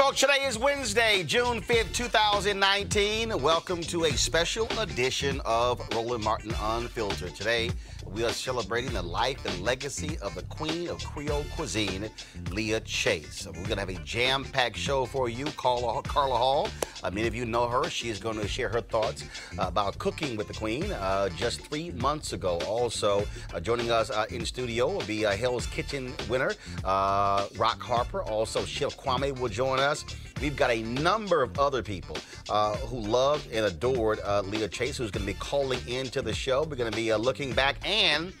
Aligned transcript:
Folks, 0.00 0.20
today 0.20 0.46
is 0.46 0.56
Wednesday, 0.56 1.22
June 1.24 1.60
5th, 1.60 1.92
2019. 1.92 3.38
Welcome 3.42 3.82
to 3.82 4.04
a 4.04 4.12
special 4.12 4.66
edition 4.78 5.42
of 5.44 5.78
Roland 5.94 6.24
Martin 6.24 6.54
Unfiltered. 6.58 7.34
Today, 7.34 7.70
we 8.12 8.24
are 8.24 8.32
celebrating 8.32 8.92
the 8.92 9.02
life 9.02 9.44
and 9.46 9.62
legacy 9.62 10.18
of 10.22 10.34
the 10.34 10.42
queen 10.42 10.88
of 10.88 11.02
Creole 11.04 11.44
cuisine, 11.54 12.10
Leah 12.50 12.80
Chase. 12.80 13.46
We're 13.46 13.52
going 13.52 13.76
to 13.76 13.80
have 13.80 13.88
a 13.88 13.98
jam 14.04 14.44
packed 14.44 14.76
show 14.76 15.06
for 15.06 15.28
you, 15.28 15.46
Carla, 15.56 16.02
Carla 16.02 16.36
Hall. 16.36 16.68
Uh, 17.02 17.10
many 17.10 17.26
of 17.26 17.34
you 17.34 17.44
know 17.44 17.68
her. 17.68 17.88
She 17.88 18.08
is 18.08 18.18
going 18.18 18.38
to 18.38 18.48
share 18.48 18.68
her 18.68 18.80
thoughts 18.80 19.24
uh, 19.58 19.66
about 19.66 19.98
cooking 19.98 20.36
with 20.36 20.48
the 20.48 20.54
queen 20.54 20.90
uh, 20.92 21.28
just 21.30 21.60
three 21.62 21.90
months 21.92 22.32
ago. 22.32 22.58
Also, 22.66 23.24
uh, 23.54 23.60
joining 23.60 23.90
us 23.90 24.10
uh, 24.10 24.26
in 24.30 24.44
studio 24.44 24.90
will 24.90 25.06
be 25.06 25.24
uh, 25.24 25.36
Hell's 25.36 25.66
Kitchen 25.66 26.12
winner, 26.28 26.52
Rock 26.84 27.80
Harper. 27.80 28.22
Also, 28.22 28.64
Chef 28.64 28.96
Kwame 28.96 29.38
will 29.38 29.48
join 29.48 29.78
us. 29.78 30.04
We've 30.40 30.56
got 30.56 30.70
a 30.70 30.82
number 30.82 31.42
of 31.42 31.58
other 31.58 31.82
people 31.82 32.16
uh, 32.48 32.76
who 32.76 32.98
loved 32.98 33.50
and 33.52 33.66
adored 33.66 34.20
uh, 34.24 34.40
Leah 34.40 34.68
Chase, 34.68 34.96
who's 34.96 35.10
going 35.10 35.26
to 35.26 35.32
be 35.32 35.38
calling 35.38 35.80
into 35.86 36.22
the 36.22 36.32
show. 36.32 36.62
We're 36.62 36.76
going 36.76 36.90
to 36.90 36.96
be 36.96 37.12
uh, 37.12 37.18
looking 37.18 37.52
back, 37.52 37.76
and 37.84 38.32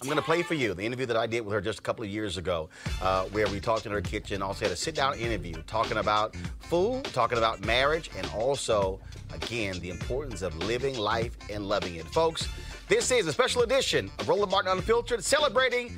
I'm 0.00 0.06
going 0.06 0.16
to 0.16 0.22
play 0.22 0.42
for 0.42 0.54
you 0.54 0.74
the 0.74 0.82
interview 0.82 1.06
that 1.06 1.16
I 1.16 1.26
did 1.26 1.40
with 1.40 1.54
her 1.54 1.60
just 1.62 1.78
a 1.78 1.82
couple 1.82 2.04
of 2.04 2.10
years 2.10 2.36
ago, 2.36 2.68
uh, 3.00 3.24
where 3.26 3.48
we 3.48 3.60
talked 3.60 3.86
in 3.86 3.92
her 3.92 4.02
kitchen. 4.02 4.42
Also 4.42 4.66
had 4.66 4.72
a 4.72 4.76
sit-down 4.76 5.18
interview 5.18 5.54
talking 5.66 5.96
about 5.96 6.36
food, 6.60 7.04
talking 7.06 7.38
about 7.38 7.64
marriage, 7.64 8.10
and 8.16 8.28
also, 8.34 9.00
again, 9.32 9.80
the 9.80 9.88
importance 9.88 10.42
of 10.42 10.54
living 10.58 10.98
life 10.98 11.36
and 11.50 11.66
loving 11.66 11.96
it. 11.96 12.06
Folks, 12.06 12.46
this 12.88 13.10
is 13.10 13.26
a 13.26 13.32
special 13.32 13.62
edition 13.62 14.10
of 14.18 14.28
Roland 14.28 14.52
Martin 14.52 14.72
Unfiltered, 14.72 15.24
celebrating 15.24 15.96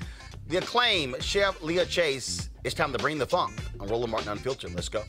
the 0.50 0.56
acclaimed 0.56 1.22
chef 1.22 1.62
Leah 1.62 1.86
Chase. 1.86 2.50
It's 2.64 2.74
time 2.74 2.92
to 2.92 2.98
bring 2.98 3.18
the 3.18 3.26
funk 3.26 3.54
on 3.78 3.86
Roland 3.86 4.10
Martin 4.10 4.32
Unfiltered. 4.32 4.74
Let's 4.74 4.88
go. 4.88 5.04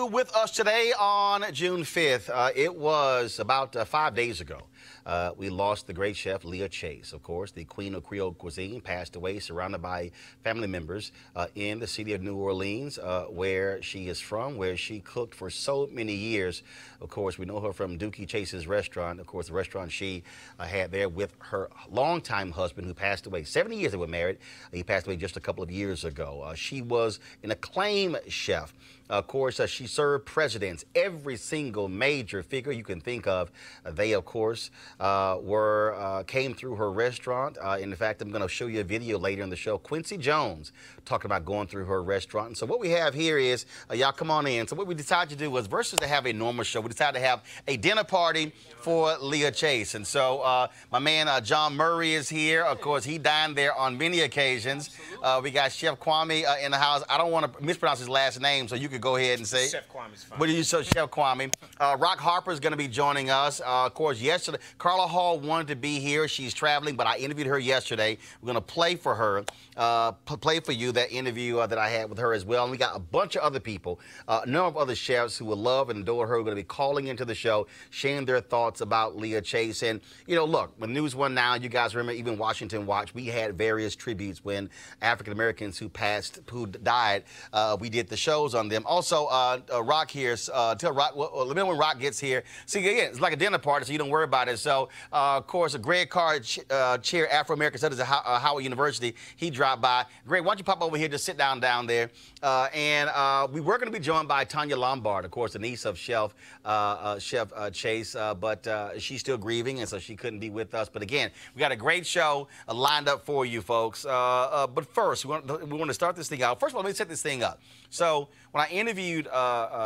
You 0.00 0.06
with 0.06 0.34
us 0.34 0.50
today 0.50 0.94
on 0.98 1.44
June 1.52 1.82
5th. 1.82 2.30
Uh, 2.32 2.50
it 2.56 2.74
was 2.74 3.38
about 3.38 3.76
uh, 3.76 3.84
five 3.84 4.14
days 4.14 4.40
ago. 4.40 4.62
Uh, 5.04 5.32
we 5.36 5.50
lost 5.50 5.86
the 5.86 5.92
great 5.92 6.16
chef 6.16 6.42
Leah 6.42 6.70
Chase, 6.70 7.12
of 7.12 7.22
course, 7.22 7.52
the 7.52 7.64
queen 7.64 7.94
of 7.94 8.02
Creole 8.04 8.32
cuisine, 8.32 8.80
passed 8.80 9.14
away 9.14 9.38
surrounded 9.38 9.82
by 9.82 10.10
family 10.42 10.66
members 10.66 11.12
uh, 11.36 11.48
in 11.54 11.78
the 11.78 11.86
city 11.86 12.14
of 12.14 12.22
New 12.22 12.36
Orleans, 12.36 12.98
uh, 12.98 13.24
where 13.24 13.82
she 13.82 14.08
is 14.08 14.18
from, 14.20 14.56
where 14.56 14.74
she 14.74 15.00
cooked 15.00 15.34
for 15.34 15.50
so 15.50 15.86
many 15.92 16.14
years. 16.14 16.62
Of 17.02 17.10
course, 17.10 17.36
we 17.36 17.44
know 17.44 17.60
her 17.60 17.72
from 17.74 17.98
Dooky 17.98 18.26
Chase's 18.26 18.66
restaurant, 18.66 19.20
of 19.20 19.26
course, 19.26 19.48
the 19.48 19.54
restaurant 19.54 19.92
she 19.92 20.22
uh, 20.58 20.64
had 20.64 20.90
there 20.90 21.10
with 21.10 21.34
her 21.40 21.68
longtime 21.90 22.52
husband 22.52 22.86
who 22.86 22.94
passed 22.94 23.26
away. 23.26 23.44
70 23.44 23.76
years 23.76 23.92
they 23.92 23.98
were 23.98 24.06
married. 24.06 24.38
He 24.72 24.82
passed 24.82 25.06
away 25.06 25.16
just 25.16 25.36
a 25.36 25.40
couple 25.40 25.62
of 25.62 25.70
years 25.70 26.06
ago. 26.06 26.52
She 26.54 26.80
was 26.80 27.20
an 27.42 27.50
acclaimed 27.50 28.18
chef. 28.28 28.72
Of 29.10 29.26
course, 29.26 29.58
uh, 29.58 29.66
she 29.66 29.88
served 29.88 30.24
presidents, 30.24 30.84
every 30.94 31.36
single 31.36 31.88
major 31.88 32.44
figure 32.44 32.70
you 32.70 32.84
can 32.84 33.00
think 33.00 33.26
of. 33.26 33.50
Uh, 33.84 33.90
they, 33.90 34.12
of 34.12 34.24
course, 34.24 34.70
uh, 35.00 35.38
were 35.42 35.96
uh, 35.98 36.22
came 36.22 36.54
through 36.54 36.76
her 36.76 36.92
restaurant. 36.92 37.58
Uh, 37.60 37.78
in 37.80 37.92
fact, 37.96 38.22
I'm 38.22 38.30
going 38.30 38.42
to 38.42 38.48
show 38.48 38.68
you 38.68 38.80
a 38.80 38.84
video 38.84 39.18
later 39.18 39.42
in 39.42 39.50
the 39.50 39.56
show. 39.56 39.78
Quincy 39.78 40.16
Jones 40.16 40.72
talking 41.04 41.26
about 41.26 41.44
going 41.44 41.66
through 41.66 41.86
her 41.86 42.02
restaurant. 42.02 42.46
And 42.48 42.56
so 42.56 42.66
what 42.66 42.78
we 42.78 42.90
have 42.90 43.12
here 43.12 43.36
is, 43.36 43.66
uh, 43.90 43.94
y'all 43.94 44.12
come 44.12 44.30
on 44.30 44.46
in. 44.46 44.68
So 44.68 44.76
what 44.76 44.86
we 44.86 44.94
decided 44.94 45.30
to 45.30 45.36
do 45.36 45.50
was, 45.50 45.66
versus 45.66 45.98
to 45.98 46.06
have 46.06 46.26
a 46.26 46.32
normal 46.32 46.62
show, 46.62 46.80
we 46.80 46.88
decided 46.88 47.18
to 47.18 47.26
have 47.26 47.42
a 47.66 47.76
dinner 47.76 48.04
party 48.04 48.52
for 48.78 49.16
Leah 49.18 49.50
Chase. 49.50 49.96
And 49.96 50.06
so 50.06 50.40
uh, 50.40 50.68
my 50.92 51.00
man 51.00 51.26
uh, 51.26 51.40
John 51.40 51.76
Murray 51.76 52.14
is 52.14 52.28
here. 52.28 52.62
Of 52.62 52.80
course, 52.80 53.02
he 53.04 53.18
dined 53.18 53.56
there 53.56 53.74
on 53.74 53.98
many 53.98 54.20
occasions. 54.20 54.96
Uh, 55.20 55.40
we 55.42 55.50
got 55.50 55.72
Chef 55.72 55.98
Kwame 55.98 56.46
uh, 56.46 56.64
in 56.64 56.70
the 56.70 56.78
house. 56.78 57.02
I 57.08 57.18
don't 57.18 57.32
want 57.32 57.52
to 57.52 57.64
mispronounce 57.64 57.98
his 57.98 58.08
last 58.08 58.40
name, 58.40 58.68
so 58.68 58.76
you 58.76 58.88
could 58.88 58.99
go 59.00 59.16
ahead 59.16 59.38
and 59.38 59.46
say. 59.46 59.68
Chef 59.68 59.88
Kwame's 59.88 60.24
fine. 60.24 60.38
What 60.38 60.46
do 60.46 60.52
you 60.52 60.62
say, 60.62 60.82
Chef 60.82 61.10
Kwame? 61.10 61.52
Uh, 61.78 61.96
Rock 61.98 62.18
Harper 62.18 62.52
is 62.52 62.60
going 62.60 62.72
to 62.72 62.76
be 62.76 62.88
joining 62.88 63.30
us. 63.30 63.60
Uh, 63.60 63.86
of 63.86 63.94
course, 63.94 64.20
yesterday, 64.20 64.58
Carla 64.78 65.06
Hall 65.06 65.38
wanted 65.40 65.68
to 65.68 65.76
be 65.76 65.98
here. 65.98 66.28
She's 66.28 66.54
traveling, 66.54 66.96
but 66.96 67.06
I 67.06 67.16
interviewed 67.16 67.46
her 67.46 67.58
yesterday. 67.58 68.18
We're 68.40 68.46
going 68.46 68.54
to 68.56 68.60
play 68.60 68.94
for 68.96 69.14
her, 69.14 69.44
uh, 69.80 70.12
play 70.12 70.60
for 70.60 70.72
you 70.72 70.92
that 70.92 71.10
interview 71.10 71.58
uh, 71.58 71.66
that 71.66 71.78
I 71.78 71.88
had 71.88 72.10
with 72.10 72.18
her 72.18 72.34
as 72.34 72.44
well. 72.44 72.64
And 72.64 72.70
we 72.70 72.76
got 72.76 72.94
a 72.94 73.00
bunch 73.00 73.34
of 73.34 73.42
other 73.42 73.60
people, 73.60 73.98
uh, 74.28 74.42
a 74.44 74.46
number 74.46 74.68
of 74.68 74.76
other 74.76 74.94
chefs 74.94 75.38
who 75.38 75.46
will 75.46 75.56
love 75.56 75.88
and 75.88 76.02
adore 76.02 76.26
her, 76.26 76.34
are 76.34 76.42
going 76.42 76.54
to 76.54 76.62
be 76.62 76.62
calling 76.62 77.06
into 77.06 77.24
the 77.24 77.34
show, 77.34 77.66
sharing 77.88 78.26
their 78.26 78.42
thoughts 78.42 78.82
about 78.82 79.16
Leah 79.16 79.40
Chase. 79.40 79.82
And, 79.82 80.02
you 80.26 80.36
know, 80.36 80.44
look, 80.44 80.74
when 80.76 80.92
News 80.92 81.16
One 81.16 81.32
Now, 81.32 81.54
you 81.54 81.70
guys 81.70 81.94
remember, 81.94 82.12
even 82.12 82.36
Washington 82.36 82.84
Watch, 82.84 83.14
we 83.14 83.24
had 83.24 83.56
various 83.56 83.96
tributes 83.96 84.44
when 84.44 84.68
African 85.00 85.32
Americans 85.32 85.78
who 85.78 85.88
passed, 85.88 86.40
who 86.50 86.66
died, 86.66 87.24
uh, 87.54 87.78
we 87.80 87.88
did 87.88 88.06
the 88.08 88.18
shows 88.18 88.54
on 88.54 88.68
them. 88.68 88.82
Also, 88.84 89.26
uh, 89.26 89.60
Rock 89.82 90.10
here, 90.10 90.36
tell 90.36 90.92
Rock, 90.92 91.16
well, 91.16 91.32
let 91.46 91.48
me 91.48 91.54
know 91.54 91.66
when 91.66 91.78
Rock 91.78 91.98
gets 91.98 92.20
here. 92.20 92.44
See, 92.66 92.80
again, 92.80 93.08
it's 93.08 93.20
like 93.20 93.32
a 93.32 93.36
dinner 93.36 93.56
party, 93.56 93.86
so 93.86 93.92
you 93.92 93.98
don't 93.98 94.10
worry 94.10 94.24
about 94.24 94.48
it. 94.48 94.58
So, 94.58 94.90
of 95.10 95.46
course, 95.46 95.74
Greg 95.76 96.10
Carr, 96.10 96.40
ch- 96.40 96.60
chair 97.00 97.32
Afro 97.32 97.56
American 97.56 97.78
Studies 97.78 97.98
at 98.00 98.06
How- 98.06 98.38
Howard 98.38 98.62
University, 98.62 99.14
he 99.36 99.48
dropped 99.48 99.69
by. 99.76 100.06
Greg, 100.26 100.44
why 100.44 100.52
don't 100.52 100.58
you 100.58 100.64
pop 100.64 100.82
over 100.82 100.96
here, 100.96 101.08
just 101.08 101.24
sit 101.24 101.36
down 101.36 101.60
down 101.60 101.86
there. 101.86 102.10
Uh, 102.42 102.68
and 102.74 103.10
uh, 103.10 103.46
we 103.50 103.60
were 103.60 103.76
going 103.78 103.92
to 103.92 103.98
be 103.98 104.02
joined 104.02 104.28
by 104.28 104.44
Tanya 104.44 104.76
Lombard, 104.76 105.24
of 105.24 105.30
course, 105.30 105.52
the 105.52 105.58
niece 105.58 105.84
of 105.84 105.98
Chef, 105.98 106.34
uh, 106.64 106.68
uh, 106.68 107.18
Chef 107.18 107.52
uh, 107.54 107.70
Chase, 107.70 108.14
uh, 108.14 108.34
but 108.34 108.66
uh, 108.66 108.98
she's 108.98 109.20
still 109.20 109.38
grieving, 109.38 109.80
and 109.80 109.88
so 109.88 109.98
she 109.98 110.16
couldn't 110.16 110.40
be 110.40 110.50
with 110.50 110.74
us. 110.74 110.88
But 110.88 111.02
again, 111.02 111.30
we 111.54 111.60
got 111.60 111.72
a 111.72 111.76
great 111.76 112.06
show 112.06 112.48
lined 112.72 113.08
up 113.08 113.26
for 113.26 113.44
you 113.44 113.60
folks. 113.60 114.04
But 114.04 114.86
first, 114.92 115.24
we 115.24 115.30
want, 115.30 115.48
to, 115.48 115.56
we 115.58 115.76
want 115.76 115.88
to 115.88 115.94
start 115.94 116.16
this 116.16 116.28
thing 116.28 116.42
out. 116.42 116.60
First 116.60 116.72
of 116.72 116.76
all, 116.76 116.82
let 116.82 116.90
me 116.90 116.94
set 116.94 117.08
this 117.08 117.22
thing 117.22 117.42
up. 117.42 117.60
So 117.90 118.28
when 118.52 118.64
I 118.64 118.68
interviewed 118.70 119.26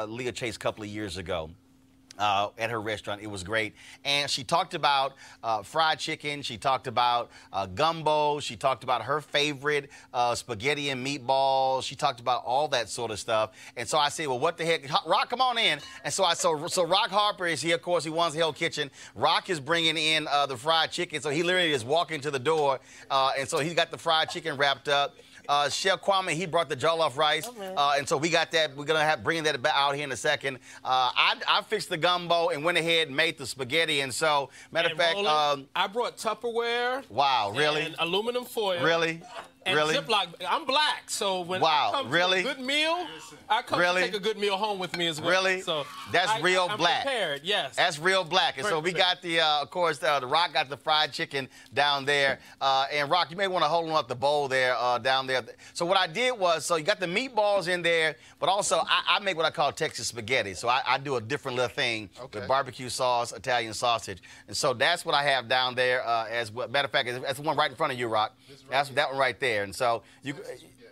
Leah 0.08 0.32
Chase 0.32 0.56
a 0.56 0.58
couple 0.58 0.84
of 0.84 0.90
years 0.90 1.16
ago, 1.16 1.50
uh, 2.18 2.48
at 2.58 2.70
her 2.70 2.80
restaurant. 2.80 3.22
It 3.22 3.26
was 3.26 3.42
great. 3.42 3.74
And 4.04 4.30
she 4.30 4.44
talked 4.44 4.74
about 4.74 5.14
uh, 5.42 5.62
fried 5.62 5.98
chicken. 5.98 6.42
She 6.42 6.56
talked 6.56 6.86
about 6.86 7.30
uh, 7.52 7.66
gumbo. 7.66 8.40
She 8.40 8.56
talked 8.56 8.84
about 8.84 9.02
her 9.02 9.20
favorite 9.20 9.90
uh, 10.12 10.34
spaghetti 10.34 10.90
and 10.90 11.04
meatballs. 11.06 11.84
She 11.84 11.94
talked 11.94 12.20
about 12.20 12.44
all 12.44 12.68
that 12.68 12.88
sort 12.88 13.10
of 13.10 13.18
stuff. 13.18 13.50
And 13.76 13.88
so 13.88 13.98
I 13.98 14.08
said, 14.08 14.26
well, 14.26 14.38
what 14.38 14.56
the 14.56 14.64
heck? 14.64 14.88
Rock, 15.06 15.30
come 15.30 15.40
on 15.40 15.58
in. 15.58 15.78
And 16.04 16.12
so 16.12 16.24
I 16.24 16.34
so 16.34 16.66
so 16.66 16.84
Rock 16.86 17.10
Harper 17.10 17.46
is 17.46 17.60
here. 17.60 17.76
Of 17.76 17.82
course, 17.82 18.04
he 18.04 18.10
runs 18.10 18.34
Hell 18.34 18.52
Kitchen. 18.52 18.90
Rock 19.14 19.50
is 19.50 19.60
bringing 19.60 19.96
in 19.96 20.26
uh, 20.28 20.46
the 20.46 20.56
fried 20.56 20.90
chicken. 20.90 21.20
So 21.20 21.30
he 21.30 21.42
literally 21.42 21.72
is 21.72 21.84
walking 21.84 22.20
to 22.20 22.30
the 22.30 22.38
door. 22.38 22.80
Uh, 23.10 23.32
and 23.38 23.48
so 23.48 23.58
he 23.58 23.74
got 23.74 23.90
the 23.90 23.98
fried 23.98 24.30
chicken 24.30 24.56
wrapped 24.56 24.88
up. 24.88 25.16
Uh, 25.48 25.68
Chef 25.68 26.00
Kwame, 26.02 26.30
he 26.30 26.46
brought 26.46 26.68
the 26.68 26.76
jollof 26.76 27.16
rice, 27.16 27.48
uh, 27.76 27.94
and 27.96 28.08
so 28.08 28.16
we 28.16 28.30
got 28.30 28.50
that. 28.52 28.76
We're 28.76 28.84
gonna 28.84 29.00
have 29.00 29.22
bringing 29.22 29.44
that 29.44 29.64
out 29.66 29.94
here 29.94 30.04
in 30.04 30.12
a 30.12 30.16
second. 30.16 30.56
Uh, 30.84 31.10
I, 31.14 31.36
I 31.48 31.62
fixed 31.62 31.88
the 31.88 31.96
gumbo 31.96 32.48
and 32.48 32.64
went 32.64 32.78
ahead 32.78 33.08
and 33.08 33.16
made 33.16 33.38
the 33.38 33.46
spaghetti. 33.46 34.00
And 34.00 34.12
so, 34.12 34.50
matter 34.72 34.90
of 34.90 34.96
fact, 34.96 35.16
Roland, 35.16 35.28
um, 35.62 35.66
I 35.74 35.86
brought 35.86 36.16
Tupperware. 36.16 37.08
wow, 37.10 37.52
really, 37.54 37.82
And 37.82 37.96
aluminum 37.98 38.44
foil. 38.44 38.82
really, 38.82 39.22
And 39.66 39.76
Really? 39.76 39.94
Ziploc. 39.94 40.26
I'm 40.46 40.66
black, 40.66 41.04
so 41.08 41.40
when 41.40 41.60
Wow, 41.60 41.90
I 41.94 41.96
come 42.02 42.10
really? 42.10 42.42
to 42.42 42.50
a 42.50 42.54
good 42.54 42.64
meal, 42.64 43.06
I 43.48 43.62
come 43.62 43.80
Really? 43.80 44.02
to 44.02 44.08
take 44.08 44.16
a 44.16 44.22
good 44.22 44.36
meal 44.36 44.56
home 44.58 44.78
with 44.78 44.94
me 44.96 45.06
as 45.06 45.20
well. 45.20 45.30
Really? 45.30 45.62
So 45.62 45.86
That's 46.12 46.30
I- 46.30 46.40
real 46.40 46.68
I'm 46.70 46.76
black. 46.76 47.02
Prepared, 47.04 47.40
yes. 47.44 47.74
That's 47.76 47.98
real 47.98 48.24
black. 48.24 48.58
And 48.58 48.66
so 48.66 48.78
we 48.78 48.92
got 48.92 49.22
the, 49.22 49.40
uh, 49.40 49.62
of 49.62 49.70
course, 49.70 50.02
uh, 50.02 50.20
the 50.20 50.26
Rock 50.26 50.52
got 50.52 50.68
the 50.68 50.76
fried 50.76 51.12
chicken 51.12 51.48
down 51.72 52.04
there. 52.04 52.40
Uh, 52.60 52.86
and 52.92 53.10
Rock, 53.10 53.30
you 53.30 53.36
may 53.38 53.46
want 53.48 53.64
to 53.64 53.68
hold 53.68 53.88
on 53.88 53.96
up 53.96 54.06
the 54.06 54.14
bowl 54.14 54.48
there, 54.48 54.76
uh, 54.78 54.98
down 54.98 55.26
there. 55.26 55.42
So 55.72 55.86
what 55.86 55.96
I 55.96 56.08
did 56.08 56.38
was, 56.38 56.66
so 56.66 56.76
you 56.76 56.84
got 56.84 57.00
the 57.00 57.06
meatballs 57.06 57.66
in 57.68 57.80
there, 57.80 58.16
but 58.40 58.50
also 58.50 58.80
I, 58.86 59.16
I 59.16 59.18
make 59.20 59.36
what 59.36 59.46
I 59.46 59.50
call 59.50 59.72
Texas 59.72 60.08
spaghetti. 60.08 60.52
So 60.52 60.68
I, 60.68 60.82
I 60.86 60.98
do 60.98 61.16
a 61.16 61.20
different 61.22 61.56
little 61.56 61.74
thing 61.74 62.10
with 62.34 62.46
barbecue 62.46 62.90
sauce, 62.90 63.32
Italian 63.32 63.72
sausage. 63.72 64.22
And 64.46 64.54
so 64.56 64.74
that's 64.74 65.06
what 65.06 65.14
I 65.14 65.22
have 65.22 65.48
down 65.48 65.74
there 65.74 66.06
uh, 66.06 66.26
as 66.26 66.50
well. 66.52 66.68
Matter 66.68 66.86
of 66.86 66.92
fact, 66.92 67.08
that's 67.22 67.38
the 67.38 67.42
one 67.42 67.56
right 67.56 67.70
in 67.70 67.76
front 67.76 67.94
of 67.94 67.98
you, 67.98 68.08
Rock. 68.08 68.34
That's 68.68 68.90
that 68.90 69.08
one 69.08 69.18
right 69.18 69.38
there. 69.40 69.53
And 69.62 69.74
so 69.74 70.02
you. 70.22 70.34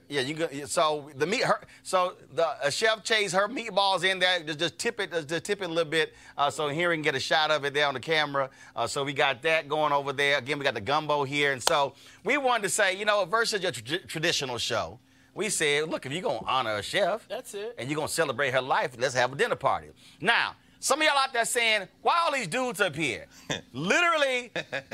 Yeah, 0.08 0.20
you. 0.20 0.66
So 0.66 1.10
the 1.16 1.26
meat, 1.26 1.42
her, 1.42 1.60
so 1.82 2.14
the 2.34 2.46
uh, 2.46 2.68
chef 2.68 3.02
Chase, 3.02 3.32
her 3.32 3.48
meatballs 3.48 4.04
in 4.04 4.18
there. 4.18 4.40
Just, 4.42 4.58
just 4.58 4.78
tip 4.78 5.00
it, 5.00 5.10
just, 5.10 5.26
just 5.26 5.44
tip 5.44 5.62
it 5.62 5.64
a 5.64 5.68
little 5.72 5.90
bit, 5.90 6.12
uh, 6.36 6.50
so 6.50 6.68
here 6.68 6.90
we 6.90 6.96
can 6.96 7.02
get 7.02 7.14
a 7.14 7.20
shot 7.20 7.50
of 7.50 7.64
it 7.64 7.72
there 7.72 7.86
on 7.86 7.94
the 7.94 8.00
camera. 8.00 8.50
Uh, 8.76 8.86
so 8.86 9.04
we 9.04 9.14
got 9.14 9.40
that 9.42 9.70
going 9.70 9.90
over 9.90 10.12
there. 10.12 10.36
Again, 10.36 10.58
we 10.58 10.64
got 10.64 10.74
the 10.74 10.82
gumbo 10.82 11.24
here, 11.24 11.52
and 11.52 11.62
so 11.62 11.94
we 12.24 12.36
wanted 12.36 12.64
to 12.64 12.68
say, 12.68 12.94
you 12.94 13.06
know, 13.06 13.24
versus 13.24 13.62
your 13.62 13.72
tra- 13.72 14.00
traditional 14.00 14.58
show, 14.58 14.98
we 15.34 15.48
said, 15.48 15.88
look, 15.88 16.04
if 16.04 16.12
you're 16.12 16.20
gonna 16.20 16.44
honor 16.46 16.76
a 16.76 16.82
chef, 16.82 17.26
That's 17.26 17.54
it. 17.54 17.74
and 17.78 17.88
you're 17.88 17.96
gonna 17.96 18.08
celebrate 18.08 18.50
her 18.52 18.60
life, 18.60 18.94
let's 18.98 19.14
have 19.14 19.32
a 19.32 19.36
dinner 19.36 19.56
party. 19.56 19.88
Now, 20.20 20.56
some 20.78 21.00
of 21.00 21.06
y'all 21.06 21.16
out 21.16 21.32
there 21.32 21.44
saying, 21.46 21.88
why 22.02 22.20
all 22.26 22.32
these 22.32 22.48
dudes 22.48 22.82
up 22.82 22.94
here? 22.94 23.26
Literally, 23.72 24.50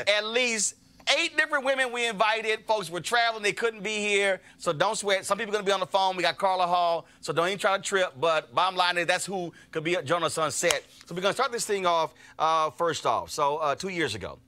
at 0.06 0.26
least 0.26 0.74
eight 1.16 1.36
different 1.36 1.64
women 1.64 1.92
we 1.92 2.06
invited. 2.06 2.64
Folks 2.66 2.90
were 2.90 3.00
traveling, 3.00 3.42
they 3.42 3.52
couldn't 3.52 3.82
be 3.82 3.96
here. 3.98 4.40
So 4.58 4.72
don't 4.72 4.96
sweat. 4.96 5.24
Some 5.24 5.38
people 5.38 5.52
are 5.54 5.58
gonna 5.58 5.66
be 5.66 5.72
on 5.72 5.80
the 5.80 5.86
phone. 5.86 6.16
We 6.16 6.22
got 6.22 6.38
Carla 6.38 6.66
Hall, 6.66 7.06
so 7.20 7.32
don't 7.32 7.46
even 7.46 7.58
try 7.58 7.76
to 7.76 7.82
trip. 7.82 8.14
But 8.18 8.54
bottom 8.54 8.76
line 8.76 8.98
is 8.98 9.06
that's 9.06 9.26
who 9.26 9.52
could 9.70 9.84
be 9.84 9.96
join 10.04 10.22
us 10.22 10.38
on 10.38 10.50
set. 10.50 10.84
So 11.06 11.14
we're 11.14 11.22
gonna 11.22 11.34
start 11.34 11.52
this 11.52 11.64
thing 11.66 11.86
off 11.86 12.14
uh, 12.38 12.70
first 12.70 13.06
off. 13.06 13.30
So 13.30 13.58
uh, 13.58 13.74
two 13.74 13.88
years 13.88 14.14
ago. 14.14 14.38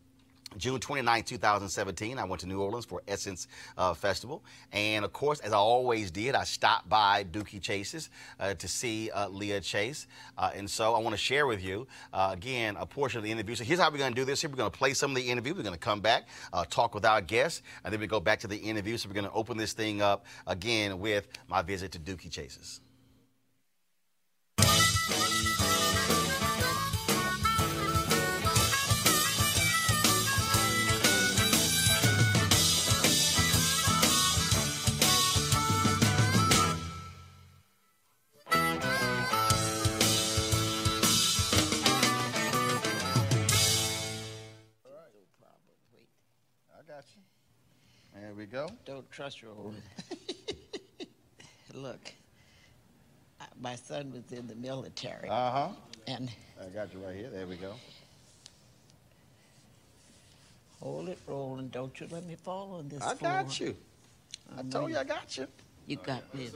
June 0.57 0.81
29, 0.81 1.23
2017, 1.23 2.19
I 2.19 2.25
went 2.25 2.41
to 2.41 2.47
New 2.49 2.61
Orleans 2.61 2.85
for 2.85 3.03
Essence 3.07 3.47
uh, 3.79 3.95
Festival. 3.95 4.43
And 4.73 5.05
of 5.05 5.13
course, 5.13 5.41
as 5.41 5.53
I 5.53 5.57
always 5.57 6.11
did, 6.11 6.35
I 6.35 6.45
stopped 6.45 6.89
by 6.89 7.25
Dooky 7.25 7.63
Chase's 7.63 8.11
uh, 8.41 8.55
to 8.55 8.69
see 8.69 9.11
uh, 9.11 9.29
Leah 9.29 9.61
Chase. 9.61 10.07
Uh, 10.37 10.51
and 10.55 10.69
so 10.69 10.95
I 10.95 10.99
want 10.99 11.13
to 11.13 11.19
share 11.19 11.47
with 11.47 11.63
you, 11.63 11.87
uh, 12.13 12.31
again, 12.33 12.77
a 12.77 12.85
portion 12.85 13.19
of 13.19 13.25
the 13.25 13.31
interview. 13.31 13.55
So 13.55 13.65
here's 13.65 13.79
how 13.79 13.91
we're 13.91 13.99
going 13.99 14.13
to 14.13 14.21
do 14.21 14.25
this. 14.25 14.41
Here 14.41 14.51
we're 14.51 14.57
going 14.57 14.71
to 14.71 14.77
play 14.77 14.93
some 14.93 15.13
of 15.13 15.17
the 15.17 15.29
interview. 15.29 15.55
We're 15.55 15.63
going 15.63 15.75
to 15.75 15.79
come 15.79 16.01
back, 16.01 16.29
uh, 16.53 16.65
talk 16.69 16.95
with 16.95 17.05
our 17.05 17.21
guests, 17.21 17.63
and 17.85 17.93
then 17.93 18.01
we 18.01 18.07
go 18.07 18.21
back 18.21 18.41
to 18.41 18.49
the 18.49 18.57
interview. 18.57 18.97
So 18.97 19.09
we're 19.09 19.15
going 19.15 19.27
to 19.27 19.33
open 19.33 19.57
this 19.57 19.73
thing 19.73 20.03
up 20.03 20.27
again 20.47 20.99
with 20.99 21.29
my 21.49 21.63
visit 21.63 21.93
to 21.93 21.99
Dooky 21.99 22.31
Chase's. 22.31 22.81
There 48.31 48.37
we 48.39 48.47
go. 48.47 48.69
Don't 48.85 49.11
trust 49.11 49.43
your 49.43 49.51
own. 49.51 49.75
Look, 51.75 52.13
I- 53.41 53.47
my 53.61 53.75
son 53.75 54.13
was 54.13 54.31
in 54.39 54.47
the 54.47 54.55
military, 54.55 55.29
Uh 55.29 55.51
huh. 55.51 55.69
and 56.07 56.31
I 56.65 56.67
got 56.69 56.95
you 56.95 57.01
right 57.01 57.17
here. 57.17 57.29
There 57.29 57.49
we 57.49 57.57
go. 57.57 57.75
hold 60.81 61.09
it 61.09 61.19
rolling. 61.27 61.71
Don't 61.71 61.99
you 62.01 62.07
let 62.13 62.25
me 62.25 62.37
fall 62.37 62.75
on 62.79 62.89
this 62.89 63.03
I 63.03 63.15
floor. 63.17 63.33
got 63.33 63.59
you. 63.59 63.77
I 64.57 64.63
told 64.63 64.91
you 64.93 64.97
I 64.99 65.03
got 65.05 65.37
you. 65.37 65.49
You 65.91 65.97
got 65.97 66.23
me. 66.33 66.49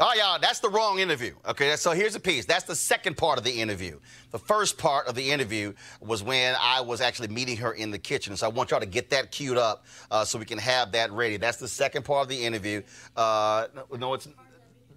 Oh, 0.00 0.14
y'all, 0.16 0.38
that's 0.40 0.58
the 0.58 0.70
wrong 0.70 0.98
interview. 0.98 1.34
Okay, 1.46 1.76
so 1.76 1.90
here's 1.90 2.14
the 2.14 2.20
piece. 2.20 2.46
That's 2.46 2.64
the 2.64 2.74
second 2.74 3.18
part 3.18 3.36
of 3.36 3.44
the 3.44 3.50
interview. 3.50 4.00
The 4.30 4.38
first 4.38 4.78
part 4.78 5.08
of 5.08 5.14
the 5.14 5.30
interview 5.30 5.74
was 6.00 6.22
when 6.22 6.56
I 6.58 6.80
was 6.80 7.02
actually 7.02 7.28
meeting 7.28 7.58
her 7.58 7.74
in 7.74 7.90
the 7.90 7.98
kitchen. 7.98 8.34
So 8.38 8.46
I 8.46 8.48
want 8.48 8.70
y'all 8.70 8.80
to 8.80 8.86
get 8.86 9.10
that 9.10 9.30
queued 9.30 9.58
up 9.58 9.84
uh, 10.10 10.24
so 10.24 10.38
we 10.38 10.46
can 10.46 10.56
have 10.56 10.92
that 10.92 11.12
ready. 11.12 11.36
That's 11.36 11.58
the 11.58 11.68
second 11.68 12.06
part 12.06 12.22
of 12.22 12.28
the 12.30 12.46
interview. 12.46 12.80
Uh, 13.14 13.66
no, 13.74 13.96
no, 13.98 14.14
it's 14.14 14.26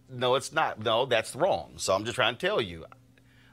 no, 0.10 0.36
it's 0.36 0.54
not. 0.54 0.82
No, 0.82 1.06
that's 1.06 1.36
wrong. 1.36 1.74
So 1.76 1.94
I'm 1.94 2.06
just 2.06 2.16
trying 2.16 2.38
to 2.38 2.48
tell 2.48 2.62
you. 2.62 2.86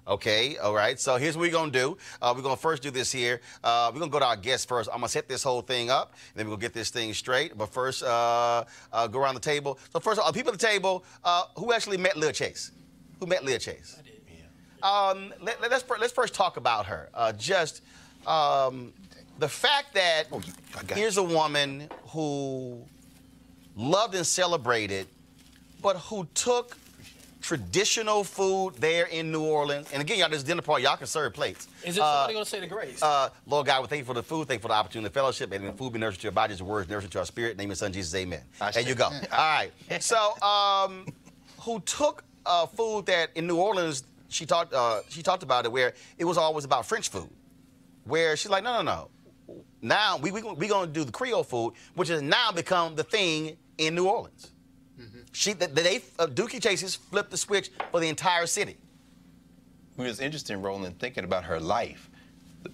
Okay, 0.06 0.58
all 0.58 0.74
right. 0.74 1.00
So 1.00 1.16
here's 1.16 1.34
what 1.36 1.42
we're 1.42 1.52
gonna 1.52 1.70
do. 1.70 1.96
Uh, 2.20 2.34
we're 2.36 2.42
gonna 2.42 2.56
first 2.56 2.82
do 2.82 2.90
this 2.90 3.10
here. 3.10 3.40
Uh, 3.62 3.90
we're 3.92 4.00
gonna 4.00 4.10
go 4.12 4.18
to 4.18 4.26
our 4.26 4.36
guests 4.36 4.66
first. 4.66 4.90
I'm 4.92 4.98
gonna 4.98 5.08
set 5.08 5.28
this 5.28 5.42
whole 5.42 5.62
thing 5.62 5.88
up, 5.88 6.12
and 6.34 6.40
then 6.40 6.46
we're 6.46 6.52
gonna 6.56 6.60
get 6.60 6.74
this 6.74 6.90
thing 6.90 7.14
straight. 7.14 7.56
But 7.56 7.72
first, 7.72 8.02
uh, 8.02 8.64
uh, 8.92 9.06
go 9.06 9.20
around 9.20 9.34
the 9.34 9.40
table. 9.40 9.78
So 9.92 10.00
first, 10.00 10.18
of 10.18 10.26
all, 10.26 10.32
people 10.32 10.52
at 10.52 10.58
the 10.58 10.66
table, 10.66 11.04
uh, 11.24 11.44
who 11.56 11.72
actually 11.72 11.96
met 11.96 12.16
Leah 12.18 12.32
Chase? 12.32 12.70
Who 13.20 13.26
met 13.26 13.44
Leah 13.44 13.58
Chase? 13.58 13.96
I 13.98 14.02
did. 14.02 14.10
Um, 14.82 15.32
let, 15.40 15.56
us 15.62 15.70
let's, 15.88 16.00
let's 16.00 16.12
first 16.12 16.34
talk 16.34 16.58
about 16.58 16.84
her. 16.84 17.08
Uh, 17.14 17.32
just 17.32 17.80
um, 18.26 18.92
the 19.38 19.48
fact 19.48 19.94
that 19.94 20.24
Oh, 20.30 20.40
you- 20.40 20.52
I 20.78 20.82
got 20.82 20.98
here's 20.98 21.16
a 21.16 21.22
woman 21.22 21.88
who 22.08 22.84
loved 23.74 24.14
and 24.14 24.26
celebrated, 24.26 25.06
but 25.80 25.96
who 25.96 26.26
took 26.34 26.76
traditional 27.44 28.24
food 28.24 28.74
there 28.76 29.04
in 29.04 29.30
New 29.30 29.44
Orleans. 29.44 29.86
And 29.92 30.00
again, 30.00 30.18
y'all, 30.18 30.30
this 30.30 30.42
dinner 30.42 30.62
party, 30.62 30.84
y'all 30.84 30.96
can 30.96 31.06
serve 31.06 31.34
plates. 31.34 31.68
Is 31.84 31.98
it 31.98 32.00
somebody 32.00 32.32
gonna 32.32 32.46
say 32.46 32.58
the 32.58 32.66
grace? 32.66 33.02
Uh, 33.02 33.28
Lord 33.46 33.66
God, 33.66 33.82
we 33.82 33.88
thank 33.88 33.98
you 33.98 34.06
for 34.06 34.14
the 34.14 34.22
food, 34.22 34.48
thank 34.48 34.60
you 34.60 34.62
for 34.62 34.68
the 34.68 34.74
opportunity, 34.74 35.08
the 35.08 35.12
fellowship, 35.12 35.52
and 35.52 35.68
the 35.68 35.72
food 35.74 35.92
be 35.92 35.98
nourished 35.98 36.20
to 36.20 36.24
your 36.24 36.32
bodies, 36.32 36.60
your 36.60 36.68
words 36.68 36.88
nourished 36.88 37.10
to 37.10 37.18
our 37.18 37.26
spirit. 37.26 37.58
Name 37.58 37.68
your 37.68 37.76
son 37.76 37.92
Jesus, 37.92 38.14
amen. 38.14 38.40
There 38.72 38.82
you 38.82 38.94
go. 38.94 39.04
All 39.04 39.20
right. 39.30 39.70
So, 40.00 40.40
um, 40.40 41.06
who 41.60 41.80
took 41.80 42.24
uh, 42.46 42.64
food 42.64 43.04
that 43.06 43.28
in 43.34 43.46
New 43.46 43.58
Orleans, 43.58 44.04
she 44.28 44.46
talked, 44.46 44.72
uh, 44.72 45.00
she 45.10 45.22
talked 45.22 45.42
about 45.42 45.66
it, 45.66 45.72
where 45.72 45.92
it 46.16 46.24
was 46.24 46.38
always 46.38 46.64
about 46.64 46.86
French 46.86 47.10
food, 47.10 47.28
where 48.04 48.38
she's 48.38 48.50
like, 48.50 48.64
no, 48.64 48.80
no, 48.80 48.82
no. 48.82 49.10
Now 49.82 50.16
we 50.16 50.30
we 50.30 50.40
we 50.42 50.66
gonna 50.66 50.90
do 50.90 51.04
the 51.04 51.12
Creole 51.12 51.44
food, 51.44 51.74
which 51.94 52.08
has 52.08 52.22
now 52.22 52.52
become 52.52 52.94
the 52.94 53.04
thing 53.04 53.58
in 53.76 53.94
New 53.94 54.08
Orleans. 54.08 54.53
She 55.34 55.52
they, 55.52 56.00
uh, 56.20 56.28
Dooky 56.28 56.62
Chases 56.62 56.94
flipped 56.94 57.32
the 57.32 57.36
switch 57.36 57.70
for 57.90 57.98
the 57.98 58.08
entire 58.08 58.46
city. 58.46 58.76
It 59.98 60.02
was 60.02 60.20
interesting, 60.20 60.62
Roland, 60.62 60.98
thinking 61.00 61.24
about 61.24 61.42
her 61.44 61.58
life. 61.58 62.08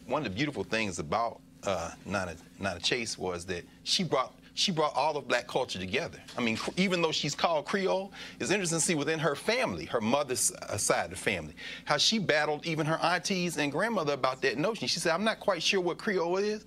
One 0.06 0.24
of 0.24 0.30
the 0.30 0.36
beautiful 0.36 0.62
things 0.62 0.98
about 0.98 1.40
uh, 1.64 1.92
Nana, 2.04 2.36
Nana 2.58 2.78
Chase 2.78 3.16
was 3.16 3.46
that 3.46 3.64
she 3.84 4.04
brought 4.04 4.34
she 4.52 4.72
brought 4.72 4.94
all 4.94 5.16
of 5.16 5.26
black 5.26 5.46
culture 5.46 5.78
together. 5.78 6.18
I 6.36 6.42
mean, 6.42 6.58
even 6.76 7.00
though 7.00 7.12
she's 7.12 7.34
called 7.34 7.64
Creole, 7.64 8.12
it's 8.40 8.50
interesting 8.50 8.78
to 8.78 8.84
see 8.84 8.94
within 8.94 9.18
her 9.18 9.34
family, 9.34 9.86
her 9.86 10.02
mother's 10.02 10.52
uh, 10.52 10.76
side 10.76 11.04
of 11.04 11.10
the 11.10 11.16
family, 11.16 11.54
how 11.86 11.96
she 11.96 12.18
battled 12.18 12.66
even 12.66 12.84
her 12.84 12.98
aunties 12.98 13.56
and 13.56 13.72
grandmother 13.72 14.12
about 14.12 14.42
that 14.42 14.58
notion. 14.58 14.86
She 14.86 14.98
said, 14.98 15.12
"I'm 15.14 15.24
not 15.24 15.40
quite 15.40 15.62
sure 15.62 15.80
what 15.80 15.96
Creole 15.96 16.36
is." 16.36 16.66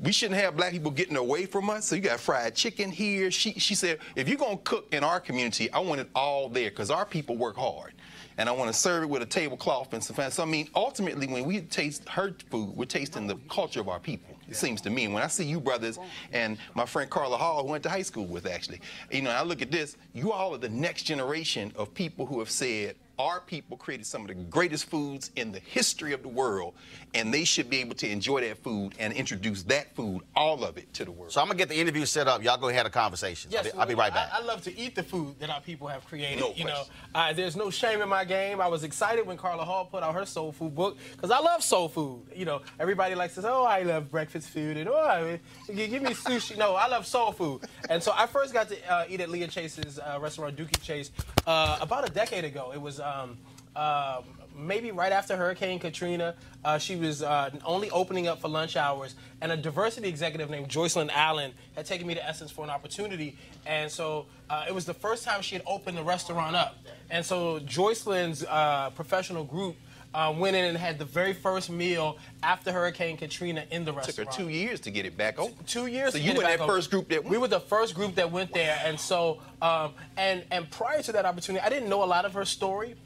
We 0.00 0.12
shouldn't 0.12 0.38
have 0.40 0.56
black 0.56 0.72
people 0.72 0.90
getting 0.90 1.16
away 1.16 1.46
from 1.46 1.70
us. 1.70 1.86
So 1.86 1.96
you 1.96 2.02
got 2.02 2.20
fried 2.20 2.54
chicken 2.54 2.90
here. 2.90 3.30
She, 3.30 3.52
she 3.54 3.74
said, 3.74 3.98
if 4.14 4.28
you're 4.28 4.36
gonna 4.36 4.58
cook 4.58 4.92
in 4.92 5.02
our 5.02 5.20
community, 5.20 5.72
I 5.72 5.78
want 5.78 6.00
it 6.00 6.08
all 6.14 6.48
there 6.48 6.70
because 6.70 6.90
our 6.90 7.06
people 7.06 7.36
work 7.36 7.56
hard. 7.56 7.94
And 8.38 8.50
I 8.50 8.52
want 8.52 8.70
to 8.70 8.78
serve 8.78 9.04
it 9.04 9.06
with 9.06 9.22
a 9.22 9.26
tablecloth 9.26 9.94
and 9.94 10.04
some. 10.04 10.30
So 10.30 10.42
I 10.42 10.46
mean, 10.46 10.68
ultimately, 10.74 11.26
when 11.26 11.46
we 11.46 11.62
taste 11.62 12.06
her 12.10 12.34
food, 12.50 12.76
we're 12.76 12.84
tasting 12.84 13.26
the 13.26 13.36
culture 13.48 13.80
of 13.80 13.88
our 13.88 13.98
people. 13.98 14.36
It 14.46 14.56
seems 14.56 14.82
to 14.82 14.90
me. 14.90 15.06
And 15.06 15.14
when 15.14 15.22
I 15.22 15.26
see 15.28 15.44
you 15.44 15.58
brothers 15.58 15.98
and 16.32 16.58
my 16.74 16.84
friend 16.84 17.08
Carla 17.08 17.38
Hall, 17.38 17.62
who 17.62 17.70
went 17.70 17.82
to 17.84 17.88
high 17.88 18.02
school 18.02 18.26
with 18.26 18.44
actually, 18.46 18.80
you 19.10 19.22
know, 19.22 19.30
I 19.30 19.42
look 19.42 19.62
at 19.62 19.70
this. 19.70 19.96
You 20.12 20.32
all 20.32 20.54
are 20.54 20.58
the 20.58 20.68
next 20.68 21.04
generation 21.04 21.72
of 21.76 21.94
people 21.94 22.26
who 22.26 22.38
have 22.40 22.50
said 22.50 22.96
our 23.18 23.40
people 23.40 23.76
created 23.76 24.06
some 24.06 24.22
of 24.22 24.28
the 24.28 24.34
greatest 24.34 24.86
foods 24.86 25.30
in 25.36 25.52
the 25.52 25.58
history 25.60 26.12
of 26.12 26.22
the 26.22 26.28
world, 26.28 26.74
and 27.14 27.32
they 27.32 27.44
should 27.44 27.70
be 27.70 27.78
able 27.78 27.94
to 27.96 28.08
enjoy 28.08 28.42
that 28.42 28.58
food 28.58 28.94
and 28.98 29.12
introduce 29.14 29.62
that 29.64 29.94
food, 29.94 30.22
all 30.34 30.64
of 30.64 30.76
it, 30.76 30.92
to 30.94 31.04
the 31.04 31.10
world. 31.10 31.32
So 31.32 31.40
I'm 31.40 31.46
gonna 31.46 31.58
get 31.58 31.68
the 31.68 31.76
interview 31.76 32.04
set 32.04 32.28
up. 32.28 32.42
Y'all 32.42 32.58
go 32.58 32.68
ahead 32.68 32.78
and 32.78 32.78
have 32.78 32.86
a 32.86 32.90
conversation. 32.90 33.50
I'll, 33.56 33.64
be, 33.64 33.72
I'll 33.72 33.86
be 33.86 33.94
right 33.94 34.12
back. 34.12 34.30
I, 34.32 34.40
I 34.40 34.42
love 34.42 34.62
to 34.62 34.78
eat 34.78 34.94
the 34.94 35.02
food 35.02 35.38
that 35.40 35.48
our 35.48 35.60
people 35.60 35.88
have 35.88 36.04
created. 36.04 36.40
No 36.40 36.52
you 36.54 36.64
know, 36.64 36.74
question. 36.74 36.94
uh, 37.14 37.32
there's 37.32 37.56
no 37.56 37.70
shame 37.70 38.02
in 38.02 38.08
my 38.08 38.24
game. 38.24 38.60
I 38.60 38.68
was 38.68 38.84
excited 38.84 39.26
when 39.26 39.36
Carla 39.38 39.64
Hall 39.64 39.86
put 39.86 40.02
out 40.02 40.14
her 40.14 40.26
soul 40.26 40.52
food 40.52 40.74
book 40.74 40.98
because 41.12 41.30
I 41.30 41.38
love 41.38 41.62
soul 41.62 41.88
food. 41.88 42.22
You 42.34 42.44
know, 42.44 42.60
everybody 42.78 43.14
likes 43.14 43.34
to 43.36 43.42
say, 43.42 43.48
"Oh, 43.48 43.64
I 43.64 43.82
love 43.82 44.10
breakfast 44.10 44.50
food," 44.50 44.76
and 44.76 44.88
"Oh, 44.88 44.94
I, 44.98 45.40
gi- 45.72 45.88
give 45.88 46.02
me 46.02 46.10
sushi." 46.10 46.58
No, 46.58 46.74
I 46.74 46.86
love 46.88 47.06
soul 47.06 47.32
food. 47.32 47.62
And 47.88 48.02
so 48.02 48.12
I 48.14 48.26
first 48.26 48.52
got 48.52 48.68
to 48.68 48.92
uh, 48.92 49.04
eat 49.08 49.20
at 49.20 49.30
Leah 49.30 49.48
Chase's 49.48 49.98
uh, 49.98 50.18
restaurant, 50.20 50.56
Dooky 50.56 50.82
Chase, 50.82 51.10
uh, 51.46 51.78
about 51.80 52.06
a 52.08 52.12
decade 52.12 52.44
ago. 52.44 52.72
It 52.74 52.80
was. 52.80 53.00
Um, 53.06 53.38
um, 53.76 54.24
maybe 54.56 54.90
right 54.90 55.12
after 55.12 55.36
Hurricane 55.36 55.78
Katrina. 55.78 56.34
Uh, 56.64 56.78
she 56.78 56.96
was 56.96 57.22
uh, 57.22 57.50
only 57.64 57.90
opening 57.90 58.26
up 58.26 58.40
for 58.40 58.48
lunch 58.48 58.76
hours, 58.76 59.14
and 59.40 59.52
a 59.52 59.56
diversity 59.56 60.08
executive 60.08 60.50
named 60.50 60.68
Joycelyn 60.68 61.10
Allen 61.12 61.52
had 61.74 61.86
taken 61.86 62.06
me 62.06 62.14
to 62.14 62.26
Essence 62.26 62.50
for 62.50 62.64
an 62.64 62.70
opportunity. 62.70 63.36
And 63.66 63.90
so 63.90 64.26
uh, 64.48 64.64
it 64.68 64.74
was 64.74 64.86
the 64.86 64.94
first 64.94 65.24
time 65.24 65.42
she 65.42 65.54
had 65.54 65.64
opened 65.66 65.98
the 65.98 66.02
restaurant 66.02 66.56
up. 66.56 66.78
And 67.10 67.24
so 67.24 67.60
Joycelyn's 67.60 68.44
uh, 68.44 68.90
professional 68.94 69.44
group 69.44 69.76
uh, 70.16 70.32
went 70.32 70.56
in 70.56 70.64
and 70.64 70.78
had 70.78 70.98
the 70.98 71.04
very 71.04 71.34
first 71.34 71.68
meal 71.68 72.16
after 72.42 72.72
Hurricane 72.72 73.18
Katrina 73.18 73.64
in 73.70 73.84
the 73.84 73.92
restaurant 73.92 74.30
Took 74.30 74.38
her 74.38 74.44
two 74.44 74.48
years 74.48 74.80
to 74.80 74.90
get 74.90 75.04
it 75.04 75.14
back 75.14 75.38
open. 75.38 75.62
Two 75.66 75.86
years. 75.86 76.12
So 76.12 76.18
to 76.18 76.24
you 76.24 76.32
get 76.32 76.36
it 76.36 76.42
were 76.42 76.56
that 76.56 76.66
first 76.66 76.90
group 76.90 77.08
that 77.10 77.22
we 77.22 77.36
were 77.36 77.48
the 77.48 77.60
first 77.60 77.94
group 77.94 78.14
that 78.14 78.32
went 78.32 78.54
there, 78.54 78.80
and 78.82 78.98
so 78.98 79.42
um, 79.60 79.92
and 80.16 80.42
and 80.50 80.70
prior 80.70 81.02
to 81.02 81.12
that 81.12 81.26
opportunity, 81.26 81.62
I 81.62 81.68
didn't 81.68 81.90
know 81.90 82.02
a 82.02 82.06
lot 82.06 82.24
of 82.24 82.32
her 82.32 82.46
story. 82.46 82.96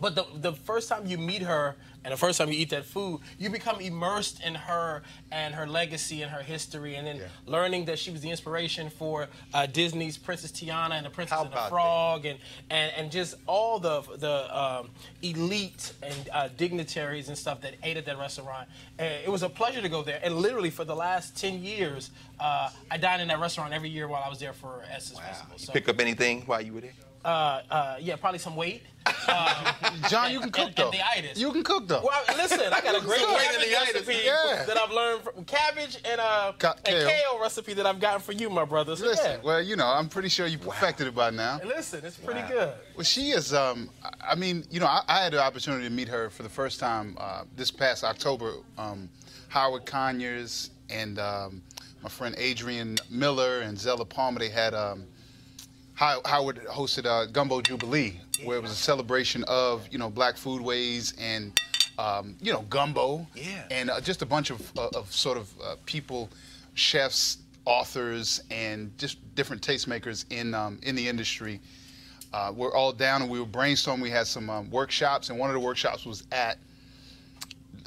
But 0.00 0.14
the, 0.14 0.24
the 0.34 0.52
first 0.54 0.88
time 0.88 1.06
you 1.06 1.18
meet 1.18 1.42
her 1.42 1.76
and 2.04 2.12
the 2.12 2.16
first 2.16 2.38
time 2.38 2.48
you 2.48 2.58
eat 2.58 2.70
that 2.70 2.84
food, 2.84 3.20
you 3.38 3.50
become 3.50 3.80
immersed 3.80 4.42
in 4.42 4.54
her 4.54 5.02
and 5.30 5.54
her 5.54 5.66
legacy 5.66 6.22
and 6.22 6.30
her 6.30 6.42
history, 6.42 6.96
and 6.96 7.06
then 7.06 7.20
learning 7.46 7.84
that 7.86 7.98
she 7.98 8.10
was 8.10 8.20
the 8.20 8.30
inspiration 8.30 8.88
for 8.88 9.28
uh, 9.52 9.66
Disney's 9.66 10.16
Princess 10.16 10.50
Tiana 10.50 10.92
and 10.92 11.04
the 11.04 11.10
Princess 11.10 11.38
and 11.38 11.50
the 11.50 11.54
that? 11.54 11.68
Frog, 11.68 12.24
and, 12.24 12.38
and 12.70 12.92
and 12.96 13.10
just 13.10 13.34
all 13.46 13.78
the 13.78 14.02
the 14.16 14.58
um, 14.58 14.90
elite 15.22 15.92
and 16.02 16.28
uh, 16.32 16.48
dignitaries 16.56 17.28
and 17.28 17.36
stuff 17.36 17.60
that 17.60 17.74
ate 17.82 17.96
at 17.96 18.06
that 18.06 18.18
restaurant. 18.18 18.68
And 18.98 19.12
it 19.24 19.30
was 19.30 19.42
a 19.42 19.48
pleasure 19.48 19.82
to 19.82 19.88
go 19.88 20.02
there, 20.02 20.20
and 20.22 20.36
literally 20.36 20.70
for 20.70 20.84
the 20.84 20.96
last 20.96 21.36
ten 21.36 21.62
years, 21.62 22.10
uh, 22.38 22.70
I 22.90 22.96
dined 22.96 23.22
in 23.22 23.28
that 23.28 23.40
restaurant 23.40 23.72
every 23.74 23.90
year 23.90 24.08
while 24.08 24.22
I 24.24 24.28
was 24.28 24.38
there 24.38 24.52
for 24.54 24.82
Essence 24.90 25.18
Festival. 25.18 25.58
So, 25.58 25.72
Pick 25.72 25.88
up 25.88 26.00
anything 26.00 26.42
while 26.42 26.62
you 26.62 26.72
were 26.72 26.80
there? 26.80 26.92
Uh, 27.24 27.62
uh, 27.70 27.96
yeah, 28.00 28.16
probably 28.16 28.38
some 28.38 28.56
weight. 28.56 28.82
John, 30.08 30.30
you 30.32 30.40
can 30.40 30.50
cook 30.50 30.66
and, 30.68 30.76
though. 30.76 30.84
And 30.90 30.92
the 30.92 31.06
itis. 31.18 31.38
You 31.38 31.52
can 31.52 31.62
cook 31.64 31.88
though. 31.88 32.02
Well, 32.04 32.22
listen, 32.36 32.60
I 32.72 32.80
got 32.80 32.96
a 33.00 33.00
great 33.04 33.20
cabbage 33.20 33.72
recipe 33.94 34.18
Yeah. 34.24 34.64
that 34.66 34.76
I've 34.78 34.90
learned 34.92 35.22
from 35.22 35.44
cabbage 35.44 35.98
and 36.04 36.20
uh 36.20 36.52
Ca- 36.58 36.74
and 36.84 36.86
kale. 36.86 37.08
kale 37.08 37.40
recipe 37.40 37.72
that 37.74 37.86
I've 37.86 38.00
gotten 38.00 38.20
for 38.20 38.32
you, 38.32 38.50
my 38.50 38.64
brother. 38.64 38.96
So 38.96 39.06
Listen, 39.06 39.32
yeah. 39.32 39.44
well, 39.44 39.62
you 39.62 39.76
know, 39.76 39.86
I'm 39.86 40.08
pretty 40.08 40.28
sure 40.28 40.46
you 40.46 40.58
perfected 40.58 41.06
it 41.06 41.14
by 41.14 41.30
now. 41.30 41.60
Listen, 41.64 42.04
it's 42.04 42.16
pretty 42.18 42.42
good. 42.48 42.72
Well, 42.94 43.04
she 43.04 43.30
is. 43.30 43.52
Um, 43.54 43.90
I- 44.20 44.34
mean, 44.34 44.64
you 44.70 44.80
know, 44.80 44.86
I, 44.86 45.02
I 45.08 45.22
had 45.24 45.32
the 45.32 45.42
opportunity 45.42 45.84
to 45.84 45.90
meet 45.90 46.08
her 46.08 46.30
for 46.30 46.42
the 46.42 46.48
first 46.48 46.78
time 46.80 47.16
uh, 47.18 47.44
this 47.56 47.70
past 47.70 48.04
October. 48.04 48.54
Um, 48.78 49.08
Howard 49.48 49.84
Conyers 49.86 50.70
and 50.90 51.18
um, 51.18 51.62
my 52.02 52.08
friend 52.08 52.34
Adrian 52.38 52.96
Miller 53.10 53.60
and 53.62 53.78
Zella 53.78 54.04
Palmer. 54.04 54.38
They 54.38 54.48
had 54.50 54.74
um, 54.74 55.04
Howard 56.00 56.64
hosted 56.64 57.04
a 57.04 57.30
Gumbo 57.30 57.60
Jubilee, 57.60 58.18
where 58.44 58.56
it 58.56 58.62
was 58.62 58.70
a 58.70 58.74
celebration 58.74 59.44
of 59.48 59.86
you 59.90 59.98
know 59.98 60.08
Black 60.08 60.36
foodways 60.36 61.14
and 61.20 61.60
um, 61.98 62.36
you 62.40 62.52
know 62.52 62.62
gumbo. 62.70 63.26
Yeah. 63.34 63.64
And 63.70 63.90
uh, 63.90 64.00
just 64.00 64.22
a 64.22 64.26
bunch 64.26 64.48
of, 64.48 64.78
uh, 64.78 64.88
of 64.94 65.12
sort 65.12 65.36
of 65.36 65.50
uh, 65.62 65.76
people, 65.84 66.30
chefs, 66.72 67.38
authors, 67.66 68.42
and 68.50 68.96
just 68.96 69.18
different 69.34 69.60
tastemakers 69.60 70.24
in 70.30 70.54
um, 70.54 70.78
in 70.82 70.96
the 70.96 71.06
industry. 71.06 71.60
Uh, 72.32 72.50
we're 72.54 72.72
all 72.74 72.92
down 72.92 73.20
and 73.20 73.30
we 73.30 73.38
were 73.38 73.46
brainstorming. 73.46 74.00
We 74.00 74.10
had 74.10 74.26
some 74.26 74.48
um, 74.48 74.70
workshops, 74.70 75.28
and 75.28 75.38
one 75.38 75.50
of 75.50 75.54
the 75.54 75.60
workshops 75.60 76.06
was 76.06 76.24
at 76.32 76.56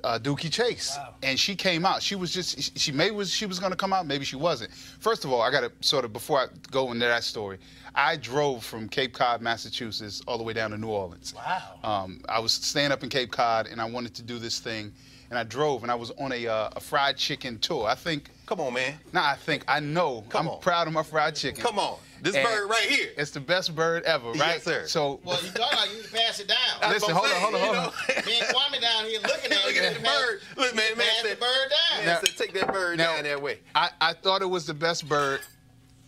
uh, 0.04 0.20
Dooky 0.20 0.52
Chase, 0.52 0.98
and 1.22 1.40
she 1.40 1.56
came 1.56 1.86
out. 1.86 2.02
She 2.02 2.16
was 2.16 2.34
just 2.34 2.62
she- 2.62 2.72
she 2.76 2.92
maybe 2.92 3.16
was 3.16 3.32
she 3.32 3.46
was 3.46 3.60
going 3.60 3.72
to 3.72 3.78
come 3.78 3.94
out, 3.94 4.06
maybe 4.06 4.26
she 4.26 4.36
wasn't. 4.36 4.74
First 4.74 5.24
of 5.26 5.32
all, 5.32 5.42
I 5.42 5.50
got 5.52 5.62
to 5.62 5.72
sort 5.88 6.04
of 6.06 6.12
before 6.14 6.40
I 6.40 6.46
go 6.72 6.92
into 6.92 7.06
that 7.06 7.24
story, 7.24 7.58
I 7.96 8.18
drove 8.18 8.64
from 8.66 8.90
Cape 8.90 9.14
Cod, 9.14 9.42
Massachusetts, 9.42 10.22
all 10.28 10.38
the 10.38 10.44
way 10.44 10.54
down 10.54 10.72
to 10.72 10.78
New 10.78 10.90
Orleans. 10.90 11.34
Wow. 11.36 11.80
Um, 11.84 12.22
I 12.28 12.40
was 12.40 12.52
staying 12.54 12.92
up 12.92 13.04
in 13.04 13.10
Cape 13.10 13.32
Cod, 13.32 13.68
and 13.68 13.80
I 13.82 13.86
wanted 13.86 14.14
to 14.16 14.22
do 14.24 14.40
this 14.40 14.60
thing, 14.60 14.92
and 15.30 15.40
I 15.40 15.44
drove, 15.44 15.84
and 15.84 15.92
I 15.92 15.96
was 15.96 16.12
on 16.20 16.32
a, 16.34 16.48
uh, 16.48 16.70
a 16.76 16.80
fried 16.80 17.18
chicken 17.18 17.58
tour. 17.60 17.88
I 17.88 17.96
think. 17.96 18.30
Come 18.46 18.60
on, 18.60 18.74
man. 18.74 18.96
Nah, 19.14 19.30
I 19.30 19.36
think 19.36 19.64
I 19.70 19.80
know. 19.80 20.26
Come 20.30 20.48
I'm 20.48 20.54
on. 20.56 20.60
proud 20.60 20.88
of 20.88 20.94
my 20.94 21.04
fried 21.04 21.36
chicken. 21.36 21.64
Come 21.64 21.80
on. 21.80 21.98
This 22.24 22.36
And 22.36 22.46
bird 22.48 22.70
right 22.70 22.86
here. 22.90 23.10
It's 23.18 23.32
the 23.32 23.42
best 23.42 23.76
bird 23.76 24.04
ever, 24.04 24.30
right? 24.30 24.38
Yes, 24.38 24.64
sir. 24.64 24.88
So 24.88 25.20
Well, 25.26 25.38
you 25.44 25.52
talking 25.52 25.78
about 25.78 25.90
you 25.90 25.98
need 25.98 26.06
to 26.06 26.12
pass 26.12 26.40
it 26.40 26.48
down. 26.48 26.90
Listen, 26.90 27.14
hold 27.14 27.28
I'm 27.28 27.36
on, 27.36 27.42
hold 27.42 27.56
on, 27.56 27.60
saying, 27.62 27.76
hold 27.76 27.98
you 28.08 28.16
on. 28.22 28.26
Me 28.26 28.40
and 28.40 28.48
Kwame 28.56 28.82
down 28.82 29.06
here 29.06 29.20
looking 29.22 29.52
at 29.52 29.66
Look 29.66 29.76
at 29.76 29.94
that 29.94 30.04
bird. 30.04 30.42
Look, 30.56 30.76
man, 30.76 30.98
man 30.98 31.08
Pass 31.08 31.22
the 31.30 31.36
bird 31.36 31.72
down. 31.98 32.06
man 32.06 32.20
said, 32.26 32.38
take 32.38 32.54
that 32.54 32.72
bird 32.72 32.98
Now- 32.98 33.16
down 33.16 33.24
that 33.26 33.42
way. 33.42 33.60
I, 33.76 33.90
I 34.00 34.14
thought 34.14 34.42
it 34.42 34.50
was 34.50 34.66
the 34.66 34.74
best 34.74 35.08
bird, 35.10 35.42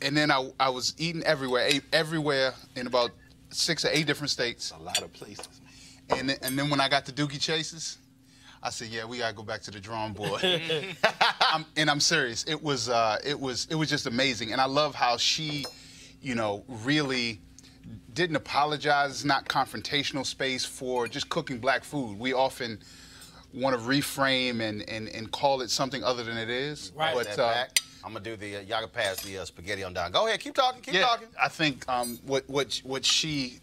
and 0.02 0.16
then 0.16 0.32
I, 0.32 0.50
I 0.58 0.70
was 0.70 0.94
eating 0.98 1.22
everywhere, 1.24 1.66
ate 1.68 1.84
everywhere 1.92 2.54
in 2.78 2.88
about 2.88 3.12
six 3.50 3.84
or 3.84 3.90
eight 3.92 4.08
different 4.08 4.32
states. 4.32 4.72
A 4.72 4.82
lot 4.82 5.02
of 5.02 5.12
places. 5.12 5.48
And 6.12 6.30
then, 6.30 6.38
and 6.44 6.58
then 6.58 6.70
when 6.70 6.80
I 6.80 6.88
got 6.88 7.06
to 7.08 7.12
Dooky 7.12 7.42
Chases, 7.42 7.98
I 8.64 8.70
said, 8.70 8.88
"Yeah, 8.88 9.04
we 9.06 9.18
gotta 9.18 9.34
go 9.36 9.44
back 9.44 9.62
to 9.64 9.72
the 9.72 9.80
drawing 9.82 10.14
board." 10.14 10.42
I'm, 11.42 11.66
and 11.76 11.90
I'm 11.90 12.00
serious. 12.00 12.44
It 12.48 12.62
was 12.64 12.88
uh, 12.90 13.18
it 13.26 13.38
was 13.40 13.68
it 13.70 13.76
was 13.76 13.90
just 13.90 14.06
amazing, 14.08 14.52
and 14.54 14.62
I 14.62 14.66
love 14.66 14.96
how 14.96 15.18
she, 15.18 15.66
you 16.26 16.34
know, 16.34 16.64
really 16.68 17.40
didn't 18.14 18.36
apologize. 18.36 19.24
Not 19.24 19.48
confrontational 19.48 20.26
space 20.26 20.66
for 20.66 21.08
just 21.08 21.30
cooking 21.30 21.60
black 21.60 21.84
food. 21.84 22.18
We 22.18 22.34
often 22.34 22.80
want 23.54 23.80
to 23.80 23.82
reframe 23.82 24.60
and, 24.62 24.82
and, 24.90 25.08
and 25.08 25.32
call 25.32 25.62
it 25.62 25.70
something 25.70 26.04
other 26.04 26.24
than 26.24 26.38
it 26.38 26.50
is. 26.50 26.92
Right. 26.96 27.14
But 27.14 27.38
uh. 27.38 27.66
I'm 28.04 28.14
gonna 28.14 28.24
do 28.24 28.36
the. 28.36 28.58
Uh, 28.58 28.60
y'all 28.62 28.82
can 28.82 28.90
pass 28.90 29.24
the 29.24 29.40
uh, 29.40 29.46
spaghetti 29.46 29.84
on 29.84 29.94
down. 29.94 30.12
Go 30.12 30.28
ahead. 30.28 30.40
Keep 30.40 30.54
talking. 30.54 30.80
Keep 30.80 30.94
yeah, 30.94 31.02
talking. 31.02 31.28
I 31.42 31.48
think 31.48 31.90
um, 31.90 32.20
what 32.28 32.48
what 32.48 32.80
what 32.84 33.04
she 33.04 33.60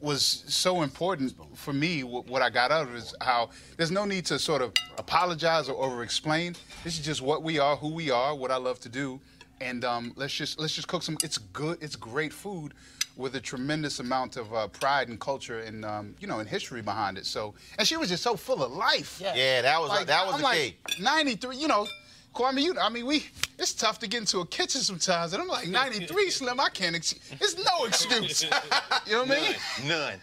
was 0.00 0.44
so 0.46 0.82
important 0.82 1.34
for 1.56 1.72
me. 1.72 2.04
What, 2.04 2.28
what 2.28 2.42
I 2.42 2.50
got 2.50 2.70
out 2.70 2.86
of 2.86 2.94
it 2.94 2.98
is 2.98 3.14
how 3.20 3.50
there's 3.76 3.90
no 3.90 4.04
need 4.04 4.24
to 4.26 4.38
sort 4.38 4.62
of 4.62 4.72
apologize 4.98 5.68
or 5.68 5.82
over-explain. 5.82 6.54
This 6.84 6.96
is 6.96 7.04
just 7.04 7.22
what 7.22 7.42
we 7.42 7.58
are, 7.58 7.74
who 7.74 7.92
we 7.92 8.10
are, 8.10 8.36
what 8.36 8.52
I 8.52 8.56
love 8.56 8.78
to 8.80 8.88
do, 8.88 9.20
and 9.60 9.84
um, 9.84 10.12
let's 10.16 10.34
just 10.34 10.58
let's 10.58 10.74
just 10.74 10.88
cook 10.88 11.02
some. 11.02 11.16
It's 11.22 11.38
good. 11.38 11.78
It's 11.80 11.96
great 11.96 12.32
food 12.32 12.74
with 13.16 13.36
a 13.36 13.40
tremendous 13.40 14.00
amount 14.00 14.36
of 14.36 14.52
uh, 14.52 14.66
pride 14.68 15.08
and 15.08 15.20
culture 15.20 15.60
and 15.60 15.84
um, 15.84 16.14
you 16.18 16.26
know 16.26 16.40
and 16.40 16.48
history 16.48 16.82
behind 16.82 17.16
it. 17.18 17.26
So 17.26 17.54
and 17.78 17.86
she 17.86 17.96
was 17.96 18.08
just 18.08 18.22
so 18.22 18.36
full 18.36 18.62
of 18.62 18.72
life. 18.72 19.20
Yeah. 19.22 19.34
Yeah, 19.34 19.62
that 19.62 19.80
was 19.80 19.90
like, 19.90 20.06
that 20.06 20.26
was 20.26 20.34
I'm 20.36 20.40
the 20.40 20.44
like, 20.44 20.78
key. 20.86 21.02
93, 21.02 21.56
you 21.56 21.68
know, 21.68 21.86
Kwame, 22.34 22.62
you, 22.62 22.74
I 22.80 22.88
mean, 22.88 23.06
we, 23.06 23.24
it's 23.58 23.72
tough 23.74 24.00
to 24.00 24.08
get 24.08 24.18
into 24.18 24.40
a 24.40 24.46
kitchen 24.46 24.80
sometimes, 24.80 25.32
and 25.32 25.40
I'm 25.40 25.48
like, 25.48 25.68
93, 25.68 26.30
Slim, 26.30 26.58
I 26.58 26.68
can't, 26.68 26.96
ex- 26.96 27.14
there's 27.38 27.56
no 27.56 27.84
excuse. 27.84 28.42
you 29.06 29.12
know 29.12 29.22
what 29.24 29.30
I 29.30 29.40
mean? 29.40 29.54
None. 29.86 30.14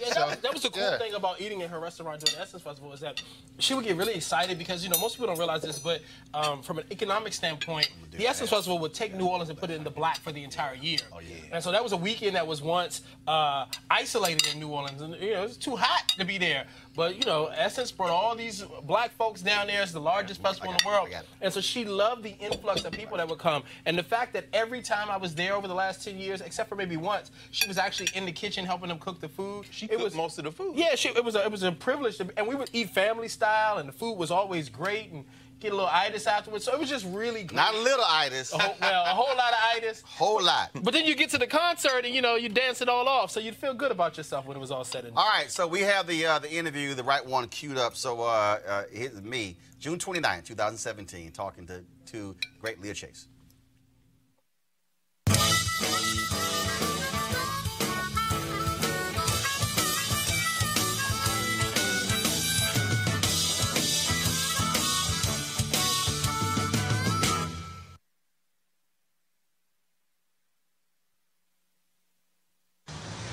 Yeah, 0.00 0.14
that, 0.14 0.26
was, 0.26 0.36
that 0.38 0.52
was 0.54 0.62
the 0.62 0.70
cool 0.70 0.82
yeah. 0.82 0.98
thing 0.98 1.14
about 1.14 1.40
eating 1.40 1.60
in 1.60 1.68
her 1.68 1.78
restaurant 1.78 2.20
during 2.20 2.36
the 2.36 2.42
Essence 2.42 2.62
Festival 2.62 2.92
is 2.92 3.00
that 3.00 3.22
she 3.58 3.74
would 3.74 3.84
get 3.84 3.96
really 3.96 4.14
excited 4.14 4.58
because 4.58 4.82
you 4.82 4.90
know 4.90 4.98
most 4.98 5.16
people 5.16 5.26
don't 5.26 5.38
realize 5.38 5.62
this, 5.62 5.78
but 5.78 6.00
um, 6.32 6.62
from 6.62 6.78
an 6.78 6.84
economic 6.90 7.32
standpoint, 7.32 7.90
the 8.12 8.26
Essence 8.26 8.50
Festival 8.50 8.78
would 8.78 8.94
take 8.94 9.14
New 9.14 9.26
Orleans 9.26 9.50
and 9.50 9.58
put 9.58 9.70
it 9.70 9.74
in 9.74 9.84
the 9.84 9.90
black 9.90 10.18
for 10.18 10.32
the 10.32 10.42
entire 10.42 10.74
year. 10.74 10.98
Oh 11.12 11.20
yeah. 11.20 11.36
And 11.52 11.62
so 11.62 11.70
that 11.72 11.82
was 11.82 11.92
a 11.92 11.96
weekend 11.96 12.36
that 12.36 12.46
was 12.46 12.62
once 12.62 13.02
uh, 13.28 13.66
isolated 13.90 14.52
in 14.52 14.60
New 14.60 14.68
Orleans, 14.68 15.02
and 15.02 15.14
you 15.16 15.32
know 15.32 15.42
it 15.42 15.48
was 15.48 15.56
too 15.56 15.76
hot 15.76 16.08
to 16.18 16.24
be 16.24 16.38
there. 16.38 16.64
But 16.96 17.16
you 17.16 17.24
know, 17.26 17.46
Essence 17.46 17.92
brought 17.92 18.10
all 18.10 18.34
these 18.34 18.64
black 18.84 19.12
folks 19.12 19.42
down 19.42 19.66
there. 19.66 19.82
It's 19.82 19.92
the 19.92 20.00
largest 20.00 20.42
festival 20.42 20.72
in 20.72 20.78
the 20.82 20.86
world, 20.86 21.08
and 21.40 21.52
so 21.52 21.60
she 21.60 21.84
loved 21.84 22.22
the 22.22 22.36
influx 22.38 22.84
of 22.84 22.92
people 22.92 23.16
that 23.18 23.28
would 23.28 23.38
come, 23.38 23.62
and 23.86 23.98
the 23.98 24.02
fact 24.02 24.32
that 24.32 24.46
every 24.52 24.82
time 24.82 25.10
I 25.10 25.16
was 25.16 25.34
there 25.34 25.54
over 25.54 25.68
the 25.68 25.74
last 25.74 26.04
ten 26.04 26.16
years, 26.18 26.40
except 26.40 26.68
for 26.68 26.76
maybe 26.76 26.96
once, 26.96 27.30
she 27.50 27.68
was 27.68 27.78
actually 27.78 28.08
in 28.14 28.24
the 28.24 28.32
kitchen 28.32 28.64
helping 28.64 28.88
them 28.88 28.98
cook 28.98 29.20
the 29.20 29.28
food. 29.28 29.49
She 29.70 29.86
it 29.86 29.90
cooked 29.90 30.02
was 30.04 30.14
most 30.14 30.38
of 30.38 30.44
the 30.44 30.52
food. 30.52 30.76
Yeah, 30.76 30.94
she, 30.94 31.08
it 31.10 31.24
was 31.24 31.34
a, 31.34 31.44
it 31.44 31.50
was 31.50 31.62
a 31.62 31.72
privilege, 31.72 32.18
to, 32.18 32.28
and 32.36 32.46
we 32.46 32.54
would 32.54 32.70
eat 32.72 32.90
family 32.90 33.28
style, 33.28 33.78
and 33.78 33.88
the 33.88 33.92
food 33.92 34.14
was 34.14 34.30
always 34.30 34.68
great, 34.68 35.10
and 35.10 35.24
get 35.60 35.72
a 35.72 35.74
little 35.74 35.90
itis 35.92 36.26
afterwards. 36.26 36.64
So 36.64 36.72
it 36.72 36.80
was 36.80 36.88
just 36.88 37.06
really 37.06 37.44
great. 37.44 37.56
Not 37.56 37.74
a 37.74 37.78
little 37.78 38.04
itis. 38.08 38.52
A 38.52 38.58
whole, 38.58 38.74
well, 38.80 39.04
a 39.04 39.08
whole 39.08 39.36
lot 39.36 39.52
of 39.52 39.58
itis. 39.76 40.02
Whole 40.06 40.42
lot. 40.42 40.70
But 40.82 40.92
then 40.94 41.04
you 41.04 41.14
get 41.14 41.30
to 41.30 41.38
the 41.38 41.46
concert, 41.46 42.04
and 42.04 42.14
you 42.14 42.22
know 42.22 42.34
you 42.36 42.48
dance 42.48 42.80
it 42.80 42.88
all 42.88 43.08
off, 43.08 43.30
so 43.30 43.40
you'd 43.40 43.54
feel 43.56 43.74
good 43.74 43.92
about 43.92 44.16
yourself 44.16 44.46
when 44.46 44.56
it 44.56 44.60
was 44.60 44.70
all 44.70 44.84
said 44.84 45.04
and 45.04 45.14
done. 45.14 45.24
All 45.24 45.30
right, 45.30 45.50
so 45.50 45.66
we 45.66 45.80
have 45.80 46.06
the 46.06 46.26
uh, 46.26 46.38
the 46.38 46.52
interview, 46.52 46.94
the 46.94 47.04
right 47.04 47.24
one 47.24 47.48
queued 47.48 47.78
up. 47.78 47.96
So 47.96 48.22
uh, 48.22 48.58
uh, 48.66 48.82
here's 48.92 49.20
me, 49.22 49.56
June 49.78 49.98
29, 49.98 50.42
2017, 50.42 51.30
talking 51.32 51.66
to 51.66 51.84
to 52.12 52.34
great 52.60 52.80
Leah 52.80 52.94
Chase. 52.94 53.26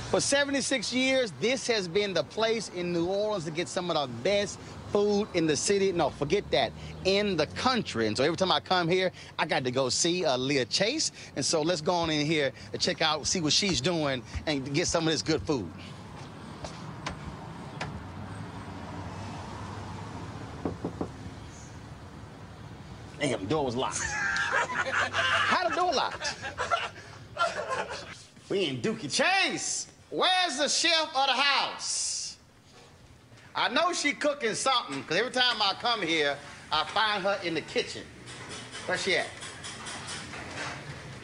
For 0.09 0.21
76 0.21 0.93
years, 0.93 1.33
this 1.41 1.67
has 1.67 1.85
been 1.85 2.13
the 2.13 2.23
place 2.23 2.71
in 2.73 2.93
New 2.93 3.07
Orleans 3.07 3.43
to 3.43 3.51
get 3.51 3.67
some 3.67 3.91
of 3.91 3.97
the 3.97 4.07
best 4.23 4.57
food 4.93 5.27
in 5.33 5.45
the 5.45 5.57
city. 5.57 5.91
No, 5.91 6.11
forget 6.11 6.49
that. 6.51 6.71
In 7.03 7.35
the 7.35 7.45
country. 7.47 8.07
And 8.07 8.15
so 8.15 8.23
every 8.23 8.37
time 8.37 8.49
I 8.49 8.61
come 8.61 8.87
here, 8.87 9.11
I 9.37 9.45
got 9.45 9.65
to 9.65 9.71
go 9.71 9.89
see 9.89 10.23
uh, 10.23 10.37
Leah 10.37 10.63
Chase. 10.63 11.11
And 11.35 11.43
so 11.43 11.61
let's 11.61 11.81
go 11.81 11.93
on 11.93 12.09
in 12.09 12.25
here 12.25 12.53
and 12.71 12.81
check 12.81 13.01
out, 13.01 13.27
see 13.27 13.41
what 13.41 13.51
she's 13.51 13.81
doing, 13.81 14.23
and 14.45 14.73
get 14.73 14.87
some 14.87 15.05
of 15.05 15.11
this 15.11 15.21
good 15.21 15.41
food. 15.41 15.69
Damn, 23.19 23.41
the 23.41 23.45
door 23.47 23.65
was 23.65 23.75
locked. 23.75 23.99
How 24.03 25.67
the 25.67 25.75
door 25.75 25.91
locked? 25.91 26.33
We 28.47 28.67
in 28.67 28.81
Dooky 28.81 29.11
Chase. 29.11 29.87
Where's 30.17 30.57
the 30.57 30.67
chef 30.67 31.09
of 31.15 31.27
the 31.27 31.33
house? 31.33 32.37
I 33.55 33.69
know 33.69 33.93
she 33.93 34.13
cooking 34.13 34.55
something, 34.55 35.01
because 35.01 35.15
every 35.15 35.31
time 35.31 35.61
I 35.61 35.75
come 35.79 36.01
here, 36.01 36.35
I 36.71 36.85
find 36.85 37.21
her 37.21 37.39
in 37.43 37.53
the 37.53 37.61
kitchen. 37.61 38.01
Where's 38.87 39.03
she 39.03 39.15
at? 39.15 39.27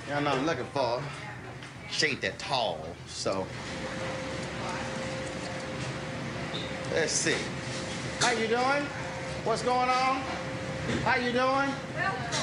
Y'all 0.07 0.21
know 0.21 0.29
I'm 0.29 0.45
looking 0.45 0.67
for. 0.73 1.01
She 1.89 2.05
ain't 2.05 2.21
that 2.21 2.37
tall, 2.37 2.85
so. 3.07 3.47
Let's 6.93 7.13
see. 7.13 7.37
How 8.19 8.33
you 8.33 8.45
doing? 8.45 8.85
What's 9.43 9.63
going 9.63 9.89
on? 9.89 10.21
How 11.03 11.15
you 11.15 11.31
doing? 11.31 11.71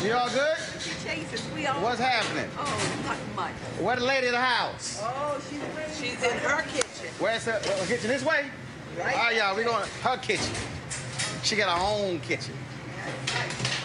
You 0.02 0.14
all 0.14 0.28
good? 0.30 0.56
Jesus, 0.80 1.46
we 1.54 1.66
all. 1.66 1.82
What's 1.82 2.00
happening? 2.00 2.50
Oh, 2.58 3.02
not 3.04 3.18
much. 3.36 3.52
Where 3.80 3.96
the 3.96 4.04
lady 4.04 4.26
of 4.28 4.32
the 4.32 4.40
house? 4.40 5.00
Oh, 5.02 5.40
she's 5.50 5.98
she's 5.98 6.22
in 6.22 6.38
her 6.38 6.62
kitchen. 6.62 7.10
Where's 7.18 7.44
her, 7.44 7.52
her 7.52 7.86
kitchen? 7.86 8.08
This 8.08 8.24
way? 8.24 8.46
Right. 8.98 9.14
All 9.14 9.22
right, 9.24 9.36
y'all, 9.36 9.56
we 9.56 9.64
going 9.64 9.86
her 10.02 10.16
kitchen. 10.18 10.54
She 11.42 11.56
got 11.56 11.78
her 11.78 11.84
own 11.84 12.20
kitchen. 12.20 12.54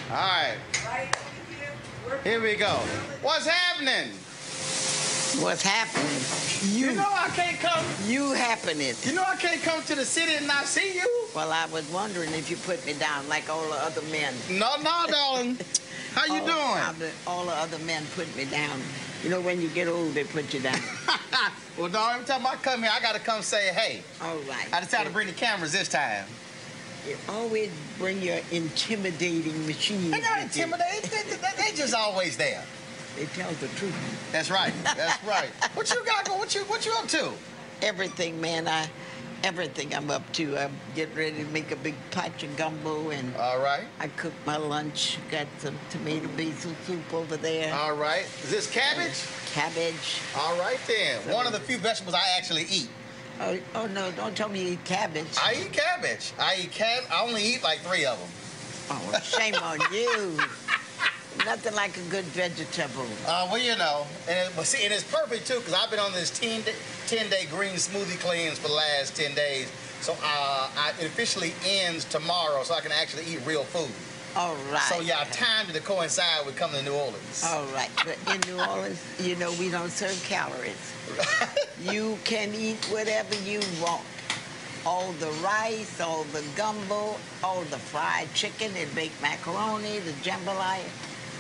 All 0.10 0.15
right. 0.15 0.58
Right 0.86 1.17
Here 2.23 2.41
we 2.41 2.55
go. 2.55 2.73
What's 3.21 3.47
happening? 3.47 4.12
What's 5.43 5.63
happening? 5.63 6.77
You. 6.77 6.91
You 6.91 6.95
know 6.95 7.10
I 7.10 7.27
can't 7.29 7.60
come. 7.60 7.86
You 8.05 8.31
happening. 8.31 8.93
You 9.03 9.13
know 9.13 9.23
I 9.27 9.36
can't 9.36 9.62
come 9.62 9.84
to 9.84 9.95
the 9.95 10.05
city 10.05 10.36
and 10.36 10.47
not 10.47 10.65
see 10.65 10.95
you. 10.95 11.27
Well, 11.36 11.51
I 11.51 11.65
was 11.65 11.89
wondering 11.91 12.31
if 12.34 12.49
you 12.49 12.55
put 12.58 12.86
me 12.86 12.93
down 12.93 13.27
like 13.27 13.49
all 13.49 13.67
the 13.67 13.75
other 13.75 14.01
men. 14.03 14.34
No, 14.49 14.75
no, 14.81 15.05
darling. 15.08 15.58
How 16.15 16.25
you 16.25 16.39
all, 16.41 16.45
doing? 16.47 16.58
how 16.82 16.91
the- 16.93 17.12
all 17.28 17.45
the 17.45 17.51
other 17.51 17.78
men 17.80 18.06
put 18.15 18.34
me 18.38 18.45
down. 18.45 18.82
You 19.23 19.30
know, 19.30 19.41
when 19.41 19.62
you 19.62 19.67
get 19.69 19.88
old, 19.88 20.13
they 20.13 20.23
put 20.23 20.54
you 20.54 20.60
down. 20.62 20.80
well, 21.78 21.89
no, 21.89 22.10
every 22.10 22.25
time 22.25 22.45
I 22.47 22.56
come 22.56 22.84
here, 22.84 22.91
I 22.93 23.01
gotta 23.01 23.19
come 23.19 23.41
say 23.41 23.73
hey. 23.73 24.01
All 24.21 24.38
right. 24.49 24.67
I 24.73 24.80
decided 24.80 25.08
to 25.08 25.13
bring 25.13 25.28
the 25.28 25.34
cameras 25.34 25.71
this 25.73 25.89
time. 25.89 26.25
You 27.08 27.17
always 27.30 27.69
bring 27.99 28.21
your 28.21 28.39
intimidating 28.51 29.65
machine. 29.67 30.12
They're 30.12 30.21
not 30.21 30.51
they- 30.51 30.63
they 31.58 31.75
just 31.75 31.93
always 31.93 32.38
there. 32.38 32.63
They 33.17 33.25
tell 33.28 33.51
the 33.54 33.67
truth. 33.69 33.95
That's 34.32 34.49
right. 34.49 34.73
That's 34.84 35.23
right. 35.23 35.49
What 35.75 35.89
you 35.93 36.04
got 36.06 36.25
going? 36.25 36.39
What 36.39 36.56
you 36.56 36.62
what 36.62 36.86
you 36.86 36.93
up 36.93 37.08
to? 37.10 37.32
Everything, 37.82 38.39
man. 38.39 38.67
I, 38.67 38.88
everything 39.43 39.93
I'm 39.93 40.10
up 40.10 40.32
to. 40.34 40.58
I'm 40.58 40.71
getting 40.95 41.15
ready 41.15 41.43
to 41.43 41.50
make 41.52 41.71
a 41.71 41.76
big 41.76 41.95
pot 42.12 42.41
of 42.43 42.58
gumbo, 42.58 43.10
and 43.10 43.36
All 43.38 43.60
right. 43.60 43.86
I 44.00 44.08
cooked 44.10 44.45
my 44.45 44.58
lunch. 44.58 45.17
Got 45.32 45.48
some 45.60 45.78
tomato 45.89 46.28
basil 46.38 46.71
soup 46.86 47.13
over 47.13 47.38
there. 47.38 47.74
All 47.74 47.95
right. 47.95 48.26
Is 48.43 48.52
this 48.52 48.69
cabbage? 48.69 49.24
Cabbage. 49.54 50.21
All 50.38 50.58
right 50.58 50.80
then. 50.88 51.34
One 51.34 51.48
of 51.48 51.54
the 51.54 51.60
few 51.60 51.78
vegetables 51.78 52.15
I 52.15 52.38
actually 52.38 52.65
eat. 52.69 52.89
Oh, 53.41 53.60
oh 53.76 53.86
no! 53.88 54.12
Don't 54.13 54.36
tell 54.36 54.48
me 54.48 54.62
you 54.62 54.71
eat 54.74 54.86
cabbage. 54.86 55.28
I 55.43 55.65
eat 55.65 55.74
cabbage. 55.74 56.32
I 56.39 56.62
eat 56.63 56.71
cab. 56.71 57.04
I 57.12 57.21
only 57.21 57.43
eat 57.43 57.63
like 57.63 57.80
three 57.80 58.06
of 58.06 58.17
them. 58.17 58.30
Oh, 58.91 59.19
shame 59.21 59.56
on 59.56 59.80
you. 59.91 60.38
Nothing 61.43 61.76
like 61.76 61.98
a 61.98 62.02
good 62.10 62.26
vegetable. 62.26 63.06
Uh, 63.28 63.48
well, 63.52 63.58
you 63.58 63.76
know, 63.76 64.06
and 64.30 64.48
it, 64.48 64.54
but 64.56 64.65
see, 64.65 64.84
and 64.86 64.93
it's 64.93 65.04
perfect 65.04 65.48
too 65.48 65.60
because 65.60 65.74
I've 65.74 65.89
been 65.89 66.00
on 66.00 66.13
this 66.13 66.32
10 66.39 66.62
day, 66.62 66.76
10 67.08 67.30
day 67.30 67.45
green 67.50 67.74
smoothie 67.76 68.19
cleanse 68.19 68.58
for 68.58 68.69
the 68.69 68.74
last 68.74 69.15
10 69.15 69.36
days. 69.36 69.71
So 70.02 70.13
uh, 70.13 70.69
I, 70.78 70.93
it 71.00 71.06
officially 71.06 71.54
ends 71.65 72.06
tomorrow, 72.06 72.63
so 72.63 72.74
I 72.76 72.82
can 72.82 72.91
actually 72.91 73.26
eat 73.26 73.39
real 73.45 73.63
food. 73.63 73.91
All 74.36 74.56
right. 74.71 74.82
So 74.82 75.00
yeah, 75.00 75.21
I 75.21 75.24
timed 75.26 75.69
it 75.69 75.74
to 75.74 75.82
coincide 75.82 76.45
with 76.45 76.56
coming 76.58 76.80
to 76.80 76.86
New 76.86 76.93
Orleans. 76.93 77.43
All 77.45 77.65
right. 77.67 77.89
But 78.04 78.17
in 78.34 78.41
New 78.54 78.62
Orleans, 78.62 79.02
you 79.19 79.36
know, 79.38 79.52
we 79.54 79.69
don't 79.69 79.89
serve 79.89 80.21
calories. 80.28 80.93
you 81.82 82.17
can 82.26 82.54
eat 82.54 82.84
whatever 82.91 83.34
you 83.43 83.62
want. 83.82 84.04
All 84.86 85.13
the 85.13 85.32
rice, 85.43 86.00
all 86.00 86.26
the 86.26 86.43
gumbo, 86.56 87.15
all 87.43 87.62
the 87.71 87.78
fried 87.78 88.32
chicken, 88.34 88.71
and 88.76 88.93
baked 88.93 89.19
macaroni, 89.21 90.00
the 90.00 90.12
jambalaya. 90.21 90.84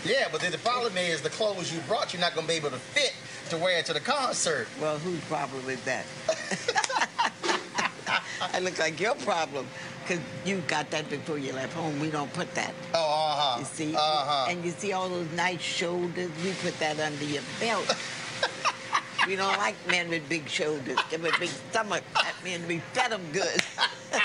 Yeah, 0.05 0.27
but 0.31 0.39
then 0.39 0.51
the 0.51 0.59
problem 0.59 0.95
is 0.97 1.21
the 1.21 1.31
clothes 1.31 1.73
you 1.73 1.79
brought, 1.81 2.13
you're 2.13 2.21
not 2.21 2.35
gonna 2.35 2.47
be 2.47 2.53
able 2.53 2.69
to 2.69 2.77
fit 2.77 3.13
to 3.49 3.57
wear 3.57 3.81
to 3.83 3.93
the 3.93 3.99
concert. 3.99 4.67
Well, 4.79 4.99
whose 4.99 5.19
problem 5.21 5.67
is 5.67 5.81
that? 5.83 6.05
I 8.53 8.59
look 8.59 8.77
like 8.77 8.99
your 8.99 9.15
problem, 9.15 9.65
because 10.03 10.19
you 10.45 10.57
got 10.67 10.91
that 10.91 11.09
before 11.09 11.39
you 11.39 11.53
left 11.53 11.73
home. 11.73 11.99
We 11.99 12.11
don't 12.11 12.31
put 12.33 12.53
that. 12.53 12.73
Oh, 12.93 12.99
uh-huh. 12.99 13.59
You 13.59 13.65
see? 13.65 13.95
Uh-huh. 13.95 14.45
And 14.47 14.63
you 14.63 14.71
see 14.71 14.93
all 14.93 15.09
those 15.09 15.31
nice 15.31 15.61
shoulders? 15.61 16.29
We 16.43 16.51
put 16.61 16.77
that 16.79 16.99
under 16.99 17.25
your 17.25 17.41
belt. 17.59 17.95
we 19.27 19.35
don't 19.35 19.57
like 19.57 19.75
men 19.87 20.09
with 20.09 20.29
big 20.29 20.47
shoulders. 20.47 20.99
Give 21.09 21.25
a 21.25 21.31
big 21.39 21.49
stomach. 21.49 22.03
That 22.13 22.35
means 22.43 22.63
we 22.67 22.77
fed 22.93 23.11
them 23.11 23.23
good. 23.33 23.59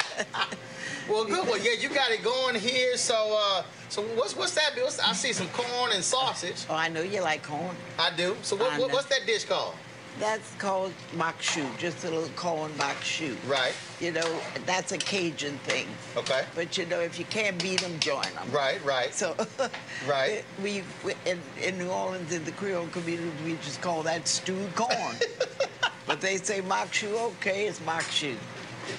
Well, 1.11 1.25
good. 1.25 1.45
Well, 1.45 1.59
yeah, 1.59 1.73
you 1.73 1.89
got 1.89 2.13
it 2.13 2.23
going 2.23 2.55
here. 2.55 2.97
So, 2.97 3.37
uh, 3.37 3.65
so 3.89 4.03
what's 4.15 4.37
what's 4.37 4.55
that? 4.55 4.71
What's, 4.77 5.01
I 5.01 5.13
see 5.13 5.33
some 5.33 5.49
corn 5.49 5.91
and 5.93 6.05
sausage. 6.05 6.65
Oh, 6.71 6.77
I 6.77 6.89
know 6.89 7.03
you 7.03 7.21
like 7.21 7.43
corn. 7.43 7.75
I 7.99 8.13
do. 8.17 8.37
So, 8.43 8.55
what, 8.55 8.79
what, 8.79 8.93
what's 8.93 9.07
that 9.07 9.27
dish 9.27 9.45
called? 9.45 9.75
That's 10.21 10.55
called 10.57 10.93
maque 11.17 11.39
choux, 11.41 11.67
just 11.79 12.05
a 12.05 12.11
little 12.11 12.29
corn 12.37 12.71
maque 12.77 13.01
choux. 13.01 13.37
Right. 13.49 13.73
You 14.01 14.13
know, 14.13 14.41
that's 14.67 14.93
a 14.93 14.99
Cajun 14.99 15.57
thing. 15.65 15.87
Okay. 16.17 16.45
But 16.55 16.79
you 16.79 16.87
know, 16.87 17.01
if 17.01 17.19
you 17.19 17.25
can't 17.25 17.61
beat 17.61 17.81
them, 17.81 17.99
join 17.99 18.23
them. 18.23 18.51
Right, 18.53 18.85
right. 18.85 19.13
So, 19.13 19.35
Right. 20.09 20.45
We, 20.63 20.83
we 21.05 21.15
in, 21.27 21.41
in 21.63 21.79
New 21.79 21.89
Orleans, 21.89 22.33
in 22.33 22.45
the 22.45 22.53
Creole 22.53 22.87
community, 22.89 23.31
we 23.45 23.53
just 23.63 23.81
call 23.81 24.03
that 24.05 24.29
stewed 24.29 24.75
corn. 24.77 25.17
but 26.07 26.21
they 26.21 26.37
say 26.37 26.61
maque 26.61 26.91
choux, 26.93 27.17
okay, 27.17 27.67
it's 27.67 27.81
maque 27.85 28.09
choux. 28.11 28.37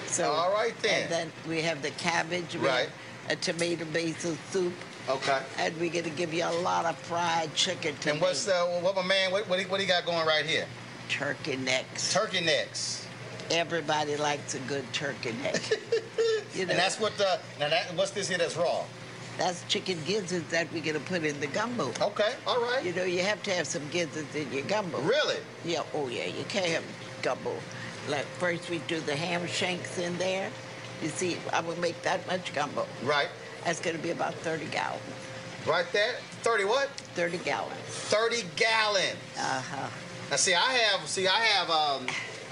So. 0.06 0.30
All 0.30 0.52
right 0.52 0.74
then. 0.82 1.02
And 1.02 1.10
then 1.10 1.32
we 1.48 1.62
have 1.62 1.82
the 1.82 1.90
cabbage. 1.92 2.54
We 2.54 2.66
Right. 2.66 2.88
have 3.28 3.32
a 3.32 3.36
tomato 3.36 3.84
basil 3.86 4.36
soup. 4.50 4.72
Okay. 5.08 5.38
And 5.58 5.76
we're 5.80 5.90
gonna 5.90 6.10
give 6.10 6.32
you 6.32 6.44
a 6.44 6.50
lot 6.62 6.84
of 6.84 6.96
fried 6.98 7.54
chicken. 7.54 7.96
And 8.06 8.20
what's 8.20 8.46
uh, 8.46 8.66
what 8.82 8.94
my 8.94 9.02
man? 9.02 9.32
What 9.32 9.48
what 9.48 9.58
he, 9.58 9.66
what 9.66 9.80
he 9.80 9.86
got 9.86 10.06
going 10.06 10.26
right 10.26 10.46
here? 10.46 10.66
Turkey 11.08 11.56
necks. 11.56 12.12
Turkey 12.12 12.40
necks. 12.40 13.06
Everybody 13.50 14.16
likes 14.16 14.54
a 14.54 14.60
good 14.60 14.90
turkey 14.92 15.32
neck. 15.42 15.60
you 16.54 16.64
know, 16.64 16.70
And 16.70 16.78
that's 16.78 17.00
what 17.00 17.16
the 17.18 17.38
now 17.58 17.68
that 17.68 17.94
what's 17.96 18.12
this 18.12 18.28
here 18.28 18.38
that's 18.38 18.56
raw? 18.56 18.84
that's 19.38 19.64
chicken 19.64 19.98
gizzards 20.04 20.48
that 20.50 20.70
we're 20.72 20.82
gonna 20.82 21.00
put 21.00 21.24
in 21.24 21.38
the 21.40 21.46
gumbo. 21.48 21.90
Okay. 22.00 22.34
All 22.46 22.60
right. 22.60 22.84
You 22.84 22.92
know, 22.92 23.04
you 23.04 23.22
have 23.22 23.42
to 23.44 23.50
have 23.50 23.66
some 23.66 23.82
gizzards 23.90 24.34
in 24.36 24.50
your 24.52 24.62
gumbo. 24.62 25.00
Really? 25.00 25.38
Yeah. 25.64 25.82
Oh 25.94 26.08
yeah. 26.08 26.26
You 26.26 26.44
can't 26.48 26.66
have 26.66 26.84
gumbo. 27.22 27.54
Like 28.08 28.24
first 28.38 28.68
we 28.70 28.78
do 28.88 29.00
the 29.00 29.14
ham 29.16 29.46
shanks 29.46 29.98
in 29.98 30.16
there. 30.18 30.50
You 31.02 31.08
see, 31.08 31.36
I 31.52 31.60
will 31.60 31.78
make 31.78 32.00
that 32.02 32.26
much 32.26 32.52
gumbo. 32.54 32.86
Right. 33.04 33.28
That's 33.64 33.80
gonna 33.80 33.98
be 33.98 34.10
about 34.10 34.34
30 34.34 34.66
gallons. 34.66 35.02
Right 35.66 35.86
there. 35.92 36.14
Thirty 36.42 36.64
what? 36.64 36.88
30 37.14 37.38
gallons. 37.38 37.78
Thirty 37.86 38.42
gallons. 38.56 39.16
Uh 39.38 39.60
huh. 39.62 39.88
Now 40.30 40.36
see, 40.36 40.54
I 40.54 40.72
have 40.72 41.06
see, 41.08 41.28
I 41.28 41.38
have 41.38 41.70
um, 41.70 42.06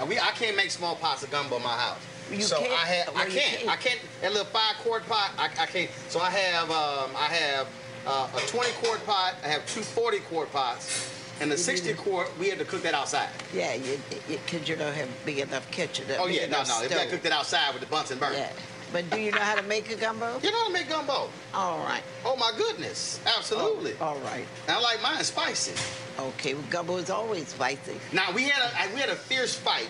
we 0.07 0.17
I 0.17 0.31
can't 0.31 0.55
make 0.55 0.71
small 0.71 0.95
pots 0.95 1.21
of 1.23 1.29
gumbo 1.31 1.57
in 1.57 1.63
my 1.63 1.75
house. 1.77 1.99
You 2.31 2.41
so 2.41 2.57
can't? 2.59 2.71
I 2.71 2.85
have 2.85 3.09
I 3.09 3.11
Well, 3.11 3.25
you 3.29 3.39
can't. 3.39 3.57
can't. 3.57 3.69
I 3.69 3.75
can't 3.75 3.99
that 4.21 4.31
little 4.31 4.45
five 4.45 4.75
quart 4.77 5.05
pot. 5.07 5.31
I, 5.37 5.45
I 5.61 5.65
can't. 5.65 5.89
So 6.07 6.21
I 6.21 6.29
have 6.29 6.71
um, 6.71 7.11
I 7.17 7.25
have 7.27 7.67
uh, 8.07 8.29
a 8.33 8.39
20 8.47 8.71
quart 8.81 9.05
pot. 9.05 9.35
I 9.43 9.49
have 9.49 9.65
two 9.67 9.81
40 9.81 10.19
quart 10.19 10.49
pots, 10.53 11.11
and 11.41 11.51
the 11.51 11.57
60 11.57 11.93
quart 11.95 12.31
we 12.39 12.49
had 12.49 12.59
to 12.59 12.65
cook 12.65 12.83
that 12.83 12.93
outside. 12.93 13.29
Yeah, 13.53 13.73
you, 13.73 13.99
because 14.27 14.69
you 14.69 14.75
don't 14.75 14.93
have 14.93 15.09
big 15.25 15.39
enough 15.39 15.69
kitchen. 15.71 16.05
Oh 16.19 16.27
yeah, 16.27 16.45
no, 16.45 16.63
no. 16.63 16.81
You 16.81 16.89
got 16.89 16.95
to 16.95 16.99
stove. 16.99 17.09
cook 17.09 17.21
that 17.23 17.31
outside 17.31 17.73
with 17.73 17.81
the 17.81 17.89
Bunsen 17.89 18.19
burner. 18.19 18.35
Yeah. 18.35 18.51
But 18.93 19.09
do 19.09 19.19
you 19.19 19.31
know 19.31 19.39
how 19.39 19.55
to 19.55 19.63
make 19.63 19.89
a 19.91 19.95
gumbo? 19.95 20.39
You 20.43 20.51
know 20.51 20.59
how 20.59 20.67
to 20.67 20.73
make 20.73 20.89
gumbo? 20.89 21.29
All 21.53 21.79
right. 21.79 22.03
Oh 22.25 22.35
my 22.35 22.51
goodness, 22.57 23.19
absolutely. 23.37 23.93
Oh, 24.01 24.07
all 24.07 24.19
right. 24.19 24.45
I 24.67 24.79
like 24.81 25.01
mine 25.01 25.23
spicy. 25.23 25.73
Okay, 26.19 26.53
well, 26.53 26.63
gumbo 26.69 26.97
is 26.97 27.09
always 27.09 27.47
spicy. 27.47 27.99
Now 28.13 28.31
we 28.33 28.43
had 28.43 28.61
a 28.89 28.93
we 28.93 28.99
had 28.99 29.09
a 29.09 29.15
fierce 29.15 29.55
fight 29.55 29.89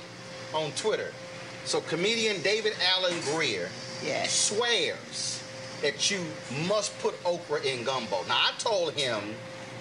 on 0.53 0.71
Twitter. 0.71 1.11
So 1.65 1.81
comedian 1.81 2.41
David 2.41 2.73
Alan 2.95 3.19
Grier 3.21 3.69
Yeah. 4.03 4.25
swears 4.27 5.43
that 5.81 6.09
you 6.11 6.23
must 6.67 6.97
put 6.99 7.15
okra 7.25 7.61
in 7.63 7.83
gumbo. 7.83 8.23
Now 8.27 8.37
I 8.37 8.51
told 8.59 8.93
him 8.93 9.35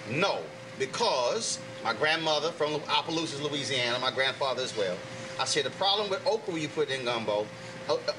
no 0.09 0.39
because 0.81 1.59
my 1.83 1.93
grandmother 1.93 2.51
from 2.51 2.73
Opelousas, 2.89 3.39
Louisiana, 3.39 3.99
my 3.99 4.09
grandfather 4.09 4.63
as 4.63 4.75
well. 4.75 4.97
I 5.39 5.45
said 5.45 5.63
the 5.63 5.69
problem 5.69 6.09
with 6.09 6.25
okra 6.25 6.55
you 6.55 6.67
put 6.67 6.89
it 6.89 6.99
in 6.99 7.05
gumbo, 7.05 7.45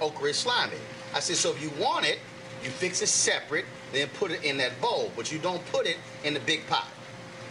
okra 0.00 0.30
is 0.30 0.36
slimy. 0.38 0.76
I 1.12 1.18
said 1.18 1.36
so 1.36 1.50
if 1.50 1.60
you 1.60 1.72
want 1.76 2.06
it, 2.06 2.20
you 2.62 2.70
fix 2.70 3.02
it 3.02 3.08
separate, 3.08 3.64
then 3.92 4.08
put 4.10 4.30
it 4.30 4.44
in 4.44 4.56
that 4.58 4.80
bowl, 4.80 5.10
but 5.16 5.32
you 5.32 5.40
don't 5.40 5.64
put 5.72 5.86
it 5.86 5.96
in 6.22 6.34
the 6.34 6.40
big 6.40 6.64
pot. 6.68 6.86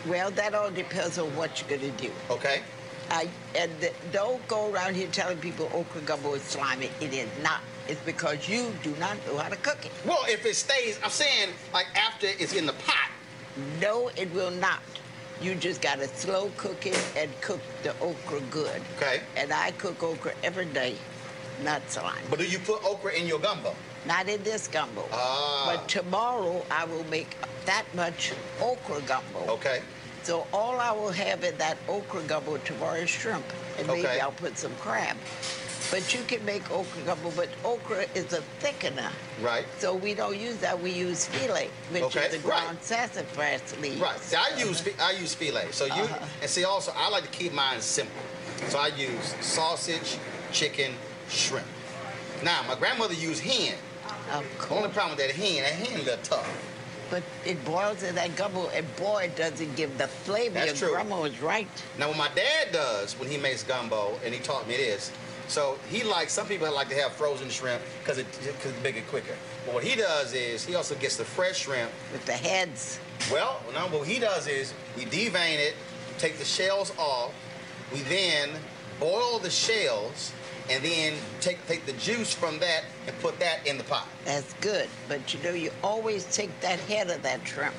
Well, 0.07 0.31
that 0.31 0.55
all 0.55 0.71
depends 0.71 1.19
on 1.19 1.35
what 1.35 1.59
you're 1.59 1.77
gonna 1.77 1.91
do. 1.97 2.09
Okay? 2.29 2.61
I 3.09 3.27
and 3.53 3.69
th- 3.81 3.93
don't 4.13 4.45
go 4.47 4.71
around 4.71 4.95
here 4.95 5.09
telling 5.11 5.39
people 5.39 5.69
okra 5.73 6.01
gumbo 6.01 6.35
is 6.35 6.41
slimy. 6.43 6.89
It 7.01 7.13
is 7.13 7.27
not. 7.43 7.59
It's 7.89 7.99
because 8.05 8.47
you 8.47 8.73
do 8.81 8.95
not 8.97 9.17
know 9.27 9.37
how 9.37 9.49
to 9.49 9.57
cook 9.57 9.85
it. 9.85 9.91
Well, 10.05 10.23
if 10.29 10.45
it 10.45 10.55
stays, 10.55 10.97
I'm 11.03 11.09
saying 11.09 11.49
like 11.73 11.87
after 11.95 12.27
it's 12.27 12.53
in 12.53 12.65
the 12.65 12.73
pot. 12.73 13.09
No, 13.81 14.09
it 14.15 14.33
will 14.33 14.51
not. 14.51 14.79
You 15.41 15.55
just 15.55 15.81
got 15.81 15.97
to 15.97 16.07
slow 16.07 16.51
cook 16.55 16.85
it 16.85 17.01
and 17.17 17.29
cook 17.41 17.61
the 17.81 17.99
okra 17.99 18.41
good. 18.51 18.79
Okay. 18.97 19.21
And 19.35 19.51
I 19.51 19.71
cook 19.71 20.03
okra 20.03 20.33
every 20.43 20.67
day, 20.67 20.95
not 21.63 21.81
slime. 21.89 22.23
But 22.29 22.37
do 22.37 22.45
you 22.45 22.59
put 22.59 22.83
okra 22.85 23.13
in 23.13 23.25
your 23.25 23.39
gumbo? 23.39 23.75
Not 24.05 24.29
in 24.29 24.43
this 24.43 24.67
gumbo. 24.67 25.03
Ah. 25.11 25.63
But 25.65 25.89
tomorrow 25.89 26.63
I 26.69 26.85
will 26.85 27.05
make 27.05 27.35
that 27.65 27.85
much 27.95 28.33
okra 28.61 29.01
gumbo. 29.01 29.39
Okay. 29.53 29.81
So 30.21 30.45
all 30.53 30.79
I 30.79 30.91
will 30.91 31.11
have 31.11 31.43
in 31.43 31.57
that 31.57 31.77
okra 31.89 32.21
gumbo 32.21 32.57
tomorrow 32.57 32.99
is 32.99 33.09
shrimp, 33.09 33.45
and 33.79 33.87
maybe 33.87 34.21
I'll 34.21 34.31
put 34.31 34.59
some 34.59 34.75
crab. 34.75 35.17
But 35.91 36.13
you 36.13 36.21
can 36.23 36.43
make 36.45 36.63
okra 36.71 37.01
gumbo, 37.05 37.31
but 37.35 37.49
okra 37.65 38.05
is 38.15 38.31
a 38.31 38.41
thickener. 38.61 39.11
Right. 39.41 39.65
So 39.77 39.93
we 39.93 40.13
don't 40.13 40.37
use 40.37 40.55
that. 40.57 40.81
We 40.81 40.89
use 40.91 41.27
filé, 41.27 41.67
which 41.91 42.03
Okay, 42.03 42.27
is 42.27 42.31
the 42.31 42.37
ground 42.39 42.77
sassafras 42.81 43.77
leaves. 43.81 43.99
Right. 43.99 44.17
See, 44.19 44.37
I 44.37 44.57
use 44.57 44.81
I 45.01 45.11
use 45.11 45.35
filé. 45.35 45.71
So 45.73 45.85
you 45.85 45.91
Uh-huh. 45.91 46.25
and 46.41 46.49
see 46.49 46.63
also 46.63 46.93
I 46.95 47.09
like 47.09 47.23
to 47.29 47.37
keep 47.37 47.51
mine 47.51 47.81
simple. 47.81 48.23
So 48.69 48.79
I 48.79 48.87
use 48.87 49.35
sausage, 49.41 50.17
chicken, 50.53 50.93
shrimp. 51.29 51.67
Now 52.41 52.63
my 52.67 52.75
grandmother 52.75 53.13
used 53.13 53.43
hen. 53.43 53.75
Of 54.31 54.45
The 54.69 54.75
only 54.75 54.89
problem 54.89 55.17
with 55.17 55.27
that 55.27 55.35
hen, 55.35 55.63
that 55.63 55.73
hen 55.73 56.05
little 56.05 56.23
tough. 56.23 56.47
But 57.09 57.23
it 57.45 57.63
boils 57.65 58.03
in 58.03 58.15
that 58.15 58.37
gumbo, 58.37 58.69
and 58.69 58.85
boy, 58.95 59.23
it 59.25 59.35
doesn't 59.35 59.75
give 59.75 59.97
the 59.97 60.07
flavor. 60.07 60.53
That's 60.53 60.79
Your 60.79 60.87
true. 60.89 60.95
grandma 60.95 61.19
was 61.21 61.37
right. 61.41 61.67
Now, 61.99 62.07
what 62.07 62.15
my 62.17 62.29
dad 62.29 62.71
does 62.71 63.19
when 63.19 63.27
he 63.29 63.35
makes 63.37 63.63
gumbo, 63.63 64.17
and 64.23 64.33
he 64.33 64.39
taught 64.39 64.65
me 64.69 64.77
this, 64.77 65.11
so 65.51 65.77
he 65.89 66.03
likes, 66.03 66.31
some 66.31 66.47
people 66.47 66.73
like 66.73 66.87
to 66.87 66.95
have 66.95 67.11
frozen 67.11 67.49
shrimp 67.49 67.81
because 67.99 68.17
it, 68.17 68.25
cause 68.31 68.71
it's 68.71 68.79
bigger 68.79 69.01
quicker. 69.09 69.35
But 69.65 69.75
what 69.75 69.83
he 69.83 69.97
does 69.97 70.33
is 70.33 70.65
he 70.65 70.75
also 70.75 70.95
gets 70.95 71.17
the 71.17 71.25
fresh 71.25 71.59
shrimp. 71.59 71.91
With 72.13 72.25
the 72.25 72.31
heads. 72.31 73.01
Well, 73.29 73.61
no, 73.73 73.81
what 73.87 74.07
he 74.07 74.17
does 74.17 74.47
is 74.47 74.73
we 74.95 75.03
devein 75.03 75.59
it, 75.59 75.75
take 76.17 76.37
the 76.37 76.45
shells 76.45 76.93
off, 76.97 77.33
we 77.91 77.99
then 78.03 78.51
boil 78.97 79.39
the 79.39 79.49
shells, 79.49 80.31
and 80.69 80.81
then 80.85 81.15
take, 81.41 81.57
take 81.67 81.85
the 81.85 81.93
juice 81.93 82.33
from 82.33 82.57
that 82.59 82.85
and 83.05 83.19
put 83.19 83.37
that 83.39 83.67
in 83.67 83.77
the 83.77 83.83
pot. 83.83 84.07
That's 84.23 84.53
good. 84.61 84.87
But 85.09 85.33
you 85.33 85.43
know, 85.43 85.51
you 85.51 85.71
always 85.83 86.33
take 86.33 86.57
that 86.61 86.79
head 86.79 87.09
of 87.09 87.21
that 87.23 87.45
shrimp 87.45 87.75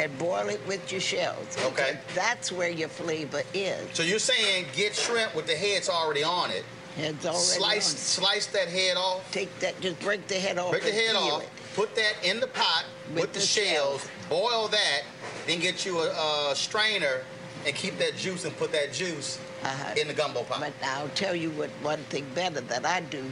and 0.00 0.16
boil 0.18 0.48
it 0.48 0.60
with 0.66 0.90
your 0.90 1.00
shells. 1.00 1.56
Okay. 1.66 1.92
because 1.98 2.14
That's 2.14 2.52
where 2.52 2.70
your 2.70 2.88
flavor 2.88 3.42
is. 3.52 3.86
So 3.92 4.02
you're 4.02 4.18
saying 4.18 4.66
get 4.74 4.94
shrimp 4.94 5.34
with 5.34 5.46
the 5.46 5.54
heads 5.54 5.88
already 5.88 6.22
on 6.24 6.50
it. 6.50 6.64
Heads 6.96 7.26
already 7.26 7.38
Slice, 7.44 7.90
on 7.90 7.96
it. 7.96 7.98
slice 7.98 8.46
that 8.48 8.68
head 8.68 8.96
off. 8.96 9.30
Take 9.32 9.56
that, 9.60 9.80
just 9.80 9.98
break 10.00 10.26
the 10.28 10.34
head 10.36 10.58
off. 10.58 10.70
Break 10.70 10.84
the 10.84 10.92
head 10.92 11.16
off, 11.16 11.42
it. 11.42 11.48
put 11.74 11.94
that 11.96 12.14
in 12.22 12.38
the 12.40 12.46
pot 12.48 12.84
with, 13.12 13.20
With 13.22 13.32
the, 13.32 13.40
the 13.40 13.44
shells, 13.46 14.02
shells. 14.02 14.08
boil 14.28 14.68
that, 14.68 15.02
then 15.46 15.58
get 15.60 15.84
you 15.84 15.98
a, 16.00 16.50
a 16.50 16.54
strainer 16.54 17.22
and 17.66 17.74
keep 17.74 17.98
that 17.98 18.16
juice 18.16 18.44
and 18.44 18.56
put 18.58 18.70
that 18.72 18.92
juice 18.92 19.40
Uh-huh. 19.64 19.94
in 20.00 20.06
the 20.06 20.14
gumbo 20.14 20.42
pot. 20.44 20.60
But 20.60 20.72
I'll 20.84 21.08
tell 21.10 21.34
you 21.34 21.50
what 21.52 21.70
one 21.82 21.98
thing 22.10 22.26
better 22.34 22.60
that 22.60 22.84
I 22.86 23.00
do, 23.00 23.24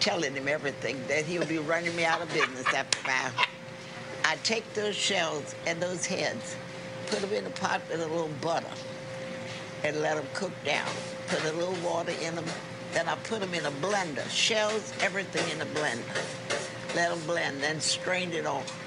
telling 0.00 0.32
him 0.34 0.48
everything, 0.48 0.98
that 1.08 1.24
he'll 1.26 1.44
be 1.46 1.58
running 1.58 1.94
me 1.96 2.04
out 2.06 2.22
of 2.22 2.32
business 2.32 2.66
after 2.72 2.98
a 3.00 3.10
while. 3.10 3.46
I 4.24 4.36
take 4.36 4.72
those 4.74 4.94
shells 4.94 5.54
and 5.66 5.80
those 5.80 6.06
heads, 6.06 6.56
put 7.08 7.20
them 7.20 7.32
in 7.32 7.46
a 7.46 7.50
pot 7.50 7.82
with 7.90 8.00
a 8.00 8.06
little 8.06 8.30
butter, 8.40 8.66
and 9.84 10.00
let 10.00 10.16
them 10.16 10.26
cook 10.34 10.52
down. 10.64 10.88
Put 11.28 11.44
a 11.44 11.52
little 11.52 11.76
water 11.84 12.12
in 12.22 12.34
them. 12.34 12.44
Then 12.94 13.08
I 13.08 13.16
put 13.16 13.40
them 13.40 13.52
in 13.54 13.66
a 13.66 13.70
blender. 13.70 14.28
Shells, 14.30 14.92
everything 15.00 15.44
in 15.54 15.60
a 15.60 15.66
blender. 15.66 16.02
Let 16.94 17.10
them 17.10 17.20
blend, 17.26 17.62
then 17.62 17.80
strain 17.80 18.32
it 18.32 18.46
off. 18.46 18.80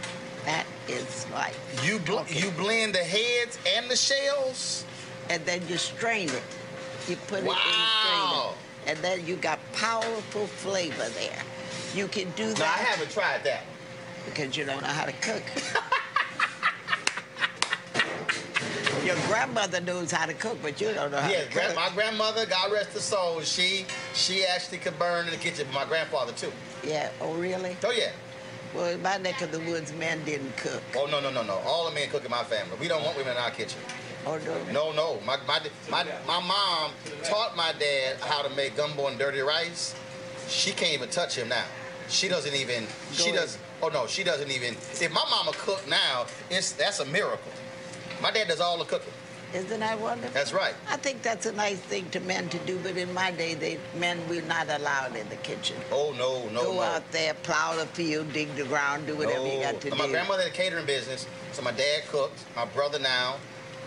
That 0.46 0.66
is 0.88 1.28
like 1.34 1.54
you 1.84 2.00
bl- 2.00 2.18
cooking. 2.20 2.42
you 2.42 2.52
blend 2.52 2.96
the 2.96 3.00
heads 3.00 3.60
and 3.76 3.90
the 3.92 3.96
shells. 3.98 4.86
and 5.30 5.46
then 5.46 5.62
you 5.68 5.78
strain 5.78 6.30
it. 6.30 6.44
You 7.08 7.18
put 7.28 7.40
it 7.40 7.42
in 7.42 7.46
the 7.48 7.88
strainer, 8.00 8.54
and 8.88 8.98
then 9.00 9.26
you 9.28 9.36
got 9.36 9.60
powerful 9.74 10.48
flavor 10.48 11.10
there. 11.10 11.44
You 11.94 12.08
can 12.08 12.32
do 12.32 12.48
that 12.54 12.60
No, 12.60 12.66
I 12.66 12.70
haven't 12.78 13.12
tried 13.12 13.44
that. 13.44 13.64
Because 14.28 14.56
you 14.58 14.66
don't 14.66 14.82
know 14.82 14.88
how 14.88 15.06
to 15.06 15.12
cook. 15.14 15.44
Your 19.06 19.16
grandmother 19.28 19.80
knows 19.80 20.12
how 20.12 20.26
to 20.26 20.34
cook, 20.34 20.58
but 20.62 20.82
you 20.82 20.94
don't 20.94 21.12
know 21.12 21.20
how 21.22 21.30
Yeah, 21.30 21.46
to 21.46 21.50
cook. 21.50 21.76
my 21.76 21.90
grandmother, 21.96 22.46
God 22.46 22.72
rest 22.74 22.90
her 22.94 23.00
soul, 23.00 23.40
she 23.42 23.86
she 24.14 24.44
actually 24.46 24.80
could 24.80 25.00
burn 25.00 25.26
in 25.28 25.32
the 25.32 25.38
kitchen. 25.40 25.66
My 25.74 25.86
grandfather 25.86 26.34
too. 26.34 26.52
Yeah. 26.84 27.10
Oh, 27.22 27.34
really? 27.36 27.78
Oh 27.86 27.92
yeah. 27.92 28.12
Well, 28.76 28.88
in 28.88 29.02
my 29.02 29.16
neck 29.18 29.42
of 29.42 29.52
the 29.54 29.62
woods, 29.62 29.94
men 29.94 30.24
didn't 30.26 30.56
cook. 30.58 30.84
Oh 30.96 31.08
no 31.10 31.22
no 31.22 31.32
no 31.32 31.42
no. 31.42 31.54
All 31.66 31.88
the 31.88 31.96
men 31.96 32.10
cook 32.10 32.26
in 32.26 32.32
my 32.32 32.44
family. 32.44 32.76
We 32.82 32.90
don't 32.90 33.04
want 33.04 33.16
women 33.16 33.32
in 33.38 33.42
our 33.42 33.52
kitchen. 33.52 33.80
Oh 34.26 34.38
no. 34.46 34.62
No, 34.74 34.92
no. 34.92 35.22
My, 35.26 35.38
my, 35.48 35.62
my, 35.90 36.04
my 36.28 36.42
mom 36.46 36.92
taught 37.24 37.56
my 37.56 37.72
dad 37.80 38.18
how 38.20 38.42
to 38.42 38.50
make 38.56 38.76
gumbo 38.76 39.08
and 39.08 39.18
dirty 39.18 39.40
rice. 39.40 39.96
She 40.50 40.72
can't 40.72 40.94
even 40.94 41.08
touch 41.10 41.36
him 41.38 41.48
now. 41.48 41.64
She 42.10 42.28
doesn't 42.28 42.54
even, 42.54 42.88
she 43.14 43.32
Go 43.32 43.38
does, 43.38 43.58
oh 43.82 43.90
no, 43.90 44.08
she 44.08 44.24
doesn't 44.24 44.52
even, 44.52 44.74
if 44.76 45.12
my 45.12 45.24
mama 45.30 45.52
cook 45.54 45.88
now, 45.88 46.26
it's, 46.50 46.72
that's 46.74 47.00
a 47.00 47.06
miracle. 47.06 47.52
My 48.22 48.32
dad 48.32 48.48
does 48.48 48.60
all 48.60 48.78
the 48.78 48.86
cooking. 48.86 49.14
Isn't 49.54 49.80
that 49.80 50.00
wonderful? 50.00 50.34
That's 50.34 50.52
right. 50.52 50.74
I 50.90 50.98
think 50.98 51.22
that's 51.22 51.46
a 51.46 51.54
nice 51.54 51.80
thing 51.80 52.10
to 52.10 52.20
men 52.20 52.50
to 52.50 52.58
do, 52.60 52.78
but 52.84 52.98
in 52.98 53.14
my 53.14 53.32
day, 53.32 53.54
they 53.54 53.80
men 53.98 54.20
were 54.28 54.42
not 54.42 54.70
allowed 54.70 55.16
in 55.16 55.28
the 55.30 55.38
kitchen. 55.38 55.78
Oh 55.90 56.14
no, 56.18 56.50
no, 56.50 56.64
Go 56.64 56.74
no. 56.74 56.82
out 56.82 57.10
there, 57.12 57.34
plow 57.34 57.76
the 57.76 57.86
field, 57.86 58.34
dig 58.34 58.54
the 58.56 58.66
ground, 58.66 59.08
do 59.08 59.16
whatever 59.16 59.46
you 59.48 59.62
got 59.62 59.80
to 59.82 59.90
No. 59.90 59.96
do. 59.96 60.04
My 60.04 60.10
grandmother 60.10 60.44
had 60.44 60.52
a 60.52 60.56
catering 60.56 60.86
business, 60.86 61.26
so 61.54 61.62
my 61.62 61.72
dad 61.72 62.04
cooked. 62.10 62.44
My 62.58 62.66
brother 62.66 63.00
now 63.00 63.38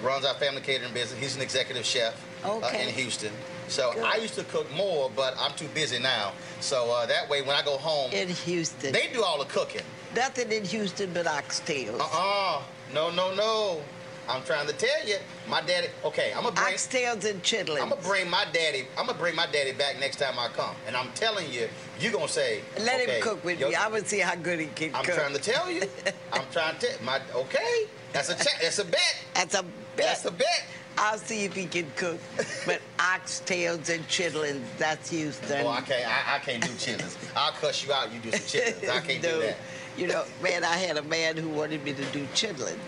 runs 0.02 0.24
our 0.24 0.34
family 0.34 0.62
catering 0.62 0.94
business. 0.94 1.20
He's 1.20 1.36
an 1.36 1.42
executive 1.42 1.84
chef 1.84 2.14
uh, 2.42 2.58
in 2.72 2.88
Houston. 2.94 3.32
So 3.70 3.92
Good. 3.94 4.02
I 4.02 4.16
used 4.16 4.34
to 4.34 4.44
cook 4.44 4.70
more, 4.74 5.10
but 5.14 5.34
I'm 5.38 5.52
too 5.54 5.68
busy 5.68 5.98
now. 6.00 6.32
So 6.60 6.92
uh, 6.92 7.06
that 7.06 7.28
way, 7.30 7.42
when 7.42 7.56
I 7.56 7.62
go 7.62 7.76
home, 7.76 8.10
in 8.12 8.28
Houston. 8.28 8.92
they 8.92 9.08
do 9.12 9.22
all 9.22 9.38
the 9.38 9.44
cooking. 9.44 9.82
Nothing 10.14 10.50
in 10.50 10.64
Houston 10.64 11.12
but 11.12 11.26
oxtails. 11.26 12.00
Uh-uh. 12.00 12.62
No, 12.92 13.10
no, 13.10 13.32
no. 13.34 13.80
I'm 14.28 14.42
trying 14.44 14.66
to 14.66 14.72
tell 14.72 15.06
you, 15.06 15.16
my 15.48 15.60
daddy. 15.60 15.88
Okay, 16.04 16.32
I'm 16.36 16.42
gonna 16.42 16.54
bring. 16.54 16.74
Oxtails 16.74 17.24
and 17.24 17.42
chitlins. 17.42 17.80
I'm 17.82 17.88
gonna 17.88 18.02
bring 18.02 18.28
my 18.28 18.44
daddy. 18.52 18.86
I'm 18.98 19.06
gonna 19.06 19.18
bring 19.18 19.34
my 19.34 19.46
daddy 19.46 19.72
back 19.72 19.98
next 19.98 20.16
time 20.16 20.38
I 20.38 20.48
come, 20.48 20.74
and 20.86 20.96
I'm 20.96 21.10
telling 21.12 21.50
you, 21.50 21.68
you 21.98 22.10
gonna 22.10 22.28
say. 22.28 22.60
Let 22.78 23.00
okay, 23.00 23.16
him 23.16 23.22
cook 23.22 23.44
with 23.44 23.58
yo- 23.58 23.70
me. 23.70 23.74
I 23.76 23.88
would 23.88 24.06
see 24.06 24.20
how 24.20 24.34
good 24.34 24.60
he 24.60 24.66
can 24.66 24.92
cook. 24.92 24.98
I'm 24.98 25.04
trying 25.04 25.34
to 25.34 25.40
tell 25.40 25.70
you. 25.70 25.82
I'm 26.32 26.44
trying 26.52 26.78
to. 26.78 26.86
tell 26.86 27.04
My 27.04 27.20
okay. 27.34 27.86
That's 28.12 28.28
a 28.28 28.34
check. 28.34 28.58
That's 28.60 28.78
a 28.78 28.84
bet. 28.84 29.16
That's 29.34 29.54
a 29.54 29.62
bet. 29.62 29.72
That's 29.96 30.24
a 30.24 30.30
bet. 30.32 30.64
I'll 31.02 31.18
see 31.18 31.44
if 31.44 31.54
he 31.54 31.64
can 31.66 31.86
cook. 31.96 32.20
But 32.66 32.80
oxtails 32.98 33.88
and 33.88 34.06
chitlins, 34.06 34.62
that's 34.78 35.10
Houston. 35.10 35.64
Oh, 35.66 35.68
I 35.70 35.80
can't. 35.80 36.06
I, 36.06 36.36
I 36.36 36.38
can't 36.40 36.62
do 36.62 36.68
chitlins. 36.72 37.16
I'll 37.34 37.52
cuss 37.52 37.84
you 37.86 37.92
out. 37.92 38.12
You 38.12 38.20
do 38.20 38.30
some 38.32 38.40
chitlins. 38.40 38.88
I 38.90 39.00
can't 39.00 39.22
No. 39.22 39.40
do 39.40 39.46
that. 39.46 39.56
You 39.96 40.06
know, 40.08 40.24
man, 40.42 40.62
I 40.62 40.76
had 40.76 40.96
a 40.98 41.02
man 41.02 41.36
who 41.36 41.48
wanted 41.48 41.82
me 41.84 41.92
to 41.94 42.04
do 42.06 42.24
chitlins. 42.34 42.78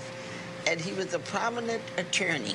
And 0.66 0.80
he 0.80 0.92
was 0.92 1.14
a 1.14 1.18
prominent 1.18 1.82
attorney. 1.96 2.54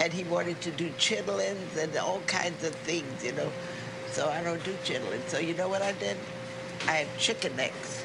And 0.00 0.12
he 0.12 0.24
wanted 0.24 0.60
to 0.62 0.70
do 0.70 0.88
chitlins 0.98 1.76
and 1.78 1.94
all 1.96 2.20
kinds 2.26 2.64
of 2.64 2.74
things, 2.76 3.22
you 3.24 3.32
know. 3.32 3.52
So 4.12 4.28
I 4.30 4.42
don't 4.42 4.64
do 4.64 4.72
chitlins. 4.84 5.28
So 5.28 5.38
you 5.38 5.54
know 5.54 5.68
what 5.68 5.82
I 5.82 5.92
did? 5.92 6.16
I 6.88 6.92
have 7.04 7.18
chicken 7.18 7.54
necks. 7.56 8.02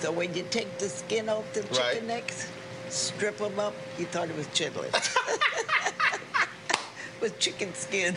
So 0.00 0.10
when 0.12 0.34
you 0.34 0.44
take 0.50 0.76
the 0.78 0.88
skin 0.88 1.28
off 1.28 1.50
the 1.54 1.62
chicken 1.62 1.78
Right. 1.78 2.04
necks, 2.04 2.48
strip 2.88 3.36
them 3.38 3.58
up, 3.58 3.74
he 3.96 4.04
thought 4.04 4.28
it 4.28 4.36
was 4.36 4.46
chitlins. 4.48 4.90
With 7.20 7.38
chicken 7.38 7.72
skin. 7.74 8.14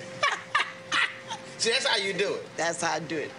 See, 1.58 1.72
that's 1.72 1.86
how 1.86 1.98
you 1.98 2.14
do 2.14 2.36
it. 2.36 2.46
That's 2.58 2.82
how 2.82 2.94
I 2.94 3.00
do 3.00 3.18
it. 3.18 3.32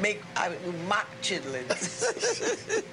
Make 0.00 0.22
I 0.36 0.52
mock 0.88 1.08
chitlins. 1.22 2.84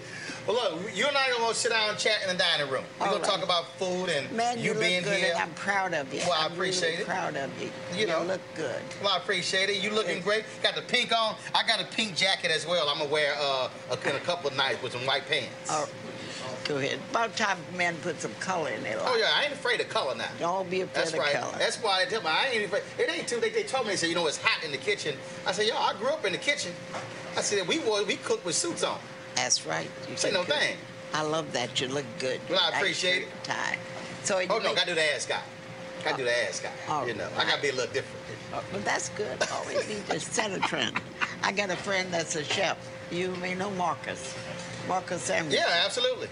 Well, 0.46 0.56
look, 0.76 0.96
you 0.96 1.06
and 1.06 1.16
I 1.16 1.30
are 1.30 1.34
gonna 1.38 1.54
sit 1.54 1.70
down 1.70 1.90
and 1.90 1.98
chat 1.98 2.22
in 2.22 2.28
the 2.36 2.42
dining 2.42 2.70
room. 2.72 2.82
We're 2.98 3.06
All 3.06 3.12
gonna 3.12 3.24
talk 3.24 3.44
about 3.44 3.66
food 3.78 4.08
and 4.08 4.30
Man, 4.32 4.58
you, 4.58 4.72
you 4.72 4.80
being 4.80 5.02
good, 5.02 5.18
here. 5.18 5.32
and 5.34 5.42
I'm 5.42 5.52
proud 5.52 5.92
of 5.92 6.12
you. 6.12 6.20
Well, 6.20 6.32
I 6.32 6.46
I'm 6.46 6.52
appreciate 6.52 6.88
really 6.92 7.02
it. 7.02 7.06
Proud 7.06 7.36
of 7.36 7.62
you. 7.62 7.70
You 7.94 8.06
know. 8.06 8.22
look 8.24 8.40
good. 8.56 8.80
Well, 9.02 9.12
I 9.12 9.18
appreciate 9.18 9.68
it. 9.68 9.82
You 9.82 9.90
looking 9.90 10.22
great. 10.22 10.44
Got 10.62 10.76
the 10.76 10.82
pink 10.82 11.12
on. 11.12 11.36
I 11.54 11.62
got 11.68 11.80
a 11.80 11.84
pink 11.84 12.16
jacket 12.16 12.50
as 12.50 12.66
well. 12.66 12.88
I'm 12.88 12.98
gonna 12.98 13.10
wear 13.10 13.34
uh, 13.38 13.68
a, 13.90 13.94
a 13.94 14.20
couple 14.20 14.50
of 14.50 14.56
nights 14.56 14.82
with 14.82 14.92
some 14.92 15.04
white 15.06 15.26
pants. 15.28 15.68
Oh, 15.70 15.86
go 16.70 16.78
ahead. 16.78 16.98
About 17.10 17.36
time 17.36 17.58
men 17.76 17.96
put 18.02 18.20
some 18.20 18.32
color 18.34 18.70
in 18.70 18.82
their 18.84 18.96
life. 18.96 19.06
Oh 19.08 19.16
yeah, 19.16 19.30
I 19.34 19.44
ain't 19.44 19.52
afraid 19.52 19.80
of 19.80 19.88
color 19.88 20.14
now. 20.14 20.28
Don't 20.38 20.70
be 20.70 20.82
afraid 20.82 20.94
That's 20.94 21.12
of 21.12 21.18
right. 21.18 21.34
color. 21.34 21.54
That's 21.58 21.76
why 21.82 22.02
I 22.02 22.04
tell 22.04 22.20
me 22.22 22.28
I 22.28 22.48
ain't 22.52 22.64
afraid. 22.66 22.82
It 22.98 23.10
ain't 23.10 23.26
too. 23.26 23.40
They, 23.40 23.50
they 23.50 23.64
told 23.64 23.86
me 23.86 23.92
they 23.92 23.96
said 23.96 24.08
you 24.08 24.14
know 24.14 24.26
it's 24.28 24.36
hot 24.40 24.64
in 24.64 24.70
the 24.70 24.78
kitchen. 24.78 25.16
I 25.46 25.52
said 25.52 25.66
yo, 25.66 25.76
I 25.76 25.94
grew 25.98 26.08
up 26.08 26.24
in 26.24 26.32
the 26.32 26.38
kitchen. 26.38 26.72
I 27.36 27.40
said 27.42 27.66
we 27.66 27.80
was 27.80 28.06
we 28.06 28.16
cooked 28.16 28.44
with 28.44 28.54
suits 28.54 28.84
on. 28.84 28.98
That's 29.34 29.66
right. 29.66 29.90
You 30.08 30.16
Say 30.16 30.30
no 30.30 30.44
cook. 30.44 30.54
thing. 30.54 30.76
I 31.12 31.22
love 31.22 31.52
that. 31.52 31.80
You 31.80 31.88
look 31.88 32.04
good. 32.20 32.40
Well, 32.48 32.60
I 32.62 32.76
appreciate 32.78 33.22
it. 33.22 33.28
Tie. 33.42 33.76
So 34.22 34.38
you 34.38 34.46
Oh 34.48 34.58
no, 34.58 34.64
make- 34.64 34.76
gotta 34.76 34.90
do 34.90 34.94
the 34.94 35.14
ass 35.14 35.26
guy. 35.26 35.40
Gotta 36.04 36.16
do 36.18 36.24
the 36.24 36.44
ass 36.48 36.60
guy. 36.60 36.70
All 36.88 37.06
You 37.06 37.14
know, 37.14 37.28
I 37.36 37.44
gotta 37.44 37.60
be 37.60 37.68
a 37.70 37.72
little 37.74 37.92
different. 37.92 38.24
Uh, 38.52 38.58
oh, 38.58 38.64
but 38.72 38.84
that's 38.84 39.08
good. 39.10 39.36
Always 39.52 39.84
be 39.86 39.96
just 40.08 40.32
set 40.32 40.52
a 40.52 40.60
trend. 40.60 41.00
I 41.42 41.50
got 41.52 41.70
a 41.70 41.76
friend 41.76 42.12
that's 42.12 42.36
a 42.36 42.44
chef. 42.44 42.78
You 43.10 43.32
may 43.36 43.54
know 43.54 43.70
Marcus. 43.72 44.34
Marcus 44.90 45.30
Samuelsson. 45.30 45.52
Yeah, 45.52 45.82
absolutely. 45.84 46.26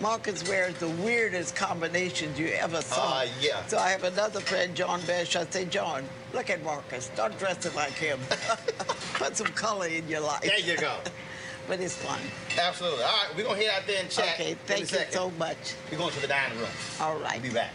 Marcus 0.00 0.48
wears 0.48 0.74
the 0.76 0.88
weirdest 0.88 1.56
combinations 1.56 2.38
you 2.38 2.46
ever 2.48 2.80
saw. 2.80 3.18
Uh, 3.18 3.26
yeah. 3.40 3.66
So 3.66 3.78
I 3.78 3.88
have 3.88 4.04
another 4.04 4.38
friend, 4.38 4.76
John 4.76 5.00
Besh. 5.06 5.34
I 5.34 5.44
say, 5.46 5.64
John, 5.64 6.04
look 6.32 6.48
at 6.48 6.62
Marcus. 6.62 7.06
Start 7.06 7.36
dressing 7.36 7.74
like 7.74 7.94
him. 7.94 8.20
Put 9.14 9.36
some 9.36 9.48
color 9.48 9.88
in 9.88 10.06
your 10.06 10.20
life. 10.20 10.42
There 10.42 10.60
you 10.60 10.76
go. 10.76 10.98
but 11.68 11.80
it's 11.80 11.96
fun. 11.96 12.20
Absolutely. 12.56 13.02
All 13.02 13.10
right, 13.10 13.36
we're 13.36 13.42
going 13.42 13.58
to 13.58 13.66
head 13.66 13.80
out 13.80 13.86
there 13.88 14.00
and 14.00 14.08
chat. 14.08 14.34
Okay, 14.34 14.54
thank 14.66 14.80
you 14.82 14.86
second. 14.86 15.12
so 15.12 15.30
much. 15.32 15.74
We're 15.90 15.98
going 15.98 16.12
to 16.12 16.20
the 16.20 16.28
dining 16.28 16.58
room. 16.58 16.68
All 17.00 17.18
right. 17.18 17.42
We'll 17.42 17.50
be 17.50 17.54
back. 17.54 17.72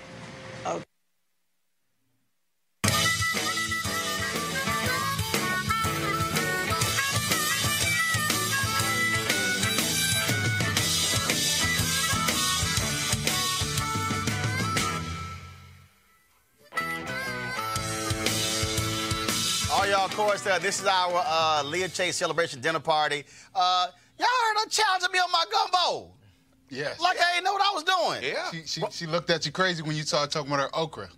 Okay. 0.66 0.84
Y'all, 19.92 20.06
of 20.06 20.16
course, 20.16 20.48
uh, 20.48 20.58
this 20.58 20.80
is 20.80 20.88
our 20.88 21.22
uh, 21.26 21.64
Leah 21.66 21.90
Chase 21.90 22.16
celebration 22.16 22.62
dinner 22.62 22.80
party. 22.80 23.26
Uh, 23.54 23.88
y'all 24.18 24.28
heard 24.46 24.64
her 24.64 24.70
challenging 24.70 25.12
me 25.12 25.20
on 25.20 25.30
my 25.32 25.44
gumbo. 25.52 26.12
Yes. 26.70 26.98
Like 27.02 27.18
I 27.20 27.36
ain't 27.36 27.44
know 27.44 27.52
what 27.52 27.62
I 27.62 27.74
was 27.74 27.84
doing. 27.84 28.36
She, 28.52 28.80
she, 28.80 28.86
she 28.92 29.06
looked 29.06 29.30
at 29.30 29.46
you 29.46 29.52
crazy 29.52 29.84
when 29.84 29.98
you 29.98 30.04
started 30.04 30.32
talking 30.32 30.50
about 30.50 30.62
her 30.64 30.80
okra. 30.80 31.10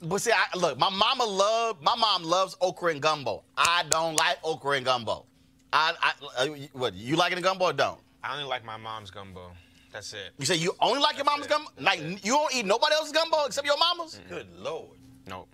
But 0.00 0.22
see, 0.22 0.32
I, 0.32 0.56
look, 0.56 0.78
my 0.78 0.88
mama 0.88 1.24
love, 1.24 1.82
my 1.82 1.94
mom 1.94 2.24
loves 2.24 2.56
okra 2.62 2.92
and 2.92 3.02
gumbo. 3.02 3.44
I 3.58 3.84
don't 3.90 4.16
like 4.16 4.38
okra 4.42 4.78
and 4.78 4.86
gumbo. 4.86 5.26
I, 5.74 5.92
I 6.00 6.44
uh, 6.44 6.46
what, 6.72 6.94
you 6.94 7.16
like 7.16 7.32
it 7.32 7.38
in 7.38 7.44
gumbo 7.44 7.66
or 7.66 7.72
don't? 7.74 8.00
I 8.24 8.32
only 8.32 8.48
like 8.48 8.64
my 8.64 8.78
mom's 8.78 9.10
gumbo. 9.10 9.50
That's 9.92 10.14
it. 10.14 10.30
You 10.38 10.46
say 10.46 10.56
you 10.56 10.74
only 10.80 11.00
like 11.00 11.16
your 11.16 11.26
mama's 11.26 11.48
gumbo? 11.48 11.70
Like 11.78 12.00
you 12.00 12.32
don't 12.32 12.54
eat 12.54 12.64
nobody 12.64 12.94
else's 12.94 13.12
gumbo 13.12 13.44
except 13.44 13.66
your 13.66 13.78
mama's? 13.78 14.18
Good 14.30 14.48
lord. 14.58 14.96
Nope. 15.28 15.48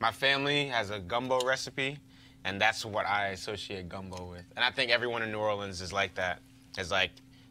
My 0.00 0.10
family 0.10 0.66
has 0.68 0.88
a 0.88 0.98
gumbo 0.98 1.44
recipe, 1.44 1.98
and 2.44 2.58
that's 2.58 2.86
what 2.86 3.06
I 3.06 3.28
associate 3.28 3.86
gumbo 3.86 4.30
with. 4.30 4.44
And 4.56 4.64
I 4.64 4.70
think 4.70 4.90
everyone 4.90 5.22
in 5.22 5.30
New 5.30 5.38
Orleans 5.38 5.82
is 5.82 5.92
like 5.92 6.14
that. 6.14 6.40
It's 6.78 6.90
like 6.90 7.10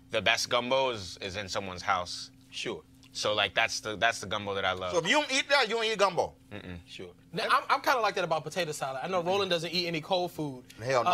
the 0.09 0.19
best 0.19 0.49
gumbo 0.49 0.89
is, 0.89 1.19
is 1.21 1.35
in 1.35 1.47
someone's 1.47 1.83
house. 1.83 2.31
Sure. 2.49 2.81
So 3.11 3.35
like 3.35 3.53
that's 3.53 3.79
the 3.81 3.95
that's 3.97 4.19
the 4.19 4.25
gumbo 4.25 4.55
that 4.55 4.65
I 4.65 4.73
love. 4.73 4.93
So 4.93 4.99
if 4.99 5.05
you 5.05 5.13
don't 5.13 5.31
eat 5.31 5.47
that, 5.49 5.67
you 5.67 5.75
don't 5.75 5.85
eat 5.85 5.97
gumbo. 5.97 6.33
Mm-mm. 6.51 6.77
Sure. 6.87 7.09
Now, 7.33 7.43
I'm, 7.51 7.63
I'm 7.69 7.81
kind 7.81 7.97
of 7.97 8.01
like 8.01 8.15
that 8.15 8.23
about 8.23 8.43
potato 8.43 8.71
salad. 8.71 9.01
I 9.03 9.07
know 9.07 9.21
Roland 9.21 9.51
doesn't 9.51 9.71
eat 9.71 9.85
any 9.85 10.01
cold 10.01 10.31
food. 10.31 10.63
Hell 10.83 11.03
no. 11.03 11.09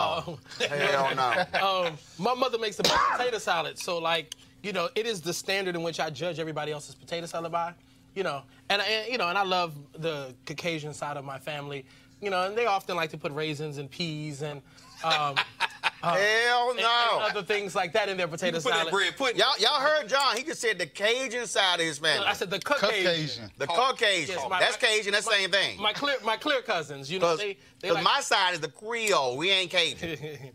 Uh, 0.61 0.67
Hell 0.67 1.15
no. 1.15 1.85
um, 1.87 1.97
my 2.17 2.33
mother 2.33 2.57
makes 2.57 2.77
the 2.77 2.83
best 2.83 2.95
potato 3.11 3.37
salad, 3.39 3.77
so 3.77 3.97
like 3.97 4.35
you 4.63 4.71
know, 4.71 4.89
it 4.95 5.05
is 5.05 5.21
the 5.21 5.33
standard 5.33 5.75
in 5.75 5.83
which 5.83 5.99
I 5.99 6.09
judge 6.09 6.39
everybody 6.39 6.71
else's 6.71 6.95
potato 6.95 7.25
salad 7.27 7.51
by. 7.51 7.73
You 8.15 8.23
know, 8.23 8.43
and, 8.69 8.81
and 8.81 9.11
you 9.11 9.17
know, 9.17 9.27
and 9.27 9.37
I 9.37 9.43
love 9.43 9.75
the 9.97 10.33
Caucasian 10.45 10.93
side 10.93 11.17
of 11.17 11.25
my 11.25 11.37
family. 11.37 11.85
You 12.21 12.29
know, 12.29 12.43
and 12.43 12.57
they 12.57 12.65
often 12.65 12.95
like 12.95 13.11
to 13.11 13.17
put 13.17 13.31
raisins 13.33 13.77
and 13.77 13.89
peas 13.91 14.41
and. 14.41 14.61
Um, 15.03 15.35
uh, 16.01 16.15
Hell 16.15 16.73
no. 16.75 17.19
and 17.21 17.31
other 17.31 17.43
things 17.43 17.75
like 17.75 17.91
that 17.93 18.07
in 18.09 18.15
their 18.17 18.27
potato 18.27 18.59
salad. 18.59 18.91
Y'all, 19.35 19.53
y'all 19.59 19.81
heard 19.81 20.07
John? 20.07 20.37
He 20.37 20.43
just 20.43 20.61
said 20.61 20.79
the 20.79 20.85
Cajun 20.85 21.45
side 21.45 21.79
of 21.81 21.85
his 21.85 21.99
family. 21.99 22.25
I 22.25 22.33
said 22.33 22.49
the 22.49 22.59
Caucasian. 22.59 23.51
The 23.57 23.67
Caucasian. 23.67 24.35
Yes, 24.39 24.49
my- 24.49 24.59
that's 24.59 24.77
Cajun. 24.77 25.11
That's 25.11 25.25
the 25.25 25.33
same 25.33 25.51
thing. 25.51 25.79
My 25.81 25.93
clear, 25.93 26.15
my 26.23 26.37
clear 26.37 26.61
cousins. 26.61 27.11
You 27.11 27.19
know, 27.19 27.35
Because 27.35 27.39
they, 27.39 27.57
they 27.81 27.91
like, 27.91 28.03
my 28.03 28.21
side 28.21 28.53
is 28.53 28.61
the 28.61 28.69
Creole. 28.69 29.35
We 29.37 29.51
ain't 29.51 29.69
Cajun. 29.69 30.17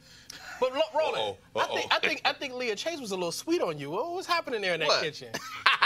But 0.61 0.75
look, 0.75 0.85
Roland, 0.95 1.37
I 1.57 1.65
think 1.65 1.95
I 1.95 1.99
think 2.01 2.21
I 2.27 2.33
think 2.35 2.53
Leah 2.55 2.77
Chase 2.77 3.01
was 3.01 3.13
a 3.13 3.15
little 3.15 3.33
sweet 3.33 3.63
on 3.63 3.79
you. 3.79 3.89
What 3.91 4.13
was 4.13 4.27
happening 4.27 4.61
there 4.61 4.75
in 4.75 4.81
that 4.81 4.89
What? 4.89 5.03
kitchen? 5.03 5.29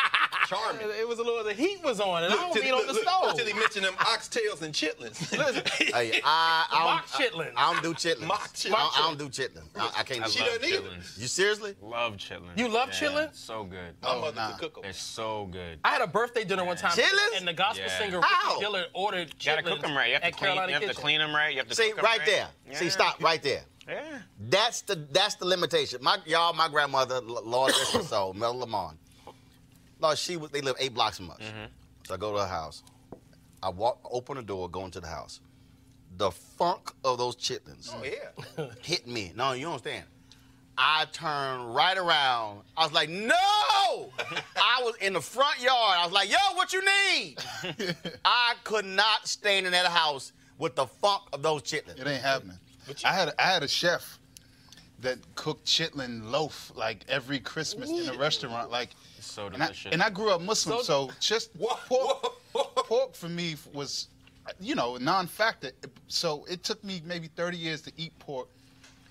Charming. 0.47 0.83
It, 0.83 1.01
it 1.01 1.09
was 1.09 1.19
a 1.19 1.23
little. 1.23 1.43
The 1.45 1.53
heat 1.55 1.83
was 1.83 2.01
on, 2.01 2.25
and 2.25 2.33
I 2.33 2.37
don't 2.37 2.53
till- 2.53 2.63
mean 2.63 2.73
on 2.75 2.81
the 2.87 2.93
look, 2.93 3.05
look, 3.05 3.09
stove. 3.09 3.31
Until 3.31 3.47
he 3.47 3.53
mentioned 3.55 3.85
them 3.85 3.95
oxtails 3.95 4.63
and 4.63 4.75
chitlins. 4.75 5.17
hey, 5.95 6.21
I, 6.25 6.67
I, 6.71 6.85
Mock 6.85 7.11
don't, 7.19 7.33
chitlins. 7.33 7.53
I, 7.57 7.71
I 7.71 7.73
don't 7.73 7.83
do 7.83 7.95
chitlins. 7.95 8.27
Mock 8.27 8.51
I, 8.65 8.69
don't, 8.69 8.99
I 8.99 9.03
don't 9.03 9.19
do 9.19 9.29
chitlins. 9.29 9.65
I, 9.77 9.91
I 9.99 10.03
can't 10.03 10.25
I 10.25 10.29
do 10.29 10.41
love 10.41 10.61
chitlins. 10.61 10.83
chitlins. 10.99 11.21
You 11.21 11.27
seriously? 11.27 11.75
Love 11.81 12.17
chitlins. 12.17 12.57
You 12.59 12.69
love 12.69 12.91
Yeah, 12.93 13.09
chitlins? 13.09 13.35
So 13.37 13.65
good. 13.65 13.95
My 14.03 14.15
mother 14.21 14.47
could 14.59 14.61
cook 14.61 14.77
'em. 14.79 14.83
They're 14.85 14.93
so 14.93 15.47
good. 15.51 15.79
I 15.85 15.91
had 15.91 16.03
a 16.03 16.07
birthday 16.07 16.45
dinner 16.45 16.65
one 16.65 16.77
time, 16.77 16.93
Chitlins? 16.93 17.39
and 17.39 17.49
the 17.49 17.53
gospel 17.53 17.85
Yeah. 17.87 17.99
singer 17.99 18.21
How? 18.23 18.51
Ricky 18.55 18.61
Dillard 18.61 18.87
ordered 18.93 19.29
You 19.29 19.35
gotta 19.47 19.63
chitlins 19.63 19.67
cook 19.67 19.81
them 19.83 19.97
right. 19.97 20.09
You 20.09 20.13
have, 20.15 20.23
to 20.23 20.27
at 20.29 20.37
clean, 20.37 20.49
Carolina 20.53 20.73
you 20.81 20.87
have 20.87 20.95
to 20.97 21.01
clean 21.03 21.19
them 21.21 21.35
right. 21.35 21.53
You 21.53 21.59
have 21.59 21.69
to 21.69 21.75
See, 21.75 21.91
cook 21.91 21.99
'em 21.99 22.05
right 22.05 22.21
there. 22.27 22.49
See, 22.73 22.91
stop 22.91 23.23
right 23.23 23.43
there. 23.43 23.63
Yeah. 23.89 24.03
That's 24.49 24.81
the 24.83 24.97
that's 25.11 25.35
the 25.35 25.45
limitation. 25.45 25.99
My 26.03 26.17
y'all, 26.25 26.55
my 26.55 26.69
grandmother, 26.69 27.17
L- 27.17 27.43
Lord 27.45 27.73
rest 27.73 27.93
her 27.93 28.03
soul, 28.03 28.33
Mel 28.33 28.59
Lamont. 28.59 28.97
Lord, 30.05 30.19
she 30.19 30.37
was. 30.37 30.51
They 30.51 30.61
live 30.61 30.77
eight 30.79 30.93
blocks 30.93 31.17
from 31.17 31.31
us. 31.31 31.39
Mm-hmm. 31.39 31.65
So 32.07 32.15
I 32.15 32.17
go 32.19 32.33
to 32.35 32.41
her 32.41 32.47
house. 32.47 32.83
I 33.63 33.71
walk, 33.71 33.99
open 34.11 34.37
the 34.37 34.43
door, 34.43 34.69
go 34.69 34.85
into 34.85 35.01
the 35.01 35.07
house. 35.07 35.41
The 36.19 36.31
funk 36.31 36.93
of 37.03 37.17
those 37.19 37.35
chitlins 37.35 37.91
Oh 37.93 38.05
yeah. 38.05 38.67
hit 38.83 39.07
me. 39.07 39.33
No, 39.35 39.53
you 39.53 39.63
don't 39.65 39.73
understand. 39.73 40.05
I 40.77 41.07
turned 41.13 41.75
right 41.75 41.97
around. 41.97 42.61
I 42.77 42.85
was 42.85 42.93
like, 42.93 43.09
no! 43.09 43.33
I 44.57 44.83
was 44.83 44.95
in 45.01 45.15
the 45.15 45.21
front 45.21 45.61
yard. 45.61 45.97
I 45.99 46.05
was 46.05 46.13
like, 46.13 46.31
yo, 46.31 46.37
what 46.55 46.73
you 46.73 46.83
need? 46.85 47.37
I 48.25 48.55
could 48.65 48.85
not 48.85 49.27
stand 49.27 49.67
in 49.67 49.73
that 49.73 49.87
house 49.87 50.33
with 50.59 50.75
the 50.75 50.87
funk 50.87 51.23
of 51.33 51.43
those 51.43 51.63
chitlins. 51.63 51.99
It 52.01 52.07
ain't 52.07 52.23
happening. 52.23 52.59
I 53.05 53.13
had 53.15 53.33
I 53.39 53.45
had 53.45 53.63
a 53.63 53.69
chef 53.69 54.19
that 55.05 55.19
cooked 55.37 55.65
chitlin 55.67 56.31
loaf 56.31 56.73
like 56.75 57.05
every 57.09 57.39
Christmas 57.39 57.89
in 57.91 58.09
a 58.09 58.19
restaurant. 58.19 58.71
Like, 58.71 58.91
It's 59.17 59.31
so 59.31 59.47
and 59.47 59.57
I, 59.57 59.67
delicious. 59.67 59.93
and 59.93 60.03
I 60.03 60.11
grew 60.11 60.31
up 60.31 60.41
Muslim, 60.41 60.83
so, 60.83 61.11
just 61.21 61.57
pork, 61.59 62.33
pork 62.53 63.15
for 63.15 63.29
me 63.29 63.57
was, 63.73 64.09
you 64.61 64.75
know, 64.75 64.97
a 64.97 64.99
non-factor. 64.99 65.71
So 66.09 66.45
it 66.51 66.63
took 66.65 66.83
me 66.83 67.01
maybe 67.05 67.29
30 67.29 67.57
years 67.57 67.81
to 67.83 67.93
eat 67.97 68.19
pork 68.19 68.49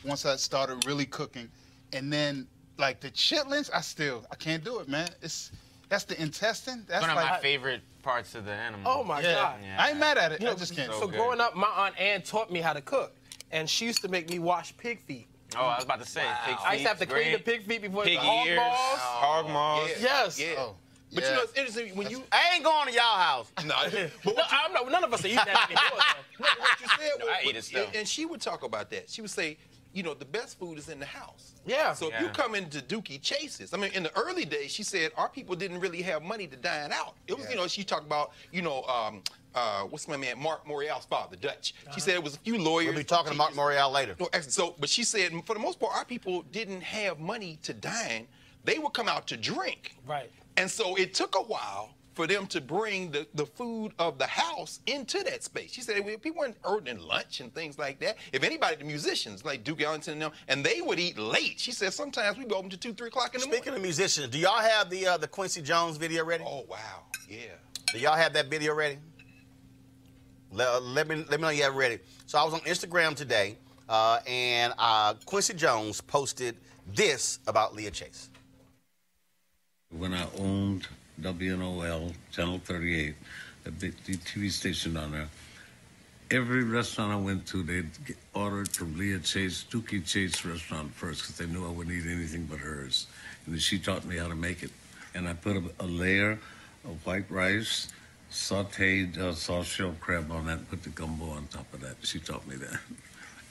once 0.03 0.25
I 0.25 0.35
started 0.35 0.85
really 0.85 1.05
cooking, 1.05 1.49
and 1.93 2.11
then 2.11 2.47
like 2.77 2.99
the 2.99 3.09
chitlins, 3.11 3.69
I 3.73 3.81
still 3.81 4.25
I 4.31 4.35
can't 4.35 4.63
do 4.63 4.79
it, 4.79 4.89
man. 4.89 5.09
It's 5.21 5.51
that's 5.89 6.03
the 6.03 6.21
intestine. 6.21 6.85
That's 6.87 7.01
One 7.01 7.11
of 7.11 7.15
like 7.15 7.29
my 7.29 7.39
favorite 7.39 7.81
parts 8.01 8.35
of 8.35 8.45
the 8.45 8.51
animal. 8.51 8.91
Oh 8.91 9.03
my 9.03 9.21
yeah. 9.21 9.33
God! 9.33 9.55
I 9.77 9.89
ain't 9.91 9.99
mad 9.99 10.17
at 10.17 10.31
it. 10.33 10.41
You 10.41 10.47
know, 10.47 10.53
I 10.53 10.55
just 10.55 10.75
can't. 10.75 10.91
So, 10.91 11.01
do 11.07 11.13
it. 11.13 11.17
growing 11.17 11.39
up, 11.39 11.55
my 11.55 11.67
aunt 11.67 11.97
Ann 11.99 12.21
taught 12.21 12.51
me 12.51 12.59
how 12.59 12.73
to 12.73 12.81
cook, 12.81 13.15
and 13.51 13.69
she 13.69 13.85
used 13.85 14.01
to 14.01 14.07
make 14.07 14.29
me 14.29 14.39
wash 14.39 14.75
pig 14.77 14.99
feet. 15.01 15.27
Oh, 15.57 15.61
I 15.65 15.75
was 15.75 15.83
about 15.85 15.99
to 16.01 16.05
say. 16.07 16.23
Pig 16.45 16.55
I 16.65 16.73
used 16.73 16.83
to 16.83 16.87
have 16.89 16.99
to 16.99 17.05
feet, 17.05 17.13
clean 17.13 17.31
the 17.33 17.39
pig 17.39 17.65
feet 17.65 17.81
before 17.81 18.03
Pig 18.03 18.17
the 18.19 18.25
hog 18.25 18.47
ears, 18.47 18.57
balls. 18.59 18.99
hog 18.99 19.49
maws. 19.49 19.89
Yeah. 19.89 19.95
Yes. 20.01 20.39
Yeah. 20.39 20.47
Oh, 20.57 20.75
But 21.13 21.23
yeah. 21.23 21.29
you 21.29 21.35
know, 21.35 21.41
it's 21.43 21.53
interesting 21.57 21.95
when 21.95 22.09
you. 22.09 22.23
I 22.31 22.51
ain't 22.55 22.63
going 22.63 22.87
to 22.87 22.93
y'all 22.93 23.17
house. 23.17 23.51
No, 23.65 23.75
No, 24.33 24.43
I'm 24.49 24.73
not, 24.73 24.91
none 24.91 25.03
of 25.03 25.13
us 25.13 25.23
are 25.23 25.27
eating 25.27 25.37
that 25.37 25.69
anymore. 25.69 25.99
No, 26.39 26.47
what 26.59 26.81
you 26.81 26.87
said 26.87 27.11
No, 27.19 27.25
was, 27.25 27.35
I 27.43 27.47
eat 27.49 27.55
it 27.55 27.63
still. 27.63 27.85
and- 27.85 27.95
and 27.97 28.07
she 28.07 28.25
would 28.25 28.41
talk 28.41 28.63
about 28.63 28.89
that. 28.91 29.09
She 29.09 29.21
would 29.21 29.29
say, 29.31 29.57
you 29.93 30.01
know, 30.01 30.15
the 30.15 30.25
best 30.25 30.57
food 30.57 30.79
is 30.79 30.89
in 30.89 30.99
the 30.99 31.05
house. 31.05 31.51
Yeah. 31.67 31.93
So 31.93 32.11
if 32.11 32.19
you 32.19 32.27
come 32.29 32.55
into 32.55 32.79
Dooky 32.79 33.21
Chases, 33.21 33.73
I 33.75 33.77
mean, 33.77 33.91
in 33.93 34.01
the 34.01 34.17
early 34.17 34.43
days, 34.43 34.71
she 34.71 34.81
said 34.81 35.11
our 35.15 35.29
people 35.29 35.55
didn't 35.55 35.79
really 35.79 36.01
have 36.01 36.23
money 36.23 36.47
to 36.47 36.55
dine 36.57 36.91
out. 36.91 37.13
It 37.27 37.37
was, 37.37 37.47
you 37.49 37.55
know, 37.55 37.67
she 37.67 37.83
talked 37.83 38.05
about, 38.07 38.31
you 38.51 38.63
know, 38.63 38.81
um, 38.85 39.21
uh, 39.55 39.81
what's 39.83 40.07
my 40.07 40.17
man, 40.17 40.39
Mark 40.41 40.65
Morial's 40.65 41.05
father, 41.05 41.35
Dutch. 41.35 41.73
She 41.93 41.99
said 41.99 42.15
it 42.15 42.23
was 42.23 42.35
a 42.35 42.39
few 42.39 42.57
lawyers. 42.57 42.87
We'll 42.89 42.97
be 42.97 43.03
talking 43.03 43.31
to 43.31 43.37
Mark. 43.37 43.53
Morial 43.53 43.91
later. 43.91 44.15
No, 44.19 44.27
so, 44.41 44.75
but 44.79 44.89
she 44.89 45.03
said, 45.03 45.31
for 45.45 45.53
the 45.53 45.59
most 45.59 45.79
part, 45.79 45.95
our 45.95 46.05
people 46.05 46.43
didn't 46.51 46.81
have 46.81 47.19
money 47.19 47.59
to 47.63 47.73
dine. 47.73 48.27
They 48.63 48.79
would 48.79 48.93
come 48.93 49.07
out 49.07 49.27
to 49.27 49.37
drink. 49.37 49.95
Right. 50.07 50.31
And 50.57 50.69
so 50.69 50.95
it 50.95 51.13
took 51.13 51.35
a 51.35 51.41
while 51.41 51.89
for 52.13 52.27
them 52.27 52.45
to 52.45 52.61
bring 52.61 53.09
the, 53.09 53.25
the 53.33 53.45
food 53.45 53.91
of 53.97 54.19
the 54.19 54.27
house 54.27 54.79
into 54.85 55.23
that 55.23 55.43
space. 55.43 55.71
She 55.73 55.81
said 55.81 56.05
we- 56.05 56.15
people 56.17 56.41
weren't 56.41 56.57
ordering 56.63 56.99
lunch 56.99 57.39
and 57.39 57.53
things 57.55 57.79
like 57.79 57.99
that. 58.01 58.17
If 58.31 58.43
anybody, 58.43 58.75
the 58.75 58.83
musicians 58.85 59.43
like 59.43 59.63
Duke 59.63 59.81
Ellington 59.81 60.13
and 60.13 60.21
them, 60.21 60.31
and 60.47 60.63
they 60.63 60.79
would 60.81 60.99
eat 60.99 61.17
late. 61.17 61.59
She 61.59 61.71
said 61.71 61.91
sometimes 61.91 62.37
we'd 62.37 62.47
be 62.49 62.53
open 62.53 62.69
to 62.69 62.77
two, 62.77 62.93
three 62.93 63.07
o'clock 63.07 63.33
in 63.33 63.41
the 63.41 63.47
Speaking 63.47 63.57
morning. 63.71 63.75
of 63.77 63.81
musicians, 63.81 64.27
do 64.27 64.37
y'all 64.37 64.59
have 64.61 64.91
the 64.91 65.07
uh, 65.07 65.17
the 65.17 65.27
Quincy 65.27 65.63
Jones 65.63 65.97
video 65.97 66.23
ready? 66.23 66.43
Oh 66.47 66.65
wow, 66.69 66.77
yeah. 67.27 67.39
Do 67.91 67.97
y'all 67.99 68.15
have 68.15 68.33
that 68.33 68.45
video 68.47 68.75
ready? 68.75 68.97
Let, 70.53 70.83
let 70.83 71.07
me 71.07 71.25
let 71.29 71.39
me 71.39 71.41
know 71.41 71.49
you 71.49 71.63
have 71.63 71.75
ready. 71.75 71.97
So 72.27 72.37
I 72.37 72.43
was 72.43 72.53
on 72.53 72.59
Instagram 72.61 73.15
today, 73.15 73.57
uh, 73.89 74.19
and 74.27 74.71
uh, 74.77 75.15
Quincy 75.25 75.55
Jones 75.55 75.99
posted 75.99 76.55
this 76.93 77.39
about 77.47 77.73
Leah 77.75 77.89
Chase. 77.89 78.29
When 79.89 80.13
I 80.13 80.27
owned 80.37 80.87
WNOL 81.21 82.13
Channel 82.31 82.61
38, 82.65 83.15
the 83.63 83.89
TV 83.89 84.51
station 84.51 84.93
down 84.93 85.11
there, 85.11 85.29
every 86.29 86.63
restaurant 86.63 87.11
I 87.11 87.15
went 87.15 87.47
to, 87.47 87.63
they'd 87.63 88.05
get 88.05 88.17
ordered 88.35 88.69
from 88.69 88.95
Leah 88.97 89.19
Chase, 89.19 89.65
Dooky 89.71 90.05
Chase 90.05 90.45
restaurant 90.45 90.93
first 90.93 91.21
because 91.21 91.37
they 91.37 91.47
knew 91.47 91.65
I 91.65 91.71
wouldn't 91.71 91.95
eat 91.95 92.09
anything 92.09 92.45
but 92.45 92.59
hers. 92.59 93.07
And 93.47 93.59
she 93.59 93.79
taught 93.79 94.05
me 94.05 94.17
how 94.17 94.27
to 94.27 94.35
make 94.35 94.61
it. 94.61 94.71
And 95.15 95.27
I 95.27 95.33
put 95.33 95.57
a, 95.57 95.63
a 95.79 95.85
layer 95.85 96.39
of 96.85 97.05
white 97.05 97.29
rice, 97.29 97.87
sauteed 98.33 99.17
uh, 99.17 99.33
soft 99.33 99.69
shell 99.69 99.95
crab 99.99 100.31
on 100.31 100.47
that, 100.47 100.57
and 100.57 100.69
put 100.69 100.83
the 100.83 100.89
gumbo 100.89 101.29
on 101.29 101.47
top 101.47 101.71
of 101.73 101.81
that. 101.81 101.95
She 102.01 102.19
taught 102.19 102.45
me 102.47 102.55
that. 102.55 102.79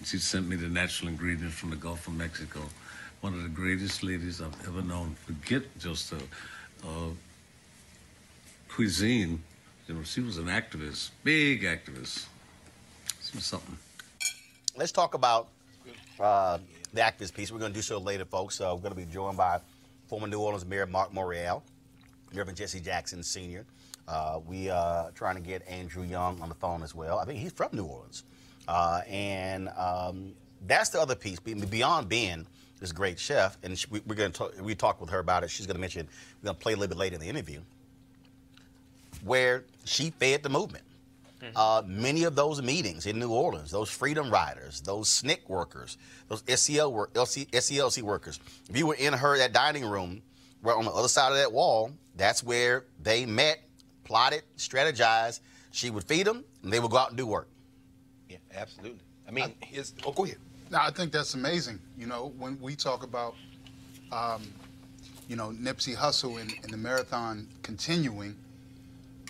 She 0.05 0.18
sent 0.18 0.49
me 0.49 0.57
the 0.57 0.68
natural 0.68 1.09
ingredients 1.09 1.55
from 1.55 1.70
the 1.70 1.76
Gulf 1.76 2.09
of 2.09 2.14
Mexico. 2.14 2.61
One 3.20 3.35
of 3.35 3.45
the 3.45 3.49
greatest 3.49 4.03
ladies 4.03 4.43
I've 4.43 4.66
ever 4.66 4.83
known. 4.83 5.14
Forget 5.24 5.62
just 5.78 6.12
a, 6.12 6.16
a 6.87 7.11
cuisine. 8.68 9.41
You 9.87 9.95
know, 9.95 10.03
she 10.03 10.20
was 10.20 10.39
an 10.39 10.47
activist, 10.47 11.11
big 11.22 11.62
activist. 11.62 12.26
She 13.22 13.37
was 13.37 13.45
something. 13.45 13.78
Let's 14.76 14.91
talk 14.91 15.14
about 15.14 15.47
uh, 16.18 16.59
the 16.93 17.01
activist 17.01 17.35
piece. 17.35 17.53
We're 17.53 17.61
going 17.61 17.72
to 17.72 17.78
do 17.78 17.83
so 17.83 17.99
later, 17.99 18.24
folks. 18.24 18.61
Uh, 18.61 18.72
we're 18.74 18.83
going 18.83 18.95
to 18.95 19.07
be 19.07 19.12
joined 19.12 19.37
by 19.37 19.61
former 20.09 20.26
New 20.26 20.41
Orleans 20.41 20.66
Mayor 20.66 20.87
Mark 20.87 21.12
Morial, 21.12 21.62
Reverend 22.35 22.57
Jesse 22.59 22.80
Jackson 22.80 23.22
Sr. 23.22 23.64
Uh, 24.12 24.40
we 24.46 24.68
are 24.68 25.10
trying 25.12 25.36
to 25.36 25.40
get 25.40 25.66
Andrew 25.66 26.02
Young 26.02 26.40
on 26.42 26.50
the 26.50 26.54
phone 26.54 26.82
as 26.82 26.94
well. 26.94 27.18
I 27.18 27.24
think 27.24 27.38
he's 27.38 27.52
from 27.52 27.70
New 27.72 27.84
Orleans. 27.84 28.24
Uh, 28.68 29.00
and 29.08 29.70
um, 29.70 30.34
that's 30.66 30.90
the 30.90 31.00
other 31.00 31.14
piece. 31.14 31.40
Beyond 31.40 32.10
being 32.10 32.46
this 32.78 32.92
great 32.92 33.18
chef, 33.18 33.56
and 33.62 33.78
she, 33.78 33.86
we, 33.90 34.02
we're 34.06 34.14
going 34.14 34.30
to 34.30 34.38
talk, 34.38 34.52
we 34.60 34.74
talked 34.74 35.00
with 35.00 35.08
her 35.08 35.18
about 35.18 35.44
it. 35.44 35.50
She's 35.50 35.66
going 35.66 35.76
to 35.76 35.80
mention, 35.80 36.06
we're 36.42 36.48
going 36.48 36.56
to 36.56 36.62
play 36.62 36.74
a 36.74 36.76
little 36.76 36.94
bit 36.94 36.98
later 36.98 37.14
in 37.14 37.20
the 37.22 37.28
interview, 37.28 37.60
where 39.24 39.64
she 39.84 40.10
fed 40.10 40.42
the 40.42 40.50
movement. 40.50 40.84
Uh, 41.56 41.82
many 41.86 42.22
of 42.22 42.36
those 42.36 42.62
meetings 42.62 43.06
in 43.06 43.18
New 43.18 43.30
Orleans, 43.30 43.72
those 43.72 43.90
freedom 43.90 44.30
riders, 44.30 44.80
those 44.82 45.08
SNCC 45.08 45.48
workers, 45.48 45.98
those 46.28 46.44
SEL 46.46 46.92
work, 46.92 47.12
LC, 47.14 47.50
SCLC 47.50 48.00
workers, 48.02 48.38
if 48.68 48.76
you 48.76 48.86
were 48.86 48.94
in 48.94 49.12
her 49.12 49.36
that 49.38 49.52
dining 49.52 49.84
room, 49.84 50.22
where 50.60 50.76
on 50.76 50.84
the 50.84 50.92
other 50.92 51.08
side 51.08 51.30
of 51.30 51.38
that 51.38 51.52
wall, 51.52 51.90
that's 52.14 52.44
where 52.44 52.84
they 53.02 53.26
met, 53.26 53.58
plotted, 54.05 54.42
strategized. 54.57 55.40
She 55.70 55.90
would 55.90 56.05
feed 56.05 56.26
them, 56.26 56.44
and 56.62 56.72
they 56.72 56.80
would 56.80 56.90
go 56.90 56.98
out 56.98 57.09
and 57.09 57.16
do 57.16 57.26
work. 57.26 57.48
Yeah, 58.28 58.38
absolutely. 58.55 59.00
I 59.26 59.30
mean, 59.30 59.55
his. 59.61 59.94
Oh, 60.05 60.12
go 60.12 60.24
ahead. 60.24 60.38
No, 60.70 60.78
I 60.80 60.90
think 60.90 61.12
that's 61.12 61.34
amazing. 61.34 61.78
You 61.98 62.07
know, 62.07 62.32
when 62.38 62.59
we 62.61 62.74
talk 62.74 63.05
about, 63.05 63.34
um, 64.11 64.42
you 65.28 65.36
know, 65.36 65.50
Nipsey 65.50 65.94
Hussle 65.94 66.40
and, 66.40 66.53
and 66.62 66.72
the 66.72 66.76
marathon 66.76 67.46
continuing, 67.62 68.36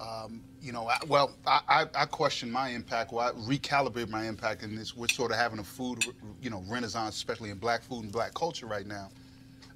um, 0.01 0.41
you 0.61 0.73
know, 0.73 0.89
I, 0.89 0.99
well, 1.09 1.33
I, 1.47 1.61
I, 1.69 1.87
I 1.95 2.07
question 2.07 2.51
my 2.51 2.69
impact. 2.69 3.13
Well, 3.13 3.29
I 3.29 3.33
recalibrate 3.41 4.09
my 4.09 4.27
impact 4.27 4.63
in 4.63 4.77
this. 4.77 4.97
We're 4.97 5.09
sort 5.09 5.33
of 5.33 5.37
having 5.37 5.59
a 5.59 5.65
food, 5.65 6.05
you 6.41 6.51
know, 6.51 6.63
renaissance, 6.69 7.17
especially 7.17 7.51
in 7.51 7.59
black 7.59 7.83
food 7.83 8.05
and 8.05 8.13
black 8.13 8.35
culture 8.35 8.67
right 8.67 8.87
now. 8.87 9.11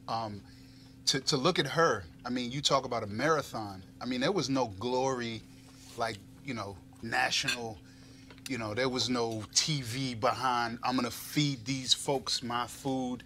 Um, 0.08 0.40
to, 1.06 1.20
to 1.20 1.36
look 1.36 1.58
at 1.58 1.66
her, 1.66 2.04
I 2.24 2.30
mean, 2.30 2.50
you 2.50 2.60
talk 2.60 2.84
about 2.84 3.02
a 3.02 3.06
marathon. 3.06 3.82
I 4.00 4.06
mean, 4.06 4.20
there 4.20 4.32
was 4.32 4.50
no 4.50 4.66
glory, 4.78 5.40
like, 5.96 6.16
you 6.44 6.54
know, 6.54 6.76
national, 7.02 7.78
you 8.48 8.58
know, 8.58 8.74
there 8.74 8.88
was 8.88 9.08
no 9.08 9.42
TV 9.54 10.18
behind, 10.18 10.78
I'm 10.82 10.96
gonna 10.96 11.10
feed 11.10 11.64
these 11.64 11.94
folks 11.94 12.42
my 12.42 12.66
food 12.66 13.22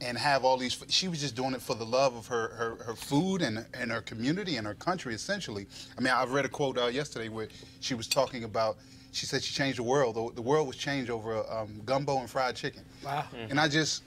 and 0.00 0.16
have 0.16 0.44
all 0.44 0.56
these, 0.56 0.82
she 0.88 1.08
was 1.08 1.20
just 1.20 1.36
doing 1.36 1.52
it 1.52 1.62
for 1.62 1.74
the 1.74 1.84
love 1.84 2.16
of 2.16 2.26
her, 2.26 2.48
her, 2.48 2.84
her 2.84 2.94
food 2.94 3.42
and, 3.42 3.64
and 3.74 3.92
her 3.92 4.00
community 4.00 4.56
and 4.56 4.66
her 4.66 4.74
country, 4.74 5.14
essentially. 5.14 5.66
I 5.96 6.00
mean, 6.00 6.12
I 6.12 6.24
read 6.24 6.44
a 6.44 6.48
quote 6.48 6.78
uh, 6.78 6.86
yesterday 6.86 7.28
where 7.28 7.48
she 7.80 7.94
was 7.94 8.06
talking 8.06 8.44
about, 8.44 8.78
she 9.12 9.26
said 9.26 9.42
she 9.42 9.52
changed 9.52 9.78
the 9.78 9.82
world. 9.82 10.14
The, 10.14 10.34
the 10.36 10.42
world 10.42 10.66
was 10.68 10.76
changed 10.76 11.10
over 11.10 11.44
um, 11.52 11.82
gumbo 11.84 12.18
and 12.18 12.30
fried 12.30 12.56
chicken. 12.56 12.82
Wow. 13.04 13.24
And 13.50 13.60
I 13.60 13.68
just, 13.68 14.04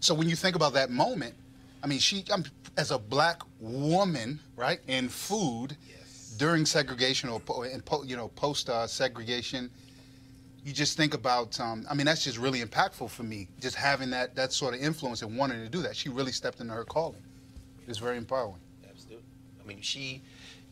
so 0.00 0.14
when 0.14 0.28
you 0.28 0.36
think 0.36 0.56
about 0.56 0.72
that 0.74 0.90
moment, 0.90 1.34
I 1.84 1.86
mean, 1.86 1.98
she, 1.98 2.24
I'm, 2.32 2.44
as 2.78 2.90
a 2.92 2.98
black 2.98 3.42
woman, 3.60 4.40
right, 4.56 4.80
in 4.88 5.10
food 5.10 5.76
during 6.38 6.64
segregation 6.64 7.28
or, 7.28 7.42
and 7.66 7.84
po- 7.84 8.04
you 8.04 8.16
know, 8.16 8.28
post 8.28 8.70
uh, 8.70 8.86
segregation, 8.86 9.70
you 10.64 10.72
just 10.72 10.96
think 10.96 11.12
about, 11.12 11.60
um, 11.60 11.84
I 11.90 11.92
mean, 11.92 12.06
that's 12.06 12.24
just 12.24 12.38
really 12.38 12.62
impactful 12.62 13.10
for 13.10 13.22
me, 13.22 13.48
just 13.60 13.76
having 13.76 14.08
that, 14.10 14.34
that 14.34 14.50
sort 14.50 14.72
of 14.72 14.80
influence 14.80 15.20
and 15.20 15.36
wanting 15.36 15.60
to 15.60 15.68
do 15.68 15.82
that. 15.82 15.94
She 15.94 16.08
really 16.08 16.32
stepped 16.32 16.60
into 16.60 16.72
her 16.72 16.84
calling. 16.84 17.22
It's 17.86 17.98
very 17.98 18.16
empowering. 18.16 18.62
Absolutely. 18.88 19.26
I 19.62 19.68
mean, 19.68 19.82
she, 19.82 20.22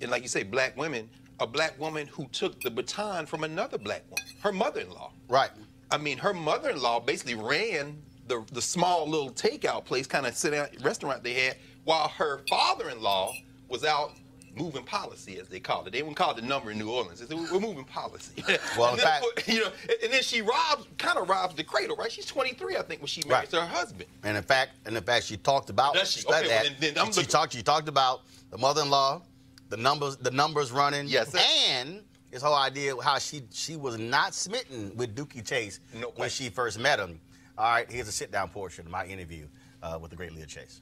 and 0.01 0.11
like 0.11 0.23
you 0.23 0.29
say, 0.29 0.45
black 0.45 0.79
women, 0.79 1.11
a 1.41 1.47
black 1.47 1.79
woman 1.79 2.07
who 2.07 2.27
took 2.29 2.59
the 2.63 2.71
baton 2.71 3.27
from 3.27 3.45
another 3.45 3.77
black 3.77 4.05
woman, 4.09 4.25
her 4.41 4.53
mother-in-law. 4.53 5.13
Right. 5.29 5.51
I 5.91 5.99
mean, 5.99 6.17
her 6.17 6.33
mother-in-law 6.33 7.01
basically 7.01 7.35
ran 7.35 8.03
the 8.29 8.45
the 8.53 8.63
small 8.63 9.09
little 9.09 9.31
takeout 9.31 9.85
place, 9.85 10.07
kind 10.07 10.27
of 10.27 10.37
sit 10.37 10.51
down 10.53 10.69
restaurant 10.83 11.23
they 11.23 11.35
had, 11.35 11.57
while 11.85 12.09
her 12.09 12.41
father-in-law 12.49 13.35
was 13.69 13.85
out 13.85 14.13
moving 14.55 14.85
policy, 14.85 15.39
as 15.39 15.49
they 15.49 15.59
called 15.59 15.87
it. 15.87 15.95
They 15.95 16.03
wouldn't 16.03 16.19
call 16.19 16.33
it 16.33 16.37
the 16.37 16.43
number 16.43 16.71
in 16.71 16.79
New 16.79 16.91
Orleans. 16.91 17.21
They 17.21 17.27
said, 17.27 17.51
we're 17.51 17.59
moving 17.59 17.85
policy. 17.85 18.45
Well, 18.79 18.91
and 18.91 18.99
in 18.99 19.05
then, 19.05 19.23
fact- 19.23 19.49
you 19.49 19.61
know, 19.61 19.71
and 20.03 20.13
then 20.13 20.23
she 20.23 20.43
robs, 20.43 20.87
kind 20.99 21.17
of 21.17 21.27
robs 21.27 21.55
the 21.55 21.65
cradle, 21.65 21.97
right? 21.97 22.13
She's 22.13 22.27
23, 22.27 22.77
I 22.77 22.83
think, 22.83 23.01
when 23.01 23.07
she 23.07 23.23
marries 23.27 23.51
her 23.53 23.65
husband. 23.65 24.05
And 24.25 24.37
in 24.37 24.43
fact, 24.43 24.73
and 24.85 24.95
in 24.95 25.03
fact, 25.03 25.25
she 25.25 25.39
talked 25.39 25.71
about 25.71 25.95
Does 25.95 26.11
she? 26.11 26.21
that. 26.29 26.45
Okay, 26.45 26.49
well, 26.49 26.65
then- 26.65 26.77
then 26.81 26.99
I'm 26.99 27.07
she 27.13 27.21
looking- 27.21 27.31
talked. 27.31 27.55
She 27.55 27.63
talked 27.63 27.89
about 27.89 28.25
the 28.51 28.59
mother-in-law, 28.59 29.23
the 29.71 29.77
numbers, 29.79 30.19
the 30.19 30.31
numbers 30.31 30.71
running. 30.71 31.07
Yes, 31.09 31.33
sir. 31.33 31.39
And 31.71 32.03
this 32.31 32.43
whole 32.43 32.55
idea 32.55 32.95
of 32.95 33.03
how 33.03 33.19
she 33.19 33.45
she 33.53 33.77
was 33.77 33.97
not 33.99 34.35
smitten 34.35 34.93
with 34.97 35.17
Dooky 35.17 35.43
Chase 35.47 35.81
when 36.17 36.29
she 36.29 36.51
first 36.51 36.79
met 36.79 36.99
him. 37.01 37.19
All 37.63 37.69
right, 37.69 37.89
here's 37.89 38.09
a 38.09 38.13
sit-down 38.13 38.49
portion 38.49 38.87
of 38.87 38.91
my 38.91 39.07
interview 39.07 39.47
uh, 39.85 39.97
with 40.03 40.11
the 40.11 40.17
great 40.17 40.33
Leah 40.35 40.47
Chase. 40.47 40.81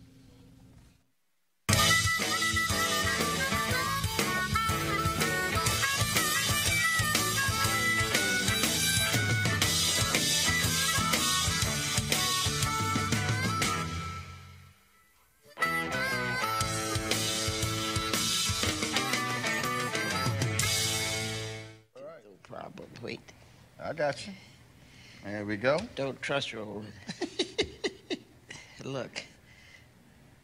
No 22.25 22.39
problem. 22.43 22.89
Wait. 23.03 23.21
I 23.79 23.93
got 23.93 24.27
you. 24.27 24.33
There 25.25 25.45
we 25.45 25.57
go. 25.57 25.79
Don't 25.97 26.21
trust 26.23 26.53
Roland. 26.53 26.93
Look, 28.85 29.23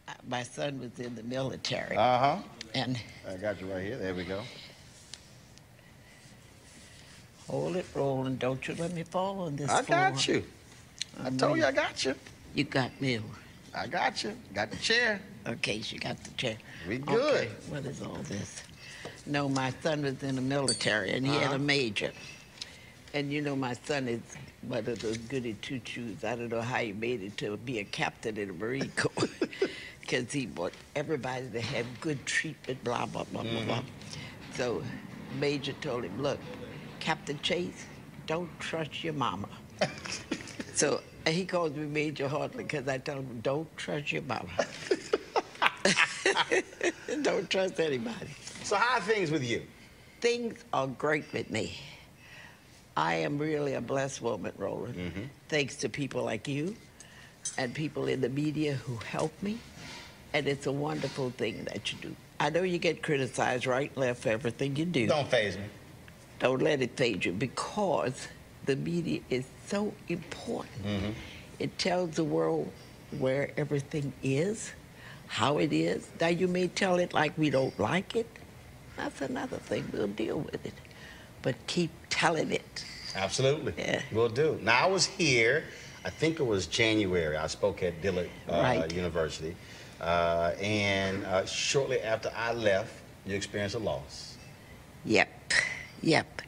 uh, 0.07 0.11
my 0.29 0.43
son 0.43 0.79
was 0.79 0.99
in 1.03 1.15
the 1.15 1.23
military. 1.23 1.95
Uh 1.97 2.17
huh. 2.19 2.37
And 2.75 2.99
I 3.27 3.35
got 3.35 3.59
you 3.59 3.67
right 3.67 3.83
here. 3.83 3.97
There 3.97 4.13
we 4.13 4.23
go. 4.23 4.41
hold 7.47 7.75
it, 7.77 7.85
Roland. 7.95 8.39
Don't 8.39 8.67
you 8.67 8.75
let 8.75 8.93
me 8.93 9.03
fall 9.03 9.39
on 9.39 9.55
this 9.55 9.69
I 9.69 9.81
floor. 9.81 9.99
got 10.11 10.27
you. 10.27 10.43
I 11.23 11.29
told 11.31 11.57
you 11.57 11.65
I 11.65 11.71
got 11.71 12.05
you. 12.05 12.13
You 12.53 12.63
got 12.65 12.99
me. 13.01 13.19
I 13.73 13.87
got 13.87 14.23
you. 14.23 14.33
Got 14.53 14.69
the 14.71 14.77
chair. 14.77 15.19
Okay, 15.47 15.81
she 15.81 15.97
got 15.97 16.21
the 16.23 16.29
chair. 16.31 16.57
We 16.87 16.97
good. 16.99 17.35
Okay, 17.35 17.49
what 17.69 17.85
is 17.85 18.01
all 18.01 18.17
this? 18.27 18.61
No, 19.25 19.47
my 19.49 19.73
son 19.81 20.03
was 20.03 20.21
in 20.23 20.35
the 20.35 20.41
military 20.41 21.11
and 21.13 21.25
he 21.25 21.33
had 21.33 21.45
Uh-huh. 21.45 21.55
a 21.55 21.59
major. 21.59 22.11
And 23.13 23.31
you 23.31 23.41
know, 23.41 23.55
my 23.55 23.73
son 23.85 24.07
is 24.07 24.21
one 24.67 24.79
of 24.79 24.99
those 24.99 25.17
goody 25.17 25.53
two 25.61 25.81
shoes. 25.83 26.23
I 26.23 26.35
don't 26.35 26.49
know 26.49 26.61
how 26.61 26.77
he 26.77 26.93
made 26.93 27.23
it 27.23 27.37
to 27.37 27.57
be 27.57 27.79
a 27.79 27.83
captain 27.83 28.37
in 28.37 28.49
the 28.49 28.53
Marine 28.53 28.91
Corps. 28.95 29.29
Because 30.01 30.31
he 30.31 30.47
wanted 30.55 30.77
everybody 30.95 31.49
to 31.49 31.59
have 31.59 31.85
good 31.99 32.25
treatment, 32.25 32.81
blah, 32.81 33.05
blah, 33.05 33.25
blah, 33.25 33.43
blah, 33.43 33.63
blah. 33.65 33.79
Mm-hmm. 33.79 34.53
So, 34.53 34.81
Major 35.37 35.73
told 35.81 36.05
him, 36.05 36.21
look, 36.21 36.39
Captain 37.01 37.37
Chase, 37.41 37.85
don't 38.25 38.49
trust 38.57 39.03
your 39.03 39.11
mama. 39.11 39.49
so, 40.73 41.01
he 41.27 41.43
calls 41.43 41.73
me 41.73 41.87
Major 41.87 42.29
Hartley 42.29 42.63
because 42.63 42.87
I 42.87 42.99
tell 42.99 43.17
him, 43.17 43.41
don't 43.43 43.67
trust 43.75 44.13
your 44.13 44.21
mama. 44.21 44.47
don't 47.21 47.49
trust 47.49 47.79
anybody. 47.79 48.29
So 48.63 48.77
how 48.77 48.99
are 48.99 49.01
things 49.01 49.29
with 49.29 49.43
you? 49.43 49.61
Things 50.21 50.63
are 50.73 50.87
great 50.87 51.25
with 51.33 51.49
me. 51.49 51.77
I 52.97 53.13
am 53.17 53.37
really 53.37 53.75
a 53.75 53.81
blessed 53.81 54.23
woman, 54.23 54.53
Roland. 54.57 54.95
Mm-hmm. 54.95 55.21
Thanks 55.49 55.75
to 55.77 55.89
people 55.89 56.23
like 56.23 56.47
you 56.47 56.75
and 57.55 57.71
people 57.71 58.07
in 58.07 58.21
the 58.21 58.29
media 58.29 58.73
who 58.73 58.97
help 59.11 59.31
me. 59.43 59.59
And 60.33 60.47
it's 60.47 60.65
a 60.65 60.71
wonderful 60.71 61.29
thing 61.29 61.63
that 61.65 61.93
you 61.93 61.99
do. 61.99 62.15
I 62.39 62.49
know 62.49 62.63
you 62.63 62.79
get 62.79 63.03
criticized 63.03 63.67
right 63.67 63.91
and 63.91 63.97
left 63.97 64.23
for 64.23 64.29
everything 64.29 64.75
you 64.75 64.85
do. 64.85 65.05
Don't 65.05 65.29
faze 65.29 65.55
me. 65.57 65.63
Don't 66.39 66.61
let 66.61 66.81
it 66.81 66.97
faze 66.97 67.23
you 67.23 67.33
because 67.33 68.27
the 68.65 68.75
media 68.75 69.21
is 69.29 69.45
so 69.67 69.93
important. 70.09 70.83
Mm-hmm. 70.83 71.11
It 71.59 71.77
tells 71.77 72.15
the 72.15 72.23
world 72.23 72.71
where 73.19 73.51
everything 73.57 74.11
is, 74.23 74.71
how 75.27 75.59
it 75.59 75.71
is. 75.71 76.07
Now, 76.19 76.27
you 76.27 76.47
may 76.47 76.67
tell 76.67 76.97
it 76.97 77.13
like 77.13 77.37
we 77.37 77.51
don't 77.51 77.79
like 77.79 78.15
it. 78.15 78.27
That's 78.95 79.21
another 79.21 79.57
thing. 79.57 79.87
We'll 79.93 80.07
deal 80.07 80.39
with 80.39 80.65
it. 80.65 80.73
But 81.47 81.55
keep 81.65 81.91
telling 82.09 82.51
it. 82.51 82.83
Absolutely. 83.15 83.73
Yeah. 83.77 84.01
We'll 84.11 84.27
do. 84.27 84.59
Now, 84.61 84.83
I 84.83 84.85
was 84.85 85.05
here, 85.05 85.63
I 86.03 86.09
think 86.09 86.41
it 86.41 86.43
was 86.45 86.67
January. 86.67 87.37
I 87.37 87.47
spoke 87.47 87.83
at 87.83 88.01
Dillard 88.01 88.29
uh, 88.49 88.59
Right. 88.59 88.93
University. 88.93 89.55
Uh, 90.01 90.51
and 90.59 91.23
uh, 91.23 91.45
shortly 91.45 92.01
after 92.01 92.29
I 92.35 92.51
left, 92.51 92.91
you 93.25 93.33
experienced 93.33 93.75
a 93.75 93.79
loss. 93.79 94.35
Yep, 95.05 95.53
yep. 96.01 96.41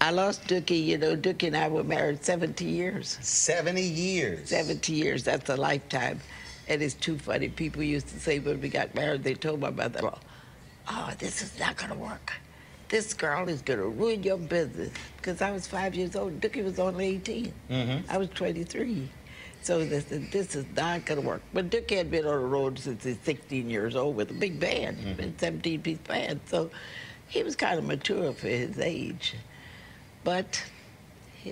I 0.00 0.10
lost 0.10 0.48
Dooky. 0.48 0.84
You 0.84 0.98
know, 0.98 1.14
Dooky 1.16 1.46
and 1.46 1.56
I 1.56 1.68
were 1.68 1.84
married 1.84 2.24
70 2.24 2.64
years. 2.64 3.16
70 3.20 3.80
years. 3.80 4.48
70 4.48 4.92
years. 4.92 5.22
That's 5.22 5.48
a 5.48 5.56
lifetime. 5.56 6.18
And 6.66 6.82
it's 6.82 6.94
too 6.94 7.18
funny. 7.18 7.50
People 7.50 7.84
used 7.84 8.08
to 8.08 8.18
say 8.18 8.40
when 8.40 8.60
we 8.60 8.68
got 8.68 8.96
married, 8.96 9.22
they 9.22 9.34
told 9.34 9.60
my 9.60 9.70
mother-in-law, 9.70 10.18
"Oh, 10.88 11.12
this 11.20 11.40
is 11.40 11.56
not 11.56 11.76
going 11.76 11.92
to 11.92 11.98
work. 11.98 12.32
This 12.94 13.12
girl 13.12 13.48
is 13.48 13.60
going 13.60 13.80
to 13.80 13.88
ruin 13.88 14.22
your 14.22 14.38
business." 14.38 14.92
Because 15.16 15.42
I 15.42 15.50
was 15.50 15.66
five 15.66 15.96
years 15.96 16.14
old. 16.14 16.40
Dooky 16.40 16.62
was 16.62 16.78
only 16.78 17.06
18. 17.16 17.52
Mm-hmm. 17.68 18.08
I 18.08 18.18
was 18.18 18.28
23. 18.28 19.08
So 19.62 19.84
they 19.84 19.98
said, 19.98 20.30
this 20.30 20.54
is 20.54 20.64
not 20.76 21.04
going 21.04 21.20
to 21.20 21.26
work. 21.26 21.42
But 21.52 21.70
Dick 21.70 21.90
had 21.90 22.08
been 22.08 22.24
on 22.24 22.40
the 22.40 22.46
road 22.46 22.78
since 22.78 23.02
he's 23.02 23.18
16 23.24 23.68
years 23.68 23.96
old 23.96 24.14
with 24.14 24.30
a 24.30 24.34
big 24.34 24.60
band, 24.60 24.98
Mm-hmm. 24.98 25.20
a 25.22 25.38
17 25.38 25.82
piece 25.82 25.98
band. 25.98 26.38
So 26.46 26.70
he 27.26 27.42
was 27.42 27.56
kind 27.56 27.80
of 27.80 27.84
mature 27.84 28.32
for 28.32 28.46
his 28.46 28.78
age. 28.78 29.34
But 30.22 30.62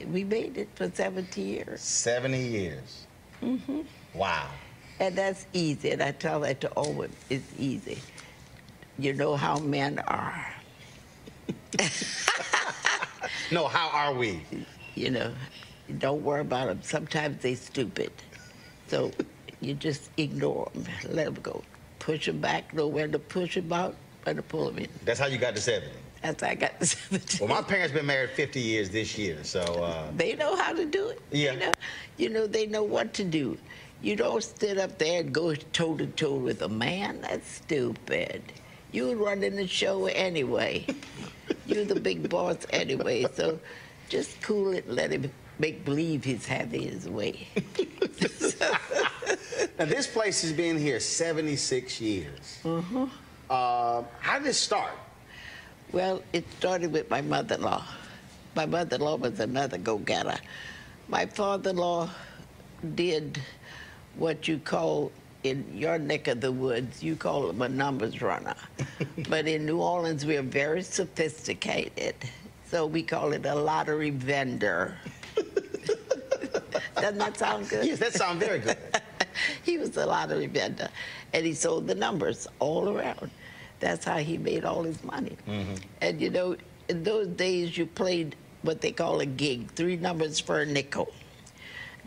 we 0.06 0.22
made 0.22 0.58
it 0.58 0.68
for 0.76 0.88
70 0.94 1.40
years. 1.40 1.80
70 1.80 2.38
years. 2.38 3.06
Mm-hmm. 3.42 3.80
Wow. 4.14 4.48
And 5.00 5.16
that's 5.16 5.46
easy. 5.54 5.90
And 5.90 6.02
I 6.02 6.12
tell 6.12 6.38
that 6.40 6.60
to 6.60 6.68
all 6.72 6.92
women 6.92 7.16
it's 7.30 7.50
easy. 7.58 7.98
You 8.96 9.14
know 9.14 9.34
how 9.34 9.58
men 9.58 9.98
are. 10.06 10.51
No, 13.50 13.66
how 13.66 13.88
are 13.88 14.14
we? 14.14 14.42
You 14.94 15.10
know, 15.10 15.32
don't 15.98 16.22
worry 16.22 16.40
about 16.40 16.68
them. 16.68 16.80
Sometimes 16.82 17.42
they're 17.42 17.56
stupid. 17.56 18.10
So 18.88 19.10
you 19.60 19.74
just 19.74 20.10
ignore 20.16 20.70
them. 20.74 20.86
Let 21.10 21.26
them 21.26 21.42
go. 21.42 21.62
Push 21.98 22.26
them 22.26 22.40
back. 22.40 22.72
Know 22.72 22.86
when 22.86 23.12
to 23.12 23.18
push 23.18 23.54
them 23.56 23.72
out, 23.72 23.94
when 24.24 24.36
to 24.36 24.42
pull 24.42 24.66
them 24.66 24.78
in. 24.78 24.88
That's 25.04 25.20
how 25.20 25.26
you 25.26 25.38
got 25.38 25.54
to 25.56 25.60
70. 25.60 25.92
That's 26.22 26.42
how 26.42 26.48
I 26.50 26.54
got 26.54 26.80
the 26.80 26.86
70. 27.20 27.44
Well, 27.44 27.48
my 27.54 27.62
parents 27.62 27.92
been 27.92 28.06
married 28.06 28.30
50 28.30 28.60
years 28.60 28.88
this 28.90 29.18
year, 29.18 29.38
so 29.42 29.60
uh, 29.60 30.10
They 30.16 30.34
know 30.34 30.56
how 30.56 30.72
to 30.72 30.86
do 30.86 31.08
it. 31.08 31.20
Yeah. 31.30 31.52
You 31.52 31.58
know, 31.58 31.72
you 32.16 32.28
know 32.30 32.46
they 32.46 32.66
know 32.66 32.82
what 32.82 33.12
to 33.14 33.24
do. 33.24 33.58
You 34.00 34.16
don't 34.16 34.42
sit 34.42 34.78
up 34.78 34.98
there 34.98 35.20
and 35.20 35.32
go 35.32 35.54
toe 35.54 35.96
to 35.96 36.06
toe 36.06 36.34
with 36.34 36.62
a 36.62 36.68
man. 36.68 37.20
That's 37.20 37.48
stupid. 37.48 38.42
You 38.92 39.08
would 39.08 39.18
run 39.18 39.42
in 39.42 39.56
the 39.56 39.66
show 39.66 40.06
anyway. 40.06 40.86
You're 41.72 41.84
the 41.84 42.00
big 42.00 42.28
boss 42.28 42.58
anyway. 42.70 43.26
So 43.34 43.58
just 44.08 44.40
cool 44.42 44.72
it. 44.72 44.88
Let 44.88 45.10
him 45.10 45.30
make 45.58 45.84
believe 45.84 46.24
he's 46.24 46.46
having 46.46 46.82
his 46.82 47.08
way. 47.08 47.48
now 49.78 49.84
this 49.86 50.06
place 50.06 50.42
has 50.42 50.52
been 50.52 50.78
here 50.78 51.00
76 51.00 52.00
years. 52.00 52.58
Mm-hmm. 52.62 53.04
Uh, 53.48 54.02
how 54.20 54.38
did 54.38 54.48
it 54.48 54.54
start? 54.54 54.92
Well, 55.92 56.22
it 56.32 56.44
started 56.58 56.92
with 56.92 57.10
my 57.10 57.20
mother-in-law. 57.20 57.84
My 58.54 58.66
mother-in-law 58.66 59.16
was 59.16 59.40
another 59.40 59.78
go-getter. 59.78 60.38
My 61.08 61.26
father-in-law 61.26 62.08
did 62.94 63.40
what 64.16 64.48
you 64.48 64.58
call 64.58 65.12
in 65.44 65.66
your 65.74 65.98
neck 65.98 66.28
of 66.28 66.40
the 66.40 66.52
woods, 66.52 67.02
you 67.02 67.16
call 67.16 67.50
him 67.50 67.62
a 67.62 67.68
numbers 67.68 68.22
runner. 68.22 68.54
but 69.28 69.46
in 69.46 69.66
New 69.66 69.80
Orleans, 69.80 70.24
we're 70.24 70.42
very 70.42 70.82
sophisticated. 70.82 72.14
So 72.70 72.86
we 72.86 73.02
call 73.02 73.32
it 73.32 73.44
a 73.44 73.54
lottery 73.54 74.10
vendor. 74.10 74.96
Doesn't 76.94 77.18
that 77.18 77.36
sound 77.36 77.68
good? 77.68 77.84
Yes, 77.84 77.98
that 77.98 78.14
sounds 78.14 78.44
very 78.44 78.60
good. 78.60 78.78
he 79.64 79.78
was 79.78 79.96
a 79.96 80.06
lottery 80.06 80.46
vendor, 80.46 80.88
and 81.32 81.44
he 81.44 81.54
sold 81.54 81.86
the 81.86 81.94
numbers 81.94 82.46
all 82.60 82.88
around. 82.88 83.30
That's 83.80 84.04
how 84.04 84.18
he 84.18 84.38
made 84.38 84.64
all 84.64 84.84
his 84.84 85.02
money. 85.02 85.36
Mm-hmm. 85.48 85.74
And 86.00 86.20
you 86.20 86.30
know, 86.30 86.56
in 86.88 87.02
those 87.02 87.26
days, 87.28 87.76
you 87.76 87.86
played 87.86 88.36
what 88.62 88.80
they 88.80 88.92
call 88.92 89.20
a 89.20 89.26
gig, 89.26 89.72
three 89.72 89.96
numbers 89.96 90.38
for 90.38 90.60
a 90.60 90.66
nickel. 90.66 91.12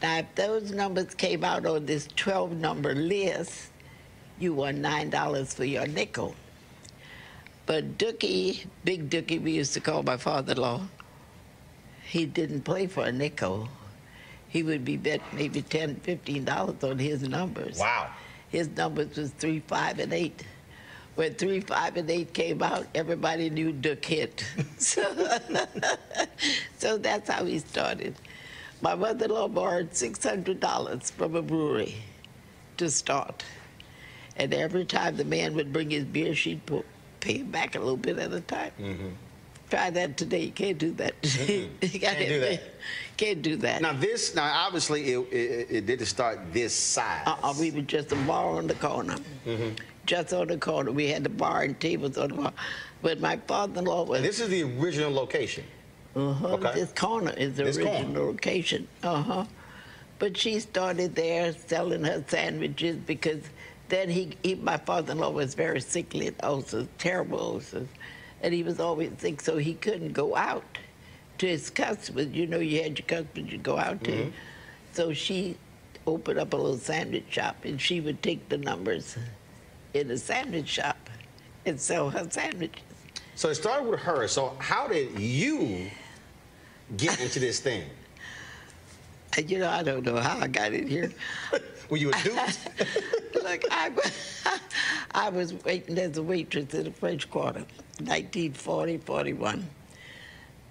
Now, 0.05 0.19
if 0.19 0.35
those 0.35 0.71
numbers 0.71 1.15
came 1.15 1.43
out 1.43 1.65
on 1.65 1.87
this 1.87 2.07
12 2.15 2.57
number 2.57 2.93
list, 2.93 3.71
you 4.37 4.53
won 4.53 4.83
$9 4.83 5.51
for 5.51 5.65
your 5.65 5.87
nickel. 5.87 6.35
But 7.65 7.97
Dooky, 7.97 8.67
Big 8.83 9.09
Dooky, 9.09 9.41
we 9.41 9.53
used 9.53 9.73
to 9.73 9.79
call 9.79 10.03
my 10.03 10.17
father 10.17 10.51
in 10.51 10.59
law, 10.59 10.81
he 12.03 12.27
didn't 12.27 12.61
play 12.61 12.85
for 12.85 13.05
a 13.05 13.11
nickel. 13.11 13.67
He 14.47 14.61
would 14.61 14.85
be 14.85 14.95
bet 14.95 15.21
maybe 15.33 15.63
10 15.63 15.95
$15 15.95 16.83
on 16.83 16.99
his 16.99 17.27
numbers. 17.27 17.79
Wow. 17.79 18.11
His 18.49 18.69
numbers 18.77 19.17
was 19.17 19.31
3, 19.31 19.61
5, 19.61 19.97
and 19.97 20.13
8. 20.13 20.45
When 21.15 21.33
3, 21.33 21.61
5, 21.61 21.97
and 21.97 22.11
8 22.11 22.31
came 22.31 22.61
out, 22.61 22.85
everybody 22.93 23.49
knew 23.49 23.71
Duck 23.71 24.05
hit. 24.05 24.45
so, 24.77 25.01
so 26.77 26.99
that's 26.99 27.27
how 27.27 27.43
he 27.43 27.57
started. 27.57 28.13
My 28.81 28.95
mother-in-law 28.95 29.49
borrowed 29.49 29.91
$600 29.91 31.11
from 31.11 31.35
a 31.35 31.41
brewery 31.41 31.95
to 32.77 32.89
start. 32.89 33.43
And 34.37 34.53
every 34.53 34.85
time 34.85 35.15
the 35.15 35.25
man 35.25 35.55
would 35.55 35.71
bring 35.71 35.89
his 35.89 36.03
beer, 36.03 36.35
she'd 36.35 36.65
pu- 36.65 36.83
pay 37.19 37.39
him 37.39 37.51
back 37.51 37.75
a 37.75 37.79
little 37.79 37.97
bit 37.97 38.19
at 38.19 38.33
a 38.33 38.41
time. 38.41 38.71
Mm-hmm. 38.79 39.09
Try 39.69 39.89
that 39.89 40.17
today. 40.17 40.41
You 40.41 40.51
can't 40.51 40.77
do 40.77 40.91
that. 40.91 41.15
you 41.49 41.69
Can't 41.81 42.19
do 42.19 42.39
that. 42.39 42.61
Can't 43.17 43.41
do 43.41 43.55
that. 43.57 43.81
Now 43.81 43.93
this, 43.93 44.35
now 44.35 44.65
obviously 44.65 45.13
it, 45.13 45.19
it, 45.31 45.67
it 45.69 45.85
didn't 45.85 46.05
start 46.05 46.39
this 46.51 46.75
size. 46.75 47.23
Uh-uh, 47.25 47.53
we 47.59 47.71
were 47.71 47.81
just 47.81 48.11
a 48.11 48.15
bar 48.15 48.57
on 48.57 48.67
the 48.67 48.75
corner. 48.75 49.15
Mm-hmm. 49.45 49.69
Just 50.05 50.33
on 50.33 50.47
the 50.47 50.57
corner. 50.57 50.91
We 50.91 51.07
had 51.07 51.23
the 51.23 51.29
bar 51.29 51.63
and 51.63 51.79
tables 51.79 52.17
on 52.17 52.29
the 52.29 52.35
bar. 52.35 52.53
But 53.01 53.21
my 53.21 53.37
father-in-law 53.37 54.03
was... 54.03 54.17
And 54.17 54.27
this 54.27 54.39
is 54.39 54.49
the 54.49 54.63
original 54.79 55.11
location. 55.11 55.63
Uh-huh. 56.15 56.47
Okay. 56.55 56.73
This 56.73 56.91
corner 56.93 57.31
is 57.31 57.55
the 57.57 57.63
This 57.65 57.77
original 57.77 58.03
corner. 58.03 58.19
location. 58.19 58.87
Uh-huh. 59.03 59.45
But 60.17 60.37
she 60.37 60.59
started 60.59 61.15
there 61.15 61.51
selling 61.53 62.03
her 62.05 62.23
sandwiches 62.27 62.95
because 62.97 63.41
then 63.89 64.09
he, 64.09 64.31
he 64.43 64.55
my 64.55 64.77
father-in-law 64.77 65.31
was 65.31 65.53
very 65.55 65.81
sickly 65.81 66.27
and 66.27 66.35
ulcers, 66.41 66.87
terrible 66.97 67.39
ulcers. 67.39 67.87
And 68.41 68.53
he 68.53 68.63
was 68.63 68.79
always 68.79 69.11
sick, 69.17 69.41
so 69.41 69.57
he 69.57 69.73
couldn't 69.73 70.13
go 70.13 70.35
out 70.35 70.63
to 71.39 71.47
his 71.47 71.69
customers. 71.69 72.27
You 72.27 72.47
know, 72.47 72.59
you 72.59 72.81
had 72.81 72.97
your 72.97 73.05
customers 73.07 73.51
you 73.51 73.57
go 73.57 73.77
out 73.77 74.03
to. 74.05 74.11
Mhm. 74.11 74.31
So 74.93 75.13
she 75.13 75.57
opened 76.07 76.39
up 76.39 76.53
a 76.53 76.55
little 76.57 76.77
sandwich 76.77 77.25
shop, 77.29 77.65
and 77.65 77.81
she 77.81 77.99
would 77.99 78.21
take 78.23 78.47
the 78.49 78.57
numbers 78.57 79.17
in 79.93 80.07
the 80.07 80.17
sandwich 80.17 80.67
shop 80.69 81.09
and 81.65 81.79
sell 81.79 82.09
her 82.11 82.27
sandwiches. 82.29 82.83
So 83.35 83.49
it 83.49 83.55
started 83.55 83.89
with 83.89 83.99
her. 84.01 84.27
So 84.27 84.55
how 84.59 84.87
did 84.87 85.19
you 85.19 85.89
get 86.97 87.19
into 87.19 87.39
this 87.39 87.59
thing? 87.59 87.83
You 89.47 89.59
know, 89.59 89.69
I 89.69 89.83
don't 89.83 90.05
know 90.05 90.15
how 90.15 90.39
I 90.39 90.47
got 90.47 90.71
in 90.71 90.87
here. 90.87 91.11
Were 91.89 91.97
you 91.97 92.09
a 92.09 92.13
dude? 92.23 92.33
Look, 93.43 93.63
I, 93.69 93.91
I 95.13 95.29
was 95.29 95.53
waiting 95.65 95.97
as 95.97 96.17
a 96.17 96.23
waitress 96.23 96.73
in 96.73 96.85
the 96.85 96.91
French 96.91 97.29
Quarter, 97.29 97.65
1940, 97.99 98.97
41. 98.99 99.67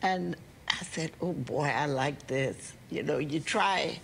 And 0.03 0.37
I 0.69 0.85
said, 0.85 1.13
oh 1.21 1.33
boy, 1.33 1.65
I 1.75 1.87
like 1.87 2.27
this. 2.27 2.73
You 2.91 3.03
know, 3.03 3.19
you 3.19 3.41
try. 3.41 3.99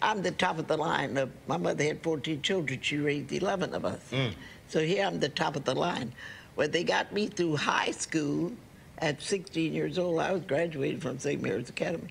I'm 0.00 0.22
the 0.22 0.30
top 0.30 0.58
of 0.58 0.66
the 0.66 0.76
line. 0.76 1.16
Of, 1.18 1.30
my 1.46 1.56
mother 1.56 1.84
had 1.84 2.02
14 2.02 2.40
children. 2.42 2.80
She 2.80 2.96
raised 2.96 3.32
11 3.32 3.74
of 3.74 3.84
us. 3.84 4.00
Mm. 4.10 4.32
So 4.68 4.80
here 4.80 5.04
I'm 5.04 5.20
the 5.20 5.28
top 5.28 5.56
of 5.56 5.64
the 5.64 5.74
line. 5.74 6.12
When 6.54 6.70
they 6.70 6.84
got 6.84 7.12
me 7.12 7.26
through 7.26 7.56
high 7.56 7.90
school 7.90 8.52
at 8.98 9.20
16 9.20 9.72
years 9.72 9.98
old, 9.98 10.20
I 10.20 10.32
was 10.32 10.42
graduating 10.42 11.00
from 11.00 11.18
St. 11.18 11.40
Mary's 11.42 11.68
Academy. 11.68 12.10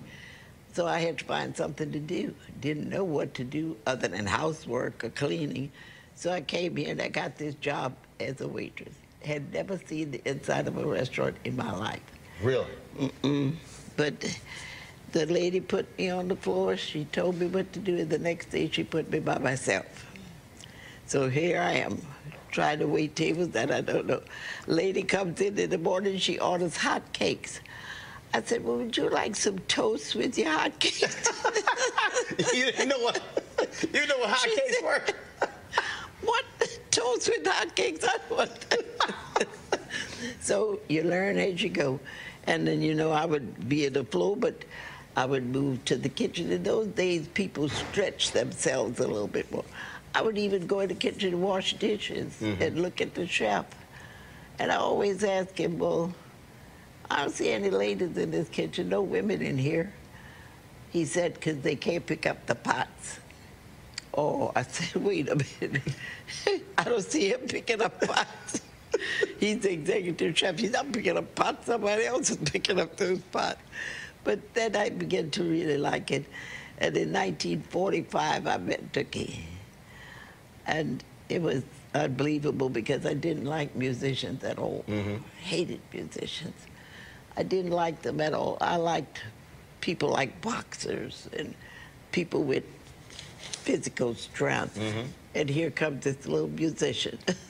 So 0.74 0.88
I 0.88 1.00
had 1.00 1.20
to 1.20 1.26
find 1.26 1.56
something 1.56 1.92
to 1.92 2.00
do. 2.00 2.34
Didn't 2.60 2.90
know 2.90 3.04
what 3.04 3.36
to 3.36 3.44
do 3.44 3.78
other 3.86 4.08
than 4.08 4.26
housework 4.26 5.04
or 5.04 5.10
cleaning. 5.10 5.72
So 6.16 6.32
I 6.32 6.42
came 6.42 6.76
here 6.76 6.92
and 6.92 7.02
I 7.02 7.10
got 7.10 7.38
this 7.38 7.56
job 7.56 7.94
as 8.20 8.42
a 8.42 8.48
waitress. 8.48 8.94
Had 9.24 9.54
never 9.54 9.80
seen 9.86 10.12
the 10.12 10.22
inside 10.28 10.68
of 10.68 10.78
a 10.78 10.86
restaurant 10.86 11.38
in 11.44 11.56
my 11.56 11.72
life. 11.76 12.02
Really? 12.42 12.68
Mm-mm. 12.98 13.56
But 13.96 14.40
the 15.12 15.28
lady 15.28 15.60
put 15.60 15.98
me 15.98 16.10
on 16.10 16.28
the 16.28 16.36
floor. 16.36 16.76
She 16.76 17.06
told 17.06 17.40
me 17.40 17.46
what 17.46 17.72
to 17.74 17.80
do. 17.80 18.00
And 18.00 18.10
the 18.10 18.20
next 18.20 18.50
day 18.50 18.70
she 18.70 18.84
put 18.84 19.10
me 19.12 19.20
by 19.20 19.38
myself. 19.38 20.08
So 21.06 21.30
here 21.30 21.62
I 21.62 21.74
am, 21.74 22.02
trying 22.54 22.80
to 22.80 22.88
wait 22.88 23.16
tables 23.16 23.50
that 23.50 23.72
I 23.72 23.82
don't 23.82 24.06
know. 24.06 24.22
Lady 24.68 25.02
comes 25.04 25.42
in 25.42 25.58
in 25.58 25.70
the 25.72 25.78
morning. 25.78 26.18
She 26.20 26.40
orders 26.40 26.78
hot 26.78 27.02
cakes. 27.12 27.60
I 28.34 28.42
said, 28.42 28.64
well, 28.64 28.78
would 28.78 28.96
you 28.96 29.10
like 29.10 29.36
some 29.36 29.60
toast 29.68 30.16
with 30.16 30.38
your 30.38 30.50
hot 30.50 30.80
cakes? 30.80 31.30
you 32.54 32.66
didn't 32.72 32.90
know 32.90 33.00
what 33.00 33.22
you 33.94 34.08
know 34.08 34.18
what 34.20 34.30
hot 34.30 34.50
She 34.50 34.56
cakes 34.56 34.80
said- 34.80 34.86
were? 34.86 35.48
what? 36.22 36.46
Toast 36.92 37.28
with 37.28 37.46
hot 37.46 37.76
cakes? 37.76 38.06
I 38.06 38.18
want 38.34 38.70
that. 38.70 39.48
so 40.40 40.80
you 40.88 41.04
learn 41.04 41.38
as 41.38 41.62
you 41.62 41.70
go. 41.70 42.00
And 42.46 42.68
then, 42.68 42.82
you 42.82 42.94
know, 42.94 43.12
I 43.12 43.26
would 43.26 43.68
be 43.68 43.86
at 43.86 43.94
the 43.94 44.04
floor, 44.04 44.36
but 44.36 44.64
I 45.16 45.26
would 45.26 45.46
move 45.46 45.84
to 45.86 45.96
the 45.96 46.10
kitchen. 46.10 46.52
In 46.52 46.62
those 46.64 46.88
days, 46.88 47.28
people 47.30 47.70
stretched 47.70 48.34
themselves 48.34 49.00
a 49.00 49.08
little 49.08 49.28
bit 49.28 49.52
more. 49.52 49.64
I 50.16 50.22
would 50.22 50.38
even 50.38 50.68
go 50.68 50.82
in 50.82 50.90
the 50.90 50.96
kitchen 50.96 51.34
and 51.34 51.42
wash 51.42 51.74
dishes 51.74 52.34
Mhm. 52.42 52.62
and 52.62 52.82
look 52.82 53.02
at 53.02 53.14
the 53.16 53.26
chef. 53.28 53.66
And 54.60 54.72
I 54.72 54.76
always 54.76 55.24
ask 55.24 55.58
him, 55.60 55.80
well, 55.80 56.14
I 57.10 57.22
don't 57.22 57.32
see 57.34 57.50
any 57.50 57.70
ladies 57.70 58.16
in 58.18 58.32
this 58.32 58.48
kitchen, 58.50 58.90
no 58.90 59.02
women 59.02 59.42
in 59.42 59.58
here. 59.58 59.92
He 60.92 61.06
said, 61.06 61.34
because 61.34 61.58
they 61.62 61.76
can't 61.76 62.06
pick 62.06 62.28
up 62.28 62.46
the 62.46 62.56
pots. 62.56 63.20
Oh, 64.14 64.52
I 64.56 64.62
said, 64.76 65.02
wait 65.04 65.30
a 65.30 65.36
minute. 65.62 65.82
I 66.78 66.84
don't 66.84 67.04
see 67.04 67.30
him 67.30 67.42
picking 67.48 67.82
up 67.82 68.00
pots. 68.02 68.62
He's 69.40 69.60
the 69.60 69.72
executive 69.74 70.38
chef. 70.38 70.60
He's 70.60 70.72
not 70.72 70.92
picking 70.92 71.18
up 71.18 71.34
pots. 71.34 71.66
Somebody 71.66 72.06
else 72.06 72.30
is 72.30 72.38
picking 72.38 72.80
up 72.80 72.96
those 72.98 73.20
pots. 73.32 73.60
But 74.24 74.54
then 74.54 74.76
I 74.76 74.90
began 74.90 75.32
to 75.32 75.44
really 75.44 75.78
like 75.78 76.12
it. 76.12 76.26
And 76.78 76.96
in 76.96 77.12
1945, 77.12 78.46
I 78.48 78.58
met 78.58 78.92
Dooky. 78.94 79.40
And 80.66 81.04
it 81.30 81.42
was 81.42 81.64
unbelievable 81.94 82.70
because 82.70 83.06
I 83.06 83.14
didn't 83.14 83.46
like 83.46 83.76
musicians 83.76 84.44
at 84.44 84.58
all. 84.58 84.84
Mm-hmm. 84.88 85.18
Hated 85.42 85.82
musicians. 85.92 86.56
I 87.36 87.44
didn't 87.44 87.72
like 87.72 88.02
them 88.02 88.22
at 88.22 88.34
all. 88.34 88.58
I 88.62 88.76
liked 88.76 89.22
people 89.82 90.10
like 90.10 90.42
boxers 90.42 91.28
and 91.38 91.54
people 92.12 92.44
with 92.44 92.64
physical 93.40 94.16
strength. 94.16 94.78
Mm-hmm. 94.78 95.08
And 95.36 95.50
here 95.50 95.72
comes 95.72 96.04
this 96.04 96.28
little 96.28 96.50
musician. 96.50 97.18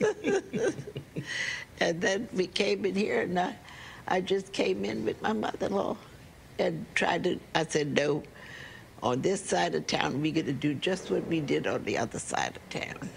and 1.80 2.00
then 2.00 2.28
we 2.32 2.46
came 2.46 2.84
in 2.86 2.94
here, 2.94 3.20
and 3.20 3.38
I, 3.38 3.54
I 4.08 4.20
just 4.22 4.52
came 4.52 4.84
in 4.84 5.04
with 5.04 5.20
my 5.20 5.34
mother-in-law 5.34 5.96
and 6.58 6.86
tried 6.94 7.24
to. 7.24 7.38
I 7.54 7.66
said, 7.66 7.94
no. 7.94 8.22
On 9.04 9.20
this 9.20 9.44
side 9.44 9.74
of 9.74 9.86
town, 9.86 10.22
we're 10.22 10.32
going 10.32 10.46
to 10.46 10.52
do 10.54 10.72
just 10.72 11.10
what 11.10 11.26
we 11.26 11.38
did 11.38 11.66
on 11.66 11.84
the 11.84 11.98
other 11.98 12.18
side 12.18 12.56
of 12.56 12.68
town. 12.70 13.10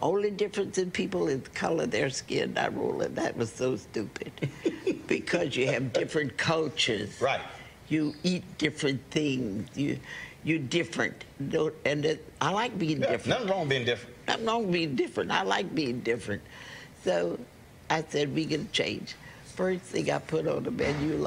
Only 0.00 0.30
difference 0.30 0.76
in 0.76 0.90
people 0.90 1.28
is 1.28 1.40
the 1.40 1.50
color 1.50 1.84
of 1.84 1.90
their 1.90 2.10
skin. 2.10 2.58
I 2.58 2.68
roll 2.68 3.00
it. 3.00 3.14
That 3.14 3.34
was 3.34 3.50
so 3.50 3.76
stupid. 3.76 4.30
because 5.06 5.56
you 5.56 5.66
have 5.68 5.94
different 5.94 6.36
cultures. 6.36 7.22
Right. 7.22 7.40
You 7.88 8.14
eat 8.22 8.44
different 8.58 9.00
things. 9.10 9.66
You, 9.74 9.98
you're 10.44 10.58
different. 10.58 11.24
And 11.86 12.04
it, 12.04 12.30
I 12.42 12.50
like 12.50 12.78
being 12.78 13.00
different. 13.00 13.28
Nothing 13.28 13.48
wrong 13.48 13.60
with 13.60 13.70
being 13.70 13.84
different. 13.86 14.16
Nothing 14.28 14.46
wrong 14.46 14.62
with 14.64 14.72
being 14.72 14.94
different. 14.94 15.30
I 15.30 15.42
like 15.42 15.74
being 15.74 16.00
different. 16.00 16.42
So 17.02 17.38
I 17.88 18.04
said, 18.06 18.34
we're 18.34 18.46
going 18.46 18.66
to 18.66 18.72
change. 18.72 19.14
First 19.56 19.84
thing 19.84 20.10
I 20.10 20.18
put 20.18 20.46
on 20.46 20.64
the 20.64 20.70
menu, 20.70 21.26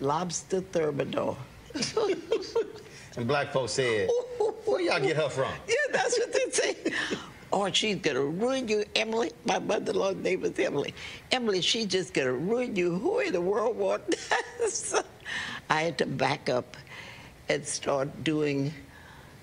lobster 0.00 0.60
thermidor. 0.60 1.38
And 3.16 3.26
black 3.28 3.52
folks 3.52 3.72
said, 3.72 4.08
where 4.64 4.80
y'all 4.80 5.00
get 5.00 5.16
her 5.16 5.28
from? 5.28 5.52
Yeah, 5.68 5.74
that's 5.92 6.18
what 6.18 6.32
they 6.32 6.50
say. 6.50 6.76
Oh, 7.52 7.70
she's 7.70 7.96
gonna 7.96 8.22
ruin 8.22 8.66
you, 8.68 8.84
Emily. 8.96 9.30
My 9.44 9.58
mother-in-law's 9.58 10.16
name 10.16 10.40
was 10.40 10.58
Emily. 10.58 10.94
Emily, 11.30 11.60
she's 11.60 11.86
just 11.86 12.14
gonna 12.14 12.32
ruin 12.32 12.74
you. 12.74 12.98
Who 12.98 13.18
in 13.20 13.32
the 13.34 13.40
world 13.42 13.76
want 13.76 14.06
that? 14.30 14.70
So 14.70 15.02
I 15.68 15.82
had 15.82 15.98
to 15.98 16.06
back 16.06 16.48
up 16.48 16.76
and 17.50 17.66
start 17.66 18.24
doing 18.24 18.72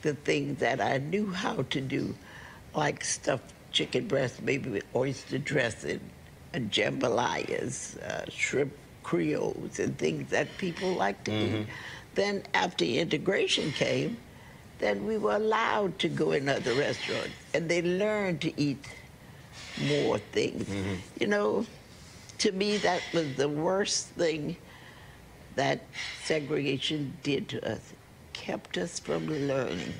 the 0.01 0.15
things 0.15 0.59
that 0.59 0.81
I 0.81 0.97
knew 0.97 1.29
how 1.31 1.61
to 1.69 1.81
do, 1.81 2.15
like 2.73 3.03
stuffed 3.03 3.53
chicken 3.71 4.07
breast, 4.07 4.41
maybe 4.41 4.69
with 4.71 4.85
oyster 4.95 5.37
dressing, 5.37 5.99
and 6.53 6.71
jambalayas, 6.71 8.01
uh, 8.01 8.25
shrimp 8.29 8.73
creoles, 9.03 9.77
and 9.77 9.95
things 9.99 10.31
that 10.31 10.47
people 10.57 10.93
like 10.93 11.23
to 11.25 11.31
eat. 11.31 11.67
Then 12.15 12.43
after 12.53 12.85
integration 12.85 13.71
came, 13.71 14.17
then 14.79 15.05
we 15.05 15.17
were 15.17 15.35
allowed 15.35 15.99
to 15.99 16.09
go 16.09 16.31
in 16.31 16.49
other 16.49 16.73
restaurants 16.73 17.35
and 17.53 17.69
they 17.69 17.81
learned 17.81 18.41
to 18.41 18.61
eat 18.61 18.83
more 19.87 20.17
things. 20.17 20.63
Mm-hmm. 20.67 20.95
You 21.19 21.27
know, 21.27 21.65
to 22.39 22.51
me, 22.51 22.77
that 22.77 23.01
was 23.13 23.35
the 23.35 23.49
worst 23.49 24.07
thing 24.09 24.55
that 25.55 25.81
segregation 26.23 27.17
did 27.23 27.49
to 27.49 27.71
us. 27.71 27.93
Kept 28.33 28.77
us 28.77 28.99
from 28.99 29.27
learning. 29.27 29.93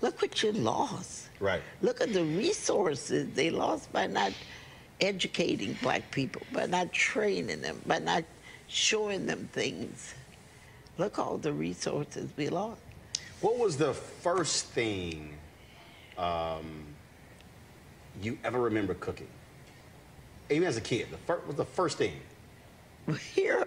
Look 0.00 0.22
what 0.22 0.42
you 0.42 0.52
lost. 0.52 1.28
Right. 1.40 1.62
Look 1.82 2.00
at 2.00 2.12
the 2.12 2.24
resources 2.24 3.28
they 3.34 3.50
lost 3.50 3.92
by 3.92 4.06
not 4.06 4.32
educating 5.00 5.76
black 5.82 6.08
people, 6.10 6.42
by 6.52 6.66
not 6.66 6.92
training 6.92 7.60
them, 7.62 7.80
by 7.86 7.98
not 7.98 8.22
showing 8.68 9.26
them 9.26 9.48
things. 9.52 10.14
Look 10.98 11.18
all 11.18 11.38
the 11.38 11.52
resources 11.52 12.30
we 12.36 12.48
lost. 12.48 12.80
What 13.40 13.58
was 13.58 13.76
the 13.76 13.92
first 13.92 14.66
thing 14.66 15.36
um, 16.16 16.84
you 18.22 18.38
ever 18.44 18.60
remember 18.60 18.94
cooking? 18.94 19.28
Even 20.50 20.68
as 20.68 20.76
a 20.76 20.80
kid, 20.80 21.08
the 21.10 21.16
fir- 21.18 21.36
what 21.38 21.48
was 21.48 21.56
the 21.56 21.64
first 21.64 21.98
thing? 21.98 22.14
Here, 23.34 23.66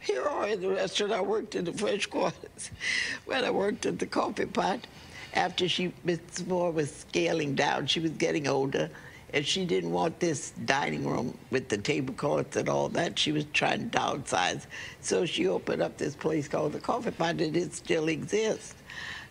here 0.00 0.22
are 0.22 0.48
in 0.48 0.60
the 0.60 0.68
restaurant. 0.68 1.12
I 1.12 1.20
worked 1.20 1.54
in 1.54 1.64
the 1.64 1.72
French 1.72 2.08
quarters. 2.10 2.70
When 3.24 3.44
I 3.44 3.50
worked 3.50 3.86
at 3.86 3.98
the 3.98 4.06
coffee 4.06 4.46
pot, 4.46 4.86
after 5.34 5.68
she, 5.68 5.92
Miss 6.04 6.44
Moore 6.46 6.72
was 6.72 6.90
scaling 6.90 7.54
down, 7.54 7.86
she 7.86 8.00
was 8.00 8.12
getting 8.12 8.48
older, 8.48 8.90
and 9.32 9.46
she 9.46 9.64
didn't 9.64 9.92
want 9.92 10.20
this 10.20 10.50
dining 10.64 11.06
room 11.06 11.36
with 11.50 11.68
the 11.68 11.78
tablecloths 11.78 12.56
and 12.56 12.68
all 12.68 12.88
that. 12.90 13.18
She 13.18 13.32
was 13.32 13.44
trying 13.52 13.90
to 13.90 13.98
downsize, 13.98 14.66
so 15.00 15.24
she 15.24 15.48
opened 15.48 15.82
up 15.82 15.96
this 15.96 16.14
place 16.14 16.48
called 16.48 16.72
the 16.72 16.80
Coffee 16.80 17.10
Pot, 17.10 17.40
and 17.40 17.56
it 17.56 17.74
still 17.74 18.08
exists. 18.08 18.74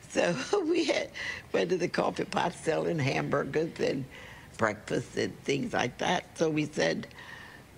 So 0.09 0.35
we 0.65 0.85
had 0.85 1.09
went 1.51 1.69
to 1.69 1.77
the 1.77 1.87
coffee 1.87 2.25
pot 2.25 2.53
selling 2.53 2.99
hamburgers 2.99 3.79
and 3.79 4.05
breakfast 4.57 5.17
and 5.17 5.37
things 5.43 5.73
like 5.73 5.97
that. 5.99 6.37
So 6.37 6.49
we 6.49 6.65
said, 6.65 7.07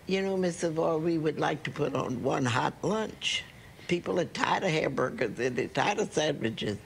you 0.08 0.22
know, 0.22 0.36
Miss 0.36 0.58
Savard, 0.58 1.04
we 1.04 1.18
would 1.18 1.40
like 1.40 1.64
to 1.64 1.72
put 1.72 1.96
on 1.96 2.24
one 2.24 2.46
hot 2.46 2.74
lunch. 2.82 3.44
People 3.88 4.20
are 4.20 4.26
tired 4.26 4.64
of 4.64 4.72
hamburgers 4.72 5.40
and 5.40 5.56
they're 5.56 5.68
tired 5.68 6.00
of 6.00 6.12
sandwiches. 6.12 6.78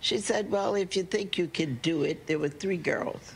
She 0.00 0.18
said, 0.18 0.50
well, 0.50 0.74
if 0.74 0.96
you 0.96 1.02
think 1.02 1.38
you 1.38 1.48
can 1.48 1.78
do 1.82 2.02
it, 2.02 2.26
there 2.26 2.38
were 2.38 2.48
three 2.48 2.76
girls. 2.76 3.32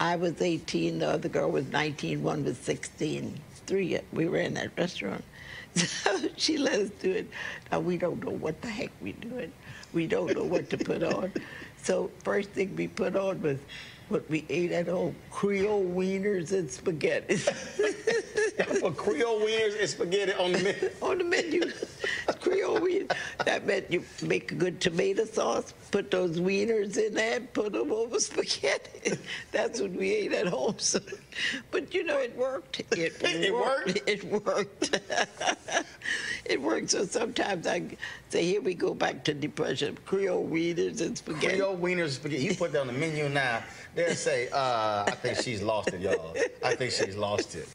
I 0.00 0.16
was 0.16 0.40
18, 0.40 0.98
the 0.98 1.10
other 1.10 1.28
girl 1.28 1.50
was 1.50 1.66
19, 1.66 2.22
one 2.22 2.42
was 2.42 2.56
16. 2.56 3.38
Three, 3.66 4.00
we 4.14 4.26
were 4.26 4.38
in 4.38 4.54
that 4.54 4.70
restaurant. 4.76 5.22
So 5.76 6.18
she 6.36 6.58
let 6.58 6.80
us 6.80 6.90
do 7.00 7.12
it. 7.12 7.30
Now, 7.70 7.78
we 7.78 7.96
don't 7.96 8.24
know 8.24 8.32
what 8.32 8.60
the 8.60 8.68
heck 8.68 8.90
we're 9.00 9.12
doing. 9.12 9.52
We 9.92 10.08
don't 10.08 10.34
know 10.34 10.42
what 10.42 10.68
to 10.70 10.78
put 10.78 11.02
on. 11.02 11.32
So 11.82 12.10
first 12.24 12.50
thing 12.50 12.76
we 12.76 12.88
put 12.88 13.16
on 13.16 13.40
was 13.40 13.58
what 14.10 14.28
we 14.28 14.44
ate 14.50 14.72
at 14.72 14.86
home, 14.86 15.16
Creole 15.30 15.84
wieners 15.84 16.52
and 16.52 16.70
spaghetti. 16.70 17.36
For 18.80 18.92
Creole 18.92 19.40
wieners 19.40 19.78
and 19.78 19.88
spaghetti 19.88 20.32
on 20.34 20.52
the 20.52 20.58
menu. 20.58 20.90
on 21.02 21.18
the 21.18 21.24
menu. 21.24 21.72
Creole 22.40 22.80
wieners. 22.80 23.16
That 23.44 23.66
meant 23.66 23.90
you 23.90 24.04
make 24.22 24.52
a 24.52 24.54
good 24.54 24.80
tomato 24.80 25.24
sauce, 25.24 25.74
put 25.90 26.10
those 26.10 26.40
wieners 26.40 26.96
in 26.96 27.14
there, 27.14 27.36
and 27.36 27.52
put 27.52 27.72
them 27.72 27.92
over 27.92 28.18
spaghetti. 28.18 29.18
That's 29.52 29.80
what 29.80 29.92
we 29.92 30.12
ate 30.12 30.32
at 30.32 30.46
home. 30.46 30.76
So, 30.78 31.00
but 31.70 31.92
you 31.94 32.04
know, 32.04 32.18
it 32.18 32.36
worked. 32.36 32.80
It, 32.92 33.14
It 33.22 33.54
worked? 33.54 34.00
It 34.06 34.24
worked. 34.24 35.00
it 36.44 36.60
worked. 36.60 36.90
So 36.90 37.04
sometimes 37.04 37.66
I 37.66 37.82
say, 38.28 38.44
here 38.44 38.60
we 38.60 38.74
go 38.74 38.94
back 38.94 39.24
to 39.24 39.34
depression. 39.34 39.98
Creole 40.06 40.46
wieners 40.48 41.00
and 41.00 41.16
spaghetti. 41.16 41.56
Creole 41.56 41.76
wieners 41.76 42.02
and 42.02 42.12
spaghetti. 42.12 42.44
You 42.44 42.54
put 42.54 42.72
that 42.72 42.80
on 42.80 42.86
the 42.88 42.92
menu 42.92 43.28
now. 43.28 43.62
They'll 43.94 44.14
say, 44.14 44.48
uh, 44.50 45.04
I 45.06 45.16
think 45.22 45.38
she's 45.38 45.62
lost 45.62 45.88
it, 45.88 46.00
y'all. 46.00 46.36
I 46.64 46.74
think 46.74 46.92
she's 46.92 47.16
lost 47.16 47.54
it. 47.56 47.68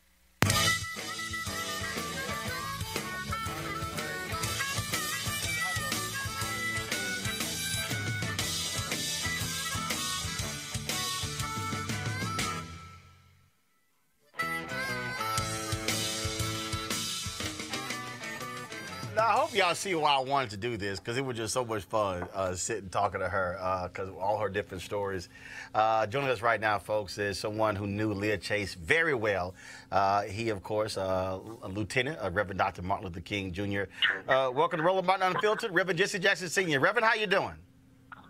Y'all 19.55 19.73
see 19.73 19.95
why 19.95 20.13
I 20.15 20.19
wanted 20.19 20.49
to 20.51 20.57
do 20.57 20.75
this 20.75 20.99
because 20.99 21.17
it 21.17 21.25
was 21.25 21.37
just 21.37 21.53
so 21.53 21.63
much 21.63 21.83
fun 21.83 22.27
uh, 22.33 22.53
sitting 22.55 22.89
talking 22.89 23.21
to 23.21 23.29
her 23.29 23.89
because 23.91 24.09
all 24.19 24.37
her 24.37 24.49
different 24.49 24.83
stories. 24.83 25.29
Uh, 25.73 26.05
joining 26.07 26.29
us 26.29 26.41
right 26.41 26.59
now, 26.59 26.77
folks, 26.77 27.17
is 27.17 27.39
someone 27.39 27.75
who 27.75 27.87
knew 27.87 28.11
Leah 28.13 28.37
Chase 28.37 28.73
very 28.75 29.13
well. 29.13 29.55
Uh, 29.91 30.23
he, 30.23 30.49
of 30.49 30.61
course, 30.61 30.97
uh, 30.97 31.39
a 31.63 31.67
lieutenant, 31.69 32.19
uh, 32.21 32.29
Reverend 32.31 32.59
Dr. 32.59 32.81
Martin 32.81 33.07
Luther 33.07 33.21
King 33.21 33.53
Jr. 33.53 33.83
Uh, 34.27 34.51
welcome 34.53 34.77
to 34.77 34.83
Roland 34.83 35.07
Martin 35.07 35.33
Unfiltered, 35.33 35.71
Reverend 35.71 35.99
Jesse 35.99 36.19
Jackson 36.19 36.49
Sr. 36.49 36.79
Reverend, 36.79 37.05
how 37.05 37.15
you 37.15 37.27
doing? 37.27 37.55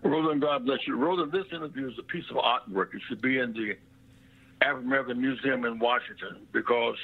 Roland, 0.04 0.42
God 0.42 0.66
bless 0.66 0.80
you. 0.86 0.96
Roland, 0.96 1.32
this 1.32 1.46
interview 1.52 1.90
is 1.90 1.98
a 1.98 2.04
piece 2.04 2.26
of 2.30 2.38
artwork. 2.38 2.94
It 2.94 3.02
should 3.10 3.22
be 3.22 3.40
in 3.40 3.54
the 3.54 3.76
African 4.62 4.88
American 4.88 5.22
Museum 5.22 5.66
in 5.66 5.80
Washington 5.80 6.46
because 6.52 6.96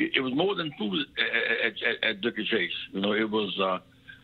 it, 0.00 0.20
was 0.20 0.32
more 0.34 0.54
than 0.54 0.72
food 0.78 0.98
at, 1.18 1.66
at, 1.66 1.72
at, 1.82 2.10
at 2.10 2.20
Dooky 2.22 2.46
Chase. 2.46 2.70
You 2.92 3.00
know, 3.00 3.12
it 3.12 3.30
was 3.30 3.52
uh, 3.60 3.78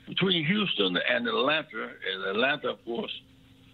between 0.09 0.45
Houston 0.45 0.97
and 1.09 1.27
Atlanta. 1.27 1.91
And 2.13 2.25
Atlanta, 2.25 2.71
of 2.71 2.85
course, 2.85 3.13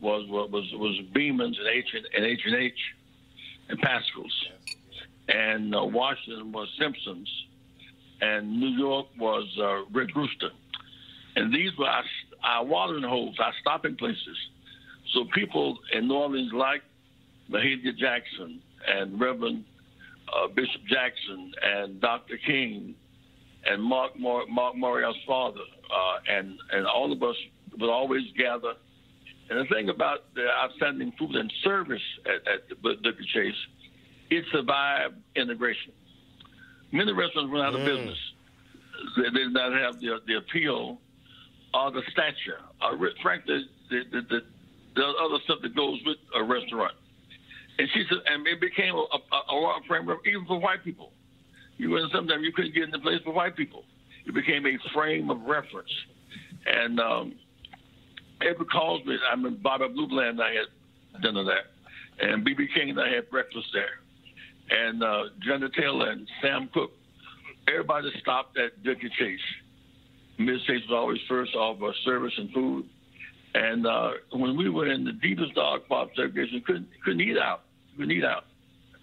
was 0.01 0.27
was 0.29 0.65
was 0.75 1.01
Beeman's 1.15 1.59
and 1.59 1.69
H 1.69 1.87
and 1.95 2.25
H 2.25 2.41
and 2.45 2.55
H 2.57 2.73
and 3.69 3.79
Paschal's, 3.81 4.47
and 5.29 5.75
uh, 5.75 5.85
Washington 5.85 6.53
was 6.53 6.69
Simpsons, 6.79 7.29
and 8.21 8.61
New 8.61 8.71
York 8.71 9.07
was 9.19 9.47
uh, 9.61 9.85
Red 9.93 10.09
Rooster. 10.17 10.51
And 11.37 11.55
these 11.55 11.71
were 11.79 11.87
our, 11.87 12.05
our 12.45 12.65
watering 12.65 13.05
holes, 13.05 13.37
our 13.39 13.53
stopping 13.61 13.97
places. 13.97 14.37
So 15.15 15.25
people 15.35 15.79
in 15.93 16.09
New 16.09 16.15
Orleans 16.15 16.53
like 16.53 16.83
Mahalia 17.51 17.97
Jackson 17.97 18.61
and 18.87 19.19
Reverend 19.21 19.65
uh, 20.33 20.49
Bishop 20.49 20.83
Jackson 20.89 21.53
and 21.63 22.01
Dr. 22.01 22.39
King 22.47 22.95
and 23.65 23.83
Mark 23.83 24.19
Mar- 24.19 24.47
Mark 24.49 24.77
Morial's 24.77 25.17
father, 25.27 25.61
uh, 25.61 26.19
and 26.29 26.59
and 26.73 26.87
all 26.87 27.13
of 27.13 27.23
us 27.23 27.37
would 27.79 27.91
always 27.91 28.25
gather. 28.37 28.75
And 29.51 29.59
the 29.61 29.75
thing 29.75 29.89
about 29.89 30.35
the 30.35 30.49
outstanding 30.49 31.13
food 31.19 31.35
and 31.35 31.53
service 31.63 32.03
at, 32.27 32.53
at 32.53 32.69
the 32.69 32.75
Dooky 32.75 33.27
Chase, 33.35 33.55
it 34.31 34.45
survived 34.51 35.17
integration. 35.37 35.93
Many 36.91 37.13
restaurants 37.13 37.53
went 37.53 37.65
out 37.65 37.75
of 37.75 37.85
business. 37.85 38.19
They 39.17 39.31
did 39.31 39.53
not 39.53 39.73
have 39.73 40.01
the, 40.01 40.21
the 40.27 40.37
appeal 40.37 40.99
or 41.75 41.91
the 41.91 42.03
stature, 42.11 42.61
or 42.83 43.11
frankly, 43.23 43.67
the, 43.91 44.03
the, 44.11 44.21
the, 44.29 44.41
the 44.95 45.05
other 45.05 45.39
stuff 45.45 45.59
that 45.63 45.75
goes 45.75 45.99
with 46.05 46.19
a 46.35 46.43
restaurant. 46.45 46.93
And 47.79 47.89
she 47.95 48.05
said, 48.09 48.19
and 48.27 48.47
it 48.47 48.61
became 48.61 48.95
a, 48.95 48.99
a, 48.99 49.57
a 49.57 49.61
raw 49.61 49.79
framework 49.89 50.27
even 50.27 50.45
for 50.47 50.61
white 50.61 50.85
people. 50.85 51.13
You 51.79 51.91
were 51.91 52.03
sometimes 52.13 52.45
you 52.45 52.53
couldn't 52.53 52.75
get 52.75 52.85
in 52.85 52.91
the 52.91 52.99
place 52.99 53.21
for 53.25 53.33
white 53.33 53.57
people. 53.57 53.85
It 54.27 54.35
became 54.35 54.67
a 54.67 54.77
frame 54.95 55.31
of 55.31 55.41
reference. 55.43 55.91
And 56.67 57.01
um, 57.01 57.35
calls 58.71 59.05
me. 59.05 59.17
I 59.31 59.37
mean, 59.37 59.59
Bobby 59.63 59.89
Blue 59.93 60.09
Bland, 60.09 60.41
I 60.41 60.49
had 60.55 61.23
dinner 61.23 61.45
there, 61.45 62.31
and 62.31 62.47
BB 62.47 62.67
King 62.75 62.99
I 62.99 63.15
had 63.15 63.31
breakfast 63.31 63.67
there, 63.73 64.01
and 64.71 65.03
uh, 65.03 65.23
Jenna 65.47 65.69
Taylor 65.79 66.11
and 66.11 66.27
Sam 66.41 66.69
Cooke. 66.73 66.93
Everybody 67.69 68.09
stopped 68.21 68.59
at 68.59 68.83
Dooky 68.83 69.11
Chase. 69.19 69.39
Miss 70.39 70.61
Chase 70.67 70.83
was 70.89 70.97
always 70.97 71.19
first 71.29 71.55
off 71.55 71.81
uh, 71.83 71.93
service 72.05 72.33
and 72.37 72.51
food. 72.53 72.89
And 73.55 73.87
uh, 73.87 74.13
when 74.31 74.57
we 74.57 74.71
were 74.71 74.91
in 74.91 75.05
the 75.05 75.13
deepest 75.13 75.55
dog 75.55 75.87
pop 75.89 76.11
segregation, 76.17 76.63
couldn't 76.67 76.89
couldn't 77.05 77.21
eat 77.21 77.39
out. 77.39 77.63
Couldn't 77.97 78.13
eat 78.13 78.25
out. 78.25 78.45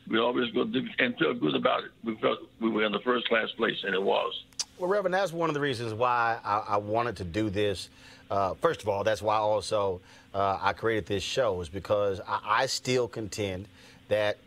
We 0.09 0.17
always 0.17 0.51
go 0.51 0.61
and 0.61 1.17
feel 1.17 1.35
good 1.35 1.55
about 1.55 1.83
it. 1.83 1.91
We 2.03 2.15
felt 2.15 2.39
we 2.59 2.69
were 2.69 2.83
in 2.83 2.91
the 2.91 2.99
first 3.01 3.27
class 3.27 3.49
place, 3.51 3.77
and 3.83 3.93
it 3.93 4.01
was. 4.01 4.43
Well, 4.79 4.89
Reverend, 4.89 5.13
that's 5.13 5.31
one 5.31 5.49
of 5.49 5.53
the 5.53 5.59
reasons 5.59 5.93
why 5.93 6.39
I, 6.43 6.63
I 6.69 6.77
wanted 6.77 7.17
to 7.17 7.23
do 7.25 7.49
this. 7.49 7.89
Uh, 8.31 8.55
first 8.55 8.81
of 8.81 8.87
all, 8.87 9.03
that's 9.03 9.21
why 9.21 9.35
also 9.35 10.01
uh, 10.33 10.57
I 10.61 10.73
created 10.73 11.05
this 11.05 11.21
show, 11.21 11.61
is 11.61 11.69
because 11.69 12.21
I, 12.27 12.39
I 12.43 12.65
still 12.65 13.07
contend 13.07 13.67
that 14.07 14.37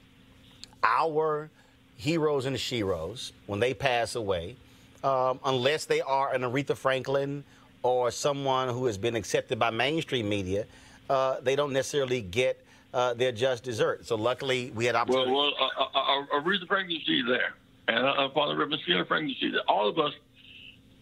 our 0.83 1.51
heroes 1.97 2.47
and 2.47 2.57
sheroes, 2.57 3.31
when 3.47 3.61
they 3.61 3.75
pass 3.75 4.17
away, 4.17 4.57
um, 5.05 5.39
unless 5.45 5.85
they 5.85 6.01
are 6.01 6.33
an 6.33 6.43
Aretha 6.43 6.77
Franklin 6.77 7.45
or 7.83 8.11
someone 8.11 8.69
who 8.69 8.87
has 8.87 8.99
been 8.99 9.17
accepted 9.17 9.59
by 9.59 9.71
mainstream 9.71 10.29
media, 10.29 10.67
uh, 11.11 11.41
they 11.41 11.57
don't 11.57 11.73
necessarily 11.73 12.21
get 12.21 12.65
uh, 12.95 13.15
their 13.15 13.33
just 13.33 13.65
dessert. 13.65 14.07
So 14.07 14.17
luckily, 14.17 14.71
we 14.75 14.85
had 14.85 14.95
opportunity. 14.95 15.31
Well, 15.31 15.53
well, 15.59 15.89
uh, 15.95 16.41
Aretha 16.41 16.67
Franklin 16.67 17.01
see 17.07 17.23
there, 17.27 17.55
and 17.89 18.07
uh, 18.07 18.29
Father 18.31 18.57
Reverend 18.57 18.83
C. 18.87 18.95
L. 18.95 19.05
Franklin 19.05 19.35
see 19.41 19.51
there. 19.51 19.63
All 19.69 19.89
of 19.89 19.99
us, 19.99 20.13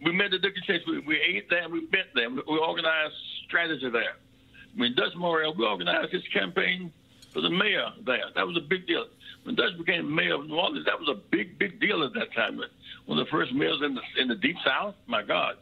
we 0.04 0.12
met 0.12 0.30
the 0.30 0.38
Dooky 0.38 0.62
Chase. 0.66 0.82
We, 0.86 1.00
we 1.00 1.20
ate 1.20 1.50
there, 1.50 1.68
we 1.68 1.82
met 1.92 2.06
there. 2.14 2.30
We 2.30 2.58
organized 2.58 3.14
strategy 3.46 3.90
there. 3.90 4.16
I 4.74 4.80
mean, 4.80 4.94
Dutch 4.94 5.14
Morial, 5.14 5.56
we 5.56 5.66
organized 5.66 6.12
his 6.12 6.22
campaign 6.32 6.92
for 7.32 7.40
the 7.42 7.50
mayor 7.50 7.88
there. 8.06 8.24
That 8.34 8.46
was 8.46 8.56
a 8.56 8.60
big 8.60 8.86
deal. 8.86 9.06
When 9.42 9.54
Dutch 9.54 9.76
became 9.78 10.14
mayor 10.14 10.34
of 10.34 10.46
New 10.46 10.56
Orleans, 10.56 10.84
that 10.86 10.98
was 10.98 11.08
a 11.08 11.20
big, 11.30 11.58
big 11.58 11.80
deal 11.80 12.04
at 12.04 12.12
that 12.14 12.32
time. 12.34 12.60
One 13.06 13.18
of 13.18 13.26
the 13.26 13.30
first 13.30 13.52
mayors 13.52 13.80
in 13.82 13.94
the 13.94 14.02
in 14.20 14.28
the 14.28 14.34
Deep 14.36 14.56
South. 14.64 14.94
My 15.06 15.22
God, 15.22 15.56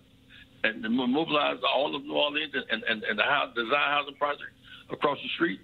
and 0.64 0.82
mobilized 0.82 1.62
all 1.62 1.94
of 1.94 2.04
New 2.04 2.14
Orleans 2.14 2.52
and 2.54 2.82
and, 2.82 3.02
and 3.04 3.18
the 3.18 3.22
house, 3.22 3.54
design 3.54 3.90
housing 3.94 4.16
project 4.16 4.50
across 4.90 5.18
the 5.22 5.28
street. 5.36 5.61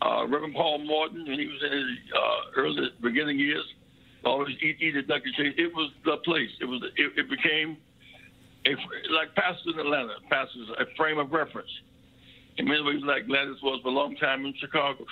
Uh, 0.00 0.26
Reverend 0.26 0.54
Paul 0.54 0.78
Morton, 0.84 1.24
when 1.26 1.38
he 1.38 1.46
was 1.46 1.62
in 1.62 1.72
his 1.72 1.86
uh, 2.10 2.60
early 2.60 2.90
beginning 3.02 3.38
years, 3.38 3.64
always 4.24 4.56
eat, 4.60 4.76
eat 4.80 4.96
at 4.96 5.06
Dooky 5.06 5.30
Chase. 5.36 5.54
It 5.56 5.72
was 5.74 5.92
the 6.04 6.16
place. 6.24 6.50
It 6.60 6.64
was. 6.64 6.82
It, 6.96 7.12
it 7.16 7.30
became 7.30 7.76
a 8.66 8.70
like 9.14 9.34
pastors 9.34 9.74
in 9.74 9.80
Atlanta, 9.80 10.14
pastors 10.30 10.68
a 10.78 10.84
frame 10.96 11.18
of 11.18 11.32
reference. 11.32 11.70
In 12.58 12.66
many 12.66 12.82
ways, 12.82 13.00
like 13.04 13.26
Gladys 13.26 13.56
was 13.62 13.80
for 13.82 13.88
a 13.88 13.92
long 13.92 14.14
time 14.16 14.44
in 14.44 14.52
Chicago, 14.60 15.04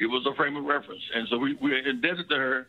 it 0.00 0.06
was 0.06 0.26
a 0.30 0.34
frame 0.34 0.56
of 0.56 0.64
reference, 0.64 1.02
and 1.14 1.28
so 1.28 1.38
we 1.38 1.54
we're 1.60 1.86
indebted 1.86 2.28
to 2.28 2.36
her, 2.36 2.66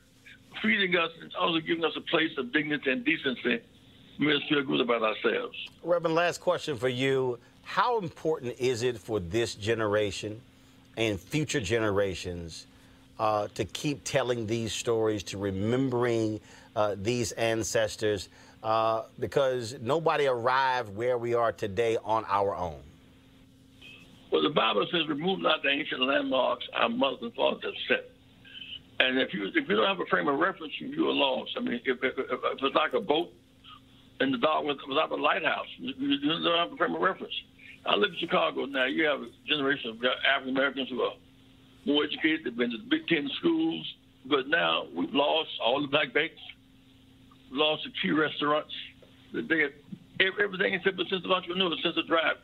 feeding 0.62 0.96
us 0.96 1.12
and 1.22 1.32
also 1.40 1.60
giving 1.60 1.86
us 1.86 1.94
a 1.96 2.02
place 2.10 2.32
of 2.38 2.52
dignity 2.52 2.92
and 2.92 3.06
decency. 3.06 3.64
Made 4.20 4.36
us 4.36 4.42
feel 4.50 4.64
good 4.64 4.82
about 4.82 5.04
ourselves. 5.04 5.56
Reverend, 5.84 6.16
last 6.16 6.42
question 6.42 6.76
for 6.76 6.90
you. 6.90 7.38
How 7.64 8.00
important 8.00 8.56
is 8.60 8.82
it 8.82 8.98
for 8.98 9.20
this 9.20 9.54
generation 9.54 10.42
and 10.96 11.20
future 11.20 11.60
generations 11.60 12.66
uh, 13.20 13.48
to 13.54 13.66
keep 13.66 14.04
telling 14.04 14.48
these 14.48 14.74
stories, 14.74 15.22
to 15.24 15.38
remembering 15.38 16.40
uh, 16.76 16.96
these 16.98 17.32
ancestors? 17.34 18.30
Uh, 18.64 19.04
because 19.20 19.76
nobody 19.82 20.26
arrived 20.26 20.96
where 20.96 21.18
we 21.20 21.36
are 21.36 21.52
today 21.52 21.98
on 22.04 22.26
our 22.28 22.56
own. 22.56 22.80
Well, 24.32 24.42
the 24.42 24.50
Bible 24.50 24.88
says, 24.92 25.08
"Remove 25.08 25.40
not 25.42 25.62
the 25.62 25.70
ancient 25.70 26.02
landmarks 26.02 26.66
our 26.74 26.90
mothers 26.90 27.20
and 27.22 27.34
fathers 27.36 27.64
have 27.64 27.74
set." 27.88 28.12
And 29.00 29.20
if 29.20 29.32
you 29.32 29.46
if 29.46 29.70
you 29.70 29.76
don't 29.76 29.86
have 29.86 30.00
a 30.00 30.06
frame 30.08 30.28
of 30.28 30.40
reference, 30.40 30.74
you 30.80 30.88
you 30.88 31.08
are 31.08 31.14
lost. 31.14 31.52
I 31.56 31.60
mean, 31.60 31.80
if, 31.86 32.04
if, 32.04 32.18
if 32.18 32.40
it's 32.64 32.76
like 32.76 32.94
a 32.94 33.00
boat 33.00 33.32
in 34.20 34.32
the 34.32 34.38
dark 34.38 34.66
with, 34.66 34.78
without 34.88 35.12
a 35.12 35.16
lighthouse, 35.16 35.68
you, 35.78 35.94
you 35.98 36.44
don't 36.44 36.58
have 36.58 36.72
a 36.74 36.78
frame 36.78 36.96
of 36.96 37.02
reference. 37.02 37.34
I 37.86 37.96
live 37.96 38.12
in 38.12 38.20
Chicago 38.20 38.66
now. 38.66 38.86
You 38.86 39.06
have 39.06 39.22
a 39.22 39.30
generation 39.48 39.92
of 39.92 39.98
African 40.28 40.56
Americans 40.56 40.90
who 40.90 41.02
are 41.02 41.14
more 41.86 42.04
educated. 42.04 42.42
They've 42.46 42.58
been 42.58 42.72
to 42.72 42.78
the 42.78 42.90
Big 42.90 43.08
Ten 43.08 43.30
schools, 43.40 43.86
but 44.26 44.48
now 44.48 44.86
we've 44.96 45.14
lost 45.14 45.50
all 45.64 45.82
the 45.82 45.88
black 45.88 46.14
banks, 46.14 46.42
lost 47.52 47.84
the 47.86 47.92
key 48.02 48.12
restaurants. 48.12 48.74
They 49.34 49.72
everything 50.20 50.74
except 50.74 51.00
a 51.00 51.06
sense 51.10 51.24
of 51.24 51.32
entrepreneur, 51.32 51.72
a 51.72 51.82
sense 51.82 51.96
of 51.98 52.08
drive. 52.08 52.38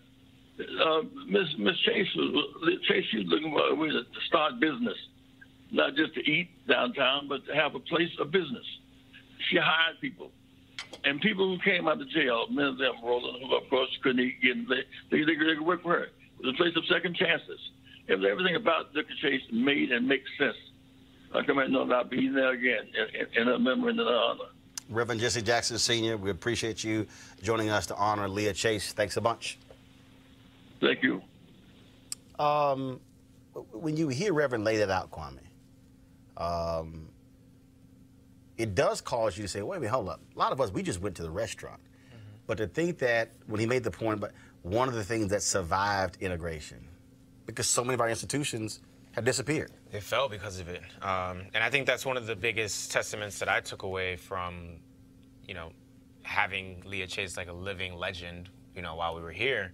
Uh, 0.59 1.01
Miss 1.27 1.49
Miss 1.57 1.75
Chase 1.85 2.07
was 2.15 2.77
Chase. 2.87 3.03
She 3.11 3.17
was 3.17 3.27
looking 3.27 3.51
for 3.51 3.73
a 3.73 3.75
way 3.75 3.89
to 3.89 4.03
start 4.27 4.59
business, 4.59 4.97
not 5.71 5.95
just 5.95 6.13
to 6.13 6.21
eat 6.21 6.49
downtown, 6.69 7.27
but 7.27 7.45
to 7.47 7.55
have 7.55 7.73
a 7.73 7.79
place 7.79 8.11
of 8.19 8.31
business. 8.31 8.65
She 9.49 9.57
hired 9.57 9.99
people, 9.99 10.31
and 11.03 11.19
people 11.21 11.55
who 11.55 11.61
came 11.63 11.87
out 11.87 12.01
of 12.01 12.09
jail, 12.09 12.45
many 12.49 12.69
of 12.69 12.77
them, 12.77 12.93
Roland, 13.03 13.43
who 13.43 13.55
of 13.55 13.69
course 13.69 13.89
couldn't 14.01 14.21
eat, 14.21 14.41
get 14.41 14.55
they 14.69 14.83
they, 15.11 15.23
they, 15.23 15.35
could 15.35 15.61
work 15.61 15.83
for 15.83 15.93
her. 15.93 16.03
It 16.03 16.45
was 16.45 16.53
a 16.53 16.57
place 16.57 16.75
of 16.75 16.85
second 16.87 17.15
chances. 17.15 17.59
It 18.07 18.15
was 18.15 18.25
everything 18.29 18.55
about 18.55 18.93
Dooky 18.93 19.15
Chase 19.21 19.41
made 19.51 19.91
and 19.91 20.07
makes 20.07 20.29
sense. 20.37 20.57
I 21.33 21.43
come 21.43 21.57
and 21.59 21.73
know 21.73 21.87
that 21.87 21.93
I'll 21.93 22.03
be 22.03 22.27
there 22.27 22.51
again 22.51 22.85
in, 22.93 23.21
in, 23.21 23.47
in 23.47 23.53
a 23.53 23.59
memory 23.59 23.91
and 23.91 23.99
in 23.99 24.07
an 24.07 24.13
honor. 24.13 24.49
Reverend 24.89 25.21
Jesse 25.21 25.41
Jackson 25.41 25.77
Sr., 25.77 26.17
we 26.17 26.29
appreciate 26.29 26.83
you 26.83 27.07
joining 27.41 27.69
us 27.69 27.87
to 27.87 27.95
honor 27.95 28.27
Leah 28.27 28.53
Chase. 28.53 28.93
Thanks 28.93 29.17
a 29.17 29.21
bunch. 29.21 29.57
Thank 30.81 31.01
you. 31.01 31.21
Um, 32.37 32.99
when 33.71 33.95
you 33.97 34.09
hear 34.09 34.33
Reverend 34.33 34.65
lay 34.65 34.77
that 34.77 34.89
out, 34.89 35.09
Kwame, 35.11 35.39
um, 36.37 37.07
it 38.63 38.75
does 38.75 39.01
cause 39.01 39.37
you 39.37 39.43
to 39.43 39.47
say, 39.49 39.61
wait 39.61 39.75
a 39.75 39.79
minute, 39.81 39.91
hold 39.91 40.07
up. 40.07 40.21
A 40.33 40.39
lot 40.39 40.53
of 40.53 40.61
us, 40.61 40.71
we 40.71 40.83
just 40.83 41.01
went 41.01 41.17
to 41.17 41.21
the 41.21 41.29
restaurant. 41.29 41.81
But 42.47 42.59
to 42.59 42.67
think 42.67 42.97
that 42.99 43.31
when 43.45 43.59
he 43.59 43.65
made 43.65 43.83
the 43.83 43.91
point, 43.91 44.21
but 44.21 44.31
one 44.61 44.87
of 44.87 44.93
the 44.93 45.03
things 45.03 45.27
that 45.31 45.43
survived 45.43 46.15
integration, 46.21 46.87
because 47.45 47.67
so 47.67 47.83
many 47.83 47.95
of 47.95 47.99
our 47.99 48.07
institutions 48.07 48.79
have 49.11 49.25
disappeared. 49.25 49.73
It 49.91 50.01
fell 50.01 50.29
because 50.29 50.61
of 50.61 50.69
it. 50.69 50.81
Um, 51.01 51.41
and 51.53 51.61
I 51.61 51.69
think 51.69 51.85
that's 51.85 52.05
one 52.05 52.15
of 52.15 52.25
the 52.25 52.37
biggest 52.37 52.89
testaments 52.89 53.37
that 53.39 53.49
I 53.49 53.59
took 53.59 53.83
away 53.83 54.15
from, 54.15 54.77
you 55.45 55.53
know, 55.53 55.73
having 56.21 56.81
Leah 56.85 57.07
Chase 57.07 57.35
like 57.35 57.49
a 57.49 57.53
living 57.53 57.95
legend, 57.95 58.49
you 58.77 58.81
know, 58.81 58.95
while 58.95 59.13
we 59.13 59.21
were 59.21 59.31
here. 59.31 59.73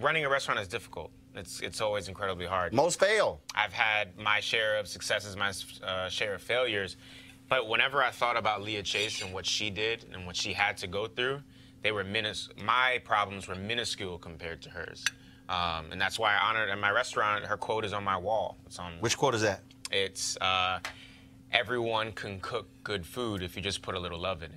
Running 0.00 0.24
a 0.24 0.30
restaurant 0.30 0.58
is 0.60 0.66
difficult. 0.66 1.10
It's, 1.34 1.60
it's 1.60 1.82
always 1.82 2.08
incredibly 2.08 2.46
hard. 2.46 2.72
Most 2.72 2.98
fail. 2.98 3.42
I've 3.54 3.74
had 3.74 4.16
my 4.18 4.40
share 4.40 4.78
of 4.78 4.88
successes, 4.88 5.36
my 5.36 5.52
uh, 5.86 6.08
share 6.08 6.34
of 6.34 6.40
failures. 6.40 6.96
But 7.52 7.68
whenever 7.68 8.02
I 8.02 8.08
thought 8.08 8.38
about 8.38 8.62
Leah 8.62 8.82
Chase 8.82 9.20
and 9.20 9.34
what 9.34 9.44
she 9.44 9.68
did 9.68 10.06
and 10.14 10.24
what 10.24 10.36
she 10.36 10.54
had 10.54 10.78
to 10.78 10.86
go 10.86 11.06
through, 11.06 11.42
they 11.82 11.92
were 11.92 12.02
minis- 12.02 12.48
my 12.64 13.02
problems 13.04 13.46
were 13.46 13.54
minuscule 13.54 14.16
compared 14.16 14.62
to 14.62 14.70
hers. 14.70 15.04
Um, 15.50 15.92
and 15.92 16.00
that's 16.00 16.18
why 16.18 16.34
I 16.34 16.48
honored 16.48 16.70
at 16.70 16.78
my 16.78 16.90
restaurant. 16.90 17.44
Her 17.44 17.58
quote 17.58 17.84
is 17.84 17.92
on 17.92 18.04
my 18.04 18.16
wall. 18.16 18.56
It's 18.64 18.78
on. 18.78 18.94
Which 19.00 19.18
quote 19.18 19.34
is 19.34 19.42
that? 19.42 19.60
It's 19.90 20.38
uh, 20.38 20.78
everyone 21.50 22.12
can 22.12 22.40
cook 22.40 22.68
good 22.84 23.04
food 23.04 23.42
if 23.42 23.54
you 23.54 23.60
just 23.60 23.82
put 23.82 23.96
a 23.96 24.00
little 24.00 24.18
love 24.18 24.42
in 24.42 24.52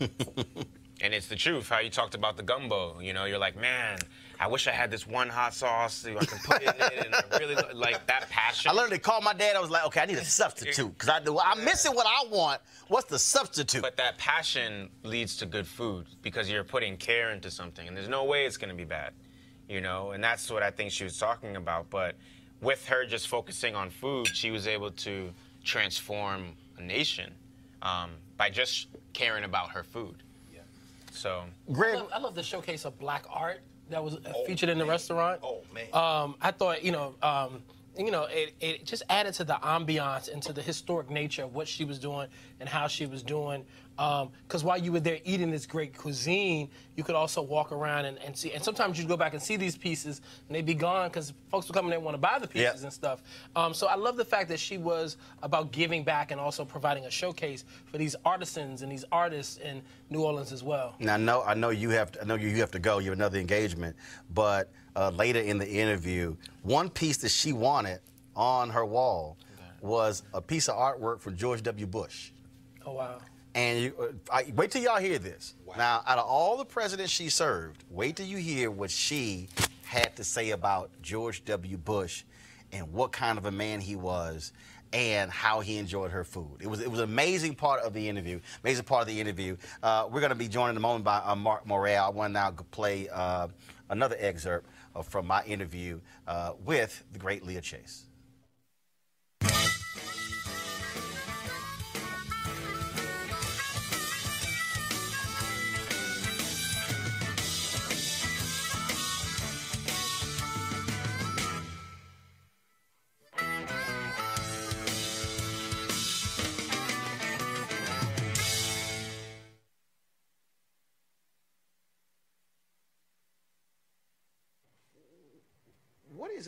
it. 0.00 0.10
And 1.02 1.12
it's 1.12 1.26
the 1.26 1.34
truth. 1.34 1.68
How 1.68 1.80
you 1.80 1.90
talked 1.90 2.14
about 2.14 2.36
the 2.36 2.44
gumbo. 2.44 3.00
You 3.00 3.12
know, 3.12 3.24
you're 3.24 3.38
like, 3.38 3.56
man, 3.60 3.98
I 4.42 4.48
wish 4.48 4.66
I 4.66 4.72
had 4.72 4.90
this 4.90 5.06
one 5.06 5.28
hot 5.28 5.54
sauce 5.54 5.94
so 5.94 6.18
I 6.18 6.24
can 6.24 6.38
put 6.40 6.62
it 6.62 6.74
in 6.74 6.82
it, 6.82 7.06
and 7.06 7.14
I 7.14 7.38
really 7.38 7.54
like 7.74 8.04
that 8.08 8.28
passion. 8.28 8.72
I 8.72 8.74
literally 8.74 8.98
called 8.98 9.22
my 9.22 9.32
dad. 9.32 9.54
I 9.54 9.60
was 9.60 9.70
like, 9.70 9.86
okay, 9.86 10.00
I 10.00 10.06
need 10.06 10.16
a 10.18 10.24
substitute 10.24 10.98
because 10.98 11.08
I 11.08 11.20
do. 11.20 11.38
I'm 11.38 11.64
missing 11.64 11.94
what 11.94 12.08
I 12.08 12.28
want. 12.28 12.60
What's 12.88 13.08
the 13.08 13.20
substitute? 13.20 13.82
But 13.82 13.96
that 13.98 14.18
passion 14.18 14.90
leads 15.04 15.36
to 15.36 15.46
good 15.46 15.64
food 15.64 16.06
because 16.22 16.50
you're 16.50 16.64
putting 16.64 16.96
care 16.96 17.30
into 17.30 17.52
something, 17.52 17.86
and 17.86 17.96
there's 17.96 18.08
no 18.08 18.24
way 18.24 18.44
it's 18.44 18.56
going 18.56 18.70
to 18.70 18.74
be 18.74 18.84
bad, 18.84 19.12
you 19.68 19.80
know. 19.80 20.10
And 20.10 20.24
that's 20.24 20.50
what 20.50 20.64
I 20.64 20.72
think 20.72 20.90
she 20.90 21.04
was 21.04 21.16
talking 21.18 21.54
about. 21.54 21.88
But 21.88 22.16
with 22.60 22.84
her 22.88 23.06
just 23.06 23.28
focusing 23.28 23.76
on 23.76 23.90
food, 23.90 24.26
she 24.26 24.50
was 24.50 24.66
able 24.66 24.90
to 24.90 25.30
transform 25.62 26.56
a 26.78 26.82
nation 26.82 27.32
um, 27.80 28.10
by 28.36 28.50
just 28.50 28.88
caring 29.12 29.44
about 29.44 29.70
her 29.70 29.84
food. 29.84 30.16
Yeah. 30.52 30.62
So. 31.12 31.44
I 31.72 31.92
love, 31.92 32.08
I 32.12 32.18
love 32.18 32.34
the 32.34 32.42
showcase 32.42 32.84
of 32.84 32.98
black 32.98 33.24
art 33.30 33.60
that 33.92 34.02
was 34.02 34.16
uh, 34.16 34.32
featured 34.46 34.68
in 34.68 34.78
the 34.78 34.84
restaurant. 34.86 35.40
Oh 35.42 35.60
man. 35.74 35.86
Um, 35.92 36.34
I 36.40 36.50
thought 36.50 36.82
you 36.84 36.92
know. 36.92 37.14
Um, 37.22 37.62
you 37.96 38.10
know, 38.10 38.24
it, 38.30 38.54
it 38.60 38.84
just 38.86 39.02
added 39.10 39.34
to 39.34 39.44
the 39.44 39.54
ambiance 39.54 40.32
and 40.32 40.42
to 40.44 40.52
the 40.52 40.62
historic 40.62 41.10
nature 41.10 41.42
of 41.44 41.54
what 41.54 41.68
she 41.68 41.84
was 41.84 41.98
doing 41.98 42.28
and 42.60 42.68
how 42.68 42.86
she 42.88 43.06
was 43.06 43.22
doing. 43.22 43.64
Because 43.96 44.64
while 44.64 44.78
you 44.78 44.90
were 44.90 45.00
there 45.00 45.18
eating 45.24 45.50
this 45.50 45.66
great 45.66 45.96
cuisine, 45.96 46.70
you 46.96 47.04
could 47.04 47.14
also 47.14 47.42
walk 47.42 47.70
around 47.72 48.06
and, 48.06 48.18
and 48.18 48.34
see. 48.36 48.50
And 48.52 48.64
sometimes 48.64 48.98
you'd 48.98 49.06
go 49.06 49.18
back 49.18 49.34
and 49.34 49.42
see 49.42 49.56
these 49.56 49.76
pieces 49.76 50.22
and 50.48 50.56
they'd 50.56 50.64
be 50.64 50.74
gone 50.74 51.08
because 51.10 51.34
folks 51.50 51.68
would 51.68 51.74
come 51.74 51.84
and 51.84 51.92
they 51.92 51.98
want 51.98 52.14
to 52.14 52.18
buy 52.18 52.38
the 52.38 52.48
pieces 52.48 52.80
Yeah. 52.80 52.84
and 52.84 52.92
stuff. 52.92 53.22
Um, 53.54 53.74
so 53.74 53.86
I 53.88 53.94
love 53.94 54.16
the 54.16 54.24
fact 54.24 54.48
that 54.48 54.58
she 54.58 54.78
was 54.78 55.18
about 55.42 55.70
giving 55.72 56.02
back 56.02 56.30
and 56.30 56.40
also 56.40 56.64
providing 56.64 57.04
a 57.04 57.10
showcase 57.10 57.64
for 57.84 57.98
these 57.98 58.16
artisans 58.24 58.80
and 58.80 58.90
these 58.90 59.04
artists 59.12 59.58
in 59.58 59.82
New 60.08 60.22
Orleans 60.24 60.52
as 60.52 60.62
well. 60.62 60.96
Now, 60.98 61.14
I 61.14 61.18
know, 61.18 61.42
I 61.42 61.54
know 61.54 61.68
you 61.70 61.90
have, 61.90 62.12
to, 62.12 62.22
I 62.22 62.24
know 62.24 62.34
you 62.36 62.48
you 62.48 62.56
have 62.60 62.70
to 62.72 62.78
go. 62.78 62.98
You 62.98 63.10
have 63.10 63.18
another 63.18 63.38
engagement, 63.38 63.94
but 64.32 64.70
uh, 64.96 65.10
later 65.10 65.40
in 65.40 65.58
the 65.58 65.68
interview, 65.68 66.36
one 66.62 66.88
piece 66.88 67.18
that 67.18 67.30
she 67.30 67.52
wanted 67.52 68.00
on 68.34 68.70
her 68.70 68.84
wall 68.84 69.36
was 69.80 70.22
a 70.32 70.40
piece 70.40 70.68
of 70.68 70.76
artwork 70.76 71.20
from 71.20 71.36
George 71.36 71.62
W. 71.62 71.86
Bush. 71.86 72.30
Oh 72.86 72.92
wow. 72.92 73.18
And 73.54 73.80
you, 73.80 73.94
uh, 74.00 74.34
I, 74.34 74.52
wait 74.54 74.70
till 74.70 74.82
y'all 74.82 74.98
hear 74.98 75.18
this. 75.18 75.54
Now, 75.76 76.02
out 76.06 76.18
of 76.18 76.26
all 76.26 76.56
the 76.56 76.64
presidents 76.64 77.12
she 77.12 77.28
served, 77.28 77.84
wait 77.90 78.16
till 78.16 78.26
you 78.26 78.38
hear 78.38 78.70
what 78.70 78.90
she 78.90 79.48
had 79.84 80.16
to 80.16 80.24
say 80.24 80.50
about 80.50 80.90
George 81.02 81.44
W. 81.44 81.76
Bush 81.76 82.24
and 82.72 82.90
what 82.92 83.12
kind 83.12 83.36
of 83.36 83.44
a 83.44 83.50
man 83.50 83.80
he 83.80 83.94
was 83.96 84.52
and 84.92 85.30
how 85.30 85.60
he 85.60 85.78
enjoyed 85.78 86.10
her 86.10 86.24
food. 86.24 86.58
It 86.60 86.66
was 86.66 86.80
it 86.80 86.90
was 86.90 87.00
an 87.00 87.04
amazing 87.04 87.54
part 87.54 87.82
of 87.82 87.92
the 87.92 88.08
interview. 88.08 88.40
Amazing 88.62 88.84
part 88.84 89.02
of 89.02 89.08
the 89.08 89.20
interview. 89.20 89.56
Uh, 89.82 90.08
we're 90.10 90.20
going 90.20 90.30
to 90.30 90.36
be 90.36 90.48
joined 90.48 90.70
in 90.70 90.76
a 90.76 90.80
moment 90.80 91.04
by 91.04 91.18
uh, 91.18 91.34
Mark 91.34 91.66
Morial. 91.66 92.06
I 92.06 92.10
want 92.10 92.30
to 92.30 92.34
now 92.34 92.50
play 92.70 93.08
uh, 93.08 93.48
another 93.90 94.16
excerpt 94.18 94.66
from 95.02 95.26
my 95.26 95.42
interview 95.44 96.00
uh, 96.26 96.52
with 96.64 97.04
the 97.12 97.18
great 97.18 97.44
Leah 97.46 97.60
Chase. 97.60 98.04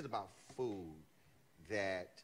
It 0.05 0.09
about 0.09 0.29
food 0.57 0.93
that 1.71 2.23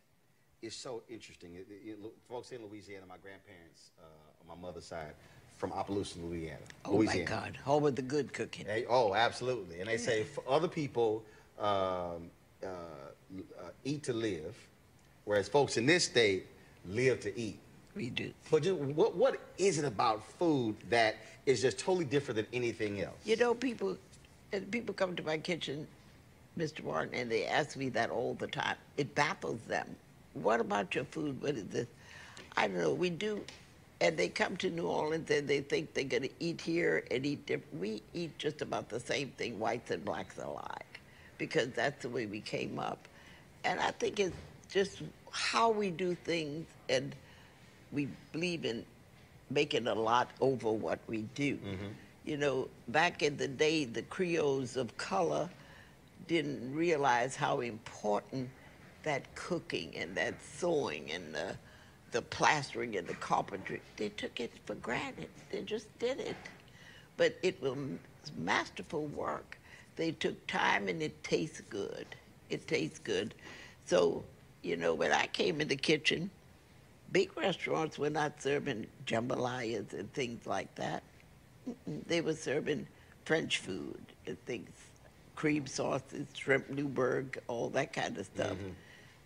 is 0.62 0.74
so 0.76 1.02
interesting? 1.08 1.54
It- 1.54 1.66
it- 1.70 1.98
folks 2.28 2.52
in 2.52 2.62
Louisiana, 2.64 3.06
my 3.06 3.16
grandparents 3.18 3.90
uh, 3.98 4.04
on 4.40 4.46
my 4.56 4.60
mother's 4.60 4.84
side, 4.84 5.14
from 5.56 5.72
Opelousas, 5.72 6.16
Louisiana. 6.22 6.62
Oh 6.84 7.02
my 7.02 7.18
God, 7.18 7.56
home 7.64 7.84
of 7.86 7.96
the 7.96 8.02
good 8.02 8.32
cooking. 8.32 8.66
They- 8.66 8.86
oh, 8.86 9.14
absolutely. 9.14 9.80
And 9.80 9.88
they 9.88 9.98
say 9.98 10.24
for 10.24 10.44
other 10.48 10.68
people 10.68 11.22
um, 11.58 12.30
uh, 12.62 12.66
uh, 12.66 13.70
eat 13.84 14.02
to 14.04 14.12
live, 14.12 14.56
whereas 15.24 15.48
folks 15.48 15.76
in 15.76 15.86
this 15.86 16.04
state 16.04 16.46
live 16.86 17.20
to 17.20 17.38
eat. 17.38 17.58
We 17.94 18.08
do. 18.08 18.32
But 18.50 18.62
just, 18.62 18.78
what 18.78 19.16
what 19.16 19.40
is 19.58 19.78
it 19.78 19.84
about 19.84 20.24
food 20.38 20.76
that 20.88 21.16
is 21.44 21.60
just 21.60 21.78
totally 21.78 22.04
different 22.06 22.36
than 22.36 22.46
anything 22.52 23.00
else? 23.02 23.16
You 23.24 23.36
know, 23.36 23.52
people, 23.54 23.98
people 24.70 24.94
come 24.94 25.16
to 25.16 25.22
my 25.22 25.36
kitchen, 25.38 25.86
Mr. 26.60 26.84
Martin, 26.84 27.14
and 27.14 27.30
they 27.30 27.46
ask 27.46 27.76
me 27.76 27.88
that 27.88 28.10
all 28.10 28.34
the 28.34 28.46
time. 28.46 28.76
It 28.96 29.14
baffles 29.14 29.60
them. 29.62 29.96
What 30.34 30.60
about 30.60 30.94
your 30.94 31.04
food? 31.04 31.42
What 31.42 31.56
is 31.56 31.64
this? 31.66 31.86
I 32.56 32.68
don't 32.68 32.78
know. 32.78 32.92
We 32.92 33.10
do, 33.10 33.42
and 34.00 34.16
they 34.16 34.28
come 34.28 34.56
to 34.58 34.70
New 34.70 34.86
Orleans 34.86 35.30
and 35.30 35.48
they 35.48 35.60
think 35.60 35.94
they're 35.94 36.04
going 36.04 36.24
to 36.24 36.30
eat 36.38 36.60
here 36.60 37.04
and 37.10 37.24
eat 37.24 37.46
different. 37.46 37.80
We 37.80 38.02
eat 38.12 38.36
just 38.38 38.60
about 38.60 38.88
the 38.88 39.00
same 39.00 39.30
thing, 39.30 39.58
whites 39.58 39.90
and 39.90 40.04
blacks 40.04 40.38
alike, 40.38 41.00
because 41.38 41.68
that's 41.68 42.02
the 42.02 42.08
way 42.10 42.26
we 42.26 42.40
came 42.40 42.78
up. 42.78 43.08
And 43.64 43.80
I 43.80 43.90
think 43.92 44.20
it's 44.20 44.36
just 44.70 45.02
how 45.30 45.70
we 45.70 45.90
do 45.90 46.14
things, 46.14 46.66
and 46.88 47.14
we 47.92 48.08
believe 48.32 48.64
in 48.64 48.84
making 49.50 49.86
a 49.86 49.94
lot 49.94 50.30
over 50.40 50.70
what 50.70 51.00
we 51.06 51.22
do. 51.34 51.56
Mm-hmm. 51.56 51.86
You 52.24 52.36
know, 52.36 52.68
back 52.88 53.22
in 53.22 53.36
the 53.36 53.48
day, 53.48 53.84
the 53.84 54.02
Creoles 54.02 54.76
of 54.76 54.96
color 54.96 55.48
didn't 56.30 56.72
realize 56.72 57.34
how 57.34 57.58
important 57.58 58.48
that 59.02 59.34
cooking 59.34 59.92
and 59.96 60.14
that 60.14 60.32
sewing 60.40 61.10
and 61.10 61.34
the, 61.34 61.56
the 62.12 62.22
plastering 62.22 62.96
and 62.96 63.04
the 63.08 63.14
carpentry, 63.14 63.80
they 63.96 64.10
took 64.10 64.38
it 64.38 64.52
for 64.64 64.76
granted. 64.76 65.28
They 65.50 65.62
just 65.62 65.86
did 65.98 66.20
it. 66.20 66.36
But 67.16 67.36
it 67.42 67.60
was 67.60 67.76
masterful 68.38 69.06
work. 69.06 69.58
They 69.96 70.12
took 70.12 70.46
time 70.46 70.86
and 70.86 71.02
it 71.02 71.20
tastes 71.24 71.62
good. 71.62 72.06
It 72.48 72.68
tastes 72.68 73.00
good. 73.00 73.34
So, 73.86 74.22
you 74.62 74.76
know, 74.76 74.94
when 74.94 75.10
I 75.10 75.26
came 75.26 75.60
in 75.60 75.66
the 75.66 75.74
kitchen, 75.74 76.30
big 77.10 77.36
restaurants 77.36 77.98
were 77.98 78.08
not 78.08 78.40
serving 78.40 78.86
jambalayas 79.04 79.92
and 79.94 80.12
things 80.12 80.46
like 80.46 80.72
that. 80.76 81.02
They 82.06 82.20
were 82.20 82.34
serving 82.34 82.86
French 83.24 83.58
food 83.58 84.00
and 84.28 84.38
things, 84.46 84.70
cream 85.40 85.66
sauces, 85.66 86.26
shrimp 86.34 86.68
Newburg, 86.68 87.38
all 87.48 87.70
that 87.70 87.94
kind 87.94 88.18
of 88.18 88.26
stuff. 88.26 88.50
Mm-hmm. 88.50 88.74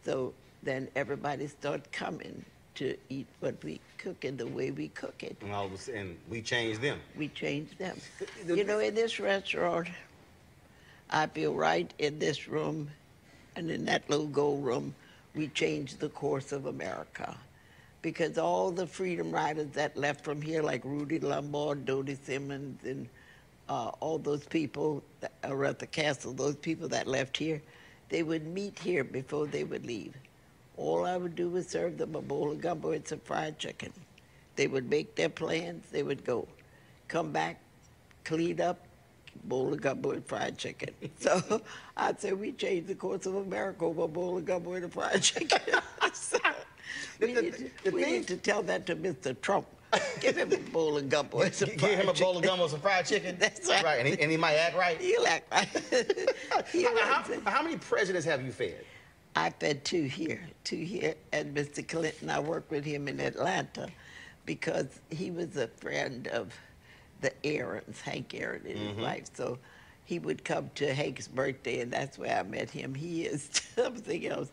So 0.05 0.33
then 0.63 0.87
everybody 0.95 1.49
started 1.49 1.91
coming 1.91 2.45
to 2.77 2.97
eat 3.09 3.27
what 3.41 3.57
we 3.65 3.81
cook 3.99 4.25
and 4.25 4.39
the 4.39 4.47
way 4.47 4.71
we 4.71 4.87
cook 4.91 5.25
it. 5.25 5.37
And, 5.41 5.53
all 5.53 5.67
of 5.67 5.73
a 5.73 5.77
sudden, 5.77 6.17
we 6.31 6.41
changed 6.41 6.81
them. 6.83 7.01
We 7.17 7.27
changed 7.31 7.81
them. 7.81 7.97
You 8.47 8.63
know, 8.63 8.79
in 8.79 8.95
this 8.95 9.19
restaurant, 9.19 9.89
I 11.11 11.27
feel 11.27 11.53
right 11.53 11.93
in 11.99 12.21
this 12.21 12.47
room 12.47 12.91
and 13.57 13.69
in 13.69 13.85
that 13.87 14.09
little 14.09 14.29
gold 14.29 14.65
room, 14.65 14.95
we 15.35 15.49
changed 15.49 15.99
the 15.99 16.11
course 16.11 16.53
of 16.53 16.67
America. 16.67 17.37
Because 18.03 18.39
all 18.39 18.71
the 18.71 18.87
freedom 18.87 19.33
riders 19.33 19.71
that 19.73 19.97
left 19.97 20.23
from 20.25 20.41
here, 20.41 20.63
like 20.63 20.85
Rudy 20.85 21.19
Lombard, 21.19 21.85
Dodie 21.85 22.15
Simmons, 22.15 22.85
and 22.85 23.09
uh, 23.69 23.89
all 24.01 24.19
those 24.19 24.45
people, 24.45 25.03
that, 25.21 25.41
Oretha 25.43 25.91
Castle, 25.91 26.33
those 26.33 26.57
people 26.57 26.89
that 26.89 27.07
left 27.07 27.37
here, 27.37 27.61
they 28.09 28.23
would 28.23 28.47
meet 28.47 28.79
here 28.79 29.05
before 29.05 29.47
they 29.47 29.65
would 29.65 29.87
leave. 29.87 30.15
All 30.77 31.05
I 31.05 31.17
would 31.17 31.35
do 31.35 31.49
was 31.49 31.69
serve 31.69 31.99
them 31.99 32.15
a 32.15 32.21
bowl 32.21 32.51
of 32.51 32.61
gumbo 32.61 32.93
and 32.93 33.07
some 33.07 33.21
fried 33.21 33.59
chicken. 33.59 33.93
They 34.57 34.67
would 34.67 34.89
make 34.91 35.15
their 35.15 35.29
plans, 35.29 35.85
they 35.91 36.03
would 36.03 36.25
go. 36.25 36.47
Come 37.09 37.33
back, 37.33 37.61
clean 38.25 38.61
up, 38.61 38.81
bowl 39.45 39.73
of 39.73 39.81
gumbo 39.81 40.13
and 40.13 40.25
fried 40.25 40.59
chicken. 40.59 40.91
So 41.19 41.63
I'd 41.97 42.21
say 42.21 42.33
we 42.33 42.53
changed 42.53 42.89
the 42.89 42.95
course 42.95 43.27
of 43.27 43.35
America 43.37 43.85
over 43.85 44.03
a 44.03 44.09
bowl 44.09 44.37
of 44.37 44.45
gumbo 44.45 44.75
and 44.75 44.85
a 44.85 44.89
fried 44.89 45.23
chicken. 45.23 45.61
So 46.13 46.39
we 47.21 47.33
need, 47.33 47.73
to, 47.83 47.91
we 47.91 48.05
need 48.05 48.29
to 48.29 48.37
tell 48.37 48.63
that 48.65 48.87
to 48.87 48.95
Mr. 48.95 49.41
Trump. 49.41 49.67
Give 50.21 50.37
him 50.37 50.53
a 50.53 50.57
bowl 50.71 50.97
of 50.97 51.09
gumbo 51.09 51.41
and 51.41 51.55
some 51.55 51.71
Give 51.71 51.99
him 51.99 52.09
a 52.09 52.13
bowl 52.15 52.37
of 52.37 52.43
gumbo 52.45 52.65
and 52.65 52.71
some 52.71 52.81
fried 52.81 53.07
chicken. 53.07 53.37
That's 53.41 53.69
right. 53.69 53.99
And 53.99 54.09
he, 54.09 54.21
and 54.21 54.31
he 54.31 54.37
might 54.37 54.55
act 54.55 54.77
right. 54.77 55.01
He'll 55.01 55.27
act 55.27 55.51
right. 55.53 55.69
He'll 56.73 56.97
how, 56.99 57.25
right. 57.29 57.41
how 57.47 57.63
many 57.63 57.77
presidents 57.77 58.27
have 58.27 58.45
you 58.45 58.53
fed? 58.53 58.85
I 59.37 59.51
fed 59.51 59.85
two 59.85 60.05
here, 60.05 60.41
two 60.63 60.77
here, 60.77 61.15
and 61.33 61.55
Mr. 61.57 61.87
Clinton. 61.87 62.31
I 62.31 62.39
worked 62.41 62.71
with 62.71 62.85
him 62.85 63.09
in 63.09 63.19
Atlanta 63.21 63.89
because 64.47 65.01
he 65.11 65.31
was 65.31 65.57
a 65.57 65.67
friend 65.69 66.29
of 66.29 66.53
the 67.21 67.33
Aarons, 67.45 68.01
Hank 68.01 68.35
Aaron 68.35 68.63
and 68.67 68.79
his 68.79 68.97
Mhm. 68.97 69.03
wife. 69.03 69.25
So 69.35 69.59
he 70.05 70.19
would 70.19 70.45
come 70.45 70.71
to 70.77 70.95
Hank's 70.95 71.27
birthday, 71.27 71.81
and 71.81 71.93
that's 71.93 72.19
where 72.19 72.39
I 72.39 72.43
met 72.43 72.71
him. 72.71 72.95
He 72.95 73.25
is 73.25 73.49
something 73.75 74.27
else. 74.27 74.53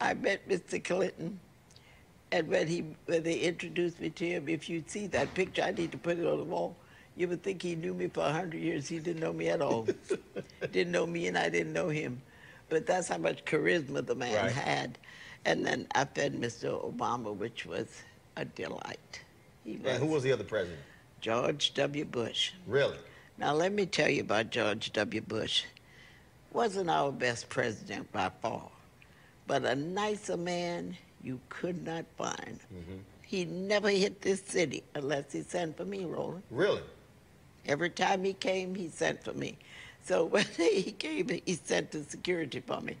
I 0.00 0.14
met 0.14 0.48
Mr. 0.48 0.82
Clinton, 0.82 1.40
and 2.32 2.48
when 2.48 2.68
he 2.68 2.84
when 3.06 3.22
they 3.22 3.38
introduced 3.38 4.00
me 4.00 4.10
to 4.10 4.26
him, 4.26 4.48
if 4.48 4.68
you'd 4.68 4.90
see 4.90 5.06
that 5.08 5.34
picture, 5.34 5.62
I 5.62 5.72
need 5.72 5.92
to 5.92 5.98
put 5.98 6.18
it 6.18 6.26
on 6.26 6.38
the 6.38 6.44
wall. 6.44 6.76
You 7.16 7.28
would 7.28 7.42
think 7.42 7.62
he 7.62 7.74
knew 7.74 7.92
me 7.92 8.08
for 8.08 8.20
a 8.24 8.32
hundred 8.32 8.60
years. 8.60 8.88
He 8.88 8.98
didn't 8.98 9.20
know 9.20 9.32
me 9.32 9.48
at 9.48 9.60
all. 9.60 9.86
didn't 10.72 10.92
know 10.92 11.06
me, 11.06 11.26
and 11.26 11.36
I 11.36 11.48
didn't 11.48 11.72
know 11.72 11.88
him. 11.88 12.22
But 12.68 12.86
that's 12.86 13.08
how 13.08 13.18
much 13.18 13.44
charisma 13.44 14.06
the 14.06 14.14
man 14.14 14.34
Right. 14.34 14.52
had. 14.52 14.98
And 15.44 15.66
then 15.66 15.88
I 15.94 16.04
fed 16.04 16.34
Mr. 16.34 16.70
Obama, 16.94 17.34
which 17.34 17.66
was 17.66 17.86
a 18.36 18.44
delight. 18.44 19.20
He 19.64 19.74
And 19.84 19.98
who 19.98 20.06
was 20.06 20.22
the 20.22 20.32
other 20.32 20.44
president? 20.44 20.80
George 21.20 21.74
W. 21.74 22.04
Bush. 22.04 22.52
Really? 22.66 22.96
Now 23.38 23.54
let 23.54 23.72
me 23.72 23.86
tell 23.86 24.08
you 24.08 24.20
about 24.22 24.50
George 24.50 24.92
W. 24.92 25.20
Bush. 25.20 25.64
Wasn't 26.52 26.90
our 26.90 27.12
best 27.12 27.48
president 27.48 28.10
by 28.12 28.30
far, 28.42 28.70
but 29.46 29.64
a 29.64 29.74
nicer 29.74 30.36
man 30.36 30.96
you 31.22 31.40
could 31.48 31.84
not 31.84 32.04
find. 32.16 32.58
Mm-hmm. 32.72 32.98
He 33.22 33.44
never 33.44 33.90
hit 33.90 34.22
this 34.22 34.42
city 34.42 34.82
unless 34.94 35.32
he 35.32 35.42
sent 35.42 35.76
for 35.76 35.84
me, 35.84 36.04
Roland. 36.04 36.42
Really? 36.50 36.82
Every 37.66 37.90
time 37.90 38.24
he 38.24 38.32
came, 38.32 38.74
he 38.74 38.88
sent 38.88 39.22
for 39.22 39.32
me. 39.32 39.58
So 40.02 40.24
when 40.26 40.44
he 40.56 40.92
came, 40.92 41.28
he 41.28 41.54
sent 41.54 41.92
the 41.92 42.02
security 42.04 42.60
for 42.60 42.80
me. 42.80 42.96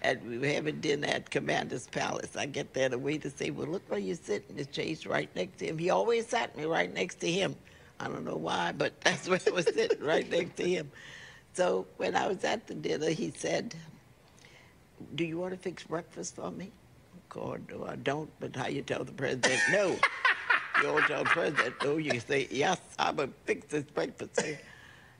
And 0.00 0.22
we 0.28 0.38
were 0.38 0.46
having 0.46 0.80
dinner 0.80 1.08
at 1.08 1.30
Commander's 1.30 1.88
Palace. 1.88 2.36
I 2.36 2.46
get 2.46 2.72
there 2.72 2.88
to 2.88 2.98
wait 2.98 3.22
to 3.22 3.30
say, 3.30 3.50
well, 3.50 3.66
look 3.66 3.82
where 3.90 3.98
you're 3.98 4.16
sitting. 4.16 4.56
It's 4.56 4.74
Chase 4.74 5.06
right 5.06 5.28
next 5.34 5.58
to 5.58 5.66
him. 5.66 5.78
He 5.78 5.90
always 5.90 6.26
sat 6.28 6.56
me 6.56 6.64
right 6.64 6.92
next 6.92 7.16
to 7.20 7.30
him. 7.30 7.56
I 7.98 8.06
don't 8.06 8.24
know 8.24 8.36
why, 8.36 8.72
but 8.72 9.00
that's 9.00 9.28
where 9.28 9.40
I 9.44 9.50
was 9.50 9.64
sitting, 9.64 10.00
right 10.00 10.28
next 10.30 10.56
to 10.56 10.68
him. 10.68 10.90
So 11.54 11.86
when 11.96 12.14
I 12.14 12.28
was 12.28 12.44
at 12.44 12.68
the 12.68 12.74
dinner, 12.74 13.10
he 13.10 13.32
said, 13.36 13.74
do 15.14 15.24
you 15.24 15.38
want 15.38 15.52
to 15.52 15.58
fix 15.58 15.82
breakfast 15.82 16.36
for 16.36 16.50
me? 16.50 16.70
God, 17.38 17.62
no, 17.70 17.86
I 17.86 17.96
don't, 17.96 18.30
but 18.40 18.56
how 18.56 18.66
you 18.66 18.82
tell 18.82 19.04
the 19.04 19.12
president 19.12 19.60
no? 19.70 19.90
you 20.76 20.82
don't 20.82 21.02
tell 21.06 21.22
the 21.22 21.30
president 21.30 21.74
no, 21.84 21.96
you 21.96 22.18
say, 22.18 22.48
yes, 22.50 22.80
I'm 22.98 23.16
going 23.16 23.28
to 23.28 23.34
fix 23.44 23.66
this 23.68 23.84
breakfast. 23.84 24.42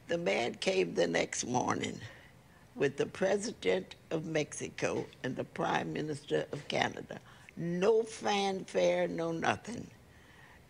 The 0.08 0.18
man 0.18 0.54
came 0.56 0.94
the 0.94 1.06
next 1.06 1.46
morning 1.46 2.00
with 2.74 2.96
the 2.96 3.06
president 3.06 3.94
of 4.10 4.26
Mexico 4.26 5.06
and 5.22 5.36
the 5.36 5.44
prime 5.44 5.92
minister 5.92 6.46
of 6.52 6.66
Canada. 6.66 7.20
No 7.56 8.02
fanfare, 8.02 9.06
no 9.06 9.30
nothing. 9.30 9.86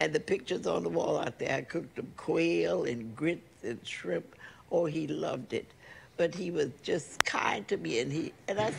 And 0.01 0.13
the 0.13 0.21
pictures 0.21 0.67
on 0.67 0.83
the 0.83 0.91
wall 0.91 1.19
out 1.19 1.39
there, 1.39 1.57
I 1.57 1.63
cooked 1.63 1.97
them 1.97 2.13
quail 2.17 2.85
and 2.85 3.17
grits 3.17 3.65
and 3.65 3.81
shrimp. 3.87 4.37
Oh, 4.71 4.85
he 4.85 5.07
loved 5.07 5.55
it. 5.55 5.73
But 6.19 6.35
he 6.35 6.51
was 6.51 6.71
just 6.83 7.25
kind 7.25 7.67
to 7.69 7.77
me, 7.77 8.01
and 8.01 8.13
he 8.13 8.33
and 8.49 8.61
I 8.61 8.73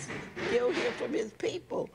still 0.48 0.72
hear 0.72 0.92
from 0.92 1.14
his 1.14 1.32
people. 1.32 1.90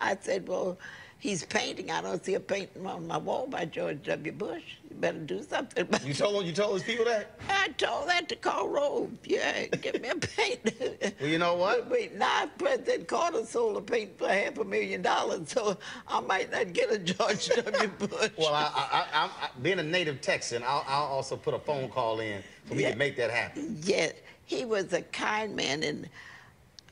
I 0.00 0.16
said, 0.20 0.48
well, 0.48 0.78
he's 1.18 1.44
painting. 1.44 1.90
I 1.90 2.00
don't 2.00 2.24
see 2.24 2.34
a 2.34 2.40
painting 2.40 2.86
on 2.86 3.06
my 3.06 3.18
wall 3.18 3.46
by 3.46 3.66
George 3.66 4.02
W. 4.04 4.32
Bush. 4.32 4.62
You 4.88 4.96
better 4.96 5.18
do 5.18 5.42
something. 5.42 5.86
You 6.04 6.14
told 6.14 6.46
you 6.46 6.52
told 6.52 6.74
his 6.74 6.82
people 6.82 7.04
that? 7.04 7.38
I 7.48 7.68
told 7.68 8.08
that 8.08 8.28
to 8.30 8.36
Karl 8.36 8.68
Rove. 8.68 9.10
Yeah, 9.24 9.66
give 9.66 10.00
me 10.00 10.08
a 10.08 10.14
painting. 10.36 10.96
Well, 11.20 11.28
you 11.30 11.38
know 11.38 11.54
what? 11.54 11.88
Wait, 11.90 12.16
now 12.16 12.48
President 12.58 13.06
Carter 13.06 13.44
sold 13.44 13.76
a 13.76 13.80
painting 13.82 14.14
for 14.16 14.28
half 14.28 14.56
a 14.58 14.64
million 14.64 15.02
dollars, 15.02 15.50
so 15.50 15.76
I 16.08 16.20
might 16.20 16.50
not 16.50 16.72
get 16.72 16.90
a 16.90 16.98
George 16.98 17.46
W. 17.64 17.88
Bush. 17.98 18.30
Well, 18.38 18.54
I, 18.54 18.62
I, 18.74 19.04
I, 19.12 19.24
I'm, 19.24 19.30
being 19.62 19.78
a 19.78 19.82
native 19.84 20.20
Texan, 20.22 20.62
I'll, 20.66 20.84
I'll 20.88 21.04
also 21.04 21.36
put 21.36 21.52
a 21.54 21.58
phone 21.58 21.88
call 21.90 22.20
in 22.20 22.42
so 22.68 22.74
we 22.74 22.82
Yeah. 22.82 22.90
can 22.90 22.98
make 22.98 23.16
that 23.16 23.30
happen. 23.30 23.78
Yes, 23.82 24.14
he 24.46 24.64
was 24.64 24.92
a 24.94 25.02
kind 25.02 25.54
man, 25.54 25.82
and 25.82 26.08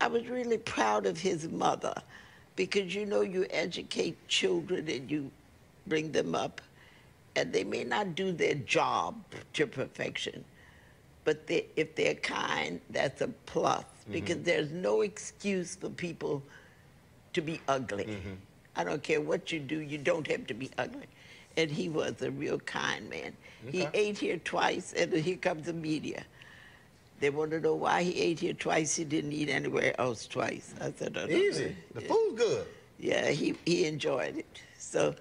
I 0.01 0.07
was 0.09 0.29
really 0.29 0.59
proud 0.59 1.07
of 1.07 1.19
his 1.19 1.49
mother 1.49 1.95
because 2.59 2.93
you 2.93 3.07
know 3.07 3.21
you 3.21 3.47
educate 3.51 4.17
children 4.27 4.89
and 4.89 5.09
you 5.09 5.31
bring 5.87 6.11
them 6.11 6.35
up, 6.35 6.61
and 7.37 7.53
they 7.53 7.63
may 7.63 7.85
not 7.85 8.17
do 8.17 8.33
their 8.33 8.57
job 8.57 9.15
to 9.53 9.65
perfection, 9.65 10.45
but 11.25 11.47
they, 11.47 11.67
if 11.77 11.95
they're 11.95 12.17
kind, 12.17 12.81
that's 12.91 13.21
a 13.21 13.29
plus 13.47 13.85
mm-hmm. 13.85 14.13
because 14.13 14.43
there's 14.43 14.73
no 14.73 15.03
excuse 15.03 15.77
for 15.77 15.89
people 15.89 16.43
to 17.33 17.41
be 17.41 17.61
ugly. 17.69 18.07
Mm-hmm. 18.07 18.35
I 18.75 18.83
don't 18.83 19.05
care 19.05 19.21
what 19.21 19.53
you 19.53 19.61
do, 19.61 19.79
you 19.79 19.99
don't 19.99 20.27
have 20.27 20.49
to 20.49 20.55
be 20.55 20.69
ugly. 20.79 21.07
And 21.57 21.71
he 21.71 21.89
was 21.89 22.23
a 22.23 22.31
real 22.33 22.59
kind 22.59 23.09
man. 23.09 23.37
He 23.71 23.87
ate 23.95 24.19
here 24.19 24.39
twice, 24.39 24.95
and 24.95 25.13
here 25.13 25.37
comes 25.37 25.67
the 25.67 25.73
media. 25.73 26.25
They 27.21 27.31
want 27.31 27.51
to 27.51 27.61
know 27.61 27.75
why 27.75 28.03
he 28.03 28.21
ate 28.21 28.41
here 28.41 28.53
twice. 28.55 28.95
He 28.97 29.05
didn't 29.05 29.33
eat 29.33 29.49
anywhere 29.49 29.99
else 30.01 30.27
twice. 30.27 30.75
I 30.81 30.93
said, 30.97 31.17
I 31.17 31.27
don't 31.27 31.31
Easy. 31.33 31.65
know. 31.65 31.75
The 31.95 32.01
food's 32.03 32.39
good. 32.41 32.67
Yeah, 32.99 33.31
he, 33.31 33.55
he 33.67 33.87
enjoyed 33.87 34.39
it. 34.39 34.61
So, 34.79 35.15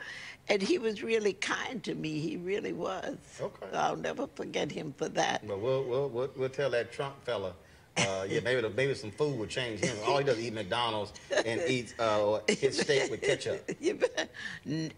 and 0.47 0.61
he 0.61 0.77
was 0.77 1.03
really 1.03 1.33
kind 1.33 1.83
to 1.83 1.95
me. 1.95 2.19
He 2.19 2.37
really 2.37 2.73
was. 2.73 3.17
Okay. 3.41 3.67
So 3.71 3.77
I'll 3.77 3.95
never 3.95 4.27
forget 4.35 4.71
him 4.71 4.93
for 4.97 5.09
that. 5.09 5.43
We'll, 5.43 5.59
we'll, 5.59 6.09
we'll, 6.09 6.29
we'll 6.35 6.49
tell 6.49 6.69
that 6.71 6.91
Trump 6.91 7.15
fella, 7.23 7.53
uh, 7.97 8.25
yeah, 8.29 8.39
maybe 8.43 8.61
the, 8.61 8.69
maybe 8.69 8.93
some 8.93 9.11
food 9.11 9.37
would 9.39 9.49
change 9.49 9.79
him. 9.79 9.95
All 10.05 10.19
he 10.19 10.23
does 10.23 10.37
is 10.37 10.45
eat 10.45 10.53
McDonald's 10.53 11.13
and 11.45 11.61
eats 11.67 11.93
uh, 11.99 12.39
his 12.47 12.79
steak 12.79 13.09
with 13.09 13.21
ketchup. 13.21 13.69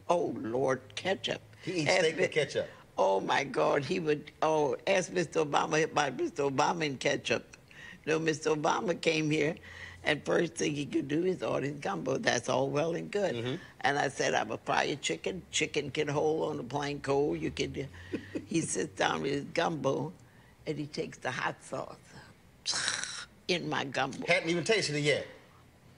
Oh 0.09 0.33
Lord, 0.37 0.81
ketchup. 0.95 1.41
He 1.61 1.81
eats 1.81 1.91
Ask 1.91 1.99
steak 1.99 2.17
with 2.17 2.31
ketchup. 2.31 2.67
Oh 3.01 3.21
my 3.21 3.45
God, 3.45 3.85
he 3.85 3.97
would. 4.01 4.29
Oh, 4.41 4.75
ask 4.85 5.09
Mr. 5.13 5.45
Obama 5.45 5.81
about 5.85 6.17
Mr. 6.17 6.51
Obama 6.51 6.85
and 6.85 6.99
ketchup. 6.99 7.55
No, 8.05 8.19
Mr. 8.19 8.53
Obama 8.53 8.99
came 8.99 9.31
here, 9.31 9.55
and 10.03 10.21
first 10.25 10.55
thing 10.55 10.75
he 10.75 10.85
could 10.85 11.07
do 11.07 11.23
is 11.23 11.41
order 11.41 11.67
his 11.67 11.79
gumbo. 11.79 12.17
That's 12.17 12.49
all 12.49 12.69
well 12.69 12.95
and 12.95 13.09
good. 13.09 13.35
Mm-hmm. 13.35 13.55
And 13.81 13.97
I 13.97 14.09
said, 14.09 14.33
I'm 14.33 14.51
a 14.51 14.57
fry 14.57 14.83
your 14.83 14.97
chicken. 14.97 15.41
Chicken 15.49 15.91
can 15.91 16.09
hold 16.09 16.51
on 16.51 16.59
a 16.59 16.63
plain 16.63 16.99
coal. 16.99 17.37
You 17.37 17.51
can. 17.51 17.87
he 18.47 18.59
sits 18.59 18.93
down 18.97 19.21
with 19.21 19.31
his 19.31 19.45
gumbo, 19.53 20.11
and 20.67 20.77
he 20.77 20.85
takes 20.85 21.19
the 21.19 21.31
hot 21.31 21.55
sauce 21.63 21.95
in 23.47 23.69
my 23.69 23.85
gumbo. 23.85 24.25
Hadn't 24.27 24.49
even 24.49 24.65
tasted 24.65 24.97
it 24.97 25.03
yet. 25.03 25.25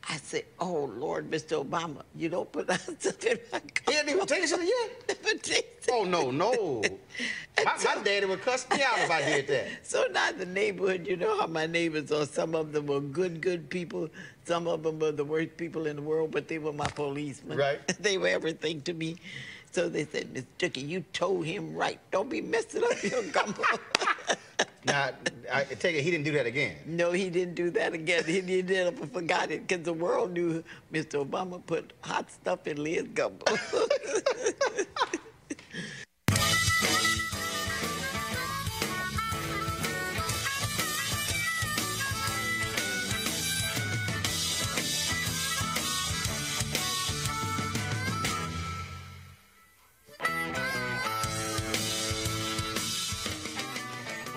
I 0.10 0.18
said, 0.18 0.46
"Oh 0.60 0.92
Lord, 0.96 1.30
Mr. 1.30 1.64
Obama, 1.64 2.04
you 2.16 2.30
don't 2.30 2.52
put 2.52 2.70
in 3.26 3.40
my 3.52 3.60
oh, 3.60 3.60
He 3.88 3.94
hadn't 3.94 4.10
even 4.10 4.28
it 4.30 4.52
yet. 4.52 5.18
Never 5.24 5.38
tasted 5.38 5.66
Oh 5.92 6.04
no, 6.04 6.32
no. 6.32 6.82
my, 7.66 7.78
my 7.84 8.04
daddy 8.04 8.26
would 8.26 8.42
cuss 8.42 8.68
me 8.70 8.82
out 8.84 9.00
if 9.00 9.12
I 9.12 9.22
did 9.22 9.48
that. 9.48 9.68
So 9.84 10.06
now 10.12 10.32
the 10.32 10.46
neighborhood, 10.46 11.06
you 11.08 11.18
know 11.18 11.40
how 11.40 11.48
my 11.48 11.66
neighbors 11.66 12.12
are. 12.12 12.26
Some 12.26 12.56
of 12.56 12.72
them 12.72 12.88
were 12.88 13.02
good, 13.02 13.42
good 13.42 13.70
people. 13.70 14.10
Some 14.46 14.68
of 14.68 14.84
them 14.84 15.00
were 15.00 15.12
the 15.12 15.26
worst 15.26 15.58
people 15.58 15.88
in 15.88 15.98
the 15.98 16.02
world, 16.02 16.32
but 16.32 16.48
they 16.48 16.60
were 16.60 16.74
my 16.74 16.88
policemen. 16.88 17.58
Right. 17.58 17.80
they 18.00 18.18
were 18.18 18.28
everything 18.28 18.82
to 18.84 18.94
me. 18.94 19.18
So 19.72 19.88
they 19.88 20.06
said, 20.06 20.34
Miss 20.34 20.46
Dooky, 20.60 20.88
you 20.88 21.04
told 21.14 21.46
him 21.46 21.74
right. 21.74 22.00
Don't 22.12 22.30
be 22.30 22.42
messing 22.42 22.84
up 22.84 23.02
your 23.04 23.24
gumbo. 23.24 23.64
Now, 24.86 25.10
I 25.52 25.64
take 25.64 25.96
it 25.96 26.04
he 26.04 26.10
didn't 26.10 26.26
do 26.26 26.32
that 26.32 26.46
again. 26.46 26.78
no, 26.86 27.12
he 27.12 27.30
didn't 27.30 27.56
do 27.56 27.70
that 27.72 27.94
again. 27.94 28.24
He, 28.26 28.42
did 28.42 28.72
it, 28.72 29.14
forgot 29.14 29.52
it, 29.52 29.68
because 29.68 29.86
the 29.86 29.94
world 29.94 30.32
knew 30.32 30.64
Mr. 30.92 31.24
Obama 31.24 31.64
put 31.66 31.94
hot 32.02 32.32
stuff 32.32 32.68
in 32.68 32.82
Leah's 32.82 33.08
gumbo. 33.14 33.46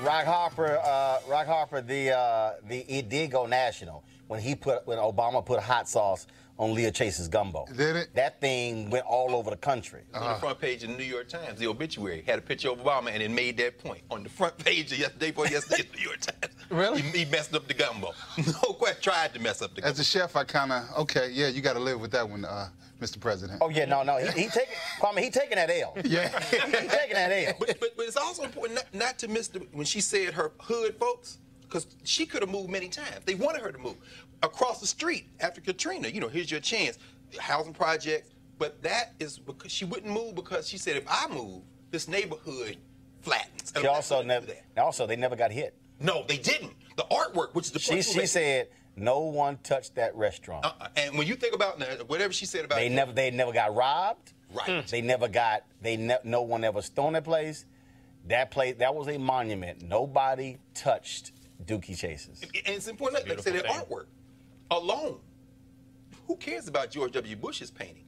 Rock 0.05 0.27
Harper, 0.27 0.79
uh, 0.85 1.19
Rock 1.28 1.47
Harper, 1.47 1.81
the 1.81 2.11
uh, 2.11 2.53
the 2.69 2.81
it 2.81 3.09
did 3.09 3.31
go 3.31 3.47
national 3.47 4.05
when 4.27 4.41
he 4.41 4.55
put 4.55 4.87
when 4.87 4.99
Obama 4.99 5.45
put 5.45 5.61
hot 5.61 5.89
sauce 5.89 6.27
on 6.59 6.74
Leah 6.74 6.93
Chase's 6.93 7.27
gumbo. 7.27 7.65
Did 7.74 7.97
it? 7.97 8.15
That 8.15 8.41
thing 8.41 8.91
went 8.91 9.07
all 9.07 9.35
over 9.35 9.51
the 9.51 9.57
country. 9.57 10.03
On 10.12 10.35
the 10.35 10.39
front 10.39 10.61
page 10.61 10.83
of 10.85 10.91
the 10.91 10.97
New 10.97 11.05
York 11.05 11.28
Times, 11.28 11.59
the 11.59 11.66
obituary 11.66 12.23
had 12.27 12.39
a 12.39 12.43
picture 12.43 12.70
of 12.70 12.78
Obama, 12.78 13.11
and 13.12 13.23
it 13.23 13.31
made 13.31 13.57
that 13.57 13.78
point 13.78 14.03
on 14.11 14.23
the 14.23 14.28
front 14.28 14.57
page 14.59 14.93
of 14.93 14.99
yesterday 14.99 15.33
for 15.33 15.47
yesterday's 15.49 15.87
New 15.97 16.03
York 16.03 16.20
Times. 16.20 16.55
Really? 16.70 17.01
He, 17.01 17.19
he 17.20 17.24
messed 17.24 17.55
up 17.55 17.66
the 17.66 17.74
gumbo. 17.74 18.12
No 18.39 18.74
question. 18.74 19.03
Tried 19.03 19.33
to 19.35 19.41
mess 19.41 19.62
up 19.62 19.74
the 19.74 19.81
gumbo. 19.81 19.91
As 19.93 19.99
a 19.99 20.05
chef, 20.05 20.37
I 20.37 20.45
kind 20.45 20.70
of 20.70 20.85
okay. 20.99 21.31
Yeah, 21.33 21.49
you 21.49 21.61
got 21.62 21.73
to 21.73 21.81
live 21.81 21.99
with 22.01 22.11
that 22.12 22.28
one, 22.28 22.45
uh, 22.45 22.69
Mr. 23.05 23.20
President. 23.20 23.59
Oh 23.60 23.68
yeah, 23.68 23.85
no, 23.85 24.02
no, 24.02 24.16
he, 24.16 24.26
he 24.43 24.48
taking 24.48 24.74
Kwame, 25.01 25.18
he 25.18 25.31
taking 25.31 25.56
that 25.56 25.70
L. 25.70 25.97
Yeah. 26.05 26.28
he, 26.51 26.56
he 26.56 26.89
taking 26.89 27.14
that 27.14 27.31
L. 27.31 27.55
but, 27.59 27.76
but, 27.81 27.97
but 27.97 28.06
it's 28.06 28.16
also 28.16 28.43
important 28.43 28.76
not, 28.76 28.94
not 28.94 29.18
to 29.18 29.28
miss 29.28 29.48
the, 29.48 29.60
when 29.72 29.85
she 29.85 30.01
said 30.01 30.32
her 30.35 30.52
hood 30.60 30.97
folks, 30.98 31.39
because 31.62 31.86
she 32.05 32.24
could 32.24 32.43
have 32.43 32.51
moved 32.51 32.70
many 32.70 32.89
times. 32.89 33.24
They 33.24 33.35
wanted 33.35 33.62
her 33.62 33.72
to 33.72 33.78
move 33.78 33.97
across 34.43 34.81
the 34.81 34.86
street 34.86 35.26
after 35.40 35.60
Katrina. 35.60 36.09
You 36.09 36.20
know, 36.20 36.28
here's 36.28 36.51
your 36.51 36.60
chance, 36.60 36.98
housing 37.39 37.72
projects. 37.74 38.31
But 38.59 38.81
that 38.82 39.14
is 39.18 39.39
because 39.39 39.72
she 39.72 39.85
wouldn't 39.85 40.12
move 40.12 40.36
because 40.36 40.68
she 40.68 40.78
said 40.78 40.97
if 40.97 41.05
I 41.09 41.26
move, 41.28 41.62
this 41.90 42.06
neighborhood 42.06 42.76
flattens. 43.22 43.72
She 43.78 43.86
also 43.86 44.22
never, 44.22 44.47
also 44.76 45.06
they 45.06 45.16
never 45.16 45.35
got 45.35 45.51
hit. 45.51 45.74
No, 46.01 46.24
they 46.28 46.36
didn't. 46.36 46.74
The 46.97 47.05
artwork, 47.10 47.55
which 47.55 47.66
is 47.66 47.72
the 47.72 47.81
She 47.81 48.02
she 48.02 48.26
said 48.26 48.68
no 48.97 49.21
one 49.21 49.59
touched 49.62 49.97
that 49.97 50.15
restaurant. 50.15 50.65
Uh, 50.65 50.89
and 50.97 51.16
when 51.16 51.27
you 51.27 51.35
think 51.35 51.55
about 51.55 51.79
now, 51.79 51.87
whatever 52.07 52.33
she 52.33 52.47
said 52.47 52.65
about 52.65 52.77
They 52.77 52.89
never 52.89 53.12
they 53.12 53.31
never 53.31 53.53
got 53.53 53.75
robbed. 53.75 54.33
Right. 54.53 54.87
They 54.87 55.01
never 55.01 55.29
got 55.29 55.65
they 55.81 55.97
ne- 55.97 56.19
no 56.25 56.43
one 56.43 56.65
ever 56.65 56.83
stoned 56.83 57.16
that 57.16 57.25
place. 57.25 57.66
that 58.27 58.51
place 58.51 58.77
that 58.79 58.95
was 58.95 59.09
a 59.09 59.19
monument. 59.19 59.83
Nobody 59.83 60.59
touched 60.75 61.33
Dooky 61.65 61.97
Chase's. 61.97 62.43
And 62.43 62.77
it's 62.77 62.89
important, 62.89 63.27
like 63.29 63.39
I 63.39 63.41
said, 63.43 63.55
that 63.55 63.66
artwork 63.66 64.07
alone. 64.71 65.21
Who 66.27 66.37
cares 66.37 66.69
about 66.69 66.91
George 66.91 67.12
W. 67.12 67.37
Bush's 67.37 67.71
painting? 67.71 68.05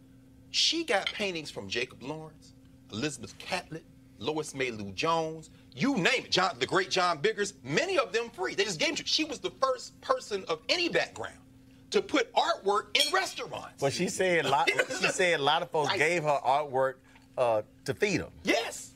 She 0.50 0.84
got 0.84 1.06
paintings 1.12 1.50
from 1.50 1.68
Jacob 1.68 2.02
Lawrence, 2.02 2.54
Elizabeth 2.92 3.36
Catlett, 3.38 3.84
Lois 4.18 4.54
Mailou 4.54 4.94
Jones, 4.94 5.50
you 5.76 5.94
name 5.96 6.24
it, 6.24 6.30
John, 6.30 6.56
the 6.58 6.66
great 6.66 6.90
John 6.90 7.18
Biggers, 7.18 7.54
many 7.62 7.98
of 7.98 8.12
them 8.12 8.30
free. 8.30 8.54
They 8.54 8.64
just 8.64 8.78
gave 8.80 8.88
them 8.88 8.96
to 8.96 9.06
She 9.06 9.24
was 9.24 9.38
the 9.38 9.50
first 9.62 10.00
person 10.00 10.44
of 10.48 10.60
any 10.68 10.88
background 10.88 11.36
to 11.90 12.02
put 12.02 12.32
artwork 12.34 12.86
in 12.94 13.12
restaurants. 13.12 13.74
But 13.80 13.92
she 13.92 14.08
said 14.08 14.46
a 14.46 14.48
lot. 14.48 14.68
she 15.00 15.08
said 15.08 15.38
a 15.38 15.42
lot 15.42 15.62
of 15.62 15.70
folks 15.70 15.90
Right. 15.90 15.98
gave 15.98 16.22
her 16.24 16.38
artwork 16.44 16.94
uh, 17.38 17.62
to 17.84 17.94
feed 17.94 18.20
them. 18.20 18.30
Yes. 18.42 18.92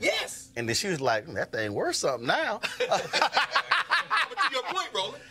Yes. 0.00 0.48
And 0.56 0.68
then 0.68 0.74
she 0.74 0.88
was 0.88 1.00
like, 1.00 1.26
"Mm, 1.28 1.34
"That 1.34 1.52
thing 1.52 1.72
worth 1.74 1.94
something 1.96 2.26
now." 2.26 2.60
But 2.80 4.38
to 4.38 4.52
your 4.52 4.62
point, 4.64 4.88
Roland, 4.94 5.22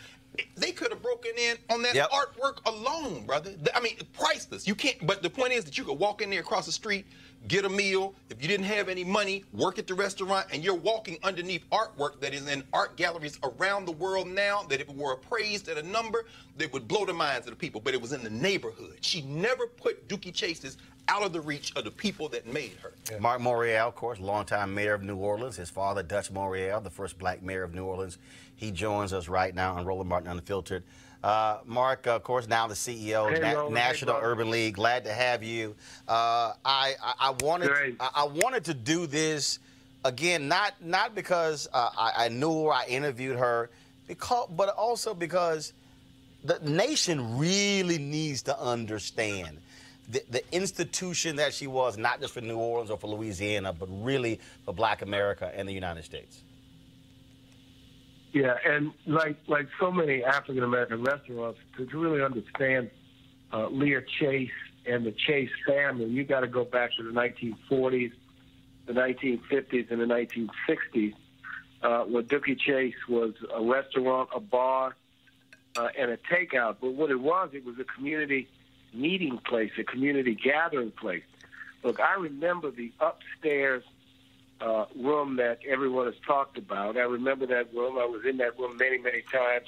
they 0.56 0.72
could 0.72 0.90
have 0.92 1.02
broken 1.02 1.32
in 1.38 1.56
on 1.68 1.82
that 1.82 1.94
Yep. 1.94 2.10
artwork 2.10 2.58
alone, 2.66 3.26
brother. 3.26 3.52
I 3.74 3.80
mean, 3.80 3.96
priceless. 4.12 4.66
You 4.66 4.74
can't. 4.74 5.06
But 5.06 5.22
the 5.22 5.30
point 5.30 5.52
is 5.52 5.64
that 5.64 5.76
you 5.76 5.84
could 5.84 5.98
walk 5.98 6.22
in 6.22 6.30
there 6.30 6.40
across 6.40 6.66
the 6.66 6.72
street, 6.72 7.06
get 7.48 7.64
a 7.64 7.68
meal. 7.68 8.14
If 8.28 8.42
you 8.42 8.48
didn't 8.48 8.66
have 8.66 8.88
any 8.88 9.04
money, 9.04 9.44
work 9.52 9.78
at 9.78 9.86
the 9.86 9.94
restaurant, 9.94 10.46
and 10.52 10.62
you're 10.62 10.74
walking 10.74 11.18
underneath 11.22 11.64
artwork 11.70 12.20
that 12.20 12.34
is 12.34 12.48
in 12.48 12.62
art 12.72 12.96
galleries 12.96 13.38
around 13.42 13.86
the 13.86 13.92
world 13.92 14.28
now. 14.28 14.62
That 14.68 14.80
if 14.80 14.88
it 14.88 14.96
were 14.96 15.12
appraised 15.12 15.68
at 15.68 15.78
a 15.78 15.82
number, 15.82 16.26
that 16.58 16.72
would 16.72 16.86
blow 16.86 17.04
the 17.04 17.12
minds 17.12 17.46
of 17.46 17.52
the 17.52 17.56
people. 17.56 17.80
But 17.80 17.94
it 17.94 18.00
was 18.00 18.12
in 18.12 18.22
the 18.22 18.30
neighborhood. 18.30 18.98
She 19.00 19.22
never 19.22 19.66
put 19.66 20.08
Dooky 20.08 20.32
Chase's 20.32 20.76
out 21.08 21.22
of 21.22 21.32
the 21.32 21.40
reach 21.40 21.72
of 21.76 21.84
the 21.84 21.90
people 21.90 22.28
that 22.28 22.46
made 22.46 22.76
her. 22.82 22.92
Mark 23.18 23.40
Morial, 23.40 23.88
of 23.88 23.94
course, 23.96 24.20
longtime 24.20 24.72
mayor 24.74 24.94
of 24.94 25.02
New 25.02 25.16
Orleans. 25.16 25.56
His 25.56 25.70
father, 25.70 26.02
Dutch 26.02 26.32
Morial, 26.32 26.82
the 26.82 26.90
first 26.90 27.18
black 27.18 27.42
mayor 27.42 27.64
of 27.64 27.74
New 27.74 27.84
Orleans. 27.84 28.18
He 28.54 28.70
joins 28.70 29.12
us 29.12 29.26
right 29.26 29.54
now 29.54 29.74
on 29.74 29.84
Roland 29.86 30.08
Martin 30.08 30.30
Unfiltered. 30.30 30.84
Uh, 31.22 31.58
Mark, 31.66 32.06
of 32.06 32.22
course, 32.22 32.48
now 32.48 32.66
the 32.66 32.74
CEO 32.74 33.28
of 33.28 33.34
Hey, 33.34 33.40
Na- 33.40 33.52
Roland. 33.52 33.76
Hey, 33.76 33.82
National. 33.88 34.16
Urban 34.22 34.50
League. 34.50 34.74
Glad 34.74 35.04
to 35.04 35.12
have 35.12 35.42
you. 35.42 35.74
Uh, 36.08 36.52
I, 36.64 36.94
I, 37.02 37.14
I 37.20 37.30
wanted. 37.42 37.70
I, 38.00 38.10
I 38.14 38.24
wanted 38.24 38.64
to 38.66 38.74
do 38.74 39.06
this 39.06 39.58
again, 40.04 40.48
not 40.48 40.74
not 40.80 41.14
because 41.14 41.68
uh, 41.72 41.90
I, 41.96 42.24
I 42.24 42.28
knew 42.28 42.64
her, 42.64 42.72
I 42.72 42.86
interviewed 42.86 43.38
her, 43.38 43.68
because, 44.08 44.48
but 44.56 44.70
also 44.70 45.12
because 45.12 45.74
the 46.42 46.58
nation 46.62 47.36
really 47.38 47.98
needs 47.98 48.40
to 48.42 48.58
understand 48.58 49.58
the, 50.08 50.22
the 50.30 50.54
institution 50.54 51.36
that 51.36 51.52
she 51.52 51.66
was, 51.66 51.98
not 51.98 52.20
just 52.20 52.32
for 52.32 52.40
New 52.40 52.56
Orleans 52.56 52.90
or 52.90 52.96
for 52.96 53.08
Louisiana, 53.08 53.74
but 53.74 53.88
really 53.90 54.40
for 54.64 54.72
Black 54.72 55.02
America 55.02 55.52
and 55.54 55.68
the 55.68 55.72
United 55.72 56.04
States. 56.04 56.40
Yeah, 58.32 58.54
and 58.64 58.92
like 59.06 59.38
like 59.48 59.68
so 59.80 59.90
many 59.90 60.22
African 60.22 60.62
American 60.62 61.02
restaurants, 61.02 61.58
to 61.76 61.84
really 61.98 62.22
understand 62.22 62.90
uh, 63.52 63.66
Leah 63.68 64.02
Chase 64.20 64.50
and 64.86 65.04
the 65.04 65.12
Chase 65.12 65.50
family, 65.66 66.06
you 66.06 66.24
got 66.24 66.40
to 66.40 66.46
go 66.46 66.64
back 66.64 66.90
to 66.96 67.02
the 67.02 67.10
1940s, 67.10 68.12
the 68.86 68.92
1950s, 68.92 69.90
and 69.90 70.00
the 70.00 70.06
1960s, 70.06 71.14
uh, 71.82 72.04
where 72.04 72.22
Dooky 72.22 72.58
Chase 72.58 72.94
was 73.08 73.34
a 73.52 73.62
restaurant, 73.62 74.30
a 74.34 74.40
bar, 74.40 74.94
uh, 75.76 75.88
and 75.98 76.10
a 76.10 76.16
takeout. 76.16 76.76
But 76.80 76.94
what 76.94 77.10
it 77.10 77.20
was, 77.20 77.50
it 77.52 77.64
was 77.64 77.76
a 77.78 77.84
community 77.84 78.48
meeting 78.94 79.38
place, 79.38 79.72
a 79.78 79.84
community 79.84 80.34
gathering 80.34 80.92
place. 80.92 81.24
Look, 81.82 82.00
I 82.00 82.14
remember 82.14 82.70
the 82.70 82.92
upstairs 83.00 83.82
uh, 84.60 84.86
room 84.96 85.36
that 85.36 85.60
everyone 85.68 86.06
has 86.06 86.14
talked 86.26 86.58
about. 86.58 86.96
I 86.96 87.00
remember 87.00 87.46
that 87.46 87.74
room. 87.74 87.98
I 87.98 88.04
was 88.04 88.22
in 88.28 88.36
that 88.38 88.58
room 88.58 88.76
many, 88.76 88.98
many 88.98 89.22
times 89.22 89.66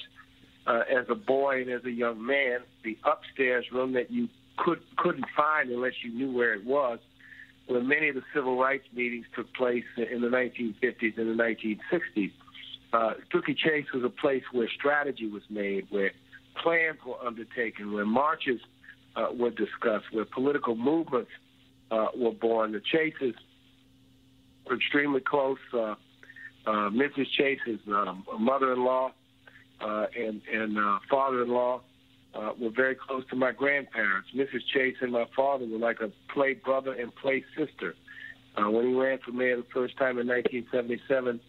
uh, 0.67 0.83
as 0.89 1.05
a 1.09 1.15
boy 1.15 1.61
and 1.61 1.71
as 1.71 1.83
a 1.85 1.91
young 1.91 2.23
man. 2.25 2.59
The 2.83 2.97
upstairs 3.03 3.65
room 3.71 3.93
that 3.93 4.11
you 4.11 4.29
could 4.57 4.81
couldn't 4.97 5.25
find 5.35 5.69
unless 5.69 6.03
you 6.03 6.13
knew 6.13 6.31
where 6.31 6.53
it 6.53 6.63
was, 6.63 6.99
where 7.67 7.81
many 7.81 8.09
of 8.09 8.15
the 8.15 8.23
civil 8.33 8.57
rights 8.57 8.85
meetings 8.93 9.25
took 9.35 9.51
place 9.53 9.85
in 9.97 10.21
the 10.21 10.27
1950s 10.27 11.17
and 11.17 11.39
the 11.39 11.43
1960s. 11.43 12.31
Uh, 12.91 13.13
Dooky 13.33 13.57
Chase 13.57 13.91
was 13.91 14.03
a 14.03 14.09
place 14.09 14.43
where 14.51 14.69
strategy 14.69 15.27
was 15.27 15.41
made, 15.49 15.87
where 15.89 16.11
plans 16.61 16.99
were 17.05 17.19
undertaken, 17.25 17.91
where 17.91 18.05
marches 18.05 18.61
uh, 19.15 19.27
were 19.33 19.49
discussed, 19.49 20.05
where 20.11 20.25
political 20.25 20.75
movements 20.75 21.31
uh, 21.89 22.07
were 22.15 22.31
born. 22.31 22.71
The 22.73 22.81
Chases 22.81 23.33
extremely 24.71 25.21
close. 25.21 25.57
Uh, 25.73 25.95
uh, 26.65 26.89
Mrs. 26.89 27.27
Chase's 27.37 27.79
um, 27.87 28.25
mother-in-law 28.39 29.11
uh, 29.81 30.05
and, 30.17 30.41
and 30.51 30.77
uh, 30.77 30.99
father-in-law 31.09 31.81
uh, 32.33 32.51
were 32.59 32.69
very 32.69 32.95
close 32.95 33.23
to 33.29 33.35
my 33.35 33.51
grandparents. 33.51 34.29
Mrs. 34.35 34.65
Chase 34.73 34.95
and 35.01 35.11
my 35.11 35.25
father 35.35 35.65
were 35.65 35.77
like 35.77 35.99
a 35.99 36.11
play 36.33 36.53
brother 36.53 36.93
and 36.93 37.13
play 37.15 37.43
sister. 37.57 37.95
Uh, 38.55 38.69
when 38.69 38.87
he 38.87 38.93
ran 38.93 39.19
for 39.19 39.31
mayor 39.31 39.57
the 39.57 39.65
first 39.73 39.97
time 39.97 40.19
in 40.19 40.27
1977, 40.27 41.39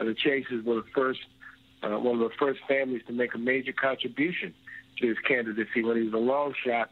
uh, 0.00 0.04
the 0.04 0.14
Chases 0.14 0.64
were 0.64 0.76
the 0.76 0.84
first, 0.94 1.20
uh, 1.82 1.98
one 1.98 2.20
of 2.20 2.30
the 2.30 2.36
first 2.38 2.60
families 2.66 3.02
to 3.06 3.12
make 3.12 3.34
a 3.34 3.38
major 3.38 3.72
contribution 3.72 4.54
to 5.00 5.08
his 5.08 5.18
candidacy 5.26 5.82
when 5.82 5.96
he 5.96 6.02
was 6.04 6.14
a 6.14 6.16
long 6.16 6.54
shot 6.66 6.90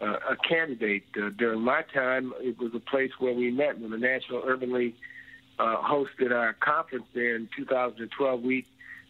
uh, 0.00 0.16
a 0.30 0.36
candidate. 0.36 1.04
Uh, 1.16 1.30
during 1.36 1.60
my 1.60 1.82
time, 1.82 2.32
it 2.40 2.58
was 2.58 2.72
a 2.74 2.80
place 2.80 3.10
where 3.18 3.32
we 3.32 3.50
met 3.50 3.78
when 3.78 3.90
the 3.90 3.98
National 3.98 4.42
Urban 4.44 4.72
League 4.72 4.96
uh, 5.58 5.76
hosted 5.82 6.32
our 6.32 6.52
conference 6.54 7.06
there 7.14 7.36
in 7.36 7.48
2012. 7.56 8.42
We 8.42 8.66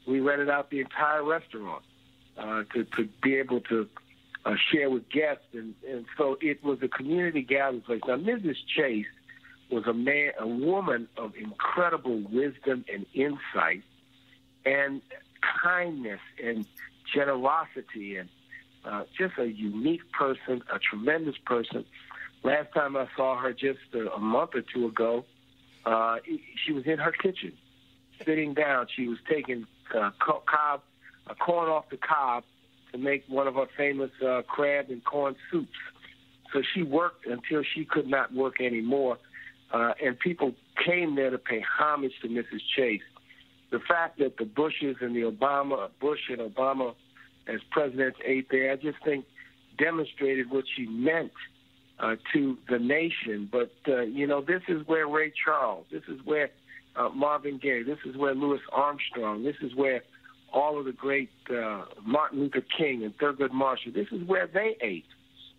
we 0.06 0.20
rented 0.20 0.48
out 0.48 0.70
the 0.70 0.80
entire 0.80 1.24
restaurant 1.24 1.82
uh, 2.38 2.62
to 2.74 2.84
to 2.84 3.08
be 3.22 3.36
able 3.36 3.60
to 3.62 3.88
uh, 4.44 4.54
share 4.72 4.88
with 4.88 5.08
guests, 5.10 5.44
and, 5.52 5.74
and 5.88 6.06
so 6.16 6.38
it 6.40 6.62
was 6.62 6.78
a 6.82 6.88
community 6.88 7.42
gathering 7.42 7.80
place. 7.80 8.00
Now, 8.06 8.16
Mrs. 8.16 8.56
Chase 8.66 9.06
was 9.70 9.86
a 9.86 9.92
man, 9.92 10.32
a 10.38 10.46
woman 10.46 11.08
of 11.16 11.34
incredible 11.34 12.20
wisdom 12.30 12.84
and 12.92 13.06
insight, 13.12 13.82
and 14.64 15.02
kindness 15.62 16.20
and 16.42 16.64
generosity 17.12 18.16
and 18.16 18.28
uh, 18.86 19.04
just 19.18 19.34
a 19.38 19.46
unique 19.46 20.10
person, 20.12 20.62
a 20.72 20.78
tremendous 20.78 21.36
person. 21.44 21.84
Last 22.44 22.72
time 22.72 22.96
I 22.96 23.06
saw 23.16 23.36
her 23.38 23.52
just 23.52 23.80
a, 23.94 24.12
a 24.12 24.20
month 24.20 24.50
or 24.54 24.62
two 24.62 24.86
ago, 24.86 25.24
uh, 25.84 26.16
she 26.64 26.72
was 26.72 26.84
in 26.86 26.98
her 26.98 27.12
kitchen, 27.12 27.52
sitting 28.24 28.54
down. 28.54 28.86
She 28.94 29.08
was 29.08 29.18
taking 29.28 29.66
uh, 29.96 30.10
co- 30.24 30.42
cob, 30.46 30.82
uh, 31.28 31.34
corn 31.34 31.68
off 31.68 31.86
the 31.90 31.96
cob 31.96 32.44
to 32.92 32.98
make 32.98 33.24
one 33.28 33.46
of 33.46 33.54
her 33.54 33.66
famous 33.76 34.10
uh, 34.24 34.42
crab 34.42 34.86
and 34.90 35.04
corn 35.04 35.36
soups. 35.50 35.68
So 36.52 36.62
she 36.74 36.82
worked 36.82 37.26
until 37.26 37.62
she 37.74 37.84
could 37.84 38.06
not 38.06 38.32
work 38.32 38.60
anymore, 38.60 39.18
uh, 39.72 39.92
and 40.04 40.18
people 40.18 40.54
came 40.84 41.16
there 41.16 41.30
to 41.30 41.38
pay 41.38 41.60
homage 41.78 42.12
to 42.22 42.28
Mrs. 42.28 42.60
Chase. 42.76 43.02
The 43.70 43.80
fact 43.80 44.18
that 44.20 44.36
the 44.38 44.44
Bushes 44.44 44.96
and 45.00 45.14
the 45.14 45.22
Obama, 45.22 45.88
Bush 46.00 46.20
and 46.28 46.38
Obama 46.38 46.94
as 47.47 47.60
presidents 47.70 48.18
ate 48.24 48.48
there, 48.51 48.73
I 48.73 48.77
just 48.77 48.98
think 49.05 49.24
demonstrated 49.78 50.51
what 50.51 50.64
she 50.74 50.86
meant 50.86 51.32
uh, 51.98 52.16
to 52.32 52.59
the 52.68 52.78
nation. 52.78 53.48
But, 53.51 53.73
uh, 53.89 54.02
you 54.02 54.27
know, 54.27 54.40
this 54.40 54.62
is 54.68 54.86
where 54.86 55.06
Ray 55.06 55.32
Charles, 55.44 55.86
this 55.90 56.02
is 56.09 56.20
where 56.24 56.51
uh, 56.97 57.10
Marvin 57.10 57.59
Gaye, 57.62 57.82
this 57.82 57.98
is 58.05 58.16
where 58.16 58.35
Louis 58.35 58.60
Armstrong, 58.73 59.44
this 59.44 59.56
is 59.60 59.74
where 59.74 60.02
all 60.52 60.78
of 60.78 60.86
the 60.86 60.93
great 60.93 61.31
uh, 61.51 61.85
Martin 62.05 62.40
Luther 62.40 62.64
King 62.77 63.05
and 63.05 63.16
Thurgood 63.18 63.52
Marshall, 63.52 63.93
this 63.93 64.09
is 64.12 64.27
where 64.27 64.47
they 64.47 64.77
ate 64.81 65.06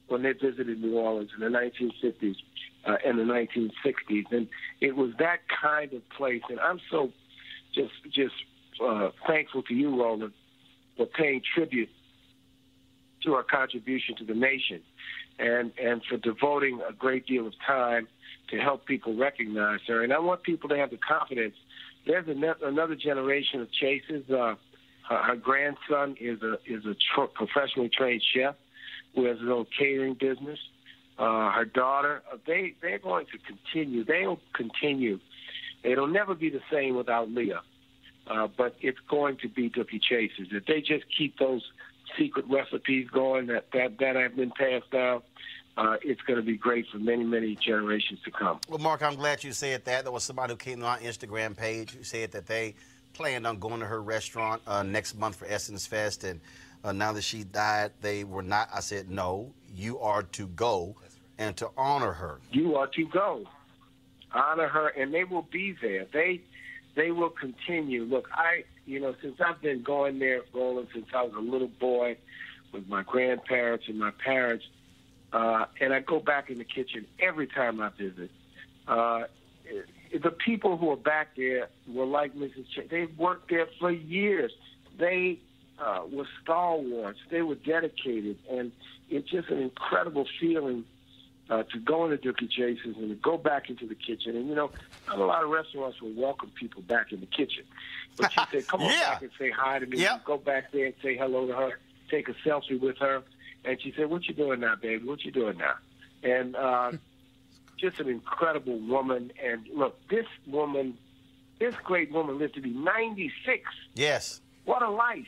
when 0.08 0.24
they 0.24 0.32
visited 0.32 0.82
New 0.82 0.98
Orleans 0.98 1.32
in 1.36 1.42
the 1.42 1.58
1950s 1.58 2.36
uh, 2.88 2.96
and 3.06 3.20
the 3.20 3.24
1960s. 3.24 4.32
And 4.32 4.48
it 4.82 4.96
was 4.96 5.12
that 5.20 5.40
kind 5.62 5.94
of 5.94 6.08
place. 6.10 6.42
And 6.50 6.60
I'm 6.60 6.80
so 6.90 7.12
just 7.76 7.94
just 8.12 8.34
uh, 8.84 9.10
thankful 9.28 9.64
to 9.64 9.74
you, 9.74 10.02
Roland, 10.02 10.34
for 10.98 11.06
paying 11.06 11.42
tribute 11.56 11.90
to 13.24 13.34
our 13.34 13.44
contribution 13.44 14.16
to 14.18 14.26
the 14.26 14.34
nation 14.34 14.82
and, 15.40 15.72
and 15.82 16.02
for 16.10 16.18
devoting 16.18 16.80
a 16.88 16.94
great 16.94 17.26
deal 17.26 17.48
of 17.48 17.54
time 17.66 18.08
to 18.50 18.58
help 18.58 18.86
people 18.86 19.16
recognize 19.16 19.80
her. 19.88 20.04
And 20.04 20.14
I 20.14 20.20
want 20.20 20.44
people 20.44 20.70
to 20.70 20.78
have 20.78 20.90
the 20.90 20.98
confidence. 20.98 21.56
There's 22.06 22.28
another 22.28 22.96
generation 22.96 23.62
of 23.62 23.72
Chases. 23.72 24.30
Uh, 24.30 24.56
her, 25.10 25.18
her 25.24 25.36
grandson 25.36 26.16
is 26.20 26.42
a 26.42 26.54
is 26.66 26.86
a 26.86 26.96
tr- 27.16 27.32
professionally 27.34 27.90
trained 27.90 28.24
chef 28.34 28.56
who 29.16 29.26
has 29.26 29.40
his 29.40 29.50
own 29.50 29.66
catering 29.78 30.14
business. 30.14 30.60
Uh, 31.18 31.52
her 31.52 31.66
daughter, 31.66 32.22
uh, 32.32 32.38
they 32.46 32.76
they're 32.82 33.00
going 33.00 33.26
to 33.26 33.38
continue. 33.40 34.06
They'll 34.06 34.40
continue. 34.54 35.20
It'll 35.84 36.08
never 36.08 36.36
be 36.36 36.50
the 36.50 36.62
same 36.72 36.96
without 36.96 37.30
Leah, 37.30 37.62
uh, 38.30 38.48
but 38.58 38.76
it's 38.82 39.00
going 39.10 39.38
to 39.38 39.50
be 39.50 39.70
Dooky 39.70 40.02
Chases. 40.02 40.48
If 40.52 40.66
they 40.66 40.82
just 40.82 41.06
keep 41.16 41.38
those 41.40 41.64
secret 42.18 42.46
recipes 42.50 43.08
going 43.10 43.48
that 43.48 43.66
that 43.74 43.98
that 44.00 44.16
have 44.16 44.36
been 44.36 44.52
passed 44.52 44.90
down, 44.92 45.22
uh, 45.78 45.98
it's 46.02 46.22
going 46.22 46.38
to 46.38 46.46
be 46.46 46.58
great 46.58 46.86
for 46.92 46.98
many, 46.98 47.24
many 47.24 47.56
generations 47.56 48.20
to 48.26 48.32
come. 48.32 48.60
Well, 48.68 48.80
Mark, 48.80 49.04
I'm 49.04 49.16
glad 49.16 49.44
you 49.44 49.52
said 49.54 49.86
that. 49.86 50.04
There 50.04 50.12
was 50.12 50.24
somebody 50.24 50.54
who 50.54 50.58
came 50.58 50.80
to 50.80 50.86
our 50.86 50.98
Instagram 51.00 51.56
page 51.56 51.92
who 51.92 52.04
said 52.04 52.32
that 52.32 52.48
they 52.48 52.76
planned 53.14 53.48
on 53.48 53.60
going 53.60 53.80
to 53.80 53.86
her 53.86 54.02
restaurant 54.02 54.62
uh, 54.68 54.84
next 54.84 55.18
month 55.18 55.36
for 55.38 55.46
Essence 55.48 55.86
Fest, 55.88 56.24
and 56.24 56.40
uh, 56.84 56.92
now 56.92 57.12
that 57.14 57.24
she 57.24 57.44
died, 57.44 57.92
they 58.02 58.24
were 58.24 58.44
not. 58.44 58.70
I 58.74 58.80
said, 58.80 59.10
no, 59.10 59.54
you 59.76 60.00
are 60.00 60.24
to 60.24 60.48
go 60.48 60.96
and 61.38 61.56
to 61.58 61.70
honor 61.78 62.14
her. 62.14 62.40
You 62.52 62.76
are 62.76 62.88
to 62.88 63.06
go, 63.06 63.44
honor 64.34 64.68
her, 64.68 64.90
and 64.90 65.14
they 65.14 65.24
will 65.24 65.48
be 65.52 65.76
there. 65.82 66.06
They 66.12 66.42
they 66.98 67.12
will 67.12 67.30
continue. 67.30 68.04
Look, 68.04 68.28
I 68.34 68.66
you 68.86 69.00
know 69.00 69.16
since 69.22 69.40
I've 69.40 69.62
been 69.62 69.84
going 69.84 70.20
there, 70.20 70.42
Roland, 70.54 70.90
since 70.94 71.06
I 71.16 71.24
was 71.24 71.34
a 71.38 71.40
little 71.40 71.70
boy, 71.80 72.18
with 72.74 72.90
my 72.90 73.04
grandparents 73.04 73.86
and 73.88 73.98
my 73.98 74.12
parents, 74.12 74.66
uh, 75.32 75.66
and 75.80 75.94
I 75.94 76.02
go 76.02 76.20
back 76.20 76.50
in 76.50 76.58
the 76.58 76.66
kitchen 76.66 77.06
every 77.20 77.48
time 77.48 77.80
I 77.80 77.90
visit. 77.90 78.32
Uh, 78.88 79.24
the 80.12 80.32
people 80.32 80.78
who 80.78 80.90
are 80.90 80.98
back 80.98 81.36
there 81.38 81.70
were 81.88 82.06
like 82.06 82.34
Mrs. 82.36 82.66
Ch- 82.70 82.90
they 82.90 83.06
worked 83.06 83.50
there 83.50 83.68
for 83.80 83.92
years. 83.92 84.52
They 84.98 85.40
uh, 85.80 86.04
were 86.12 86.28
stalwarts. 86.42 87.20
They 87.30 87.44
were 87.44 87.56
dedicated, 87.56 88.38
and 88.50 88.72
it's 89.10 89.30
just 89.30 89.50
an 89.50 89.60
incredible 89.60 90.26
feeling 90.40 90.86
uh, 91.50 91.64
to 91.64 91.80
go 91.80 92.06
into 92.10 92.18
Dooky 92.18 92.50
Chase's 92.50 92.96
and 92.98 93.10
to 93.10 93.16
go 93.16 93.38
back 93.38 93.70
into 93.70 93.88
the 93.88 93.96
kitchen. 93.96 94.36
And 94.36 94.48
you 94.50 94.56
know, 94.56 94.72
not 95.08 95.20
a 95.20 95.26
lot 95.26 95.44
of 95.44 95.50
restaurants 95.50 96.02
will 96.02 96.14
welcome 96.14 96.52
people 96.60 96.82
back 96.82 97.12
in 97.12 97.20
the 97.20 97.26
kitchen, 97.26 97.64
but 98.18 98.32
she 98.32 98.40
said, 98.52 98.68
"Come 98.68 98.82
on 98.82 98.90
Yeah. 98.92 99.14
back 99.14 99.22
and 99.22 99.32
say 99.40 99.50
hi 99.52 99.80
to 99.80 99.86
me." 99.86 99.98
Yep. 100.00 100.26
Go 100.26 100.38
back 100.38 100.72
there 100.72 100.86
and 100.88 100.96
say 101.02 101.16
hello 101.16 101.48
to 101.48 101.54
her. 101.54 101.80
Take 102.10 102.28
a 102.30 102.34
selfie 102.46 102.80
with 102.80 102.98
her. 103.00 103.24
And 103.66 103.82
she 103.82 103.94
said, 103.96 104.10
"What 104.10 104.26
you 104.28 104.34
doing 104.34 104.60
now, 104.62 104.76
baby? 104.76 105.04
What 105.06 105.24
you 105.24 105.32
doing 105.32 105.58
now?" 105.58 105.76
And 106.24 106.56
uh, 106.56 106.92
just 107.80 108.00
an 108.00 108.10
incredible 108.10 108.80
woman. 108.80 109.32
And 109.44 109.68
look, 109.74 109.98
this 110.10 110.26
woman, 110.48 110.98
this 111.60 111.76
great 111.84 112.12
woman, 112.12 112.40
lived 112.40 112.56
to 112.56 112.62
be 112.62 112.72
96. 112.72 113.64
Yes. 113.96 114.42
What 114.66 114.82
a 114.82 114.90
life! 114.90 115.28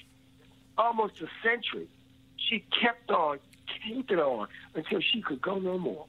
Almost 0.77 1.21
a 1.21 1.27
century. 1.43 1.87
She 2.37 2.63
kept 2.81 3.09
on, 3.11 3.39
kept 3.87 4.11
it 4.11 4.19
on 4.19 4.47
until 4.75 4.99
she 5.01 5.21
could 5.21 5.41
go 5.41 5.59
no 5.59 5.77
more. 5.77 6.05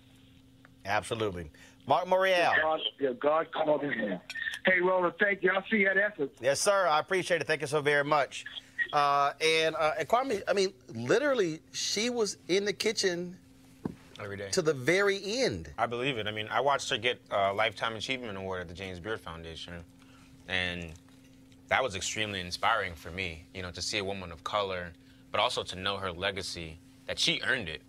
Absolutely. 0.84 1.50
Mark 1.86 2.06
Morial. 2.06 2.54
God, 2.60 2.80
yeah, 2.98 3.10
God 3.18 3.50
called 3.52 3.82
his 3.82 3.96
name. 3.96 4.20
Hey, 4.64 4.80
Roland, 4.80 5.14
thank 5.18 5.42
you. 5.42 5.50
I'll 5.54 5.64
see 5.70 5.78
you 5.78 5.88
at 5.88 5.96
Essence. 5.96 6.30
Yes, 6.40 6.60
sir. 6.60 6.86
I 6.86 7.00
appreciate 7.00 7.40
it. 7.40 7.46
Thank 7.46 7.62
you 7.62 7.66
so 7.66 7.80
very 7.80 8.04
much. 8.04 8.44
Uh, 8.92 9.32
and, 9.40 9.74
uh, 9.76 9.92
and 9.98 10.08
Kwame, 10.08 10.42
I 10.48 10.52
mean, 10.52 10.72
literally, 10.94 11.60
she 11.72 12.10
was 12.10 12.36
in 12.48 12.64
the 12.64 12.72
kitchen 12.72 13.36
every 14.20 14.36
day 14.36 14.50
to 14.50 14.62
the 14.62 14.74
very 14.74 15.20
end. 15.24 15.70
I 15.78 15.86
believe 15.86 16.18
it. 16.18 16.26
I 16.26 16.30
mean, 16.30 16.48
I 16.50 16.60
watched 16.60 16.90
her 16.90 16.98
get 16.98 17.20
a 17.30 17.52
Lifetime 17.52 17.96
Achievement 17.96 18.36
Award 18.36 18.62
at 18.62 18.68
the 18.68 18.74
James 18.74 19.00
Beard 19.00 19.20
Foundation, 19.20 19.74
and 20.48 20.92
that 21.68 21.82
was 21.82 21.94
extremely 21.94 22.40
inspiring 22.40 22.94
for 22.94 23.10
me. 23.10 23.44
You 23.54 23.62
know, 23.62 23.70
to 23.70 23.80
see 23.82 23.98
a 23.98 24.04
woman 24.04 24.32
of 24.32 24.44
color, 24.44 24.92
but 25.30 25.40
also 25.40 25.62
to 25.62 25.76
know 25.76 25.96
her 25.96 26.12
legacy 26.12 26.78
that 27.10 27.18
she 27.18 27.40
earned 27.44 27.68
it. 27.68 27.82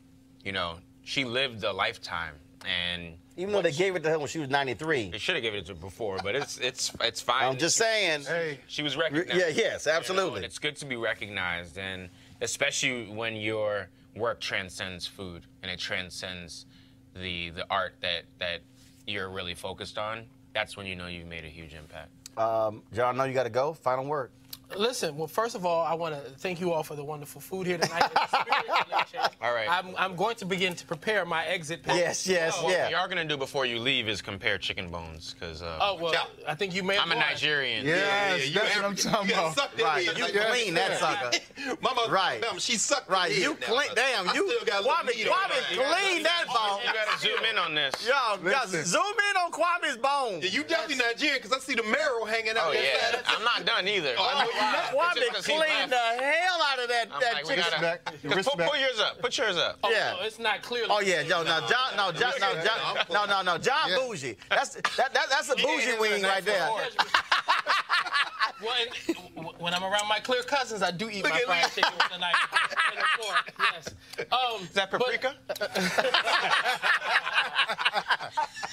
You 0.43 0.51
know, 0.51 0.77
she 1.03 1.25
lived 1.25 1.63
a 1.63 1.71
lifetime, 1.71 2.33
and 2.67 3.13
Even 3.37 3.53
though 3.53 3.61
they 3.61 3.71
gave 3.71 3.95
it 3.95 4.01
to 4.01 4.09
her 4.09 4.17
when 4.17 4.27
she 4.27 4.39
was 4.39 4.49
93. 4.49 5.11
they 5.11 5.19
should 5.19 5.35
have 5.35 5.43
given 5.43 5.59
it 5.59 5.67
to 5.67 5.73
her 5.75 5.79
before, 5.79 6.17
but 6.23 6.33
it's 6.33 6.57
it's 6.57 6.91
it's 7.01 7.21
fine. 7.21 7.43
I'm 7.43 7.57
just 7.59 7.77
saying. 7.77 8.21
hey, 8.23 8.59
She 8.65 8.81
was 8.81 8.97
recognized. 8.97 9.29
Yeah, 9.39 9.49
yes, 9.49 9.85
You 9.85 9.91
know, 9.91 9.97
absolutely. 9.99 10.37
and 10.37 10.45
it's 10.45 10.57
good 10.57 10.75
to 10.77 10.85
be 10.87 10.95
recognized, 10.95 11.77
and 11.77 12.09
especially 12.41 13.05
when 13.11 13.35
your 13.35 13.89
work 14.15 14.41
transcends 14.41 15.05
food 15.05 15.43
and 15.61 15.71
it 15.71 15.77
transcends 15.79 16.65
the 17.13 17.51
the 17.51 17.65
art 17.69 17.93
that 18.01 18.23
that 18.39 18.61
you're 19.05 19.29
really 19.29 19.53
focused 19.53 19.99
on. 19.99 20.25
That's 20.55 20.75
when 20.75 20.87
you 20.87 20.95
know 20.95 21.05
you've 21.05 21.27
made 21.27 21.45
a 21.45 21.53
huge 21.59 21.75
impact. 21.75 22.09
Um, 22.39 22.81
John, 22.91 23.13
I 23.13 23.17
know 23.19 23.23
you 23.25 23.35
got 23.35 23.43
to 23.43 23.49
go. 23.51 23.73
Final 23.73 24.05
word. 24.05 24.31
Listen, 24.77 25.15
well, 25.17 25.27
first 25.27 25.55
of 25.55 25.65
all, 25.65 25.83
I 25.85 25.93
want 25.93 26.15
to 26.15 26.31
thank 26.31 26.59
you 26.61 26.71
all 26.71 26.83
for 26.83 26.95
the 26.95 27.03
wonderful 27.03 27.41
food 27.41 27.67
here 27.67 27.77
tonight. 27.77 28.03
and 28.03 28.11
the 28.13 28.27
spirit 28.27 28.69
of 28.81 28.89
the 28.89 29.05
chef. 29.11 29.35
All 29.41 29.53
right. 29.53 29.67
I'm, 29.69 29.95
I'm 29.97 30.15
going 30.15 30.35
to 30.37 30.45
begin 30.45 30.73
to 30.75 30.85
prepare 30.85 31.25
my 31.25 31.45
exit 31.45 31.83
package. 31.83 32.29
Oh, 32.29 32.63
What 32.65 32.89
you 32.89 32.95
are 32.95 33.07
gonna 33.07 33.25
do 33.25 33.37
before 33.37 33.65
you 33.65 33.79
leave 33.79 34.07
is 34.07 34.21
compare 34.21 34.57
chicken 34.57 34.89
bones, 34.89 35.35
because 35.37 35.61
uh, 35.61 35.77
Oh, 35.81 35.97
well, 36.01 36.13
I 36.47 36.55
think 36.55 36.73
you 36.75 36.83
may 36.83 36.95
have 36.95 37.05
I'm 37.05 37.11
a. 37.11 37.15
Nigerian. 37.15 37.85
Yes, 37.85 38.47
you 38.47 38.53
that's 38.55 38.75
what 38.75 38.85
I'm 38.85 38.95
talking 38.95 39.31
about. 39.31 39.55
suck 39.55 39.75
that 39.75 39.83
Right, 39.83 40.17
you 40.17 40.23
Like, 40.23 40.33
clean 40.33 40.73
that 40.75 40.97
sucker. 40.99 41.77
Mama, 41.81 42.07
Right. 42.09 42.37
Alabama, 42.41 42.59
she 42.59 42.77
sucked 42.77 43.09
Right, 43.09 43.35
you 43.35 43.55
clean. 43.55 43.89
Damn, 43.95 44.29
I 44.29 44.33
you. 44.33 44.49
still 44.49 44.65
got 44.65 44.79
a 44.79 44.87
little 44.87 44.95
Kwame, 44.97 45.17
meat 45.17 45.27
Kwame, 45.27 45.99
clean 46.01 46.23
that 46.23 46.45
bone. 46.47 46.79
You 46.85 46.93
gotta 46.93 47.19
zoom 47.19 47.45
in 47.49 47.57
on 47.57 47.75
this. 47.75 47.93
Yo, 48.07 48.13
yo, 48.43 48.49
Listen. 48.49 48.85
zoom 48.85 49.01
in 49.29 49.37
on 49.37 49.51
Kwame's 49.51 49.97
bone. 49.97 50.41
Yeah, 50.41 50.49
you 50.49 50.63
definitely 50.63 51.03
Nigerian 51.03 51.37
because 51.41 51.51
I 51.53 51.59
see 51.59 51.75
the 51.75 51.83
marrow 51.83 52.25
hanging 52.25 52.51
out 52.57 52.69
Oh 52.69 52.71
yeah, 52.73 53.21
I'm 53.25 53.43
not 53.43 53.65
done 53.65 53.87
either. 53.87 54.13
I 54.61 54.71
know 54.71 54.91
you're 54.91 55.01
not. 55.01 55.15
Kwame 55.15 55.15
Just 55.15 55.33
'cause 55.33 55.45
he's 55.45 55.55
cleaned 55.57 55.91
the 55.91 55.97
hell 55.97 56.61
out 56.63 56.79
of 56.79 56.87
that, 56.89 57.07
I'm 57.11 57.19
that 57.21 57.33
like, 57.33 57.45
chicken. 57.45 57.63
gotta, 57.81 57.97
'cause 58.35 58.45
put, 58.55 58.57
put 58.69 58.79
yours 58.79 58.99
up. 58.99 59.19
Put 59.21 59.37
yours 59.37 59.57
up. 59.57 59.79
Oh, 59.83 59.89
Yeah. 59.91 60.13
no, 60.19 60.21
it's 60.25 60.39
not 60.39 60.61
clearly. 60.61 60.89
Oh 60.91 60.99
yeah, 61.01 61.21
yo, 61.21 61.43
no, 61.43 61.59
John, 61.67 61.95
no, 61.97 62.11
John, 62.11 62.33
no, 62.39 62.53
John, 62.63 63.05
no, 63.11 63.25
no, 63.25 63.41
no, 63.41 63.57
John 63.57 63.89
Yeah. 63.89 63.97
bougie. 63.97 64.37
That's 64.49 64.75
that, 64.75 65.13
that 65.13 65.27
that's 65.29 65.49
a 65.49 65.55
bougie 65.55 65.97
wing 65.99 66.23
right 66.23 66.43
there. 66.45 66.69
Well, 68.63 68.75
and 68.79 69.47
when 69.57 69.73
I'm 69.73 69.83
around 69.83 70.07
my 70.07 70.19
clear 70.19 70.43
cousins, 70.43 70.83
I 70.83 70.91
do 70.91 71.09
eat 71.09 71.23
my 71.23 71.31
at- 71.31 71.41
fried 71.45 71.71
chicken 71.73 71.91
with 71.97 72.11
a 72.15 72.19
knife 72.19 72.35
and 72.91 72.99
a 72.99 73.23
fork. 73.23 73.53
Yes. 73.73 73.89
Um, 74.31 74.61
Is 74.63 74.69
that 74.73 74.91
paprika? 74.91 75.33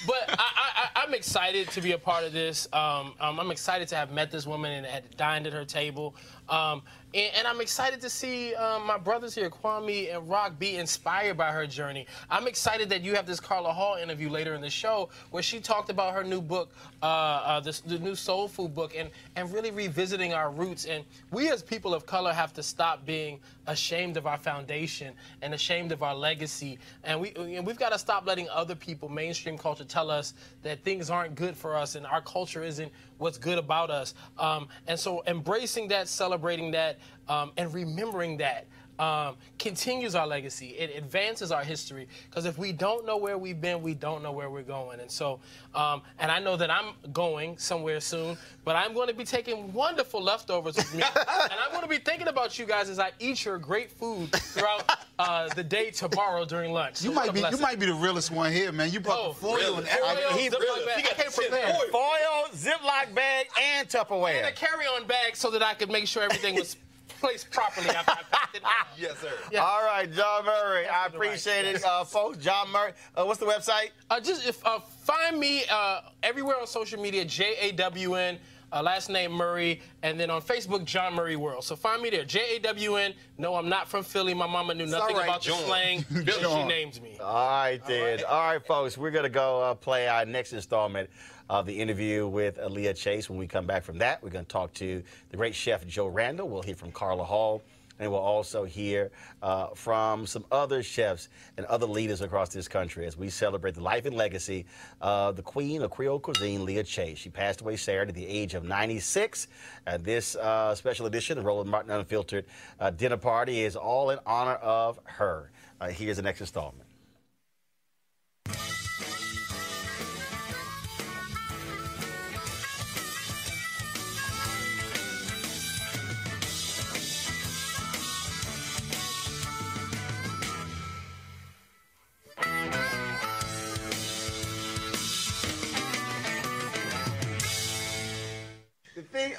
but 0.06 0.28
I, 0.28 0.34
I, 0.38 0.88
I- 0.94 0.97
I'm 1.08 1.14
excited 1.14 1.70
to 1.70 1.80
be 1.80 1.92
a 1.92 1.98
part 1.98 2.24
of 2.24 2.34
this. 2.34 2.68
Um, 2.70 3.14
um, 3.18 3.40
I'm 3.40 3.50
excited 3.50 3.88
to 3.88 3.96
have 3.96 4.12
met 4.12 4.30
this 4.30 4.46
woman 4.46 4.72
and 4.72 4.84
had 4.84 5.16
dined 5.16 5.46
at 5.46 5.54
her 5.54 5.64
table. 5.64 6.14
Um, 6.50 6.82
and, 7.14 7.32
and 7.34 7.46
I'm 7.46 7.62
excited 7.62 7.98
to 8.02 8.10
see 8.10 8.54
um, 8.54 8.86
my 8.86 8.98
brothers 8.98 9.34
here, 9.34 9.48
Kwame 9.48 10.14
and 10.14 10.28
Rock, 10.28 10.58
be 10.58 10.76
inspired 10.76 11.38
by 11.38 11.50
her 11.50 11.66
journey. 11.66 12.06
I'm 12.28 12.46
excited 12.46 12.90
that 12.90 13.00
you 13.00 13.14
have 13.14 13.24
this 13.24 13.40
Carla 13.40 13.72
Hall 13.72 13.96
interview 13.96 14.28
later 14.28 14.52
in 14.54 14.60
the 14.60 14.68
show 14.68 15.08
where 15.30 15.42
she 15.42 15.60
talked 15.60 15.88
about 15.88 16.12
her 16.12 16.22
new 16.22 16.42
book, 16.42 16.74
uh, 17.02 17.06
uh, 17.06 17.60
this, 17.60 17.80
the 17.80 17.98
new 17.98 18.14
soul 18.14 18.46
food 18.46 18.74
book, 18.74 18.92
and, 18.94 19.08
and 19.34 19.50
really 19.50 19.70
revisiting 19.70 20.34
our 20.34 20.50
roots. 20.50 20.84
And 20.84 21.04
we 21.30 21.48
as 21.48 21.62
people 21.62 21.94
of 21.94 22.04
color 22.04 22.34
have 22.34 22.52
to 22.52 22.62
stop 22.62 23.06
being 23.06 23.40
ashamed 23.68 24.16
of 24.16 24.26
our 24.26 24.36
foundation 24.36 25.14
and 25.42 25.54
ashamed 25.54 25.92
of 25.92 26.02
our 26.02 26.14
legacy. 26.14 26.78
And, 27.04 27.20
we, 27.20 27.32
we've 27.64 27.78
got 27.78 27.92
to 27.92 27.98
stop 27.98 28.26
letting 28.26 28.48
other 28.48 28.74
people, 28.74 29.08
mainstream 29.08 29.56
culture, 29.56 29.84
tell 29.84 30.10
us 30.10 30.34
that 30.62 30.82
things 30.82 31.10
aren't 31.10 31.34
good 31.34 31.56
for 31.56 31.76
us 31.76 31.94
and 31.94 32.04
our 32.06 32.20
culture 32.20 32.64
isn't 32.64 32.90
what's 33.18 33.38
good 33.38 33.58
about 33.58 33.90
us. 33.90 34.14
Um, 34.38 34.68
and 34.86 34.98
so 34.98 35.22
embracing 35.26 35.88
that, 35.88 36.08
celebrating 36.08 36.70
that, 36.72 36.98
um, 37.28 37.52
and 37.56 37.72
remembering 37.72 38.38
that 38.38 38.66
um, 38.98 39.36
continues 39.58 40.14
our 40.14 40.26
legacy. 40.26 40.68
It 40.70 40.96
advances 40.96 41.52
our 41.52 41.62
history. 41.64 42.08
Because 42.28 42.44
if 42.44 42.58
we 42.58 42.72
don't 42.72 43.06
know 43.06 43.16
where 43.16 43.38
we've 43.38 43.60
been, 43.60 43.82
we 43.82 43.94
don't 43.94 44.22
know 44.22 44.32
where 44.32 44.50
we're 44.50 44.62
going. 44.62 45.00
And 45.00 45.10
so, 45.10 45.40
um, 45.74 46.02
and 46.18 46.30
I 46.32 46.38
know 46.40 46.56
that 46.56 46.70
I'm 46.70 46.94
going 47.12 47.58
somewhere 47.58 48.00
soon, 48.00 48.36
but 48.64 48.76
I'm 48.76 48.94
going 48.94 49.08
to 49.08 49.14
be 49.14 49.24
taking 49.24 49.72
wonderful 49.72 50.22
leftovers 50.22 50.76
with 50.76 50.94
me. 50.94 51.02
and 51.16 51.52
I'm 51.64 51.70
going 51.70 51.82
to 51.82 51.88
be 51.88 51.98
thinking 51.98 52.28
about 52.28 52.58
you 52.58 52.66
guys 52.66 52.88
as 52.90 52.98
I 52.98 53.12
eat 53.18 53.44
your 53.44 53.58
great 53.58 53.90
food 53.90 54.32
throughout 54.32 54.90
uh, 55.18 55.48
the 55.54 55.64
day 55.64 55.90
tomorrow 55.90 56.44
during 56.44 56.72
lunch. 56.72 57.02
You 57.02 57.10
So 57.10 57.16
what 57.16 57.26
might 57.26 57.34
be 57.50 57.56
you 57.56 57.62
might 57.62 57.78
be 57.78 57.86
the 57.86 57.94
realest 57.94 58.30
one 58.30 58.52
here, 58.52 58.72
man. 58.72 58.90
You 58.90 59.00
brought 59.00 59.18
Oh, 59.20 59.28
the 59.28 59.34
foil 59.34 59.54
really? 59.56 59.76
and 59.78 59.86
Foil, 59.88 60.06
everything. 60.08 60.38
he- 60.38 60.48
Ziploc 60.50 60.86
bag. 60.86 61.06
I 61.10 61.22
came 61.22 61.32
prepared. 61.32 61.76
Foil, 61.90 62.44
Ziploc 62.54 63.14
bag, 63.14 63.46
and 63.60 63.88
Tupperware. 63.88 64.38
And 64.38 64.46
a 64.46 64.52
carry-on 64.52 65.06
bag 65.06 65.36
so 65.36 65.50
that 65.50 65.62
I 65.62 65.74
could 65.74 65.90
make 65.90 66.06
sure 66.06 66.22
everything 66.22 66.54
was 66.56 66.76
placed 67.20 67.50
properly 67.50 67.88
after 67.90 68.12
I 68.12 68.22
packed 68.30 68.56
it. 68.56 68.62
Yes, 68.98 69.18
sir. 69.18 69.30
Yeah. 69.52 69.60
All 69.60 69.84
right, 69.84 70.10
Jawn 70.12 70.44
Murray. 70.44 70.86
I 70.86 71.02
That's 71.02 71.12
the 71.12 71.18
right. 71.18 71.26
appreciate 71.28 71.64
it, 71.66 71.84
uh, 71.84 72.02
folks. 72.04 72.38
Jawn 72.38 72.68
Murray. 72.72 72.92
Uh, 73.14 73.24
what's 73.24 73.38
the 73.38 73.46
website? 73.46 73.90
Uh, 74.10 74.18
just 74.18 74.44
if 74.46 74.64
uh, 74.66 74.80
find 74.80 75.38
me 75.38 75.62
uh, 75.70 76.00
everywhere 76.24 76.56
on 76.60 76.66
social 76.66 77.00
media, 77.00 77.24
J 77.24 77.54
A 77.60 77.72
W 77.72 78.14
N. 78.14 78.38
Uh, 78.70 78.82
last 78.82 79.08
name 79.08 79.30
Murray, 79.32 79.80
and 80.02 80.20
then 80.20 80.28
on 80.28 80.42
Facebook, 80.42 80.84
Jawn 80.84 81.14
Murray 81.14 81.36
World. 81.36 81.64
So 81.64 81.74
find 81.74 82.02
me 82.02 82.10
there, 82.10 82.24
J 82.24 82.56
A 82.56 82.58
W 82.60 82.96
N. 82.96 83.14
No, 83.38 83.54
I'm 83.54 83.68
not 83.68 83.88
from 83.88 84.02
Philly. 84.04 84.34
My 84.34 84.46
mama 84.46 84.74
knew 84.74 84.84
nothing 84.86 85.14
all 85.16 85.20
right, 85.22 85.28
about 85.28 85.42
the 85.42 85.52
slang. 85.52 86.04
so 86.04 86.20
she 86.32 86.40
Jawn. 86.42 86.68
named 86.68 87.00
me. 87.02 87.16
All 87.22 87.34
right, 87.48 87.80
then. 87.86 88.20
All 88.28 88.46
right, 88.50 88.66
folks. 88.66 88.98
We're 88.98 89.10
going 89.10 89.22
to 89.24 89.30
go 89.30 89.62
uh, 89.62 89.74
play 89.74 90.06
our 90.08 90.26
next 90.26 90.52
installment 90.52 91.08
of 91.48 91.66
the 91.66 91.78
interview 91.78 92.26
with 92.26 92.58
Leah 92.68 92.94
Chase. 92.94 93.28
When 93.28 93.38
we 93.38 93.46
come 93.46 93.66
back 93.66 93.82
from 93.82 93.98
that, 93.98 94.22
we're 94.22 94.30
going 94.30 94.44
to 94.44 94.50
talk 94.50 94.72
to 94.74 95.02
the 95.30 95.36
great 95.36 95.54
chef 95.54 95.86
Joe 95.86 96.06
Randall. 96.06 96.48
We'll 96.48 96.62
hear 96.62 96.74
from 96.74 96.92
Carla 96.92 97.24
Hall. 97.24 97.62
And 98.00 98.10
we'll 98.12 98.20
also 98.20 98.64
hear 98.64 99.10
uh, 99.42 99.68
from 99.74 100.24
some 100.24 100.44
other 100.52 100.82
chefs 100.82 101.28
and 101.56 101.66
other 101.66 101.86
leaders 101.86 102.20
across 102.20 102.50
this 102.50 102.68
country 102.68 103.06
as 103.06 103.16
we 103.16 103.28
celebrate 103.28 103.74
the 103.74 103.82
life 103.82 104.06
and 104.06 104.16
legacy 104.16 104.66
of 105.00 105.34
the 105.34 105.42
queen 105.42 105.82
of 105.82 105.90
Creole 105.90 106.20
cuisine, 106.20 106.64
Leah 106.64 106.84
Chase. 106.84 107.18
She 107.18 107.28
passed 107.28 107.60
away 107.60 107.76
Saturday 107.76 108.10
at 108.10 108.14
the 108.14 108.26
age 108.26 108.54
of 108.54 108.62
96. 108.62 109.48
And 109.86 110.04
this 110.04 110.36
uh, 110.36 110.74
special 110.76 111.06
edition 111.06 111.38
of 111.38 111.44
Roland 111.44 111.70
Martin 111.70 111.90
Unfiltered 111.90 112.44
uh, 112.78 112.90
Dinner 112.90 113.16
Party 113.16 113.64
is 113.64 113.74
all 113.74 114.10
in 114.10 114.18
honor 114.24 114.54
of 114.54 115.00
her. 115.04 115.50
Uh, 115.80 115.88
here's 115.88 116.16
the 116.18 116.22
next 116.22 116.40
installment. 116.40 116.84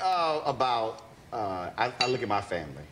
All 0.02 0.42
about. 0.46 1.04
Uh, 1.32 1.70
I, 1.78 1.94
I 2.00 2.08
look 2.08 2.24
at 2.24 2.28
my 2.28 2.42
family, 2.42 2.84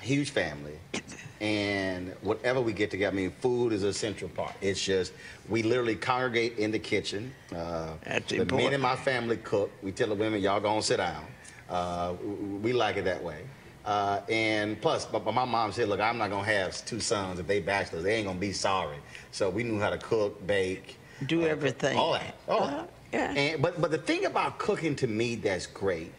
huge 0.00 0.30
family, 0.30 0.78
and 1.40 2.14
whatever 2.20 2.60
we 2.60 2.72
get 2.72 2.90
together. 2.90 3.12
I 3.12 3.16
mean, 3.16 3.30
food 3.30 3.72
is 3.72 3.82
a 3.84 3.92
central 3.92 4.28
part. 4.30 4.52
It's 4.60 4.82
just 4.84 5.12
we 5.48 5.62
literally 5.62 5.96
congregate 5.96 6.58
in 6.58 6.70
the 6.70 6.78
kitchen. 6.78 7.32
Uh, 7.54 7.94
That's 8.04 8.30
the 8.30 8.44
men 8.44 8.72
in 8.74 8.80
my 8.80 8.96
family 8.96 9.38
cook. 9.38 9.70
We 9.82 9.92
tell 9.92 10.08
the 10.08 10.14
women, 10.14 10.40
y'all 10.42 10.60
go 10.60 10.74
and 10.74 10.84
sit 10.84 10.98
down. 10.98 11.24
Uh, 11.68 12.14
we 12.62 12.72
like 12.72 12.96
it 12.98 13.04
that 13.06 13.22
way. 13.22 13.42
Uh, 13.86 14.20
and 14.30 14.80
plus, 14.80 15.04
but, 15.06 15.24
but 15.24 15.32
my 15.34 15.44
mom 15.44 15.70
said, 15.72 15.88
look, 15.88 16.00
I'm 16.00 16.16
not 16.18 16.30
gonna 16.30 16.44
have 16.46 16.84
two 16.86 17.00
sons 17.00 17.38
if 17.38 17.46
they 17.46 17.60
bachelors. 17.60 18.02
They 18.04 18.14
ain't 18.16 18.26
gonna 18.26 18.38
be 18.38 18.52
sorry. 18.52 18.96
So 19.30 19.48
we 19.50 19.62
knew 19.62 19.78
how 19.78 19.90
to 19.90 19.98
cook, 19.98 20.46
bake, 20.46 20.98
Do 21.26 21.46
everything. 21.46 21.96
all 21.98 22.12
that. 22.12 22.34
All 22.48 22.62
Uh-huh, 22.64 22.76
that. 22.76 22.90
Yeah. 23.14 23.32
And, 23.32 23.62
but 23.62 23.80
but 23.80 23.90
the 23.90 23.98
thing 23.98 24.24
about 24.24 24.58
cooking 24.58 24.94
to 24.96 25.06
me 25.06 25.36
that's 25.36 25.66
great 25.66 26.12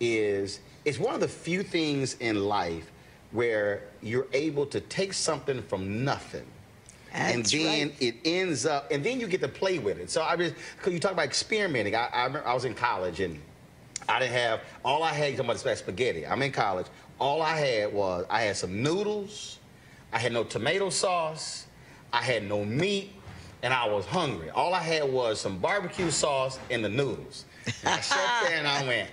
is 0.00 0.60
it's 0.84 0.98
one 0.98 1.14
of 1.14 1.20
the 1.20 1.28
few 1.28 1.62
things 1.62 2.16
in 2.20 2.36
life 2.44 2.90
where 3.32 3.82
you're 4.02 4.28
able 4.32 4.66
to 4.66 4.80
take 4.80 5.12
something 5.12 5.62
from 5.62 6.04
nothing. 6.04 6.46
and 7.14 7.44
then 7.46 7.88
right. 7.88 8.02
it 8.02 8.14
ends 8.24 8.66
up, 8.66 8.90
and 8.90 9.04
then 9.04 9.20
you 9.20 9.26
get 9.28 9.40
to 9.40 9.48
play 9.48 9.78
with 9.78 9.98
it. 9.98 10.10
So 10.10 10.22
I 10.22 10.36
just, 10.36 10.54
because 10.76 10.92
you 10.92 10.98
talk 10.98 11.12
about 11.12 11.24
experimenting. 11.24 11.94
I, 11.94 12.08
I 12.12 12.24
remember 12.24 12.46
I 12.46 12.54
was 12.54 12.64
in 12.64 12.74
college 12.74 13.20
and 13.20 13.40
I 14.08 14.18
didn't 14.18 14.32
have, 14.32 14.60
all 14.84 15.02
I 15.02 15.12
had, 15.12 15.36
talking 15.36 15.50
about 15.50 15.78
spaghetti. 15.78 16.26
I'm 16.26 16.42
in 16.42 16.52
college. 16.52 16.86
All 17.20 17.40
I 17.40 17.56
had 17.56 17.92
was, 17.92 18.26
I 18.28 18.42
had 18.42 18.56
some 18.56 18.82
noodles, 18.82 19.58
I 20.12 20.18
had 20.18 20.32
no 20.32 20.42
tomato 20.44 20.90
sauce, 20.90 21.66
I 22.12 22.20
had 22.20 22.48
no 22.48 22.64
meat, 22.64 23.12
and 23.64 23.72
I 23.72 23.88
was 23.88 24.04
hungry. 24.04 24.50
All 24.50 24.74
I 24.74 24.82
had 24.82 25.10
was 25.10 25.40
some 25.40 25.58
barbecue 25.58 26.10
sauce 26.10 26.58
and 26.70 26.84
the 26.84 26.88
noodles. 26.90 27.46
And 27.66 27.94
I 27.94 28.00
sat 28.00 28.42
there 28.46 28.58
and 28.58 28.68
I 28.68 28.86
went, 28.86 29.08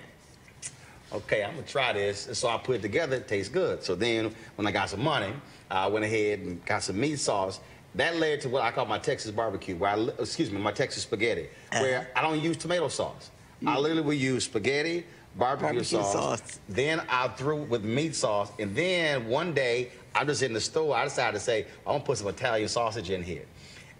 okay, 1.10 1.42
I'm 1.42 1.54
gonna 1.54 1.66
try 1.66 1.94
this. 1.94 2.26
And 2.26 2.36
so 2.36 2.48
I 2.48 2.58
put 2.58 2.76
it 2.76 2.82
together, 2.82 3.16
it 3.16 3.26
tastes 3.26 3.50
good. 3.50 3.82
So 3.82 3.94
then 3.94 4.34
when 4.56 4.66
I 4.66 4.70
got 4.70 4.90
some 4.90 5.02
money, 5.02 5.32
I 5.70 5.86
went 5.86 6.04
ahead 6.04 6.40
and 6.40 6.62
got 6.66 6.82
some 6.82 7.00
meat 7.00 7.18
sauce. 7.18 7.60
That 7.94 8.16
led 8.16 8.42
to 8.42 8.50
what 8.50 8.62
I 8.62 8.70
call 8.72 8.84
my 8.84 8.98
Texas 8.98 9.30
barbecue, 9.30 9.74
where 9.74 9.90
I, 9.90 9.98
excuse 10.18 10.50
me, 10.50 10.58
my 10.58 10.72
Texas 10.72 11.04
spaghetti, 11.04 11.48
uh-huh. 11.72 11.82
where 11.82 12.10
I 12.14 12.20
don't 12.20 12.40
use 12.40 12.58
tomato 12.58 12.88
sauce. 12.88 13.30
I 13.66 13.76
mm. 13.76 13.80
literally 13.80 14.02
will 14.02 14.12
use 14.12 14.44
spaghetti, 14.44 15.06
barbecue, 15.36 15.66
Barbecue 15.66 15.84
sauce, 15.84 16.12
sauce. 16.12 16.60
then 16.68 17.00
I 17.08 17.28
threw 17.28 17.62
with 17.62 17.84
meat 17.84 18.14
sauce, 18.14 18.50
and 18.58 18.74
then 18.76 19.26
one 19.28 19.54
day 19.54 19.90
I'm 20.14 20.26
just 20.26 20.42
in 20.42 20.52
the 20.52 20.60
store. 20.60 20.94
I 20.94 21.04
decided 21.04 21.38
to 21.38 21.40
say 21.40 21.66
I'm 21.86 21.94
gonna 21.94 22.04
put 22.04 22.18
some 22.18 22.28
Italian 22.28 22.68
sausage 22.68 23.10
in 23.10 23.22
here, 23.22 23.44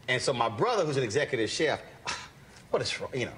and 0.08 0.20
so 0.20 0.32
my 0.32 0.48
brother, 0.48 0.84
who's 0.84 0.96
an 0.96 1.04
executive 1.04 1.50
chef, 1.50 1.80
what 2.70 2.82
is 2.82 3.00
wrong? 3.00 3.10
You 3.14 3.26
know, 3.26 3.32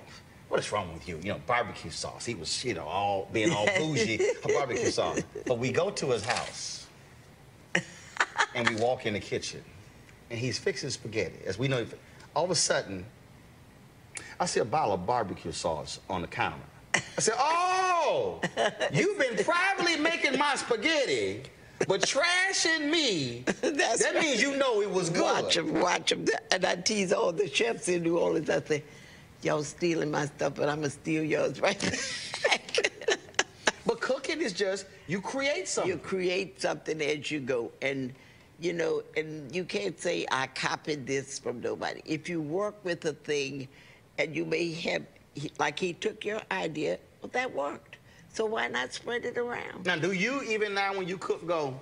what 0.48 0.60
is 0.60 0.70
wrong 0.72 0.92
with 0.92 1.08
you? 1.08 1.18
You 1.22 1.32
know, 1.32 1.40
barbecue 1.46 1.90
sauce. 1.90 2.24
He 2.24 2.34
was, 2.34 2.64
you 2.64 2.74
know, 2.74 2.84
all 2.84 3.28
being 3.32 3.52
all 3.52 3.66
bougie 3.78 4.18
for 4.40 4.52
barbecue 4.52 4.90
sauce. 4.90 5.20
But 5.46 5.58
we 5.58 5.72
go 5.72 5.90
to 5.90 6.10
his 6.10 6.24
house, 6.24 6.86
and 8.54 8.68
we 8.68 8.76
walk 8.76 9.06
in 9.06 9.14
the 9.14 9.20
kitchen, 9.20 9.62
and 10.30 10.38
he's 10.38 10.58
fixing 10.58 10.90
spaghetti. 10.90 11.38
As 11.46 11.58
we 11.58 11.68
know, 11.68 11.86
all 12.34 12.44
of 12.44 12.50
a 12.50 12.54
sudden, 12.54 13.04
I 14.38 14.46
see 14.46 14.60
a 14.60 14.64
bottle 14.64 14.94
of 14.94 15.06
barbecue 15.06 15.52
sauce 15.52 16.00
on 16.08 16.22
the 16.22 16.28
counter. 16.28 16.64
I 16.94 17.20
said, 17.20 17.34
"Oh, 17.38 18.40
you've 18.92 19.18
been 19.18 19.36
privately 19.44 19.96
making 19.96 20.38
my 20.38 20.54
spaghetti, 20.56 21.42
but 21.88 22.02
trashing 22.02 22.90
me. 22.90 23.44
That 23.60 24.16
means 24.20 24.40
you 24.40 24.56
know 24.56 24.82
it 24.82 24.90
was 24.90 25.10
good." 25.10 25.22
Watch 25.22 25.54
them, 25.56 25.80
watch 25.80 26.10
them. 26.10 26.24
And 26.50 26.64
I 26.64 26.76
tease 26.76 27.12
all 27.12 27.32
the 27.32 27.48
chefs 27.48 27.88
in 27.88 28.02
New 28.02 28.18
Orleans. 28.18 28.48
I 28.50 28.60
say, 28.60 28.84
y'all 29.42 29.62
stealing 29.62 30.10
my 30.10 30.26
stuff, 30.26 30.54
but 30.54 30.68
I'm 30.68 30.78
going 30.78 30.90
to 30.90 30.90
steal 30.90 31.22
yours 31.22 31.60
right 31.60 31.80
But 33.86 34.00
cooking 34.00 34.40
is 34.40 34.54
just 34.54 34.86
you 35.06 35.20
create 35.20 35.68
something. 35.68 35.92
You 35.92 35.98
create 35.98 36.60
something 36.60 37.02
as 37.02 37.30
you 37.30 37.40
go. 37.40 37.70
And, 37.82 38.14
you 38.58 38.72
know, 38.72 39.02
and 39.16 39.54
you 39.54 39.64
can't 39.64 40.00
say, 40.00 40.26
I 40.32 40.46
copied 40.46 41.06
this 41.06 41.38
from 41.38 41.60
nobody. 41.60 42.00
If 42.06 42.28
you 42.28 42.40
work 42.40 42.82
with 42.82 43.04
a 43.04 43.12
thing 43.12 43.68
and 44.16 44.34
you 44.34 44.46
may 44.46 44.72
have, 44.72 45.02
like 45.58 45.78
he 45.78 45.92
took 45.92 46.24
your 46.24 46.40
idea, 46.50 46.98
well, 47.20 47.30
that 47.34 47.54
worked. 47.54 47.93
So 48.34 48.44
why 48.44 48.66
not 48.66 48.92
spread 48.92 49.24
it 49.24 49.38
around? 49.38 49.86
Now, 49.86 49.96
do 49.96 50.10
you 50.12 50.42
even 50.42 50.74
now 50.74 50.92
when 50.96 51.06
you 51.06 51.16
cook 51.16 51.46
go? 51.46 51.72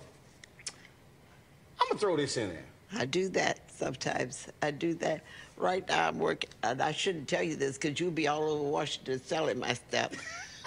I'm 1.80 1.88
gonna 1.88 1.98
throw 1.98 2.16
this 2.16 2.36
in 2.36 2.50
there. 2.50 2.64
I 2.94 3.06
do 3.06 3.30
that 3.30 3.60
sometimes. 3.74 4.48
I 4.60 4.70
do 4.70 4.92
that. 4.94 5.22
Right 5.56 5.86
now 5.88 6.08
I'm 6.08 6.18
working, 6.18 6.50
and 6.62 6.82
I 6.82 6.92
shouldn't 6.92 7.26
tell 7.26 7.42
you 7.42 7.56
this 7.56 7.78
because 7.78 7.98
you'll 7.98 8.10
be 8.10 8.28
all 8.28 8.42
over 8.42 8.64
Washington 8.64 9.18
selling 9.24 9.58
my 9.58 9.74
stuff. 9.74 10.12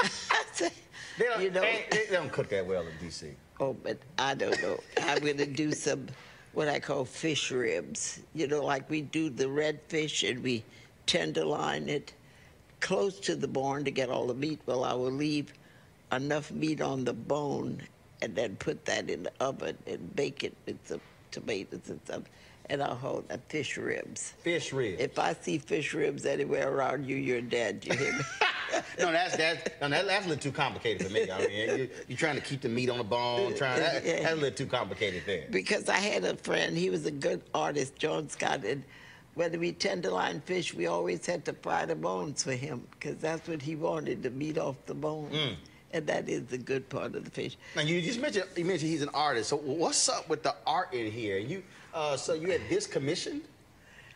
They 1.18 1.26
don't, 1.26 1.42
You 1.42 1.52
know- 1.52 1.62
they, 1.62 1.86
they 1.92 2.06
don't 2.12 2.30
cook 2.32 2.50
that 2.50 2.66
well 2.68 2.82
in 2.82 2.92
D.C. 3.00 3.30
Oh, 3.62 3.72
but 3.72 3.98
I 4.18 4.36
don't 4.36 4.62
know. 4.62 4.78
I'm 5.04 5.20
going 5.20 5.38
to 5.38 5.46
do 5.46 5.72
some 5.72 6.08
what 6.52 6.68
I 6.68 6.80
call 6.80 7.06
fish 7.06 7.52
ribs. 7.52 8.20
You 8.34 8.48
know, 8.48 8.66
like 8.66 8.90
we 8.90 9.02
do 9.02 9.30
the 9.30 9.48
red 9.48 9.80
fish 9.88 10.24
and 10.24 10.44
we 10.44 10.64
tenderloin 11.06 11.88
it 11.88 12.14
close 12.82 13.18
to 13.22 13.36
the 13.38 13.48
bone 13.48 13.86
to 13.86 13.92
get 13.92 14.10
all 14.10 14.28
the 14.28 14.34
meat. 14.34 14.60
Well, 14.66 14.84
I 14.84 14.94
will 14.94 15.10
leave 15.12 15.54
enough 16.12 16.52
meat 16.52 16.82
on 16.82 17.04
the 17.04 17.14
bone 17.14 17.82
and 18.22 18.36
then 18.36 18.56
put 18.56 18.86
that 18.86 19.10
in 19.10 19.24
the 19.24 19.32
oven 19.40 19.78
and 19.88 20.16
bake 20.16 20.44
it 20.44 20.56
with 20.66 20.78
some 20.88 21.02
tomatoes 21.32 21.90
and 21.90 22.00
stuff. 22.06 22.24
And 22.68 22.82
I'll 22.82 22.96
hold 22.96 23.26
fish 23.48 23.78
ribs. 23.78 24.34
Fish 24.42 24.74
ribs. 24.74 25.00
If 25.00 25.20
I 25.20 25.34
see 25.34 25.60
fish 25.60 25.94
ribs 25.94 26.26
anywhere 26.26 26.74
around 26.74 27.06
you, 27.06 27.16
you're 27.16 27.42
dead. 27.42 27.86
You 27.86 27.96
hear 27.96 28.14
me? 28.14 28.20
no, 29.00 29.12
that's 29.12 29.38
that's 29.38 29.70
no, 29.82 29.90
that, 29.90 30.08
that's 30.08 30.26
a 30.26 30.30
little 30.30 30.42
too 30.42 30.52
complicated 30.52 31.06
for 31.06 31.14
me. 31.14 31.30
I 31.30 31.46
mean, 31.46 31.52
you, 31.52 31.90
you're 32.08 32.18
trying 32.18 32.36
to 32.36 32.42
keep 32.42 32.62
the 32.62 32.70
meat 32.70 32.90
on 32.90 32.98
the 32.98 33.04
bone. 33.04 33.54
Trying 33.56 33.80
that, 33.82 34.04
that's 34.04 34.32
a 34.32 34.36
little 34.36 34.58
too 34.58 34.66
complicated 34.66 35.24
there. 35.28 35.46
because 35.52 35.90
I 35.90 35.98
had 35.98 36.24
a 36.24 36.36
friend, 36.38 36.76
he 36.76 36.90
was 36.90 37.06
a 37.06 37.12
good 37.12 37.44
artist, 37.54 37.98
John 37.98 38.30
Scott, 38.30 38.66
and 38.66 38.84
when 39.36 39.60
we 39.60 39.72
tenderloin 39.72 40.42
fish, 40.42 40.74
we 40.74 40.88
always 40.88 41.26
had 41.26 41.46
to 41.46 41.54
fry 41.54 41.86
the 41.86 41.96
bones 41.96 42.44
for 42.44 42.54
him 42.54 42.88
because 42.92 43.18
that's 43.18 43.48
what 43.48 43.62
he 43.62 43.76
wanted, 43.76 44.24
the 44.24 44.32
meat 44.32 44.58
off 44.58 44.76
the 44.86 44.96
bone. 44.96 45.30
Mm. 45.30 45.56
And 46.00 46.08
that 46.08 46.28
is 46.28 46.44
the 46.48 46.58
good 46.58 46.90
part 46.90 47.16
of 47.16 47.24
the 47.24 47.32
fish. 47.32 47.56
Now 47.76 47.84
you 47.84 48.02
just 48.02 48.20
mentioned 48.20 48.48
you 48.58 48.66
mentioned 48.66 48.92
he's 48.92 49.02
an 49.02 49.14
artist. 49.14 49.50
So 49.50 49.56
what's 49.56 50.10
up 50.10 50.28
with 50.28 50.44
the 50.44 50.54
art 50.68 50.94
in 50.94 51.10
here? 51.10 51.38
You 51.38 51.64
uh, 51.94 52.18
so 52.18 52.34
you 52.34 52.52
had 52.52 52.62
this 52.70 52.86
commissioned 52.86 53.44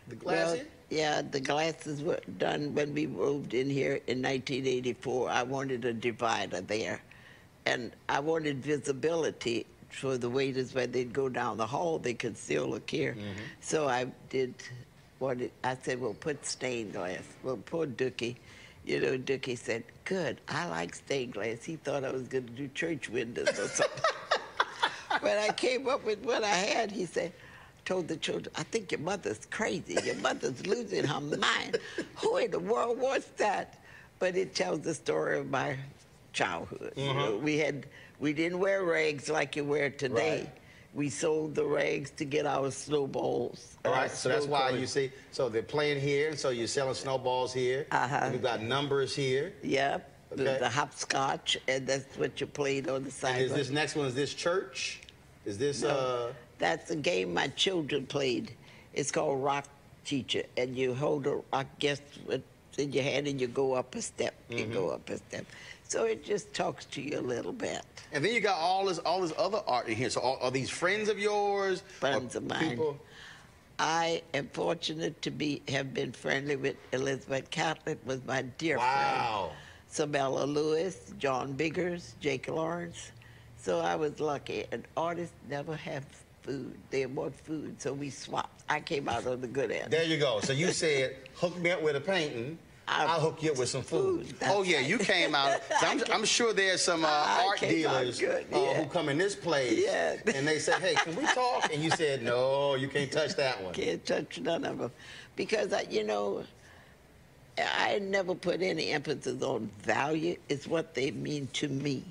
the 0.08 0.16
glass 0.16 0.56
Well, 0.56 0.64
yeah, 0.90 1.22
the 1.22 1.40
glasses 1.40 2.02
were 2.02 2.20
done 2.36 2.74
when 2.74 2.92
we 2.92 3.06
moved 3.06 3.54
in 3.54 3.70
here 3.70 3.94
in 4.08 4.20
1984. 4.20 5.30
I 5.30 5.42
wanted 5.44 5.84
a 5.86 5.92
divider 5.94 6.60
there, 6.60 7.00
and 7.64 7.92
I 8.08 8.20
wanted 8.20 8.62
visibility 8.62 9.64
for 9.88 10.18
the 10.18 10.28
waiters 10.28 10.74
when 10.74 10.92
they'd 10.92 11.12
go 11.12 11.28
down 11.28 11.56
the 11.56 11.66
hall, 11.66 11.98
they 11.98 12.14
could 12.14 12.36
still 12.36 12.66
look 12.66 12.88
here. 12.90 13.16
So 13.60 13.88
I 13.88 14.06
did 14.28 14.54
what 15.18 15.40
it, 15.40 15.52
I 15.64 15.76
said, 15.82 16.00
We'll 16.00 16.14
put 16.14 16.44
stained 16.44 16.92
glass. 16.92 17.22
Well, 17.42 17.56
poor 17.56 17.86
Dooky, 17.86 18.36
you 18.90 19.00
know, 19.00 19.16
Dooky 19.16 19.56
said, 19.56 19.84
good, 20.04 20.40
I 20.48 20.66
like 20.66 20.96
stained 20.96 21.34
glass. 21.34 21.62
He 21.64 21.76
thought 21.76 22.04
I 22.04 22.10
was 22.10 22.22
going 22.26 22.46
to 22.46 22.52
do 22.52 22.68
church 22.74 23.08
windows 23.08 23.48
or 23.50 23.68
something. 23.68 24.02
when 25.20 25.38
I 25.38 25.48
came 25.52 25.88
up 25.88 26.04
with 26.04 26.24
what 26.24 26.42
I 26.42 26.48
had, 26.48 26.90
he 26.90 27.06
said, 27.06 27.32
told 27.84 28.08
the 28.08 28.16
children, 28.16 28.52
I 28.58 28.64
think 28.64 28.90
your 28.90 29.00
mother's 29.00 29.46
crazy. 29.46 29.96
Your 30.04 30.16
mother's 30.16 30.66
losing 30.66 31.04
her 31.06 31.20
mind. 31.20 31.78
Who 32.16 32.36
in 32.38 32.50
the 32.50 32.58
world 32.58 32.98
wants 32.98 33.28
that? 33.36 33.78
But 34.18 34.34
it 34.36 34.56
tells 34.56 34.80
the 34.80 34.94
story 34.94 35.38
of 35.38 35.48
my 35.48 35.76
childhood. 36.32 36.92
You 36.96 37.14
know, 37.14 37.38
Mhm. 37.38 37.42
we 37.42 37.58
had, 37.58 37.86
we 38.18 38.32
didn't 38.32 38.58
wear 38.58 38.82
rags 38.84 39.28
like 39.28 39.54
you 39.54 39.64
wear 39.64 39.88
today. 39.90 40.40
Right. 40.40 40.59
We 40.92 41.08
sold 41.08 41.54
the 41.54 41.64
rags 41.64 42.10
to 42.16 42.24
get 42.24 42.46
our 42.46 42.70
snowballs. 42.70 43.76
All 43.84 43.92
right, 43.92 44.10
so 44.10 44.28
that's 44.28 44.46
why 44.46 44.70
you 44.70 44.86
see. 44.86 45.12
So 45.30 45.48
they're 45.48 45.62
playing 45.62 46.00
here. 46.00 46.36
So 46.36 46.50
you're 46.50 46.66
selling 46.66 46.94
snowballs 46.94 47.52
here. 47.54 47.86
Uh-huh. 47.92 48.18
And 48.22 48.32
We've 48.32 48.42
got 48.42 48.60
numbers 48.60 49.14
here. 49.14 49.52
Yep. 49.62 50.06
The, 50.30 50.42
Okay. 50.42 50.58
the 50.60 50.68
hopscotch, 50.68 51.58
and 51.66 51.86
that's 51.88 52.16
what 52.16 52.40
you 52.40 52.46
played 52.46 52.88
on 52.88 53.02
the 53.04 53.10
side. 53.10 53.34
And 53.36 53.44
is 53.46 53.52
this 53.52 53.70
next 53.70 53.96
one? 53.96 54.06
Is 54.06 54.14
this 54.14 54.32
church? 54.32 55.00
Is 55.44 55.58
this 55.58 55.82
No, 55.82 55.88
uh? 55.88 56.32
That's 56.58 56.90
a 56.90 56.96
game 56.96 57.34
my 57.34 57.48
children 57.48 58.06
played. 58.06 58.52
It's 58.94 59.10
called 59.10 59.42
Rock 59.42 59.64
Teacher, 60.04 60.44
and 60.56 60.76
you 60.76 60.94
hold 60.94 61.26
a 61.26 61.40
rock 61.52 61.66
guess 61.80 62.00
in 62.78 62.92
your 62.92 63.02
hand, 63.02 63.26
and 63.26 63.40
you 63.40 63.48
go 63.48 63.72
up 63.74 63.94
a 63.96 64.02
step. 64.02 64.34
You 64.48 64.66
Mhm. 64.66 64.72
go 64.72 64.90
up 64.90 65.08
a 65.10 65.16
step. 65.18 65.46
So 65.90 66.04
it 66.04 66.24
just 66.24 66.54
talks 66.54 66.84
to 66.84 67.02
you 67.02 67.18
a 67.18 67.20
little 67.20 67.52
bit. 67.52 67.82
And 68.12 68.24
then 68.24 68.32
you 68.32 68.40
got 68.40 68.56
all 68.56 68.84
this 68.84 69.00
all 69.00 69.20
this 69.22 69.32
other 69.36 69.60
art 69.66 69.88
in 69.88 69.96
here. 69.96 70.08
So 70.08 70.20
are, 70.22 70.38
are 70.44 70.50
these 70.52 70.70
friends 70.70 71.08
of 71.08 71.18
yours? 71.18 71.82
Friends 71.98 72.36
of 72.36 72.44
mine. 72.44 72.70
People? 72.70 72.96
I 73.80 74.22
am 74.32 74.48
fortunate 74.52 75.20
to 75.22 75.32
be 75.32 75.62
have 75.66 75.92
been 75.92 76.12
friendly 76.12 76.54
with 76.54 76.76
Elizabeth 76.92 77.50
Catlett, 77.50 77.98
was 78.06 78.24
my 78.24 78.42
dear 78.42 78.76
Wow. 78.78 79.50
friend. 79.90 80.12
Samella 80.12 80.46
Lewis, 80.46 81.12
John 81.18 81.54
Biggers, 81.54 82.14
Jake 82.20 82.46
Lawrence. 82.46 83.10
So 83.56 83.80
I 83.80 83.96
was 83.96 84.20
lucky. 84.20 84.66
And 84.70 84.86
artists 84.96 85.34
never 85.48 85.74
have 85.74 86.06
food. 86.42 86.78
They 86.90 87.04
want 87.06 87.34
food, 87.34 87.82
so 87.82 87.92
we 87.92 88.10
swapped. 88.10 88.62
I 88.68 88.78
came 88.78 89.08
out 89.08 89.26
on 89.26 89.40
the 89.40 89.48
good 89.48 89.72
end. 89.72 89.90
There 89.90 90.04
you 90.04 90.18
go. 90.18 90.38
So 90.40 90.52
you 90.52 90.70
said 90.70 91.16
hook 91.34 91.58
me 91.58 91.72
up 91.72 91.82
with 91.82 91.96
a 91.96 92.00
painting. 92.00 92.58
I'll 92.90 93.20
hook 93.20 93.42
you 93.42 93.52
up 93.52 93.58
with 93.58 93.68
some 93.68 93.82
food. 93.82 94.26
That's 94.38 94.52
oh 94.52 94.62
yeah, 94.62 94.80
you 94.80 94.98
came 94.98 95.34
out. 95.34 95.60
I'm, 95.80 96.02
I'm 96.12 96.24
sure 96.24 96.52
there's 96.52 96.82
some 96.82 97.04
uh, 97.04 97.08
art 97.46 97.60
dealers 97.60 98.18
good, 98.18 98.46
uh, 98.52 98.74
who 98.74 98.88
come 98.88 99.08
in 99.08 99.18
this 99.18 99.36
place 99.36 99.80
Yeah. 99.84 100.16
and 100.34 100.46
they 100.46 100.58
say, 100.58 100.72
"Hey, 100.80 100.94
can 100.94 101.14
we 101.14 101.24
talk?" 101.26 101.72
And 101.72 101.82
you 101.82 101.90
said, 101.90 102.22
"No, 102.22 102.74
you 102.74 102.88
can't 102.88 103.10
touch 103.10 103.36
that 103.36 103.62
one." 103.62 103.72
Can't 103.74 104.04
touch 104.04 104.40
none 104.40 104.64
of 104.64 104.78
them. 104.78 104.90
Because, 105.36 105.72
I, 105.72 105.82
you 105.88 106.04
know, 106.04 106.44
I 107.58 107.98
never 108.00 108.34
put 108.34 108.62
any 108.62 108.90
emphasis 108.90 109.42
on 109.42 109.70
value. 109.82 110.36
It's 110.48 110.66
what 110.66 110.94
they 110.94 111.10
mean 111.12 111.48
to 111.54 111.68
me. 111.68 112.04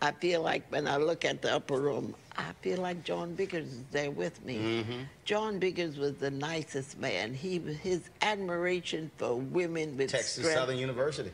I 0.00 0.12
feel 0.12 0.42
like 0.42 0.70
when 0.70 0.86
I 0.86 0.96
look 0.98 1.24
at 1.24 1.40
the 1.42 1.54
upper 1.54 1.80
room, 1.80 2.14
I 2.36 2.52
feel 2.62 2.78
like 2.78 3.04
John 3.04 3.34
Biggers 3.34 3.66
is 3.66 3.82
there 3.92 4.10
with 4.10 4.44
me. 4.44 4.56
Mm-hmm. 4.56 5.02
John 5.24 5.58
Biggers 5.58 5.96
was 5.96 6.14
the 6.14 6.30
nicest 6.30 6.98
man. 6.98 7.34
He 7.34 7.58
his 7.58 8.10
admiration 8.22 9.10
for 9.16 9.36
women 9.36 9.96
with 9.96 10.10
Texas 10.10 10.44
strength 10.44 10.58
Southern 10.58 10.78
University. 10.78 11.30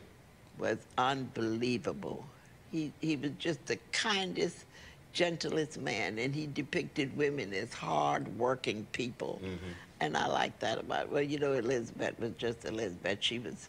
was 0.59 0.79
unbelievable. 0.99 2.25
He 2.71 2.93
he 3.01 3.17
was 3.17 3.33
just 3.39 3.65
the 3.67 3.79
kindest, 3.93 4.65
gentlest 5.13 5.81
man, 5.81 6.19
and 6.19 6.35
he 6.35 6.47
depicted 6.47 7.17
women 7.17 7.53
as 7.53 7.73
hard-working 7.73 8.87
people. 8.93 9.41
And 10.01 10.17
I 10.17 10.27
like 10.29 10.59
that 10.61 10.79
about. 10.79 11.11
Well, 11.11 11.23
you 11.23 11.39
know, 11.39 11.53
Elizabeth 11.53 12.19
was 12.19 12.33
just 12.39 12.65
Elizabeth. 12.65 13.19
She 13.21 13.39
was 13.39 13.69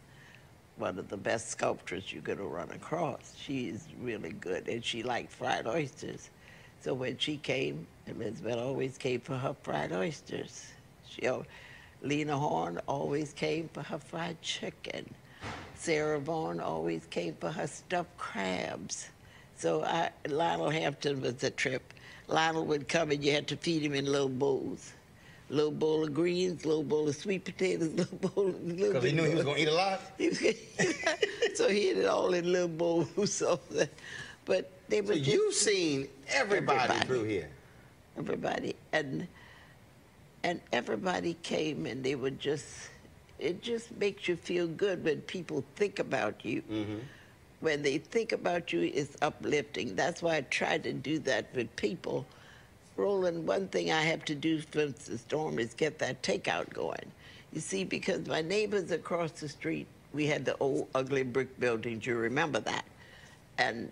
one 0.77 0.97
of 0.97 1.09
the 1.09 1.17
best 1.17 1.49
sculptors 1.49 2.11
you're 2.11 2.21
going 2.21 2.37
to 2.37 2.45
run 2.45 2.71
across. 2.71 3.33
She's 3.37 3.87
really 4.01 4.31
good, 4.31 4.67
and 4.67 4.83
she 4.83 5.03
liked 5.03 5.31
fried 5.31 5.67
oysters. 5.67 6.29
So 6.81 6.93
when 6.95 7.17
she 7.17 7.37
came, 7.37 7.85
Elizabeth 8.07 8.57
always 8.57 8.97
came 8.97 9.21
for 9.21 9.37
her 9.37 9.55
fried 9.61 9.91
oysters. 9.93 10.65
She, 11.07 11.29
Lena 12.01 12.37
Horne 12.37 12.79
always 12.87 13.33
came 13.33 13.69
for 13.71 13.83
her 13.83 13.99
fried 13.99 14.41
chicken. 14.41 15.13
Sarah 15.75 16.19
Vaughan 16.19 16.59
always 16.59 17.05
came 17.11 17.35
for 17.35 17.51
her 17.51 17.67
stuffed 17.67 18.17
crabs. 18.17 19.09
So 19.57 19.83
I, 19.83 20.09
Lionel 20.27 20.71
Hampton 20.71 21.21
was 21.21 21.35
the 21.35 21.51
trip. 21.51 21.93
Lionel 22.27 22.65
would 22.65 22.87
come 22.87 23.11
and 23.11 23.23
you 23.23 23.31
had 23.31 23.47
to 23.49 23.57
feed 23.57 23.83
him 23.83 23.93
in 23.93 24.05
little 24.05 24.29
bowls. 24.29 24.93
Little 25.49 25.71
bowl 25.71 26.03
of 26.03 26.13
greens, 26.13 26.65
little 26.65 26.83
bowl 26.83 27.07
of 27.09 27.15
sweet 27.15 27.43
potatoes, 27.45 27.93
little 27.95 28.17
bowl 28.17 28.47
of... 28.47 28.67
Because 28.77 29.03
he 29.03 29.11
knew 29.11 29.23
he 29.23 29.35
was 29.35 29.43
going 29.43 29.57
to 29.57 29.61
eat 29.63 29.67
a 29.67 29.73
lot. 29.73 30.01
He 30.17 30.29
was 30.29 30.39
gonna- 30.39 30.55
so 31.55 31.67
he 31.67 31.89
had 31.89 31.97
it 31.97 32.05
all 32.05 32.33
in 32.33 32.51
little 32.51 32.67
bowls. 32.69 33.07
So 33.27 33.59
that, 33.71 33.89
but 34.45 34.69
they 34.89 35.01
were 35.01 35.13
So 35.13 35.19
you've 35.19 35.53
seen 35.53 36.07
everybody, 36.27 36.79
Everybody. 36.79 37.07
through 37.07 37.23
here. 37.25 37.49
everybody. 38.17 38.75
And 38.93 39.27
and 40.43 40.59
everybody 40.73 41.35
came 41.43 41.85
and 41.85 42.03
they 42.03 42.15
were 42.15 42.31
just 42.31 42.89
it 43.39 43.61
just 43.61 43.91
makes 43.97 44.27
you 44.27 44.35
feel 44.35 44.67
good 44.67 45.03
when 45.03 45.21
people 45.21 45.63
think 45.75 45.99
about 45.99 46.43
you. 46.45 46.61
Mm-hmm. 46.71 46.97
When 47.61 47.83
they 47.83 47.99
think 47.99 48.31
about 48.31 48.73
you 48.73 48.91
it's 48.93 49.15
uplifting. 49.21 49.95
That's 49.95 50.21
why 50.21 50.37
i 50.37 50.41
try 50.41 50.77
to 50.79 50.93
do 50.93 51.19
that 51.19 51.53
with 51.55 51.73
people. 51.75 52.25
Roland 52.97 53.47
one 53.47 53.67
thing 53.67 53.91
i 53.91 54.01
have 54.01 54.25
to 54.25 54.35
do 54.35 54.61
since 54.73 55.05
the 55.05 55.17
storm 55.17 55.59
is 55.59 55.73
get 55.73 55.99
that 55.99 56.21
takeout 56.23 56.73
going. 56.73 57.11
You 57.53 57.61
see 57.61 57.83
because 57.83 58.25
my 58.27 58.41
neighbors 58.41 58.91
across 58.91 59.31
the 59.31 59.49
street 59.49 59.87
we 60.13 60.25
had 60.27 60.43
the 60.43 60.57
old 60.59 60.87
ugly 60.95 61.23
brick 61.23 61.57
buildings 61.59 62.05
you 62.05 62.15
remember 62.15 62.59
that? 62.61 62.83
And 63.57 63.91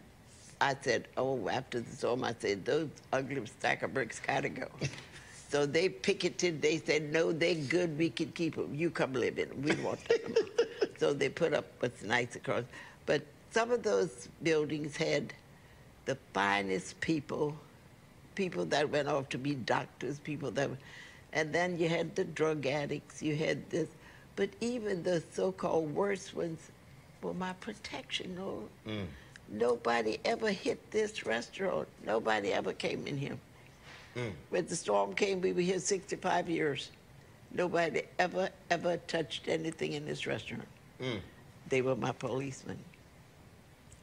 I 0.62 0.76
said, 0.82 1.08
oh, 1.16 1.48
after 1.50 1.80
the 1.80 1.96
storm, 1.96 2.24
I 2.24 2.36
said, 2.38 2.66
those 2.66 2.90
ugly 3.14 3.46
stack 3.46 3.82
of 3.84 3.94
bricks 3.94 4.20
gotta 4.20 4.50
go. 4.50 4.68
so 5.50 5.66
they 5.66 5.88
picketed, 5.90 6.62
they 6.62 6.78
said, 6.78 7.14
no, 7.14 7.32
they're 7.32 7.56
good, 7.56 7.98
we 7.98 8.10
can 8.10 8.32
keep 8.34 8.56
them. 8.56 8.74
You 8.76 8.90
come 8.90 9.14
live 9.14 9.40
in 9.40 9.50
them, 9.50 9.62
we 9.62 9.76
won't 9.84 10.06
them. 10.08 10.36
so 10.98 11.14
they 11.14 11.30
put 11.30 11.54
up 11.54 11.66
what's 11.80 12.04
nice 12.04 12.36
across. 12.36 12.66
But 13.06 13.22
some 13.52 13.72
of 13.72 13.84
those 13.84 14.28
buildings 14.44 14.98
had 14.98 15.34
the 16.06 16.18
finest 16.34 17.00
people, 17.00 17.56
people 18.36 18.66
that 18.66 18.90
went 18.90 19.08
off 19.08 19.30
to 19.30 19.38
be 19.38 19.56
doctors, 19.56 20.20
people 20.20 20.52
that, 20.52 20.70
and 21.32 21.54
then 21.54 21.78
you 21.80 21.88
had 21.88 22.16
the 22.16 22.26
drug 22.26 22.66
addicts, 22.66 23.22
you 23.22 23.36
had 23.36 23.70
this, 23.70 23.88
but 24.36 24.50
even 24.60 25.04
the 25.04 25.24
so-called 25.32 25.94
worst 25.96 26.36
ones 26.36 26.60
were 27.22 27.34
my 27.34 27.54
protection. 27.54 28.36
No, 28.36 28.64
nobody 29.52 30.20
ever 30.26 30.52
hit 30.52 30.92
this 30.92 31.26
restaurant. 31.26 31.88
Nobody 32.06 32.54
ever 32.54 32.74
came 32.74 33.08
in 33.08 33.18
here. 33.18 33.38
Mm. 34.16 34.32
When 34.50 34.66
the 34.66 34.76
storm 34.76 35.14
came, 35.14 35.42
we 35.42 35.54
were 35.54 35.62
here 35.62 35.80
65 35.80 36.50
years. 36.50 36.92
Nobody 37.52 38.04
ever, 38.18 38.50
ever 38.70 38.98
touched 39.08 39.48
anything 39.48 39.94
in 39.94 40.06
this 40.06 40.28
restaurant. 40.28 40.68
Mm. 41.02 41.20
They 41.70 41.82
were 41.82 41.96
my 41.96 42.12
policemen. 42.12 42.78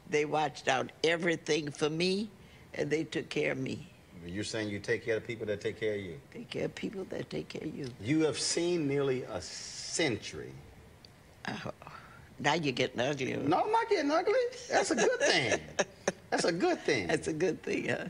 They 0.09 0.25
watched 0.25 0.67
out 0.67 0.91
everything 1.03 1.71
for 1.71 1.89
me, 1.89 2.29
and 2.73 2.89
they 2.89 3.03
took 3.03 3.29
care 3.29 3.51
of 3.51 3.57
me. 3.57 3.87
You're 4.25 4.43
saying 4.43 4.69
you 4.69 4.79
take 4.79 5.05
care 5.05 5.17
of 5.17 5.27
people 5.27 5.45
that 5.47 5.61
take 5.61 5.79
care 5.79 5.95
of 5.95 6.01
you. 6.01 6.19
Take 6.33 6.49
care 6.49 6.65
of 6.65 6.75
people 6.75 7.05
that 7.09 7.29
take 7.29 7.49
care 7.49 7.63
of 7.63 7.75
you. 7.75 7.87
You 8.01 8.21
have 8.21 8.39
seen 8.39 8.87
nearly 8.87 9.23
a 9.23 9.41
century. 9.41 10.51
Now 12.39 12.53
you're 12.53 12.73
getting 12.73 12.99
ugly. 12.99 13.33
No, 13.35 13.61
I'm 13.61 13.71
not 13.71 13.89
getting 13.89 14.11
ugly. 14.11 14.33
That's 14.69 14.91
a 14.91 14.95
good 14.95 15.19
thing. 15.19 15.59
That's 16.29 16.45
a 16.45 16.51
good 16.51 16.79
thing. 16.81 17.07
That's 17.07 17.27
a 17.27 17.33
good 17.33 17.61
thing, 17.63 17.89
huh? 17.89 18.05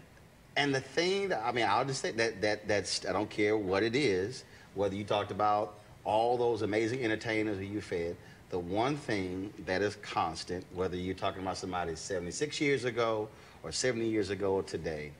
And 0.55 0.73
the 0.73 0.81
thing 0.81 1.29
that 1.29 1.43
I 1.45 1.51
mean, 1.51 1.65
I'll 1.67 1.85
just 1.85 2.01
say 2.01 2.11
that 2.11 2.41
that 2.41 2.67
that's 2.67 3.05
I 3.05 3.13
don't 3.13 3.29
care 3.29 3.55
what 3.55 3.83
it 3.83 3.95
is, 3.95 4.43
whether 4.73 4.95
you 4.95 5.03
talked 5.03 5.31
about 5.31 5.75
all 6.03 6.37
those 6.37 6.61
amazing 6.61 7.03
entertainers 7.03 7.57
who 7.57 7.65
you 7.65 7.81
fed. 7.81 8.15
The 8.49 8.57
one 8.57 8.95
thing 8.95 9.53
that 9.65 9.81
is 9.81 9.97
constant, 9.97 10.65
whether 10.73 10.95
you're 10.95 11.15
talking 11.15 11.41
about 11.41 11.57
somebody 11.57 11.95
76 11.95 12.61
years 12.61 12.85
ago 12.85 13.27
or 13.61 13.73
70 13.73 14.07
years 14.07 14.29
ago 14.29 14.53
or 14.53 14.63
today, 14.63 15.11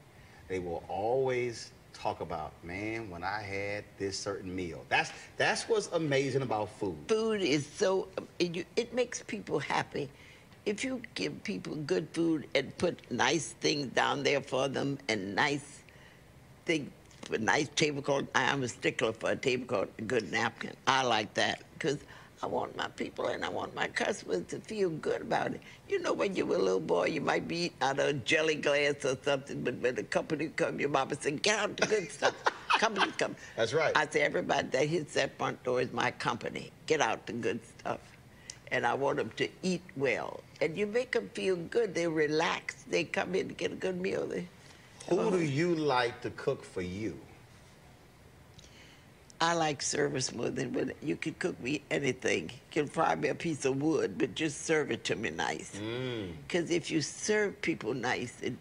they 0.48 0.60
will 0.60 0.82
always 0.88 1.72
talk 1.98 2.22
about, 2.22 2.54
man, 2.64 3.10
when 3.10 3.24
I 3.24 3.42
had 3.42 3.84
this 3.98 4.18
certain 4.18 4.56
meal. 4.56 4.86
That's 4.90 5.12
that's 5.38 5.64
what's 5.68 5.88
amazing 5.88 6.42
about 6.42 6.70
food. 6.70 6.98
Food 7.08 7.42
is 7.42 7.66
so, 7.66 8.08
it, 8.40 8.66
it 8.76 8.94
makes 8.94 9.24
people 9.24 9.60
happy. 9.60 10.10
If 10.66 10.84
you 10.84 11.02
give 11.16 11.44
people 11.44 11.76
good 11.76 12.08
food 12.12 12.48
and 12.54 12.78
put 12.78 13.00
nice 13.10 13.54
things 13.62 13.88
down 13.94 14.24
there 14.24 14.42
for 14.42 14.68
them 14.68 14.98
and 15.08 15.36
nice 15.36 15.80
thing, 16.66 16.92
a 17.32 17.38
nice 17.38 17.70
tablecloth, 17.76 18.26
I'm 18.36 18.64
a 18.64 18.68
stickler 18.68 19.14
for 19.14 19.32
a 19.32 19.36
tablecloth, 19.36 19.90
a 19.98 20.02
good 20.02 20.32
napkin. 20.32 20.74
I 20.86 21.04
like 21.04 21.34
that 21.36 21.64
because 21.74 21.98
I 22.44 22.46
want 22.46 22.78
my 22.78 22.88
people 22.90 23.28
and 23.28 23.44
I 23.44 23.50
want 23.50 23.74
my 23.74 23.88
customers 23.88 24.44
to 24.50 24.60
feel 24.60 24.90
good 24.90 25.22
about 25.22 25.54
it. 25.54 25.62
You 25.90 26.00
know, 26.00 26.14
when 26.14 26.36
you 26.36 26.46
were 26.46 26.58
a 26.58 26.62
little 26.62 26.80
boy, 26.80 27.08
you 27.08 27.22
might 27.22 27.48
be 27.48 27.58
eating 27.58 27.78
out 27.82 28.00
of 28.00 28.08
a 28.08 28.14
jelly 28.14 28.56
glass 28.56 29.04
or 29.06 29.18
something, 29.24 29.64
but 29.64 29.76
when 29.78 29.96
the 29.96 30.04
company 30.04 30.50
come, 30.56 30.80
your 30.80 30.90
mama 30.90 31.16
said, 31.20 31.42
get 31.42 31.58
out 31.58 31.76
the 31.78 31.88
good 31.88 32.12
stuff. 32.12 32.36
company 32.78 33.12
come. 33.18 33.36
That's 33.56 33.74
right. 33.74 33.92
I 33.98 34.08
say, 34.08 34.22
everybody 34.22 34.68
that 34.68 34.88
hits 34.88 35.16
that 35.16 35.36
front 35.38 35.64
door 35.64 35.82
is 35.82 35.92
my 35.92 36.12
company. 36.12 36.72
Get 36.86 37.02
out 37.02 37.26
the 37.26 37.34
good 37.34 37.60
stuff. 37.80 38.00
And 38.72 38.86
I 38.86 38.94
want 38.94 39.18
them 39.18 39.32
to 39.38 39.50
eat 39.64 39.82
well. 39.96 40.42
And 40.62 40.78
you 40.78 40.86
make 40.86 41.14
them 41.14 41.30
feel 41.34 41.56
good. 41.56 41.96
They 41.96 42.08
relax. 42.08 42.84
They 42.84 43.04
come 43.06 43.34
in 43.34 43.48
to 43.48 43.54
get 43.56 43.72
a 43.72 43.76
good 43.76 44.00
meal. 44.00 44.28
They, 44.28 44.48
Who 45.10 45.32
do 45.32 45.42
you 45.42 45.74
like 45.74 46.22
to 46.22 46.30
cook 46.32 46.64
for 46.64 46.82
you? 46.82 47.18
I 49.40 49.54
like 49.54 49.82
service 49.84 50.34
more 50.34 50.50
than 50.50 50.74
when 50.74 50.94
you 51.02 51.16
can 51.16 51.36
cook 51.36 51.60
me 51.62 51.84
anything. 51.92 52.50
You 52.50 52.58
can 52.72 52.88
fry 52.88 53.14
me 53.16 53.28
a 53.30 53.36
piece 53.36 53.66
of 53.66 53.80
wood, 53.82 54.18
but 54.18 54.34
just 54.34 54.66
serve 54.66 54.92
it 54.92 55.04
to 55.06 55.16
me 55.16 55.30
nice. 55.30 55.72
Mm. 55.80 56.32
Because 56.48 56.72
if 56.72 56.90
you 56.90 57.02
serve 57.02 57.62
people 57.62 57.94
nice, 57.94 58.34
it, 58.42 58.54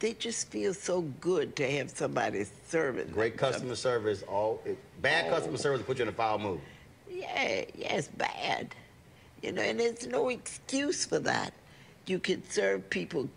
they 0.00 0.14
just 0.14 0.50
feel 0.50 0.74
so 0.74 1.02
good 1.20 1.54
to 1.56 1.70
have 1.70 1.90
somebody 1.90 2.44
serving. 2.66 3.08
Great 3.08 3.36
customer 3.36 3.76
service. 3.76 4.22
All 4.24 4.60
it, 4.64 4.76
bad 5.00 5.26
Oh. 5.28 5.36
customer 5.36 5.56
service 5.58 5.82
put 5.86 5.98
you 5.98 6.02
in 6.02 6.08
a 6.08 6.12
foul 6.12 6.38
mood. 6.38 6.60
Yeah, 7.08 7.64
yeah, 7.76 7.94
it's 7.94 8.08
bad. 8.08 8.74
You 9.42 9.52
know, 9.52 9.62
and 9.62 9.78
there's 9.78 10.06
no 10.08 10.30
excuse 10.30 11.04
for 11.04 11.20
that. 11.20 11.52
You 12.06 12.18
can 12.18 12.42
serve 12.50 12.90
people. 12.90 13.28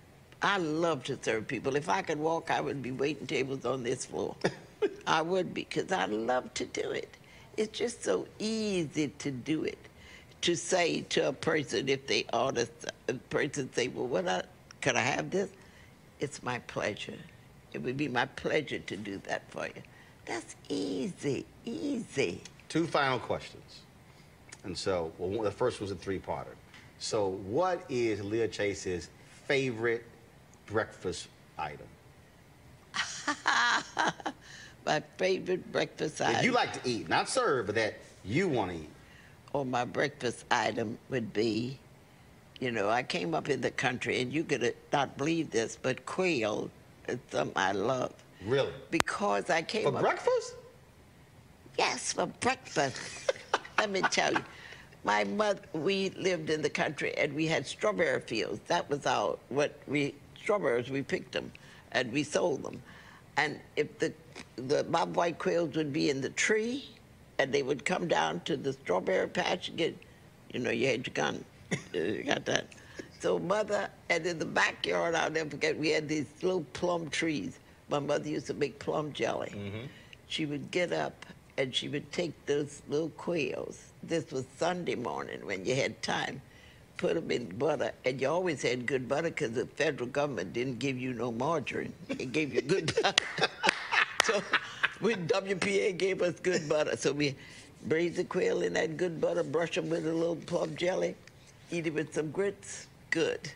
I 0.42 0.58
love 0.58 1.04
to 1.06 1.20
serve 1.22 1.48
people. 1.48 1.76
If 1.76 1.90
I 1.90 2.02
could 2.02 2.18
walk, 2.18 2.50
I 2.50 2.60
would 2.60 2.82
be 2.82 2.92
waiting 2.92 3.28
tables 3.28 3.66
on 3.66 3.84
this 3.84 4.06
floor. 4.06 4.36
I 5.08 5.22
would 5.22 5.54
because 5.54 5.92
I 5.92 6.06
love 6.06 6.54
to 6.56 6.66
do 6.66 6.92
it. 6.92 7.10
It's 7.58 7.78
just 7.78 8.04
so 8.04 8.28
easy 8.40 9.10
to 9.20 9.32
do 9.32 9.64
it. 9.64 9.78
To 10.42 10.56
say 10.56 11.02
to 11.10 11.28
a 11.28 11.34
person 11.34 11.88
if 11.88 12.08
they 12.08 12.26
order, 12.34 12.66
a 13.08 13.14
person 13.14 13.72
say, 13.74 13.90
"Well, 13.90 14.08
what 14.08 14.28
I, 14.28 14.44
could 14.82 14.96
I 14.96 15.02
have 15.02 15.30
this?" 15.30 15.50
It's 16.20 16.42
my 16.42 16.60
pleasure. 16.60 17.18
It 17.74 17.82
would 17.84 17.98
be 17.98 18.08
my 18.08 18.26
pleasure 18.26 18.80
to 18.80 18.98
do 18.98 19.18
that 19.28 19.44
for 19.52 19.68
you. 19.68 19.82
That's 20.26 20.56
easy, 20.70 21.46
easy. 21.66 22.42
Two 22.70 22.88
final 22.88 23.20
questions. 23.20 23.82
And 24.64 24.78
so, 24.78 25.12
well, 25.18 25.44
the 25.44 25.52
first 25.52 25.82
was 25.82 25.92
a 25.92 25.96
three-parter. 25.96 26.56
So, 27.00 27.30
what 27.48 27.84
is 27.90 28.24
Leah 28.24 28.48
Chase's 28.48 29.10
favorite 29.48 30.06
breakfast 30.68 31.28
item? 31.58 31.88
my 34.86 35.02
favorite 35.18 35.72
breakfast 35.72 36.18
That 36.18 36.36
item. 36.36 36.46
you 36.46 36.52
like 36.52 36.82
to 36.82 36.90
eat, 36.90 37.10
not 37.10 37.30
serve, 37.30 37.68
but 37.68 37.76
that 37.76 37.96
you 38.24 38.48
want 38.48 38.72
to 38.72 38.78
eat. 38.78 38.90
or 39.54 39.66
my 39.66 39.84
breakfast 39.86 40.46
item 40.50 40.98
would 41.10 41.34
be, 41.34 41.78
you 42.60 42.72
know, 42.72 42.90
I 42.90 43.04
came 43.04 43.34
up 43.34 43.50
in 43.50 43.60
the 43.62 43.72
country, 43.72 44.22
and 44.22 44.32
you 44.32 44.44
could 44.44 44.76
not 44.94 45.18
believe 45.18 45.52
this, 45.52 45.78
but 45.82 46.06
quail 46.06 46.70
is 47.08 47.20
something 47.32 47.54
I 47.58 47.72
love. 47.74 48.14
Really? 48.46 48.72
Because 48.92 49.50
I 49.50 49.62
came 49.62 49.88
up 49.88 49.94
For 49.94 49.98
up. 50.00 50.04
breakfast? 50.04 50.56
Yes, 51.78 52.14
for 52.14 52.28
breakfast. 52.28 52.98
Let 53.78 53.90
me 53.90 54.02
tell 54.04 54.34
you, 54.34 54.44
my 55.04 55.24
mother, 55.24 55.62
we 55.74 56.12
lived 56.12 56.50
in 56.50 56.62
the 56.62 56.70
country 56.70 57.16
and 57.18 57.34
we 57.34 57.48
had 57.48 57.66
strawberry 57.66 58.22
fields. 58.22 58.60
That 58.68 58.90
was 58.90 59.06
our, 59.06 59.38
what 59.50 59.80
we, 59.88 60.14
strawberries, 60.40 60.90
we 60.90 61.02
picked 61.02 61.32
them 61.32 61.52
and 61.92 62.12
we 62.14 62.24
sold 62.24 62.64
them. 62.64 62.82
And 63.38 63.60
if 63.76 63.98
the, 64.00 64.14
the 64.68 64.84
bob 64.84 65.16
white 65.16 65.40
quails 65.40 65.76
would 65.76 65.94
be 65.94 66.10
in 66.10 66.22
the 66.22 66.30
tree 66.30 66.86
and 67.40 67.52
they 67.52 67.64
would 67.64 67.86
come 67.86 68.08
down 68.08 68.42
to 68.42 68.56
the 68.56 68.74
strawberry 68.74 69.28
patch 69.28 69.70
and 69.70 69.78
get, 69.78 69.98
you 70.54 70.60
know, 70.60 70.70
you 70.70 70.88
had 70.88 71.06
your 71.08 71.14
gun. 71.14 71.44
you 71.94 72.24
got 72.24 72.46
that. 72.46 72.68
So 73.20 73.40
mother, 73.40 73.90
and 74.10 74.26
in 74.26 74.40
the 74.40 74.46
backyard, 74.46 75.16
I'll 75.16 75.32
never 75.32 75.50
forget, 75.50 75.78
we 75.78 75.90
had 75.90 76.08
these 76.08 76.28
little 76.42 76.66
plum 76.74 77.10
trees. 77.10 77.60
My 77.90 78.00
mother 78.00 78.30
used 78.30 78.48
to 78.48 78.54
make 78.54 78.80
plum 78.80 79.12
jelly 79.14 79.52
mm-hmm. 79.54 79.86
she 80.28 80.46
would 80.46 80.72
get 80.72 80.94
up 80.94 81.26
and 81.58 81.76
she 81.76 81.90
would 81.90 82.12
take 82.12 82.34
those 82.46 82.82
little 82.88 83.10
quails. 83.10 83.92
This 84.04 84.32
was 84.32 84.46
Sunday 84.58 84.96
morning 84.96 85.46
when 85.46 85.66
you 85.66 85.76
had 85.76 86.02
time. 86.02 86.42
Put 86.98 87.16
them 87.16 87.32
in 87.32 87.46
butter, 87.58 87.92
and 88.06 88.22
you 88.22 88.28
always 88.28 88.62
had 88.62 88.86
good 88.86 89.08
butter 89.08 89.30
because 89.30 89.52
the 89.54 89.66
federal 89.66 90.08
government 90.08 90.54
didn't 90.54 90.78
give 90.78 91.00
you 91.00 91.14
no 91.14 91.32
margarine. 91.32 91.94
It 92.10 92.32
gave 92.32 92.54
you 92.54 92.62
good 92.62 92.94
butter. 93.02 93.48
so 94.24 94.42
when 95.00 95.28
WPA 95.28 95.98
gave 95.98 96.22
us 96.22 96.40
good 96.40 96.68
butter, 96.70 96.96
so 96.96 97.12
we 97.12 97.36
braise 97.86 98.18
the 98.18 98.24
quail 98.24 98.62
in 98.62 98.74
that 98.74 98.98
good 98.98 99.20
butter, 99.20 99.44
brush 99.44 99.76
them 99.76 99.90
with 99.90 100.06
a 100.06 100.14
little 100.14 100.36
plum 100.36 100.76
jelly, 100.76 101.16
eat 101.72 101.88
it 101.88 101.94
with 101.94 102.14
some 102.14 102.32
grits, 102.32 102.88
good. 103.10 103.52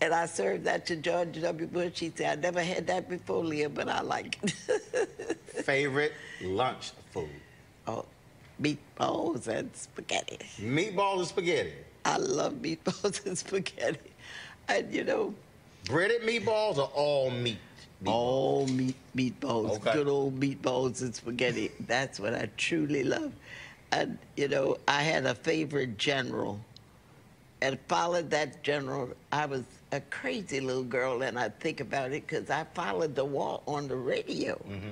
And 0.00 0.12
I 0.12 0.26
served 0.26 0.64
that 0.64 0.86
to 0.86 0.96
George 0.96 1.40
W. 1.40 1.66
Bush. 1.66 2.00
He 2.00 2.12
said, 2.14 2.38
I 2.38 2.40
never 2.40 2.62
had 2.62 2.86
that 2.88 3.08
before, 3.08 3.44
Leah, 3.44 3.70
but 3.70 3.88
I 3.88 4.02
like 4.02 4.38
it. 4.42 4.50
Favorite 5.64 6.12
lunch 6.42 6.90
food? 7.12 7.28
Oh, 7.86 8.04
meatballs 8.60 9.46
and 9.46 9.70
spaghetti. 9.74 10.38
Meatballs 10.58 11.18
and 11.18 11.28
spaghetti. 11.28 11.72
I 12.04 12.18
love 12.18 12.54
meatballs 12.54 13.24
and 13.26 13.38
spaghetti. 13.38 14.10
And 14.68 14.92
you 14.92 15.04
know, 15.04 15.34
Breaded 15.84 16.22
meatballs 16.22 16.78
or 16.78 16.90
all 16.94 17.30
meat? 17.30 17.58
All 18.06 18.66
meat 18.66 18.96
meatballs, 19.16 19.76
Okay. 19.76 19.92
good 19.92 20.08
old 20.08 20.38
meatballs 20.40 21.02
and 21.02 21.14
spaghetti. 21.14 21.70
That's 21.80 22.18
what 22.20 22.34
I 22.34 22.48
truly 22.56 23.04
love. 23.04 23.32
And 23.92 24.18
you 24.36 24.48
know, 24.48 24.76
I 24.88 25.02
had 25.02 25.24
a 25.26 25.34
favorite 25.34 25.98
general, 25.98 26.60
and 27.62 27.78
followed 27.88 28.30
that 28.30 28.62
general. 28.62 29.10
I 29.32 29.46
was 29.46 29.62
a 29.92 30.00
crazy 30.00 30.60
little 30.60 30.82
girl, 30.82 31.22
and 31.22 31.38
I 31.38 31.48
think 31.48 31.80
about 31.80 32.12
it 32.12 32.26
because 32.26 32.50
I 32.50 32.64
followed 32.74 33.14
the 33.14 33.24
war 33.24 33.62
on 33.66 33.88
the 33.88 33.96
radio. 33.96 34.54
Mm-hmm. 34.56 34.90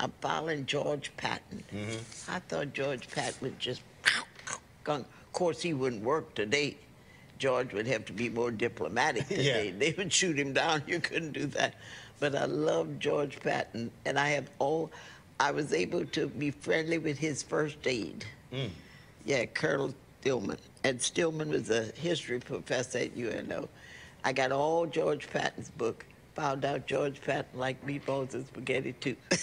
I'm 0.00 0.12
following 0.20 0.64
George 0.64 1.10
Patton. 1.16 1.64
Mm-hmm. 1.74 2.30
I 2.30 2.38
thought 2.40 2.72
George 2.72 3.08
Patton 3.10 3.34
would 3.42 3.58
just 3.58 3.82
gone. 4.84 5.00
Of 5.00 5.32
course, 5.32 5.60
he 5.60 5.74
wouldn't 5.74 6.02
work 6.02 6.34
today. 6.34 6.76
George 7.38 7.72
would 7.72 7.86
have 7.86 8.04
to 8.06 8.12
be 8.12 8.28
more 8.28 8.50
diplomatic 8.50 9.28
today. 9.28 9.70
They 9.78 9.94
would 9.96 10.12
shoot 10.12 10.38
him 10.38 10.52
down. 10.54 10.82
You 10.86 10.98
couldn't 11.00 11.32
do 11.32 11.46
that. 11.46 11.74
But 12.20 12.34
I 12.34 12.46
love 12.46 12.98
George 12.98 13.38
Patton, 13.40 13.90
and 14.04 14.18
I 14.18 14.30
have 14.30 14.50
all. 14.58 14.90
I 15.40 15.52
was 15.52 15.72
able 15.72 16.04
to 16.06 16.26
be 16.26 16.50
friendly 16.50 16.98
with 16.98 17.16
his 17.18 17.42
first 17.44 17.76
aide. 17.86 18.24
Yeah, 19.24 19.44
Colonel 19.46 19.94
Stillman. 20.20 20.58
And 20.82 21.00
Stillman 21.00 21.50
was 21.50 21.70
a 21.70 21.84
history 21.96 22.40
professor 22.40 22.98
at 22.98 23.16
UNO. 23.16 23.68
I 24.24 24.32
got 24.32 24.50
all 24.50 24.84
George 24.86 25.30
Patton's 25.30 25.70
book. 25.70 26.04
Found 26.34 26.64
out 26.64 26.86
George 26.86 27.20
Patton 27.20 27.58
liked 27.58 27.84
meatballs 27.86 28.34
and 28.34 28.46
spaghetti 28.46 28.92
too. 28.94 29.16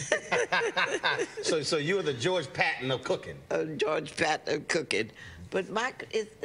So, 1.44 1.62
so 1.62 1.78
you 1.78 1.96
were 1.96 2.02
the 2.02 2.14
George 2.14 2.52
Patton 2.52 2.90
of 2.92 3.04
cooking. 3.04 3.36
uh, 3.52 3.66
George 3.78 4.16
Patton 4.18 4.56
of 4.56 4.68
cooking. 4.68 5.12
But 5.52 5.70
my, 5.70 5.94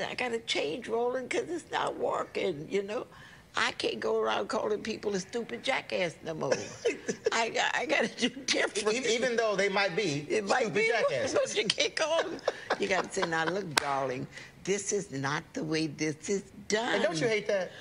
I 0.07 0.15
got 0.15 0.29
to 0.33 0.39
change, 0.41 0.89
Roland, 0.89 1.29
because 1.31 1.49
it's 1.49 1.71
not 1.73 1.97
working, 1.99 2.67
you 2.71 2.83
know. 2.83 3.07
I 3.57 3.73
can't 3.73 3.99
go 4.01 4.21
around 4.21 4.49
calling 4.49 4.81
people 4.83 5.15
a 5.15 5.21
stupid 5.21 5.63
jackass 5.65 6.15
no 6.25 6.35
more. 6.35 6.53
I, 7.33 7.53
I 7.75 7.87
got 7.87 8.05
to 8.05 8.29
do 8.29 8.29
different. 8.47 9.07
Even 9.07 9.37
though 9.37 9.57
they 9.57 9.69
might 9.69 9.97
be 9.97 10.27
It 10.29 10.47
might 10.47 10.61
stupid 10.63 10.75
be, 10.75 10.89
jackasses. 10.89 11.39
but 11.43 11.57
you 11.57 11.67
can't 11.67 11.97
call 11.97 12.23
them. 12.23 12.41
You 12.79 12.89
got 12.89 13.05
to 13.05 13.13
say, 13.21 13.29
now 13.29 13.45
look, 13.45 13.75
darling, 13.75 14.27
this 14.65 14.93
is 14.93 15.11
not 15.11 15.43
the 15.53 15.65
way 15.65 15.89
this 15.89 16.29
is 16.29 16.43
done. 16.69 16.95
And 16.95 17.03
don't 17.03 17.21
you 17.21 17.27
hate 17.29 17.47
that? 17.49 17.73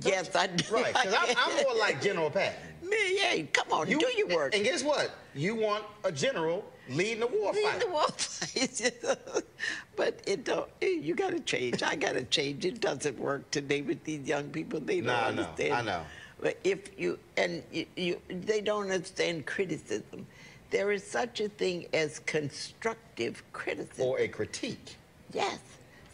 Yes, 0.00 0.34
I 0.34 0.46
do. 0.48 0.64
Right, 0.74 0.92
because 0.92 1.14
I'm, 1.18 1.36
I'm 1.36 1.62
more 1.62 1.74
like 1.76 2.00
General 2.02 2.30
Patton. 2.30 2.58
Man, 2.82 2.98
yeah, 3.10 3.42
come 3.52 3.72
on, 3.72 3.88
you, 3.88 3.98
do 4.00 4.06
your 4.16 4.28
work. 4.28 4.54
And 4.54 4.64
guess 4.64 4.82
what? 4.82 5.14
You 5.34 5.54
want 5.54 5.84
a 6.04 6.10
general 6.12 6.64
leading 6.88 7.20
the 7.20 7.26
war 7.26 7.52
Lead 7.52 7.64
fight. 7.64 7.80
the 7.80 7.88
war 7.88 8.08
fight. 8.08 9.44
but 9.96 10.20
it 10.26 10.44
don't. 10.44 10.68
You 10.80 11.14
got 11.14 11.30
to 11.30 11.40
change. 11.40 11.82
I 11.82 11.94
got 11.96 12.12
to 12.14 12.24
change. 12.24 12.64
It 12.64 12.80
doesn't 12.80 13.18
work 13.18 13.50
today 13.50 13.82
with 13.82 14.02
these 14.04 14.26
young 14.26 14.50
people. 14.50 14.80
They 14.80 14.96
don't 15.00 15.06
No, 15.06 15.14
I 15.14 15.20
know, 15.20 15.42
understand. 15.42 15.72
I 15.74 15.82
know. 15.82 16.02
But 16.40 16.58
if 16.64 16.98
you 16.98 17.18
and 17.36 17.62
you, 17.72 17.86
you, 17.96 18.20
they 18.28 18.60
don't 18.60 18.90
understand 18.90 19.46
criticism. 19.46 20.26
There 20.70 20.90
is 20.90 21.04
such 21.06 21.40
a 21.40 21.48
thing 21.48 21.86
as 21.92 22.18
constructive 22.20 23.42
criticism. 23.52 24.06
Or 24.06 24.18
a 24.18 24.26
critique. 24.28 24.96
Yes. 25.32 25.58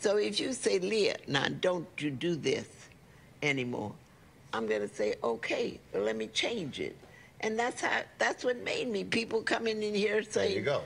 So 0.01 0.17
if 0.17 0.39
you 0.41 0.53
say, 0.53 0.79
Leah, 0.81 1.17
now 1.29 1.47
don't 1.61 1.87
you 1.99 2.11
do 2.11 2.35
this 2.37 2.67
anymore, 3.43 3.93
I'm 4.53 4.67
going 4.67 4.81
to 4.87 4.93
say, 4.95 5.15
okay, 5.23 5.79
well, 5.93 6.03
let 6.03 6.17
me 6.17 6.27
change 6.29 6.81
it. 6.81 6.97
And 7.41 7.59
that's 7.59 7.81
how. 7.81 8.01
That's 8.19 8.45
what 8.45 8.63
made 8.65 8.89
me. 8.89 9.05
People 9.05 9.43
coming 9.43 9.83
in 9.83 9.95
here 9.95 10.23
saying, 10.23 10.51
There 10.51 10.59
you 10.59 10.65
go. 10.65 10.83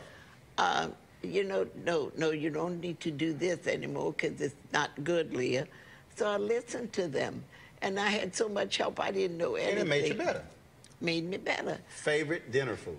uh, 0.58 0.88
you 1.22 1.44
know, 1.44 1.66
no, 1.84 2.10
no, 2.16 2.30
you 2.30 2.50
don't 2.50 2.80
need 2.80 2.98
to 3.00 3.10
do 3.10 3.32
this 3.32 3.66
anymore 3.66 4.12
because 4.12 4.40
it's 4.40 4.56
not 4.72 4.90
good, 5.04 5.34
Leah. 5.34 5.66
So 6.16 6.26
I 6.26 6.36
listened 6.36 6.92
to 6.94 7.06
them, 7.08 7.42
and 7.80 7.98
I 7.98 8.08
had 8.08 8.34
so 8.34 8.48
much 8.48 8.76
help 8.76 9.00
I 9.00 9.10
didn't 9.12 9.38
know 9.38 9.54
anything. 9.54 9.78
And 9.78 9.88
it 9.88 9.90
made 9.90 10.08
you 10.08 10.14
better. 10.14 10.44
Made 11.00 11.24
me 11.24 11.36
better. 11.36 11.78
Favorite 11.88 12.52
dinner 12.52 12.76
food? 12.76 12.98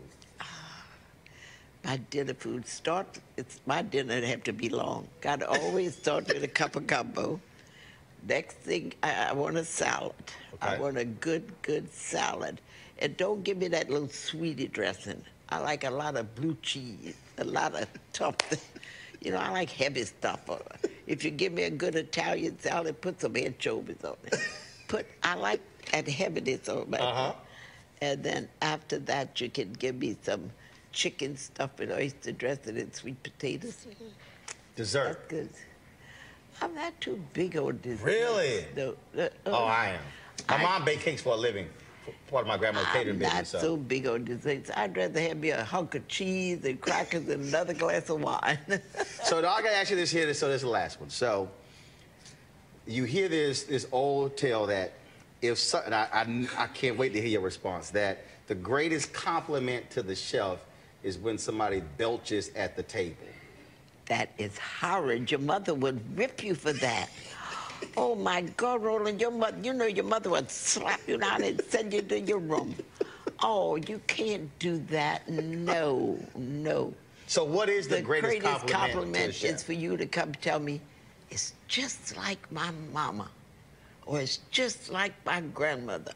My 1.86 1.98
dinner 2.10 2.34
food 2.34 2.66
start. 2.66 3.20
It's 3.36 3.60
my 3.66 3.82
dinner 3.82 4.26
have 4.26 4.44
to 4.44 4.54
be 4.54 4.70
long. 4.70 5.06
Got 5.20 5.42
to 5.42 5.50
always 5.50 5.96
start 6.02 6.28
with 6.28 6.42
a 6.44 6.48
cup 6.48 6.78
of 6.78 6.88
gumbo. 6.88 7.42
Next 8.26 8.56
thing, 8.56 8.94
I, 9.04 9.26
I 9.30 9.34
want 9.34 9.58
a 9.58 9.66
salad. 9.66 10.14
I 10.62 10.78
want 10.78 10.98
a 10.98 11.04
good, 11.04 11.52
good 11.62 11.92
salad, 11.94 12.62
and 13.04 13.16
don't 13.18 13.44
give 13.44 13.58
me 13.58 13.68
that 13.68 13.90
little 13.90 14.08
sweetie 14.08 14.70
dressing. 14.70 15.22
I 15.50 15.60
like 15.60 15.84
a 15.84 15.90
lot 15.92 16.16
of 16.16 16.34
blue 16.34 16.58
cheese, 16.64 17.16
a 17.38 17.44
lot 17.44 17.76
of 17.76 17.88
tough. 18.14 18.38
things. 18.38 18.66
You 19.22 19.32
know, 19.32 19.38
I 19.38 19.50
like 19.52 19.70
heavy 19.70 20.04
stuff. 20.06 20.40
If 21.06 21.24
you 21.24 21.32
give 21.32 21.54
me 21.54 21.64
a 21.64 21.70
good 21.70 21.96
Italian 21.96 22.58
salad, 22.60 23.00
put 23.02 23.22
some 23.22 23.36
anchovies 23.38 24.04
on 24.04 24.16
it. 24.26 24.36
Put 24.88 25.06
I 25.22 25.36
like 25.36 25.62
that 25.92 26.08
heaviness 26.08 26.68
on 26.70 26.90
my. 26.90 26.98
Uh-huh. 26.98 27.34
And 28.02 28.24
then 28.24 28.50
after 28.62 29.00
that, 29.00 29.40
you 29.40 29.50
can 29.50 29.72
give 29.74 29.96
me 29.96 30.18
some 30.24 30.50
chicken 30.92 31.38
stuffed 31.38 31.80
with 31.80 31.92
oyster 31.92 32.32
dressing 32.34 32.78
and 32.78 32.94
sweet 32.94 33.22
potatoes. 33.24 33.86
Dessert. 34.76 35.30
That's 35.30 35.30
good. 35.30 35.50
I'm 36.62 36.76
not 36.76 37.00
too 37.00 37.22
big 37.34 37.56
on 37.58 37.80
dessert. 37.82 38.06
Really? 38.06 38.66
No. 38.76 38.96
uh, 39.18 39.30
Oh, 39.46 39.64
I 39.66 39.88
am. 39.98 40.02
My 40.50 40.56
I- 40.58 40.64
mom 40.64 40.86
baked 40.86 41.04
cakes 41.04 41.22
for 41.22 41.34
a 41.34 41.38
living. 41.38 41.68
Part 42.30 42.42
of 42.42 42.48
my 42.48 42.58
grandma's 42.58 42.86
catering 42.88 43.16
I'm 43.16 43.20
not 43.22 43.40
business. 43.40 43.62
so 43.62 43.78
big 43.78 44.08
on 44.08 44.26
desserts. 44.26 44.72
I'd 44.76 44.96
rather 44.96 45.20
have 45.22 45.38
me 45.38 45.52
a 45.52 45.64
hunk 45.64 45.96
of 45.96 46.08
cheese 46.08 46.66
and 46.66 46.80
crackers 46.82 47.28
and 47.30 47.44
another 47.46 47.74
glass 47.74 48.10
of 48.10 48.22
wine. 48.22 48.58
So 49.24 49.40
now 49.42 49.50
I 49.54 49.62
gotta 49.62 49.76
ask 49.78 49.90
you 49.90 49.96
this 49.96 50.12
here. 50.12 50.32
So 50.34 50.48
this 50.48 50.58
is 50.58 50.62
the 50.64 50.68
last 50.68 51.00
one. 51.00 51.10
So 51.10 51.50
you 52.86 53.04
hear 53.06 53.28
this 53.30 53.64
this 53.64 53.88
old 53.92 54.36
tale 54.38 54.66
that 54.68 54.94
if 55.42 55.58
so, 55.58 55.82
and 55.86 55.94
I, 55.96 56.08
I 56.12 56.64
I 56.64 56.68
can't 56.68 56.98
wait 56.98 57.14
to 57.14 57.22
hear 57.22 57.30
your 57.30 57.42
response. 57.42 57.90
That 57.92 58.26
the 58.48 58.56
greatest 58.56 59.14
compliment 59.14 59.90
to 59.92 60.04
the 60.04 60.16
chef 60.16 60.60
is 61.04 61.18
when 61.18 61.38
somebody 61.38 61.82
belches 61.98 62.52
at 62.56 62.76
the 62.76 62.84
table. 62.84 63.16
That 64.08 64.32
is 64.38 64.58
horrid. 64.58 65.32
Your 65.32 65.40
mother 65.40 65.74
would 65.74 66.18
rip 66.18 66.44
you 66.44 66.56
for 66.56 66.74
that. 66.74 67.10
Oh 67.98 68.16
my 68.16 68.42
God, 68.42 68.84
Roland, 68.84 69.20
your 69.22 69.32
mother, 69.32 69.58
you 69.62 69.74
know 69.74 69.86
your 69.86 70.06
mother 70.06 70.30
would 70.30 70.50
slap 70.50 71.02
you 71.08 71.18
down 71.18 71.44
and 71.44 71.62
send 71.70 71.94
you 71.94 72.02
to 72.02 72.20
your 72.20 72.40
room. 72.40 72.76
Oh, 73.42 73.76
you 73.76 74.00
can't 74.08 74.50
do 74.60 74.78
that. 74.90 75.28
No, 75.30 76.18
no. 76.36 76.94
So 77.28 77.44
what 77.44 77.70
is 77.70 77.88
the, 77.88 78.02
greatest, 78.02 78.42
compliment, 78.42 78.62
to 78.62 78.68
the 78.68 78.74
compliment 78.74 79.34
chef? 79.34 79.56
is 79.56 79.64
for 79.64 79.74
you 79.74 79.98
to 79.98 80.06
come 80.06 80.34
tell 80.34 80.60
me, 80.60 80.82
it's 81.30 81.54
just 81.68 82.16
like 82.18 82.52
my 82.52 82.72
mama, 82.94 83.30
or 84.06 84.20
it's 84.22 84.40
just 84.52 84.90
like 84.90 85.14
my 85.26 85.42
grandmother. 85.42 86.14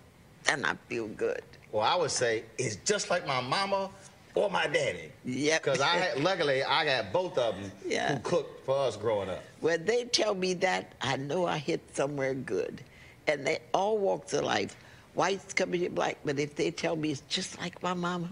and 0.50 0.66
I 0.66 0.76
feel 0.88 1.08
good. 1.10 1.42
Well, 1.72 1.84
I 1.84 1.96
would 1.96 2.12
say 2.12 2.44
it's 2.58 2.78
just 2.86 3.10
like 3.10 3.28
my 3.28 3.42
mama 3.42 3.90
or 4.38 4.50
my 4.50 4.68
daddy. 4.68 5.12
Yep. 5.26 5.64
Because 5.64 5.82
I 5.82 5.98
had, 5.98 6.20
luckily 6.24 6.64
I 6.64 6.86
got 6.86 7.12
both 7.12 7.38
of 7.38 7.56
them 7.56 7.72
Yeah. 7.86 8.14
who 8.14 8.20
cooked 8.20 8.66
for 8.66 8.78
us 8.78 8.96
growing 8.96 9.30
up. 9.30 9.44
When 9.62 9.84
they 9.86 10.04
tell 10.06 10.36
me 10.36 10.54
that, 10.56 10.94
I 11.02 11.18
know 11.18 11.46
I 11.46 11.58
hit 11.58 11.82
somewhere 11.96 12.34
good. 12.34 12.82
And 13.28 13.46
they 13.46 13.60
all 13.74 13.98
walks 13.98 14.34
of 14.34 14.44
life, 14.46 14.76
whites, 15.16 15.54
coming 15.54 15.82
to 15.82 15.90
black, 15.90 16.18
but 16.24 16.40
if 16.40 16.56
they 16.56 16.72
tell 16.72 16.96
me 16.96 17.12
it's 17.12 17.22
just 17.28 17.60
like 17.60 17.82
my 17.84 17.94
mama, 17.94 18.30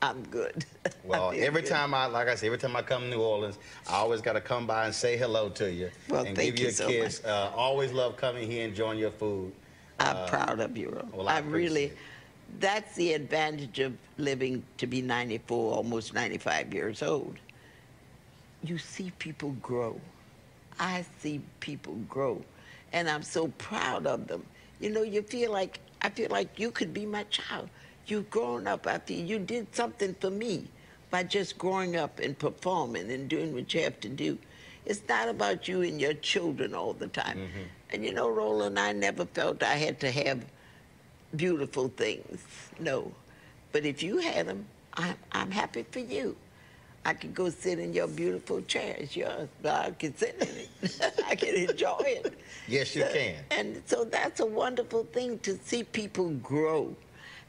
I'm 0.00 0.22
good. 0.24 0.64
Well, 1.04 1.32
every 1.34 1.62
good. 1.62 1.70
time 1.70 1.94
I, 1.94 2.04
like 2.06 2.28
I 2.28 2.34
said, 2.34 2.46
every 2.46 2.58
time 2.58 2.76
I 2.76 2.82
come 2.82 3.02
to 3.02 3.08
New 3.08 3.22
Orleans, 3.22 3.58
I 3.88 3.94
always 3.94 4.20
got 4.20 4.34
to 4.34 4.40
come 4.42 4.66
by 4.66 4.84
and 4.86 4.94
say 4.94 5.16
hello 5.16 5.48
to 5.50 5.70
you 5.72 5.90
Well, 6.10 6.24
and 6.26 6.36
thank 6.36 6.56
give 6.56 6.58
you, 6.58 6.64
you 6.64 6.68
a 6.68 6.72
so 6.72 6.86
kiss. 6.88 7.24
Uh, 7.24 7.50
always 7.54 7.92
love 7.92 8.16
coming 8.18 8.50
here, 8.50 8.64
and 8.64 8.70
enjoying 8.72 8.98
your 8.98 9.10
food. 9.10 9.52
I'm 9.98 10.16
Uh, 10.16 10.28
proud 10.28 10.60
of 10.60 10.76
you. 10.76 10.90
Well, 11.12 11.28
I 11.28 11.38
I'm 11.38 11.50
really, 11.50 11.92
that's 12.60 12.94
the 12.96 13.12
advantage 13.12 13.78
of 13.78 13.96
living 14.16 14.62
to 14.78 14.86
be 14.86 15.02
94, 15.02 15.74
almost 15.74 16.14
95 16.14 16.74
years 16.74 17.02
old. 17.02 17.36
You 18.62 18.78
see 18.78 19.12
people 19.18 19.52
grow. 19.62 20.00
I 20.80 21.04
see 21.20 21.40
people 21.60 21.94
grow, 22.08 22.42
and 22.92 23.08
I'm 23.08 23.22
so 23.22 23.48
proud 23.58 24.06
of 24.06 24.26
them. 24.26 24.44
You 24.80 24.90
know, 24.90 25.02
you 25.02 25.22
feel 25.22 25.52
like 25.52 25.80
I 26.02 26.10
feel 26.10 26.30
like 26.30 26.58
you 26.58 26.70
could 26.70 26.94
be 26.94 27.06
my 27.06 27.24
child. 27.24 27.68
You've 28.06 28.30
grown 28.30 28.66
up 28.66 28.86
after 28.86 29.12
you 29.12 29.38
did 29.38 29.74
something 29.74 30.14
for 30.20 30.30
me 30.30 30.68
by 31.10 31.24
just 31.24 31.58
growing 31.58 31.96
up 31.96 32.20
and 32.20 32.38
performing 32.38 33.10
and 33.10 33.28
doing 33.28 33.54
what 33.54 33.72
you 33.74 33.82
have 33.82 34.00
to 34.00 34.08
do. 34.08 34.38
It's 34.86 35.02
not 35.08 35.28
about 35.28 35.68
you 35.68 35.82
and 35.82 36.00
your 36.00 36.14
children 36.14 36.74
all 36.74 36.92
the 36.92 37.08
time. 37.08 37.36
Mm-hmm. 37.36 37.62
And 37.90 38.04
you 38.04 38.12
know, 38.12 38.28
Roland, 38.30 38.78
I 38.78 38.92
never 38.92 39.26
felt 39.26 39.62
I 39.62 39.74
had 39.74 40.00
to 40.00 40.10
have 40.10 40.44
beautiful 41.36 41.88
things. 41.88 42.40
No. 42.78 43.12
But 43.72 43.84
if 43.84 44.02
you 44.02 44.18
had 44.18 44.46
them, 44.46 44.66
I'm, 44.94 45.14
I'm 45.32 45.50
happy 45.50 45.84
for 45.90 45.98
you. 46.00 46.36
I 47.04 47.14
could 47.14 47.34
go 47.34 47.48
sit 47.48 47.78
in 47.78 47.94
your 47.94 48.08
beautiful 48.08 48.60
chair. 48.62 48.96
It's 48.98 49.16
yours, 49.16 49.48
but 49.62 49.72
I 49.86 49.90
can 49.92 50.16
sit 50.16 50.36
in 50.40 50.48
it. 50.48 51.22
I 51.26 51.34
can 51.36 51.54
enjoy 51.54 51.96
it. 52.02 52.38
Yes, 52.66 52.94
you 52.94 53.02
So- 53.02 53.12
can. 53.12 53.36
And 53.50 53.82
so 53.86 54.04
that's 54.04 54.40
a 54.40 54.46
wonderful 54.46 55.04
thing 55.04 55.38
to 55.40 55.58
see 55.64 55.84
people 55.84 56.30
grow. 56.30 56.94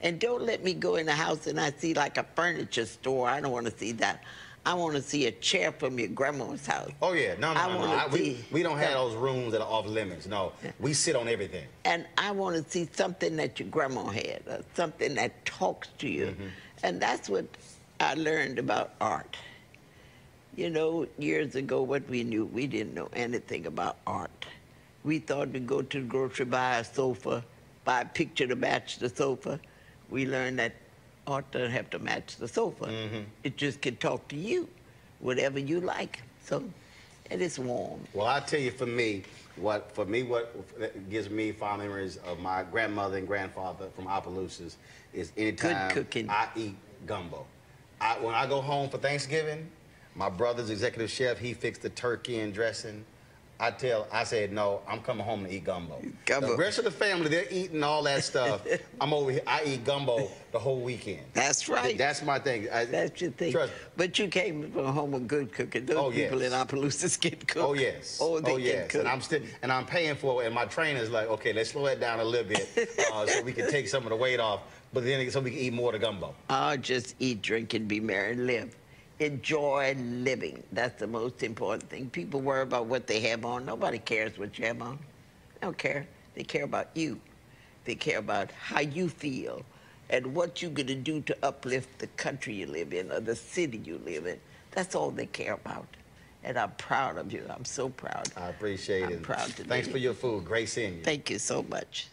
And 0.01 0.17
don't 0.19 0.43
let 0.43 0.63
me 0.63 0.73
go 0.73 0.95
in 0.95 1.05
the 1.05 1.13
house 1.13 1.47
and 1.47 1.59
I 1.59 1.71
see 1.71 1.93
like 1.93 2.17
a 2.17 2.23
furniture 2.35 2.85
store. 2.85 3.27
I 3.27 3.41
don't 3.41 3.51
want 3.51 3.65
to 3.65 3.77
see 3.77 3.91
that. 3.93 4.23
I 4.65 4.73
want 4.73 4.95
to 4.95 5.01
see 5.01 5.25
a 5.25 5.31
chair 5.31 5.71
from 5.71 5.97
your 5.97 6.09
grandma's 6.09 6.65
house. 6.65 6.91
Oh 7.01 7.13
yeah, 7.13 7.35
no, 7.39 7.53
no, 7.53 7.59
I 7.59 7.67
no, 7.67 7.85
no. 7.85 7.91
I- 7.93 8.07
we, 8.07 8.43
we 8.51 8.61
don't 8.61 8.77
have 8.77 8.93
those 8.93 9.15
rooms 9.15 9.51
that 9.53 9.61
are 9.61 9.67
off 9.67 9.87
limits. 9.87 10.27
No, 10.27 10.51
we 10.79 10.93
sit 10.93 11.15
on 11.15 11.27
everything. 11.27 11.65
And 11.85 12.05
I 12.17 12.31
want 12.31 12.55
to 12.55 12.69
see 12.69 12.87
something 12.91 13.35
that 13.37 13.59
your 13.59 13.69
grandma 13.69 14.07
had, 14.07 14.41
or 14.47 14.63
something 14.75 15.15
that 15.15 15.45
talks 15.45 15.89
to 15.99 16.09
you. 16.09 16.27
Mm-hmm. 16.27 16.47
And 16.83 17.01
that's 17.01 17.29
what 17.29 17.45
I 17.99 18.13
learned 18.13 18.59
about 18.59 18.93
art. 19.01 19.35
You 20.55 20.69
know, 20.69 21.07
years 21.17 21.55
ago, 21.55 21.81
what 21.81 22.07
we 22.09 22.23
knew, 22.23 22.45
we 22.45 22.67
didn't 22.67 22.93
know 22.93 23.09
anything 23.13 23.65
about 23.65 23.97
art. 24.05 24.45
We 25.03 25.19
thought 25.19 25.53
to 25.53 25.59
go 25.59 25.81
to 25.81 25.99
the 26.01 26.05
grocery, 26.05 26.45
buy 26.45 26.79
a 26.79 26.83
sofa, 26.83 27.43
buy 27.85 28.01
a 28.01 28.05
picture 28.05 28.45
to 28.47 28.55
match 28.55 28.99
the 28.99 29.09
sofa. 29.09 29.59
We 30.09 30.25
learned 30.25 30.59
that 30.59 30.73
art 31.29 31.49
doesn't 31.51 31.71
have 31.71 31.89
to 31.91 31.99
match 31.99 32.37
the 32.37 32.47
sofa. 32.47 32.85
Mm-hmm. 32.85 33.21
It 33.43 33.57
just 33.57 33.81
can 33.81 33.95
talk 33.97 34.27
to 34.29 34.35
you, 34.35 34.67
whatever 35.19 35.59
you 35.59 35.79
like. 35.79 36.21
So, 36.43 36.63
it 37.29 37.41
is 37.41 37.59
warm. 37.59 38.01
Well, 38.13 38.27
I 38.27 38.39
tell 38.39 38.59
you, 38.59 38.71
for 38.71 38.87
me, 38.87 39.23
what 39.55 39.91
for 39.91 40.05
me, 40.05 40.23
what 40.23 40.55
gives 41.09 41.29
me 41.29 41.51
fond 41.51 41.81
memories 41.81 42.17
of 42.17 42.39
my 42.39 42.63
grandmother 42.63 43.17
and 43.17 43.27
grandfather 43.27 43.89
from 43.95 44.07
Opelousas 44.07 44.77
is 45.13 45.31
anytime. 45.37 46.07
I 46.29 46.47
eat 46.55 46.75
gumbo. 47.05 47.45
I, 48.01 48.17
when 48.19 48.33
I 48.33 48.47
go 48.47 48.61
home 48.61 48.89
for 48.89 48.97
Thanksgiving, 48.97 49.69
my 50.15 50.29
brother's 50.29 50.69
executive 50.69 51.11
chef, 51.11 51.37
he 51.37 51.53
fixed 51.53 51.81
the 51.81 51.89
turkey 51.89 52.39
and 52.39 52.53
dressing. 52.53 53.05
I 53.61 53.71
tell, 53.71 54.07
I 54.09 54.23
said, 54.23 54.53
no, 54.53 54.81
I'm 54.87 55.01
coming 55.01 55.25
home 55.25 55.43
to 55.43 55.53
eat 55.53 55.65
gumbo. 55.65 56.01
Gumbo. 56.25 56.47
The 56.47 56.55
rest 56.55 56.77
of 56.77 56.85
the 56.85 56.91
family, 56.91 57.27
they're 57.27 57.45
eating 57.51 57.83
all 57.83 58.01
that 58.03 58.23
stuff. 58.23 58.65
I'm 59.01 59.13
over 59.13 59.31
here, 59.31 59.41
I 59.45 59.63
eat 59.65 59.83
gumbo 59.83 60.29
the 60.53 60.59
whole 60.59 60.79
weekend. 60.79 61.25
That's 61.33 61.67
right. 61.67 61.97
That's 61.97 62.23
my 62.23 62.39
thing. 62.39 62.69
I, 62.71 62.85
That's 62.85 63.19
your 63.19 63.31
thing. 63.31 63.51
Trust 63.51 63.73
But 63.97 64.17
you 64.17 64.29
came 64.29 64.71
from 64.71 64.85
a 64.85 64.91
home 64.93 65.13
of 65.13 65.27
good 65.27 65.51
cooking. 65.51 65.85
Those 65.85 65.97
Oh, 65.97 66.09
people 66.09 66.41
yes. 66.41 66.53
in 66.53 66.59
Opelousas 66.59 67.17
can 67.21 67.35
cook. 67.47 67.63
Oh 67.63 67.73
yes. 67.73 68.17
Oh, 68.21 68.39
they 68.39 68.53
oh 68.53 68.57
yes. 68.57 68.91
cook. 68.91 69.01
And 69.01 69.09
I'm 69.09 69.19
still 69.19 69.41
and 69.61 69.71
I'm 69.73 69.85
paying 69.85 70.15
for 70.15 70.41
it. 70.41 70.45
And 70.45 70.55
my 70.55 70.65
trainer's 70.65 71.09
like, 71.09 71.27
okay, 71.27 71.51
let's 71.51 71.71
slow 71.71 71.87
it 71.87 71.99
down 71.99 72.21
a 72.21 72.23
little 72.23 72.47
bit 72.47 72.89
uh, 73.13 73.27
so 73.27 73.43
we 73.43 73.51
can 73.51 73.69
take 73.69 73.89
some 73.89 74.03
of 74.03 74.09
the 74.09 74.15
weight 74.15 74.39
off. 74.39 74.61
But 74.93 75.03
then 75.03 75.29
so 75.29 75.41
we 75.41 75.51
can 75.51 75.59
eat 75.59 75.73
more 75.73 75.93
of 75.93 75.99
the 75.99 76.05
gumbo. 76.05 76.33
I'll 76.49 76.77
just 76.77 77.15
eat, 77.19 77.41
drink, 77.41 77.73
and 77.73 77.87
be 77.87 77.99
merry 77.99 78.31
and 78.31 78.47
live. 78.47 78.75
Enjoy 79.19 79.95
living. 79.99 80.63
That's 80.71 80.99
the 80.99 81.07
most 81.07 81.43
important 81.43 81.89
thing. 81.89 82.09
People 82.09 82.39
worry 82.41 82.61
about 82.61 82.85
what 82.85 83.05
they 83.05 83.19
have 83.21 83.43
on. 83.43 83.65
Nobody 83.65 83.97
cares 83.97 84.37
what 84.37 84.57
you 84.57 84.65
have 84.65 84.81
on. 84.81 84.97
They 85.53 85.59
don't 85.61 85.77
care. 85.77 86.07
They 86.35 86.43
care 86.43 86.63
about 86.63 86.87
you. 86.95 87.19
They 87.83 87.95
care 87.95 88.19
about 88.19 88.51
how 88.51 88.79
you 88.79 89.09
feel 89.09 89.63
and 90.09 90.33
what 90.33 90.61
you're 90.61 90.71
going 90.71 90.87
to 90.87 90.95
do 90.95 91.21
to 91.21 91.37
uplift 91.43 91.99
the 91.99 92.07
country 92.07 92.53
you 92.53 92.67
live 92.67 92.93
in 92.93 93.11
or 93.11 93.19
the 93.19 93.35
city 93.35 93.81
you 93.83 93.99
live 94.05 94.25
in. 94.25 94.39
That's 94.71 94.95
all 94.95 95.11
they 95.11 95.25
care 95.25 95.53
about. 95.53 95.87
And 96.43 96.57
I'm 96.57 96.71
proud 96.71 97.17
of 97.17 97.33
you. 97.33 97.45
I'm 97.49 97.65
so 97.65 97.89
proud. 97.89 98.29
I 98.37 98.47
appreciate 98.47 99.03
I'm 99.03 99.11
it. 99.13 99.23
proud 99.23 99.47
to 99.57 99.63
Thanks 99.65 99.89
for 99.89 99.97
your 99.97 100.13
food. 100.13 100.45
Great 100.45 100.69
seeing 100.69 100.97
you. 100.97 101.03
Thank 101.03 101.29
you 101.29 101.39
so 101.39 101.63
much. 101.63 102.07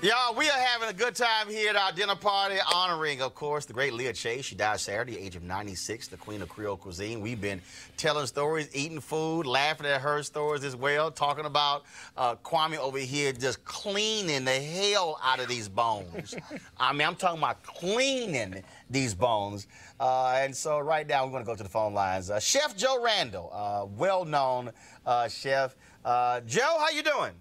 Y'all, 0.00 0.32
we 0.32 0.48
are 0.48 0.52
having 0.56 0.88
a 0.88 0.92
good 0.92 1.16
time 1.16 1.48
here 1.48 1.70
at 1.70 1.74
our 1.74 1.90
dinner 1.90 2.14
party, 2.14 2.54
honoring, 2.72 3.20
of 3.20 3.34
course, 3.34 3.64
the 3.64 3.72
great 3.72 3.92
Leah 3.92 4.12
Chase. 4.12 4.44
She 4.44 4.54
died 4.54 4.78
Saturday, 4.78 5.18
age 5.18 5.34
of 5.34 5.42
96, 5.42 6.06
the 6.06 6.16
queen 6.16 6.40
of 6.40 6.48
Creole 6.48 6.76
cuisine. 6.76 7.20
We've 7.20 7.40
been 7.40 7.60
telling 7.96 8.26
stories, 8.26 8.68
eating 8.72 9.00
food, 9.00 9.44
laughing 9.44 9.86
at 9.86 10.00
her 10.00 10.22
stories 10.22 10.62
as 10.62 10.76
well, 10.76 11.10
talking 11.10 11.46
about 11.46 11.82
uh, 12.16 12.36
Kwame 12.36 12.76
over 12.78 13.00
here 13.00 13.32
just 13.32 13.64
cleaning 13.64 14.44
the 14.44 14.52
hell 14.52 15.18
out 15.20 15.40
of 15.40 15.48
these 15.48 15.68
bones. 15.68 16.36
I 16.78 16.92
mean, 16.92 17.04
I'm 17.04 17.16
talking 17.16 17.38
about 17.40 17.64
cleaning 17.64 18.62
these 18.88 19.14
bones. 19.14 19.66
Uh, 19.98 20.38
and 20.38 20.56
so 20.56 20.78
right 20.78 21.08
now, 21.08 21.24
we're 21.24 21.32
going 21.32 21.42
to 21.42 21.50
go 21.50 21.56
to 21.56 21.64
the 21.64 21.68
phone 21.68 21.92
lines. 21.92 22.30
Uh, 22.30 22.38
chef 22.38 22.76
Joe 22.76 23.02
Randall, 23.02 23.50
uh, 23.52 23.84
well-known 23.96 24.70
uh, 25.04 25.26
chef. 25.26 25.74
Uh, 26.04 26.40
Joe, 26.42 26.76
how 26.78 26.90
you 26.90 27.02
doing? 27.02 27.32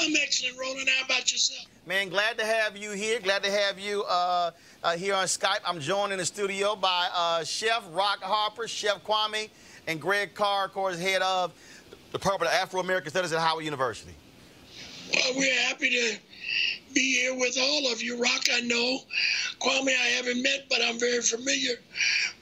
I'm 0.00 0.14
excellent, 0.16 0.58
Roland. 0.58 0.88
How 0.88 1.04
about 1.04 1.30
yourself? 1.30 1.68
Man, 1.86 2.08
glad 2.08 2.38
to 2.38 2.46
have 2.46 2.78
you 2.78 2.92
here. 2.92 3.20
Glad 3.20 3.42
to 3.42 3.50
have 3.50 3.78
you 3.78 4.04
uh, 4.04 4.52
uh, 4.82 4.96
here 4.96 5.14
on 5.14 5.26
Skype. 5.26 5.60
I'm 5.66 5.80
joined 5.80 6.12
in 6.12 6.18
the 6.18 6.24
studio 6.24 6.74
by 6.74 7.08
uh, 7.14 7.44
Chef 7.44 7.84
Rock 7.92 8.22
Harper, 8.22 8.66
Chef 8.66 9.04
Kwame, 9.04 9.50
and 9.86 10.00
Greg 10.00 10.32
Carr, 10.32 10.64
of 10.64 10.72
course, 10.72 10.98
head 10.98 11.20
of 11.20 11.52
the 11.90 12.18
Department 12.18 12.50
of 12.50 12.56
Afro 12.58 12.80
American 12.80 13.10
Studies 13.10 13.34
at 13.34 13.40
Howard 13.40 13.66
University. 13.66 14.14
Well, 15.12 15.34
we're 15.36 15.60
happy 15.60 15.90
to 15.90 16.16
be 16.94 17.20
here 17.20 17.34
with 17.34 17.58
all 17.60 17.92
of 17.92 18.02
you. 18.02 18.18
Rock, 18.18 18.46
I 18.50 18.62
know. 18.62 19.00
Kwame, 19.60 19.88
I 19.88 20.08
haven't 20.16 20.42
met, 20.42 20.64
but 20.70 20.78
I'm 20.82 20.98
very 20.98 21.20
familiar 21.20 21.74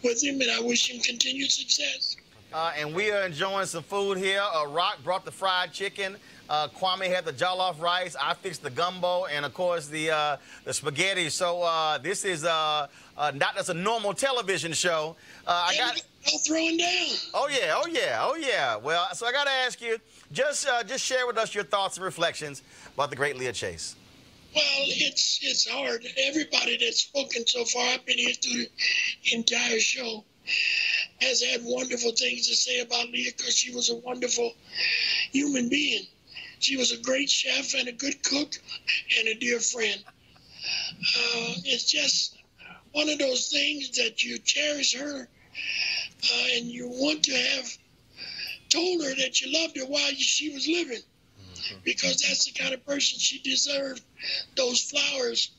with 0.04 0.22
him, 0.22 0.40
and 0.40 0.52
I 0.52 0.60
wish 0.60 0.88
him 0.88 1.00
continued 1.00 1.50
success. 1.50 2.16
Uh, 2.54 2.70
and 2.78 2.94
we 2.94 3.10
are 3.10 3.26
enjoying 3.26 3.66
some 3.66 3.82
food 3.82 4.18
here. 4.18 4.40
Uh, 4.40 4.68
Rock 4.68 4.98
brought 5.02 5.24
the 5.24 5.32
fried 5.32 5.72
chicken. 5.72 6.16
Uh, 6.52 6.68
Kwame 6.68 7.06
had 7.06 7.24
the 7.24 7.32
jollof 7.32 7.80
rice. 7.80 8.14
I 8.20 8.34
fixed 8.34 8.62
the 8.62 8.68
gumbo, 8.68 9.24
and 9.24 9.46
of 9.46 9.54
course 9.54 9.86
the 9.86 10.10
uh, 10.10 10.36
the 10.64 10.74
spaghetti. 10.74 11.30
So 11.30 11.62
uh, 11.62 11.96
this 11.96 12.26
is 12.26 12.44
uh, 12.44 12.88
uh, 13.16 13.32
not 13.34 13.56
just 13.56 13.70
a 13.70 13.74
normal 13.74 14.12
television 14.12 14.74
show. 14.74 15.16
Uh, 15.46 15.68
I 15.70 15.76
got. 15.78 16.02
No 16.30 16.38
throwing 16.46 16.76
down. 16.76 17.06
Oh 17.32 17.48
yeah, 17.50 17.72
oh 17.74 17.86
yeah, 17.90 18.18
oh 18.20 18.36
yeah. 18.36 18.76
Well, 18.76 19.08
so 19.14 19.26
I 19.26 19.32
got 19.32 19.44
to 19.44 19.50
ask 19.50 19.80
you, 19.80 19.98
just 20.30 20.68
uh, 20.68 20.82
just 20.84 21.02
share 21.02 21.26
with 21.26 21.38
us 21.38 21.54
your 21.54 21.64
thoughts 21.64 21.96
and 21.96 22.04
reflections 22.04 22.62
about 22.94 23.08
the 23.08 23.16
great 23.16 23.38
Leah 23.38 23.54
Chase. 23.54 23.96
Well, 24.54 24.62
it's 24.88 25.40
it's 25.42 25.66
hard. 25.66 26.04
Everybody 26.28 26.76
that's 26.76 27.00
spoken 27.00 27.46
so 27.46 27.64
far, 27.64 27.94
I've 27.94 28.04
been 28.04 28.18
here 28.18 28.34
through 28.34 28.66
the 29.24 29.36
entire 29.36 29.80
show, 29.80 30.22
has 31.22 31.42
had 31.42 31.62
wonderful 31.64 32.12
things 32.12 32.46
to 32.48 32.54
say 32.54 32.80
about 32.80 33.08
Leah 33.08 33.32
because 33.34 33.56
she 33.56 33.74
was 33.74 33.88
a 33.88 33.96
wonderful 33.96 34.52
human 35.32 35.70
being. 35.70 36.04
She 36.62 36.76
was 36.76 36.92
a 36.92 36.98
great 36.98 37.28
chef 37.28 37.74
and 37.74 37.88
a 37.88 37.92
good 37.92 38.22
cook 38.22 38.54
and 39.18 39.28
a 39.28 39.34
dear 39.34 39.58
friend. 39.58 40.02
Uh, 40.06 41.54
it's 41.64 41.90
just 41.90 42.36
one 42.92 43.08
of 43.08 43.18
those 43.18 43.48
things 43.48 43.90
that 43.96 44.22
you 44.22 44.38
cherish 44.38 44.94
her 44.94 45.28
uh, 45.28 46.46
and 46.54 46.66
you 46.66 46.88
want 46.88 47.24
to 47.24 47.32
have 47.32 47.66
told 48.68 49.02
her 49.02 49.14
that 49.16 49.40
you 49.40 49.52
loved 49.52 49.76
her 49.76 49.84
while 49.86 50.12
she 50.12 50.50
was 50.50 50.68
living 50.68 51.02
because 51.84 52.22
that's 52.22 52.44
the 52.44 52.52
kind 52.52 52.72
of 52.72 52.86
person 52.86 53.18
she 53.18 53.40
deserved 53.40 54.02
those 54.56 54.80
flowers 54.80 55.50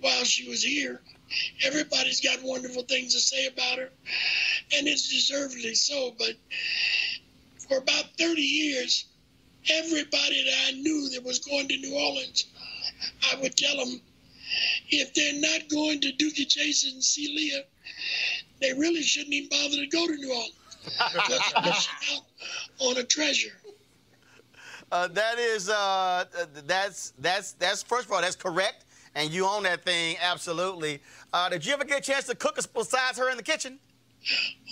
while 0.00 0.24
she 0.24 0.48
was 0.48 0.62
here. 0.62 1.00
Everybody's 1.64 2.20
got 2.20 2.42
wonderful 2.42 2.82
things 2.82 3.14
to 3.14 3.20
say 3.20 3.46
about 3.46 3.78
her, 3.78 3.90
and 4.76 4.86
it's 4.86 5.10
deservedly 5.10 5.74
so. 5.74 6.14
But 6.16 6.34
for 7.66 7.78
about 7.78 8.04
30 8.18 8.40
years, 8.40 9.06
everybody 9.70 10.44
that 10.44 10.68
I 10.68 10.70
knew 10.72 11.10
that 11.10 11.24
was 11.24 11.38
going 11.38 11.68
to 11.68 11.76
New 11.78 11.94
Orleans, 11.94 12.46
I 13.32 13.40
would 13.40 13.56
tell 13.56 13.76
them 13.76 14.00
if 14.90 15.14
they're 15.14 15.40
not 15.40 15.68
going 15.68 16.00
to 16.00 16.12
Dooky 16.12 16.48
Chase 16.48 16.84
and 16.84 17.02
see 17.02 17.34
Leah, 17.34 17.64
they 18.60 18.72
really 18.78 19.02
shouldn't 19.02 19.32
even 19.32 19.48
bother 19.48 19.76
to 19.76 19.86
go 19.86 20.06
to 20.06 20.14
New 20.14 20.30
Orleans. 20.30 20.54
Because 20.84 21.88
out 22.12 22.22
on 22.80 22.98
a 22.98 23.04
treasure. 23.04 23.56
Uh, 24.92 25.08
that 25.08 25.38
is 25.38 25.68
uh, 25.70 26.24
that's 26.66 27.14
that's 27.18 27.52
that's 27.52 27.82
first 27.82 28.06
of 28.06 28.12
all 28.12 28.20
that's 28.20 28.36
correct, 28.36 28.84
and 29.14 29.30
you 29.30 29.46
own 29.46 29.62
that 29.62 29.82
thing 29.82 30.16
absolutely. 30.20 31.00
Uh, 31.32 31.48
did 31.48 31.64
you 31.64 31.72
ever 31.72 31.84
get 31.84 31.98
a 31.98 32.02
chance 32.02 32.26
to 32.26 32.34
cook 32.34 32.58
besides 32.74 33.18
her 33.18 33.30
in 33.30 33.36
the 33.36 33.42
kitchen? 33.42 33.78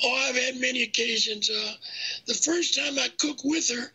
Oh, 0.04 0.26
I've 0.28 0.36
had 0.36 0.56
many 0.56 0.82
occasions. 0.82 1.50
Uh, 1.50 1.72
the 2.26 2.34
first 2.34 2.76
time 2.76 2.98
I 2.98 3.08
cooked 3.18 3.42
with 3.44 3.68
her 3.70 3.90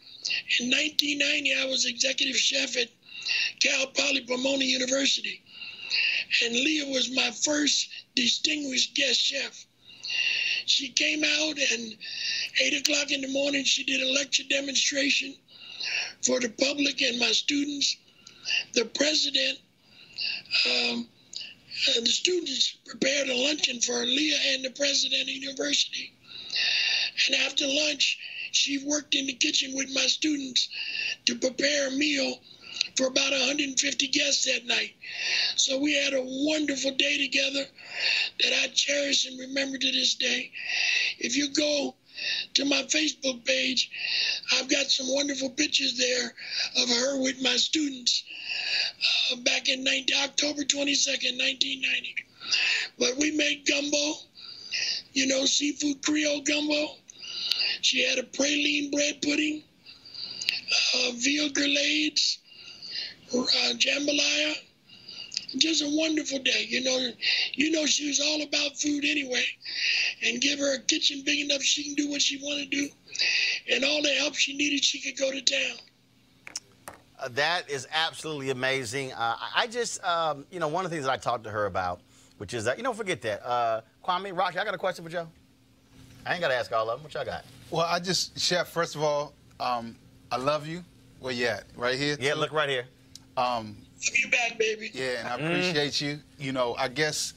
in 0.60 0.70
1990, 0.70 1.54
I 1.56 1.66
was 1.66 1.86
executive 1.86 2.38
chef 2.38 2.78
at 2.78 2.90
Cal 3.60 3.88
Poly 3.88 4.22
Pomona 4.22 4.64
University. 4.64 5.42
And 6.44 6.54
Leah 6.54 6.88
was 6.88 7.10
my 7.16 7.32
first 7.32 7.88
distinguished 8.16 8.96
guest 8.96 9.20
chef. 9.20 9.66
She 10.66 10.90
came 10.90 11.24
out 11.24 11.58
and 11.58 11.98
8 12.62 12.82
o'clock 12.82 13.12
in 13.12 13.22
the 13.22 13.28
morning, 13.30 13.64
she 13.64 13.84
did 13.84 14.02
a 14.02 14.12
lecture 14.12 14.44
demonstration 14.50 15.36
for 16.24 16.40
the 16.40 16.50
public 16.50 17.02
and 17.02 17.20
my 17.20 17.32
students. 17.32 17.96
The 18.74 18.86
president, 18.86 19.60
um, 20.66 21.08
and 21.96 22.06
the 22.06 22.12
students 22.12 22.78
prepared 22.86 23.30
a 23.30 23.36
luncheon 23.36 23.82
for 23.82 24.06
Leah 24.06 24.40
and 24.54 24.66
the 24.66 24.72
president 24.72 25.22
of 25.22 25.28
the 25.28 25.34
university. 25.34 26.14
And 27.28 27.36
after 27.36 27.68
lunch, 27.68 28.18
she 28.58 28.80
worked 28.80 29.16
in 29.16 29.28
the 29.28 29.34
kitchen 29.34 29.76
with 29.76 29.94
my 29.94 30.08
students 30.08 30.70
to 31.26 31.36
prepare 31.36 31.88
a 31.88 31.92
meal 31.92 32.40
for 32.96 33.08
about 33.08 33.32
150 33.32 34.08
guests 34.08 34.46
that 34.46 34.66
night. 34.66 34.94
So 35.56 35.78
we 35.78 35.94
had 35.94 36.14
a 36.14 36.24
wonderful 36.24 36.92
day 36.92 37.18
together 37.18 37.66
that 38.42 38.54
I 38.64 38.68
cherish 38.68 39.26
and 39.26 39.40
remember 39.40 39.78
to 39.78 39.92
this 39.92 40.16
day. 40.16 40.52
If 41.20 41.36
you 41.36 41.54
go 41.54 41.96
to 42.56 42.66
my 42.66 42.84
Facebook 42.84 43.46
page, 43.46 43.90
I've 44.54 44.70
got 44.70 44.88
some 44.88 45.08
wonderful 45.10 45.52
pictures 45.52 45.98
there 45.98 46.34
of 46.84 46.90
her 46.90 47.22
with 47.22 47.42
my 47.42 47.56
students 47.56 48.24
uh, 49.32 49.36
back 49.38 49.70
in 49.70 49.84
19, 49.84 50.16
October 50.24 50.64
22nd, 50.64 51.38
1990. 51.38 52.16
But 52.98 53.18
we 53.18 53.32
made 53.32 53.68
gumbo, 53.68 54.14
you 55.14 55.28
know, 55.28 55.46
seafood 55.46 56.02
Creole 56.04 56.42
gumbo. 56.42 56.96
She 57.82 58.08
had 58.08 58.20
a 58.20 58.24
praline 58.24 58.92
bread 58.92 59.22
pudding, 59.22 59.64
uh, 60.96 61.12
veal 61.16 61.50
grillades, 61.50 62.38
uh, 63.34 63.74
jambalaya. 63.78 64.56
Just 65.58 65.82
a 65.82 65.88
wonderful 65.90 66.40
day. 66.40 66.66
You 66.68 66.84
know, 66.84 67.10
you 67.54 67.72
know 67.72 67.86
she 67.86 68.08
was 68.08 68.20
all 68.20 68.42
about 68.42 68.78
food 68.78 69.06
anyway, 69.06 69.46
and 70.26 70.42
give 70.42 70.60
her 70.60 70.76
a 70.76 70.80
kitchen 70.80 71.24
big 71.26 71.40
enough 71.40 71.62
she 71.62 71.84
can 71.86 71.94
do 71.96 72.10
what 72.10 72.22
she 72.22 72.38
want 72.38 72.60
to 72.60 72.66
do, 72.66 72.90
and 73.72 73.86
all 73.86 74.02
the 74.02 74.10
help 74.10 74.36
she 74.36 74.58
needed, 74.58 74.84
she 74.84 75.00
could 75.00 75.18
go 75.18 75.32
to 75.32 75.42
town. 75.42 75.78
Uh, 77.20 77.30
that 77.30 77.70
is 77.70 77.88
absolutely 77.94 78.50
amazing. 78.50 79.14
Uh, 79.14 79.36
I 79.40 79.64
I 79.64 79.68
just, 79.68 80.04
um, 80.04 80.46
you 80.52 80.60
know, 80.60 80.68
one 80.68 80.84
of 80.84 80.92
the 80.92 80.96
things 80.96 81.06
that 81.06 81.14
I 81.14 81.18
talked 81.18 81.46
to 81.46 81.50
her 81.50 81.66
about, 81.66 82.02
which 82.38 82.54
is 82.54 82.66
that, 82.66 82.78
you 82.78 82.84
know, 82.84 82.94
forget 82.94 83.22
that. 83.22 83.48
Uh, 83.48 83.82
Kwame, 84.04 84.38
Rocky, 84.38 84.60
I 84.60 84.66
got 84.66 84.76
a 84.76 84.78
question 84.78 85.04
for 85.04 85.10
Joe. 85.10 85.28
I 86.26 86.34
ain't 86.34 86.42
got 86.42 86.50
to 86.50 86.56
ask 86.56 86.72
all 86.74 86.90
of 86.90 87.00
them. 87.00 87.04
What 87.04 87.14
y'all 87.14 87.26
got? 87.26 87.46
Well, 87.70 87.86
I 87.86 88.00
just, 88.00 88.40
Chef, 88.40 88.70
first 88.70 88.96
of 88.96 89.04
all, 89.04 89.34
um, 89.60 89.96
I 90.32 90.38
love 90.38 90.68
you. 90.68 90.84
Where 91.20 91.34
you 91.34 91.48
at? 91.48 91.64
Right 91.76 91.98
here? 91.98 92.16
Yeah, 92.20 92.36
look 92.36 92.52
right 92.54 92.70
here. 92.70 92.86
Um, 93.36 93.76
you 94.16 94.30
back, 94.30 94.58
baby. 94.58 94.92
Yeah, 94.94 95.20
and 95.20 95.28
I 95.28 95.38
Mm. 95.38 95.48
appreciate 95.48 96.00
you. 96.00 96.20
You 96.38 96.52
know, 96.52 96.76
I 96.76 96.88
guess 96.88 97.34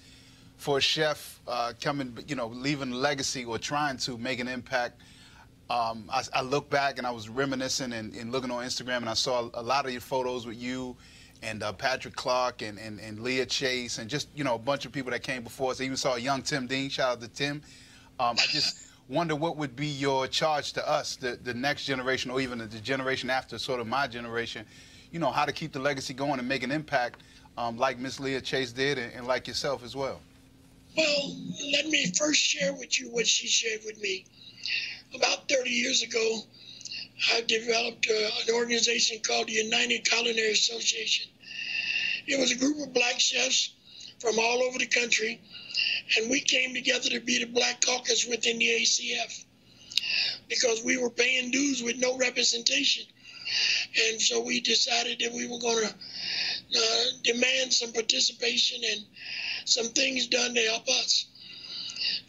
for 0.57 0.79
a 0.79 0.81
chef 0.81 1.41
uh, 1.49 1.73
coming, 1.81 2.17
you 2.29 2.37
know, 2.37 2.49
leaving 2.49 2.93
a 2.93 2.97
legacy 2.97 3.45
or 3.45 3.59
trying 3.59 3.97
to 3.99 4.19
make 4.19 4.39
an 4.39 4.49
impact, 4.49 5.01
um, 5.71 6.09
I, 6.13 6.23
I 6.35 6.43
look 6.43 6.69
back 6.71 6.99
and 6.99 7.07
I 7.07 7.11
was 7.11 7.29
reminiscing 7.29 7.93
and, 7.93 8.15
and 8.15 8.31
looking 8.31 8.51
on 8.51 8.65
Instagram 8.65 8.99
and 8.99 9.09
I 9.09 9.15
saw 9.15 9.49
a 9.55 9.63
lot 9.63 9.87
of 9.87 9.93
your 9.93 10.01
photos 10.01 10.47
with 10.47 10.57
you 10.57 10.97
and 11.43 11.63
uh, 11.63 11.73
Patrick 11.73 12.15
Clark 12.17 12.61
and, 12.63 12.79
and, 12.79 13.01
and 13.01 13.21
Leah 13.21 13.47
Chase 13.47 13.99
and 13.99 14.11
just, 14.11 14.29
you 14.35 14.45
know, 14.45 14.57
a 14.57 14.59
bunch 14.59 14.85
of 14.85 14.93
people 14.93 15.11
that 15.13 15.23
came 15.23 15.43
before 15.43 15.71
us. 15.71 15.81
I 15.81 15.85
even 15.85 15.97
saw 15.97 16.15
a 16.17 16.19
young 16.19 16.43
Tim 16.43 16.67
Dean. 16.67 16.91
Shout 16.91 17.13
out 17.13 17.21
to 17.23 17.29
Tim. 17.29 17.63
Um, 18.19 18.37
I 18.39 18.47
just 18.49 18.90
wonder 19.11 19.35
what 19.35 19.57
would 19.57 19.75
be 19.75 19.89
your 19.89 20.29
charge 20.29 20.73
to 20.75 20.89
us, 20.89 21.17
the, 21.17 21.39
the 21.43 21.53
next 21.53 21.85
generation 21.85 22.31
or 22.31 22.41
even 22.41 22.59
the 22.59 22.67
generation 22.67 23.29
after 23.29 23.59
sort 23.59 23.81
of 23.81 23.87
my 23.87 24.07
generation, 24.07 24.65
you 25.11 25.19
know, 25.19 25.31
how 25.31 25.45
to 25.45 25.53
keep 25.53 25.73
the 25.73 25.81
legacy 25.81 26.15
going 26.15 26.39
and 26.39 26.49
make 26.49 26.63
an 26.63 26.71
impact 26.71 27.23
um, 27.59 27.77
like 27.77 27.99
Miss 27.99 28.21
Leah 28.21 28.41
Chase 28.41 28.73
did 28.73 28.99
and, 28.99 29.13
and 29.13 29.27
like 29.27 29.49
yourself 29.49 29.85
as 29.85 29.97
well. 29.97 30.21
Well, 30.97 31.37
let 31.73 31.87
me 31.87 32.13
first 32.17 32.41
share 32.41 32.73
with 32.73 33.01
you 33.01 33.11
what 33.11 33.27
she 33.27 33.49
shared 33.49 33.81
with 33.85 34.01
me. 34.01 34.25
About 35.15 35.49
30 35.49 35.71
years 35.71 36.03
ago, 36.03 36.41
I 37.33 37.43
developed 37.43 38.09
uh, 38.09 38.31
an 38.49 38.55
organization 38.55 39.19
called 39.27 39.49
the 39.49 39.53
United 39.53 40.05
Culinary 40.09 40.53
Association. 40.53 41.29
It 42.27 42.39
was 42.39 42.53
a 42.53 42.57
group 42.57 42.79
of 42.81 42.93
black 42.93 43.19
chefs 43.19 43.75
from 44.21 44.39
all 44.39 44.63
over 44.63 44.79
the 44.79 44.87
country, 44.87 45.41
and 46.17 46.31
we 46.31 46.41
came 46.41 46.75
together 46.75 47.09
to 47.11 47.21
be 47.21 47.39
the 47.39 47.47
Black 47.47 47.85
Caucus 47.85 48.27
within 48.27 48.59
the 48.59 48.67
ACF 48.67 49.45
because 50.49 50.83
we 50.85 50.97
were 50.97 51.11
paying 51.11 51.51
dues 51.51 51.83
with 51.83 51.97
no 51.99 52.17
representation. 52.17 53.05
And 54.09 54.21
so 54.21 54.41
we 54.41 54.61
decided 54.61 55.21
that 55.21 55.33
we 55.33 55.47
were 55.47 55.59
going 55.59 55.87
to 55.87 55.95
uh, 56.79 57.05
demand 57.23 57.73
some 57.73 57.93
participation 57.93 58.81
and 58.93 59.05
some 59.65 59.89
things 59.89 60.27
done 60.27 60.55
to 60.55 60.61
help 60.61 60.89
us. 60.89 61.27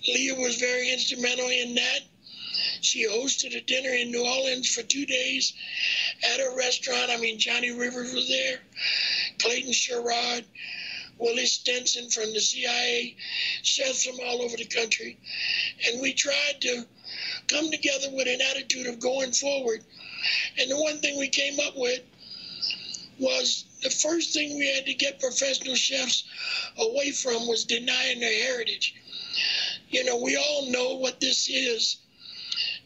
Leah 0.07 0.35
was 0.35 0.57
very 0.57 0.91
instrumental 0.91 1.47
in 1.47 1.75
that. 1.75 1.99
She 2.81 3.07
hosted 3.07 3.55
a 3.55 3.61
dinner 3.61 3.89
in 3.89 4.11
New 4.11 4.25
Orleans 4.25 4.73
for 4.73 4.83
two 4.83 5.05
days 5.05 5.53
at 6.33 6.39
a 6.39 6.55
restaurant. 6.57 7.11
I 7.11 7.17
mean, 7.17 7.39
Johnny 7.39 7.71
Rivers 7.71 8.13
was 8.13 8.27
there, 8.27 8.59
Clayton 9.39 9.71
Sherrod, 9.71 10.43
Willie 11.21 11.45
Stinson 11.45 12.09
from 12.09 12.33
the 12.33 12.41
CIA, 12.41 13.15
chefs 13.61 14.05
from 14.05 14.19
all 14.25 14.41
over 14.41 14.57
the 14.57 14.65
country. 14.65 15.17
And 15.87 16.01
we 16.01 16.13
tried 16.13 16.59
to 16.61 16.85
come 17.47 17.69
together 17.69 18.09
with 18.11 18.27
an 18.27 18.41
attitude 18.41 18.87
of 18.87 18.99
going 18.99 19.31
forward. 19.31 19.85
And 20.59 20.69
the 20.69 20.81
one 20.81 20.99
thing 20.99 21.19
we 21.19 21.29
came 21.29 21.59
up 21.59 21.77
with 21.77 22.01
was 23.19 23.65
the 23.83 23.89
first 23.89 24.33
thing 24.33 24.57
we 24.57 24.73
had 24.73 24.85
to 24.87 24.93
get 24.95 25.19
professional 25.19 25.75
chefs 25.75 26.23
away 26.77 27.11
from 27.11 27.47
was 27.47 27.65
denying 27.65 28.19
their 28.19 28.43
heritage. 28.45 28.95
You 29.89 30.03
know, 30.05 30.17
we 30.17 30.37
all 30.37 30.71
know 30.71 30.95
what 30.95 31.19
this 31.19 31.47
is. 31.49 31.97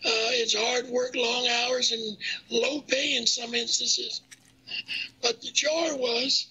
Uh, 0.04 0.32
it's 0.34 0.54
hard 0.54 0.88
work, 0.90 1.16
long 1.16 1.48
hours, 1.48 1.92
and 1.92 2.18
low 2.50 2.82
pay 2.82 3.16
in 3.16 3.26
some 3.26 3.56
instances. 3.56 4.22
But 5.22 5.42
the 5.42 5.52
joy 5.52 5.96
was 5.96 6.48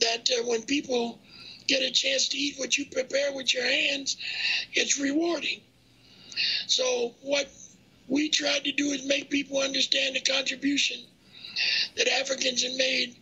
that 0.00 0.28
uh, 0.30 0.42
when 0.44 0.62
people 0.62 1.18
get 1.66 1.82
a 1.82 1.90
chance 1.90 2.28
to 2.28 2.36
eat 2.36 2.58
what 2.58 2.76
you 2.76 2.86
prepare 2.86 3.32
with 3.32 3.52
your 3.54 3.64
hands, 3.64 4.16
it's 4.72 4.98
rewarding. 4.98 5.60
So 6.66 7.14
what 7.22 7.48
we 8.08 8.28
tried 8.28 8.64
to 8.64 8.72
do 8.72 8.90
is 8.90 9.06
make 9.06 9.30
people 9.30 9.58
understand 9.58 10.16
the 10.16 10.20
contribution 10.20 10.98
that 11.96 12.08
Africans 12.08 12.62
have 12.62 12.74
made, 12.76 13.16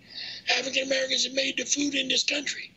African 0.59 0.85
Americans 0.85 1.24
have 1.24 1.35
made 1.35 1.57
to 1.59 1.65
food 1.65 1.94
in 1.94 2.09
this 2.09 2.24
country. 2.24 2.70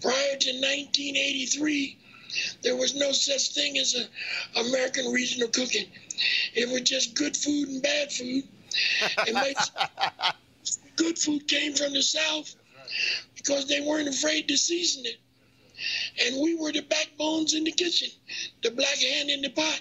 Prior 0.00 0.36
to 0.36 0.50
1983, 0.50 1.96
there 2.62 2.76
was 2.76 2.94
no 2.94 3.12
such 3.12 3.54
thing 3.54 3.78
as 3.78 3.94
a 3.94 4.60
American 4.60 5.12
regional 5.12 5.48
cooking. 5.48 5.86
It 6.54 6.68
was 6.68 6.82
just 6.82 7.14
good 7.14 7.36
food 7.36 7.68
and 7.68 7.82
bad 7.82 8.12
food. 8.12 8.44
And 9.26 9.36
good 10.96 11.18
food 11.18 11.46
came 11.46 11.74
from 11.74 11.92
the 11.92 12.02
South 12.02 12.54
because 13.36 13.66
they 13.66 13.80
weren't 13.80 14.08
afraid 14.08 14.48
to 14.48 14.56
season 14.56 15.04
it. 15.06 15.16
And 16.24 16.42
we 16.42 16.54
were 16.54 16.72
the 16.72 16.82
backbones 16.82 17.54
in 17.54 17.64
the 17.64 17.72
kitchen, 17.72 18.08
the 18.62 18.70
black 18.70 18.98
hand 18.98 19.30
in 19.30 19.42
the 19.42 19.50
pot. 19.50 19.80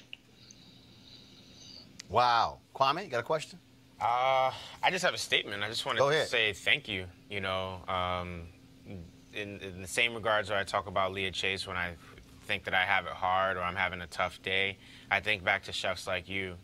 Wow. 2.10 2.60
Kwame, 2.76 3.04
you 3.04 3.10
got 3.10 3.20
a 3.20 3.24
question? 3.24 3.60
Uh, 4.00 4.52
I 4.82 4.90
just 4.90 5.06
have 5.06 5.14
a 5.14 5.18
statement. 5.18 5.64
I 5.64 5.68
just 5.68 5.86
wanted 5.86 6.00
Go 6.00 6.10
to 6.10 6.26
say 6.26 6.54
thank 6.54 6.88
you. 6.88 7.06
You 7.30 7.42
know, 7.42 7.82
um, 7.88 8.48
in, 9.34 9.60
in 9.60 9.82
the 9.82 9.88
same 9.88 10.16
regards 10.16 10.50
where 10.50 10.58
I 10.58 10.64
talk 10.64 10.88
about 10.88 11.14
Leah 11.14 11.32
Chase 11.32 11.68
when 11.68 11.78
I 11.78 11.94
think 12.46 12.64
that 12.64 12.74
I 12.74 12.84
have 12.84 13.06
it 13.06 13.14
hard 13.14 13.58
or 13.58 13.62
I'm 13.62 13.76
having 13.76 14.02
a 14.02 14.08
tough 14.08 14.42
day, 14.42 14.78
I 15.12 15.20
think 15.20 15.44
back 15.44 15.64
to 15.64 15.72
chefs 15.72 16.08
like 16.08 16.28
you, 16.28 16.56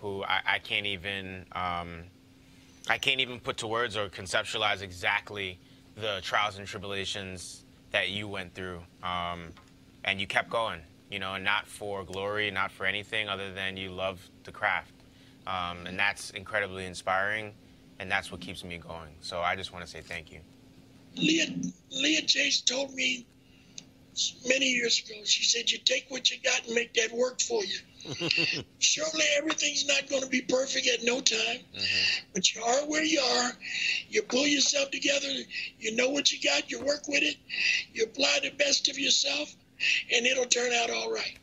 who 0.00 0.24
I, 0.24 0.40
I 0.46 0.58
can't 0.58 0.86
even 0.86 1.44
um, 1.52 2.04
I 2.88 2.98
can't 2.98 3.20
even 3.20 3.40
put 3.40 3.58
to 3.58 3.66
words 3.66 3.96
or 3.96 4.08
conceptualize 4.08 4.80
exactly 4.80 5.58
the 5.96 6.20
trials 6.22 6.58
and 6.58 6.66
tribulations 6.66 7.64
that 7.90 8.10
you 8.10 8.28
went 8.28 8.54
through, 8.54 8.82
um, 9.02 9.52
and 10.04 10.20
you 10.20 10.26
kept 10.26 10.50
going. 10.50 10.80
You 11.10 11.20
know, 11.20 11.36
not 11.38 11.66
for 11.66 12.04
glory, 12.04 12.50
not 12.50 12.72
for 12.72 12.84
anything 12.84 13.28
other 13.28 13.52
than 13.52 13.76
you 13.76 13.90
love 13.90 14.20
the 14.44 14.50
craft, 14.50 14.92
um, 15.46 15.86
and 15.86 15.98
that's 15.98 16.30
incredibly 16.30 16.84
inspiring, 16.84 17.54
and 18.00 18.10
that's 18.10 18.32
what 18.32 18.40
keeps 18.40 18.64
me 18.64 18.78
going. 18.78 19.10
So 19.20 19.40
I 19.40 19.54
just 19.54 19.72
want 19.72 19.84
to 19.84 19.90
say 19.90 20.00
thank 20.00 20.32
you. 20.32 20.40
Leah, 21.14 21.46
Leah 21.90 22.22
Chase 22.22 22.60
told 22.60 22.92
me 22.92 23.24
many 24.46 24.66
years 24.66 25.02
ago, 25.04 25.14
she 25.24 25.44
said, 25.44 25.70
you 25.70 25.78
take 25.78 26.06
what 26.08 26.30
you 26.30 26.38
got 26.42 26.66
and 26.66 26.74
make 26.74 26.92
that 26.94 27.12
work 27.12 27.40
for 27.40 27.64
you. 27.64 27.78
Surely 28.78 29.24
everything's 29.36 29.86
not 29.86 30.08
going 30.08 30.22
to 30.22 30.28
be 30.28 30.42
perfect 30.42 30.86
at 30.86 31.04
no 31.04 31.20
time, 31.20 31.60
but 32.32 32.54
you 32.54 32.62
are 32.62 32.86
where 32.86 33.04
you 33.04 33.20
are. 33.20 33.52
You 34.08 34.22
pull 34.22 34.46
yourself 34.46 34.90
together. 34.90 35.28
You 35.78 35.96
know 35.96 36.08
what 36.10 36.32
you 36.32 36.38
got. 36.42 36.70
You 36.70 36.80
work 36.80 37.08
with 37.08 37.22
it. 37.22 37.36
You 37.92 38.04
apply 38.04 38.40
the 38.42 38.50
best 38.50 38.88
of 38.88 38.98
yourself, 38.98 39.54
and 40.14 40.26
it'll 40.26 40.44
turn 40.46 40.72
out 40.72 40.90
all 40.90 41.12
right. 41.12 41.38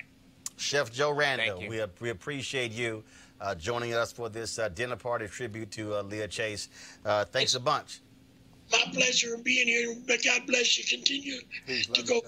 Chef 0.58 0.92
Joe 0.92 1.12
Randall, 1.12 1.60
we, 1.68 1.82
we 2.00 2.10
appreciate 2.10 2.72
you 2.72 3.04
uh, 3.42 3.56
joining 3.56 3.94
us 3.94 4.12
for 4.12 4.30
this 4.30 4.58
uh, 4.58 4.70
dinner 4.70 4.96
party 4.96 5.28
tribute 5.28 5.72
to 5.72 5.96
uh, 5.96 6.04
Leah 6.04 6.28
Chase. 6.28 6.70
Uh, 7.06 7.26
thanks 7.26 7.56
a 7.56 7.60
bunch. 7.60 8.00
My 8.72 8.84
pleasure 8.94 9.36
of 9.36 9.44
being 9.44 9.68
here. 9.68 9.96
But 10.08 10.24
God 10.24 10.48
bless 10.48 10.78
you. 10.78 10.98
Continue 10.98 11.40
to 11.94 12.04
go. 12.04 12.22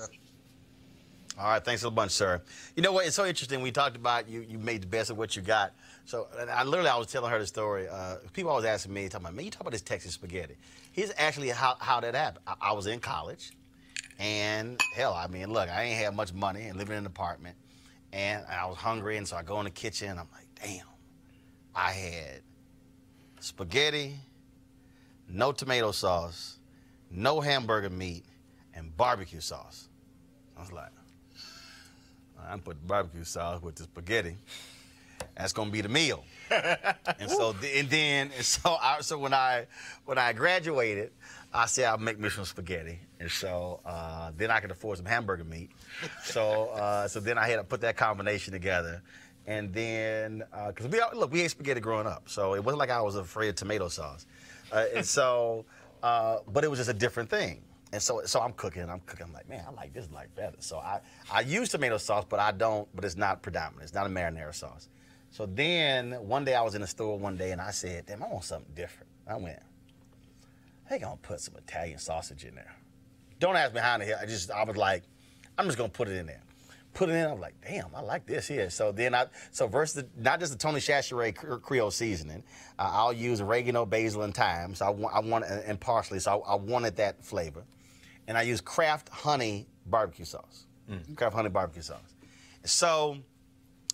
All 1.37 1.47
right, 1.49 1.63
thanks 1.63 1.83
a 1.83 1.91
bunch, 1.91 2.11
sir. 2.11 2.41
You 2.77 2.81
know 2.81 2.93
what? 2.93 3.05
It's 3.05 3.15
so 3.15 3.25
interesting. 3.25 3.61
We 3.61 3.71
talked 3.71 3.97
about 3.97 4.29
you. 4.29 4.39
You 4.39 4.57
made 4.57 4.83
the 4.83 4.87
best 4.87 5.09
of 5.09 5.17
what 5.17 5.35
you 5.35 5.41
got. 5.41 5.73
So, 6.05 6.27
I 6.49 6.63
literally, 6.63 6.89
I 6.89 6.95
was 6.97 7.07
telling 7.07 7.29
her 7.29 7.39
the 7.39 7.45
story. 7.45 7.89
Uh, 7.89 8.17
people 8.31 8.51
always 8.51 8.65
asking 8.65 8.93
me, 8.93 9.09
talking 9.09 9.25
about, 9.25 9.35
man, 9.35 9.43
you 9.43 9.51
talk 9.51 9.61
about 9.61 9.73
this 9.73 9.81
Texas 9.81 10.13
spaghetti. 10.13 10.55
Here's 10.93 11.11
actually 11.17 11.49
how, 11.49 11.75
how 11.79 11.99
that 11.99 12.15
happened. 12.15 12.45
I, 12.47 12.69
I 12.69 12.71
was 12.71 12.87
in 12.87 13.01
college, 13.01 13.51
and 14.17 14.79
hell, 14.95 15.13
I 15.13 15.27
mean, 15.27 15.51
look, 15.51 15.67
I 15.67 15.83
ain't 15.83 16.01
had 16.01 16.15
much 16.15 16.33
money 16.33 16.67
and 16.67 16.77
living 16.77 16.93
in 16.93 16.99
an 16.99 17.05
apartment, 17.05 17.57
and 18.13 18.45
I 18.49 18.65
was 18.67 18.77
hungry, 18.77 19.17
and 19.17 19.27
so 19.27 19.35
I 19.35 19.43
go 19.43 19.59
in 19.59 19.65
the 19.65 19.71
kitchen. 19.71 20.11
I'm 20.11 20.29
like, 20.31 20.47
damn, 20.63 20.85
I 21.75 21.91
had 21.91 22.41
spaghetti, 23.41 24.15
no 25.27 25.51
tomato 25.51 25.91
sauce, 25.91 26.59
no 27.11 27.41
hamburger 27.41 27.89
meat, 27.89 28.23
and 28.73 28.95
barbecue 28.95 29.41
sauce. 29.41 29.89
I 30.55 30.61
was 30.61 30.71
like, 30.71 30.91
I 32.47 32.57
put 32.57 32.85
barbecue 32.85 33.23
sauce 33.23 33.61
with 33.61 33.75
the 33.75 33.83
spaghetti. 33.83 34.37
That's 35.37 35.53
gonna 35.53 35.71
be 35.71 35.81
the 35.81 35.89
meal. 35.89 36.23
and 36.51 37.29
so, 37.29 37.55
and 37.75 37.89
then, 37.89 38.31
and 38.35 38.45
so, 38.45 38.77
I, 38.81 39.01
so 39.01 39.17
when 39.17 39.33
I, 39.33 39.65
when 40.05 40.17
I 40.17 40.33
graduated, 40.33 41.11
I 41.53 41.65
said 41.67 41.85
I'll 41.85 41.97
make 41.97 42.19
me 42.19 42.29
some 42.29 42.43
spaghetti, 42.43 42.99
and 43.19 43.31
so 43.31 43.79
uh, 43.85 44.31
then 44.35 44.51
I 44.51 44.59
could 44.59 44.71
afford 44.71 44.97
some 44.97 45.05
hamburger 45.05 45.45
meat. 45.45 45.71
So, 46.23 46.65
uh, 46.73 47.07
so 47.07 47.21
then 47.21 47.37
I 47.37 47.47
had 47.47 47.57
to 47.57 47.63
put 47.63 47.81
that 47.81 47.95
combination 47.95 48.51
together, 48.51 49.01
and 49.47 49.73
then 49.73 50.43
because 50.67 50.87
we 50.87 51.01
look, 51.13 51.31
we 51.31 51.41
ate 51.41 51.51
spaghetti 51.51 51.79
growing 51.79 52.07
up, 52.07 52.23
so 52.27 52.55
it 52.55 52.63
wasn't 52.63 52.79
like 52.79 52.89
I 52.89 53.01
was 53.01 53.15
afraid 53.15 53.49
of 53.49 53.55
tomato 53.55 53.87
sauce, 53.87 54.25
uh, 54.71 54.85
and 54.93 55.05
so, 55.05 55.65
uh, 56.03 56.39
but 56.47 56.65
it 56.65 56.69
was 56.69 56.79
just 56.79 56.89
a 56.89 56.93
different 56.93 57.29
thing. 57.29 57.61
And 57.93 58.01
so, 58.01 58.21
so 58.25 58.41
I'm 58.41 58.53
cooking. 58.53 58.89
I'm 58.89 58.99
cooking. 59.01 59.25
I'm 59.27 59.33
like, 59.33 59.47
man, 59.47 59.63
I 59.67 59.71
like 59.71 59.93
this 59.93 60.09
like 60.11 60.33
better. 60.35 60.57
So 60.59 60.79
I, 60.79 60.99
I 61.31 61.41
use 61.41 61.69
tomato 61.69 61.97
sauce, 61.97 62.25
but 62.27 62.39
I 62.39 62.51
don't. 62.51 62.87
But 62.95 63.05
it's 63.05 63.15
not 63.15 63.41
predominant. 63.41 63.83
It's 63.83 63.93
not 63.93 64.05
a 64.05 64.09
marinara 64.09 64.53
sauce. 64.53 64.89
So 65.29 65.45
then 65.45 66.13
one 66.27 66.45
day 66.45 66.55
I 66.55 66.61
was 66.61 66.75
in 66.75 66.81
the 66.81 66.87
store 66.87 67.19
one 67.19 67.35
day 67.37 67.51
and 67.51 67.61
I 67.61 67.71
said, 67.71 68.05
damn, 68.05 68.23
I 68.23 68.27
want 68.27 68.45
something 68.45 68.73
different. 68.73 69.09
I 69.27 69.35
went, 69.35 69.59
hey, 70.87 70.95
I'm 70.95 71.01
gonna 71.01 71.17
put 71.17 71.41
some 71.41 71.55
Italian 71.57 71.99
sausage 71.99 72.45
in 72.45 72.55
there. 72.55 72.73
Don't 73.39 73.55
ask 73.55 73.73
me 73.73 73.81
how 73.81 73.95
in 73.95 73.99
the 74.01 74.05
hell. 74.05 74.19
I 74.21 74.25
just 74.25 74.51
I 74.51 74.63
was 74.63 74.77
like, 74.77 75.03
I'm 75.57 75.65
just 75.65 75.77
gonna 75.77 75.89
put 75.89 76.07
it 76.07 76.17
in 76.17 76.25
there. 76.25 76.41
Put 76.93 77.09
it 77.09 77.15
in. 77.15 77.29
I'm 77.29 77.41
like, 77.41 77.55
damn, 77.67 77.93
I 77.93 77.99
like 77.99 78.25
this 78.25 78.47
here. 78.47 78.69
So 78.69 78.93
then 78.93 79.13
I 79.13 79.25
so 79.51 79.67
versus 79.67 80.03
the, 80.03 80.21
not 80.21 80.39
just 80.39 80.53
the 80.53 80.57
Tony 80.57 80.79
Chachere 80.79 81.35
Cre- 81.35 81.55
Creole 81.57 81.91
seasoning, 81.91 82.41
uh, 82.79 82.89
I'll 82.93 83.11
use 83.11 83.41
oregano, 83.41 83.85
basil, 83.85 84.21
and 84.21 84.33
thyme. 84.33 84.73
So 84.73 84.85
I 84.85 84.89
want 84.89 85.15
I 85.15 85.19
want 85.19 85.45
and 85.45 85.77
parsley. 85.79 86.19
So 86.19 86.41
I, 86.41 86.53
I 86.53 86.55
wanted 86.55 86.95
that 86.95 87.21
flavor, 87.25 87.65
and 88.27 88.37
I 88.37 88.43
use 88.43 88.61
Kraft 88.61 89.09
Honey 89.09 89.67
barbecue 89.85 90.25
sauce. 90.25 90.65
Kraft 91.15 91.35
Honey 91.35 91.49
barbecue 91.49 91.81
sauce. 91.81 92.13
So 92.63 93.17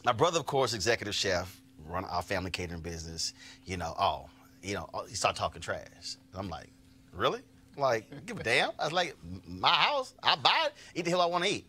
my 0.05 0.11
brother, 0.11 0.39
of 0.39 0.45
course, 0.45 0.73
executive 0.73 1.15
chef, 1.15 1.61
run 1.85 2.05
our 2.05 2.21
family 2.21 2.51
catering 2.51 2.81
business. 2.81 3.33
You 3.65 3.77
know, 3.77 3.93
oh, 3.99 4.27
you 4.63 4.73
know, 4.73 4.89
oh, 4.93 5.05
he 5.05 5.15
started 5.15 5.37
talking 5.37 5.61
trash. 5.61 6.17
And 6.31 6.39
I'm 6.39 6.49
like, 6.49 6.69
really? 7.13 7.41
Like, 7.77 8.25
give 8.25 8.39
a 8.39 8.43
damn. 8.43 8.71
I 8.79 8.85
was 8.85 8.93
like, 8.93 9.15
my 9.47 9.69
house, 9.69 10.13
I 10.21 10.35
buy 10.35 10.67
it, 10.67 10.73
eat 10.95 11.05
the 11.05 11.11
hell 11.11 11.21
I 11.21 11.25
want 11.25 11.45
to 11.45 11.49
eat. 11.49 11.65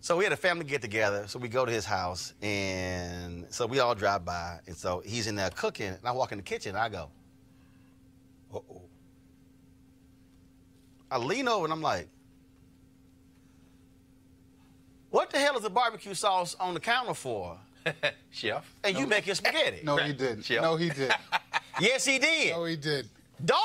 So 0.00 0.16
we 0.16 0.24
had 0.24 0.32
a 0.32 0.36
family 0.36 0.64
get 0.64 0.80
together. 0.80 1.26
So 1.26 1.38
we 1.38 1.48
go 1.48 1.64
to 1.64 1.72
his 1.72 1.84
house, 1.84 2.34
and 2.40 3.46
so 3.50 3.66
we 3.66 3.80
all 3.80 3.94
drive 3.94 4.24
by, 4.24 4.60
and 4.66 4.76
so 4.76 5.02
he's 5.04 5.26
in 5.26 5.34
there 5.34 5.50
cooking, 5.50 5.88
and 5.88 5.98
I 6.04 6.12
walk 6.12 6.32
in 6.32 6.38
the 6.38 6.44
kitchen, 6.44 6.70
and 6.70 6.78
I 6.78 6.88
go, 6.88 7.10
uh 8.54 8.58
oh. 8.58 8.87
I 11.10 11.18
lean 11.18 11.48
over, 11.48 11.64
and 11.64 11.72
I'm 11.72 11.82
like, 11.82 12.08
what 15.10 15.30
the 15.30 15.38
hell 15.38 15.56
is 15.56 15.62
the 15.62 15.70
barbecue 15.70 16.14
sauce 16.14 16.54
on 16.60 16.74
the 16.74 16.80
counter 16.80 17.14
for? 17.14 17.56
Chef. 18.30 18.64
And 18.84 18.98
you 18.98 19.06
make 19.06 19.26
your 19.26 19.34
spaghetti. 19.34 19.80
No, 19.82 19.96
he 19.96 20.12
didn't. 20.12 20.44
Chef. 20.44 20.62
No, 20.62 20.76
he 20.76 20.90
did. 20.90 21.12
yes, 21.80 22.04
he 22.04 22.18
did. 22.18 22.52
No, 22.52 22.64
he 22.64 22.76
did. 22.76 23.08
Dogging 23.44 23.62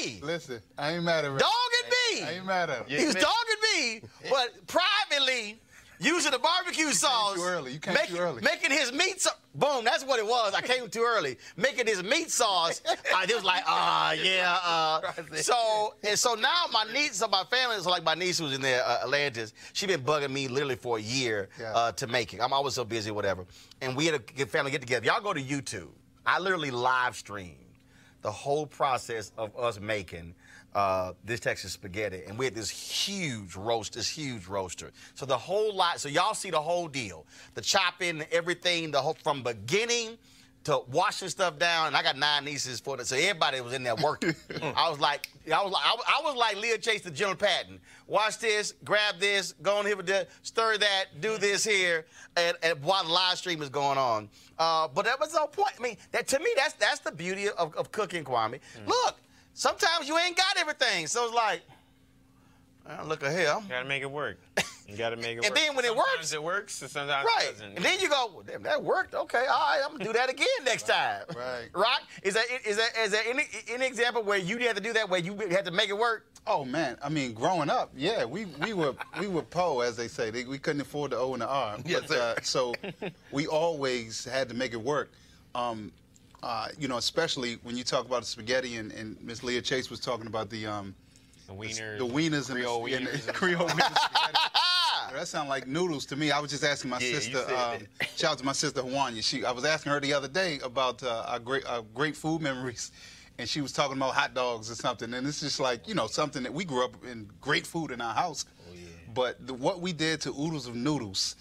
me. 0.00 0.20
Listen, 0.22 0.60
I 0.76 0.92
ain't 0.92 1.04
mad 1.04 1.24
at 1.24 1.30
him. 1.30 1.38
Dogging 1.38 1.90
me. 1.90 2.22
I 2.24 2.32
ain't 2.32 2.46
mad 2.46 2.70
at 2.70 2.78
him. 2.78 2.98
He 2.98 3.06
was 3.06 3.14
dogging 3.14 3.30
me, 3.76 4.02
but 4.28 4.66
privately 4.66 5.60
using 6.02 6.32
the 6.32 6.38
barbecue 6.38 6.90
sauce. 6.92 7.36
too 7.36 7.42
early. 7.42 7.72
You 7.72 7.78
came 7.78 7.94
making, 7.94 8.16
too 8.16 8.20
early. 8.22 8.42
Making 8.42 8.70
his 8.70 8.92
meat 8.92 9.20
sauce. 9.20 9.34
Boom, 9.54 9.84
that's 9.84 10.04
what 10.04 10.18
it 10.18 10.26
was. 10.26 10.54
I 10.54 10.60
came 10.62 10.88
too 10.88 11.02
early. 11.06 11.36
Making 11.56 11.86
his 11.86 12.02
meat 12.02 12.30
sauce. 12.30 12.80
I 13.14 13.26
was 13.32 13.44
like, 13.44 13.62
ah, 13.66 14.12
yeah. 14.12 14.58
Uh. 14.64 15.12
So 15.36 15.94
and 16.06 16.18
so 16.18 16.34
now 16.34 16.64
my 16.72 16.84
niece, 16.92 17.16
so 17.16 17.28
my 17.28 17.44
family, 17.44 17.76
so 17.80 17.90
like 17.90 18.02
my 18.04 18.14
niece 18.14 18.38
who's 18.38 18.54
in 18.54 18.62
there, 18.62 18.82
uh, 18.84 19.00
Atlantis. 19.02 19.52
She 19.74 19.86
been 19.86 20.02
bugging 20.02 20.30
me 20.30 20.48
literally 20.48 20.76
for 20.76 20.98
a 20.98 21.00
year 21.00 21.48
Yeah. 21.60 21.72
uh, 21.74 21.92
to 21.92 22.06
make 22.06 22.32
it. 22.34 22.40
I'm 22.40 22.52
always 22.52 22.74
so 22.74 22.84
busy, 22.84 23.10
whatever. 23.10 23.44
And 23.80 23.96
we 23.96 24.06
had 24.06 24.22
a 24.38 24.46
family 24.46 24.70
get 24.70 24.80
together. 24.80 25.04
Y'all 25.06 25.20
go 25.22 25.32
to 25.34 25.42
YouTube. 25.42 25.88
I 26.24 26.38
literally 26.38 26.70
live 26.70 27.16
stream 27.16 27.56
the 28.22 28.30
whole 28.30 28.66
process 28.66 29.32
of 29.36 29.54
us 29.58 29.80
making 29.80 30.34
uh, 30.74 31.12
this 31.24 31.40
Texas 31.40 31.72
spaghetti, 31.72 32.22
and 32.26 32.38
we 32.38 32.46
had 32.46 32.54
this 32.54 32.70
huge 32.70 33.56
roast, 33.56 33.94
this 33.94 34.08
huge 34.08 34.46
roaster. 34.46 34.90
So 35.14 35.26
the 35.26 35.36
whole 35.36 35.74
lot, 35.74 36.00
so 36.00 36.08
y'all 36.08 36.34
see 36.34 36.50
the 36.50 36.60
whole 36.60 36.88
deal, 36.88 37.26
the 37.54 37.60
chopping, 37.60 38.24
everything, 38.32 38.90
the 38.90 39.00
whole 39.00 39.16
from 39.22 39.42
beginning 39.42 40.16
to 40.64 40.80
washing 40.90 41.28
stuff 41.28 41.58
down. 41.58 41.88
And 41.88 41.96
I 41.96 42.02
got 42.02 42.16
nine 42.16 42.44
nieces 42.44 42.80
for 42.80 42.96
that, 42.96 43.06
so 43.06 43.16
everybody 43.16 43.60
was 43.60 43.72
in 43.72 43.82
there 43.82 43.96
working. 43.96 44.34
I 44.76 44.88
was 44.88 44.98
like, 44.98 45.28
I 45.52 45.62
was 45.62 45.72
like, 45.72 45.84
I 45.84 45.94
was, 45.94 46.04
I 46.06 46.20
was 46.24 46.36
like 46.36 46.56
Leah 46.56 46.78
Chase 46.78 47.02
to 47.02 47.10
General 47.10 47.36
Patton. 47.36 47.80
Watch 48.06 48.38
this, 48.38 48.74
grab 48.84 49.18
this, 49.18 49.54
go 49.62 49.76
on 49.76 49.86
here 49.86 49.96
with 49.96 50.06
this, 50.06 50.26
stir 50.42 50.78
that, 50.78 51.06
do 51.20 51.36
this 51.36 51.64
here, 51.64 52.06
and, 52.36 52.56
and 52.62 52.82
while 52.82 53.04
the 53.04 53.10
live 53.10 53.38
stream 53.38 53.60
is 53.60 53.68
going 53.68 53.98
on. 53.98 54.28
Uh, 54.58 54.88
but 54.88 55.04
that 55.04 55.18
was 55.18 55.34
no 55.34 55.46
point. 55.46 55.72
I 55.78 55.82
mean, 55.82 55.96
that 56.12 56.28
to 56.28 56.38
me, 56.38 56.50
that's 56.56 56.74
that's 56.74 57.00
the 57.00 57.12
beauty 57.12 57.48
of, 57.48 57.74
of 57.74 57.90
cooking, 57.90 58.24
Kwame. 58.24 58.60
Look, 58.86 59.16
sometimes 59.54 60.08
you 60.08 60.18
ain't 60.18 60.36
got 60.36 60.56
everything, 60.58 61.06
so 61.06 61.24
it's 61.26 61.34
like, 61.34 61.62
uh, 62.88 63.04
look 63.04 63.22
at 63.22 63.32
here. 63.32 63.54
You 63.62 63.68
gotta 63.68 63.88
make 63.88 64.02
it 64.02 64.10
work. 64.10 64.38
You 64.88 64.96
gotta 64.96 65.16
make 65.16 65.36
it 65.36 65.40
work. 65.40 65.44
And 65.46 65.54
work. 65.54 65.54
then 65.54 65.76
when 65.76 65.84
it 65.84 65.94
works- 65.96 66.32
it 66.32 66.42
works, 66.42 66.82
and 66.82 66.90
sometimes 66.90 67.26
Right. 67.26 67.44
it 67.48 67.52
doesn't. 67.52 67.76
And 67.76 67.84
then 67.84 68.00
you 68.00 68.08
go, 68.08 68.30
well, 68.34 68.42
damn, 68.44 68.62
that 68.64 68.82
worked. 68.82 69.14
Okay, 69.14 69.38
all 69.46 69.46
right, 69.46 69.80
I'm 69.84 69.92
gonna 69.92 70.04
do 70.04 70.12
that 70.14 70.28
again 70.30 70.46
next 70.64 70.88
time. 70.88 71.22
Right. 71.36 71.68
Rock, 71.74 72.02
is 72.22 72.34
that 72.34 72.44
is 72.64 72.76
that 72.78 72.90
is 72.98 73.12
there 73.12 73.22
any 73.26 73.44
any 73.68 73.86
example 73.86 74.22
where 74.22 74.38
you 74.38 74.58
had 74.58 74.74
to 74.76 74.82
do 74.82 74.92
that 74.94 75.08
where 75.08 75.20
you 75.20 75.36
had 75.50 75.64
to 75.66 75.70
make 75.70 75.90
it 75.90 75.96
work? 75.98 76.26
Oh 76.44 76.64
man, 76.64 76.98
I 77.00 77.08
mean, 77.08 77.34
growing 77.34 77.70
up, 77.70 77.92
yeah, 77.96 78.24
we 78.24 78.46
we 78.46 78.72
were 78.72 78.94
we 79.20 79.28
were 79.28 79.42
po 79.42 79.80
as 79.80 79.96
they 79.96 80.08
say. 80.08 80.30
They, 80.30 80.42
we 80.44 80.58
couldn't 80.58 80.82
afford 80.82 81.12
the 81.12 81.18
O 81.18 81.34
and 81.34 81.42
the 81.42 81.46
R. 81.46 81.78
Yes, 81.86 82.02
but, 82.08 82.18
uh, 82.18 82.34
so 82.42 82.74
we 83.30 83.46
always 83.46 84.24
had 84.24 84.48
to 84.48 84.54
make 84.56 84.72
it 84.72 84.80
work. 84.82 85.12
Um, 85.54 85.92
uh, 86.42 86.68
you 86.78 86.88
know, 86.88 86.96
especially 86.96 87.58
when 87.62 87.76
you 87.76 87.84
talk 87.84 88.04
about 88.06 88.20
the 88.22 88.26
spaghetti, 88.26 88.76
and, 88.76 88.92
and 88.92 89.16
Miss 89.22 89.42
Leah 89.42 89.62
Chase 89.62 89.90
was 89.90 90.00
talking 90.00 90.26
about 90.26 90.50
the 90.50 90.66
um, 90.66 90.94
the 91.46 91.54
wieners, 91.54 91.98
the 91.98 92.06
wieners, 92.06 92.50
Creole 92.50 92.86
and 92.86 93.06
the, 93.06 93.10
wieners 93.10 93.14
and 93.14 93.22
the 93.22 93.28
and 93.28 93.36
Creole 93.36 93.68
wieners. 93.68 93.96
spaghetti. 93.98 94.38
That 95.12 95.28
sound 95.28 95.50
like 95.50 95.66
noodles 95.66 96.06
to 96.06 96.16
me. 96.16 96.30
I 96.30 96.38
was 96.40 96.50
just 96.50 96.64
asking 96.64 96.88
my 96.90 96.98
Yeah, 96.98 97.18
sister. 97.18 97.38
Um, 97.54 97.86
shout 98.16 98.32
out 98.32 98.38
to 98.38 98.44
my 98.46 98.52
sister 98.52 98.80
Hawanya. 98.80 99.22
She, 99.22 99.44
I 99.44 99.50
was 99.52 99.62
asking 99.62 99.92
her 99.92 100.00
the 100.00 100.14
other 100.14 100.28
day 100.28 100.58
about 100.64 101.02
uh, 101.02 101.24
our 101.28 101.38
great, 101.38 101.66
our 101.66 101.82
great 101.94 102.16
food 102.16 102.40
memories, 102.40 102.92
and 103.38 103.46
she 103.46 103.60
was 103.60 103.72
talking 103.72 103.98
about 103.98 104.14
hot 104.14 104.32
dogs 104.32 104.70
or 104.70 104.74
something. 104.74 105.12
And 105.12 105.26
it's 105.26 105.40
just 105.40 105.60
like 105.60 105.86
you 105.86 105.94
know 105.94 106.06
something 106.06 106.42
that 106.44 106.54
we 106.54 106.64
grew 106.64 106.82
up 106.84 106.92
in 107.04 107.28
great 107.42 107.66
food 107.66 107.90
in 107.90 108.00
our 108.00 108.14
house. 108.14 108.46
Oh, 108.70 108.72
yeah. 108.74 108.80
But 109.12 109.46
the, 109.46 109.52
what 109.52 109.80
we 109.82 109.92
did 109.92 110.22
to 110.22 110.30
oodles 110.30 110.66
of 110.66 110.76
noodles, 110.76 111.36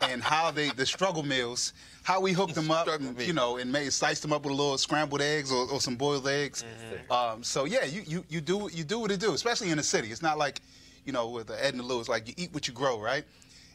and 0.00 0.20
how 0.20 0.50
they 0.50 0.70
the 0.70 0.84
struggle 0.86 1.22
meals, 1.22 1.72
how 2.04 2.20
we 2.20 2.32
hooked 2.32 2.54
them 2.54 2.70
up, 2.70 2.86
and, 2.86 3.20
you 3.20 3.32
know, 3.32 3.56
and 3.56 3.72
made 3.72 3.92
sliced 3.92 4.22
them 4.22 4.32
up 4.32 4.42
with 4.42 4.52
a 4.52 4.54
little 4.54 4.78
scrambled 4.78 5.22
eggs 5.22 5.50
or, 5.50 5.68
or 5.70 5.80
some 5.80 5.96
boiled 5.96 6.28
eggs. 6.28 6.62
Um, 7.10 7.42
so 7.42 7.64
yeah, 7.64 7.84
you, 7.84 8.02
you 8.06 8.24
you 8.28 8.40
do 8.40 8.68
you 8.72 8.84
do 8.84 8.98
what 9.00 9.10
it 9.10 9.20
do, 9.20 9.32
especially 9.32 9.70
in 9.70 9.78
the 9.78 9.82
city. 9.82 10.08
It's 10.08 10.22
not 10.22 10.38
like 10.38 10.60
you 11.04 11.12
know, 11.12 11.28
with 11.28 11.50
uh, 11.50 11.54
Edna 11.60 11.82
Lewis, 11.82 12.08
like 12.08 12.28
you 12.28 12.34
eat 12.36 12.52
what 12.52 12.68
you 12.68 12.74
grow, 12.74 13.00
right? 13.00 13.24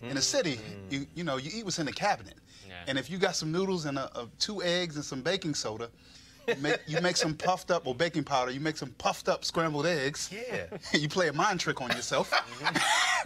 In 0.01 0.15
the 0.15 0.21
city, 0.21 0.59
you 0.89 1.05
you 1.13 1.25
know, 1.25 1.35
you 1.37 1.51
eat 1.53 1.65
what's 1.65 1.79
in 1.79 1.85
the 1.85 1.91
cabinet. 1.91 2.35
And 2.87 2.97
if 2.97 3.09
you 3.09 3.17
got 3.17 3.35
some 3.35 3.51
noodles 3.51 3.85
and 3.85 3.97
a, 3.97 4.05
a, 4.19 4.27
two 4.39 4.63
eggs 4.63 4.95
and 4.95 5.03
some 5.03 5.21
baking 5.21 5.53
soda, 5.53 5.89
you 6.47 6.55
make, 6.61 6.79
you 6.87 7.01
make 7.01 7.17
some 7.17 7.35
puffed 7.35 7.69
up 7.69 7.85
or 7.85 7.93
baking 7.93 8.23
powder. 8.23 8.51
You 8.51 8.59
make 8.59 8.77
some 8.77 8.89
puffed 8.97 9.29
up 9.29 9.45
scrambled 9.45 9.85
eggs. 9.85 10.31
Yeah. 10.31 10.65
you 10.97 11.09
play 11.09 11.27
a 11.27 11.33
mind 11.33 11.59
trick 11.59 11.81
on 11.81 11.89
yourself, 11.89 12.33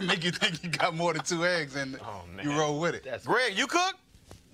make 0.00 0.24
you 0.24 0.32
think 0.32 0.62
you 0.62 0.70
got 0.70 0.94
more 0.94 1.12
than 1.12 1.22
two 1.22 1.46
eggs, 1.46 1.76
and 1.76 1.98
you 2.42 2.50
roll 2.58 2.80
with 2.80 2.94
it. 2.94 3.04
That's 3.04 3.24
Greg, 3.24 3.56
you 3.56 3.66
cook? 3.66 3.94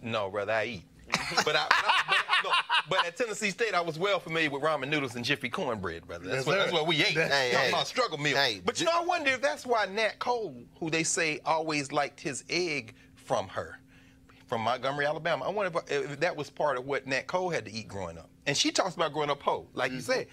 No, 0.02 0.30
brother, 0.30 0.52
I 0.52 0.64
eat. 0.66 0.82
but, 1.44 1.56
I, 1.56 1.66
but, 1.68 2.16
no, 2.44 2.50
but 2.88 3.04
at 3.06 3.16
Tennessee 3.16 3.50
State, 3.50 3.74
I 3.74 3.80
was 3.80 3.98
well 3.98 4.20
familiar 4.20 4.48
with 4.48 4.62
ramen 4.62 4.88
noodles 4.88 5.16
and 5.16 5.24
Jiffy 5.24 5.48
cornbread, 5.48 6.06
brother. 6.06 6.24
That's, 6.26 6.36
Yes, 6.38 6.46
what, 6.46 6.58
that's 6.58 6.72
what 6.72 6.86
we 6.86 7.02
ate. 7.04 7.14
That's- 7.16 7.32
Hey, 7.32 7.50
Talking 7.52 7.64
hey. 7.66 7.72
about 7.72 7.86
struggle 7.88 8.18
meal. 8.18 8.36
but 8.64 8.78
you 8.78 8.86
know, 8.86 8.92
I 8.94 9.04
wonder 9.04 9.30
if 9.30 9.42
that's 9.42 9.66
why 9.66 9.86
Nat 9.86 10.18
Cole, 10.20 10.54
who 10.78 10.88
they 10.88 11.02
say 11.02 11.40
always 11.44 11.90
liked 11.90 12.20
his 12.20 12.44
egg 12.48 12.94
from 13.16 13.48
her, 13.48 13.80
from 14.46 14.60
Montgomery, 14.62 15.04
Alabama. 15.06 15.44
I 15.44 15.48
wonder 15.50 15.76
if, 15.88 16.10
if 16.12 16.20
that 16.20 16.36
was 16.36 16.48
part 16.48 16.78
of 16.78 16.86
what 16.86 17.06
Nat 17.08 17.26
Cole 17.26 17.50
had 17.50 17.64
to 17.64 17.72
eat 17.72 17.88
growing 17.88 18.16
up. 18.16 18.30
And 18.46 18.56
she 18.56 18.70
talks 18.70 18.94
about 18.94 19.12
growing 19.12 19.30
up 19.30 19.40
poor. 19.40 19.66
Like 19.74 19.90
you 19.92 20.00
said, 20.00 20.28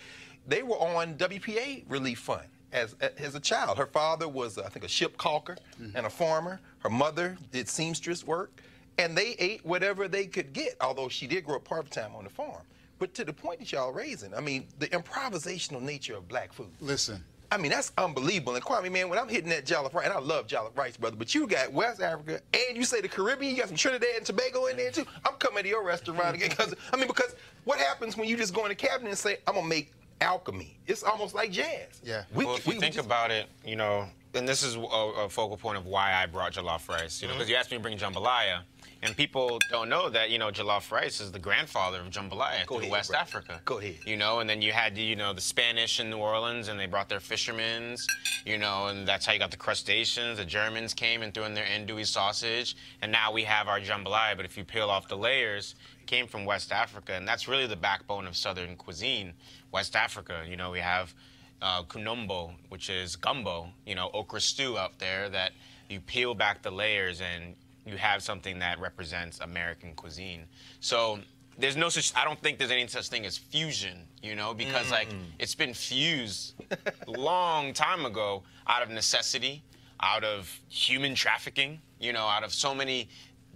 they 0.47 0.61
were 0.63 0.77
on 0.77 1.15
WPA 1.15 1.85
relief 1.89 2.19
fund 2.19 2.47
as 2.71 2.95
as 3.17 3.33
a 3.35 3.39
child. 3.39 3.77
Her 3.77 3.85
father 3.87 4.27
was, 4.27 4.57
uh, 4.57 4.63
I 4.65 4.69
think, 4.69 4.85
a 4.85 4.87
ship 4.87 5.17
caulker 5.17 5.57
and 5.95 6.05
a 6.05 6.09
farmer. 6.09 6.59
Her 6.79 6.89
mother 6.89 7.37
did 7.51 7.67
seamstress 7.67 8.25
work, 8.25 8.61
and 8.97 9.17
they 9.17 9.35
ate 9.39 9.65
whatever 9.65 10.07
they 10.07 10.25
could 10.25 10.53
get. 10.53 10.75
Although 10.81 11.09
she 11.09 11.27
did 11.27 11.45
grow 11.45 11.57
up 11.57 11.63
part 11.63 11.89
time 11.91 12.15
on 12.15 12.23
the 12.23 12.29
farm. 12.29 12.61
But 12.99 13.13
to 13.15 13.25
the 13.25 13.33
point 13.33 13.59
that 13.59 13.71
y'all 13.71 13.91
raising, 13.91 14.33
I 14.33 14.41
mean, 14.41 14.67
the 14.79 14.87
improvisational 14.87 15.81
nature 15.81 16.15
of 16.15 16.27
black 16.27 16.51
food. 16.51 16.69
Listen. 16.81 17.23
I 17.51 17.57
mean, 17.57 17.71
that's 17.71 17.93
unbelievable. 17.97 18.55
And 18.55 18.63
Kwame, 18.63 18.91
man, 18.91 19.07
when 19.07 19.17
I'm 19.17 19.29
hitting 19.29 19.49
that 19.49 19.65
jollof 19.65 19.93
rice, 19.93 20.05
and 20.05 20.13
I 20.13 20.19
love 20.19 20.47
jollof 20.47 20.77
rice, 20.77 20.97
brother, 20.97 21.15
but 21.15 21.33
you 21.33 21.47
got 21.47 21.71
West 21.71 22.01
Africa 22.01 22.41
and 22.53 22.75
you 22.75 22.83
say 22.83 22.99
the 22.99 23.07
Caribbean, 23.07 23.55
you 23.55 23.61
got 23.61 23.69
some 23.69 23.77
Trinidad 23.77 24.09
and 24.17 24.25
Tobago 24.25 24.65
in 24.65 24.75
there 24.75 24.91
too. 24.91 25.05
I'm 25.25 25.35
coming 25.35 25.63
to 25.63 25.69
your 25.69 25.83
restaurant 25.83 26.35
again 26.35 26.49
because 26.49 26.73
I 26.91 26.97
mean, 26.97 27.07
because 27.07 27.35
what 27.63 27.79
happens 27.79 28.17
when 28.17 28.27
you 28.27 28.35
just 28.35 28.53
go 28.53 28.63
in 28.63 28.69
the 28.69 28.75
cabinet 28.75 29.09
and 29.09 29.17
say, 29.17 29.37
I'm 29.47 29.55
gonna 29.55 29.67
make 29.67 29.93
alchemy? 30.19 30.77
It's 30.87 31.03
almost 31.03 31.35
like 31.35 31.51
jazz. 31.51 32.01
Yeah. 32.03 32.23
We, 32.33 32.45
well, 32.45 32.57
if 32.57 32.67
you 32.67 32.73
we 32.73 32.79
think 32.79 32.95
just- 32.95 33.05
about 33.05 33.31
it, 33.31 33.47
you 33.65 33.77
know, 33.77 34.07
and 34.33 34.47
this 34.47 34.61
is 34.61 34.75
a, 34.75 34.79
a 34.79 35.29
focal 35.29 35.57
point 35.57 35.77
of 35.77 35.85
why 35.85 36.13
I 36.13 36.25
brought 36.25 36.53
jollof 36.53 36.89
rice, 36.89 37.21
you 37.21 37.27
know, 37.27 37.31
mm-hmm. 37.31 37.39
because 37.39 37.49
you 37.49 37.55
asked 37.55 37.71
me 37.71 37.77
to 37.77 37.83
bring 37.83 37.97
jambalaya, 37.97 38.61
and 39.01 39.15
people 39.15 39.59
don't 39.69 39.89
know 39.89 40.09
that, 40.09 40.29
you 40.29 40.37
know, 40.37 40.49
jollof 40.49 40.91
rice 40.91 41.21
is 41.21 41.31
the 41.31 41.39
grandfather 41.39 41.99
of 41.99 42.09
jambalaya 42.09 42.65
Go 42.65 42.79
through 42.79 42.89
West. 42.89 43.13
Africa. 43.13 43.61
Go 43.65 43.79
ahead. 43.79 43.95
You 44.05 44.17
know, 44.17 44.39
and 44.39 44.49
then 44.49 44.61
you 44.61 44.71
had, 44.71 44.97
you 44.97 45.15
know, 45.15 45.33
the 45.33 45.41
Spanish 45.41 45.99
in 45.99 46.09
New 46.09 46.17
Orleans, 46.17 46.67
and 46.67 46.79
they 46.79 46.85
brought 46.85 47.09
their 47.09 47.19
fishermen's, 47.19 48.05
you 48.45 48.57
know, 48.57 48.87
and 48.87 49.07
that's 49.07 49.25
how 49.25 49.33
you 49.33 49.39
got 49.39 49.51
the 49.51 49.57
crustaceans. 49.57 50.37
The 50.37 50.45
Germans 50.45 50.93
came 50.93 51.21
and 51.21 51.33
threw 51.33 51.43
in 51.43 51.53
their 51.53 51.65
andouille 51.65 52.05
sausage, 52.05 52.75
and 53.01 53.11
now 53.11 53.31
we 53.31 53.43
have 53.43 53.67
our 53.67 53.79
jambalaya. 53.79 54.35
But 54.35 54.45
if 54.45 54.57
you 54.57 54.63
peel 54.63 54.89
off 54.89 55.07
the 55.07 55.17
layers, 55.17 55.75
it 56.01 56.07
came 56.07 56.27
from 56.27 56.45
West 56.45 56.71
Africa, 56.71 57.13
and 57.13 57.27
that's 57.27 57.47
really 57.47 57.67
the 57.67 57.75
backbone 57.75 58.27
of 58.27 58.35
Southern 58.35 58.75
cuisine. 58.75 59.33
West 59.71 59.95
Africa, 59.95 60.43
you 60.47 60.55
know, 60.55 60.71
we 60.71 60.79
have 60.79 61.13
uh, 61.61 61.83
kunombo, 61.83 62.53
which 62.69 62.89
is 62.89 63.15
gumbo, 63.15 63.69
you 63.85 63.95
know, 63.95 64.09
okra 64.13 64.39
stew 64.39 64.77
out 64.77 64.97
there 64.99 65.29
that 65.29 65.51
you 65.89 65.99
peel 65.99 66.33
back 66.33 66.61
the 66.61 66.71
layers 66.71 67.21
and 67.21 67.55
you 67.87 67.97
have 67.97 68.21
something 68.21 68.59
that 68.59 68.79
represents 68.79 69.39
American 69.39 69.93
cuisine. 69.95 70.45
So 70.79 71.19
there's 71.57 71.77
no 71.77 71.89
such, 71.89 72.13
I 72.15 72.23
don't 72.25 72.39
think 72.41 72.57
there's 72.59 72.71
any 72.71 72.85
such 72.87 73.07
thing 73.07 73.25
as 73.25 73.37
fusion, 73.37 74.03
you 74.21 74.35
know, 74.35 74.53
because 74.53 74.91
like 74.91 75.09
Mm. 75.09 75.23
it's 75.39 75.55
been 75.55 75.73
fused 75.73 76.53
long 77.07 77.73
time 77.73 78.05
ago 78.05 78.43
out 78.67 78.83
of 78.83 78.89
necessity, 78.89 79.63
out 80.01 80.23
of 80.23 80.59
human 80.67 81.15
trafficking, 81.15 81.79
you 81.99 82.11
know, 82.13 82.25
out 82.27 82.43
of 82.43 82.53
so 82.53 82.75
many 82.75 83.09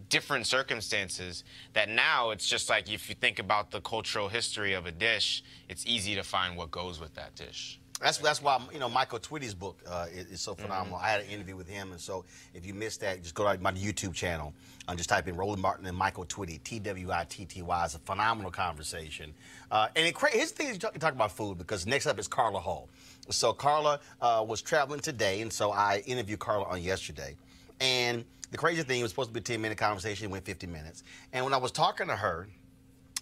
different 0.10 0.48
circumstances 0.48 1.44
that 1.74 1.90
now 1.90 2.32
it's 2.32 2.48
just 2.48 2.70
like 2.70 2.91
if 2.91 3.08
you 3.10 3.16
think 3.16 3.38
about 3.40 3.70
the 3.72 3.82
cultural 3.82 4.30
history 4.30 4.74
of 4.74 4.86
a 4.86 4.91
dish, 4.91 5.44
it's 5.70 5.86
easy 5.86 6.16
to 6.16 6.24
find 6.24 6.56
what 6.58 6.72
goes 6.72 6.99
with 6.99 7.14
that 7.16 7.36
dish. 7.36 7.80
That's 8.02 8.18
that's 8.18 8.41
why 8.41 8.60
you 8.73 8.80
know 8.80 8.90
Michael 8.90 9.19
Twitty's 9.19 9.53
book 9.53 9.80
uh, 9.88 10.07
is, 10.11 10.26
is 10.28 10.41
so 10.41 10.56
phenomenal. 10.56 10.98
I 10.98 11.10
had 11.10 11.22
an 11.22 11.28
interview 11.28 11.56
with 11.56 11.68
him, 11.68 11.91
and 11.91 12.02
so 12.02 12.26
if 12.53 12.65
you 12.65 12.73
missed 12.73 13.02
that, 13.02 13.22
just 13.22 13.36
go 13.36 13.52
to 13.52 13.61
my 13.61 13.72
YouTube 13.72 14.14
channel 14.14 14.53
and 14.88 14.98
just 14.98 15.10
type 15.10 15.28
in 15.28 15.36
Roland 15.36 15.61
Martin 15.61 15.86
and 15.86 15.95
Michael 15.95 16.26
Twitty, 16.26 16.64
T 16.64 16.80
W 16.80 17.11
I 17.11 17.26
T 17.30 17.45
T 17.45 17.61
Y. 17.61 17.86
It's 17.86 17.95
a 17.95 17.99
phenomenal 17.99 18.49
conversation. 18.52 19.34
Uh, 19.69 19.88
and 19.95 20.07
it, 20.07 20.15
cra- 20.15 20.32
his 20.32 20.52
thing 20.52 20.68
is 20.68 20.73
you 20.73 20.80
talk, 20.80 20.94
you 20.95 20.99
talk 20.99 21.14
about 21.14 21.32
food 21.32 21.57
because 21.57 21.86
next 21.86 22.07
up 22.07 22.18
is 22.18 22.28
Carla 22.28 22.60
Hall. 22.60 22.90
So 23.30 23.53
Carla 23.53 23.99
uh, 24.19 24.44
was 24.48 24.61
traveling 24.61 24.99
today, 24.99 25.41
and 25.41 25.53
so 25.53 25.72
I 25.72 26.03
interviewed 26.07 26.40
Carla 26.40 26.65
on 26.65 26.82
yesterday. 26.82 27.36
And 27.80 28.26
the 28.52 28.57
crazy 28.57 28.84
thing 28.84 28.99
it 28.99 29.03
was 29.03 29.11
supposed 29.11 29.30
to 29.30 29.34
be 29.34 29.40
a 29.40 29.44
10 29.44 29.61
minute 29.61 29.78
conversation, 29.78 30.26
it 30.26 30.32
went 30.32 30.45
50 30.45 30.68
minutes. 30.68 31.03
And 31.34 31.45
when 31.45 31.53
I 31.53 31.57
was 31.57 31.72
talking 31.72 32.07
to 32.07 32.15
her, 32.15 32.48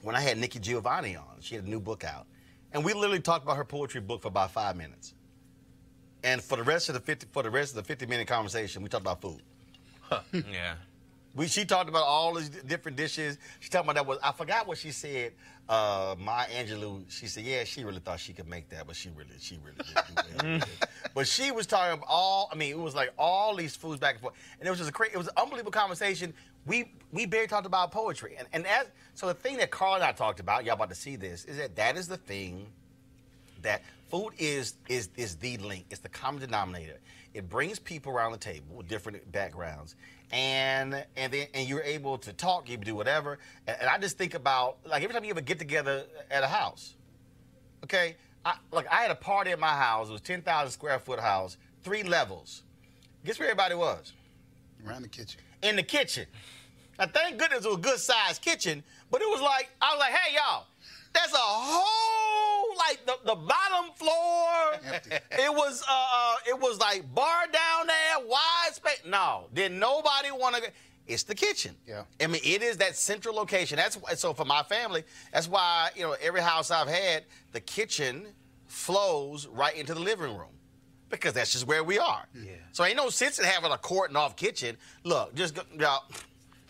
when 0.01 0.15
I 0.15 0.21
had 0.21 0.37
Nikki 0.37 0.59
Giovanni 0.59 1.15
on, 1.15 1.25
she 1.41 1.55
had 1.55 1.65
a 1.65 1.69
new 1.69 1.79
book 1.79 2.03
out, 2.03 2.25
and 2.73 2.83
we 2.83 2.93
literally 2.93 3.19
talked 3.19 3.43
about 3.43 3.57
her 3.57 3.65
poetry 3.65 4.01
book 4.01 4.21
for 4.21 4.27
about 4.27 4.51
five 4.51 4.75
minutes. 4.75 5.13
And 6.23 6.41
for 6.41 6.57
the 6.57 6.63
rest 6.63 6.89
of 6.89 6.95
the 6.95 7.01
50, 7.01 7.27
for 7.31 7.43
the 7.43 7.49
rest 7.49 7.71
of 7.71 7.77
the 7.77 7.83
50 7.83 8.05
minute 8.05 8.27
conversation, 8.27 8.83
we 8.83 8.89
talked 8.89 9.03
about 9.03 9.21
food. 9.21 9.41
Yeah. 10.51 10.73
We, 11.35 11.47
she 11.47 11.63
talked 11.63 11.89
about 11.89 12.05
all 12.05 12.33
these 12.33 12.49
different 12.49 12.97
dishes. 12.97 13.37
She 13.59 13.69
talked 13.69 13.85
about 13.85 13.95
that 13.95 14.05
was 14.05 14.17
I 14.23 14.31
forgot 14.31 14.67
what 14.67 14.79
she 14.79 14.91
said. 14.91 15.33
Uh, 15.69 16.15
Maya 16.17 16.47
Angelou, 16.47 17.03
she 17.09 17.27
said, 17.27 17.43
yeah, 17.43 17.63
she 17.63 17.83
really 17.83 17.99
thought 17.99 18.19
she 18.19 18.33
could 18.33 18.49
make 18.49 18.67
that, 18.69 18.87
but 18.87 18.95
she 18.95 19.09
really, 19.09 19.29
she 19.39 19.59
really 19.63 19.77
didn't. 20.39 20.65
but 21.13 21.27
she 21.27 21.51
was 21.51 21.67
talking 21.67 21.93
about 21.93 22.07
all. 22.09 22.49
I 22.51 22.55
mean, 22.55 22.71
it 22.71 22.79
was 22.79 22.95
like 22.95 23.13
all 23.19 23.55
these 23.55 23.75
foods 23.75 23.99
back 23.99 24.15
and 24.15 24.21
forth, 24.21 24.33
and 24.59 24.67
it 24.67 24.69
was 24.71 24.79
just 24.79 24.89
a 24.89 24.93
crazy. 24.93 25.13
It 25.13 25.17
was 25.19 25.27
an 25.27 25.35
unbelievable 25.37 25.71
conversation. 25.71 26.33
We 26.65 26.91
we 27.11 27.25
barely 27.25 27.47
talked 27.47 27.65
about 27.65 27.91
poetry, 27.91 28.35
and 28.37 28.47
and 28.53 28.67
as 28.67 28.87
so 29.15 29.27
the 29.27 29.33
thing 29.33 29.57
that 29.57 29.71
Carla 29.71 29.95
and 29.95 30.03
I 30.03 30.11
talked 30.11 30.39
about, 30.39 30.65
y'all 30.65 30.75
about 30.75 30.89
to 30.89 30.95
see 30.95 31.15
this, 31.15 31.45
is 31.45 31.57
that 31.57 31.75
that 31.75 31.97
is 31.97 32.07
the 32.07 32.17
thing 32.17 32.67
that 33.61 33.81
food 34.09 34.31
is 34.37 34.75
is 34.87 35.09
is 35.17 35.35
the 35.37 35.57
link. 35.57 35.85
It's 35.89 36.01
the 36.01 36.09
common 36.09 36.41
denominator. 36.41 36.99
It 37.33 37.49
brings 37.49 37.79
people 37.79 38.11
around 38.11 38.31
the 38.31 38.37
table 38.37 38.75
with 38.75 38.87
different 38.87 39.31
backgrounds, 39.31 39.95
and 40.31 41.05
and 41.15 41.33
then 41.33 41.47
and 41.53 41.67
you're 41.67 41.83
able 41.83 42.17
to 42.19 42.33
talk. 42.33 42.69
You 42.69 42.77
do 42.77 42.95
whatever. 42.95 43.39
And, 43.67 43.77
and 43.81 43.89
I 43.89 43.97
just 43.97 44.17
think 44.17 44.33
about 44.33 44.77
like 44.85 45.03
every 45.03 45.13
time 45.13 45.23
you 45.23 45.31
ever 45.31 45.41
get 45.41 45.59
together 45.59 46.05
at 46.29 46.43
a 46.43 46.47
house. 46.47 46.95
Okay, 47.83 48.17
I, 48.45 48.55
look, 48.71 48.85
I 48.91 49.01
had 49.01 49.11
a 49.11 49.15
party 49.15 49.51
at 49.51 49.59
my 49.59 49.67
house. 49.75 50.09
It 50.09 50.11
was 50.11 50.21
ten 50.21 50.41
thousand 50.41 50.71
square 50.71 50.99
foot 50.99 51.19
house, 51.19 51.57
three 51.83 52.03
levels. 52.03 52.63
Guess 53.25 53.39
where 53.39 53.49
everybody 53.49 53.75
was? 53.75 54.13
Around 54.85 55.03
the 55.03 55.09
kitchen. 55.09 55.41
In 55.61 55.75
the 55.75 55.83
kitchen. 55.83 56.25
Now, 56.97 57.07
thank 57.07 57.37
goodness 57.37 57.63
it 57.63 57.67
was 57.67 57.77
a 57.77 57.81
good 57.81 57.99
sized 57.99 58.41
kitchen, 58.41 58.83
but 59.09 59.21
it 59.21 59.29
was 59.29 59.41
like 59.41 59.69
I 59.81 59.93
was 59.93 59.99
like, 59.99 60.11
hey 60.11 60.35
y'all, 60.35 60.65
that's 61.13 61.33
a 61.33 61.37
whole 61.37 62.77
like 62.77 63.05
the, 63.05 63.15
the 63.25 63.35
bottom 63.35 63.91
floor. 63.95 65.21
it 65.31 65.53
was 65.53 65.83
uh, 65.89 65.91
uh 65.91 66.35
it 66.47 66.59
was 66.59 66.79
like 66.79 67.13
bar 67.13 67.45
down 67.51 67.87
there, 67.87 68.27
wide 68.27 68.73
space. 68.73 69.01
No, 69.07 69.47
did 69.53 69.71
nobody 69.71 70.31
want 70.31 70.55
to? 70.55 70.61
Go. 70.61 70.67
It's 71.07 71.23
the 71.23 71.33
kitchen. 71.33 71.75
Yeah. 71.87 72.03
I 72.21 72.27
mean, 72.27 72.41
it 72.43 72.61
is 72.61 72.77
that 72.77 72.95
central 72.95 73.33
location. 73.33 73.77
That's 73.77 73.95
why, 73.95 74.13
so 74.13 74.33
for 74.33 74.45
my 74.45 74.61
family. 74.63 75.03
That's 75.33 75.47
why 75.47 75.89
you 75.95 76.03
know 76.03 76.15
every 76.21 76.41
house 76.41 76.69
I've 76.69 76.87
had, 76.87 77.23
the 77.53 77.61
kitchen 77.61 78.27
flows 78.67 79.47
right 79.47 79.75
into 79.75 79.93
the 79.93 79.99
living 79.99 80.37
room 80.37 80.58
because 81.09 81.33
that's 81.33 81.51
just 81.51 81.67
where 81.67 81.83
we 81.83 81.99
are. 81.99 82.25
Yeah. 82.33 82.51
So 82.71 82.83
ain't 82.83 82.97
no 82.97 83.09
sense 83.09 83.39
in 83.39 83.45
having 83.45 83.71
a 83.71 83.77
court 83.77 83.99
cordon 83.99 84.15
off 84.15 84.35
kitchen. 84.37 84.77
Look, 85.03 85.35
just 85.35 85.55
go, 85.55 85.61
y'all. 85.77 86.03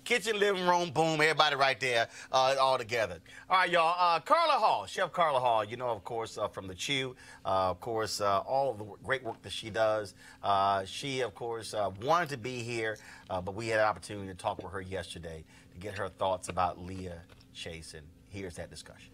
Kitchen, 0.04 0.40
living 0.40 0.66
room, 0.66 0.90
boom, 0.90 1.22
everybody 1.22 1.56
right 1.56 1.80
there, 1.80 2.08
uh, 2.32 2.56
all 2.60 2.80
together. 2.80 3.20
All 3.48 3.58
right, 3.58 3.70
y'all. 3.70 3.96
Uh, 3.96 4.20
Carla 4.20 4.54
Hall, 4.54 4.88
Chef 4.88 5.12
Carla 5.12 5.40
Hall, 5.40 5.64
you 5.64 5.78
know, 5.78 5.90
of 5.90 6.04
course, 6.04 6.40
uh, 6.40 6.48
from 6.48 6.66
the 6.66 6.74
Chew, 6.74 7.16
uh, 7.46 7.70
of 7.70 7.80
course, 7.80 8.20
uh, 8.20 8.40
all 8.40 8.72
of 8.72 8.80
the 8.80 8.86
great 9.04 9.24
work 9.24 9.40
that 9.44 9.52
she 9.52 9.70
does. 9.70 10.16
Uh, 10.42 10.84
she, 10.86 11.22
of 11.22 11.36
course, 11.36 11.76
uh, 11.76 11.92
wanted 12.02 12.30
to 12.30 12.38
be 12.38 12.64
here, 12.64 12.98
uh, 13.30 13.40
but 13.40 13.54
we 13.54 13.68
had 13.68 13.80
an 13.80 13.86
opportunity 13.86 14.28
to 14.30 14.34
talk 14.34 14.64
with 14.64 14.72
her 14.72 14.82
yesterday 14.82 15.44
to 15.74 15.78
get 15.78 15.96
her 15.96 16.10
thoughts 16.10 16.50
about 16.50 16.84
Leah 16.84 17.22
Chase, 17.54 17.94
and 17.94 18.08
here's 18.30 18.56
that 18.56 18.72
discussion. 18.72 19.12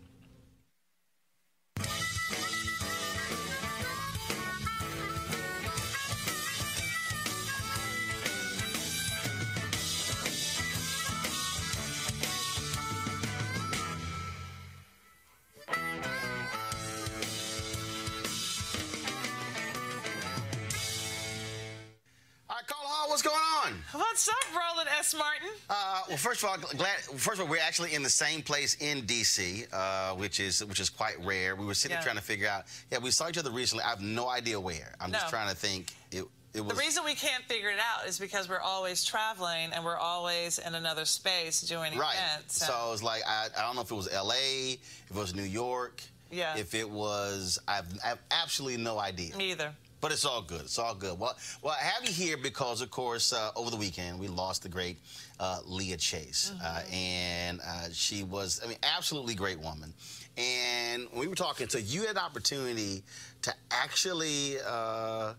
What's 23.16 23.22
going 23.24 23.40
on? 23.66 23.74
What's 23.94 24.28
up, 24.28 24.36
Roland 24.52 24.90
S. 25.00 25.16
Martin? 25.18 25.48
Uh, 25.70 26.02
well, 26.10 26.18
first 26.18 26.44
of 26.44 26.50
all, 26.50 26.58
glad. 26.76 26.98
First 27.16 27.40
of 27.40 27.46
all, 27.46 27.48
we're 27.48 27.62
actually 27.62 27.94
in 27.94 28.04
the 28.04 28.10
same 28.10 28.42
place 28.42 28.76
in 28.82 29.04
DC, 29.04 29.66
uh, 29.72 30.16
which 30.16 30.42
is 30.42 30.66
which 30.66 30.82
is 30.82 30.90
quite 30.90 31.16
rare. 31.24 31.56
We 31.56 31.66
were 31.66 31.74
sitting 31.74 31.96
Yeah. 31.96 32.04
trying 32.04 32.18
to 32.18 32.22
figure 32.22 32.50
out. 32.50 32.66
Yeah, 32.92 32.98
we 32.98 33.12
saw 33.12 33.30
each 33.30 33.38
other 33.38 33.52
recently. 33.52 33.86
I 33.86 33.90
have 33.92 34.02
no 34.02 34.28
idea 34.28 34.60
where. 34.60 34.94
I'm 35.00 35.14
just 35.14 35.30
trying 35.30 35.48
to 35.50 35.56
think. 35.56 35.94
It 36.12 36.26
it 36.54 36.68
The 36.68 36.76
reason 36.76 37.06
we 37.06 37.16
can't 37.16 37.46
figure 37.46 37.70
it 37.70 37.80
out 37.80 38.06
is 38.06 38.20
because 38.20 38.50
we're 38.50 38.60
always 38.60 39.06
traveling 39.06 39.72
and 39.72 39.86
we're 39.86 39.98
always 39.98 40.60
in 40.60 40.76
another 40.76 41.06
space 41.06 41.62
doing 41.62 41.98
Right. 41.98 42.16
events. 42.16 42.60
and- 42.62 42.68
So 42.70 42.88
it 42.90 42.92
was 42.92 43.04
like 43.04 43.24
I, 43.26 43.48
I 43.58 43.62
don't 43.62 43.76
know 43.78 43.82
if 43.82 43.92
it 43.92 43.96
was 43.96 44.10
L.A., 44.10 44.74
if 44.74 45.12
it 45.12 45.16
was 45.16 45.34
New 45.34 45.44
York, 45.44 46.02
Yeah. 46.32 46.58
if 46.58 46.74
it 46.74 46.90
was 46.90 47.60
I've, 47.68 47.86
I 48.04 48.08
have 48.10 48.20
absolutely 48.32 48.82
no 48.84 49.00
idea. 49.00 49.36
Me 49.38 49.52
either. 49.52 49.74
But 50.06 50.12
it's 50.12 50.24
all 50.24 50.44
good. 50.44 50.62
It's 50.62 50.78
all 50.78 50.94
good. 50.94 51.18
Well, 51.18 51.36
well, 51.64 51.76
I 51.82 51.84
have 51.84 52.08
you 52.08 52.14
here 52.14 52.38
because, 52.38 52.82
of 52.82 52.92
course, 52.92 53.34
uh, 53.34 53.50
over 53.56 53.72
the 53.72 53.76
weekend 53.76 54.20
we 54.20 54.28
lost 54.28 54.62
the 54.62 54.70
great 54.70 55.00
uh, 55.40 55.62
Leah 55.66 55.98
Chase, 55.98 56.52
uh, 56.64 56.84
and 56.94 57.60
uh, 57.68 57.88
she 57.92 58.22
was, 58.22 58.62
I 58.64 58.68
mean, 58.68 58.78
absolutely 58.84 59.34
great 59.34 59.60
woman. 59.60 59.96
And 60.38 61.08
we 61.12 61.26
were 61.26 61.34
talking, 61.34 61.68
so 61.70 61.80
you 61.80 62.06
had 62.06 62.18
the 62.18 62.22
opportunity 62.22 63.02
to 63.42 63.52
actually 63.72 64.58
uh, 64.64 65.34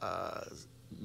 uh, 0.00 0.44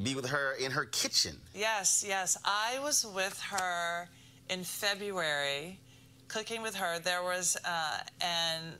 be 0.03 0.14
with 0.14 0.27
her 0.27 0.53
in 0.60 0.69
her 0.69 0.85
kitchen. 0.85 1.38
Yes, 1.56 2.06
yes. 2.07 2.38
I 2.45 2.77
was 2.84 3.03
with 3.03 3.41
her 3.49 4.10
in 4.52 4.64
February, 4.64 5.80
cooking 6.27 6.61
with 6.61 6.76
her. 6.76 6.99
There 6.99 7.23
was 7.23 7.57
uh, 7.65 7.98
an 8.22 8.76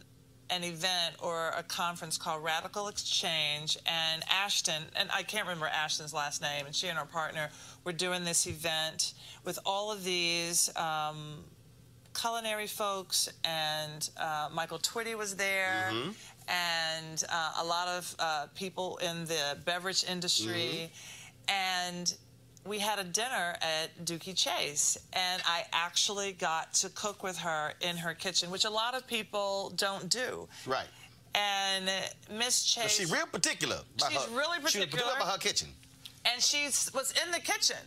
an 0.49 0.64
event 0.64 1.15
or 1.22 1.49
a 1.57 1.64
conference 1.64 2.18
called 2.18 2.44
Radical 2.44 2.88
Exchange, 2.88 3.78
and 3.86 4.24
Ashton, 4.30 4.84
and 4.95 5.10
I 5.14 5.24
can't 5.24 5.45
remember 5.45 5.68
Ashton's 5.68 6.14
last 6.14 6.41
name, 6.41 6.65
and 6.65 6.74
she 6.76 6.88
and 6.88 6.98
her 6.98 7.06
partner 7.06 7.49
were 7.84 7.91
doing 7.94 8.24
this 8.24 8.48
event 8.48 9.14
with 9.44 9.60
all 9.65 9.91
of 9.91 10.03
these 10.03 10.69
um, 10.78 11.44
culinary 12.15 12.68
folks, 12.68 13.30
and 13.44 14.10
uh, 14.18 14.49
Michael 14.53 14.80
Twitty 14.80 15.15
was 15.18 15.36
there, 15.36 15.90
Mm-hmm. 15.91 16.11
and 16.48 17.24
uh, 17.30 17.52
a 17.61 17.65
lot 17.65 17.88
of 17.90 18.15
uh, 18.19 18.45
people 18.56 18.98
in 18.98 19.26
the 19.26 19.57
beverage 19.65 20.06
industry, 20.10 20.91
and 21.49 22.15
we 22.68 22.80
had 22.80 22.99
a 22.99 23.03
dinner 23.03 23.56
at 23.61 24.06
Dooky 24.06 24.35
Chase, 24.35 24.98
and 25.14 25.41
I 25.45 25.65
actually 25.73 26.34
got 26.34 26.73
to 26.76 26.89
cook 26.89 27.23
with 27.23 27.38
her 27.38 27.73
in 27.81 27.98
her 27.98 28.14
kitchen, 28.14 28.52
which 28.52 28.65
a 28.65 28.69
lot 28.69 28.94
of 28.95 29.07
people 29.07 29.72
don't 29.76 30.10
do. 30.10 30.48
Right. 30.65 30.88
And 31.34 31.89
Miss 32.31 32.64
Chase, 32.65 32.91
She's 32.98 33.11
real 33.11 33.26
particular. 33.27 33.77
She's 34.10 34.18
her- 34.23 34.35
really 34.38 34.60
particular 34.60 34.88
particular. 34.88 35.14
about 35.15 35.31
her 35.34 35.38
kitchen. 35.38 35.69
and 36.26 36.41
she 36.41 36.65
was 36.65 37.14
in 37.26 37.31
the 37.31 37.39
kitchen. 37.39 37.77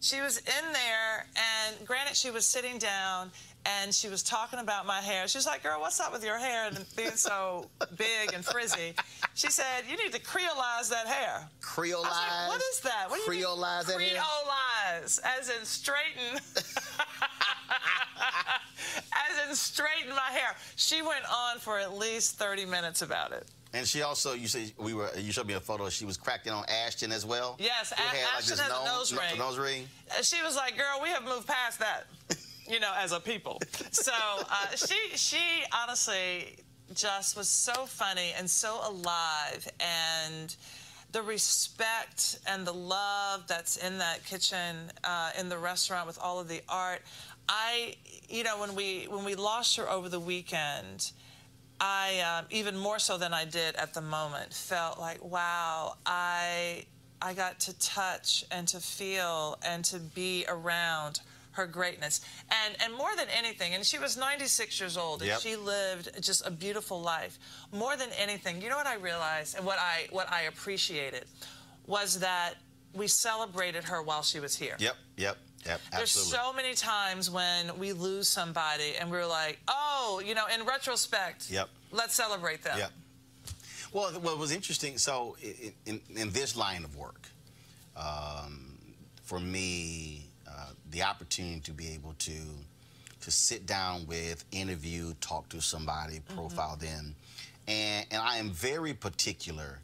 She 0.00 0.20
was 0.20 0.38
in 0.38 0.72
there, 0.72 1.26
and 1.36 1.86
granted, 1.86 2.16
she 2.16 2.30
was 2.32 2.44
sitting 2.44 2.78
down 2.78 3.30
and 3.64 3.94
she 3.94 4.08
was 4.08 4.22
talking 4.22 4.58
about 4.58 4.86
my 4.86 5.00
hair. 5.00 5.28
She 5.28 5.38
was 5.38 5.46
like, 5.46 5.62
"Girl, 5.62 5.80
what's 5.80 6.00
up 6.00 6.12
with 6.12 6.24
your 6.24 6.38
hair 6.38 6.66
and 6.68 6.84
being 6.96 7.12
so 7.16 7.66
big 7.96 8.32
and 8.34 8.44
frizzy?" 8.44 8.94
She 9.34 9.48
said, 9.50 9.84
"You 9.88 9.96
need 9.96 10.12
to 10.12 10.20
creolize 10.20 10.88
that 10.90 11.06
hair." 11.06 11.48
Creolize. 11.60 12.02
Like, 12.02 12.48
"What 12.48 12.62
is 12.72 12.80
that? 12.80 13.06
What 13.08 13.16
do 13.16 13.22
you 13.22 13.30
mean 13.30 13.48
Creolize 13.48 13.86
that 13.86 14.00
hair? 14.00 14.22
Creolize, 14.22 15.20
as 15.24 15.48
in 15.48 15.64
straighten." 15.64 16.40
as 19.30 19.48
in 19.48 19.54
straighten 19.56 20.10
my 20.10 20.30
hair. 20.32 20.54
She 20.76 21.02
went 21.02 21.24
on 21.32 21.58
for 21.58 21.78
at 21.78 21.96
least 21.96 22.36
30 22.38 22.66
minutes 22.66 23.02
about 23.02 23.32
it. 23.32 23.46
And 23.74 23.86
she 23.86 24.02
also, 24.02 24.34
you 24.34 24.48
say 24.48 24.72
we 24.76 24.92
were. 24.92 25.08
You 25.16 25.32
showed 25.32 25.46
me 25.46 25.54
a 25.54 25.60
photo. 25.60 25.88
She 25.88 26.04
was 26.04 26.18
cracking 26.18 26.52
on 26.52 26.64
Ashton 26.68 27.10
as 27.10 27.24
well. 27.24 27.56
Yes, 27.58 27.90
A- 27.92 27.94
had, 27.94 28.06
like, 28.08 28.36
Ashton 28.36 28.58
has 28.58 28.68
a 28.70 28.84
nose 28.84 29.12
ring. 29.14 29.38
Nose 29.38 29.58
ring. 29.58 29.88
Uh, 30.10 30.22
She 30.22 30.42
was 30.42 30.56
like, 30.56 30.76
"Girl, 30.76 31.00
we 31.02 31.08
have 31.08 31.24
moved 31.24 31.46
past 31.46 31.78
that." 31.78 32.04
You 32.72 32.80
know, 32.80 32.92
as 32.96 33.12
a 33.12 33.20
people. 33.20 33.60
So 33.90 34.12
uh, 34.12 34.74
she 34.74 34.96
she 35.14 35.62
honestly 35.72 36.56
just 36.94 37.36
was 37.36 37.48
so 37.48 37.84
funny 37.84 38.32
and 38.38 38.48
so 38.48 38.80
alive 38.88 39.68
and 39.78 40.56
the 41.12 41.20
respect 41.22 42.38
and 42.46 42.66
the 42.66 42.72
love 42.72 43.46
that's 43.46 43.76
in 43.76 43.98
that 43.98 44.24
kitchen 44.24 44.90
uh, 45.04 45.30
in 45.38 45.50
the 45.50 45.58
restaurant 45.58 46.06
with 46.06 46.18
all 46.18 46.40
of 46.40 46.48
the 46.48 46.62
art 46.68 47.02
i 47.48 47.94
you 48.28 48.42
know 48.42 48.58
when 48.58 48.74
we 48.74 49.06
when 49.08 49.24
we 49.24 49.34
lost 49.34 49.76
her 49.76 49.88
over 49.90 50.08
the 50.08 50.20
weekend 50.20 51.12
i 51.80 52.20
um, 52.20 52.46
even 52.50 52.76
more 52.76 52.98
so 52.98 53.18
than 53.18 53.34
i 53.34 53.44
did 53.44 53.74
at 53.76 53.92
the 53.94 54.00
moment 54.00 54.52
felt 54.52 54.98
like 54.98 55.22
wow 55.24 55.94
i 56.06 56.84
i 57.20 57.34
got 57.34 57.58
to 57.58 57.76
touch 57.78 58.44
and 58.50 58.68
to 58.68 58.78
feel 58.78 59.58
and 59.62 59.84
to 59.84 59.98
be 59.98 60.44
around 60.48 61.20
her 61.52 61.66
greatness 61.66 62.20
and 62.50 62.76
and 62.82 62.92
more 62.94 63.14
than 63.16 63.26
anything 63.36 63.74
and 63.74 63.84
she 63.84 63.98
was 63.98 64.16
96 64.16 64.80
years 64.80 64.96
old 64.96 65.20
and 65.22 65.28
Yep. 65.28 65.40
she 65.40 65.56
lived 65.56 66.10
just 66.22 66.46
a 66.46 66.50
beautiful 66.50 67.00
life 67.00 67.38
more 67.72 67.96
than 67.96 68.08
anything 68.18 68.60
you 68.62 68.68
know 68.68 68.76
what 68.76 68.86
i 68.86 68.96
realized 68.96 69.56
and 69.56 69.64
what 69.66 69.78
i 69.78 70.06
what 70.10 70.30
i 70.32 70.42
appreciated 70.42 71.24
was 71.86 72.20
that 72.20 72.54
we 72.94 73.06
celebrated 73.06 73.84
her 73.84 74.02
while 74.02 74.22
she 74.22 74.40
was 74.40 74.54
here 74.56 74.76
Yep. 74.78 74.96
Yep. 75.16 75.36
Yep. 75.66 75.80
there's 75.92 76.10
so 76.10 76.52
many 76.52 76.74
times 76.74 77.30
when 77.30 77.78
we 77.78 77.92
lose 77.92 78.28
somebody 78.28 78.94
and 78.98 79.10
we're 79.10 79.26
like 79.26 79.58
oh 79.68 80.22
you 80.24 80.34
know 80.34 80.46
in 80.54 80.64
retrospect 80.66 81.50
Yep. 81.50 81.68
let's 81.90 82.14
celebrate 82.14 82.62
them 82.64 82.78
Yep. 82.78 82.90
Well, 83.92 84.10
what 84.20 84.38
was 84.38 84.52
interesting, 84.52 84.96
so 84.96 85.36
in, 85.42 85.70
in, 85.84 86.00
in 86.16 86.30
this 86.30 86.56
line 86.56 86.82
of 86.82 86.96
work, 86.96 87.28
um, 87.94 88.78
for 89.22 89.38
me, 89.38 90.21
the 90.92 91.02
opportunity 91.02 91.60
to 91.60 91.72
be 91.72 91.88
able 91.88 92.14
to 92.20 92.32
to 93.20 93.30
sit 93.30 93.66
down 93.66 94.04
with, 94.06 94.44
interview, 94.50 95.14
talk 95.20 95.48
to 95.48 95.60
somebody, 95.60 96.20
profile 96.34 96.76
them, 96.76 97.14
and 97.66 98.06
and 98.10 98.22
I 98.22 98.36
am 98.36 98.50
very 98.50 98.94
particular 98.94 99.80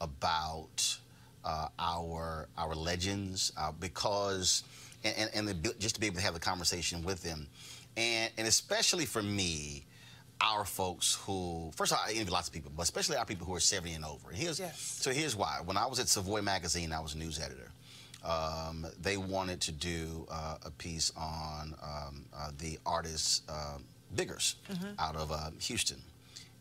about 0.00 0.98
uh, 1.44 1.68
our 1.78 2.48
our 2.56 2.74
legends 2.74 3.52
uh, 3.56 3.72
because 3.72 4.62
and, 5.04 5.14
and, 5.16 5.30
and 5.34 5.48
the, 5.48 5.74
just 5.78 5.96
to 5.96 6.00
be 6.00 6.06
able 6.06 6.16
to 6.16 6.22
have 6.22 6.34
the 6.34 6.40
conversation 6.40 7.02
with 7.02 7.22
them, 7.22 7.48
and 7.96 8.30
and 8.38 8.46
especially 8.46 9.04
for 9.04 9.22
me, 9.22 9.84
our 10.40 10.64
folks 10.64 11.18
who 11.26 11.72
first 11.74 11.92
of 11.92 11.98
all 11.98 12.04
I 12.06 12.12
interview 12.12 12.32
lots 12.32 12.48
of 12.48 12.54
people, 12.54 12.70
but 12.76 12.82
especially 12.84 13.16
our 13.16 13.24
people 13.24 13.46
who 13.46 13.54
are 13.54 13.60
70 13.60 13.94
and 13.94 14.04
over. 14.04 14.28
And 14.28 14.38
here's 14.38 14.60
so 14.76 15.10
here's 15.10 15.34
why. 15.34 15.60
When 15.64 15.76
I 15.76 15.86
was 15.86 15.98
at 15.98 16.08
Savoy 16.08 16.40
magazine, 16.42 16.92
I 16.92 17.00
was 17.00 17.14
a 17.14 17.18
news 17.18 17.40
editor. 17.40 17.71
Um, 18.24 18.86
they 19.00 19.16
wanted 19.16 19.60
to 19.62 19.72
do 19.72 20.26
uh, 20.30 20.56
a 20.64 20.70
piece 20.70 21.10
on 21.16 21.74
um, 21.82 22.24
uh, 22.36 22.50
the 22.58 22.78
artist 22.86 23.42
uh, 23.48 23.78
Biggers 24.14 24.56
Mhm. 24.70 24.94
out 24.98 25.16
of 25.16 25.32
uh, 25.32 25.50
Houston. 25.60 26.00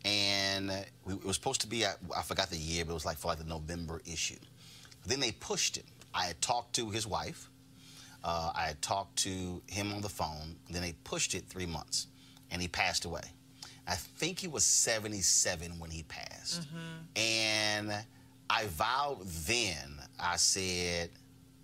And 0.04 0.72
we, 1.06 1.14
it 1.14 1.24
was 1.26 1.36
supposed 1.36 1.62
to 1.62 1.68
be, 1.68 1.86
at, 1.86 1.98
I 2.16 2.24
forgot 2.24 2.50
the 2.50 2.58
year, 2.58 2.84
but 2.86 2.92
it 2.92 2.96
was 2.96 3.06
like 3.06 3.18
for 3.18 3.28
like 3.28 3.38
the 3.38 3.44
November 3.44 4.02
issue. 4.06 4.40
Then 5.06 5.20
they 5.20 5.32
pushed 5.34 5.78
it. 5.78 5.86
I 6.14 6.26
had 6.26 6.42
talked 6.42 6.74
to 6.76 6.90
his 6.90 7.06
wife. 7.06 7.50
Uh, 8.24 8.52
I 8.56 8.64
had 8.68 8.82
talked 8.82 9.16
to 9.18 9.62
him 9.68 9.94
on 9.94 10.02
the 10.02 10.10
phone. 10.10 10.56
Then 10.70 10.82
they 10.82 10.94
pushed 11.04 11.36
it 11.36 11.46
three 11.48 11.66
months, 11.68 12.08
and 12.52 12.62
he 12.62 12.68
passed 12.68 13.06
away. 13.06 13.22
I 13.88 13.96
think 13.96 14.40
he 14.40 14.48
was 14.48 14.64
77 14.64 15.78
when 15.80 15.90
he 15.92 16.04
passed. 16.04 16.62
And 17.16 17.92
I 18.50 18.66
vowed 18.68 19.26
then, 19.26 20.00
I 20.20 20.38
said, 20.38 21.10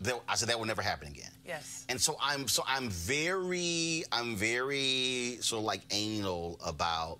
that, 0.02 0.22
I 0.28 0.36
said 0.36 0.50
that 0.50 0.60
will 0.60 0.66
never 0.66 0.82
happen 0.82 1.08
again. 1.08 1.32
yes 1.46 1.86
And 1.90 2.00
so 2.00 2.18
I'm 2.22 2.48
so 2.48 2.64
I'm 2.68 2.90
very 2.90 4.04
I'm 4.12 4.36
very 4.36 5.38
sort 5.42 5.60
of 5.60 5.66
like 5.66 5.82
anal 5.92 6.60
about 6.66 7.20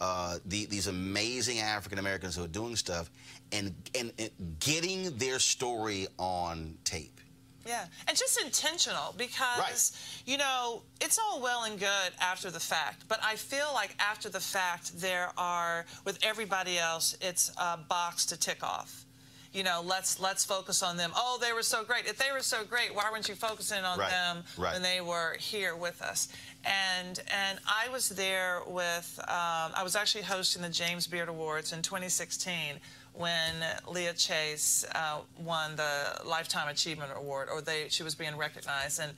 uh, 0.00 0.38
the, 0.46 0.64
these 0.66 0.86
amazing 0.86 1.58
African 1.58 1.98
Americans 1.98 2.34
who 2.34 2.44
are 2.44 2.48
doing 2.48 2.74
stuff 2.76 3.10
and, 3.52 3.74
and 3.98 4.12
and 4.18 4.30
getting 4.58 5.16
their 5.18 5.38
story 5.38 6.06
on 6.18 6.78
tape. 6.84 7.20
Yeah, 7.66 7.84
and 8.08 8.16
just 8.16 8.40
intentional 8.40 9.14
because, 9.18 9.92
you 10.26 10.38
know, 10.38 10.82
it's 11.00 11.18
all 11.18 11.42
well 11.42 11.64
and 11.64 11.78
good 11.78 12.12
after 12.18 12.50
the 12.50 12.58
fact, 12.58 13.04
but 13.06 13.20
I 13.22 13.36
feel 13.36 13.66
like 13.74 13.94
after 13.98 14.30
the 14.30 14.40
fact, 14.40 14.98
there 14.98 15.30
are, 15.36 15.84
with 16.06 16.18
everybody 16.22 16.78
else, 16.78 17.16
it's 17.20 17.52
a 17.58 17.76
box 17.76 18.24
to 18.26 18.38
tick 18.38 18.64
off. 18.64 19.04
You 19.52 19.64
know, 19.64 19.82
let's 19.84 20.20
let's 20.20 20.44
focus 20.44 20.80
on 20.82 20.96
them. 20.96 21.10
Oh, 21.16 21.38
they 21.40 21.52
were 21.52 21.64
so 21.64 21.82
great. 21.82 22.06
If 22.06 22.18
they 22.18 22.30
were 22.32 22.40
so 22.40 22.64
great, 22.64 22.94
why 22.94 23.08
weren't 23.10 23.28
you 23.28 23.34
focusing 23.34 23.84
on 23.84 23.98
Right, 23.98 24.10
them 24.10 24.44
right. 24.56 24.74
when 24.74 24.82
they 24.82 25.00
were 25.00 25.36
here 25.40 25.74
with 25.74 26.00
us? 26.02 26.28
And 26.64 27.20
and 27.34 27.58
I 27.66 27.88
was 27.90 28.10
there 28.10 28.60
with. 28.66 29.18
Um, 29.22 29.72
I 29.74 29.82
was 29.82 29.96
actually 29.96 30.22
hosting 30.22 30.62
the 30.62 30.68
James 30.68 31.08
Beard 31.08 31.28
Awards 31.28 31.72
in 31.72 31.82
2016 31.82 32.76
when 33.12 33.54
Leah 33.88 34.14
Chase 34.14 34.84
uh, 34.94 35.18
won 35.38 35.74
the 35.74 36.20
Lifetime 36.24 36.68
Achievement 36.68 37.10
Award, 37.16 37.48
or 37.52 37.60
they 37.60 37.86
she 37.88 38.04
was 38.04 38.14
being 38.14 38.36
recognized. 38.36 39.00
And, 39.00 39.12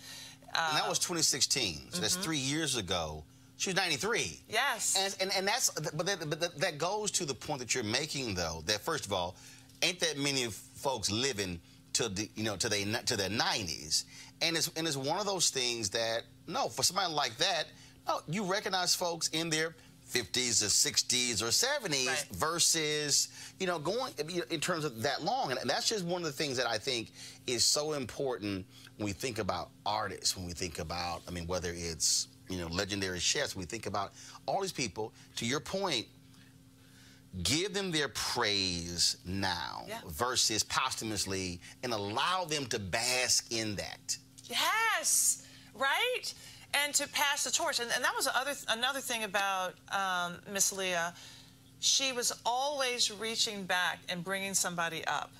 uh, 0.54 0.68
and 0.70 0.78
that 0.78 0.88
was 0.88 0.98
2016. 0.98 1.90
So 1.90 2.00
that's 2.00 2.16
mhm. 2.16 2.22
three 2.22 2.38
years 2.38 2.76
ago. 2.76 3.24
She 3.58 3.70
was 3.70 3.76
93. 3.76 4.40
Yes. 4.48 4.96
And 4.98 5.14
and, 5.20 5.38
and 5.38 5.46
that's 5.46 5.70
but 5.70 6.06
that, 6.06 6.28
but 6.28 6.58
that 6.58 6.78
goes 6.78 7.10
to 7.12 7.24
the 7.24 7.34
point 7.34 7.60
that 7.60 7.74
you're 7.74 7.84
making 7.84 8.34
though. 8.34 8.62
That 8.66 8.80
first 8.80 9.06
of 9.06 9.12
all, 9.12 9.36
ain't 9.82 10.00
that 10.00 10.18
many 10.18 10.46
folks 10.46 11.10
living 11.10 11.60
to 11.94 12.08
the 12.08 12.28
you 12.34 12.44
know 12.44 12.56
to 12.56 12.68
their 12.68 12.84
to 12.84 13.16
their 13.16 13.28
90s, 13.28 14.04
and 14.40 14.56
it's 14.56 14.70
and 14.76 14.86
it's 14.86 14.96
one 14.96 15.18
of 15.18 15.26
those 15.26 15.50
things 15.50 15.90
that 15.90 16.22
no, 16.46 16.68
for 16.68 16.82
somebody 16.82 17.12
like 17.12 17.36
that, 17.36 17.64
no, 18.08 18.20
you 18.28 18.44
recognize 18.44 18.94
folks 18.94 19.28
in 19.28 19.50
their 19.50 19.74
50s 20.12 20.62
or 20.62 20.66
60s 20.66 21.40
or 21.40 21.46
70s 21.46 22.28
versus 22.32 23.28
you 23.58 23.66
know 23.66 23.78
going 23.78 24.12
in 24.50 24.60
terms 24.60 24.84
of 24.84 25.02
that 25.02 25.22
long, 25.22 25.50
and 25.50 25.58
that's 25.68 25.88
just 25.88 26.04
one 26.04 26.22
of 26.22 26.26
the 26.26 26.32
things 26.32 26.56
that 26.56 26.66
I 26.66 26.78
think 26.78 27.12
is 27.46 27.64
so 27.64 27.92
important 27.92 28.66
when 28.96 29.06
we 29.06 29.12
think 29.12 29.38
about 29.38 29.70
artists, 29.86 30.36
when 30.36 30.46
we 30.46 30.52
think 30.52 30.78
about 30.78 31.22
I 31.28 31.30
mean 31.30 31.46
whether 31.46 31.72
it's 31.74 32.28
you 32.48 32.58
know 32.58 32.68
legendary 32.68 33.20
chefs, 33.20 33.54
when 33.54 33.62
we 33.62 33.66
think 33.66 33.86
about 33.86 34.12
all 34.46 34.60
these 34.60 34.72
people. 34.72 35.12
To 35.36 35.46
your 35.46 35.60
point 35.60 36.06
give 37.42 37.72
them 37.72 37.90
their 37.90 38.08
praise 38.08 39.16
now 39.24 39.84
versus 40.08 40.62
posthumously 40.62 41.60
and 41.82 41.92
allow 41.92 42.44
them 42.44 42.66
to 42.66 42.78
bask 42.78 43.50
in 43.50 43.74
that. 43.76 44.16
Yes, 44.44 45.46
right? 45.74 46.34
And 46.74 46.94
to 46.94 47.08
pass 47.08 47.44
the 47.44 47.50
torch. 47.50 47.80
And, 47.80 47.90
and 47.94 48.04
that 48.04 48.12
was 48.14 48.28
other, 48.34 48.52
another 48.68 49.00
thing 49.00 49.24
about 49.24 49.74
um, 49.90 50.36
Miss 50.52 50.72
Leah. 50.72 51.14
She 51.80 52.12
was 52.12 52.32
always 52.44 53.10
reaching 53.10 53.64
back 53.64 53.98
and 54.08 54.22
bringing 54.22 54.54
somebody 54.54 55.04
up. 55.06 55.30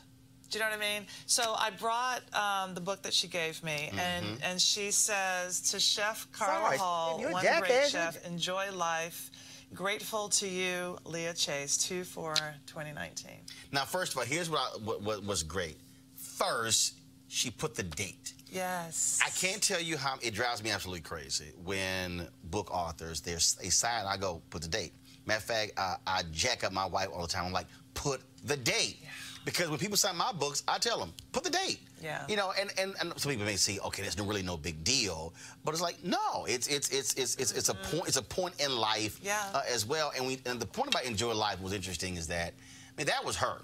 Do 0.50 0.58
you 0.58 0.64
know 0.64 0.70
what 0.70 0.78
I 0.78 0.98
mean? 0.98 1.06
So 1.26 1.54
I 1.56 1.70
brought 1.70 2.20
um, 2.34 2.74
the 2.74 2.80
book 2.80 3.00
that 3.02 3.14
she 3.14 3.26
gave 3.26 3.62
me, 3.64 3.88
and, 3.92 4.24
Mm-hmm. 4.26 4.34
Mhm. 4.34 4.38
and 4.50 4.60
she 4.60 4.90
says 4.90 5.60
to 5.70 5.80
Chef 5.80 6.26
Carla 6.32 6.64
Sorry, 6.66 6.76
Hall, 6.78 7.22
one 7.30 7.42
great 7.60 7.88
chef, 7.88 8.26
enjoy 8.26 8.70
life. 8.72 9.30
Grateful 9.74 10.28
to 10.28 10.46
you, 10.46 10.98
Leah 11.04 11.32
Chase, 11.32 11.78
2 11.78 12.04
for 12.04 12.34
2019. 12.66 13.32
Now, 13.72 13.84
first 13.84 14.12
of 14.12 14.18
all, 14.18 14.24
here's 14.24 14.50
what, 14.50 14.60
I, 14.60 14.78
what, 14.84 15.02
what 15.02 15.24
was 15.24 15.42
great. 15.42 15.78
First, 16.14 16.94
she 17.28 17.50
put 17.50 17.74
the 17.74 17.82
date. 17.82 18.34
Yes. 18.50 19.18
I 19.24 19.30
can't 19.30 19.62
tell 19.62 19.80
you 19.80 19.96
how 19.96 20.16
it 20.20 20.34
drives 20.34 20.62
me 20.62 20.70
absolutely 20.70 21.00
crazy 21.00 21.52
when 21.64 22.28
book 22.44 22.70
authors 22.70 23.22
there's 23.22 23.56
a 23.62 23.70
sign. 23.70 24.04
I 24.06 24.18
go 24.18 24.42
put 24.50 24.60
the 24.60 24.68
date. 24.68 24.92
Matter 25.24 25.38
of 25.38 25.44
fact, 25.44 25.72
I, 25.78 25.96
I 26.06 26.22
jack 26.32 26.64
up 26.64 26.72
my 26.72 26.84
wife 26.84 27.08
all 27.14 27.22
the 27.22 27.28
time. 27.28 27.46
I'm 27.46 27.52
like, 27.52 27.68
put 27.94 28.20
the 28.44 28.56
date. 28.56 28.98
Because 29.44 29.68
when 29.70 29.78
people 29.78 29.96
sign 29.96 30.16
my 30.16 30.30
books, 30.32 30.62
I 30.68 30.78
tell 30.78 30.98
them, 31.00 31.12
put 31.32 31.42
the 31.42 31.50
date. 31.50 31.80
Yeah. 32.00 32.24
You 32.28 32.36
know, 32.36 32.52
and, 32.60 32.70
and, 32.78 32.94
and 33.00 33.12
some 33.18 33.30
people 33.30 33.44
may 33.44 33.56
see, 33.56 33.80
okay, 33.80 34.02
there's 34.02 34.16
no, 34.16 34.24
really 34.24 34.42
no 34.42 34.56
big 34.56 34.84
deal, 34.84 35.34
but 35.64 35.72
it's 35.72 35.80
like, 35.82 36.02
no, 36.04 36.44
it's 36.46 36.66
it's 36.68 36.88
it's 36.90 37.14
it's 37.14 37.34
it's, 37.36 37.52
it's 37.52 37.68
a 37.68 37.74
point 37.74 38.06
it's 38.08 38.16
a 38.16 38.22
point 38.22 38.54
in 38.60 38.76
life 38.76 39.16
Mm-hmm. 39.16 39.26
Yeah. 39.26 39.42
uh, 39.54 39.62
as 39.68 39.84
well. 39.86 40.12
And 40.16 40.26
we 40.26 40.40
and 40.46 40.60
the 40.60 40.66
point 40.66 40.88
about 40.90 41.04
enjoy 41.04 41.34
life 41.34 41.60
was 41.60 41.72
interesting 41.72 42.16
is 42.16 42.28
that, 42.28 42.52
I 42.54 42.92
mean, 42.96 43.06
that 43.06 43.24
was 43.24 43.36
her. 43.36 43.58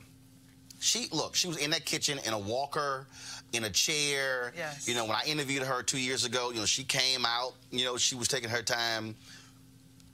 She 0.80 1.06
look, 1.12 1.34
she 1.34 1.48
was 1.48 1.56
in 1.59 1.70
that 1.70 1.84
kitchen 1.84 2.18
in 2.24 2.32
a 2.32 2.38
walker, 2.38 3.06
in 3.52 3.64
a 3.64 3.70
chair. 3.70 4.52
Yes. 4.56 4.86
You 4.88 4.94
know, 4.94 5.05
when 5.05 5.16
I 5.16 5.22
interviewed 5.26 5.62
her 5.62 5.82
two 5.82 5.98
years 6.00 6.24
ago, 6.24 6.50
you 6.50 6.59
know, 6.60 6.66
she 6.66 6.84
came 6.84 7.24
out. 7.26 7.55
You 7.70 7.84
know, 7.84 7.96
she 7.96 8.14
was 8.16 8.28
taking 8.28 8.48
her 8.50 8.62
time. 8.62 9.14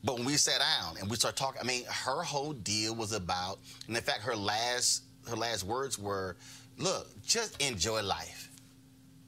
But 0.03 0.17
when 0.17 0.27
we 0.27 0.37
sat 0.37 0.59
down 0.61 0.97
and 0.99 1.09
we 1.11 1.17
started 1.17 1.39
talking, 1.39 1.61
I 1.63 1.65
mean, 1.65 1.85
her 1.89 2.23
whole 2.23 2.53
deal 2.53 2.95
was 2.95 3.13
about, 3.13 3.59
and 3.87 3.97
in 3.97 4.03
fact, 4.03 4.21
her 4.21 4.37
last 4.37 5.04
her 5.29 5.37
last 5.37 5.65
words 5.65 5.99
were, 5.99 6.37
"Look, 6.79 7.09
just 7.25 7.61
enjoy 7.61 8.03
life. 8.03 8.51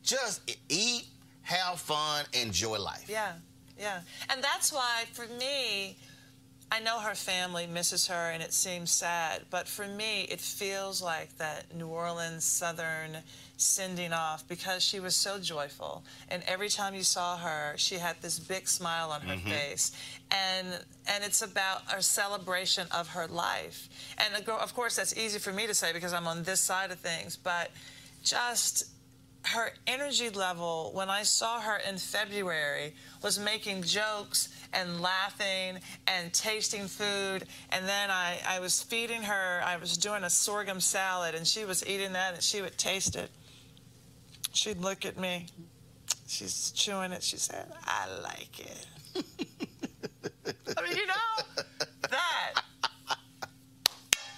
Just 0.03 0.41
eat, 0.69 1.07
have 1.43 1.81
fun, 1.81 2.25
enjoy 2.33 2.79
life." 2.79 3.09
Yeah, 3.09 3.35
yeah. 3.79 4.01
And 4.29 4.43
that's 4.43 4.73
why, 4.73 5.05
for 5.13 5.27
me, 5.39 5.97
I 6.71 6.81
know 6.81 6.99
her 6.99 7.15
family 7.15 7.67
misses 7.67 8.09
her 8.09 8.31
and 8.31 8.43
it 8.43 8.53
seems 8.53 8.91
sad, 8.91 9.43
but 9.51 9.69
for 9.69 9.87
me, 9.87 10.23
it 10.23 10.41
feels 10.41 11.01
like 11.01 11.37
that 11.39 11.73
New 11.75 11.87
Orleans 11.87 12.45
Southern 12.45 13.19
sending 13.57 14.13
off 14.13 14.47
because 14.49 14.83
she 14.85 14.99
was 14.99 15.15
so 15.15 15.39
joyful. 15.39 16.03
And 16.29 16.43
every 16.47 16.69
time 16.69 16.95
you 16.95 17.05
saw 17.05 17.37
her, 17.39 17.75
she 17.79 17.95
had 17.97 18.17
this 18.21 18.39
big 18.41 18.69
smile 18.69 19.13
on 19.13 19.21
her 19.23 19.37
Mhm. 19.37 19.49
face. 19.49 19.93
And 20.31 20.85
and 21.07 21.23
it's 21.23 21.41
about 21.41 21.83
a 21.93 22.03
celebration 22.03 22.89
of 22.91 23.09
her 23.11 23.29
life. 23.29 23.89
And 24.19 24.45
cour- 24.45 24.59
of 24.59 24.75
course, 24.75 24.97
that's 24.97 25.17
easy 25.17 25.39
for 25.39 25.53
me 25.53 25.69
to 25.69 25.75
say 25.75 25.93
because 25.93 26.13
I'm 26.13 26.27
on 26.27 26.43
this 26.43 26.61
side 26.61 26.91
of 26.91 26.99
things, 26.99 27.37
but 27.37 27.71
just 28.25 28.87
her 29.45 29.73
energy 29.87 30.29
level 30.31 30.91
when 30.93 31.09
I 31.09 31.23
saw 31.23 31.61
her 31.61 31.77
in 31.77 31.99
February 31.99 32.97
was 33.23 33.39
making 33.39 33.85
jokes 33.85 34.49
and 34.77 35.01
laughing 35.01 35.81
and 36.07 36.33
tasting 36.33 36.87
food. 36.87 37.45
And 37.71 37.89
then 37.89 38.11
I, 38.11 38.39
I 38.47 38.61
was 38.61 38.83
feeding 38.83 39.23
her, 39.23 39.63
I 39.65 39.77
was 39.77 39.97
doing 39.97 40.23
a 40.23 40.31
sorghum 40.31 40.81
salad, 40.81 41.35
and 41.35 41.47
she 41.47 41.65
was 41.65 41.87
eating 41.87 42.13
that 42.13 42.35
and 42.35 42.43
she 42.43 42.61
would 42.61 42.77
taste 42.77 43.17
it. 43.17 43.31
She'd 44.53 44.79
look 44.79 45.05
at 45.05 45.19
me. 45.19 45.47
She's 46.27 46.71
chewing 46.73 47.13
it. 47.13 47.23
She 47.23 47.37
said, 47.37 47.67
I 47.85 48.07
like 48.23 48.61
it. 48.61 48.87
I 50.77 50.83
mean, 50.83 50.97
you 50.97 51.07
know, 51.07 51.65
that. 52.11 52.63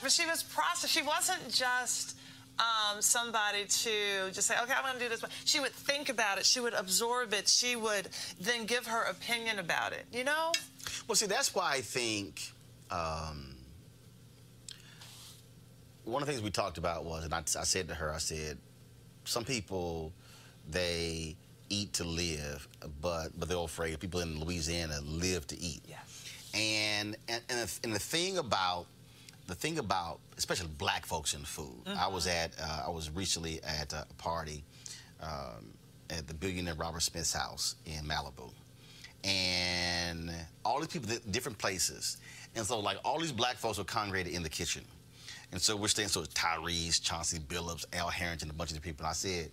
But 0.02 0.12
she 0.12 0.26
was 0.26 0.42
processed. 0.42 0.92
She 0.92 1.02
wasn't 1.02 1.48
just 1.50 2.17
um, 2.58 3.00
somebody 3.00 3.64
to 3.64 4.30
just 4.32 4.48
say, 4.48 4.54
okay, 4.62 4.72
I'm 4.76 4.82
going 4.82 4.94
to 4.94 5.00
do 5.00 5.08
this. 5.08 5.24
She 5.44 5.60
would 5.60 5.72
think 5.72 6.08
about 6.08 6.38
it. 6.38 6.46
She 6.46 6.60
would 6.60 6.74
absorb 6.74 7.32
it. 7.32 7.48
She 7.48 7.76
would 7.76 8.08
then 8.40 8.66
give 8.66 8.86
her 8.86 9.04
opinion 9.04 9.58
about 9.58 9.92
it. 9.92 10.06
You 10.12 10.24
know? 10.24 10.52
Well, 11.06 11.16
see, 11.16 11.26
that's 11.26 11.54
why 11.54 11.74
I 11.74 11.80
think 11.80 12.52
um, 12.90 13.56
one 16.04 16.22
of 16.22 16.26
the 16.26 16.32
things 16.32 16.42
we 16.42 16.50
talked 16.50 16.78
about 16.78 17.04
was, 17.04 17.24
and 17.24 17.34
I, 17.34 17.38
I 17.38 17.64
said 17.64 17.88
to 17.88 17.94
her, 17.94 18.12
I 18.12 18.18
said, 18.18 18.58
some 19.24 19.44
people 19.44 20.12
they 20.70 21.36
eat 21.68 21.92
to 21.94 22.04
live, 22.04 22.66
but 23.00 23.38
but 23.38 23.48
they're 23.48 23.58
afraid. 23.58 23.98
People 24.00 24.20
in 24.20 24.40
Louisiana 24.40 25.00
live 25.04 25.46
to 25.48 25.60
eat. 25.60 25.82
Yeah. 25.86 25.96
And 26.54 27.16
and 27.28 27.42
and 27.50 27.68
the, 27.68 27.78
and 27.84 27.94
the 27.94 27.98
thing 27.98 28.38
about 28.38 28.86
the 29.48 29.54
thing 29.54 29.78
about 29.78 30.20
especially 30.36 30.68
black 30.78 31.04
folks 31.04 31.34
in 31.34 31.40
food. 31.40 31.82
I 31.98 32.06
was 32.06 32.26
at 32.28 32.52
uh, 32.62 32.84
I 32.86 32.90
was 32.90 33.10
recently 33.10 33.60
at 33.64 33.92
a 33.92 34.06
party 34.18 34.62
um, 35.20 35.72
at 36.10 36.28
the 36.28 36.34
billionaire 36.34 36.74
Robert 36.74 37.00
Smith's 37.00 37.32
house 37.32 37.74
in 37.86 38.04
Malibu, 38.04 38.52
and 39.24 40.30
all 40.64 40.78
these 40.78 40.88
people, 40.88 41.10
different 41.30 41.58
places, 41.58 42.18
and 42.54 42.64
so 42.64 42.78
like 42.78 42.98
all 43.04 43.18
these 43.18 43.32
black 43.32 43.56
folks 43.56 43.78
were 43.78 43.84
congregated 43.84 44.34
in 44.34 44.42
the 44.42 44.48
kitchen, 44.50 44.84
and 45.50 45.60
so 45.60 45.74
we're 45.74 45.88
staying. 45.88 46.08
So 46.08 46.20
it's 46.20 46.34
Tyrese, 46.34 47.02
Chauncey 47.02 47.38
Billups, 47.38 47.86
Al 47.94 48.08
Harrington, 48.08 48.50
a 48.50 48.52
bunch 48.52 48.70
of 48.70 48.76
the 48.76 48.82
people. 48.82 49.06
And 49.06 49.10
I 49.10 49.14
said, 49.14 49.50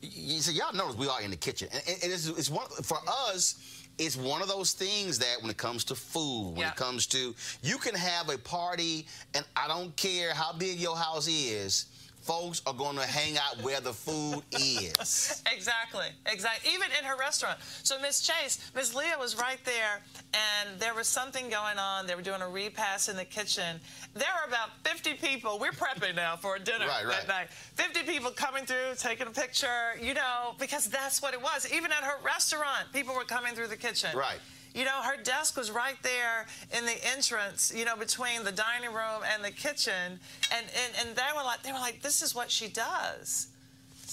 you 0.00 0.40
said 0.40 0.54
y'all 0.54 0.72
notice 0.72 0.96
we 0.96 1.08
are 1.08 1.20
in 1.20 1.32
the 1.32 1.36
kitchen, 1.36 1.68
and, 1.72 1.82
and 2.02 2.12
it's, 2.12 2.28
it's 2.28 2.50
one 2.50 2.68
for 2.82 2.98
us. 3.08 3.75
It's 3.98 4.16
one 4.16 4.42
of 4.42 4.48
those 4.48 4.72
things 4.72 5.18
that 5.20 5.36
when 5.40 5.50
it 5.50 5.56
comes 5.56 5.84
to 5.84 5.94
food, 5.94 6.52
when 6.56 6.68
it 6.68 6.76
comes 6.76 7.06
to 7.08 7.34
you 7.62 7.78
can 7.78 7.94
have 7.94 8.28
a 8.28 8.36
party, 8.36 9.06
and 9.34 9.44
I 9.56 9.68
don't 9.68 9.94
care 9.96 10.34
how 10.34 10.52
big 10.52 10.78
your 10.78 10.96
house 10.96 11.28
is, 11.28 11.86
folks 12.26 12.60
are 12.66 12.74
going 12.74 12.96
to 12.96 13.02
hang 13.06 13.36
out 13.38 13.62
where 13.62 13.80
the 13.80 13.92
food 13.92 14.42
is. 14.52 15.42
Exactly, 15.56 16.06
exactly. 16.26 16.70
Even 16.74 16.88
in 16.98 17.04
her 17.04 17.16
restaurant. 17.16 17.58
So 17.82 17.98
Miss 18.00 18.20
Chase, 18.20 18.70
Miss 18.74 18.94
Leah 18.94 19.16
was 19.18 19.38
right 19.38 19.58
there, 19.64 20.02
and 20.34 20.78
there 20.78 20.92
was 20.94 21.08
something 21.08 21.48
going 21.48 21.78
on. 21.78 22.06
They 22.06 22.14
were 22.14 22.22
doing 22.22 22.42
a 22.42 22.48
repass 22.48 23.08
in 23.08 23.16
the 23.16 23.24
kitchen. 23.24 23.80
There 24.14 24.28
were 24.42 24.48
about 24.48 24.70
50 24.84 25.14
people. 25.14 25.58
We're 25.58 25.70
prepping 25.72 26.14
now 26.16 26.36
for 26.36 26.56
a 26.56 26.60
dinner 26.60 26.86
Right, 26.86 27.06
right. 27.06 27.26
that 27.26 27.28
night. 27.28 27.48
50 27.50 28.02
people 28.02 28.30
coming 28.32 28.64
through, 28.66 28.94
taking 28.98 29.26
a 29.26 29.30
picture. 29.30 29.94
You 30.00 30.14
know, 30.14 30.54
because 30.58 30.86
that's 30.88 31.22
what 31.22 31.32
it 31.32 31.40
was. 31.40 31.66
Even 31.72 31.90
at 31.90 32.04
her 32.04 32.18
restaurant, 32.24 32.92
people 32.92 33.14
were 33.14 33.24
coming 33.24 33.54
through 33.54 33.68
the 33.68 33.76
kitchen. 33.76 34.10
Right. 34.16 34.40
You 34.76 34.84
know, 34.84 35.02
her 35.02 35.16
desk 35.22 35.56
was 35.56 35.70
right 35.70 35.96
there 36.02 36.44
in 36.76 36.84
the 36.84 36.96
entrance, 37.16 37.72
you 37.74 37.86
know, 37.86 37.96
between 37.96 38.44
the 38.44 38.52
dining 38.52 38.92
room 38.92 39.22
and 39.32 39.42
the 39.42 39.50
kitchen. 39.50 40.20
And, 40.54 40.66
and, 40.66 41.08
and 41.08 41.16
they 41.16 41.22
were 41.34 41.42
like, 41.42 41.62
they 41.62 41.72
were 41.72 41.78
like, 41.78 42.02
this 42.02 42.20
is 42.20 42.34
what 42.34 42.50
she 42.50 42.68
does. 42.68 43.48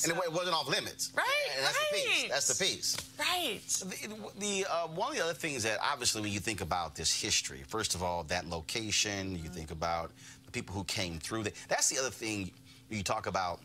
And 0.03 0.14
it, 0.14 0.31
wasn't 0.31 0.56
off 0.56 0.69
limits. 0.69 1.11
Right, 1.15 1.26
And 1.56 1.65
that's 1.65 1.77
the 1.77 1.95
piece. 1.95 2.22
right. 2.22 2.30
That's 2.31 2.57
the 2.57 2.65
piece. 2.65 2.98
Right. 3.19 3.60
The, 3.68 4.40
the 4.40 4.65
uh, 4.72 4.88
one 4.88 5.11
of 5.11 5.18
the 5.18 5.23
other 5.23 5.34
things 5.34 5.64
that 5.64 5.80
obviously 5.84 6.22
when 6.22 6.31
you 6.31 6.40
think 6.40 6.61
about 6.61 6.95
this 6.95 7.14
history, 7.22 7.61
first 7.68 7.94
of 7.94 8.02
all, 8.02 8.23
that 8.23 8.48
location, 8.49 9.35
you 9.35 9.49
think 9.49 9.69
about 9.69 10.11
the 10.45 10.52
people 10.52 10.73
who 10.73 10.85
came 10.85 11.19
through. 11.19 11.44
That, 11.44 11.53
that's 11.68 11.90
the 11.90 11.99
other 11.99 12.10
thing 12.10 12.52
you 12.90 13.03
talk 13.03 13.27
about 13.27 13.60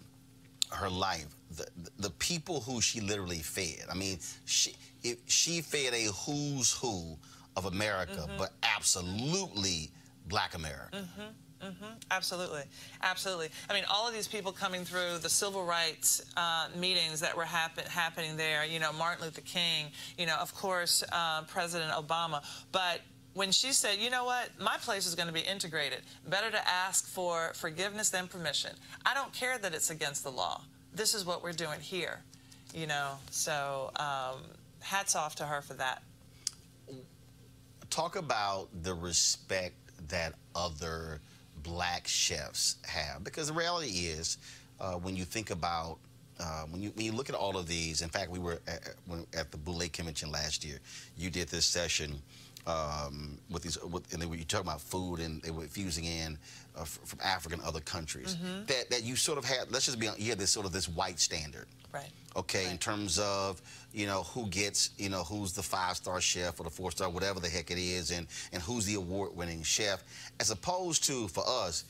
her 0.72 0.90
life. 0.90 1.28
The, 1.56 1.66
the 1.98 2.10
people 2.10 2.60
who 2.60 2.80
she 2.80 3.00
literally 3.00 3.38
fed. 3.38 3.86
I 3.90 3.94
mean, 3.94 4.18
she 4.44 4.74
it, 5.10 5.18
she 5.26 5.60
fed 5.60 5.94
a 5.94 6.04
who's 6.24 6.72
who 6.72 7.16
of 7.56 7.64
America, 7.66 8.26
Mhm. 8.28 8.38
but 8.38 8.52
absolutely 8.62 9.90
Black 10.26 10.54
America. 10.54 10.96
Mm-hmm. 10.96 11.66
Mm-hmm. 11.68 11.92
Absolutely. 12.12 12.62
Absolutely. 13.02 13.48
I 13.68 13.74
mean, 13.74 13.84
all 13.90 14.06
of 14.06 14.14
these 14.14 14.28
people 14.28 14.52
coming 14.52 14.84
through 14.84 15.18
the 15.18 15.28
civil 15.28 15.64
rights 15.64 16.22
uh, 16.36 16.68
meetings 16.76 17.18
that 17.20 17.36
were 17.36 17.44
happen- 17.44 17.86
happening 17.86 18.36
there, 18.36 18.64
you 18.64 18.78
know, 18.78 18.92
Martin 18.92 19.24
Luther 19.24 19.40
King, 19.40 19.86
you 20.16 20.26
know, 20.26 20.36
of 20.36 20.54
course, 20.54 21.02
uh, 21.10 21.42
President 21.42 21.90
Obama. 21.92 22.44
But 22.70 23.00
when 23.34 23.50
she 23.50 23.72
said, 23.72 23.98
you 23.98 24.08
know 24.08 24.24
what, 24.24 24.50
my 24.60 24.76
place 24.76 25.04
is 25.04 25.16
going 25.16 25.26
to 25.26 25.34
be 25.34 25.40
integrated, 25.40 26.02
better 26.28 26.50
to 26.50 26.68
ask 26.68 27.06
for 27.08 27.52
forgiveness 27.54 28.08
than 28.10 28.28
permission. 28.28 28.70
I 29.04 29.14
don't 29.14 29.32
care 29.32 29.58
that 29.58 29.74
it's 29.74 29.90
against 29.90 30.22
the 30.22 30.30
law. 30.30 30.62
this 30.94 31.12
is 31.14 31.24
what 31.24 31.42
we're 31.42 31.52
doing 31.52 31.78
here, 31.80 32.20
you 32.74 32.86
know. 32.86 33.18
So 33.30 33.90
um, 33.96 34.42
hats 34.88 35.14
off 35.14 35.34
to 35.36 35.44
her 35.44 35.60
for 35.60 35.74
that. 35.74 36.02
Talk 37.90 38.16
about 38.16 38.68
the 38.82 38.94
respect 38.94 39.74
that 40.08 40.34
other 40.54 41.20
black 41.62 42.06
chefs 42.06 42.76
have, 42.86 43.22
because 43.24 43.48
the 43.48 43.52
reality 43.52 43.88
is, 44.06 44.38
uh, 44.80 44.94
when 44.94 45.16
you 45.16 45.24
think 45.24 45.50
about 45.50 45.98
uh, 46.40 46.62
when 46.70 46.80
you 46.80 46.90
when 46.94 47.04
you 47.04 47.12
look 47.12 47.28
at 47.28 47.34
all 47.34 47.56
of 47.56 47.66
these, 47.66 48.00
in 48.00 48.08
fact, 48.08 48.30
we 48.30 48.38
were 48.38 48.60
at, 48.68 48.94
at- 49.36 49.50
the 49.50 49.58
Boulé 49.58 49.92
Convention 49.92 50.30
last 50.30 50.64
year. 50.64 50.78
You 51.16 51.30
did 51.30 51.48
this 51.48 51.64
session 51.66 52.22
um, 52.66 53.38
with 53.50 53.62
these, 53.64 53.82
with, 53.82 54.12
and 54.12 54.22
they 54.22 54.26
were, 54.26 54.36
you 54.36 54.44
talk 54.44 54.60
about 54.60 54.80
food, 54.80 55.18
and 55.18 55.42
they 55.42 55.50
were 55.50 55.64
fusing 55.64 56.04
in 56.04 56.38
uh, 56.78 56.84
from 56.84 57.18
Africa 57.22 57.54
and 57.54 57.62
other 57.64 57.80
countries. 57.80 58.36
Mhm. 58.36 58.66
That 58.66 58.90
that 58.90 59.02
you 59.02 59.16
sort 59.16 59.38
of 59.38 59.44
had. 59.44 59.70
Let's 59.70 59.86
just 59.86 59.98
be 59.98 60.06
honest. 60.08 60.22
You 60.22 60.30
had 60.30 60.38
this 60.38 60.50
sort 60.50 60.66
of 60.66 60.72
this 60.72 60.88
white 60.88 61.18
standard 61.20 61.66
Right. 61.92 62.10
okay, 62.36 62.70
in 62.70 62.78
terms 62.78 63.18
of 63.18 63.60
you 63.92 64.06
know 64.06 64.22
who 64.24 64.46
gets 64.48 64.90
you 64.98 65.08
know 65.08 65.24
who's 65.24 65.52
the 65.52 65.62
five 65.62 65.96
star 65.96 66.20
chef 66.20 66.60
or 66.60 66.64
the 66.64 66.70
four 66.70 66.90
star 66.90 67.08
whatever 67.08 67.40
the 67.40 67.48
heck 67.48 67.70
it 67.70 67.78
is, 67.78 68.10
and 68.10 68.26
and 68.52 68.62
who's 68.62 68.84
the 68.86 68.94
award 68.94 69.34
winning 69.36 69.62
chef, 69.62 70.02
as 70.40 70.50
opposed 70.50 71.04
to 71.04 71.28
for 71.28 71.44
us, 71.48 71.84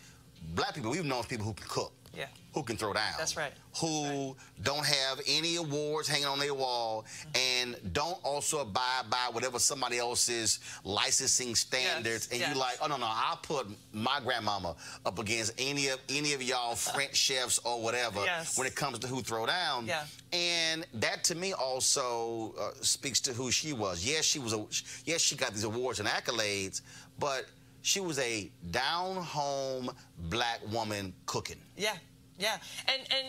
black 0.54 0.74
people, 0.74 0.90
we've 0.90 1.04
known 1.04 1.24
people 1.24 1.44
who 1.44 1.52
can 1.54 1.66
cook, 1.68 1.92
Yeah. 2.16 2.26
who 2.54 2.62
can 2.62 2.76
throw 2.76 2.92
down, 2.92 3.12
That's 3.18 3.36
right. 3.36 3.52
who 3.80 4.34
don't 4.62 4.84
have 4.84 5.20
any 5.28 5.56
awards 5.56 6.08
hanging 6.08 6.26
on 6.26 6.38
their 6.38 6.54
wall, 6.54 7.04
and 7.34 7.76
don't 7.92 8.18
also 8.24 8.60
abide 8.60 9.04
by 9.10 9.28
whatever 9.30 9.58
somebody 9.58 9.98
else's 9.98 10.58
licensing 10.84 11.54
standards, 11.54 12.28
and 12.30 12.40
yes. 12.40 12.52
you 12.54 12.58
like, 12.60 12.78
oh 12.82 12.86
no 12.86 12.96
no, 12.96 13.06
I'll 13.08 13.36
put 13.36 13.66
my 13.92 14.20
grandmama 14.24 14.74
up 15.06 15.18
against 15.18 15.52
any 15.58 15.88
of 15.88 16.00
any 16.08 16.32
of 16.32 16.42
y'all 16.42 16.74
French 16.74 17.14
chefs 17.14 17.58
or 17.60 17.80
whatever 17.82 18.24
Yes. 18.24 18.56
when 18.58 18.66
it 18.66 18.74
comes 18.74 18.98
to 19.00 19.06
who 19.06 19.20
throw 19.22 19.46
down. 19.46 19.86
Yeah. 19.86 20.04
And 20.32 20.86
that 20.94 21.24
to 21.24 21.34
me 21.34 21.52
also 21.52 22.54
uh, 22.60 22.70
speaks 22.80 23.20
to 23.20 23.32
who 23.32 23.50
she 23.50 23.72
was. 23.72 24.04
Yes, 24.04 24.24
she 24.24 24.38
was 24.38 24.52
a 24.52 24.64
yes, 25.04 25.20
she 25.20 25.36
got 25.36 25.52
these 25.52 25.64
awards 25.64 26.00
and 26.00 26.08
accolades, 26.08 26.80
but 27.18 27.44
she 27.82 28.00
was 28.00 28.18
a 28.18 28.50
down 28.70 29.16
home 29.16 29.90
black 30.28 30.60
woman 30.70 31.12
cooking. 31.26 31.60
Yeah, 31.76 31.96
yeah, 32.38 32.58
and 32.86 33.02
and 33.10 33.26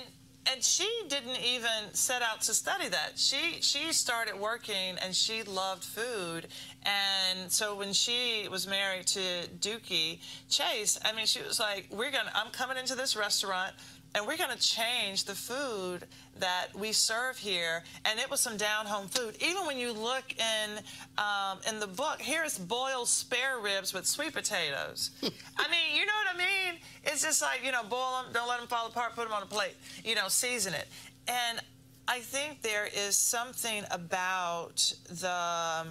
and 0.51 0.63
she 0.63 0.89
didn't 1.07 1.39
even 1.43 1.93
set 1.93 2.21
out 2.21 2.41
to 2.41 2.53
study 2.53 2.89
that. 2.89 3.13
She 3.15 3.61
she 3.61 3.91
started 3.93 4.39
working 4.39 4.97
and 5.01 5.15
she 5.15 5.43
loved 5.43 5.83
food, 5.83 6.47
and 6.83 7.51
so 7.51 7.75
when 7.75 7.93
she 7.93 8.47
was 8.49 8.67
married 8.67 9.07
to 9.07 9.19
Dooky 9.59 10.19
Chase, 10.49 10.99
I 11.03 11.13
mean, 11.13 11.25
she 11.25 11.41
was 11.41 11.59
like, 11.59 11.87
"We're 11.91 12.11
gonna, 12.11 12.31
I'm 12.33 12.51
coming 12.51 12.77
into 12.77 12.95
this 12.95 13.15
restaurant." 13.15 13.73
And 14.15 14.25
we're 14.25 14.37
going 14.37 14.55
to 14.55 14.61
change 14.61 15.25
the 15.25 15.35
food 15.35 16.05
that 16.39 16.67
we 16.73 16.91
serve 16.91 17.37
here, 17.37 17.83
and 18.05 18.19
it 18.19 18.29
was 18.29 18.39
some 18.39 18.57
down-home 18.57 19.07
food. 19.07 19.37
Even 19.39 19.67
when 19.67 19.77
you 19.77 19.91
look 19.91 20.33
in 20.37 20.79
um, 21.17 21.59
in 21.67 21.79
the 21.79 21.87
book, 21.87 22.19
here's 22.19 22.57
boiled 22.57 23.07
spare 23.07 23.59
ribs 23.59 23.93
with 23.93 24.07
sweet 24.07 24.33
potatoes. 24.33 25.11
I 25.23 25.69
mean, 25.69 25.95
you 25.95 26.05
know 26.05 26.13
what 26.25 26.35
I 26.35 26.37
mean? 26.37 26.79
It's 27.03 27.21
just 27.21 27.41
like 27.41 27.63
you 27.63 27.71
know, 27.71 27.83
boil 27.83 28.23
them, 28.23 28.33
don't 28.33 28.47
let 28.47 28.59
them 28.59 28.67
fall 28.67 28.87
apart, 28.87 29.15
put 29.15 29.25
them 29.25 29.33
on 29.33 29.43
a 29.43 29.47
plate, 29.47 29.75
you 30.03 30.15
know, 30.15 30.27
season 30.27 30.73
it. 30.73 30.87
And 31.27 31.61
I 32.07 32.19
think 32.21 32.63
there 32.63 32.87
is 32.91 33.15
something 33.15 33.83
about 33.91 34.91
the 35.07 35.31
um, 35.31 35.87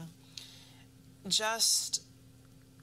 just 1.29 2.03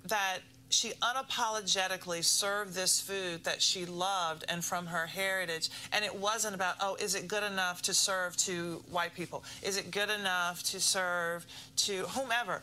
that 0.06 0.40
she 0.70 0.92
unapologetically 1.02 2.24
served 2.24 2.74
this 2.74 3.00
food 3.00 3.44
that 3.44 3.62
she 3.62 3.86
loved 3.86 4.44
and 4.50 4.64
from 4.64 4.88
her 4.88 5.06
heritage. 5.06 5.70
And 5.94 6.04
it 6.04 6.14
wasn't 6.14 6.56
about, 6.56 6.76
oh, 6.82 6.96
is 6.96 7.16
it 7.16 7.28
good 7.28 7.44
enough 7.44 7.82
to 7.84 7.94
serve 7.94 8.36
to 8.38 8.84
white 8.90 9.14
people? 9.14 9.44
Is 9.62 9.78
it 9.78 9.92
good 9.92 10.10
enough 10.10 10.64
to 10.64 10.80
serve 10.80 11.46
to 11.78 12.04
whomever? 12.08 12.62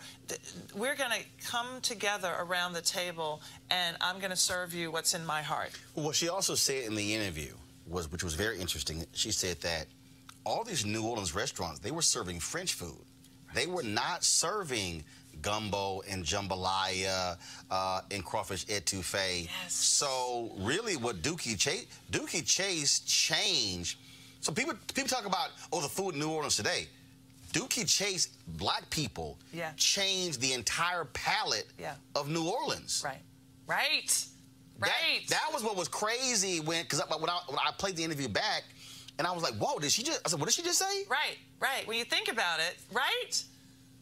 We're 0.75 0.97
going 0.97 1.11
to 1.11 1.47
come 1.47 1.81
together 1.81 2.35
around 2.41 2.73
the 2.73 2.83
table 2.83 3.41
and 3.71 3.97
I'm 4.01 4.19
going 4.19 4.31
to 4.31 4.37
serve 4.37 4.75
you 4.75 4.91
what's 4.91 5.15
in 5.15 5.25
my 5.25 5.43
heart. 5.43 5.71
What 5.95 6.17
she 6.17 6.29
also 6.29 6.55
said 6.55 6.85
in 6.85 6.95
the 6.95 7.15
interview 7.15 7.55
was, 7.87 8.11
which 8.11 8.25
was 8.25 8.35
very 8.35 8.61
interesting. 8.61 9.05
She 9.13 9.31
said 9.33 9.61
that 9.61 9.87
all 10.45 10.65
these 10.65 10.85
New 10.85 11.05
Orleans 11.05 11.35
restaurants 11.35 11.79
they 11.79 11.91
were 11.93 12.03
serving 12.03 12.41
French 12.41 12.75
food. 12.75 13.05
They 13.55 13.67
were 13.67 13.83
not 13.83 14.25
serving 14.25 15.05
gumbo 15.43 16.03
and 16.09 16.25
jambalaya 16.25 17.37
uh, 17.71 18.01
and 18.11 18.25
crawfish 18.25 18.65
etouffee. 18.67 19.49
Yes. 19.63 19.73
So 19.75 20.53
really, 20.59 20.97
what 20.97 21.23
Dooky 21.23 21.59
Chase 21.59 21.87
Dooky 22.11 22.45
Chase 22.47 23.01
changed. 23.01 23.99
So 24.41 24.53
people 24.53 24.75
people 24.95 25.09
talk 25.09 25.27
about 25.27 25.51
oh 25.73 25.81
the 25.81 25.89
food 25.89 26.15
in 26.15 26.21
New 26.21 26.31
Orleans 26.31 26.57
today. 26.57 26.87
Dooky 27.53 27.87
Chase, 27.87 28.29
black 28.49 28.89
people, 28.89 29.37
Yeah. 29.53 29.73
changed 29.77 30.41
the 30.41 30.55
entire 30.55 31.05
palette 31.05 31.67
Yeah. 31.79 31.97
of 32.15 32.29
New 32.31 32.49
Orleans. 32.49 33.03
Right. 33.05 33.21
Right. 33.67 34.25
Right. 34.79 35.21
That, 35.29 35.51
was 35.53 35.63
what 35.63 35.77
was 35.77 35.87
crazy 35.87 36.61
when, 36.61 36.83
because 36.83 37.01
when 37.21 37.29
I, 37.31 37.41
when 37.47 37.59
I 37.59 37.71
played 37.77 37.95
the 37.95 38.03
interview 38.03 38.27
back, 38.27 38.65
and 39.19 39.27
I 39.27 39.33
was 39.33 39.43
like, 39.43 39.55
whoa, 39.55 39.79
did 39.79 39.93
she 39.93 40.03
just, 40.03 40.21
I 40.25 40.31
said, 40.31 40.41
what 40.41 40.47
did 40.47 40.55
she 40.55 40.63
just 40.63 40.79
say? 40.79 41.05
Right, 41.09 41.37
right. 41.61 41.87
When 41.87 41.99
you 41.99 42.05
think 42.05 42.29
about 42.33 42.59
it, 42.59 42.77
right? 42.91 43.45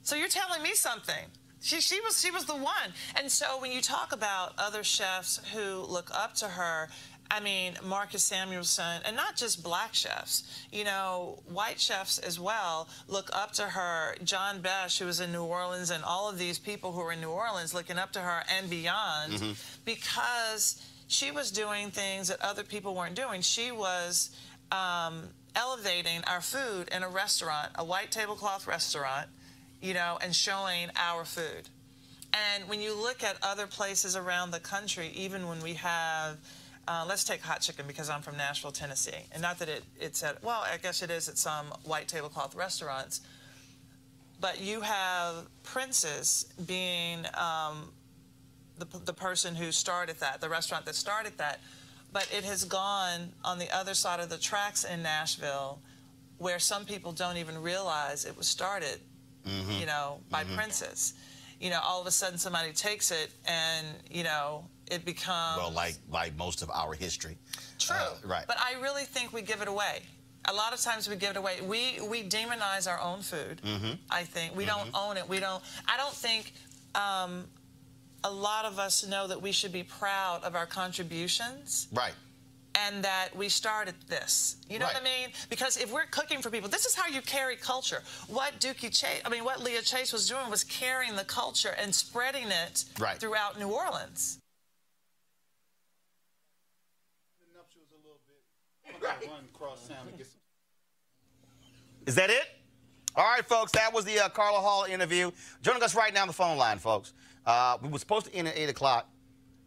So 0.02 0.16
you're 0.16 0.28
telling 0.28 0.62
me 0.62 0.74
something. 0.74 1.26
She, 1.62 1.80
she 1.80 2.00
was 2.00 2.20
she 2.20 2.30
was 2.30 2.46
the 2.46 2.56
one. 2.56 2.94
And 3.16 3.30
so 3.30 3.60
when 3.60 3.70
you 3.70 3.82
talk 3.82 4.12
about 4.12 4.54
other 4.58 4.82
chefs 4.82 5.40
who 5.52 5.84
look 5.86 6.10
up 6.14 6.34
to 6.36 6.46
her, 6.48 6.88
I 7.30 7.38
mean 7.40 7.74
Marcus 7.84 8.24
Samuelsson, 8.24 9.02
and 9.04 9.14
not 9.14 9.36
just 9.36 9.62
black 9.62 9.94
chefs, 9.94 10.42
you 10.72 10.84
know, 10.84 11.42
white 11.46 11.78
chefs 11.78 12.18
as 12.18 12.40
well 12.40 12.88
look 13.08 13.28
up 13.34 13.52
to 13.52 13.64
her. 13.64 14.16
John 14.24 14.62
Besh, 14.62 14.98
who 14.98 15.04
was 15.04 15.20
in 15.20 15.32
New 15.32 15.44
Orleans, 15.44 15.90
and 15.90 16.02
all 16.02 16.30
of 16.30 16.38
these 16.38 16.58
people 16.58 16.92
who 16.92 17.00
are 17.02 17.12
in 17.12 17.20
New 17.20 17.28
Orleans 17.30 17.74
looking 17.74 17.98
up 17.98 18.10
to 18.12 18.20
her 18.20 18.42
and 18.56 18.70
beyond, 18.70 19.34
Mm-hmm. 19.34 19.52
because 19.84 20.82
she 21.08 21.30
was 21.30 21.50
doing 21.50 21.90
things 21.90 22.28
that 22.28 22.40
other 22.40 22.62
people 22.64 22.94
weren't 22.94 23.16
doing. 23.16 23.42
She 23.42 23.70
was 23.70 24.30
um, 24.72 25.24
elevating 25.54 26.22
our 26.26 26.40
food 26.40 26.88
in 26.90 27.02
a 27.02 27.08
restaurant, 27.08 27.70
a 27.74 27.84
white 27.84 28.10
tablecloth 28.10 28.66
restaurant, 28.66 29.28
you 29.80 29.94
know, 29.94 30.18
and 30.22 30.34
showing 30.34 30.88
our 30.96 31.24
food. 31.24 31.68
And 32.32 32.68
when 32.68 32.80
you 32.80 32.94
look 32.94 33.24
at 33.24 33.36
other 33.42 33.66
places 33.66 34.16
around 34.16 34.52
the 34.52 34.60
country, 34.60 35.10
even 35.14 35.48
when 35.48 35.60
we 35.62 35.74
have, 35.74 36.38
uh, 36.86 37.04
let's 37.08 37.24
take 37.24 37.40
hot 37.40 37.60
chicken 37.60 37.86
because 37.86 38.08
I'm 38.08 38.22
from 38.22 38.36
Nashville, 38.36 38.70
Tennessee, 38.70 39.26
and 39.32 39.42
not 39.42 39.58
that 39.58 39.68
it, 39.68 39.82
it's 39.98 40.22
at, 40.22 40.42
well, 40.42 40.64
I 40.70 40.76
guess 40.76 41.02
it 41.02 41.10
is 41.10 41.28
at 41.28 41.38
some 41.38 41.66
white 41.84 42.08
tablecloth 42.08 42.54
restaurants, 42.54 43.20
but 44.40 44.60
you 44.60 44.80
have 44.80 45.46
Prince's 45.64 46.46
being 46.66 47.26
um, 47.34 47.90
the, 48.78 48.86
the 49.04 49.12
person 49.12 49.54
who 49.54 49.72
started 49.72 50.16
that, 50.20 50.40
the 50.40 50.48
restaurant 50.48 50.86
that 50.86 50.94
started 50.94 51.36
that, 51.38 51.60
but 52.12 52.28
it 52.36 52.44
has 52.44 52.64
gone 52.64 53.32
on 53.44 53.58
the 53.58 53.74
other 53.76 53.94
side 53.94 54.20
of 54.20 54.28
the 54.28 54.38
tracks 54.38 54.84
in 54.84 55.02
Nashville 55.02 55.80
where 56.38 56.58
some 56.58 56.86
people 56.86 57.12
don't 57.12 57.36
even 57.36 57.60
realize 57.60 58.24
it 58.24 58.36
was 58.36 58.46
started, 58.46 58.98
Mm-hmm. 59.46 59.80
you 59.80 59.86
know, 59.86 60.20
by 60.30 60.44
Prince's. 60.44 61.14
You 61.60 61.70
know, 61.70 61.80
all 61.82 62.00
of 62.00 62.06
a 62.06 62.10
sudden 62.10 62.38
somebody 62.38 62.72
takes 62.72 63.10
it 63.10 63.30
and, 63.46 63.86
you 64.10 64.24
know, 64.24 64.64
it 64.90 65.04
becomes. 65.04 65.58
Well, 65.58 65.70
like 65.70 65.96
like 66.10 66.36
most 66.36 66.62
of 66.62 66.70
our 66.70 66.94
history. 66.94 67.36
True. 67.78 67.96
Uh, 67.96 68.14
right. 68.24 68.44
But 68.46 68.56
I 68.58 68.80
really 68.80 69.04
think 69.04 69.32
we 69.32 69.42
give 69.42 69.60
it 69.62 69.68
away. 69.68 70.00
A 70.46 70.54
lot 70.54 70.72
of 70.72 70.80
times 70.80 71.08
we 71.08 71.16
give 71.16 71.30
it 71.30 71.36
away. 71.36 71.60
We 71.62 72.00
we 72.08 72.22
demonize 72.22 72.90
our 72.90 73.00
own 73.00 73.20
food. 73.20 73.60
Mm-hmm. 73.62 73.92
I 74.10 74.22
think 74.24 74.56
we 74.56 74.64
don't 74.64 74.90
own 74.94 75.16
it. 75.18 75.28
We 75.28 75.38
don't. 75.38 75.62
I 75.86 75.96
don't 75.98 76.14
think 76.14 76.54
um, 76.94 77.44
a 78.24 78.30
lot 78.30 78.64
of 78.64 78.78
us 78.78 79.06
know 79.06 79.26
that 79.26 79.40
we 79.40 79.52
should 79.52 79.72
be 79.72 79.82
proud 79.82 80.42
of 80.44 80.54
our 80.54 80.66
contributions 80.66 81.88
Right. 81.92 82.12
And 82.86 83.02
that 83.04 83.28
we 83.36 83.48
started 83.48 83.94
this. 84.08 84.56
You 84.68 84.78
know 84.78 84.86
what 84.86 84.96
I 84.96 85.02
mean? 85.02 85.28
Because 85.48 85.76
if 85.76 85.92
we're 85.92 86.04
cooking 86.06 86.40
for 86.40 86.50
people, 86.50 86.68
this 86.68 86.86
is 86.86 86.94
how 86.94 87.06
you 87.08 87.20
carry 87.22 87.56
culture. 87.56 88.02
What 88.28 88.58
Dooky 88.60 88.90
Chase, 88.96 89.20
I 89.24 89.28
mean, 89.28 89.44
what 89.44 89.62
Leah 89.62 89.82
Chase 89.82 90.12
was 90.12 90.28
doing 90.28 90.48
was 90.50 90.64
carrying 90.64 91.16
the 91.16 91.24
culture 91.24 91.74
and 91.80 91.94
spreading 91.94 92.46
it 92.48 92.84
Right. 92.98 93.18
throughout 93.18 93.58
New 93.58 93.68
Orleans. 93.68 94.38
Is 102.06 102.14
that 102.14 102.30
it? 102.30 102.44
All 103.16 103.24
right, 103.24 103.46
folks. 103.46 103.72
That 103.72 103.92
was 103.92 104.04
the 104.04 104.18
uh, 104.20 104.28
Carla 104.28 104.58
Hall 104.58 104.84
interview. 104.84 105.30
Joining 105.62 105.82
us 105.82 105.94
right 105.94 106.14
now 106.14 106.22
on 106.22 106.28
the 106.28 106.34
phone 106.34 106.56
line, 106.56 106.78
folks. 106.78 107.12
Uh, 107.44 107.76
we 107.82 107.88
were 107.88 107.98
supposed 107.98 108.26
to 108.26 108.34
end 108.34 108.48
at 108.48 108.56
8 108.56 108.68
o'clock, 108.70 109.08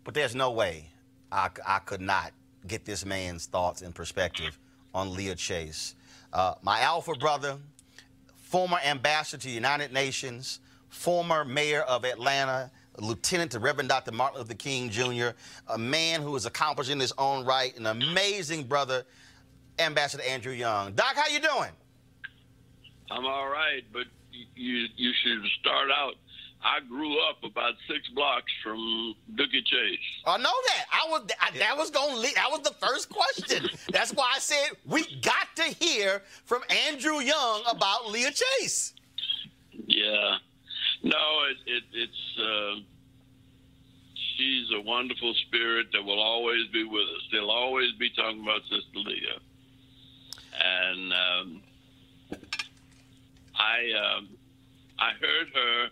but 0.03 0.13
there's 0.13 0.35
no 0.35 0.51
way 0.51 0.89
I 1.31 1.79
could 1.85 2.01
not 2.01 2.31
get 2.67 2.85
this 2.85 3.05
man's 3.05 3.45
thoughts 3.45 3.81
and 3.81 3.93
perspective 3.93 4.57
on 4.93 5.13
Leah 5.13 5.35
Chase. 5.35 5.95
Uh, 6.31 6.55
my 6.61 6.81
alpha 6.81 7.13
brother, 7.13 7.57
former 8.35 8.77
ambassador 8.85 9.41
to 9.41 9.47
the 9.47 9.53
United 9.53 9.91
Nations, 9.91 10.59
former 10.89 11.43
mayor 11.43 11.81
of 11.81 12.05
Atlanta, 12.05 12.71
lieutenant 12.97 13.51
to 13.51 13.59
Reverend 13.59 13.89
Dr. 13.89 14.11
Martin 14.11 14.39
Luther 14.39 14.53
King 14.53 14.89
Jr., 14.89 15.29
a 15.67 15.77
man 15.77 16.21
who 16.21 16.35
is 16.35 16.45
accomplished 16.45 16.91
in 16.91 16.99
his 16.99 17.13
own 17.17 17.45
right, 17.45 17.75
an 17.77 17.85
amazing 17.85 18.63
brother. 18.63 19.05
Ambassador 19.79 20.23
Andrew 20.23 20.53
Young. 20.53 20.93
Doc, 20.93 21.15
how 21.15 21.27
you 21.33 21.39
doing? 21.39 21.71
I'm 23.09 23.25
all 23.25 23.47
right, 23.47 23.83
but 23.91 24.05
you 24.31 24.87
you 24.95 25.11
should 25.23 25.43
start 25.59 25.89
out. 25.95 26.13
I 26.63 26.79
grew 26.87 27.19
up 27.29 27.43
about 27.43 27.73
six 27.89 28.07
blocks 28.09 28.51
from 28.63 29.15
Dooky 29.35 29.65
Chase. 29.65 29.99
I 30.25 30.37
know 30.37 30.43
that. 30.43 30.85
I 30.91 31.09
was 31.09 31.27
I, 31.41 31.57
that 31.57 31.77
was 31.77 31.89
going 31.89 32.25
to. 32.25 32.35
That 32.35 32.49
was 32.49 32.61
the 32.61 32.73
first 32.85 33.09
question. 33.09 33.69
That's 33.91 34.13
why 34.13 34.31
I 34.35 34.39
said 34.39 34.69
we 34.85 35.03
got 35.21 35.47
to 35.57 35.63
hear 35.63 36.21
from 36.45 36.61
Andrew 36.87 37.19
Young 37.19 37.63
about 37.69 38.09
Leah 38.09 38.31
Chase. 38.31 38.93
Yeah, 39.87 40.37
no, 41.03 41.17
it, 41.49 41.57
it 41.65 41.83
it's 41.91 42.39
uh, 42.39 42.79
she's 44.37 44.67
a 44.73 44.81
wonderful 44.81 45.33
spirit 45.47 45.87
that 45.91 46.03
will 46.03 46.21
always 46.21 46.67
be 46.67 46.85
with 46.85 47.03
us. 47.03 47.27
They'll 47.31 47.51
always 47.51 47.91
be 47.99 48.09
talking 48.11 48.41
about 48.41 48.61
Sister 48.61 48.99
Leah, 48.99 49.39
and 50.63 51.13
um, 51.13 51.61
I 53.55 54.15
um, 54.15 54.29
I 54.97 55.11
heard 55.19 55.47
her 55.53 55.89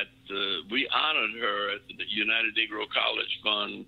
at 0.00 0.06
the, 0.28 0.60
we 0.70 0.88
honored 0.88 1.40
her 1.40 1.74
at 1.74 1.80
the 1.88 2.04
United 2.08 2.54
Negro 2.56 2.86
College 2.88 3.40
Fund 3.42 3.84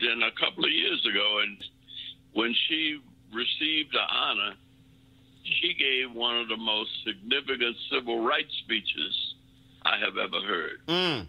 then 0.00 0.22
a 0.22 0.30
couple 0.40 0.64
of 0.64 0.70
years 0.70 1.04
ago, 1.06 1.40
and 1.42 1.58
when 2.32 2.54
she 2.68 3.00
received 3.32 3.92
the 3.92 4.00
honor, 4.00 4.54
she 5.44 5.74
gave 5.74 6.12
one 6.14 6.38
of 6.38 6.48
the 6.48 6.56
most 6.56 6.90
significant 7.04 7.76
civil 7.92 8.24
rights 8.24 8.52
speeches 8.64 9.34
I 9.82 9.98
have 9.98 10.16
ever 10.16 10.40
heard. 10.40 10.78
Mm. 10.88 11.26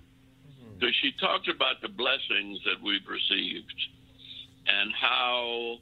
So 0.79 0.87
she 1.01 1.11
talked 1.19 1.47
about 1.47 1.81
the 1.81 1.89
blessings 1.89 2.59
that 2.65 2.81
we've 2.81 3.07
received 3.07 3.75
and 4.67 4.91
how 4.93 5.77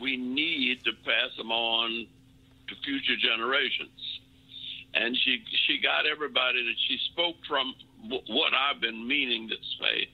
we 0.00 0.16
need 0.16 0.84
to 0.84 0.92
pass 1.04 1.36
them 1.36 1.50
on 1.50 2.06
to 2.68 2.74
future 2.84 3.16
generations. 3.16 4.09
And 4.94 5.16
she 5.24 5.44
she 5.66 5.78
got 5.80 6.06
everybody 6.06 6.64
that 6.64 6.74
she 6.88 6.98
spoke 7.12 7.36
from 7.46 7.74
w- 8.02 8.22
what 8.28 8.52
I've 8.54 8.80
been 8.80 9.06
meaning 9.06 9.48
to 9.48 9.54
say. 9.78 10.08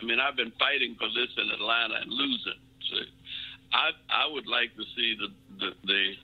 I 0.00 0.04
mean, 0.04 0.20
I've 0.20 0.36
been 0.36 0.52
fighting 0.58 0.94
for 0.98 1.08
this 1.08 1.30
in 1.38 1.50
Atlanta 1.50 1.94
and 2.02 2.10
losing. 2.12 2.60
So 2.90 2.96
I 3.72 3.90
I 4.10 4.26
would 4.30 4.46
like 4.46 4.74
to 4.76 4.84
see 4.94 5.16
the 5.18 5.28
the, 5.58 5.70
the 5.86 6.14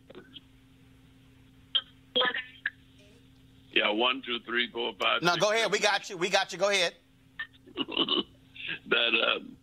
yeah 3.73 3.90
one 3.90 4.23
two 4.27 4.39
three 4.47 4.68
four 4.70 4.93
five. 5.01 5.23
No, 5.23 5.32
six, 5.32 5.44
go 5.44 5.52
ahead. 5.52 5.73
We 5.73 5.78
got 5.78 6.10
you. 6.10 6.18
We 6.18 6.28
got 6.28 6.52
you. 6.52 6.59
Go 6.59 6.68
ahead. 6.68 6.94
that 7.77 9.36
um, 9.36 9.56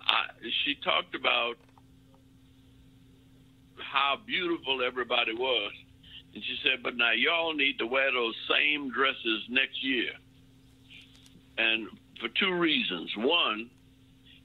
I, 0.00 0.26
she 0.64 0.74
talked 0.82 1.14
about 1.14 1.56
how 3.78 4.16
beautiful 4.26 4.82
everybody 4.82 5.34
was. 5.34 5.72
And 6.38 6.44
she 6.44 6.56
said, 6.62 6.84
but 6.84 6.94
now 6.96 7.10
y'all 7.10 7.52
need 7.52 7.80
to 7.80 7.86
wear 7.88 8.12
those 8.12 8.36
same 8.48 8.92
dresses 8.92 9.42
next 9.48 9.82
year. 9.82 10.12
And 11.58 11.88
for 12.20 12.28
two 12.28 12.52
reasons. 12.54 13.10
One, 13.16 13.68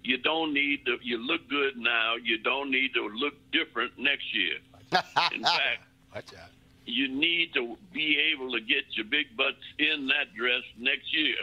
you 0.03 0.17
don't 0.17 0.55
need 0.55 0.87
to, 0.87 0.97
you 1.03 1.19
look 1.19 1.47
good 1.51 1.77
now. 1.77 2.15
You 2.15 2.39
don't 2.39 2.71
need 2.71 2.95
to 2.95 3.07
look 3.09 3.35
different 3.51 3.91
next 3.99 4.33
year. 4.33 4.55
In 5.35 5.43
fact, 5.43 5.83
Watch 6.15 6.33
out. 6.33 6.49
you 6.87 7.09
need 7.09 7.53
to 7.53 7.77
be 7.93 8.17
able 8.33 8.51
to 8.53 8.59
get 8.61 8.85
your 8.93 9.05
big 9.05 9.37
butts 9.37 9.61
in 9.77 10.07
that 10.07 10.33
dress 10.35 10.63
next 10.79 11.13
year. 11.15 11.35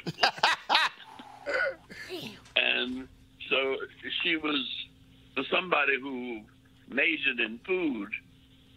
and 2.57 3.07
so 3.49 3.77
she 4.25 4.37
was, 4.37 4.69
for 5.37 5.45
somebody 5.45 6.01
who 6.01 6.41
majored 6.89 7.39
in 7.39 7.61
food, 7.65 8.09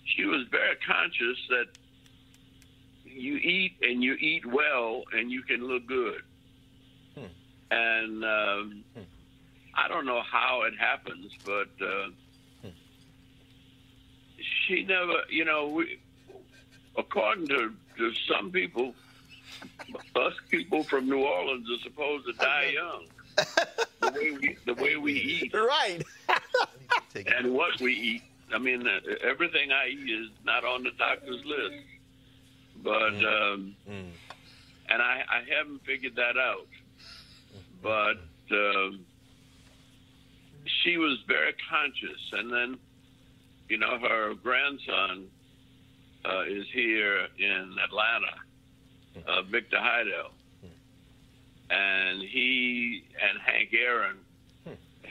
she 0.06 0.26
was 0.26 0.46
very 0.52 0.76
conscious 0.86 1.38
that 1.50 1.66
you 3.06 3.36
eat 3.36 3.74
and 3.82 4.04
you 4.04 4.14
eat 4.14 4.46
well 4.46 5.04
and 5.14 5.32
you 5.32 5.44
can 5.44 5.68
look 5.68 5.86
good. 5.86 6.22
And 7.72 8.24
um, 8.24 8.84
I 9.74 9.88
don't 9.88 10.06
know 10.06 10.22
how 10.22 10.64
it 10.64 10.74
happens, 10.78 11.32
but 11.44 11.70
uh, 11.82 12.70
she 14.68 14.84
never, 14.84 15.24
you 15.30 15.46
know, 15.46 15.68
we, 15.68 16.00
according 16.98 17.48
to, 17.48 17.74
to 17.98 18.14
some 18.28 18.52
people, 18.52 18.94
us 20.16 20.34
people 20.50 20.84
from 20.84 21.10
New 21.10 21.24
Orleans 21.24 21.68
are 21.70 21.82
supposed 21.84 22.28
to 22.28 22.34
die 22.34 22.74
young. 22.74 23.06
the 24.02 24.12
way 24.12 24.32
we 24.32 24.58
the 24.66 24.74
way 24.76 24.96
we 24.96 25.14
eat, 25.42 25.54
right? 25.54 26.04
and 27.16 27.52
what 27.54 27.80
we 27.82 27.94
eat. 27.94 28.24
I 28.54 28.60
mean, 28.60 28.88
uh, 28.88 29.00
everything 29.28 29.72
I 29.72 29.90
eat 29.90 30.10
is 30.10 30.30
not 30.46 30.64
on 30.64 30.84
the 30.84 30.92
doctor's 30.98 31.44
list, 31.46 31.84
but 32.84 33.14
um, 33.26 33.76
and 34.90 35.02
I, 35.02 35.24
I 35.30 35.42
haven't 35.58 35.84
figured 35.86 36.16
that 36.16 36.38
out. 36.38 36.68
But 37.82 38.22
um, 38.52 39.06
she 40.84 40.98
was 40.98 41.18
very 41.28 41.54
conscious, 41.70 42.22
and 42.32 42.52
then 42.52 42.78
you 43.70 43.78
know 43.78 43.98
her 44.00 44.34
grandson 44.36 45.28
uh, 46.26 46.44
is 46.48 46.66
here 46.74 47.28
in 47.40 47.76
Atlanta, 47.84 49.28
uh, 49.28 49.42
Victor 49.44 49.78
Haydel, 49.78 50.32
and 51.70 52.22
he 52.22 53.04
and 53.22 53.40
Hank 53.42 53.74
Aaron 53.74 54.18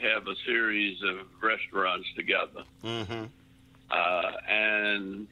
have 0.02 0.26
a 0.26 0.34
series 0.44 0.98
of 1.02 1.26
restaurants 1.42 2.06
together. 2.16 2.64
Mm-hmm. 2.84 3.24
Uh, 3.90 4.32
and 4.48 5.26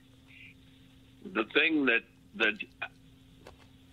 the 1.35 1.45
thing 1.55 1.87
that 1.87 2.03
that 2.37 2.55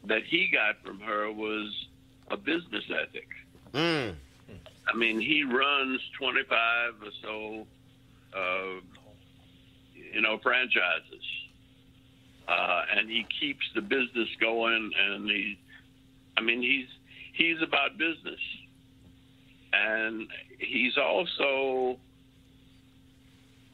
that 0.06 0.24
he 0.24 0.50
got 0.52 0.82
from 0.84 1.00
her 1.00 1.32
was 1.32 1.88
a 2.30 2.38
business 2.38 2.84
ethic. 2.90 3.28
Mm. 3.74 4.16
I 4.88 4.96
mean, 4.96 5.20
he 5.20 5.44
runs 5.44 6.00
25 6.18 6.94
or 7.02 7.12
so, 7.22 7.68
uh, 8.34 8.82
you 9.94 10.22
know, 10.22 10.38
franchises, 10.38 11.26
uh, 12.48 12.84
and 12.96 13.10
he 13.10 13.26
keeps 13.40 13.66
the 13.76 13.82
business 13.82 14.30
going. 14.40 14.92
And 14.98 15.30
he, 15.30 15.60
I 16.38 16.42
mean, 16.42 16.62
he's 16.62 16.88
he's 17.34 17.62
about 17.62 17.98
business, 17.98 18.40
and 19.74 20.28
he's 20.60 20.98
also, 20.98 21.98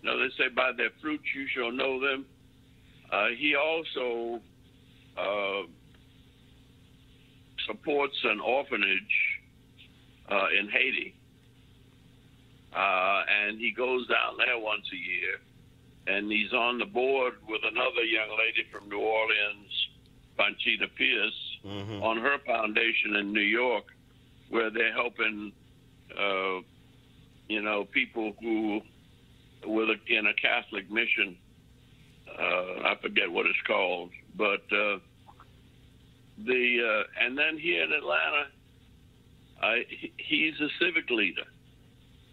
you 0.02 0.04
know, 0.04 0.20
they 0.20 0.30
say 0.38 0.50
by 0.50 0.72
their 0.76 0.90
fruits 1.02 1.24
you 1.36 1.48
shall 1.48 1.72
know 1.72 2.00
them. 2.00 2.26
Uh, 3.12 3.28
he 3.38 3.56
also 3.56 4.42
uh, 5.18 5.62
supports 7.68 8.16
an 8.24 8.40
orphanage 8.40 9.16
uh, 10.30 10.48
in 10.60 10.70
Haiti. 10.70 11.14
Uh, 12.76 13.22
and 13.46 13.60
he 13.60 13.72
goes 13.72 14.08
down 14.08 14.38
there 14.38 14.58
once 14.58 14.86
a 14.92 14.96
year. 14.98 15.38
And 16.08 16.32
he's 16.32 16.52
on 16.54 16.80
the 16.80 16.86
board 16.86 17.36
with 17.48 17.62
another 17.64 18.04
young 18.04 18.30
lady 18.38 18.68
from 18.72 18.90
New 18.90 19.00
Orleans, 19.00 19.88
Panchita 20.38 20.88
Pierce, 20.98 21.58
on 22.04 22.18
her 22.18 22.40
foundation 22.46 23.16
in 23.18 23.32
New 23.32 23.40
York, 23.42 23.86
where 24.50 24.70
they're 24.70 24.92
helping, 24.92 25.54
uh, 26.20 26.62
you 27.48 27.62
know, 27.62 27.86
people 27.86 28.34
who 28.42 28.82
were 29.68 29.96
in 30.08 30.28
a 30.28 30.34
Catholic 30.34 30.90
mission. 30.92 31.38
Uh, 32.28 32.88
I 32.90 32.96
forget 33.02 33.32
what 33.32 33.46
it's 33.46 33.62
called, 33.68 34.10
but 34.36 34.64
uh, 34.72 34.98
the 36.38 37.04
uh, 37.06 37.26
and 37.26 37.38
then 37.38 37.58
here 37.58 37.84
in 37.84 37.92
Atlanta, 37.92 38.48
I, 39.62 39.86
he's 40.18 40.60
a 40.60 40.70
civic 40.80 41.10
leader, 41.10 41.46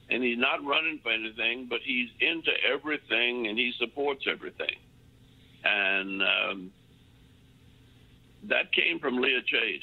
and 0.08 0.22
he's 0.22 0.38
not 0.38 0.64
running 0.64 1.00
for 1.02 1.12
anything, 1.12 1.66
but 1.68 1.80
he's 1.84 2.08
into 2.20 2.50
everything 2.66 3.46
and 3.46 3.58
he 3.58 3.72
supports 3.78 4.24
everything, 4.26 4.76
and 5.64 6.22
um, 6.22 6.72
that 8.44 8.72
came 8.72 8.98
from 8.98 9.18
Leah 9.18 9.42
Chase. 9.42 9.82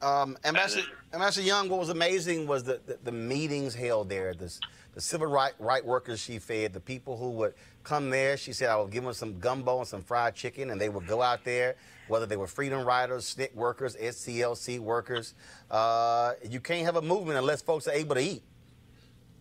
Um, 0.00 0.36
Ambassador, 0.44 0.86
Ambassador 1.12 1.46
Young, 1.46 1.68
what 1.70 1.80
was 1.80 1.88
amazing 1.88 2.46
was 2.46 2.64
the, 2.64 2.80
the, 2.86 2.98
the 3.04 3.12
meetings 3.12 3.74
held 3.74 4.10
there, 4.10 4.34
the, 4.34 4.52
the 4.94 5.00
civil 5.00 5.26
right, 5.26 5.54
right 5.58 5.84
workers 5.84 6.20
she 6.20 6.38
fed, 6.38 6.74
the 6.74 6.80
people 6.80 7.16
who 7.16 7.30
would 7.30 7.54
come 7.82 8.10
there. 8.10 8.36
She 8.36 8.52
said, 8.52 8.68
I 8.68 8.76
would 8.76 8.90
give 8.90 9.04
them 9.04 9.14
some 9.14 9.38
gumbo 9.38 9.78
and 9.78 9.86
some 9.88 10.02
fried 10.02 10.34
chicken, 10.34 10.68
and 10.70 10.78
they 10.78 10.90
would 10.90 11.06
go 11.06 11.22
out 11.22 11.44
there, 11.44 11.76
whether 12.08 12.26
they 12.26 12.36
were 12.36 12.46
freedom 12.46 12.84
riders, 12.84 13.34
SNCC 13.34 13.54
workers, 13.54 13.96
SCLC 13.96 14.78
workers. 14.80 15.32
Uh, 15.70 16.34
you 16.46 16.60
can't 16.60 16.84
have 16.84 16.96
a 16.96 17.02
movement 17.02 17.38
unless 17.38 17.62
folks 17.62 17.88
are 17.88 17.94
able 17.94 18.14
to 18.14 18.22
eat. 18.22 18.42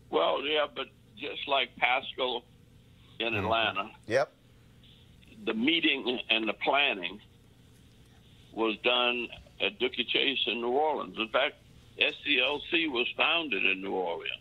Well, 0.10 0.41
yeah, 0.45 0.68
but 0.73 0.88
just 1.18 1.48
like 1.49 1.76
Paschal 1.76 2.45
in 3.19 3.34
Atlanta, 3.35 3.91
Yep. 4.07 4.31
the 5.45 5.53
meeting 5.53 6.19
and 6.30 6.48
the 6.48 6.53
planning 6.53 7.19
was 8.53 8.77
done 8.85 9.27
at 9.62 9.80
Dooky 9.80 10.08
Chase 10.08 10.40
in 10.48 10.62
New 10.62 10.70
Orleans. 10.70 11.18
In 11.18 11.30
fact, 11.30 11.56
SCLC 12.00 12.90
was 12.92 13.08
founded 13.18 13.66
in 13.66 13.82
New 13.82 13.94
Orleans. 13.94 14.32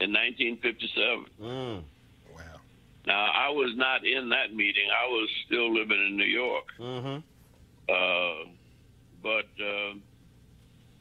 in 0.00 0.12
1957. 0.12 1.26
Mm. 1.40 1.82
Now, 3.06 3.30
I 3.34 3.50
was 3.50 3.72
not 3.76 4.04
in 4.06 4.30
that 4.30 4.54
meeting. 4.54 4.88
I 4.90 5.06
was 5.06 5.28
still 5.46 5.72
living 5.72 5.98
in 6.06 6.16
New 6.16 6.24
York. 6.24 6.64
Mm-hmm. 6.78 7.18
Uh, 7.88 8.50
but 9.22 9.46
uh, 9.62 9.94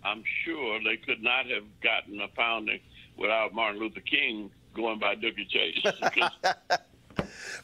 I'm 0.04 0.24
sure 0.44 0.80
they 0.84 0.98
could 0.98 1.24
not 1.24 1.46
have 1.48 1.64
gotten 1.82 2.20
a 2.22 2.28
founding 2.36 2.80
without 3.18 3.54
Martin 3.54 3.80
Luther 3.80 4.02
King 4.02 4.52
going 4.76 5.00
by 5.00 5.16
Dooky 5.16 5.48
Chase. 5.50 5.86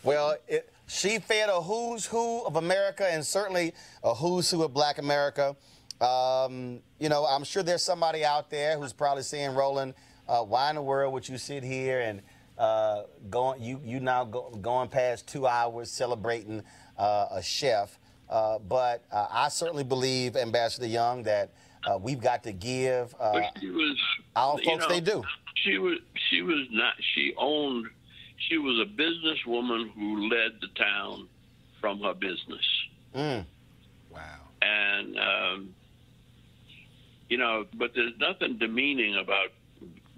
Well, 0.03 0.37
it, 0.47 0.71
she 0.89 1.19
fed 1.19 1.49
a 1.49 1.61
who's 1.61 2.05
who 2.05 2.43
of 2.45 2.55
America 2.55 3.07
and 3.09 3.25
certainly 3.25 3.73
a 4.03 4.13
who's 4.13 4.49
who 4.49 4.63
of 4.63 4.73
Black 4.73 4.97
America. 4.97 5.55
Um, 6.01 6.79
you 6.99 7.09
know, 7.09 7.25
I'm 7.25 7.43
sure 7.43 7.61
there's 7.61 7.83
somebody 7.83 8.25
out 8.25 8.49
there 8.49 8.77
who's 8.79 8.93
probably 8.93 9.23
saying, 9.23 9.53
Roland, 9.53 9.93
uh, 10.27 10.41
why 10.41 10.69
in 10.69 10.75
the 10.75 10.81
world 10.81 11.13
would 11.13 11.27
you 11.29 11.37
sit 11.37 11.63
here 11.63 11.99
and 12.01 12.21
uh, 12.57 13.03
going, 13.29 13.61
you, 13.61 13.79
you 13.83 13.99
now 13.99 14.25
go, 14.25 14.49
going 14.61 14.89
past 14.89 15.27
two 15.27 15.45
hours 15.45 15.91
celebrating 15.91 16.63
uh, 16.97 17.27
a 17.31 17.41
chef? 17.41 17.99
Uh, 18.29 18.59
but 18.59 19.05
uh, 19.11 19.27
I 19.29 19.49
certainly 19.49 19.83
believe, 19.83 20.35
Ambassador 20.35 20.87
Young, 20.87 21.23
that 21.23 21.51
uh, 21.85 21.97
we've 21.97 22.21
got 22.21 22.43
to 22.43 22.51
give 22.51 23.15
uh, 23.19 23.31
was 23.63 23.97
our 24.35 24.57
folks 24.57 24.83
know, 24.83 24.89
they 24.89 25.01
do. 25.01 25.23
She 25.55 25.77
was 25.77 25.97
she 26.29 26.41
was 26.41 26.67
not 26.71 26.93
she 27.13 27.33
owned 27.37 27.87
she 28.47 28.57
was 28.57 28.79
a 28.79 28.85
businesswoman 28.85 29.91
who 29.91 30.29
led 30.29 30.53
the 30.61 30.67
town 30.75 31.27
from 31.79 32.01
her 32.01 32.13
business. 32.13 32.65
Mm. 33.15 33.45
And 34.61 35.19
um, 35.19 35.75
you 37.29 37.37
know, 37.37 37.65
but 37.75 37.91
there's 37.95 38.17
nothing 38.19 38.57
demeaning 38.57 39.15
about 39.15 39.49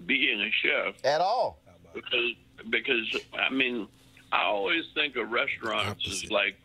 being 0.06 0.40
a 0.40 0.50
chef 0.50 1.04
at 1.04 1.20
all. 1.20 1.58
Because 1.94 2.32
because 2.70 3.16
I 3.34 3.52
mean, 3.52 3.86
I 4.32 4.44
always 4.44 4.84
think 4.94 5.16
of 5.16 5.30
restaurants 5.30 6.06
as 6.10 6.30
like 6.30 6.56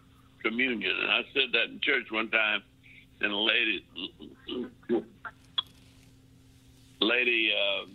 communion, 0.42 0.96
and 1.00 1.12
I 1.12 1.22
said 1.34 1.52
that 1.54 1.66
in 1.66 1.80
church 1.82 2.12
one 2.12 2.30
time, 2.30 2.64
and 3.22 3.32
a 3.32 3.38
lady, 3.38 3.86
lady, 7.02 7.54
uh, 7.54 7.86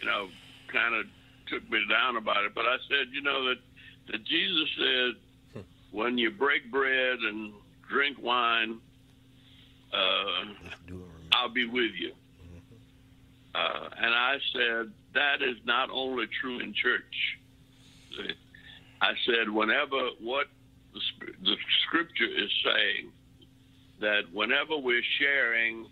you 0.00 0.06
know, 0.06 0.28
kind 0.68 0.94
of 0.94 1.06
took 1.48 1.68
me 1.70 1.80
down 1.88 2.16
about 2.16 2.44
it. 2.44 2.54
But 2.54 2.66
I 2.66 2.76
said, 2.88 3.08
you 3.12 3.22
know 3.22 3.48
that 3.48 3.58
that 4.12 4.24
Jesus 4.24 4.68
said, 4.78 5.62
when 5.90 6.18
you 6.18 6.30
break 6.30 6.70
bread 6.70 7.18
and 7.18 7.52
drink 7.88 8.18
wine, 8.20 8.78
uh, 9.92 10.44
I'll 11.32 11.48
be 11.48 11.66
with 11.66 11.92
you. 11.98 12.12
Uh, 13.54 13.88
and 13.96 14.14
I 14.14 14.38
said, 14.52 14.92
that 15.14 15.42
is 15.42 15.56
not 15.64 15.88
only 15.90 16.26
true 16.40 16.60
in 16.60 16.74
church. 16.74 17.38
I 19.00 19.12
said, 19.24 19.48
whenever 19.50 20.10
what 20.20 20.46
the, 20.92 21.00
the 21.42 21.56
scripture 21.86 22.26
is 22.26 22.50
saying, 22.64 23.10
that 24.00 24.22
whenever 24.32 24.76
we're 24.76 25.02
sharing 25.18 25.86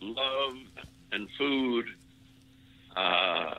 love 0.00 0.56
and 1.12 1.28
food, 1.38 1.86
uh, 2.96 3.54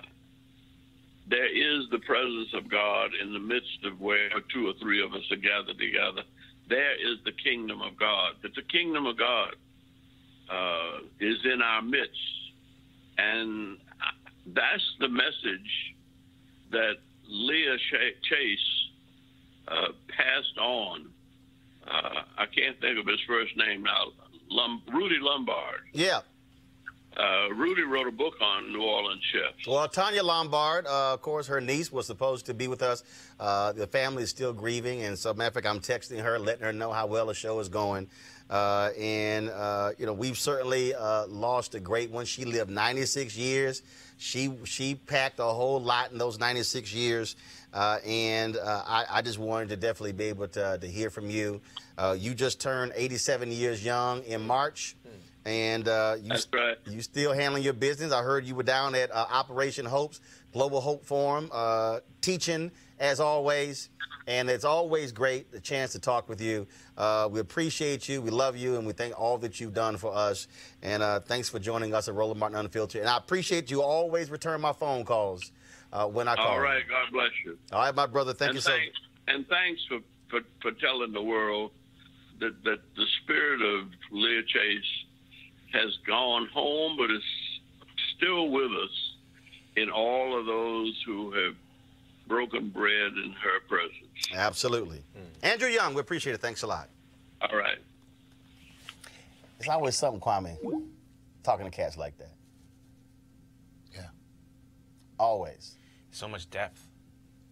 there 1.30 1.45
is 1.47 1.89
the 1.91 1.99
presence 1.99 2.49
of 2.53 2.69
God 2.69 3.11
in 3.22 3.34
the 3.34 3.39
midst 3.39 3.85
of 3.85 4.01
where 4.01 4.30
two 4.53 4.68
or 4.68 4.73
three 4.81 5.03
of 5.03 5.14
us 5.14 5.23
are 5.31 5.35
gathered 5.38 5.77
together. 5.77 6.23
There 6.68 6.95
is 6.95 7.19
the 7.23 7.31
kingdom 7.31 7.81
of 7.81 7.97
God. 7.97 8.34
That 8.41 8.56
the 8.56 8.64
kingdom 8.64 9.06
of 9.06 9.18
God 9.18 9.56
uh, 10.51 10.99
is 11.19 11.38
in 11.45 11.61
our 11.61 11.81
midst. 11.81 12.19
And 13.18 13.77
that's 14.47 14.95
the 14.99 15.10
message 15.10 15.95
that 16.72 16.95
Leah 17.27 17.77
Chase 18.23 18.89
uh, 19.68 19.88
passed 20.07 20.57
on. 20.60 21.10
Uh, 21.88 22.22
I 22.38 22.45
can't 22.45 22.80
think 22.80 22.99
of 22.99 23.06
his 23.07 23.19
first 23.27 23.56
name 23.56 23.84
now. 23.84 24.06
Lum- 24.49 24.81
Rudy 24.91 25.18
Lombard. 25.22 25.81
Yeah. 25.93 26.22
Uh, 27.18 27.53
Rudy 27.53 27.84
wrote 27.84 28.07
a 28.07 28.11
book 28.11 28.36
on 28.41 28.72
New 28.72 28.84
Orleans 28.84 29.22
chefs. 29.34 29.68
Well, 29.68 29.88
Tanya 29.88 30.23
Lombard, 30.23 30.86
uh, 30.86 31.14
of 31.14 31.22
course, 31.22 31.48
her 31.48 31.60
niece 31.60 31.91
was 31.91 32.06
supposed 32.06 32.45
to 32.45 32.53
be 32.53 32.68
with 32.68 32.81
us. 32.81 33.03
Uh, 33.40 33.73
the 33.73 33.88
family 33.88 34.23
is 34.23 34.30
still 34.30 34.53
grieving, 34.53 35.03
and 35.03 35.18
so, 35.18 35.34
matter 35.34 35.48
of 35.48 35.53
fact, 35.56 35.68
I'm 35.68 35.80
texting 35.80 36.22
her, 36.22 36.40
letting 36.40 36.64
her 36.64 36.72
know 36.72 36.94
how 36.94 37.07
well 37.07 37.26
the 37.26 37.34
show 37.34 37.60
is 37.60 37.68
going. 37.68 38.07
Uh, 38.49 38.90
and 38.98 39.49
uh, 39.49 39.91
you 39.98 40.06
know, 40.06 40.14
we've 40.14 40.38
certainly 40.38 40.94
uh, 40.95 41.27
lost 41.27 41.76
a 41.76 41.80
great 41.80 42.10
one. 42.10 42.26
She 42.26 42.45
lived 42.45 42.69
96 42.69 43.38
years. 43.38 43.84
She 44.18 44.53
she 44.64 44.95
packed 44.95 45.40
a 45.40 45.44
whole 45.44 45.80
lot 45.80 46.11
in 46.11 46.18
those 46.18 46.40
96 46.40 46.94
years, 46.94 47.36
and 47.73 48.57
I, 48.57 49.05
I 49.10 49.21
just 49.21 49.39
wanted 49.39 49.70
to 49.70 49.78
definitely 49.78 50.12
be 50.12 50.26
able 50.26 50.47
to, 50.49 50.78
to 50.78 50.88
hear 50.88 51.10
from 51.10 51.29
you. 51.29 51.62
You 52.18 52.34
just 52.34 52.60
turned 52.60 52.91
87 52.96 53.52
years 53.52 53.84
young 53.86 54.23
in 54.23 54.41
March. 54.41 54.96
And 55.49 55.87
uh, 55.87 56.18
you, 56.21 56.36
you 56.91 57.02
still 57.02 57.34
handling 57.34 57.63
your 57.63 57.73
business. 57.73 58.13
I 58.13 58.21
heard 58.21 58.45
you 58.45 58.53
were 58.53 58.61
down 58.61 58.94
at 58.94 59.10
uh, 59.10 59.26
Operation 59.31 59.84
Hopes, 59.84 60.21
Global 60.53 60.79
Hope 60.79 61.03
Forum, 61.03 61.49
uh, 61.52 62.02
teaching 62.21 62.71
as 62.99 63.19
always. 63.19 63.89
And 64.28 64.47
it's 64.47 64.63
always 64.63 65.11
great 65.11 65.52
the 65.52 65.60
chance 65.60 65.94
to 65.94 65.99
talk 65.99 66.29
with 66.29 66.39
you. 66.39 66.68
Uh, 66.95 67.28
we 67.31 67.39
appreciate 67.39 68.07
you, 68.07 68.21
we 68.21 68.29
love 68.29 68.57
you, 68.57 68.76
and 68.76 68.86
we 68.86 68.94
thank 68.94 69.19
all 69.19 69.39
that 69.39 69.60
you've 69.60 69.73
done 69.73 69.97
for 69.97 70.13
us. 70.13 70.47
And 70.84 71.02
uh, 71.02 71.21
thanks 71.21 71.49
for 71.49 71.57
joining 71.57 71.95
us 71.95 72.07
at 72.07 72.13
Roland 72.13 72.39
Martin 72.39 72.60
Unfiltered. 72.60 73.02
And 73.02 73.10
I 73.10 73.18
appreciate 73.18 73.71
you 73.71 73.81
always 73.81 74.29
return 74.29 74.61
my 74.61 74.73
phone 74.73 75.03
calls 75.03 75.52
uh, 75.91 76.05
when 76.05 76.28
I 76.28 76.36
call. 76.36 76.45
All 76.45 76.60
right, 76.60 76.84
God 76.87 77.11
bless 77.11 77.31
you. 77.44 77.57
All 77.71 77.79
right, 77.79 77.95
my 77.95 78.05
brother. 78.05 78.36
Thank 78.36 78.49
and 78.49 78.55
you 78.57 78.61
so 78.61 78.78
And 79.28 79.47
thanks 79.47 79.81
for, 79.89 79.97
for, 80.29 80.41
for 80.61 80.73
telling 80.73 81.11
the 81.11 81.23
world 81.23 81.71
that, 82.39 82.63
that 82.65 82.81
the 82.95 83.05
spirit 83.23 83.63
of 83.63 83.87
Leah 84.11 84.44
Chase 84.44 85.05
has 85.73 85.98
gone 86.06 86.48
home, 86.48 86.98
but 86.98 87.12
is 87.12 87.23
still 88.15 88.49
with 88.49 88.72
us 88.72 89.14
in 89.76 89.89
all 89.89 90.38
of 90.39 90.46
those 90.46 91.02
who 91.06 91.31
have 91.31 91.56
broken 92.28 92.70
bread 92.70 93.14
in 93.23 93.31
her 93.41 93.60
presence. 93.68 94.28
Absolutely. 94.34 95.04
Andrew 95.41 95.70
Young, 95.70 95.94
we 95.94 96.02
appreciate 96.02 96.34
it. 96.34 96.41
Thanks 96.41 96.64
a 96.64 96.68
lot. 96.68 96.89
All 97.41 97.57
right. 97.57 97.78
It's 99.60 99.68
always 99.68 99.96
something, 99.96 100.22
Kwame, 100.22 100.57
talking 101.44 101.65
to 101.65 101.72
cats 101.72 101.98
like 101.98 102.18
that. 102.18 102.34
Yeah. 103.94 104.07
Always. 105.20 105.76
So 106.12 106.28
much 106.28 106.49
depth, 106.49 106.88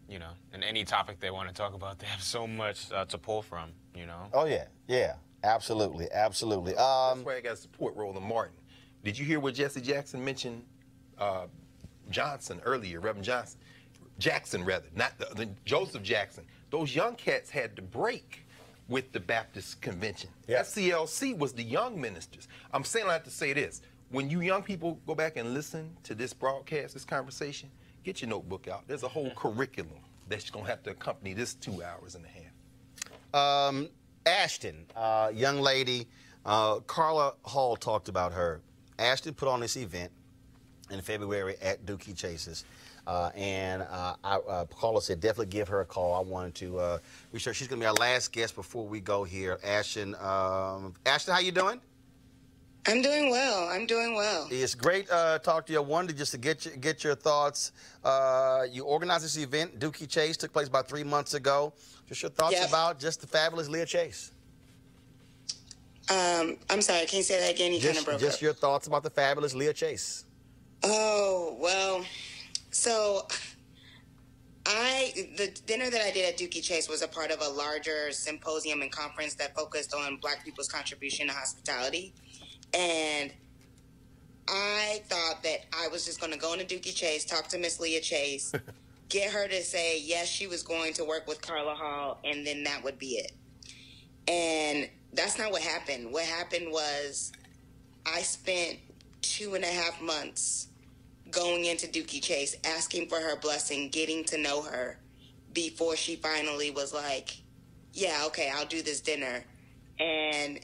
you 0.08 0.20
know, 0.20 0.32
and 0.54 0.64
any 0.64 0.84
topic 0.84 1.20
they 1.20 1.32
want 1.32 1.50
to 1.50 1.54
talk 1.54 1.74
about, 1.74 2.00
they 2.00 2.08
have 2.08 2.22
so 2.24 2.48
much 2.48 2.92
uh, 2.92 3.06
to 3.06 3.18
pull 3.18 3.42
from, 3.42 3.72
you 3.96 4.06
know. 4.06 4.28
Oh 4.34 4.46
yeah, 4.46 4.66
yeah, 4.88 5.16
absolutely, 5.48 6.08
absolutely. 6.12 6.76
Um, 6.76 7.20
That's 7.20 7.26
why 7.26 7.36
I 7.38 7.42
got 7.42 7.52
to 7.52 7.62
support 7.62 7.96
Roland 7.96 8.26
Martin. 8.26 8.56
Did 9.04 9.18
you 9.18 9.26
hear 9.26 9.40
what 9.40 9.54
Jesse 9.56 9.82
Jackson 9.82 10.24
mentioned 10.24 10.64
uh, 11.18 11.48
Johnson 12.10 12.62
earlier, 12.66 13.00
Reverend 13.00 13.26
Johnson? 13.26 13.60
Jackson, 14.20 14.66
rather, 14.66 14.88
not 14.96 15.18
the, 15.18 15.28
the 15.36 15.50
Joseph 15.66 16.04
Jackson. 16.04 16.44
Those 16.72 16.96
young 16.96 17.16
cats 17.16 17.50
had 17.50 17.76
to 17.76 17.82
break 17.82 18.46
with 18.90 19.12
the 19.12 19.20
Baptist 19.20 19.82
Convention. 19.82 20.30
SCLC 20.48 21.38
was 21.38 21.54
the 21.54 21.64
young 21.64 22.00
ministers. 22.00 22.48
I'm 22.74 22.84
saying 22.84 23.08
I 23.08 23.14
have 23.14 23.24
to 23.24 23.32
say 23.32 23.54
this. 23.54 23.82
When 24.10 24.30
you 24.30 24.42
young 24.42 24.64
people 24.64 25.00
go 25.06 25.14
back 25.14 25.36
and 25.38 25.54
listen 25.54 25.96
to 26.04 26.16
this 26.16 26.34
broadcast, 26.34 26.94
this 26.94 27.04
conversation, 27.04 27.70
get 28.04 28.22
your 28.22 28.30
notebook 28.30 28.68
out. 28.68 28.88
There's 28.88 29.04
a 29.04 29.08
whole 29.08 29.32
curriculum 29.32 30.00
that's 30.30 30.50
going 30.50 30.66
to 30.66 30.72
have 30.72 30.84
to 30.84 30.92
accompany 30.92 31.34
this 31.34 31.54
two 31.54 31.84
hours 31.84 32.16
and 32.16 32.26
a 32.26 32.30
half. 32.30 33.70
Um, 33.70 33.90
Ashton, 34.28 34.86
uh, 34.96 35.32
young 35.34 35.62
lady, 35.62 36.06
uh, 36.46 36.80
Carla 36.82 37.34
Hall 37.44 37.78
talked 37.78 38.10
about 38.10 38.34
her. 38.34 38.62
Ashton 39.00 39.34
put 39.34 39.48
on 39.48 39.62
this 39.62 39.78
event 39.78 40.12
in 40.92 41.02
February 41.02 41.56
at 41.62 41.86
Dooky 41.86 42.16
Chases. 42.16 42.66
Uh, 43.06 43.32
and 43.36 43.84
uh, 43.84 44.16
I, 44.22 44.36
uh, 44.36 44.66
Carla 44.66 45.02
said 45.02 45.22
definitely 45.22 45.46
give 45.46 45.70
her 45.70 45.80
a 45.80 45.86
call. 45.86 46.14
I 46.14 46.20
wanted 46.20 46.56
to 46.56 46.78
uh, 46.78 46.98
research. 47.32 47.56
She's 47.56 47.70
going 47.70 47.80
to 47.80 47.84
be 47.84 47.88
our 47.88 47.94
last 47.94 48.34
guest 48.34 48.54
before 48.54 48.86
we 48.86 49.00
go 49.00 49.24
here. 49.24 49.60
Ashton, 49.64 50.14
um, 50.16 50.94
Ashton, 51.06 51.34
how 51.34 51.40
you 51.40 51.54
doing? 51.54 51.80
I'm 52.88 53.02
doing 53.02 53.30
well. 53.30 53.68
I'm 53.70 53.86
doing 53.86 54.16
well. 54.16 54.48
It's 54.50 54.74
great 54.74 55.10
uh, 55.12 55.40
talk 55.40 55.66
to 55.66 55.74
you. 55.74 55.80
I 55.80 55.82
wanted 55.82 56.16
just 56.18 56.32
to 56.32 56.38
get 56.38 56.66
your, 56.66 56.76
get 56.78 57.04
your 57.04 57.16
thoughts. 57.16 57.74
Uh, 58.04 58.64
you 58.72 58.84
organized 58.86 59.26
this 59.26 59.38
event, 59.38 59.78
Dooky 59.80 60.08
Chase, 60.08 60.38
took 60.38 60.54
place 60.54 60.68
about 60.70 60.88
three 60.88 61.04
months 61.04 61.34
ago. 61.34 61.74
Just 62.08 62.22
your 62.22 62.32
thoughts 62.32 62.54
Yep. 62.54 62.70
about 62.70 63.00
just 63.00 63.20
the 63.22 63.28
fabulous 63.28 63.68
Leah 63.68 63.86
Chase. 63.86 64.32
Um, 66.10 66.56
I'm 66.70 66.82
sorry. 66.82 67.02
I 67.02 67.06
Can 67.06 67.18
you 67.18 67.24
say 67.24 67.40
that 67.42 67.54
again? 67.54 67.74
You 67.74 67.82
kind 67.82 67.98
of 67.98 68.06
broke 68.06 68.20
just 68.22 68.38
up. 68.38 68.42
your 68.42 68.54
thoughts 68.54 68.88
about 68.88 69.04
the 69.04 69.10
fabulous 69.10 69.54
Leah 69.54 69.74
Chase. 69.74 70.24
Oh 70.84 71.58
well, 71.60 72.06
so 72.72 73.28
I 74.66 75.12
the 75.36 75.48
dinner 75.66 75.90
that 75.90 76.02
I 76.02 76.12
did 76.12 76.26
at 76.30 76.38
Dooky 76.38 76.64
Chase 76.64 76.88
was 76.88 77.02
a 77.02 77.08
part 77.10 77.32
of 77.32 77.42
a 77.42 77.50
larger 77.50 78.12
symposium 78.12 78.82
and 78.82 78.92
conference 78.92 79.34
that 79.36 79.54
focused 79.54 79.94
on 79.94 80.16
Black 80.18 80.46
people's 80.46 80.70
contribution 80.70 81.28
to 81.28 81.34
hospitality, 81.34 82.14
and 82.74 83.32
I 84.48 85.02
thought 85.08 85.44
that 85.44 85.66
I 85.74 85.88
was 85.90 86.06
just 86.06 86.20
going 86.20 86.32
to 86.32 86.40
go 86.40 86.54
into 86.54 86.66
Dooky 86.66 86.96
Chase, 86.96 87.26
talk 87.26 87.48
to 87.50 87.58
Miss 87.58 87.80
Leah 87.80 88.02
Chase, 88.02 88.54
get 89.10 89.32
her 89.32 89.48
to 89.48 89.64
say 89.64 90.00
yes, 90.00 90.28
she 90.28 90.48
was 90.48 90.64
going 90.64 90.94
to 90.94 91.06
work 91.06 91.28
with 91.28 91.42
Carla 91.42 91.76
Hall, 91.76 92.20
and 92.24 92.46
then 92.46 92.64
that 92.64 92.84
would 92.84 92.98
be 92.98 93.18
it. 93.18 93.32
And 94.28 94.90
that's 95.14 95.38
not 95.38 95.52
what 95.52 95.62
happened. 95.62 96.12
What 96.12 96.26
happened 96.26 96.72
was 96.72 97.32
I 98.06 98.22
spent 98.22 98.80
two 99.22 99.56
and 99.56 99.64
a 99.64 99.68
half 99.68 100.02
months 100.02 100.68
going 101.32 101.66
into 101.66 101.88
Dooky 101.88 102.22
Chase, 102.22 102.56
asking 102.66 103.10
for 103.10 103.20
her 103.20 103.38
blessing, 103.38 103.90
getting 103.90 104.24
to 104.26 104.38
know 104.38 104.62
her 104.62 105.00
before 105.54 105.96
she 105.96 106.16
finally 106.16 106.72
was 106.72 106.94
like, 106.94 107.38
yeah, 107.94 108.24
okay, 108.28 108.52
I'll 108.54 108.66
do 108.66 108.82
this 108.82 109.02
dinner. 109.02 109.44
And 110.00 110.60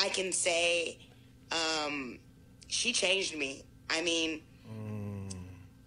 I 0.00 0.08
can 0.08 0.32
say 0.32 0.98
um, 1.50 2.18
she 2.68 2.92
changed 2.92 3.36
me. 3.36 3.64
I 3.90 4.02
mean, 4.02 4.42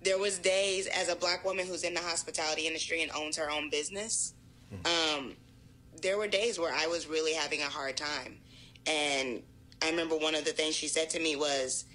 there 0.06 0.20
was 0.20 0.38
days 0.38 0.88
as 0.88 1.10
a 1.10 1.16
black 1.16 1.44
woman 1.44 1.66
who's 1.66 1.84
in 1.84 1.94
the 1.94 2.00
hospitality 2.00 2.68
industry 2.68 3.02
and 3.02 3.12
owns 3.12 3.38
her 3.38 3.50
own 3.50 3.70
business. 3.70 4.34
Um, 4.86 5.36
there 6.02 6.18
were 6.18 6.28
days 6.28 6.60
where 6.60 6.74
I 6.74 6.88
was 6.88 7.08
really 7.08 7.34
having 7.34 7.62
a 7.62 7.66
hard 7.66 7.98
time, 7.98 8.38
and 8.86 9.42
I 9.82 9.90
remember 9.90 10.16
one 10.16 10.36
of 10.36 10.46
the 10.46 10.52
things 10.52 10.76
she 10.76 10.88
said 10.88 11.10
to 11.12 11.20
me 11.20 11.36
was, 11.36 11.86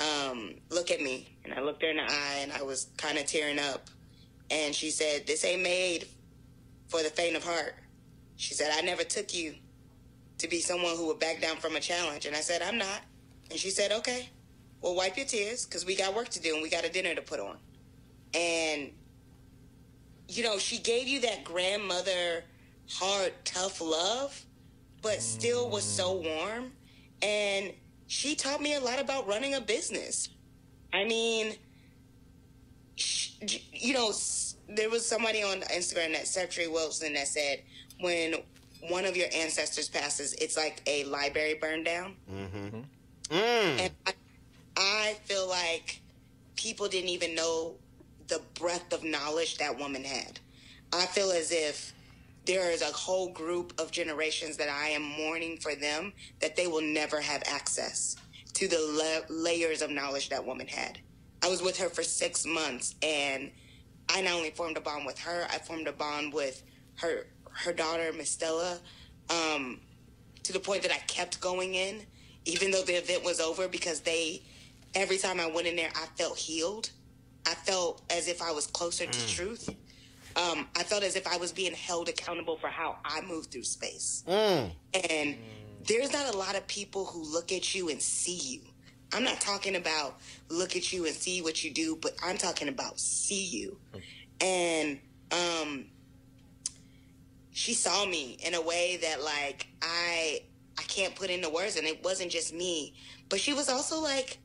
um, 0.00 0.56
"Look 0.70 0.90
at 0.90 1.00
me," 1.00 1.36
and 1.44 1.54
I 1.54 1.60
looked 1.60 1.82
her 1.82 1.90
in 1.90 1.96
the 1.96 2.02
eye, 2.02 2.40
and 2.42 2.52
I 2.52 2.62
was 2.62 2.88
kind 2.96 3.18
of 3.18 3.26
tearing 3.26 3.58
up, 3.58 3.88
and 4.50 4.74
she 4.74 4.90
said, 4.90 5.26
"This 5.26 5.44
ain't 5.44 5.62
made 5.62 6.06
for 6.88 7.02
the 7.02 7.10
faint 7.10 7.36
of 7.36 7.44
heart." 7.44 7.76
She 8.36 8.52
said, 8.54 8.72
"I 8.76 8.80
never 8.80 9.04
took 9.04 9.32
you 9.34 9.54
to 10.44 10.50
be 10.50 10.60
someone 10.60 10.96
who 10.96 11.06
would 11.08 11.18
back 11.18 11.40
down 11.40 11.56
from 11.56 11.76
a 11.76 11.80
challenge," 11.80 12.26
and 12.26 12.36
I 12.36 12.40
said, 12.40 12.62
"I'm 12.62 12.78
not," 12.78 13.00
and 13.50 13.58
she 13.58 13.70
said, 13.70 13.92
"Okay." 13.92 14.28
Well, 14.84 14.94
wipe 14.94 15.16
your 15.16 15.24
tears 15.24 15.64
because 15.64 15.86
we 15.86 15.96
got 15.96 16.14
work 16.14 16.28
to 16.28 16.40
do 16.40 16.52
and 16.52 16.62
we 16.62 16.68
got 16.68 16.84
a 16.84 16.90
dinner 16.90 17.14
to 17.14 17.22
put 17.22 17.40
on. 17.40 17.56
And, 18.34 18.90
you 20.28 20.42
know, 20.42 20.58
she 20.58 20.76
gave 20.76 21.08
you 21.08 21.22
that 21.22 21.42
grandmother 21.42 22.44
hard, 22.90 23.32
tough 23.46 23.80
love, 23.80 24.44
but 25.00 25.22
still 25.22 25.70
was 25.70 25.84
so 25.84 26.16
mm. 26.16 26.24
warm. 26.24 26.72
And 27.22 27.72
she 28.08 28.34
taught 28.34 28.60
me 28.60 28.74
a 28.74 28.80
lot 28.80 29.00
about 29.00 29.26
running 29.26 29.54
a 29.54 29.60
business. 29.62 30.28
I 30.92 31.04
mean, 31.04 31.56
sh- 32.96 33.30
you 33.72 33.94
know, 33.94 34.12
there 34.68 34.90
was 34.90 35.06
somebody 35.06 35.42
on 35.42 35.62
Instagram 35.62 36.12
that 36.12 36.26
Secretary 36.26 36.68
Wilson 36.68 37.14
that 37.14 37.28
said 37.28 37.62
when 38.00 38.34
one 38.88 39.04
of 39.04 39.16
your 39.16 39.28
ancestors 39.34 39.88
passes, 39.88 40.34
it's 40.34 40.56
like 40.56 40.82
a 40.86 41.04
library 41.04 41.54
burn 41.54 41.84
down. 41.84 42.16
Mm-hmm. 42.30 42.80
And 43.30 43.92
I, 44.06 44.12
I 44.76 45.16
feel 45.24 45.48
like 45.48 46.00
people 46.56 46.88
didn't 46.88 47.10
even 47.10 47.34
know 47.34 47.76
the 48.28 48.40
breadth 48.58 48.92
of 48.92 49.04
knowledge 49.04 49.58
that 49.58 49.78
woman 49.78 50.04
had. 50.04 50.40
I 50.92 51.06
feel 51.06 51.30
as 51.30 51.50
if 51.50 51.92
there 52.46 52.70
is 52.70 52.82
a 52.82 52.86
whole 52.86 53.32
group 53.32 53.72
of 53.80 53.90
generations 53.90 54.56
that 54.58 54.68
I 54.68 54.88
am 54.88 55.02
mourning 55.02 55.56
for 55.58 55.74
them 55.74 56.12
that 56.40 56.56
they 56.56 56.66
will 56.66 56.82
never 56.82 57.20
have 57.20 57.42
access 57.46 58.16
to 58.54 58.68
the 58.68 58.78
la- 58.78 59.34
layers 59.34 59.82
of 59.82 59.90
knowledge 59.90 60.28
that 60.28 60.44
woman 60.44 60.68
had. 60.68 60.98
I 61.42 61.48
was 61.48 61.62
with 61.62 61.78
her 61.78 61.88
for 61.88 62.02
six 62.02 62.46
months, 62.46 62.94
and 63.02 63.50
I 64.08 64.20
not 64.22 64.34
only 64.34 64.50
formed 64.50 64.76
a 64.76 64.80
bond 64.80 65.06
with 65.06 65.18
her, 65.20 65.46
I 65.50 65.58
formed 65.58 65.88
a 65.88 65.92
bond 65.92 66.32
with 66.32 66.62
her 66.96 67.26
her 67.54 67.72
daughter, 67.72 68.12
Miss 68.16 68.30
Stella, 68.30 68.78
um, 69.30 69.80
to 70.42 70.52
the 70.52 70.60
point 70.60 70.82
that 70.82 70.92
I 70.92 70.98
kept 71.06 71.40
going 71.40 71.74
in, 71.74 72.02
even 72.44 72.70
though 72.70 72.82
the 72.82 72.94
event 72.94 73.24
was 73.24 73.40
over, 73.40 73.68
because 73.68 74.00
they 74.00 74.42
every 74.94 75.18
time 75.18 75.40
I 75.40 75.46
went 75.46 75.66
in 75.66 75.76
there, 75.76 75.90
I 75.94 76.06
felt 76.16 76.36
healed. 76.38 76.90
I 77.46 77.54
felt 77.54 78.02
as 78.10 78.28
if 78.28 78.40
I 78.40 78.52
was 78.52 78.66
closer 78.66 79.06
to 79.06 79.28
truth. 79.28 79.68
Um, 80.36 80.66
I 80.76 80.82
felt 80.82 81.02
as 81.04 81.14
if 81.16 81.26
I 81.26 81.36
was 81.36 81.52
being 81.52 81.74
held 81.74 82.08
accountable 82.08 82.56
for 82.56 82.68
how 82.68 82.96
I 83.04 83.20
moved 83.20 83.50
through 83.52 83.64
space. 83.64 84.24
And 85.10 85.36
there's 85.86 86.12
not 86.12 86.34
a 86.34 86.36
lot 86.36 86.56
of 86.56 86.66
people 86.66 87.04
who 87.04 87.22
look 87.22 87.52
at 87.52 87.74
you 87.74 87.88
and 87.90 88.00
see 88.00 88.36
you. 88.36 88.60
I'm 89.12 89.22
not 89.22 89.40
talking 89.40 89.76
about 89.76 90.18
look 90.48 90.74
at 90.74 90.92
you 90.92 91.06
and 91.06 91.14
see 91.14 91.40
what 91.40 91.62
you 91.62 91.70
do, 91.72 91.96
but 92.00 92.16
I'm 92.24 92.36
talking 92.36 92.68
about 92.68 92.98
see 92.98 93.44
you. 93.44 93.78
And 94.40 94.98
um, 95.30 95.86
she 97.54 97.72
saw 97.72 98.04
me 98.04 98.36
in 98.44 98.54
a 98.54 98.60
way 98.60 98.98
that 99.00 99.22
like 99.22 99.68
I 99.80 100.40
I 100.76 100.82
can't 100.82 101.14
put 101.14 101.30
into 101.30 101.48
words, 101.48 101.76
and 101.76 101.86
it 101.86 102.02
wasn't 102.02 102.32
just 102.32 102.52
me, 102.52 102.94
but 103.28 103.38
she 103.40 103.54
was 103.54 103.68
also 103.68 104.00
like 104.00 104.38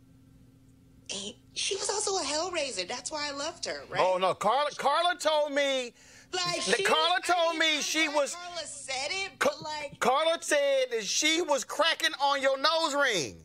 she 1.56 1.76
was 1.76 1.90
also 1.90 2.18
a 2.18 2.22
hellraiser. 2.24 2.88
That's 2.88 3.12
why 3.12 3.28
I 3.28 3.32
loved 3.36 3.66
her, 3.66 3.82
right? 3.90 4.00
Oh 4.00 4.18
no, 4.20 4.34
Carla. 4.36 4.70
Carla 4.78 5.16
told 5.20 5.52
me. 5.52 5.92
Like 6.32 6.62
she- 6.62 6.84
Carla 6.84 7.16
I 7.18 7.22
told 7.26 7.58
mean, 7.58 7.78
me 7.78 7.82
she 7.82 8.08
was. 8.10 8.36
Carla 8.36 8.68
said 8.68 9.10
it, 9.10 9.32
but 9.40 9.60
like, 9.64 10.00
Carla 10.00 10.38
said 10.42 10.86
that 10.92 11.04
she 11.04 11.42
was 11.42 11.64
cracking 11.64 12.14
on 12.22 12.44
your 12.44 12.60
nose 12.60 12.94
ring. 12.94 13.38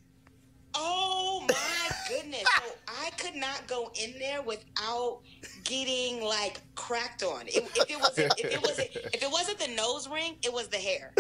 Oh 0.75 1.47
my 1.49 1.97
goodness! 2.09 2.45
So 2.57 2.75
I 2.89 3.11
could 3.19 3.35
not 3.35 3.67
go 3.67 3.91
in 4.03 4.15
there 4.19 4.43
without 4.43 5.21
getting 5.65 6.23
like 6.23 6.61
cracked 6.75 7.23
on. 7.23 7.47
If, 7.47 7.77
if 7.77 7.91
it 7.91 8.01
wasn't 8.01 8.33
if 8.39 8.53
it 8.53 8.63
wasn't 8.63 8.89
if 9.13 9.23
it 9.23 9.31
wasn't 9.31 9.59
the 9.59 9.69
nose 9.75 10.09
ring, 10.09 10.37
it 10.43 10.53
was 10.53 10.69
the 10.69 10.79
hair. 10.79 11.13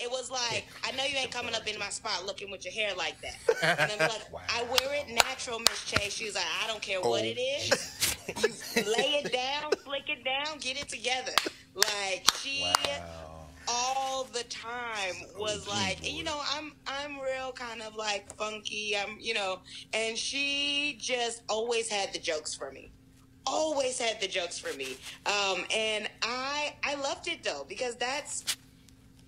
It 0.00 0.08
was 0.08 0.30
like, 0.30 0.66
I 0.84 0.92
know 0.92 1.04
you 1.04 1.16
ain't 1.18 1.32
coming 1.32 1.54
up 1.54 1.66
in 1.66 1.78
my 1.78 1.88
spot 1.88 2.24
looking 2.24 2.50
with 2.50 2.64
your 2.64 2.72
hair 2.72 2.94
like 2.96 3.16
that. 3.22 3.80
And 3.80 3.92
I'm 4.00 4.08
like, 4.08 4.22
I 4.48 4.62
wear 4.62 4.94
it 4.94 5.12
natural, 5.12 5.58
Miss 5.58 5.84
Chase. 5.84 6.14
She 6.14 6.26
was 6.26 6.36
like, 6.36 6.44
I 6.62 6.68
don't 6.68 6.80
care 6.80 7.00
what 7.00 7.22
oh, 7.22 7.24
it 7.24 7.38
is. 7.38 8.16
You 8.76 8.84
lay 8.84 9.20
it 9.24 9.32
down, 9.32 9.72
flick 9.84 10.08
it 10.08 10.24
down, 10.24 10.58
get 10.58 10.80
it 10.80 10.88
together. 10.88 11.32
Like 11.74 12.26
she 12.40 12.64
all 13.68 14.24
the 14.24 14.44
time 14.44 15.14
was 15.38 15.66
like, 15.68 15.98
and 16.06 16.16
you 16.16 16.24
know, 16.24 16.40
I'm 16.52 16.72
I'm 16.86 17.18
real 17.20 17.52
kind 17.52 17.82
of 17.82 17.94
like 17.96 18.34
funky. 18.36 18.96
I'm, 18.96 19.16
you 19.20 19.34
know, 19.34 19.58
and 19.92 20.16
she 20.16 20.98
just 21.00 21.42
always 21.48 21.88
had 21.90 22.12
the 22.12 22.18
jokes 22.18 22.54
for 22.54 22.70
me 22.72 22.92
always 23.46 23.98
had 23.98 24.20
the 24.20 24.28
jokes 24.28 24.58
for 24.58 24.72
me 24.76 24.96
um 25.26 25.64
and 25.74 26.08
i 26.22 26.74
i 26.84 26.94
loved 26.94 27.26
it 27.26 27.42
though 27.42 27.64
because 27.68 27.96
that's 27.96 28.56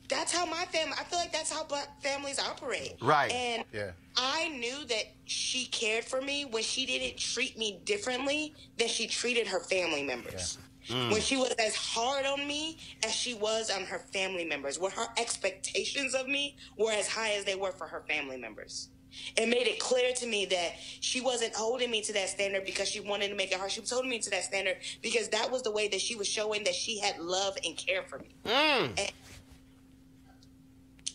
that's 0.09 0.33
how 0.33 0.44
my 0.44 0.65
family 0.67 0.94
i 1.01 1.05
feel 1.05 1.19
like 1.19 1.33
that's 1.33 1.51
how 1.51 1.65
black 1.65 1.89
families 2.02 2.39
operate 2.39 2.93
Right. 3.01 3.33
and 3.33 3.65
Yeah. 3.73 3.93
i 4.17 4.49
knew 4.51 4.85
that 4.86 5.05
she 5.25 5.67
cared 5.67 6.05
for 6.05 6.20
me 6.20 6.44
when 6.44 6.62
she 6.62 6.85
didn't 6.86 7.19
treat 7.19 7.57
me 7.57 7.81
differently 7.85 8.55
than 8.77 8.89
she 8.89 9.07
treated 9.07 9.47
her 9.47 9.61
family 9.65 10.02
members 10.05 10.59
Mm. 10.89 11.12
when 11.12 11.20
she 11.20 11.36
was 11.36 11.52
as 11.59 11.77
hard 11.77 12.27
on 12.27 12.47
me 12.47 12.78
as 13.05 13.12
she 13.12 13.35
was 13.35 13.70
on 13.70 13.85
her 13.85 14.01
family 14.12 14.44
members, 14.44 14.78
where 14.78 14.91
her 14.91 15.07
expectations 15.17 16.15
of 16.15 16.27
me 16.27 16.57
were 16.77 16.91
as 16.93 17.09
high 17.09 17.33
as 17.33 17.44
they 17.44 17.55
were 17.55 17.73
for 17.73 17.86
her 17.86 18.02
family 18.09 18.36
members. 18.36 18.89
It 19.36 19.49
made 19.49 19.67
it 19.67 19.78
clear 19.78 20.12
to 20.15 20.27
me 20.27 20.47
that 20.47 20.73
she 21.01 21.20
wasn't 21.20 21.55
holding 21.55 21.91
me 21.91 22.01
to 22.02 22.12
that 22.15 22.31
standard 22.31 22.65
because 22.65 22.89
she 22.89 23.01
wanted 23.01 23.28
to 23.28 23.35
make 23.35 23.52
it 23.52 23.59
hard. 23.59 23.70
She 23.70 23.81
was 23.81 23.91
holding 23.91 24.11
me 24.11 24.19
to 24.20 24.31
that 24.31 24.44
standard 24.44 24.78
because 25.02 25.28
that 25.28 25.51
was 25.51 25.62
the 25.62 25.70
way 25.70 25.89
that 25.89 26.01
she 26.01 26.17
was 26.17 26.27
showing 26.27 26.65
that 26.65 26.75
she 26.75 26.99
had 26.99 27.19
love 27.19 27.57
and 27.65 27.77
care 27.77 28.02
for 28.02 28.19
me. 28.19 28.35
Mm. 28.47 28.99
And 28.99 29.12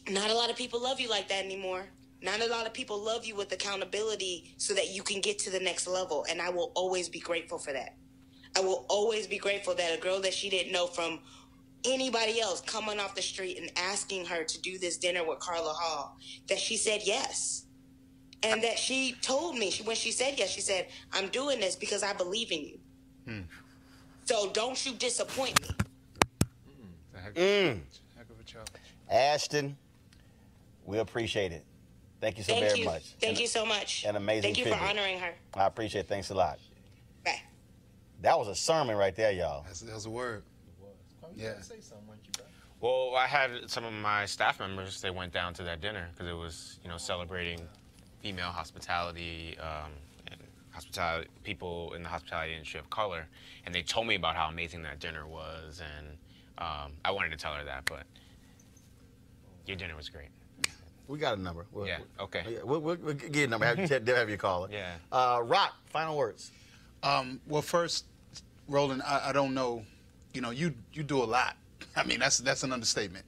not 0.09 0.29
a 0.29 0.33
lot 0.33 0.49
of 0.49 0.55
people 0.55 0.81
love 0.81 0.99
you 0.99 1.09
like 1.09 1.27
that 1.29 1.43
anymore. 1.43 1.85
Not 2.21 2.41
a 2.41 2.47
lot 2.47 2.65
of 2.65 2.73
people 2.73 2.99
love 2.99 3.25
you 3.25 3.35
with 3.35 3.51
accountability 3.51 4.53
so 4.57 4.73
that 4.73 4.89
you 4.89 5.03
can 5.03 5.21
get 5.21 5.39
to 5.39 5.49
the 5.49 5.59
next 5.59 5.87
level. 5.87 6.25
And 6.29 6.41
I 6.41 6.49
will 6.49 6.71
always 6.75 7.09
be 7.09 7.19
grateful 7.19 7.57
for 7.57 7.73
that. 7.73 7.95
I 8.57 8.59
will 8.59 8.85
always 8.89 9.27
be 9.27 9.37
grateful 9.37 9.75
that 9.75 9.95
a 9.95 10.01
girl 10.01 10.19
that 10.21 10.33
she 10.33 10.49
didn't 10.49 10.71
know 10.71 10.87
from 10.87 11.19
anybody 11.85 12.41
else 12.41 12.59
coming 12.61 12.99
off 12.99 13.13
the 13.13 13.21
street 13.21 13.59
and 13.59 13.71
asking 13.77 14.25
her 14.25 14.43
to 14.43 14.61
do 14.61 14.79
this 14.79 14.97
dinner 14.97 15.23
with 15.23 15.37
Carla 15.37 15.73
Hall, 15.73 16.17
that 16.47 16.57
she 16.57 16.75
said 16.75 17.01
yes. 17.03 17.65
And 18.41 18.63
that 18.63 18.79
she 18.79 19.15
told 19.21 19.57
me 19.57 19.69
she, 19.69 19.83
when 19.83 19.95
she 19.95 20.11
said 20.11 20.35
yes, 20.37 20.49
she 20.49 20.61
said, 20.61 20.87
I'm 21.13 21.27
doing 21.27 21.59
this 21.59 21.75
because 21.75 22.01
I 22.01 22.13
believe 22.13 22.51
in 22.51 22.61
you. 22.65 22.79
Hmm. 23.25 23.41
So 24.25 24.49
don't 24.49 24.83
you 24.85 24.93
disappoint 24.93 25.61
me. 25.61 25.69
Mm. 27.35 27.79
Heck 28.15 28.29
of 28.29 28.39
a 28.39 28.43
challenge. 28.43 28.69
Ashton, 29.11 29.77
we 30.85 30.97
appreciate 30.97 31.51
it. 31.51 31.63
Thank 32.21 32.37
you 32.37 32.43
so 32.43 32.53
Thank 32.53 32.65
very 32.65 32.79
you. 32.79 32.85
much. 32.85 33.03
Thank 33.19 33.35
An- 33.35 33.41
you 33.41 33.47
so 33.47 33.65
much. 33.65 34.03
An 34.05 34.15
amazing 34.15 34.53
Thank 34.53 34.65
you 34.65 34.73
for 34.73 34.83
honoring 34.83 35.19
her. 35.19 35.33
I 35.53 35.67
appreciate 35.67 36.01
it. 36.01 36.07
Thanks 36.07 36.31
a 36.31 36.35
lot. 36.35 36.57
Bye. 38.21 38.29
That 38.29 38.39
was 38.39 38.47
a 38.47 38.55
sermon 38.55 38.95
right 38.95 39.15
there, 39.15 39.31
y'all. 39.31 39.63
That's, 39.65 39.81
that's 39.81 40.05
a 40.05 40.09
word. 40.09 40.43
It 40.67 40.83
was. 40.83 40.95
Come 41.21 41.31
yeah. 41.35 41.53
Well, 42.79 43.15
I 43.15 43.25
had 43.25 43.69
some 43.69 43.85
of 43.85 43.93
my 43.93 44.25
staff 44.25 44.59
members. 44.59 45.01
They 45.01 45.09
went 45.09 45.33
down 45.33 45.53
to 45.55 45.63
that 45.63 45.81
dinner 45.81 46.07
because 46.13 46.29
it 46.29 46.35
was, 46.35 46.79
you 46.83 46.89
know, 46.89 46.97
celebrating 46.97 47.61
female 48.21 48.49
hospitality 48.49 49.57
um, 49.59 49.91
and 50.27 50.39
hospitality 50.71 51.27
people 51.43 51.93
in 51.93 52.03
the 52.03 52.09
hospitality 52.09 52.53
industry 52.53 52.79
of 52.79 52.89
color, 52.89 53.25
and 53.65 53.73
they 53.73 53.81
told 53.81 54.05
me 54.05 54.15
about 54.15 54.35
how 54.35 54.47
amazing 54.47 54.83
that 54.83 54.99
dinner 54.99 55.25
was, 55.25 55.81
and 55.81 56.07
um, 56.59 56.93
I 57.03 57.11
wanted 57.11 57.31
to 57.31 57.37
tell 57.37 57.53
her 57.53 57.63
that, 57.63 57.85
but 57.85 58.03
your 59.65 59.75
dinner 59.75 59.95
was 59.95 60.09
great. 60.09 60.29
We 61.07 61.17
got 61.17 61.37
a 61.37 61.41
number. 61.41 61.65
We'll, 61.71 61.87
Yeah, 61.87 61.99
okay. 62.19 62.43
yeah, 62.49 62.57
We'll, 62.63 62.81
we'll, 62.81 62.97
we'll 62.97 63.13
get 63.13 63.45
a 63.45 63.47
number. 63.47 63.65
Have, 63.65 63.87
they'll 64.05 64.15
have 64.15 64.29
you 64.29 64.37
call 64.37 64.65
it. 64.65 64.71
Yeah. 64.71 64.93
Uh, 65.11 65.41
Rock, 65.43 65.73
final 65.85 66.17
words. 66.17 66.51
Um, 67.03 67.39
well, 67.47 67.61
first, 67.61 68.05
Roland, 68.67 69.01
I, 69.05 69.29
I 69.29 69.31
don't 69.31 69.53
know. 69.53 69.83
You 70.33 70.41
know, 70.41 70.51
you 70.51 70.73
you 70.93 71.03
do 71.03 71.21
a 71.21 71.25
lot. 71.25 71.55
I 71.95 72.03
mean, 72.03 72.19
that's 72.19 72.37
that's 72.39 72.63
an 72.63 72.71
understatement. 72.73 73.25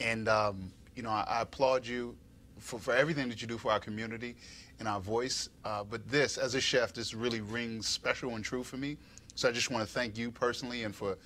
And 0.00 0.28
um, 0.28 0.70
you 0.94 1.02
know, 1.02 1.10
I, 1.10 1.24
I 1.28 1.40
applaud 1.42 1.86
you 1.86 2.14
for, 2.58 2.78
for 2.78 2.94
everything 2.94 3.28
that 3.28 3.40
you 3.40 3.48
do 3.48 3.58
for 3.58 3.70
our 3.72 3.80
community 3.80 4.36
and 4.78 4.88
our 4.88 5.00
voice. 5.00 5.48
Uh, 5.64 5.84
but 5.84 6.06
this, 6.08 6.36
as 6.36 6.54
a 6.54 6.60
chef, 6.60 6.92
this 6.92 7.14
really 7.14 7.40
rings 7.40 7.86
special 7.86 8.34
and 8.34 8.44
true 8.44 8.62
for 8.62 8.76
me. 8.76 8.96
So 9.34 9.48
I 9.48 9.52
just 9.52 9.70
want 9.70 9.86
to 9.86 9.92
thank 9.92 10.16
you 10.16 10.30
personally 10.30 10.84
and 10.84 10.94
for 10.94 11.16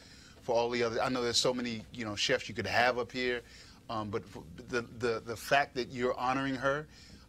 for 0.42 0.54
all 0.54 0.70
the 0.70 0.82
other. 0.82 1.02
I 1.02 1.08
know 1.08 1.22
there's 1.22 1.36
so 1.36 1.54
many 1.54 1.84
you 1.92 2.04
know 2.04 2.16
chefs 2.16 2.48
you 2.48 2.54
could 2.54 2.66
have 2.66 2.98
up 2.98 3.12
here, 3.12 3.42
um, 3.88 4.10
but 4.10 4.22
the 4.68 4.82
the 4.98 5.22
the 5.24 5.36
fact 5.36 5.74
that 5.74 5.90
you're 5.90 6.18
honoring 6.18 6.54
her, 6.54 6.86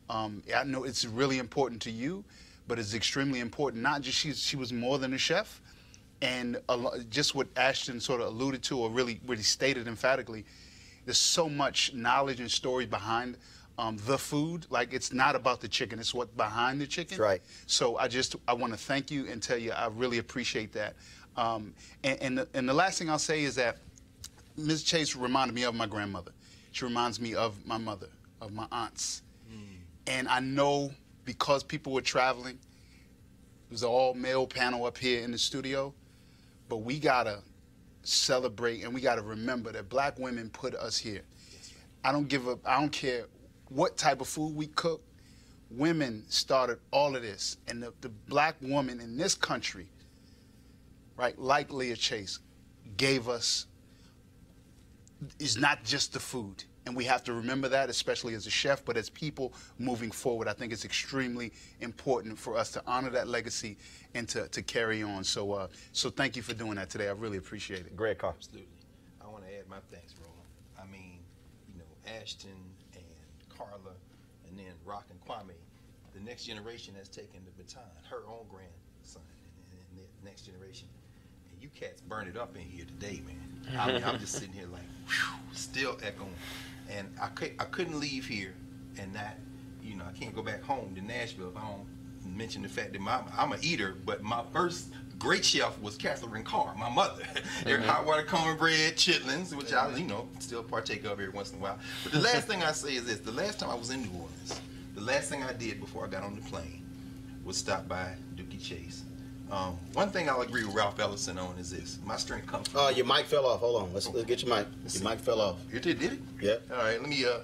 um, 0.10 0.42
I 0.56 0.64
know 0.64 0.84
it's 0.84 1.06
really 1.06 1.38
important 1.40 1.82
to 1.84 1.92
you, 1.92 2.24
but 2.72 2.80
it's 2.80 2.94
extremely 2.94 3.42
important. 3.42 3.84
Not 3.84 4.00
just 4.00 4.18
she's 4.18 4.40
she 4.40 4.56
was 4.56 4.72
more 4.72 4.98
than 4.98 5.14
a 5.14 5.18
chef, 5.18 5.60
and 6.22 6.58
a 6.70 7.00
just 7.10 7.36
what 7.36 7.48
Ashton 7.58 8.00
sort 8.00 8.22
of 8.22 8.28
alluded 8.28 8.64
to, 8.64 8.80
or 8.80 8.90
really 8.90 9.20
really 9.28 9.44
stated 9.44 9.90
emphatically, 9.90 10.46
there's 11.04 11.18
so 11.18 11.50
much 11.50 11.94
knowledge 11.94 12.40
and 12.40 12.50
story 12.50 12.86
behind 12.86 13.38
um, 13.78 13.98
the 14.06 14.18
food. 14.18 14.68
Like 14.70 14.94
it's 14.94 15.12
not 15.12 15.36
about 15.36 15.60
the 15.60 15.68
chicken; 15.68 16.00
it's 16.00 16.14
what 16.14 16.38
behind 16.38 16.80
the 16.80 16.88
chicken. 16.88 17.18
That's 17.18 17.20
right. 17.20 17.42
So 17.66 17.98
I 17.98 18.08
just 18.08 18.38
I 18.48 18.54
want 18.54 18.72
to 18.72 18.80
thank 18.80 19.12
you 19.12 19.28
and 19.28 19.44
tell 19.44 19.58
you 19.58 19.74
I 19.74 19.88
really 19.88 20.20
appreciate 20.20 20.72
that. 20.72 20.96
Um, 21.36 21.74
and 22.06 22.22
and 22.22 22.38
the, 22.38 22.48
and 22.54 22.70
the 22.70 22.74
last 22.74 23.00
thing 23.00 23.10
I'll 23.10 23.20
say 23.20 23.44
is 23.44 23.56
that 23.56 23.80
Ms. 24.56 24.84
Chase 24.84 25.14
reminded 25.14 25.56
me 25.56 25.64
of 25.64 25.76
my 25.76 25.88
grandmother. 25.88 26.32
She 26.72 26.86
reminds 26.86 27.20
me 27.20 27.36
of 27.36 27.66
my 27.66 27.78
mother, 27.78 28.08
of 28.40 28.54
my 28.54 28.66
aunts. 28.72 29.24
And 30.08 30.30
I 30.30 30.40
know 30.40 30.92
because 31.26 31.64
people 31.64 31.94
were 31.94 32.02
traveling, 32.02 32.56
it 32.56 33.72
was 33.72 33.84
an 33.84 33.90
all 33.90 34.14
male 34.14 34.48
panel 34.48 34.86
up 34.86 34.98
here 34.98 35.24
in 35.24 35.32
the 35.32 35.38
studio, 35.38 35.94
but 36.70 36.78
we 36.78 37.00
gotta 37.00 37.40
celebrate 38.04 38.84
and 38.84 38.94
we 38.94 39.02
gotta 39.02 39.22
remember 39.22 39.72
that 39.72 39.90
black 39.90 40.18
women 40.20 40.50
put 40.50 40.76
us 40.76 40.98
here. 40.98 41.22
I 42.04 42.12
don't 42.12 42.28
give 42.28 42.48
up, 42.48 42.60
I 42.66 42.80
don't 42.80 42.92
care 42.92 43.26
what 43.70 43.98
type 43.98 44.22
of 44.22 44.28
food 44.28 44.56
we 44.56 44.68
cook. 44.68 45.02
Women 45.70 46.24
started 46.28 46.80
all 46.92 47.16
of 47.16 47.22
this. 47.22 47.58
And 47.68 47.82
the, 47.82 47.94
the 48.02 48.10
black 48.10 48.56
woman 48.62 49.00
in 49.00 49.16
this 49.16 49.36
country, 49.36 49.88
right, 51.16 51.38
like 51.40 51.72
Leah 51.72 51.96
Chase, 51.96 52.40
gave 52.98 53.30
us 53.30 53.68
is 55.40 55.58
not 55.58 55.84
just 55.84 56.14
the 56.14 56.20
food. 56.20 56.64
And 56.86 56.96
we 56.96 57.04
have 57.06 57.24
to 57.26 57.34
remember 57.34 57.70
that, 57.70 57.90
especially 57.90 58.34
as 58.34 58.48
a 58.48 58.50
chef, 58.50 58.84
but 58.84 58.98
as 58.98 59.10
people 59.10 59.54
moving 59.78 60.10
forward. 60.10 60.48
I 60.48 60.54
think 60.54 60.74
it's 60.74 60.84
extremely 60.84 61.54
important 61.80 62.40
for 62.40 62.58
us 62.58 62.72
to 62.72 62.82
honor 62.88 63.12
that 63.12 63.28
legacy 63.28 63.78
and 64.16 64.28
to, 64.30 64.48
to 64.48 64.62
carry 64.64 65.04
on. 65.04 65.24
So, 65.24 65.54
uh, 65.54 65.68
so 65.92 66.10
thank 66.10 66.36
you 66.36 66.42
for 66.42 66.54
doing 66.54 66.76
that 66.76 66.90
today. 66.90 67.08
I 67.08 67.12
really 67.12 67.38
appreciate 67.38 67.82
it. 67.82 67.96
Greg 67.96 68.18
Carr. 68.18 68.34
Absolutely. 68.36 68.68
I 69.24 69.28
want 69.28 69.46
to 69.46 69.54
add 69.56 69.68
my 69.70 69.78
thanks, 69.92 70.16
Roland. 70.20 70.42
I 70.82 70.92
mean, 70.92 71.20
you 71.68 71.78
know, 71.78 72.20
Ashton 72.20 72.50
and 72.96 73.04
Carla, 73.56 73.94
and 74.50 74.58
then 74.58 74.74
Rock 74.84 75.06
and 75.12 75.20
Kwame, 75.26 75.54
the 76.16 76.20
next 76.20 76.46
generation 76.46 76.96
has 76.98 77.08
taken 77.08 77.42
the 77.46 77.64
baton, 77.64 77.84
her 78.10 78.24
own 78.28 78.46
grandson, 78.50 79.22
and, 79.72 79.80
and 79.80 80.00
the 80.00 80.26
next 80.26 80.42
generation. 80.42 80.88
You 81.62 81.70
cats 81.76 82.02
burn 82.02 82.28
it 82.28 82.38
up 82.38 82.56
in 82.56 82.64
here 82.64 82.86
today, 82.86 83.22
man. 83.26 83.80
I 83.80 83.92
mean, 83.92 84.04
I'm 84.04 84.20
just 84.20 84.34
sitting 84.34 84.54
here 84.54 84.68
like, 84.72 84.82
whew, 85.08 85.36
still 85.54 85.98
echoing. 86.04 86.34
And 86.90 87.08
I, 87.22 87.28
could, 87.28 87.52
I 87.60 87.66
couldn't 87.66 88.00
leave 88.00 88.26
here 88.26 88.54
and 88.98 89.14
not, 89.14 89.36
you 89.84 89.96
know, 89.96 90.04
I 90.10 90.18
can't 90.18 90.36
go 90.36 90.42
back 90.42 90.64
home 90.64 90.96
to 90.96 91.02
Nashville 91.02 91.50
if 91.50 91.58
I 91.58 91.62
don't 91.62 91.86
mention 92.36 92.64
the 92.64 92.70
fact 92.70 92.94
that 92.94 93.02
my, 93.02 93.22
I'm 93.38 93.52
an 93.52 93.60
eater, 93.62 93.96
but 94.06 94.24
my 94.24 94.42
first 94.52 94.88
great 95.20 95.46
chef 95.46 95.80
was 95.80 95.96
Catherine 95.98 96.44
Carr, 96.44 96.74
my 96.78 96.90
mother. 96.90 97.24
Her 97.66 97.78
Mhm. 97.78 97.86
hot 97.86 98.06
water 98.08 98.24
cornbread, 98.24 98.96
chitlins, 98.98 99.54
which 99.56 99.72
I, 99.72 99.96
you 99.96 100.06
know, 100.08 100.28
still 100.40 100.64
partake 100.64 101.04
of 101.06 101.12
every 101.12 101.30
once 101.30 101.52
in 101.52 101.60
a 101.60 101.62
while. 101.62 101.78
But 102.04 102.14
the 102.14 102.20
last 102.32 102.48
thing 102.48 102.64
I 102.64 102.72
say 102.72 102.96
is 102.96 103.06
this: 103.06 103.20
the 103.20 103.32
last 103.32 103.60
time 103.60 103.70
I 103.70 103.76
was 103.76 103.92
in 103.92 104.02
New 104.02 104.10
Orleans, 104.20 104.60
the 104.96 105.02
last 105.02 105.30
thing 105.30 105.44
I 105.44 105.54
did 105.54 105.80
before 105.80 106.06
I 106.06 106.10
got 106.10 106.24
on 106.24 106.36
the 106.36 106.42
plane 106.42 106.84
was 107.46 107.56
stop 107.58 107.88
by 107.88 108.14
Dooky 108.36 108.62
Chase. 108.64 109.04
Um, 109.52 109.78
one 109.94 110.10
thing 110.10 110.30
I'll 110.30 110.42
agree 110.42 110.64
with 110.64 110.74
Ralph 110.74 111.00
Ellison 111.00 111.38
on 111.38 111.58
is 111.58 111.72
this: 111.72 112.00
my 112.06 112.16
strength 112.16 112.48
comes 112.48 112.70
from. 112.70 112.80
Uh, 112.82 112.90
your 112.90 113.06
mic 113.06 113.26
fell 113.26 113.46
off. 113.46 113.60
Hold 113.60 113.84
on. 113.84 113.94
Let's, 113.94 114.08
let's 114.10 114.26
get 114.26 114.44
your 114.44 114.56
mic. 114.56 114.68
Your 114.94 115.04
mic 115.04 115.20
fell 115.20 115.42
off. 115.42 115.58
You 115.72 115.80
did, 115.80 116.00
did 116.00 116.14
it? 116.14 116.20
Yeah. 116.42 116.56
All 116.72 116.84
right, 116.84 117.00
let 117.00 117.10
me 117.10 117.26
uh, 117.26 117.40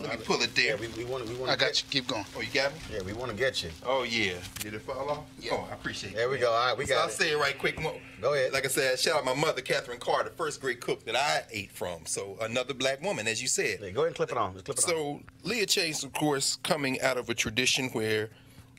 let 0.00 0.18
me 0.18 0.24
pull 0.24 0.40
it 0.42 0.52
there. 0.56 0.74
Yeah, 0.74 0.80
we, 0.80 0.88
we 0.88 1.04
want 1.04 1.24
to. 1.24 1.32
We 1.32 1.38
want 1.38 1.52
I 1.52 1.56
got 1.56 1.80
you. 1.80 1.88
Keep 1.88 2.08
going. 2.08 2.24
Oh, 2.36 2.40
you 2.40 2.48
got 2.52 2.72
me? 2.72 2.80
Yeah, 2.92 3.02
we 3.02 3.12
want 3.12 3.30
to 3.30 3.36
get 3.36 3.62
you. 3.62 3.70
Oh 3.86 4.02
yeah. 4.02 4.34
Did 4.58 4.74
it 4.74 4.82
fall 4.82 5.08
off? 5.08 5.24
Yeah. 5.38 5.52
Oh, 5.52 5.68
I 5.70 5.74
appreciate 5.74 6.14
it. 6.14 6.16
There 6.16 6.28
we 6.28 6.38
go. 6.38 6.50
All 6.50 6.68
right, 6.68 6.76
we 6.76 6.84
so 6.84 6.94
got 6.94 7.02
I'll 7.02 7.08
it. 7.08 7.12
say 7.12 7.30
it 7.30 7.38
right 7.38 7.56
quick. 7.56 7.78
Go 8.20 8.34
ahead. 8.34 8.52
Like 8.52 8.64
I 8.64 8.68
said, 8.68 8.98
shout 8.98 9.16
out 9.16 9.24
my 9.24 9.34
mother, 9.34 9.62
Catherine 9.62 10.00
Carr, 10.00 10.24
the 10.24 10.30
first 10.30 10.60
great 10.60 10.80
cook 10.80 11.04
that 11.04 11.14
I 11.14 11.44
ate 11.52 11.70
from. 11.70 12.06
So 12.06 12.36
another 12.40 12.74
black 12.74 13.02
woman, 13.02 13.28
as 13.28 13.40
you 13.40 13.46
said. 13.46 13.78
go 13.80 13.86
ahead 13.86 14.06
and 14.06 14.16
clip 14.16 14.32
it 14.32 14.36
on. 14.36 14.54
Just 14.54 14.64
clip 14.64 14.78
it 14.78 14.82
so 14.82 15.20
Leah 15.44 15.66
Chase, 15.66 16.02
of 16.02 16.12
course, 16.12 16.58
coming 16.64 17.00
out 17.00 17.18
of 17.18 17.30
a 17.30 17.34
tradition 17.34 17.88
where 17.90 18.30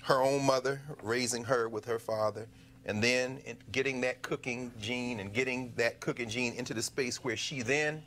her 0.03 0.21
own 0.21 0.45
mother 0.45 0.81
raising 1.01 1.45
her 1.45 1.69
with 1.69 1.85
her 1.85 1.99
father, 1.99 2.47
and 2.85 3.03
then 3.03 3.39
getting 3.71 4.01
that 4.01 4.21
cooking 4.21 4.71
gene 4.81 5.19
and 5.19 5.33
getting 5.33 5.73
that 5.77 5.99
cooking 5.99 6.29
gene 6.29 6.53
into 6.53 6.73
the 6.73 6.81
space 6.81 7.23
where 7.23 7.37
she 7.37 7.61
then 7.61 8.03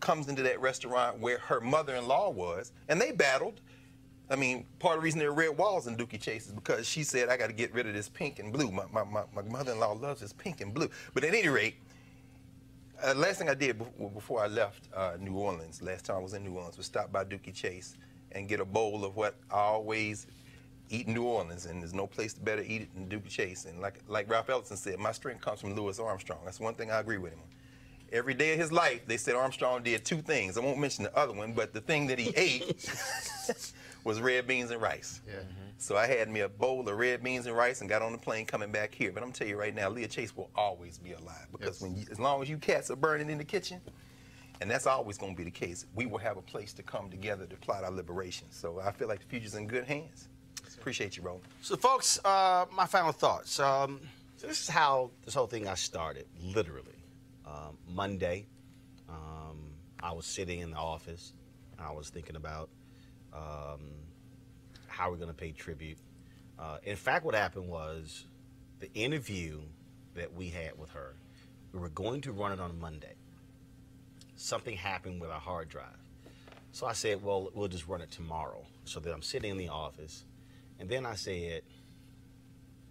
comes 0.00 0.28
into 0.28 0.42
that 0.42 0.60
restaurant 0.60 1.18
where 1.18 1.38
her 1.38 1.60
mother-in-law 1.60 2.30
was, 2.30 2.72
and 2.88 3.00
they 3.00 3.12
battled. 3.12 3.60
I 4.30 4.36
mean, 4.36 4.66
part 4.78 4.96
of 4.96 5.00
the 5.00 5.04
reason 5.04 5.18
there 5.18 5.30
are 5.30 5.34
red 5.34 5.56
walls 5.56 5.86
in 5.86 5.96
Dooky 5.96 6.20
Chase 6.20 6.46
is 6.46 6.52
because 6.52 6.86
she 6.86 7.02
said, 7.02 7.28
I 7.28 7.36
got 7.36 7.46
to 7.46 7.52
get 7.52 7.72
rid 7.72 7.86
of 7.86 7.94
this 7.94 8.08
pink 8.08 8.38
and 8.38 8.52
blue. 8.52 8.70
My, 8.70 8.84
my, 8.92 9.04
my, 9.04 9.22
my 9.34 9.42
mother-in-law 9.42 9.92
loves 9.92 10.20
this 10.20 10.32
pink 10.32 10.60
and 10.60 10.74
blue. 10.74 10.90
But 11.14 11.24
at 11.24 11.34
any 11.34 11.48
rate, 11.48 11.76
uh, 13.02 13.14
last 13.14 13.38
thing 13.38 13.48
I 13.48 13.54
did 13.54 13.78
bef- 13.78 14.14
before 14.14 14.42
I 14.42 14.48
left 14.48 14.88
uh, 14.94 15.16
New 15.18 15.34
Orleans, 15.34 15.80
last 15.80 16.04
time 16.04 16.16
I 16.16 16.20
was 16.20 16.34
in 16.34 16.44
New 16.44 16.54
Orleans, 16.54 16.76
was 16.76 16.86
stop 16.86 17.10
by 17.10 17.24
Dooky 17.24 17.54
Chase 17.54 17.96
and 18.32 18.48
get 18.48 18.60
a 18.60 18.64
bowl 18.64 19.04
of 19.04 19.16
what 19.16 19.36
I 19.50 19.60
always 19.60 20.26
eat 20.90 21.06
in 21.06 21.14
New 21.14 21.24
Orleans, 21.24 21.66
and 21.66 21.82
there's 21.82 21.94
no 21.94 22.06
place 22.06 22.34
to 22.34 22.40
better 22.40 22.62
eat 22.62 22.82
it 22.82 22.94
than 22.94 23.08
Dooky 23.08 23.28
Chase. 23.28 23.64
And 23.64 23.80
like 23.80 24.00
like 24.08 24.30
Ralph 24.30 24.50
Ellison 24.50 24.76
said, 24.76 24.98
my 24.98 25.12
strength 25.12 25.40
comes 25.40 25.60
from 25.60 25.74
Louis 25.74 25.98
Armstrong. 25.98 26.40
That's 26.44 26.60
one 26.60 26.74
thing 26.74 26.90
I 26.90 27.00
agree 27.00 27.18
with 27.18 27.32
him. 27.32 27.40
Every 28.10 28.32
day 28.34 28.54
of 28.54 28.58
his 28.58 28.72
life, 28.72 29.06
they 29.06 29.18
said 29.18 29.34
Armstrong 29.34 29.82
did 29.82 30.04
two 30.04 30.22
things. 30.22 30.56
I 30.56 30.60
won't 30.60 30.78
mention 30.78 31.04
the 31.04 31.16
other 31.16 31.34
one, 31.34 31.52
but 31.52 31.74
the 31.74 31.80
thing 31.80 32.06
that 32.06 32.18
he 32.18 32.30
ate 32.36 32.90
was 34.04 34.20
red 34.20 34.46
beans 34.46 34.70
and 34.70 34.80
rice. 34.80 35.20
Yeah. 35.26 35.34
Mm-hmm. 35.34 35.68
So 35.80 35.96
I 35.96 36.06
had 36.06 36.28
me 36.28 36.40
a 36.40 36.48
bowl 36.48 36.88
of 36.88 36.98
red 36.98 37.22
beans 37.22 37.46
and 37.46 37.56
rice 37.56 37.82
and 37.82 37.88
got 37.88 38.02
on 38.02 38.12
the 38.12 38.18
plane 38.18 38.46
coming 38.46 38.72
back 38.72 38.92
here. 38.92 39.12
But 39.12 39.22
I'm 39.22 39.30
telling 39.30 39.52
you 39.52 39.58
right 39.58 39.74
now, 39.74 39.88
Leah 39.88 40.08
Chase 40.08 40.36
will 40.36 40.50
always 40.56 40.98
be 40.98 41.12
alive 41.12 41.46
because 41.52 41.80
when 41.80 41.94
you, 41.96 42.06
as 42.10 42.18
long 42.18 42.42
as 42.42 42.48
you 42.48 42.58
cats 42.58 42.90
are 42.90 42.96
burning 42.96 43.30
in 43.30 43.38
the 43.38 43.44
kitchen, 43.44 43.80
and 44.60 44.68
that's 44.68 44.86
always 44.86 45.18
going 45.18 45.34
to 45.34 45.36
be 45.36 45.44
the 45.44 45.50
case, 45.50 45.86
we 45.94 46.06
will 46.06 46.18
have 46.18 46.36
a 46.36 46.42
place 46.42 46.72
to 46.74 46.82
come 46.82 47.10
together 47.10 47.46
to 47.46 47.56
plot 47.56 47.84
our 47.84 47.92
liberation. 47.92 48.48
So 48.50 48.80
I 48.80 48.90
feel 48.90 49.06
like 49.06 49.20
the 49.20 49.26
future's 49.26 49.54
in 49.54 49.68
good 49.68 49.84
hands. 49.84 50.28
Appreciate 50.78 51.16
you, 51.16 51.22
Roland. 51.22 51.44
So, 51.62 51.76
folks, 51.76 52.18
uh, 52.24 52.66
my 52.72 52.86
final 52.86 53.12
thoughts. 53.12 53.58
Um, 53.60 54.00
so 54.36 54.46
this 54.46 54.60
is 54.60 54.68
how 54.68 55.10
this 55.24 55.34
whole 55.34 55.46
thing 55.46 55.64
got 55.64 55.78
started, 55.78 56.26
literally. 56.42 56.94
Um, 57.46 57.76
Monday, 57.88 58.46
um, 59.08 59.72
I 60.02 60.12
was 60.12 60.26
sitting 60.26 60.60
in 60.60 60.70
the 60.70 60.76
office. 60.76 61.32
I 61.78 61.92
was 61.92 62.10
thinking 62.10 62.36
about 62.36 62.68
um, 63.32 63.80
how 64.86 65.10
we're 65.10 65.16
going 65.16 65.28
to 65.28 65.34
pay 65.34 65.52
tribute. 65.52 65.98
Uh, 66.58 66.78
in 66.82 66.96
fact, 66.96 67.24
what 67.24 67.34
happened 67.34 67.68
was 67.68 68.26
the 68.80 68.92
interview 68.94 69.60
that 70.14 70.32
we 70.34 70.48
had 70.48 70.78
with 70.78 70.90
her, 70.90 71.14
we 71.72 71.80
were 71.80 71.88
going 71.90 72.20
to 72.22 72.32
run 72.32 72.52
it 72.52 72.60
on 72.60 72.78
Monday. 72.80 73.14
Something 74.36 74.76
happened 74.76 75.20
with 75.20 75.30
our 75.30 75.40
hard 75.40 75.68
drive. 75.68 75.86
So 76.72 76.86
I 76.86 76.92
said, 76.92 77.22
well, 77.22 77.50
we'll 77.54 77.68
just 77.68 77.88
run 77.88 78.00
it 78.00 78.10
tomorrow. 78.10 78.64
So 78.84 79.00
that 79.00 79.12
I'm 79.12 79.22
sitting 79.22 79.50
in 79.50 79.56
the 79.56 79.68
office. 79.68 80.24
And 80.78 80.88
then 80.88 81.06
I 81.06 81.14
said, 81.14 81.62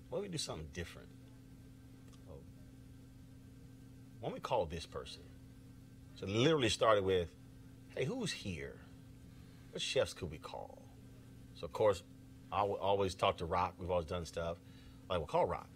why 0.10 0.18
don't 0.18 0.24
we 0.24 0.30
do 0.30 0.38
something 0.38 0.68
different? 0.74 1.10
Oh, 2.30 2.34
why 4.20 4.30
don't 4.30 4.34
we 4.34 4.40
call 4.40 4.66
this 4.66 4.86
person? 4.86 5.24
So 6.16 6.26
it 6.26 6.32
literally 6.32 6.70
started 6.70 7.04
with, 7.04 7.30
hey, 7.96 8.06
who's 8.06 8.32
here? 8.32 8.76
What 9.72 9.82
chefs 9.82 10.14
could 10.14 10.32
we 10.32 10.38
call? 10.38 10.82
So 11.56 11.66
of 11.66 11.74
course, 11.74 12.04
I 12.52 12.62
always 12.62 13.16
talk 13.16 13.38
to 13.38 13.46
Rock. 13.46 13.76
We've 13.78 13.92
always 13.92 14.06
done 14.08 14.26
stuff. 14.26 14.58
I 15.10 15.14
Like, 15.14 15.20
well, 15.20 15.28
call 15.28 15.46
Rock. 15.46 15.70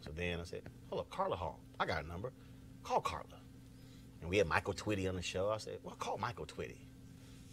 So 0.00 0.10
then 0.14 0.40
I 0.40 0.44
said, 0.44 0.62
hold 0.88 1.00
up, 1.00 1.10
Carla 1.10 1.36
Hall. 1.36 1.60
I 1.78 1.86
got 1.86 2.04
a 2.04 2.08
number. 2.08 2.32
Call 2.82 3.00
Carla. 3.00 3.26
And 4.20 4.30
we 4.30 4.38
had 4.38 4.46
Michael 4.46 4.72
Twitty 4.72 5.08
on 5.08 5.16
the 5.16 5.22
show. 5.22 5.50
I 5.50 5.58
said, 5.58 5.78
well, 5.82 5.96
call 5.96 6.18
Michael 6.18 6.46
Twitty. 6.46 6.78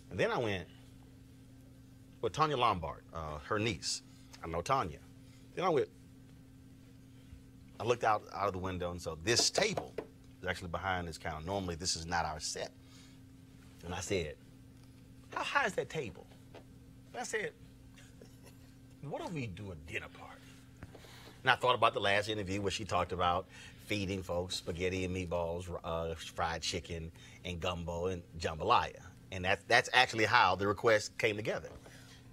And 0.09 0.19
then 0.19 0.31
I 0.31 0.37
went, 0.37 0.67
with 2.23 2.31
Tanya 2.31 2.55
Lombard, 2.55 3.03
uh, 3.13 3.37
her 3.47 3.59
niece. 3.59 4.01
I 4.43 4.47
know 4.47 4.61
Tanya. 4.61 4.97
Then 5.55 5.65
I 5.65 5.69
went, 5.69 5.89
I 7.79 7.83
looked 7.83 8.05
out 8.05 8.23
out 8.33 8.47
of 8.47 8.53
the 8.53 8.59
window, 8.59 8.91
and 8.91 9.01
so 9.01 9.17
this 9.23 9.49
table 9.49 9.93
is 10.41 10.47
actually 10.47 10.69
behind 10.69 11.07
this 11.07 11.17
counter. 11.17 11.45
Normally, 11.45 11.75
this 11.75 11.97
is 11.97 12.05
not 12.05 12.25
our 12.25 12.39
set. 12.39 12.71
And 13.85 13.93
I 13.93 13.99
said, 13.99 14.35
how 15.35 15.43
high 15.43 15.65
is 15.65 15.73
that 15.73 15.89
table? 15.89 16.25
And 17.11 17.21
I 17.21 17.23
said, 17.23 17.51
what 19.01 19.21
if 19.21 19.33
we 19.33 19.47
do 19.47 19.73
a 19.73 19.91
dinner 19.91 20.07
party? 20.17 20.33
And 21.43 21.51
I 21.51 21.55
thought 21.55 21.75
about 21.75 21.93
the 21.93 21.99
last 21.99 22.29
interview 22.29 22.61
where 22.61 22.71
she 22.71 22.85
talked 22.85 23.11
about 23.11 23.47
feeding 23.85 24.23
folks 24.23 24.55
spaghetti 24.55 25.03
and 25.03 25.13
meatballs, 25.13 25.65
uh, 25.83 26.15
fried 26.15 26.61
chicken, 26.61 27.11
and 27.43 27.59
gumbo 27.59 28.05
and 28.05 28.23
jambalaya. 28.39 29.01
And 29.33 29.43
that's 29.43 29.63
that's 29.67 29.89
actually 29.91 30.23
how 30.23 30.55
the 30.55 30.65
request 30.67 31.17
came 31.17 31.35
together, 31.35 31.67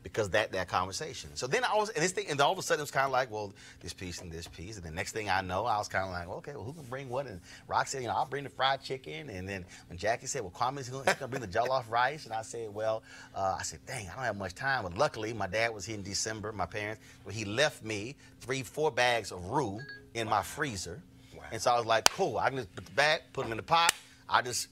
because 0.02 0.30
that 0.30 0.52
that 0.52 0.68
conversation. 0.68 1.30
So 1.34 1.46
then 1.46 1.64
I 1.64 1.76
was 1.76 1.90
and 1.90 2.02
this 2.02 2.12
thing, 2.12 2.26
and 2.28 2.40
all 2.40 2.52
of 2.52 2.58
a 2.58 2.62
sudden 2.62 2.80
it 2.80 2.82
was 2.82 2.90
kind 2.90 3.06
of 3.06 3.12
like, 3.12 3.30
well, 3.30 3.52
this 3.80 3.92
piece 3.92 4.20
and 4.20 4.30
this 4.30 4.48
piece, 4.48 4.76
and 4.76 4.84
the 4.84 4.90
next 4.90 5.12
thing 5.12 5.28
I 5.28 5.40
know, 5.40 5.66
I 5.66 5.78
was 5.78 5.88
kind 5.88 6.04
of 6.04 6.12
like, 6.12 6.28
okay, 6.38 6.52
well, 6.54 6.64
who 6.64 6.72
can 6.72 6.84
bring 6.84 7.08
what? 7.08 7.26
And 7.26 7.40
Rock 7.68 7.86
said, 7.86 8.02
you 8.02 8.08
know, 8.08 8.14
I'll 8.14 8.26
bring 8.26 8.44
the 8.44 8.50
fried 8.50 8.82
chicken, 8.82 9.28
and 9.30 9.48
then 9.48 9.64
when 9.88 9.98
Jackie 9.98 10.26
said, 10.26 10.42
well, 10.42 10.50
Kwame's 10.50 10.88
going 10.88 11.04
to 11.04 11.28
bring 11.28 11.42
the 11.42 11.48
jollof 11.48 11.90
rice, 11.90 12.24
and 12.24 12.34
I 12.34 12.42
said, 12.42 12.72
well, 12.72 13.02
uh, 13.34 13.56
I 13.58 13.62
said, 13.62 13.80
dang, 13.86 14.08
I 14.08 14.14
don't 14.16 14.24
have 14.24 14.36
much 14.36 14.54
time, 14.54 14.84
but 14.84 14.96
luckily 14.96 15.32
my 15.32 15.46
dad 15.46 15.74
was 15.74 15.84
here 15.84 15.96
in 15.96 16.02
December, 16.02 16.52
my 16.52 16.66
parents, 16.66 17.02
but 17.24 17.34
he 17.34 17.44
left 17.44 17.84
me 17.84 18.16
three, 18.40 18.62
four 18.62 18.90
bags 18.90 19.32
of 19.32 19.44
roux 19.44 19.80
in 20.14 20.28
my 20.28 20.42
freezer. 20.42 21.00
wow. 21.36 21.42
And 21.52 21.60
so 21.60 21.70
I 21.72 21.76
was 21.76 21.86
like, 21.86 22.08
cool, 22.10 22.38
I 22.38 22.48
can 22.48 22.58
just 22.58 22.74
put 22.74 22.86
the 22.86 22.92
bag, 22.92 23.20
put 23.32 23.42
them 23.42 23.52
in 23.52 23.56
the 23.58 23.62
pot. 23.62 23.92
I 24.28 24.42
just 24.42 24.68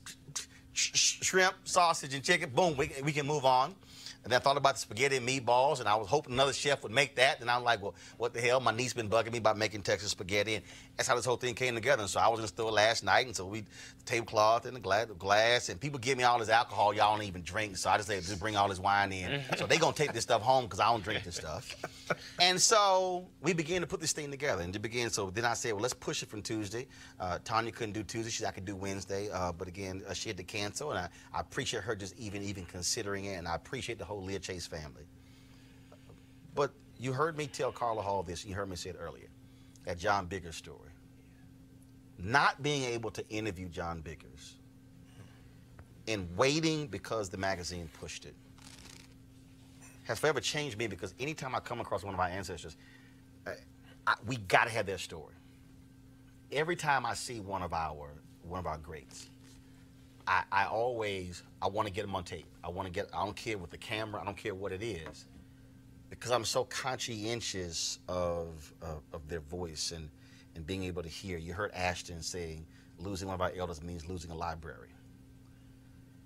sh- 0.72 0.90
sh- 0.94 1.18
shrimp, 1.22 1.54
sausage, 1.64 2.14
and 2.14 2.22
chicken. 2.22 2.50
Boom, 2.50 2.76
we, 2.76 2.90
we 3.04 3.12
can 3.12 3.26
move 3.26 3.44
on. 3.44 3.74
And 4.28 4.36
I 4.36 4.40
thought 4.40 4.58
about 4.58 4.74
the 4.74 4.80
spaghetti 4.80 5.16
and 5.16 5.26
meatballs, 5.26 5.80
and 5.80 5.88
I 5.88 5.94
was 5.96 6.06
hoping 6.06 6.34
another 6.34 6.52
chef 6.52 6.82
would 6.82 6.92
make 6.92 7.16
that. 7.16 7.40
And 7.40 7.50
I'm 7.50 7.64
like, 7.64 7.80
well, 7.80 7.94
what 8.18 8.34
the 8.34 8.42
hell? 8.42 8.60
My 8.60 8.72
niece 8.72 8.92
been 8.92 9.08
bugging 9.08 9.32
me 9.32 9.38
about 9.38 9.56
making 9.56 9.80
Texas 9.82 10.10
spaghetti, 10.10 10.56
and 10.56 10.64
that's 10.98 11.08
how 11.08 11.14
this 11.14 11.24
whole 11.24 11.36
thing 11.36 11.54
came 11.54 11.76
together. 11.76 12.02
And 12.02 12.10
so 12.10 12.18
I 12.18 12.26
was 12.26 12.40
in 12.40 12.42
the 12.42 12.48
store 12.48 12.72
last 12.72 13.04
night, 13.04 13.24
and 13.24 13.34
so 13.34 13.46
we 13.46 13.62
tablecloth 14.04 14.66
and 14.66 14.74
the 14.74 14.80
glass, 14.80 15.06
glass, 15.16 15.68
and 15.68 15.80
people 15.80 16.00
give 16.00 16.18
me 16.18 16.24
all 16.24 16.40
this 16.40 16.48
alcohol 16.48 16.92
y'all 16.92 17.16
don't 17.16 17.24
even 17.24 17.42
drink. 17.42 17.76
So 17.76 17.88
I 17.88 17.98
just 17.98 18.08
say, 18.08 18.16
just 18.16 18.40
bring 18.40 18.56
all 18.56 18.68
this 18.68 18.80
wine 18.80 19.12
in. 19.12 19.40
so 19.56 19.64
they 19.64 19.78
gonna 19.78 19.94
take 19.94 20.12
this 20.12 20.24
stuff 20.24 20.42
home 20.42 20.64
because 20.64 20.80
I 20.80 20.86
don't 20.90 21.02
drink 21.02 21.22
this 21.22 21.36
stuff. 21.36 21.74
And 22.40 22.60
so 22.60 23.26
we 23.42 23.52
began 23.52 23.82
to 23.82 23.86
put 23.86 24.00
this 24.00 24.12
thing 24.12 24.30
together, 24.30 24.62
and 24.62 24.72
to 24.72 24.78
begin. 24.78 25.10
So 25.10 25.28
then 25.28 25.44
I 25.44 25.54
said, 25.54 25.72
well, 25.74 25.82
let's 25.82 25.92
push 25.92 26.22
it 26.22 26.28
from 26.28 26.40
Tuesday. 26.40 26.86
Uh, 27.20 27.38
Tanya 27.44 27.70
couldn't 27.70 27.92
do 27.92 28.02
Tuesday; 28.02 28.30
she 28.30 28.38
said 28.38 28.48
I 28.48 28.52
could 28.52 28.64
do 28.64 28.74
Wednesday, 28.74 29.28
uh, 29.30 29.52
but 29.52 29.68
again, 29.68 30.02
uh, 30.08 30.14
she 30.14 30.30
had 30.30 30.38
to 30.38 30.42
cancel, 30.42 30.90
and 30.90 30.98
I, 30.98 31.08
I 31.34 31.40
appreciate 31.40 31.82
her 31.82 31.94
just 31.94 32.18
even 32.18 32.42
even 32.42 32.64
considering 32.64 33.26
it, 33.26 33.34
and 33.34 33.46
I 33.46 33.54
appreciate 33.56 33.98
the 33.98 34.04
whole 34.04 34.22
Leah 34.22 34.38
Chase 34.38 34.66
family. 34.66 35.04
But 36.54 36.72
you 36.98 37.12
heard 37.12 37.36
me 37.36 37.46
tell 37.46 37.70
Carla 37.70 38.02
Hall 38.02 38.22
this. 38.22 38.44
You 38.44 38.54
heard 38.54 38.70
me 38.70 38.76
say 38.76 38.90
it 38.90 38.96
earlier. 38.98 39.28
That 39.84 39.98
John 39.98 40.26
Biggers 40.26 40.56
story. 40.56 40.87
Not 42.18 42.62
being 42.62 42.84
able 42.84 43.10
to 43.12 43.28
interview 43.28 43.68
John 43.68 44.00
Biggers 44.00 44.54
and 46.08 46.28
waiting 46.36 46.86
because 46.88 47.28
the 47.28 47.36
magazine 47.36 47.88
pushed 48.00 48.24
it 48.24 48.34
has 50.08 50.18
forever 50.18 50.40
changed 50.40 50.78
me 50.78 50.86
because 50.86 51.14
anytime 51.20 51.54
I 51.54 51.60
come 51.60 51.80
across 51.80 52.02
one 52.02 52.14
of 52.14 52.18
my 52.18 52.30
ancestors, 52.30 52.76
uh, 53.46 53.50
I, 54.06 54.14
we 54.26 54.38
got 54.38 54.64
to 54.64 54.70
have 54.70 54.86
their 54.86 54.96
story. 54.96 55.34
Every 56.50 56.76
time 56.76 57.04
I 57.04 57.12
see 57.12 57.40
one 57.40 57.62
of 57.62 57.74
our 57.74 58.08
one 58.42 58.58
of 58.58 58.66
our 58.66 58.78
greats, 58.78 59.28
I, 60.26 60.44
I 60.50 60.64
always 60.64 61.42
I 61.60 61.68
want 61.68 61.88
to 61.88 61.92
get 61.92 62.02
them 62.02 62.16
on 62.16 62.24
tape. 62.24 62.46
I 62.64 62.70
want 62.70 62.86
to 62.86 62.92
get. 62.92 63.10
I 63.12 63.22
don't 63.22 63.36
care 63.36 63.58
with 63.58 63.70
the 63.70 63.76
camera. 63.76 64.22
I 64.22 64.24
don't 64.24 64.36
care 64.36 64.54
what 64.54 64.72
it 64.72 64.82
is, 64.82 65.26
because 66.08 66.30
I'm 66.30 66.44
so 66.46 66.64
conscientious 66.64 67.98
of 68.08 68.72
of, 68.80 69.02
of 69.12 69.28
their 69.28 69.40
voice 69.40 69.92
and 69.94 70.08
and 70.58 70.66
being 70.66 70.82
able 70.82 71.04
to 71.04 71.08
hear. 71.08 71.38
You 71.38 71.52
heard 71.52 71.70
Ashton 71.72 72.20
saying 72.20 72.66
losing 72.98 73.28
one 73.28 73.36
of 73.36 73.40
our 73.40 73.52
elders 73.56 73.80
means 73.80 74.08
losing 74.08 74.32
a 74.32 74.34
library. 74.34 74.88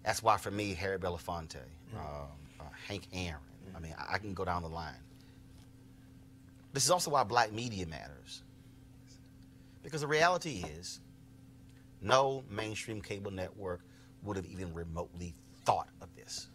That's 0.05 0.23
why 0.23 0.39
for 0.39 0.51
me, 0.51 0.73
Harry 0.73 0.99
Belafonte, 0.99 1.59
um, 1.95 2.29
uh, 2.59 2.65
Hank 2.89 3.03
Aaron. 3.13 3.43
I 3.77 3.79
mean, 3.79 3.95
I, 3.99 4.15
I 4.15 4.19
can 4.19 4.33
go 4.33 4.47
down 4.47 4.63
the 4.63 4.71
line. 4.71 4.95
This 6.73 6.83
is 6.83 6.91
also 6.91 7.11
why 7.11 7.23
black 7.25 7.53
media 7.53 7.87
matters. 7.87 8.43
Because 9.83 10.01
the 10.01 10.07
reality 10.07 10.65
is, 10.79 11.01
no 12.01 12.43
mainstream 12.51 13.03
cable 13.03 13.31
network 13.31 13.83
would 14.23 14.39
have 14.39 14.47
even 14.47 14.73
remotely 14.73 15.35
thought 15.67 15.89
of 16.01 16.09
this. 16.17 16.49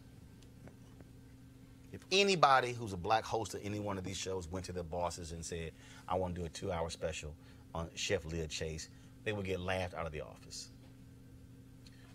If 1.93 2.01
anybody 2.11 2.73
who's 2.73 2.93
a 2.93 2.97
black 2.97 3.23
host 3.23 3.53
of 3.53 3.61
any 3.63 3.79
one 3.79 3.99
of 3.99 4.03
these 4.03 4.17
shows 4.17 4.47
went 4.51 4.65
to 4.65 4.71
their 4.71 4.83
bosses 4.83 5.31
and 5.31 5.45
said, 5.45 5.73
I 6.09 6.15
want 6.15 6.33
to 6.33 6.41
do 6.41 6.45
a 6.47 6.49
two 6.49 6.71
hour 6.71 6.89
special 6.89 7.35
on 7.73 7.89
Chef 7.95 8.25
Leah 8.25 8.47
Chase, 8.47 8.89
they 9.23 9.33
would 9.33 9.45
get 9.45 9.59
laughed 9.59 9.93
out 9.93 10.05
of 10.05 10.11
the 10.11 10.21
office. 10.21 10.69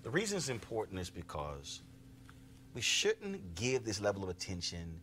The 0.02 0.10
reason 0.10 0.36
it's 0.36 0.48
important 0.48 0.98
is 0.98 1.10
because 1.10 1.82
we 2.74 2.80
shouldn't 2.80 3.54
give 3.54 3.84
this 3.84 4.00
level 4.00 4.22
of 4.24 4.30
attention 4.30 5.00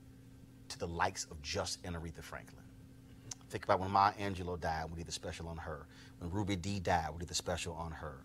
to 0.69 0.80
the 0.80 0.88
likes 0.88 1.26
of 1.32 1.42
just 1.42 1.80
and 1.84 1.95
Aretha 1.95 2.22
Franklin. 2.22 2.64
Think 3.50 3.64
about 3.64 3.80
when 3.80 3.90
Maya 3.90 4.14
Angelou 4.19 4.60
died, 4.60 4.86
we 4.92 4.98
did 4.98 5.08
the 5.08 5.11
special 5.11 5.48
on 5.48 5.58
her. 5.58 5.88
When 6.19 6.30
Ruby 6.30 6.56
Dee 6.56 6.80
died, 6.80 7.10
we 7.14 7.19
did 7.19 7.28
the 7.30 7.36
special 7.36 7.74
on 7.74 7.92
her. 7.92 8.18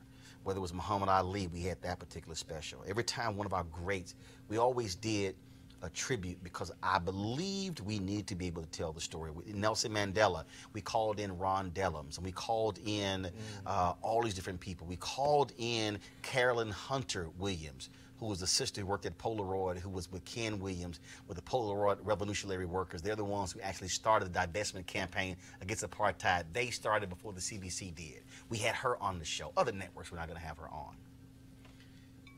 Whether 0.42 0.58
it 0.58 0.62
was 0.62 0.74
Muhammad 0.74 1.08
Ali, 1.08 1.46
we 1.46 1.62
had 1.62 1.80
that 1.82 1.98
particular 1.98 2.34
special. 2.34 2.84
Every 2.86 3.04
time 3.04 3.36
one 3.36 3.46
of 3.46 3.54
our 3.54 3.64
greats, 3.64 4.14
we 4.48 4.58
always 4.58 4.94
did 4.94 5.36
a 5.84 5.90
tribute 5.90 6.42
because 6.42 6.72
I 6.82 6.98
believed 6.98 7.80
we 7.80 7.98
need 7.98 8.26
to 8.28 8.34
be 8.34 8.46
able 8.46 8.62
to 8.62 8.68
tell 8.68 8.92
the 8.92 9.00
story. 9.00 9.30
With 9.30 9.54
Nelson 9.54 9.92
Mandela, 9.92 10.44
we 10.72 10.80
called 10.80 11.20
in 11.20 11.36
Ron 11.36 11.70
Dellums, 11.72 12.16
and 12.16 12.24
we 12.24 12.32
called 12.32 12.78
in 12.86 13.30
uh, 13.66 13.92
all 14.00 14.22
these 14.22 14.34
different 14.34 14.60
people. 14.60 14.86
We 14.86 14.96
called 14.96 15.52
in 15.58 15.98
Carolyn 16.22 16.70
Hunter 16.70 17.28
Williams, 17.38 17.90
who 18.18 18.26
was 18.26 18.40
the 18.40 18.46
sister 18.46 18.80
who 18.80 18.86
worked 18.86 19.04
at 19.04 19.16
Polaroid, 19.18 19.78
who 19.78 19.90
was 19.90 20.10
with 20.10 20.24
Ken 20.24 20.58
Williams, 20.58 21.00
with 21.28 21.36
the 21.36 21.42
Polaroid 21.42 21.98
Revolutionary 22.02 22.66
Workers. 22.66 23.02
They're 23.02 23.14
the 23.14 23.24
ones 23.24 23.52
who 23.52 23.60
actually 23.60 23.88
started 23.88 24.32
the 24.32 24.38
divestment 24.38 24.86
campaign 24.86 25.36
against 25.60 25.84
apartheid. 25.84 26.44
They 26.54 26.70
started 26.70 27.10
before 27.10 27.34
the 27.34 27.40
CBC 27.40 27.94
did. 27.94 28.22
We 28.48 28.56
had 28.56 28.74
her 28.76 29.00
on 29.02 29.18
the 29.18 29.24
show. 29.26 29.52
Other 29.56 29.72
networks 29.72 30.10
were 30.10 30.16
not 30.16 30.28
going 30.28 30.40
to 30.40 30.46
have 30.46 30.56
her 30.58 30.68
on. 30.68 30.94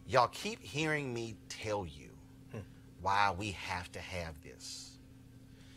Y'all 0.09 0.29
keep 0.29 0.61
hearing 0.63 1.13
me 1.15 1.37
tell 1.49 1.87
you 1.87 2.06
why 3.07 3.33
we 3.39 3.53
have 3.53 3.93
to 3.93 4.01
have 4.01 4.35
this. 4.43 4.99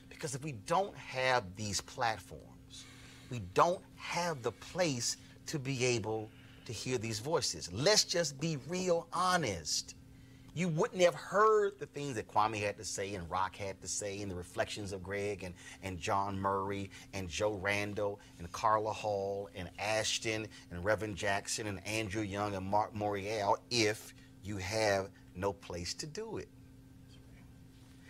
Because 0.09 0.33
if 0.33 0.43
we 0.43 0.53
don't 0.66 0.98
have 0.98 1.43
these 1.56 1.80
platforms, 1.80 2.85
we 3.30 3.40
don't 3.53 3.82
have 3.98 4.41
the 4.41 4.51
place 4.51 5.16
to 5.45 5.59
be 5.59 5.85
able 5.85 6.32
to 6.66 6.74
hear 6.74 6.98
these 6.98 7.19
voices. 7.19 7.72
Let's 7.72 8.03
just 8.03 8.40
be 8.40 8.58
real 8.67 9.08
honest. 9.14 9.93
You 10.56 10.69
wouldn't 10.69 11.03
have 11.03 11.14
heard 11.14 11.77
the 11.77 11.85
things 11.85 12.16
that 12.16 12.27
Kwame 12.27 12.59
had 12.59 12.77
to 12.77 12.83
say 12.83 13.14
and 13.14 13.30
Rock 13.30 13.56
had 13.56 13.80
to 13.82 13.88
say 13.88 14.24
and 14.24 14.32
the 14.32 14.35
reflections 14.35 14.91
of 14.91 15.03
Greg 15.03 15.43
and, 15.43 15.53
and 15.83 15.99
Jawn 15.99 16.35
Murray 16.35 16.90
and 17.14 17.30
Joe 17.30 17.59
Randall 17.61 18.19
and 18.40 18.51
Carla 18.51 18.91
Hall 18.91 19.51
and 19.53 19.69
Ashton 19.77 20.48
and 20.72 20.83
Reverend 20.83 21.16
Jackson 21.16 21.67
and 21.67 21.85
Andrew 21.85 22.24
Young 22.24 22.56
and 22.56 22.66
Mark 22.66 22.95
Morial 22.95 23.58
if 23.69 24.16
you 24.43 24.58
have 24.58 25.09
no 25.35 25.53
place 25.53 25.93
to 25.93 26.08
do 26.08 26.40
it. 26.40 26.48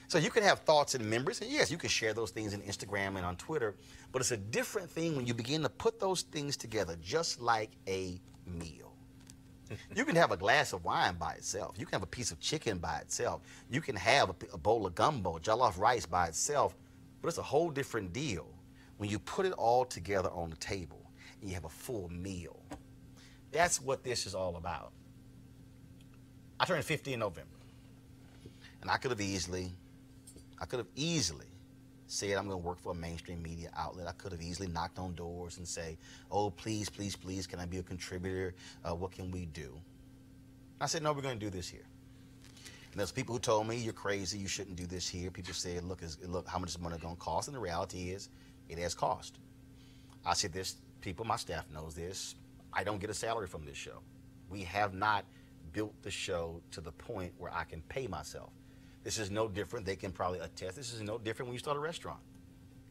So 0.09 0.17
you 0.17 0.31
can 0.31 0.41
have 0.41 0.61
thoughts 0.61 0.95
and 0.95 1.07
members, 1.07 1.39
and 1.39 1.51
yes, 1.51 1.69
you 1.69 1.77
can 1.77 1.87
share 1.87 2.15
those 2.15 2.31
things 2.31 2.55
on 2.55 2.61
Instagram 2.61 3.17
and 3.17 3.19
on 3.19 3.35
Twitter, 3.35 3.75
but 4.11 4.23
it's 4.23 4.31
a 4.31 4.37
different 4.37 4.89
thing 4.89 5.15
when 5.15 5.27
you 5.27 5.35
begin 5.35 5.61
to 5.61 5.69
put 5.69 5.99
those 5.99 6.23
things 6.23 6.57
together, 6.57 6.97
just 6.99 7.39
like 7.39 7.69
a 7.87 8.19
meal. 8.47 8.95
You 9.95 10.03
can 10.03 10.15
have 10.15 10.31
a 10.31 10.37
glass 10.37 10.73
of 10.73 10.83
wine 10.83 11.13
by 11.19 11.33
itself. 11.33 11.75
You 11.77 11.85
can 11.85 11.91
have 11.91 12.01
a 12.01 12.07
piece 12.07 12.31
of 12.31 12.39
chicken 12.39 12.79
by 12.79 12.97
itself. 12.97 13.41
You 13.69 13.81
can 13.81 13.95
have 13.95 14.31
a, 14.31 14.35
a 14.51 14.57
bowl 14.57 14.87
of 14.87 14.95
gumbo, 14.95 15.37
jollof 15.37 15.77
rice 15.77 16.07
by 16.07 16.25
itself, 16.25 16.75
but 17.21 17.27
it's 17.27 17.37
a 17.37 17.43
whole 17.43 17.69
different 17.69 18.11
deal 18.11 18.47
when 18.97 19.11
you 19.11 19.19
put 19.19 19.45
it 19.45 19.53
all 19.53 19.85
together 19.85 20.31
on 20.31 20.49
the 20.49 20.55
table 20.55 21.05
and 21.39 21.47
you 21.47 21.53
have 21.53 21.65
a 21.65 21.69
full 21.69 22.09
meal. 22.09 22.59
That's 23.51 23.79
what 23.79 24.03
this 24.03 24.25
is 24.25 24.33
all 24.33 24.55
about. 24.55 24.91
I 26.59 26.65
turned 26.65 26.83
50 26.83 27.13
in 27.13 27.19
November, 27.19 27.59
and 28.81 28.89
I 28.89 28.97
could 28.97 29.11
have 29.11 29.21
easily 29.21 29.71
I 30.59 30.65
could 30.65 30.79
have 30.79 30.89
easily 30.95 31.47
said 32.07 32.37
I'm 32.37 32.47
going 32.47 32.59
to 32.59 32.65
work 32.65 32.79
for 32.79 32.91
a 32.91 32.95
mainstream 32.95 33.41
media 33.41 33.69
outlet. 33.77 34.07
I 34.07 34.11
could 34.13 34.31
have 34.31 34.41
easily 34.41 34.67
knocked 34.67 34.99
on 34.99 35.13
doors 35.13 35.57
and 35.57 35.67
say, 35.67 35.97
"Oh, 36.31 36.49
please, 36.49 36.89
please, 36.89 37.15
please, 37.15 37.47
can 37.47 37.59
I 37.59 37.65
be 37.65 37.77
a 37.77 37.83
contributor? 37.83 38.55
Uh, 38.83 38.95
what 38.95 39.11
can 39.11 39.31
we 39.31 39.45
do?" 39.45 39.79
I 40.81 40.87
said, 40.87 41.03
"No, 41.03 41.13
we're 41.13 41.21
going 41.21 41.39
to 41.39 41.45
do 41.45 41.51
this 41.51 41.69
here." 41.69 41.85
And 42.91 42.99
there's 42.99 43.11
people 43.11 43.35
who 43.35 43.39
told 43.39 43.67
me 43.67 43.77
you're 43.77 43.93
crazy. 43.93 44.39
You 44.39 44.47
shouldn't 44.47 44.75
do 44.75 44.87
this 44.87 45.07
here. 45.07 45.29
People 45.29 45.53
said, 45.53 45.83
"Look, 45.83 46.01
is, 46.01 46.17
look, 46.25 46.47
how 46.47 46.57
much 46.57 46.69
is 46.69 46.79
money 46.79 46.97
going 46.97 47.15
to 47.15 47.21
cost?" 47.21 47.47
And 47.47 47.55
the 47.55 47.61
reality 47.61 48.09
is, 48.09 48.29
it 48.67 48.79
has 48.79 48.95
cost. 48.95 49.37
I 50.25 50.33
said, 50.33 50.51
"This 50.51 50.77
people, 51.01 51.25
my 51.25 51.37
staff 51.37 51.65
knows 51.71 51.93
this. 51.93 52.35
I 52.73 52.83
don't 52.83 52.99
get 52.99 53.09
a 53.09 53.13
salary 53.13 53.47
from 53.47 53.65
this 53.65 53.77
show. 53.77 54.01
We 54.49 54.63
have 54.63 54.93
not 54.93 55.25
built 55.73 55.93
the 56.01 56.11
show 56.11 56.61
to 56.71 56.81
the 56.81 56.91
point 56.91 57.33
where 57.37 57.53
I 57.53 57.65
can 57.65 57.81
pay 57.83 58.07
myself." 58.07 58.51
This 59.03 59.17
is 59.17 59.31
no 59.31 59.47
different. 59.47 59.85
They 59.85 59.95
can 59.95 60.11
probably 60.11 60.39
attest. 60.39 60.75
This 60.75 60.93
is 60.93 61.01
no 61.01 61.17
different 61.17 61.47
when 61.47 61.53
you 61.53 61.59
start 61.59 61.77
a 61.77 61.79
restaurant. 61.79 62.19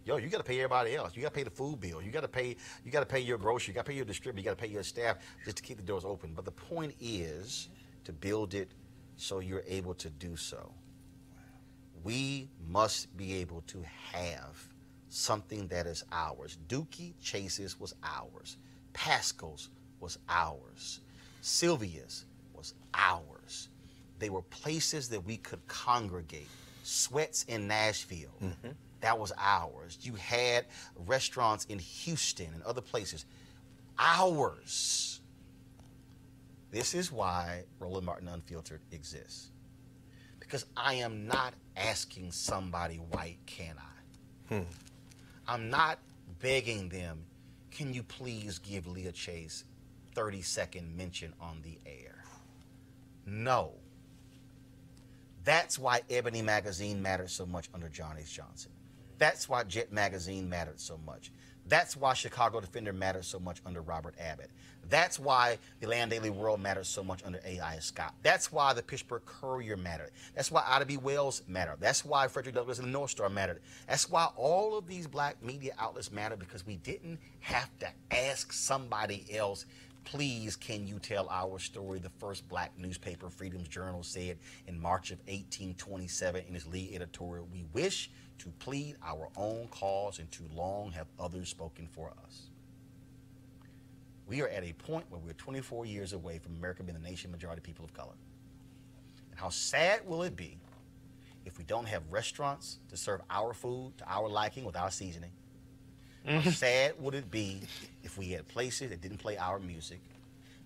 Yo, 0.04 0.16
you 0.16 0.28
got 0.28 0.38
to 0.38 0.44
pay 0.44 0.58
everybody 0.58 0.96
else. 0.96 1.14
You 1.14 1.20
got 1.22 1.28
to 1.28 1.34
pay 1.34 1.42
the 1.42 1.50
food 1.50 1.80
bill. 1.80 2.00
You 2.00 2.10
got 2.10 2.22
to 2.22 2.28
pay. 2.28 2.56
You 2.84 2.90
got 2.90 3.00
to 3.00 3.06
pay 3.06 3.20
your 3.20 3.36
grocery. 3.36 3.72
You 3.72 3.74
got 3.74 3.84
to 3.84 3.90
pay 3.90 3.96
your 3.96 4.06
distributor. 4.06 4.40
You 4.40 4.44
got 4.50 4.58
to 4.58 4.64
pay 4.64 4.72
your 4.72 4.82
staff 4.82 5.18
just 5.44 5.58
to 5.58 5.62
keep 5.62 5.76
the 5.76 5.82
doors 5.82 6.04
open. 6.04 6.32
But 6.34 6.46
the 6.46 6.50
point 6.50 6.94
is 6.98 7.68
to 8.04 8.12
build 8.12 8.54
it 8.54 8.70
so 9.16 9.40
you're 9.40 9.64
able 9.66 9.94
to 9.94 10.08
do 10.08 10.34
so. 10.34 10.72
We 12.04 12.48
must 12.66 13.14
be 13.16 13.34
able 13.34 13.62
to 13.66 13.84
have 14.12 14.56
something 15.10 15.66
that 15.68 15.86
is 15.86 16.04
ours. 16.10 16.56
Dooky 16.68 17.12
Chase's 17.20 17.78
was 17.78 17.94
ours. 18.02 18.56
Paschal's 18.94 19.68
was 20.00 20.18
ours. 20.28 21.00
Sylvia's 21.42 22.24
was 22.54 22.74
ours. 22.94 23.68
They 24.18 24.30
were 24.30 24.42
places 24.42 25.08
that 25.10 25.24
we 25.24 25.36
could 25.36 25.66
congregate. 25.68 26.48
Swett's 26.82 27.44
in 27.44 27.68
Nashville. 27.68 28.34
Mm-hmm. 28.42 28.70
That 29.00 29.18
was 29.18 29.32
ours. 29.38 29.98
You 30.02 30.14
had 30.14 30.66
restaurants 31.06 31.64
in 31.66 31.78
Houston 31.78 32.48
and 32.54 32.62
other 32.64 32.80
places. 32.80 33.26
Ours. 33.98 35.20
This 36.70 36.94
is 36.94 37.12
why 37.12 37.64
Roland 37.78 38.06
Martin 38.06 38.28
Unfiltered 38.28 38.80
exists. 38.90 39.50
Because 40.40 40.66
I 40.76 40.94
am 40.94 41.26
not 41.26 41.54
asking 41.76 42.32
somebody 42.32 42.96
white, 42.96 43.38
can 43.46 43.76
I? 43.78 44.54
Hmm. 44.54 44.64
I'm 45.46 45.70
not 45.70 45.98
begging 46.40 46.88
them, 46.88 47.24
can 47.70 47.92
you 47.92 48.02
please 48.02 48.58
give 48.58 48.86
Leah 48.86 49.12
Chase 49.12 49.64
30 50.14 50.42
second 50.42 50.96
mention 50.96 51.32
on 51.40 51.60
the 51.62 51.78
air? 51.86 52.24
No. 53.26 53.72
That's 55.48 55.78
why 55.78 56.02
Ebony 56.10 56.42
Magazine 56.42 57.00
mattered 57.00 57.30
so 57.30 57.46
much 57.46 57.70
under 57.72 57.88
John. 57.88 58.16
Johnson. 58.30 58.70
That's 59.16 59.48
why 59.48 59.64
Jet 59.64 59.90
Magazine 59.90 60.46
mattered 60.46 60.78
so 60.78 61.00
much. 61.06 61.32
That's 61.64 61.96
why 61.96 62.12
Chicago 62.12 62.60
Defender 62.60 62.92
mattered 62.92 63.24
so 63.24 63.38
much 63.38 63.62
under 63.64 63.80
Robert 63.80 64.14
Abbott. 64.20 64.50
That's 64.90 65.18
why 65.18 65.56
the 65.80 65.86
Atlanta 65.86 66.10
Daily 66.10 66.28
World 66.28 66.60
mattered 66.60 66.84
so 66.84 67.02
much 67.02 67.22
under 67.24 67.40
A.I. 67.46 67.78
Scott. 67.78 68.14
That's 68.22 68.52
why 68.52 68.74
the 68.74 68.82
Pittsburgh 68.82 69.24
Courier 69.24 69.78
mattered. 69.78 70.10
That's 70.34 70.50
why 70.50 70.64
Ida 70.66 70.84
B. 70.84 70.98
Wells 70.98 71.42
mattered. 71.46 71.76
That's 71.80 72.04
why 72.04 72.28
Frederick 72.28 72.54
Douglass 72.54 72.78
and 72.78 72.88
the 72.88 72.92
North 72.92 73.10
Star 73.10 73.30
mattered. 73.30 73.60
That's 73.86 74.10
why 74.10 74.28
all 74.36 74.76
of 74.76 74.86
these 74.86 75.06
black 75.06 75.42
media 75.42 75.72
outlets 75.78 76.12
matter 76.12 76.36
because 76.36 76.66
we 76.66 76.76
didn't 76.76 77.18
have 77.40 77.70
to 77.78 77.88
ask 78.10 78.52
somebody 78.52 79.26
else, 79.34 79.64
please, 80.08 80.56
can 80.56 80.86
you 80.86 80.98
tell 80.98 81.28
our 81.28 81.58
story? 81.58 81.98
The 81.98 82.10
first 82.18 82.48
black 82.48 82.72
newspaper, 82.78 83.28
Freedom's 83.28 83.68
Journal, 83.68 84.02
said 84.02 84.38
in 84.66 84.80
March 84.80 85.10
of 85.10 85.18
1827 85.26 86.44
in 86.48 86.56
its 86.56 86.66
lead 86.66 86.94
editorial, 86.94 87.46
we 87.52 87.66
wish 87.74 88.10
to 88.38 88.48
plead 88.58 88.96
our 89.04 89.28
own 89.36 89.68
cause 89.70 90.18
and 90.18 90.30
too 90.32 90.48
long 90.54 90.92
have 90.92 91.08
others 91.20 91.50
spoken 91.50 91.86
for 91.86 92.10
us. 92.24 92.46
We 94.26 94.40
are 94.40 94.48
at 94.48 94.64
a 94.64 94.72
point 94.72 95.04
where 95.10 95.20
we're 95.20 95.34
24 95.34 95.84
years 95.84 96.14
away 96.14 96.38
from 96.38 96.56
America 96.56 96.82
being 96.82 96.98
the 96.98 97.06
nation 97.06 97.30
majority 97.30 97.60
people 97.60 97.84
of 97.84 97.92
color. 97.92 98.16
And 99.30 99.38
how 99.38 99.50
sad 99.50 100.06
will 100.06 100.22
it 100.22 100.36
be 100.36 100.58
if 101.44 101.58
we 101.58 101.64
don't 101.64 101.86
have 101.86 102.02
restaurants 102.10 102.78
to 102.88 102.96
serve 102.96 103.20
our 103.28 103.52
food 103.52 103.92
to 103.98 104.04
our 104.10 104.28
liking 104.28 104.64
with 104.64 104.76
our 104.76 104.90
seasoning? 104.90 105.32
How 106.28 106.34
mm-hmm. 106.34 106.50
sad 106.50 106.92
would 106.98 107.14
it 107.14 107.30
be 107.30 107.62
if 108.04 108.18
we 108.18 108.32
had 108.32 108.46
places 108.48 108.90
that 108.90 109.00
didn't 109.00 109.16
play 109.16 109.38
our 109.38 109.58
music? 109.58 109.98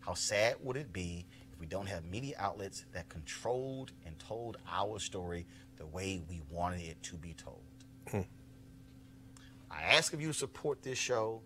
How 0.00 0.12
sad 0.14 0.56
would 0.60 0.76
it 0.76 0.92
be 0.92 1.24
if 1.52 1.60
we 1.60 1.66
don't 1.66 1.86
have 1.86 2.04
media 2.04 2.34
outlets 2.40 2.84
that 2.92 3.08
controlled 3.08 3.92
and 4.04 4.18
told 4.18 4.56
our 4.68 4.98
story 4.98 5.46
the 5.76 5.86
way 5.86 6.20
we 6.28 6.42
wanted 6.50 6.80
it 6.80 7.00
to 7.04 7.14
be 7.14 7.34
told? 7.34 7.62
Hmm. 8.10 8.22
I 9.70 9.82
ask 9.84 10.12
of 10.12 10.20
you 10.20 10.26
to 10.26 10.34
support 10.34 10.82
this 10.82 10.98
show, 10.98 11.40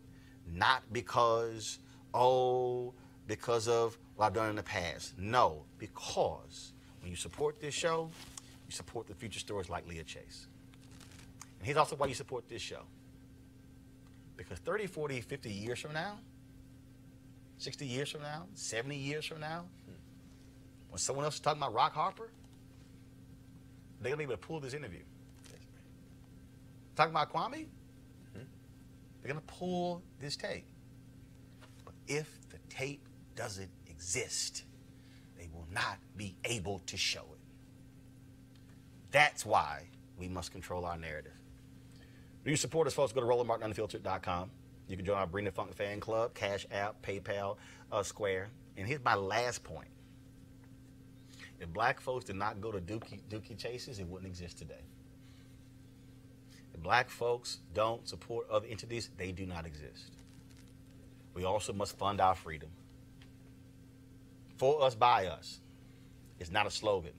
not 0.50 0.82
because, 0.94 1.78
oh, 2.14 2.94
because 3.26 3.68
of 3.68 3.98
what 4.14 4.28
I've 4.28 4.32
done 4.32 4.48
in 4.48 4.56
the 4.56 4.62
past. 4.62 5.12
No, 5.18 5.64
because 5.76 6.72
when 7.02 7.10
you 7.10 7.16
support 7.16 7.60
this 7.60 7.74
show, 7.74 8.10
you 8.66 8.72
support 8.72 9.08
the 9.08 9.14
future 9.14 9.40
stories 9.40 9.68
like 9.68 9.86
Leah 9.86 10.04
Chase. 10.04 10.46
And 11.58 11.66
here's 11.66 11.76
also 11.76 11.96
why 11.96 12.06
you 12.06 12.14
support 12.14 12.48
this 12.48 12.62
show. 12.62 12.80
Because 14.36 14.58
30, 14.58 14.86
40, 14.86 15.20
50 15.20 15.50
years 15.50 15.78
from 15.80 15.92
now, 15.92 16.18
60 17.58 17.86
years 17.86 18.10
from 18.10 18.22
now, 18.22 18.44
70 18.54 18.96
years 18.96 19.24
from 19.24 19.40
now, 19.40 19.64
when 20.90 20.98
someone 20.98 21.24
else 21.24 21.34
is 21.34 21.40
talking 21.40 21.60
about 21.60 21.74
Rock 21.74 21.94
Harper, 21.94 22.30
they're 24.00 24.10
going 24.10 24.18
to 24.20 24.28
be 24.28 24.32
able 24.32 24.34
to 24.34 24.46
pull 24.46 24.60
this 24.60 24.74
interview. 24.74 25.00
Talking 26.94 27.12
about 27.12 27.32
Kwame, 27.32 27.66
they're 28.34 29.32
going 29.32 29.44
to 29.44 29.54
pull 29.54 30.02
this 30.20 30.36
tape. 30.36 30.66
But 31.84 31.94
if 32.06 32.30
the 32.50 32.58
tape 32.68 33.06
doesn't 33.34 33.70
exist, 33.88 34.64
they 35.38 35.48
will 35.52 35.66
not 35.72 35.98
be 36.16 36.36
able 36.44 36.80
to 36.86 36.96
show 36.96 37.22
it. 37.32 37.40
That's 39.10 39.44
why 39.44 39.88
we 40.18 40.28
must 40.28 40.52
control 40.52 40.84
our 40.84 40.96
narrative. 40.96 41.35
Do 42.46 42.52
you 42.52 42.56
support 42.56 42.86
us, 42.86 42.94
folks? 42.94 43.12
Go 43.12 43.20
to 43.20 43.26
RolandMartinUnfiltered.com. 43.26 44.50
You 44.86 44.96
can 44.96 45.04
join 45.04 45.18
our 45.18 45.26
Bring 45.26 45.50
Funk 45.50 45.74
fan 45.74 45.98
club, 45.98 46.32
Cash 46.32 46.64
App, 46.70 47.02
PayPal, 47.02 47.56
uh, 47.90 48.04
Square. 48.04 48.50
And 48.76 48.86
here's 48.86 49.02
my 49.04 49.16
last 49.16 49.64
point. 49.64 49.88
If 51.58 51.72
black 51.72 52.00
folks 52.00 52.24
did 52.24 52.36
not 52.36 52.60
go 52.60 52.70
to 52.70 52.78
Dooky, 52.78 53.18
Dooky 53.28 53.58
Chases, 53.58 53.98
it 53.98 54.06
wouldn't 54.06 54.30
exist 54.30 54.58
today. 54.58 54.84
If 56.72 56.80
black 56.84 57.10
folks 57.10 57.58
don't 57.74 58.06
support 58.08 58.48
other 58.48 58.68
entities, 58.68 59.10
they 59.16 59.32
do 59.32 59.44
not 59.44 59.66
exist. 59.66 60.12
We 61.34 61.42
also 61.42 61.72
must 61.72 61.98
fund 61.98 62.20
our 62.20 62.36
freedom. 62.36 62.68
For 64.56 64.84
us, 64.84 64.94
by 64.94 65.26
us. 65.26 65.58
It's 66.38 66.52
not 66.52 66.68
a 66.68 66.70
slogan. 66.70 67.14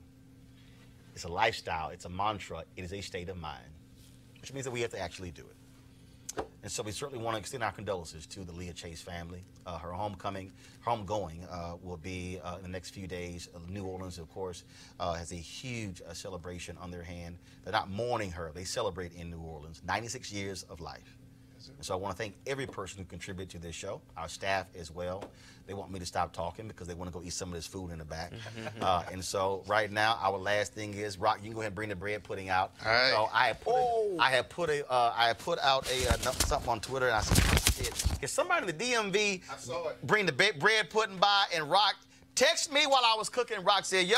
It's 1.14 1.24
a 1.24 1.28
lifestyle. 1.28 1.90
It's 1.90 2.06
a 2.06 2.08
mantra. 2.08 2.64
It 2.76 2.84
is 2.84 2.94
a 2.94 3.02
state 3.02 3.28
of 3.28 3.36
mind, 3.36 3.68
which 4.40 4.52
means 4.52 4.64
that 4.64 4.70
we 4.70 4.80
have 4.80 4.90
to 4.90 4.98
actually 4.98 5.30
do 5.30 5.42
it. 5.42 6.44
And 6.62 6.72
so 6.72 6.82
we 6.82 6.90
certainly 6.90 7.22
want 7.22 7.36
to 7.36 7.38
extend 7.38 7.62
our 7.62 7.70
condolences 7.70 8.26
to 8.26 8.40
the 8.40 8.52
Leah 8.52 8.72
Chase 8.72 9.00
family. 9.00 9.44
Uh, 9.64 9.78
her 9.78 9.92
homecoming, 9.92 10.52
homegoing 10.84 11.40
uh, 11.50 11.76
will 11.82 11.96
be 11.96 12.40
uh, 12.42 12.56
in 12.56 12.62
the 12.62 12.68
next 12.68 12.90
few 12.90 13.06
days. 13.06 13.48
Uh, 13.54 13.58
New 13.68 13.84
Orleans, 13.84 14.18
of 14.18 14.28
course, 14.30 14.64
uh, 14.98 15.14
has 15.14 15.30
a 15.30 15.36
huge 15.36 16.02
uh, 16.02 16.12
celebration 16.12 16.76
on 16.80 16.90
their 16.90 17.02
hand. 17.02 17.38
They're 17.62 17.72
not 17.72 17.90
mourning 17.90 18.32
her, 18.32 18.50
they 18.54 18.64
celebrate 18.64 19.12
in 19.12 19.30
New 19.30 19.40
Orleans. 19.40 19.82
96 19.86 20.32
years 20.32 20.64
of 20.64 20.80
life. 20.80 21.17
And 21.76 21.84
so 21.84 21.94
I 21.94 21.96
want 21.96 22.16
to 22.16 22.22
thank 22.22 22.34
every 22.46 22.66
person 22.66 22.98
who 22.98 23.04
contributed 23.04 23.50
to 23.50 23.58
this 23.58 23.74
show, 23.74 24.00
our 24.16 24.28
staff 24.28 24.66
as 24.78 24.90
well. 24.90 25.24
They 25.66 25.74
want 25.74 25.90
me 25.90 25.98
to 25.98 26.06
stop 26.06 26.32
talking 26.32 26.66
because 26.66 26.88
they 26.88 26.94
want 26.94 27.12
to 27.12 27.18
go 27.18 27.22
eat 27.22 27.34
some 27.34 27.50
of 27.50 27.54
this 27.54 27.66
food 27.66 27.90
in 27.90 27.98
the 27.98 28.04
back. 28.04 28.32
uh, 28.80 29.02
and 29.12 29.22
so 29.22 29.62
right 29.66 29.92
now, 29.92 30.18
our 30.22 30.38
last 30.38 30.72
thing 30.72 30.94
is 30.94 31.18
Rock. 31.18 31.38
You 31.38 31.44
can 31.44 31.52
go 31.52 31.60
ahead 31.60 31.68
and 31.68 31.74
bring 31.76 31.90
the 31.90 31.96
bread 31.96 32.24
pudding 32.24 32.48
out. 32.48 32.72
All 32.84 32.90
right. 32.90 33.10
So 33.10 33.28
I 33.32 33.48
have 33.48 33.60
put 33.60 33.74
a, 33.74 34.16
I 34.18 34.30
have 34.30 34.48
put 34.48 34.70
a 34.70 34.90
uh, 34.90 35.12
I 35.14 35.26
have 35.28 35.38
put 35.38 35.58
out 35.58 35.86
a 35.90 36.08
uh, 36.08 36.16
something 36.16 36.70
on 36.70 36.80
Twitter 36.80 37.06
and 37.06 37.16
I 37.16 37.20
said, 37.20 38.18
"Can 38.18 38.28
somebody 38.28 38.66
in 38.66 38.78
the 38.78 38.84
DMV 38.84 39.42
bring 40.04 40.24
the 40.24 40.32
bread 40.32 40.88
pudding 40.88 41.18
by?" 41.18 41.44
And 41.54 41.70
Rock 41.70 41.96
text 42.34 42.72
me 42.72 42.86
while 42.86 43.02
I 43.04 43.14
was 43.18 43.28
cooking. 43.28 43.62
Rock 43.62 43.84
said, 43.84 44.06
"Yo, 44.06 44.16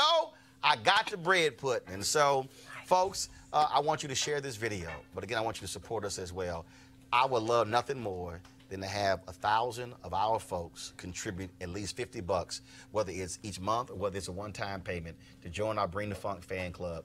I 0.63 0.77
got 0.77 1.11
the 1.11 1.17
bread 1.17 1.59
pudding." 1.59 1.93
And 1.93 2.05
so, 2.05 2.47
folks, 2.87 3.29
uh, 3.53 3.67
I 3.73 3.81
want 3.81 4.03
you 4.03 4.09
to 4.09 4.15
share 4.15 4.41
this 4.41 4.57
video. 4.57 4.91
But 5.15 5.25
again, 5.25 5.39
I 5.39 5.41
want 5.41 5.61
you 5.61 5.67
to 5.67 5.73
support 5.73 6.05
us 6.05 6.19
as 6.19 6.33
well. 6.33 6.65
I 7.13 7.27
would 7.27 7.43
love 7.43 7.67
nothing 7.67 8.01
more 8.01 8.41
than 8.69 8.81
to 8.83 8.87
have 8.87 9.21
a 9.27 9.33
thousand 9.33 9.95
of 10.05 10.15
our 10.15 10.39
folks 10.39 10.93
contribute 10.97 11.51
at 11.61 11.71
least 11.71 11.97
50 11.97 12.21
bucks, 12.21 12.61
whether 12.93 13.11
it's 13.13 13.41
each 13.43 13.59
month 13.59 13.91
or 13.91 13.97
whether 13.97 14.17
it's 14.17 14.29
a 14.29 14.33
one-time 14.33 14.81
payment, 14.81 15.17
to 15.43 15.49
join 15.49 15.77
our 15.77 15.89
Bring 15.89 16.09
the 16.09 16.15
Funk 16.15 16.45
fan 16.45 16.71
club. 16.71 17.05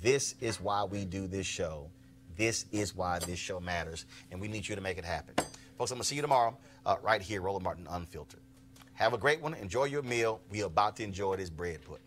This 0.00 0.34
is 0.40 0.58
why 0.58 0.84
we 0.84 1.04
do 1.04 1.26
this 1.26 1.46
show. 1.46 1.90
This 2.34 2.64
is 2.72 2.96
why 2.96 3.18
this 3.18 3.38
show 3.38 3.60
matters, 3.60 4.06
and 4.30 4.40
we 4.40 4.48
need 4.48 4.66
you 4.66 4.74
to 4.74 4.80
make 4.80 4.96
it 4.96 5.04
happen. 5.04 5.34
Folks, 5.76 5.90
I'm 5.90 5.96
gonna 5.96 6.04
see 6.04 6.16
you 6.16 6.22
tomorrow, 6.22 6.56
uh, 6.86 6.96
right 7.02 7.20
here, 7.20 7.42
Roland 7.42 7.64
Martin 7.64 7.86
Unfiltered. 7.90 8.40
Have 8.94 9.12
a 9.12 9.18
great 9.18 9.42
one. 9.42 9.52
Enjoy 9.54 9.84
your 9.84 10.02
meal. 10.02 10.40
We 10.50 10.62
are 10.62 10.66
about 10.66 10.96
to 10.96 11.04
enjoy 11.04 11.36
this 11.36 11.50
bread 11.50 11.82
pudding. 11.82 12.06